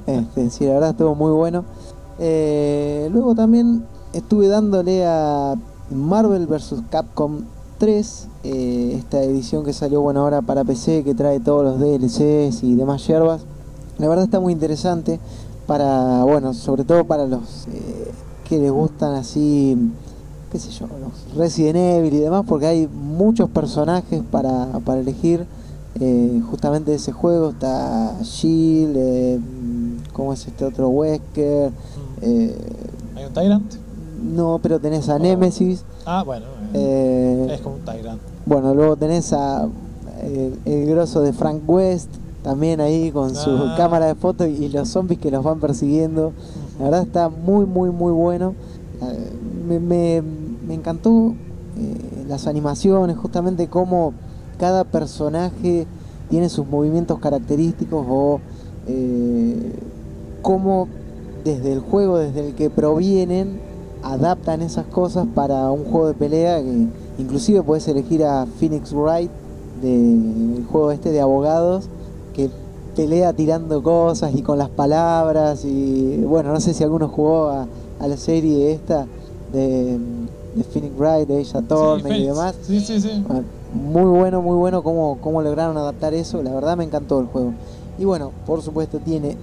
Este, 0.06 0.50
sí, 0.50 0.66
la 0.66 0.74
verdad 0.74 0.90
estuvo 0.90 1.16
muy 1.16 1.32
bueno. 1.32 1.64
Eh, 2.20 3.10
luego 3.14 3.34
también 3.36 3.86
estuve 4.14 4.48
dándole 4.48 5.06
a 5.06 5.56
Marvel 5.90 6.48
vs. 6.48 6.76
Capcom 6.90 7.42
3, 7.78 8.28
eh, 8.44 8.96
esta 8.98 9.22
edición 9.24 9.64
que 9.64 9.74
salió 9.74 10.02
bueno 10.02 10.22
ahora 10.22 10.42
para 10.42 10.64
PC, 10.64 11.04
que 11.04 11.16
trae 11.16 11.40
todos 11.40 11.64
los 11.64 11.80
DLCs 11.80 12.64
y 12.64 12.76
demás 12.76 13.06
yerbas. 13.08 13.42
La 13.98 14.08
verdad 14.08 14.26
está 14.26 14.40
muy 14.40 14.54
interesante 14.54 15.20
para, 15.68 16.24
bueno, 16.24 16.54
sobre 16.54 16.84
todo 16.84 17.06
para 17.06 17.26
los 17.26 17.68
eh, 17.68 18.12
que 18.48 18.60
les 18.60 18.72
gustan 18.72 19.16
así, 19.16 19.78
qué 20.52 20.60
sé 20.60 20.72
yo, 20.72 20.88
los 20.88 21.36
Resident 21.38 21.78
Evil 21.78 22.14
y 22.14 22.20
demás, 22.20 22.44
porque 22.48 22.68
hay 22.68 22.88
muchos 22.88 23.50
personajes 23.50 24.22
para, 24.32 24.68
para 24.86 25.00
elegir. 25.02 25.46
eh, 26.00 26.42
justamente 26.50 26.92
de 26.92 26.98
ese 26.98 27.12
juego 27.12 27.50
está 27.50 28.16
Shield, 28.22 28.96
eh, 28.98 29.40
¿cómo 30.14 30.34
es 30.34 30.48
este 30.48 30.66
otro 30.66 30.90
Wesker? 30.90 31.72
Eh, 32.22 32.56
¿Hay 33.16 33.26
un 33.26 33.34
Tyrant? 33.34 33.74
No, 34.22 34.60
pero 34.62 34.80
tenés 34.80 35.10
a 35.10 35.20
Nemesis. 35.20 35.84
Ah, 36.06 36.24
bueno. 36.24 36.46
eh, 36.74 37.48
eh, 37.50 37.54
es 37.56 37.62
como 37.62 37.76
un 37.76 37.82
Tyrant. 37.82 38.20
bueno, 38.46 38.74
luego 38.74 38.96
tenés 38.96 39.34
a 39.34 39.68
el, 40.24 40.60
el 40.66 40.86
grosso 40.88 41.22
de 41.22 41.34
Frank 41.34 41.62
West, 41.68 42.10
también 42.44 42.80
ahí 42.82 43.12
con 43.12 43.34
su 43.36 43.50
Ah. 43.52 43.76
cámara 43.78 44.06
de 44.08 44.16
foto 44.16 44.46
y, 44.46 44.70
los 44.70 44.90
zombies 44.90 45.20
que 45.20 45.32
los 45.32 45.44
van 45.44 45.60
persiguiendo. 45.60 46.32
La 46.80 46.86
verdad 46.86 47.02
está 47.04 47.30
muy, 47.30 47.66
muy, 47.66 47.90
muy 47.92 48.12
bueno. 48.12 48.54
Eh, 49.02 49.32
Me, 49.68 49.80
me- 49.80 50.22
me 50.68 50.74
encantó 50.74 51.34
eh, 51.78 52.26
las 52.28 52.46
animaciones, 52.48 53.18
justamente 53.18 53.68
cómo 53.68 54.14
cada 54.60 54.84
personaje 54.84 55.86
tiene 56.30 56.50
sus 56.50 56.68
movimientos 56.68 57.20
característicos 57.20 58.06
o 58.10 58.40
eh, 58.88 59.74
cómo 60.42 60.88
desde 61.44 61.74
el 61.74 61.80
juego, 61.80 62.18
desde 62.18 62.48
el 62.50 62.56
que 62.56 62.70
provienen, 62.70 63.60
adaptan 64.04 64.62
esas 64.62 64.86
cosas 64.88 65.28
para 65.34 65.70
un 65.72 65.86
juego 65.86 66.08
de 66.08 66.14
pelea 66.14 66.62
que 66.62 66.88
inclusive 67.18 67.62
puedes 67.64 67.88
elegir 67.88 68.24
a 68.24 68.46
Phoenix 68.60 68.94
Wright 68.94 69.30
del 69.82 70.66
juego 70.72 70.92
este 70.92 71.12
de 71.12 71.22
abogados 71.22 71.86
que 72.34 72.50
pelea 72.96 73.34
tirando 73.34 73.82
cosas 73.82 74.34
y 74.36 74.42
con 74.42 74.58
las 74.58 74.70
palabras 74.70 75.64
y 75.66 76.18
bueno 76.18 76.52
no 76.52 76.60
sé 76.60 76.74
si 76.74 76.84
alguno 76.84 77.08
jugó 77.08 77.50
a, 77.50 77.68
a 78.00 78.08
la 78.08 78.18
serie 78.18 78.72
esta 78.74 79.06
de, 79.54 79.98
de 80.56 80.64
Phoenix 80.64 80.98
Wright 80.98 81.28
de 81.28 81.40
ella 81.40 81.62
y 82.18 82.26
demás 82.26 82.56
Sí, 82.62 82.80
sí, 82.80 83.00
sí. 83.00 83.24
Ah, 83.30 83.42
muy 83.74 84.04
bueno, 84.04 84.42
muy 84.42 84.58
bueno 84.58 84.84
cómo, 84.84 85.18
cómo 85.22 85.42
lograron 85.42 85.78
adaptar 85.78 86.14
eso. 86.14 86.44
La 86.44 86.52
verdad 86.54 86.76
me 86.76 86.84
encantó 86.84 87.22
el 87.22 87.28
juego. 87.28 87.54
Y 87.98 88.04
bueno, 88.04 88.32
por 88.46 88.62
supuesto 88.62 89.00
tiene, 89.00 89.38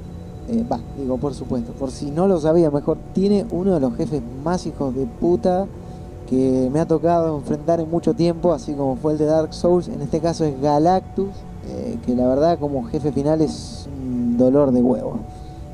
eh, 0.49 0.65
va, 0.71 0.81
digo 0.97 1.19
por 1.19 1.35
supuesto, 1.35 1.73
por 1.73 1.91
si 1.91 2.11
no 2.11 2.27
lo 2.27 2.41
sabía 2.41 2.71
mejor, 2.71 2.99
tiene 3.13 3.45
uno 3.51 3.75
de 3.75 3.81
los 3.81 3.95
jefes 3.97 4.23
más 4.43 4.67
hijos 4.67 4.95
de 4.95 5.07
puta 5.07 5.67
que 6.29 6.69
me 6.73 6.81
ha 6.81 6.87
tocado 6.87 7.37
enfrentar 7.37 7.81
en 7.81 7.91
mucho 7.91 8.15
tiempo, 8.15 8.53
así 8.53 8.75
como 8.75 8.97
fue 8.97 9.13
el 9.13 9.19
de 9.19 9.25
Dark 9.27 9.55
Souls. 9.55 9.89
En 9.89 10.03
este 10.03 10.21
caso 10.21 10.45
es 10.45 10.61
Galactus, 10.61 11.29
eh, 11.67 11.99
que 12.05 12.15
la 12.15 12.27
verdad 12.27 12.59
como 12.59 12.85
jefe 12.85 13.13
final 13.13 13.41
es 13.41 13.89
un 13.99 14.37
dolor 14.37 14.73
de 14.73 14.83
huevo. 14.83 15.21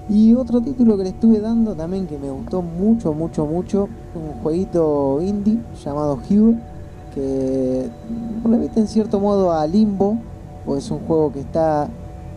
Y 0.08 0.34
otro 0.34 0.60
título 0.60 0.96
que 0.96 1.04
le 1.04 1.08
estuve 1.10 1.40
dando 1.40 1.74
también 1.74 2.06
que 2.06 2.18
me 2.18 2.30
gustó 2.30 2.62
mucho, 2.62 3.14
mucho, 3.14 3.46
mucho, 3.46 3.88
un 4.14 4.42
jueguito 4.42 5.20
indie 5.22 5.58
llamado 5.82 6.18
Hue, 6.28 6.56
que 7.14 7.88
remite 8.44 8.80
en 8.80 8.86
cierto 8.88 9.18
modo 9.18 9.52
a 9.52 9.66
Limbo, 9.66 10.18
o 10.66 10.76
es 10.76 10.90
un 10.90 11.00
juego 11.00 11.32
que 11.32 11.40
está 11.40 11.88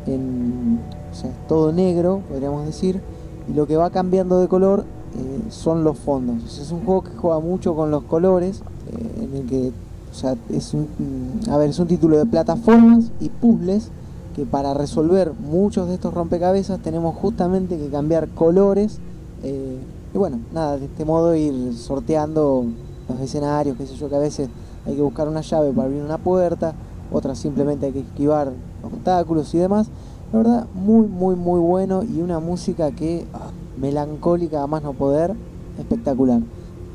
en, 0.06 0.80
sea, 1.18 1.30
es 1.30 1.48
todo 1.48 1.72
negro, 1.72 2.22
podríamos 2.30 2.66
decir, 2.66 3.02
y 3.50 3.54
lo 3.54 3.68
que 3.68 3.76
va 3.76 3.90
cambiando 3.90 4.40
de 4.40 4.48
color 4.48 4.86
eh, 5.16 5.50
son 5.50 5.84
los 5.84 5.98
fondos. 5.98 6.60
Es 6.60 6.72
un 6.72 6.86
juego 6.86 7.04
que 7.04 7.12
juega 7.18 7.40
mucho 7.40 7.76
con 7.76 7.92
los 7.92 8.04
colores, 8.04 8.62
eh, 8.88 9.24
en 9.24 9.36
el 9.36 9.46
que, 9.48 9.72
o 10.12 10.14
sea, 10.14 10.36
es 10.50 10.74
un, 10.74 10.88
mm, 10.98 11.50
a 11.50 11.58
ver, 11.58 11.70
es 11.70 11.80
un 11.80 11.88
título 11.88 12.18
de 12.18 12.26
plataformas 12.26 13.12
y 13.20 13.30
puzzles 13.30 13.90
que 14.36 14.46
para 14.46 14.74
resolver 14.74 15.34
muchos 15.34 15.88
de 15.88 15.96
estos 15.96 16.14
rompecabezas 16.14 16.80
tenemos 16.80 17.16
justamente 17.16 17.78
que 17.78 17.90
cambiar 17.90 18.28
colores 18.30 19.00
eh, 19.44 19.78
y 20.14 20.18
bueno, 20.18 20.40
nada, 20.54 20.78
de 20.78 20.86
este 20.86 21.06
modo 21.06 21.36
ir 21.36 21.74
sorteando 21.76 22.66
los 23.10 23.20
escenarios, 23.20 23.78
qué 23.78 23.86
sé 23.86 23.96
yo, 23.96 24.10
que 24.10 24.16
a 24.16 24.20
veces 24.20 24.50
hay 24.86 24.96
que 24.96 25.02
buscar 25.02 25.28
una 25.28 25.42
llave 25.42 25.72
para 25.72 25.88
abrir 25.88 26.02
una 26.02 26.18
puerta, 26.18 26.74
otras 27.12 27.38
simplemente 27.38 27.88
hay 27.88 27.94
que 27.94 28.00
esquivar 28.00 28.52
obstáculos 28.84 29.54
y 29.54 29.60
demás. 29.60 29.88
La 30.34 30.40
verdad, 30.40 30.68
muy, 30.74 31.08
muy, 31.08 31.36
muy 31.36 31.60
bueno 31.60 32.04
y 32.04 32.22
una 32.22 32.40
música 32.40 32.92
que 32.92 33.26
ah, 33.34 33.50
melancólica 33.80 34.62
a 34.64 34.68
más 34.68 34.84
no 34.84 34.94
poder, 34.94 35.34
espectacular. 35.80 36.42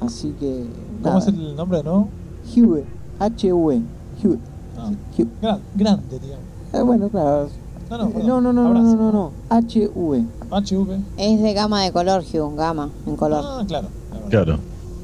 Así 0.00 0.34
que. 0.38 0.66
¿Cómo 1.02 1.14
nada. 1.14 1.18
es 1.18 1.26
el 1.28 1.56
nombre, 1.56 1.82
no? 1.82 2.08
Hue, 2.54 2.84
H-U-E, 3.18 3.80
Hue. 4.22 4.38
Ah, 4.78 4.90
Hue. 5.16 5.26
gran- 5.40 5.60
grande, 5.74 6.18
digamos. 6.18 6.44
Eh, 6.72 6.82
bueno, 6.82 7.08
claro. 7.08 7.48
No, 7.90 7.98
no, 7.98 8.08
perdón. 8.10 8.26
no, 8.26 8.40
no, 8.40 8.52
no, 8.52 8.62
no, 8.62 8.68
Abrazo. 8.68 8.96
no, 8.96 8.96
no, 8.96 9.12
no. 9.12 9.30
H-U-E. 9.50 10.24
HV. 10.50 10.98
Es 11.16 11.42
de 11.42 11.52
gama 11.54 11.82
de 11.84 11.92
color, 11.92 12.22
Hugh, 12.22 12.54
gama, 12.56 12.90
en 13.06 13.16
color. 13.16 13.44
Ah, 13.46 13.64
claro. 13.66 13.88
Claro. 14.28 14.58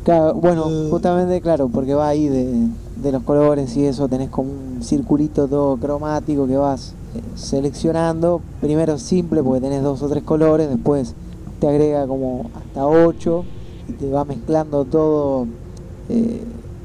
Claro, 0.05 0.35
bueno, 0.35 0.65
Eh. 0.71 0.89
justamente, 0.91 1.41
claro, 1.41 1.69
porque 1.69 1.93
va 1.95 2.09
ahí 2.09 2.29
de, 2.29 2.69
de 2.97 3.13
los 3.13 3.23
colores 3.25 3.77
y 3.77 3.85
eso, 3.85 4.09
tenés 4.09 4.31
como 4.31 4.51
un 4.51 4.83
circulito 4.83 5.47
todo 5.49 5.77
cromático 5.77 6.47
que 6.47 6.57
vas 6.57 6.95
seleccionando. 7.35 8.41
Primero 8.61 8.99
simple, 8.99 9.43
porque 9.43 9.61
tenés 9.61 9.83
dos 9.83 10.03
o 10.03 10.09
tres 10.09 10.23
colores, 10.23 10.69
después 10.69 11.15
te 11.61 11.69
agrega 11.69 12.07
como 12.07 12.51
hasta 12.55 12.87
ocho 12.87 13.45
y 13.89 13.93
te 13.93 14.11
va 14.11 14.25
mezclando 14.25 14.85
todo, 14.85 15.47
eh, 16.09 16.43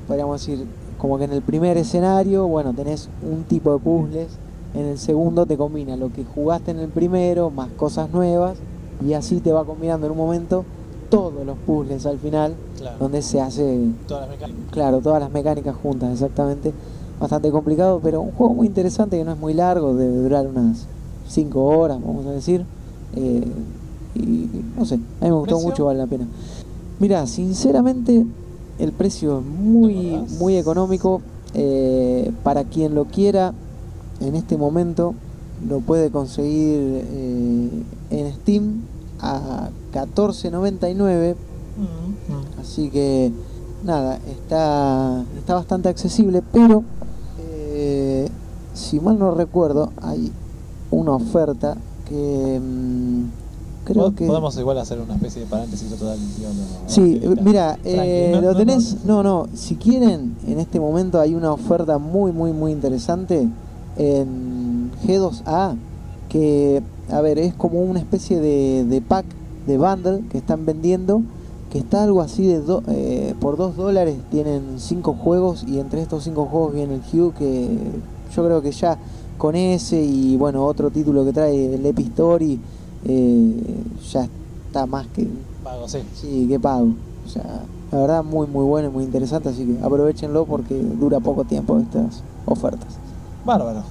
podríamos 0.08 0.40
decir, 0.46 0.66
como 0.98 1.18
que 1.18 1.26
en 1.26 1.34
el 1.34 1.42
primer 1.42 1.78
escenario, 1.78 2.48
bueno, 2.48 2.74
tenés 2.74 3.10
un 3.30 3.44
tipo 3.44 3.74
de 3.74 3.80
puzzles, 3.80 4.30
en 4.74 4.86
el 4.86 4.98
segundo 4.98 5.46
te 5.46 5.58
combina 5.58 5.96
lo 5.98 6.12
que 6.12 6.24
jugaste 6.24 6.72
en 6.72 6.80
el 6.80 6.90
primero, 6.90 7.50
más 7.50 7.70
cosas 7.72 8.10
nuevas, 8.12 8.58
y 9.06 9.14
así 9.14 9.40
te 9.40 9.52
va 9.52 9.66
combinando 9.66 10.06
en 10.08 10.12
un 10.14 10.18
momento 10.18 10.64
todos 11.10 11.46
los 11.46 11.58
puzzles 11.66 12.06
al 12.06 12.18
final, 12.20 12.56
Claro. 12.80 12.98
donde 13.00 13.22
se 13.22 13.40
hace, 13.40 13.80
Todas 14.08 14.22
las 14.28 14.32
mecánicas. 14.32 14.64
claro, 14.72 15.00
todas 15.00 15.20
las 15.22 15.32
mecánicas 15.32 15.76
juntas, 15.76 16.12
exactamente. 16.14 16.74
Bastante 17.20 17.52
complicado, 17.52 18.00
pero 18.04 18.22
un 18.22 18.32
juego 18.32 18.54
muy 18.54 18.68
interesante 18.68 19.18
que 19.18 19.24
no 19.24 19.32
es 19.34 19.40
muy 19.40 19.54
largo, 19.54 19.94
debe 19.96 20.18
durar 20.18 20.48
unas 20.48 20.86
5 21.30 21.64
horas, 21.64 22.00
vamos 22.06 22.26
a 22.26 22.32
decir. 22.32 22.66
Eh, 23.16 23.44
y 24.16 24.50
no 24.78 24.86
sé, 24.86 24.96
a 24.96 24.98
mí 24.98 25.02
me 25.22 25.32
gustó 25.32 25.56
¿Precio? 25.56 25.70
mucho, 25.70 25.86
vale 25.86 26.00
la 26.00 26.08
pena. 26.08 26.26
Mira, 27.00 27.26
sinceramente, 27.28 28.26
el 28.80 28.92
precio 28.92 29.40
es 29.40 29.46
muy, 29.46 30.18
muy 30.40 30.58
económico. 30.58 31.22
eh, 31.56 32.32
para 32.44 32.64
quien 32.64 32.96
lo 32.96 33.06
quiera, 33.06 33.54
en 34.20 34.36
este 34.36 34.58
momento 34.58 35.14
lo 35.70 35.82
puede 35.82 36.10
conseguir 36.10 37.04
eh, 37.06 37.70
en 38.10 38.34
Steam 38.34 38.82
a 39.22 39.70
14.99 39.94 41.36
Mm, 41.76 42.60
Así 42.62 42.90
que 42.90 43.32
nada, 43.84 44.20
está, 44.30 45.24
está 45.38 45.56
bastante 45.56 45.90
accesible, 45.90 46.44
pero 46.52 46.84
si 48.74 49.00
mal 49.00 49.18
no 49.20 49.32
recuerdo, 49.32 49.92
hay 50.02 50.32
una 50.92 51.12
oferta 51.14 51.76
que 52.08 52.60
mm, 52.62 53.24
creo 53.86 54.14
que... 54.16 54.26
Podemos 54.28 54.58
igual 54.58 54.78
hacer 54.78 55.00
una 55.00 55.16
especie 55.16 55.42
de 55.42 55.48
paréntesis 55.48 55.90
total. 55.90 56.18
Sí, 56.88 57.22
mira, 57.44 57.78
eh, 57.84 58.32
no- 58.34 58.42
lo 58.42 58.56
tenés, 58.56 58.98
no, 59.06 59.24
no, 59.24 59.48
si 59.54 59.76
quieren, 59.76 60.36
en 60.48 60.60
este 60.60 60.80
momento 60.80 61.20
hay 61.20 61.36
una 61.36 61.52
oferta 61.54 61.98
muy, 61.98 62.32
muy, 62.32 62.52
muy 62.54 62.72
interesante 62.72 63.48
en 63.98 64.92
G2A, 65.06 65.76
que, 66.30 66.82
a 67.12 67.22
ver, 67.22 67.38
es 67.40 67.54
como 67.54 67.82
una 67.82 68.00
especie 68.00 68.40
de, 68.40 68.86
de 68.86 69.02
pack, 69.02 69.26
de 69.68 69.78
bundle 69.78 70.24
que 70.30 70.40
están 70.40 70.66
vendiendo, 70.66 71.22
que 71.72 71.80
está 71.80 72.04
algo 72.04 72.22
así 72.22 72.46
de, 72.46 72.60
do- 72.62 72.84
eh, 72.88 73.34
por 73.40 73.58
2 73.58 73.76
dólares 73.76 74.16
tienen 74.32 74.76
5 74.78 75.14
juegos 75.14 75.64
y 75.68 75.80
entre 75.80 76.02
estos 76.02 76.24
5 76.24 76.46
juegos 76.46 76.74
viene 76.74 76.96
el 76.96 77.02
Hue, 77.02 77.32
que 77.38 77.68
yo 78.36 78.46
creo 78.46 78.62
que 78.62 78.72
ya 78.72 78.98
con 79.38 79.56
ese 79.56 80.02
y 80.02 80.38
bueno, 80.38 80.66
otro 80.66 80.90
título 80.90 81.26
que 81.26 81.34
trae 81.34 81.76
el 81.76 81.86
Epic 81.86 82.08
Story, 82.10 82.60
eh, 83.06 83.84
ya 84.12 84.28
está 84.68 84.86
más 84.86 85.08
que 85.08 85.28
Vago, 85.64 85.88
sí. 85.88 86.00
Sí, 86.16 86.46
qué 86.50 86.60
pago. 86.60 86.90
O 87.26 87.30
sea, 87.30 87.62
la 87.92 87.98
verdad 88.00 88.24
muy 88.24 88.48
muy 88.48 88.66
bueno 88.66 88.90
y 88.90 88.92
muy 88.92 89.04
interesante, 89.06 89.50
así 89.50 89.66
que 89.66 89.84
aprovechenlo 89.84 90.46
porque 90.46 90.76
dura 90.76 91.20
poco 91.20 91.44
tiempo 91.46 91.78
estas 91.80 92.22
ofertas. 92.46 92.96
Bárbaro. 93.46 93.84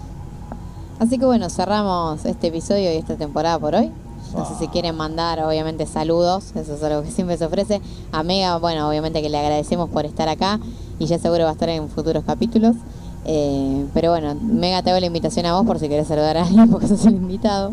Así 0.98 1.18
que 1.18 1.24
bueno, 1.26 1.48
cerramos 1.50 2.24
este 2.24 2.48
episodio 2.48 2.92
y 2.92 2.96
esta 2.96 3.16
temporada 3.16 3.58
por 3.58 3.74
hoy. 3.74 3.90
No 4.36 4.46
sé 4.46 4.54
si 4.58 4.66
Ah. 4.66 4.70
quieren 4.70 4.96
mandar, 4.96 5.40
obviamente, 5.42 5.84
saludos. 5.86 6.52
Eso 6.54 6.74
es 6.74 6.82
algo 6.82 7.02
que 7.02 7.10
siempre 7.10 7.36
se 7.36 7.44
ofrece. 7.44 7.80
A 8.12 8.22
Mega, 8.22 8.56
bueno, 8.58 8.88
obviamente 8.88 9.20
que 9.20 9.28
le 9.28 9.38
agradecemos 9.38 9.90
por 9.90 10.06
estar 10.06 10.28
acá 10.28 10.58
y 10.98 11.06
ya 11.06 11.18
seguro 11.18 11.44
va 11.44 11.50
a 11.50 11.52
estar 11.52 11.68
en 11.68 11.88
futuros 11.88 12.22
capítulos. 12.24 12.76
Eh, 13.24 13.84
pero 13.94 14.10
bueno, 14.10 14.34
Mega, 14.34 14.82
te 14.82 14.90
hago 14.90 15.00
la 15.00 15.06
invitación 15.06 15.46
a 15.46 15.54
vos 15.54 15.64
por 15.64 15.78
si 15.78 15.88
querés 15.88 16.08
saludar 16.08 16.36
a 16.36 16.44
alguien 16.44 16.68
porque 16.68 16.88
sos 16.88 17.04
el 17.06 17.14
invitado. 17.14 17.72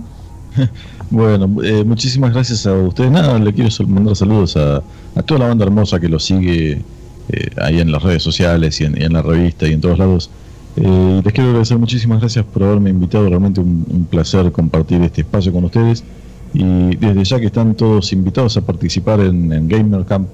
Bueno, 1.11 1.50
eh, 1.64 1.84
muchísimas 1.84 2.34
gracias 2.34 2.68
a 2.68 2.74
ustedes. 2.74 3.10
Nada, 3.10 3.40
le 3.40 3.52
quiero 3.52 3.69
mandar 3.88 4.16
saludos 4.16 4.56
a, 4.58 4.84
a 5.16 5.24
toda 5.24 5.40
la 5.40 5.48
banda 5.48 5.66
hermosa 5.66 6.00
que 6.00 6.08
lo 6.08 6.19
sigue 6.19 6.84
eh, 7.32 7.50
ahí 7.58 7.80
en 7.80 7.92
las 7.92 8.02
redes 8.02 8.24
sociales 8.24 8.82
y 8.82 8.86
en, 8.86 9.14
la 9.14 9.22
revista 9.22 9.68
y 9.68 9.74
en 9.74 9.82
todos 9.82 10.00
lados. 10.00 10.30
Eh, 10.76 11.22
les 11.24 11.34
quiero 11.34 11.50
agradecer 11.50 11.78
muchísimas 11.78 12.19
gracias 12.19 12.44
por 12.45 12.64
haberme 12.64 12.90
invitado. 12.90 13.28
Realmente 13.30 13.60
un, 13.60 14.08
placer 14.10 14.52
compartir 14.52 15.02
este 15.03 15.22
espacio 15.22 15.52
con 15.53 15.64
ustedes. 15.64 16.03
Y 16.53 16.95
desde 16.95 17.24
ya 17.24 17.40
que 17.40 17.45
están 17.48 17.76
todos 17.76 18.11
invitados 18.14 18.58
a 18.58 18.61
participar 18.61 19.19
en, 19.19 19.53
en 19.53 19.68
Gamer 19.68 20.06
Camp, 20.06 20.28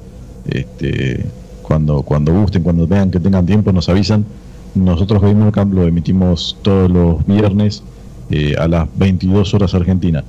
este, 0.48 1.26
cuando, 1.62 2.02
cuando 2.04 2.34
gusten, 2.34 2.64
cuando 2.64 2.88
tengan 2.88 3.12
que 3.12 3.20
tengan 3.20 3.46
tiempo, 3.46 3.74
nos 3.74 3.90
avisan. 3.90 4.26
Nosotros 4.76 5.22
Gamer 5.22 5.52
Camp 5.52 5.74
lo 5.74 5.88
emitimos 5.88 6.58
todos 6.62 6.92
los 6.92 7.26
viernes 7.26 7.84
eh, 8.30 8.56
a 8.58 8.68
las 8.68 8.88
22 8.98 9.54
horas 9.54 9.74
Argentina. 9.74 10.24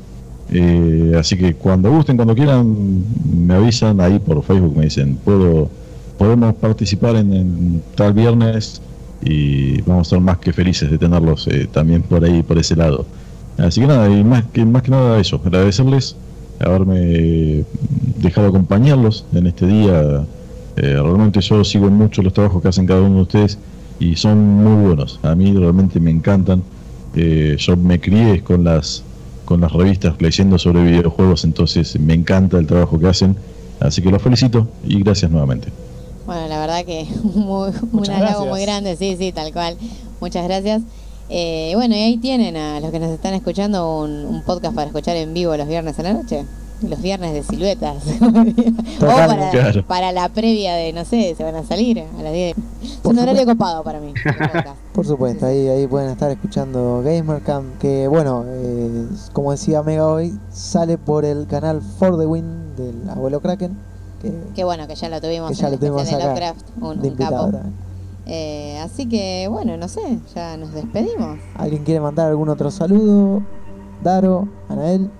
Eh, 0.50 1.14
así 1.18 1.36
que 1.36 1.54
cuando 1.54 1.90
gusten, 1.90 2.16
cuando 2.16 2.34
quieran, 2.34 3.04
me 3.34 3.54
avisan 3.54 4.00
ahí 4.00 4.18
por 4.18 4.42
Facebook, 4.42 4.76
me 4.76 4.84
dicen, 4.84 5.16
puedo, 5.24 5.68
podemos 6.18 6.54
participar 6.54 7.16
en, 7.16 7.82
tal 7.96 8.12
viernes 8.12 8.80
y 9.22 9.80
vamos 9.82 9.98
a 9.98 10.02
estar 10.02 10.20
más 10.20 10.38
que 10.38 10.52
felices 10.52 10.90
de 10.90 10.98
tenerlos 10.98 11.48
eh, 11.48 11.68
también 11.70 12.02
por 12.02 12.24
ahí, 12.24 12.42
por 12.42 12.58
ese 12.58 12.76
lado. 12.76 13.04
Así 13.58 13.80
que 13.80 13.86
nada, 13.86 14.08
y 14.08 14.22
más 14.22 14.44
que, 14.44 14.64
más 14.64 14.82
que 14.82 14.90
nada 14.90 15.18
eso, 15.18 15.40
agradecerles 15.44 16.16
haberme 16.60 17.64
dejado 18.18 18.48
acompañarlos 18.48 19.24
en 19.34 19.46
este 19.46 19.66
día. 19.66 20.24
Eh, 20.76 21.00
realmente 21.02 21.40
yo 21.40 21.64
sigo 21.64 21.90
mucho 21.90 22.22
los 22.22 22.32
trabajos 22.32 22.62
que 22.62 22.68
hacen 22.68 22.86
cada 22.86 23.00
uno 23.00 23.16
de 23.16 23.22
ustedes 23.22 23.58
y 23.98 24.16
son 24.16 24.38
muy 24.38 24.86
buenos. 24.86 25.20
A 25.22 25.34
mí 25.34 25.52
realmente 25.52 26.00
me 26.00 26.10
encantan. 26.10 26.62
Eh, 27.14 27.56
yo 27.58 27.76
me 27.76 28.00
crié 28.00 28.42
con 28.42 28.64
las 28.64 29.02
con 29.44 29.60
las 29.60 29.72
revistas 29.72 30.20
leyendo 30.20 30.58
sobre 30.58 30.82
videojuegos, 30.82 31.44
entonces 31.44 31.98
me 32.00 32.14
encanta 32.14 32.58
el 32.58 32.66
trabajo 32.66 32.98
que 32.98 33.06
hacen. 33.06 33.36
Así 33.78 34.02
que 34.02 34.10
los 34.10 34.20
felicito 34.20 34.68
y 34.84 35.00
gracias 35.00 35.30
nuevamente. 35.30 35.68
Bueno, 36.26 36.48
la 36.48 36.58
verdad 36.58 36.84
que 36.84 37.06
muy, 37.22 37.70
un 37.92 38.10
halago 38.10 38.46
muy 38.46 38.60
grande, 38.62 38.96
sí, 38.96 39.16
sí, 39.16 39.32
tal 39.32 39.52
cual. 39.52 39.76
Muchas 40.20 40.44
gracias. 40.44 40.82
Eh, 41.28 41.72
bueno, 41.74 41.94
y 41.94 41.98
ahí 41.98 42.16
tienen 42.18 42.56
a 42.56 42.80
los 42.80 42.90
que 42.90 42.98
nos 42.98 43.10
están 43.10 43.34
escuchando 43.34 44.00
un, 44.00 44.10
un 44.26 44.42
podcast 44.42 44.74
para 44.74 44.88
escuchar 44.88 45.16
en 45.16 45.32
vivo 45.32 45.56
los 45.56 45.68
viernes 45.68 45.98
a 45.98 46.02
la 46.02 46.12
noche. 46.12 46.44
Los 46.82 47.00
viernes 47.00 47.32
de 47.32 47.42
siluetas. 47.42 48.04
o 48.20 49.06
para, 49.06 49.50
Claro. 49.50 49.86
para 49.86 50.12
la 50.12 50.28
previa 50.28 50.74
de, 50.74 50.92
no 50.92 51.04
sé, 51.04 51.34
se 51.36 51.42
van 51.42 51.54
a 51.54 51.64
salir 51.64 52.00
a 52.18 52.22
las 52.22 52.32
10. 52.32 52.56
Es 52.82 52.98
un 53.04 53.18
horario 53.18 53.46
copado 53.46 53.82
para 53.82 53.98
mí. 54.00 54.12
Por 54.92 55.06
supuesto, 55.06 55.46
ahí, 55.46 55.68
ahí 55.68 55.86
pueden 55.86 56.10
estar 56.10 56.30
escuchando 56.30 57.02
Gamercamp, 57.04 57.78
que 57.78 58.08
bueno, 58.08 58.44
eh, 58.46 59.06
como 59.32 59.52
decía 59.52 59.82
Mega 59.82 60.06
hoy, 60.06 60.38
sale 60.50 60.98
por 60.98 61.24
el 61.24 61.46
canal 61.46 61.80
For 61.98 62.18
the 62.18 62.26
Win 62.26 62.76
del 62.76 63.08
abuelo 63.08 63.40
Kraken, 63.40 63.76
que 64.54 64.64
bueno 64.64 64.86
que 64.88 64.94
ya 64.96 65.08
lo 65.08 65.20
tuvimos 65.20 65.50
Que 65.50 65.54
ya 65.56 65.66
en 65.68 65.72
lo 65.72 65.78
tuvimos 65.78 66.10
Lovecraft, 66.10 66.66
un, 66.80 66.82
de 66.82 66.86
un 67.08 67.12
invitado 67.12 67.52
capo. 67.52 67.64
Eh, 68.26 68.78
así 68.82 69.08
que, 69.08 69.46
bueno, 69.48 69.76
no 69.76 69.86
sé, 69.88 70.00
ya 70.34 70.56
nos 70.56 70.72
despedimos. 70.72 71.38
¿Alguien 71.56 71.84
quiere 71.84 72.00
mandar 72.00 72.26
algún 72.28 72.48
otro 72.48 72.70
saludo? 72.70 73.42
Daro, 74.02 74.48
Anael. 74.68 75.10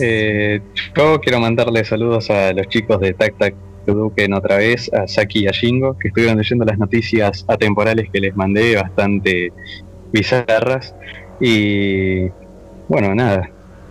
Eh, 0.00 0.60
yo 0.96 1.20
quiero 1.20 1.40
mandarle 1.40 1.84
saludos 1.84 2.30
a 2.30 2.52
los 2.52 2.68
chicos 2.68 3.00
de 3.00 3.14
Tac 3.14 3.36
Tac 3.38 3.54
Duken 3.86 4.34
otra 4.34 4.56
vez, 4.56 4.92
a 4.92 5.06
Saki 5.06 5.44
y 5.44 5.46
a 5.48 5.52
Shingo, 5.52 5.96
que 5.98 6.08
estuvieron 6.08 6.38
leyendo 6.38 6.64
las 6.64 6.78
noticias 6.78 7.44
atemporales 7.46 8.10
que 8.12 8.20
les 8.20 8.34
mandé, 8.36 8.74
bastante 8.76 9.52
bizarras. 10.12 10.94
Y 11.40 12.28
bueno, 12.88 13.14
nada, 13.14 13.50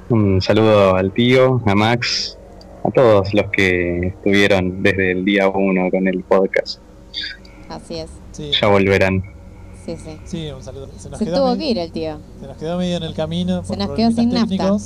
Un 0.09 0.41
saludo 0.41 0.95
al 0.95 1.11
tío, 1.13 1.61
a 1.65 1.73
Max, 1.73 2.37
a 2.83 2.91
todos 2.91 3.33
los 3.33 3.45
que 3.51 4.07
estuvieron 4.07 4.83
desde 4.83 5.13
el 5.13 5.25
día 5.25 5.47
uno 5.49 5.89
con 5.89 6.07
el 6.07 6.21
podcast. 6.23 6.79
Así 7.69 7.95
es. 7.95 8.09
Sí, 8.31 8.51
Ya 8.61 8.67
volverán. 8.67 9.23
Sí, 9.85 9.95
sí. 9.97 10.17
sí, 10.25 10.49
un 10.51 10.61
saludo. 10.61 10.89
Se 10.97 11.09
nos, 11.09 11.19
Se 11.19 11.25
quedó 11.25 11.37
tuvo 11.37 11.55
medio, 11.55 11.59
que 11.59 11.65
ir 11.69 11.77
el 11.79 11.91
tío. 11.91 12.17
se 12.39 12.47
nos 12.47 12.57
quedó 12.57 12.77
medio 12.77 12.97
en 12.97 13.03
el 13.03 13.13
camino. 13.15 13.63
Se 13.63 13.69
por 13.69 13.77
nos 13.77 13.95
quedó 13.95 14.11
sin 14.11 14.29
nafta. 14.29 14.77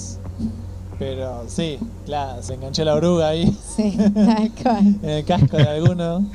Pero 1.00 1.44
sí, 1.48 1.80
claro, 2.06 2.44
se 2.44 2.56
enganchó 2.56 2.84
la 2.84 2.94
oruga 2.96 3.30
ahí 3.30 3.58
Sí, 3.76 3.98
tal 4.14 4.52
cual. 4.62 4.80
en 5.04 5.10
el 5.10 5.26
casco 5.26 5.56
de 5.58 5.64
alguno. 5.68 6.26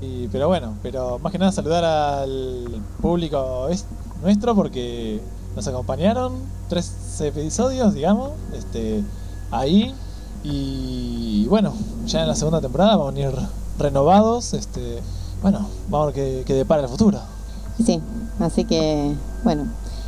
Y, 0.00 0.26
pero 0.28 0.48
bueno, 0.48 0.74
pero 0.82 1.18
más 1.18 1.30
que 1.30 1.38
nada 1.38 1.52
saludar 1.52 1.84
al 1.84 2.66
público 3.02 3.68
es- 3.68 3.84
nuestro 4.22 4.54
porque 4.54 5.20
nos 5.54 5.66
acompañaron 5.68 6.32
tres 6.70 6.92
episodios, 7.20 7.92
digamos, 7.94 8.30
este, 8.56 9.02
ahí. 9.50 9.94
Y 10.42 11.46
bueno, 11.48 11.74
ya 12.06 12.22
en 12.22 12.28
la 12.28 12.34
segunda 12.34 12.60
temporada 12.62 12.96
vamos 12.96 13.12
a 13.12 13.16
venir 13.16 13.34
renovados. 13.78 14.54
Este, 14.54 15.00
bueno, 15.42 15.66
vamos 15.90 16.04
a 16.04 16.06
ver 16.06 16.14
qué, 16.14 16.42
qué 16.46 16.54
depara 16.54 16.82
el 16.82 16.88
futuro. 16.88 17.18
Sí, 17.84 18.00
así 18.38 18.64
que, 18.64 19.14
bueno, 19.44 19.66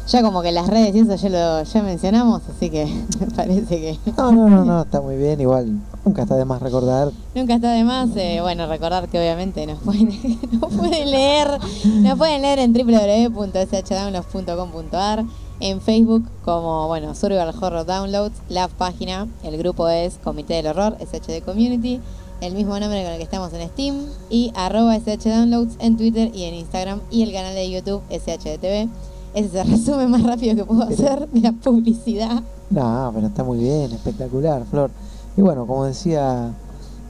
ya 0.08 0.22
como 0.22 0.42
que 0.42 0.52
las 0.52 0.68
redes 0.68 0.94
y 0.94 1.00
eso 1.00 1.14
ya 1.14 1.28
lo 1.28 1.62
ya 1.62 1.82
mencionamos, 1.82 2.42
así 2.54 2.70
que 2.70 2.86
me 3.20 3.26
parece 3.28 3.80
que 3.80 3.98
No, 4.16 4.32
no, 4.32 4.48
no, 4.48 4.64
no, 4.64 4.82
está 4.82 5.00
muy 5.00 5.16
bien. 5.16 5.40
Igual, 5.40 5.78
nunca 6.04 6.22
está 6.22 6.34
de 6.36 6.44
más 6.44 6.60
recordar. 6.60 7.12
nunca 7.34 7.54
está 7.54 7.72
de 7.72 7.84
más, 7.84 8.10
eh, 8.16 8.40
bueno, 8.42 8.66
recordar 8.66 9.08
que 9.08 9.18
obviamente 9.18 9.66
nos 9.66 9.78
pueden, 9.80 10.08
nos 10.60 10.74
pueden 10.74 11.10
leer, 11.10 11.58
nos 11.84 12.18
pueden 12.18 12.42
leer 12.42 12.58
en 12.58 12.72
www.shdownloads.com.ar, 12.72 15.24
en 15.60 15.80
Facebook 15.80 16.24
como, 16.44 16.88
bueno, 16.88 17.14
Survival 17.14 17.54
Horror 17.58 17.86
Downloads, 17.86 18.34
la 18.48 18.68
página, 18.68 19.28
el 19.44 19.56
grupo 19.56 19.88
es 19.88 20.18
Comité 20.22 20.54
del 20.54 20.66
Horror, 20.66 20.96
SHD 21.00 21.42
Community, 21.44 22.00
el 22.40 22.54
mismo 22.54 22.78
nombre 22.80 23.04
con 23.04 23.12
el 23.12 23.18
que 23.18 23.24
estamos 23.24 23.52
en 23.52 23.68
Steam, 23.68 24.06
y 24.28 24.50
arroba 24.56 24.96
SH 24.96 25.30
Downloads 25.30 25.76
en 25.78 25.96
Twitter 25.96 26.32
y 26.34 26.42
en 26.44 26.54
Instagram, 26.54 27.00
y 27.10 27.22
el 27.22 27.32
canal 27.32 27.54
de 27.54 27.70
YouTube 27.70 28.02
SHDTV. 28.10 28.88
Ese 29.34 29.46
es 29.60 29.66
el 29.66 29.70
resumen 29.72 30.10
más 30.10 30.22
rápido 30.22 30.54
que 30.56 30.64
puedo 30.64 30.82
hacer 30.82 31.28
de 31.28 31.40
la 31.40 31.52
publicidad. 31.52 32.42
No, 32.70 33.10
pero 33.14 33.26
está 33.26 33.44
muy 33.44 33.58
bien, 33.58 33.92
espectacular, 33.92 34.64
Flor. 34.70 34.90
Y 35.36 35.40
bueno, 35.40 35.66
como 35.66 35.84
decía 35.86 36.50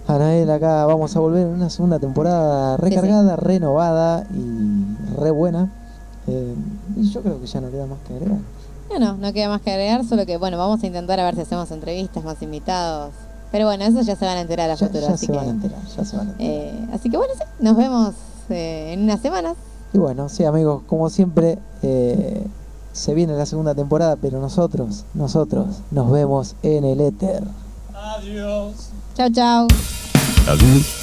Anael, 0.07 0.51
acá 0.51 0.87
vamos 0.87 1.15
a 1.17 1.21
volver 1.21 1.47
en 1.47 1.55
una 1.55 1.71
segunda 1.71 1.99
temporada 1.99 2.77
recargada, 2.77 3.37
renovada 3.37 4.27
y 4.35 5.17
re 5.21 5.31
buena. 5.31 5.71
Eh, 6.29 6.55
y 6.97 7.11
yo 7.11 7.23
creo 7.23 7.41
que 7.41 7.47
ya 7.47 7.61
no 7.61 7.71
queda 7.71 7.87
más 7.87 7.99
que 8.07 8.15
agregar. 8.15 8.39
No, 8.93 8.99
no, 8.99 9.17
no 9.17 9.33
queda 9.33 9.49
más 9.49 9.61
que 9.63 9.71
agregar, 9.73 10.05
solo 10.05 10.25
que 10.27 10.37
bueno, 10.37 10.59
vamos 10.59 10.83
a 10.83 10.87
intentar 10.87 11.19
a 11.19 11.25
ver 11.25 11.35
si 11.35 11.41
hacemos 11.41 11.71
entrevistas, 11.73 12.23
más 12.25 12.41
invitados. 12.43 13.13
Pero 13.51 13.67
bueno, 13.67 13.85
eso 13.85 14.01
ya 14.03 14.17
se 14.17 14.25
van 14.25 14.37
a 14.39 14.41
enterar 14.43 14.71
a 14.71 14.75
Ya, 14.75 14.87
futuro, 14.87 15.07
ya 15.09 15.15
así 15.15 15.27
se 15.27 15.33
que. 15.33 15.39
van 15.39 15.49
a 15.49 15.51
enterar, 15.51 15.79
ya 15.97 16.05
se 16.05 16.17
van 16.17 16.29
a 16.29 16.31
enterar. 16.33 16.53
eh, 16.53 16.87
así 16.93 17.11
que 17.11 17.17
bueno, 17.17 17.33
sí, 17.37 17.43
nos 17.61 17.77
vemos 17.77 18.15
eh, 18.51 18.93
en 18.93 19.03
unas 19.03 19.21
semanas. 19.21 19.55
Y 19.95 19.99
bueno, 19.99 20.29
sí 20.29 20.45
amigos, 20.45 20.83
como 20.87 21.11
siempre, 21.11 21.59
eh, 21.83 22.43
se 22.93 23.15
viene 23.15 23.35
la 23.35 23.47
segunda 23.47 23.75
temporada, 23.75 24.17
pero 24.17 24.41
nosotros, 24.41 25.05
nosotros 25.15 25.67
nos 25.91 26.11
vemos 26.11 26.55
en 26.63 26.85
el 26.85 27.01
éter. 27.01 27.43
Adiós. 27.95 28.91
Chao, 29.15 29.29
chao. 29.31 29.69
Adiós. 30.49 31.02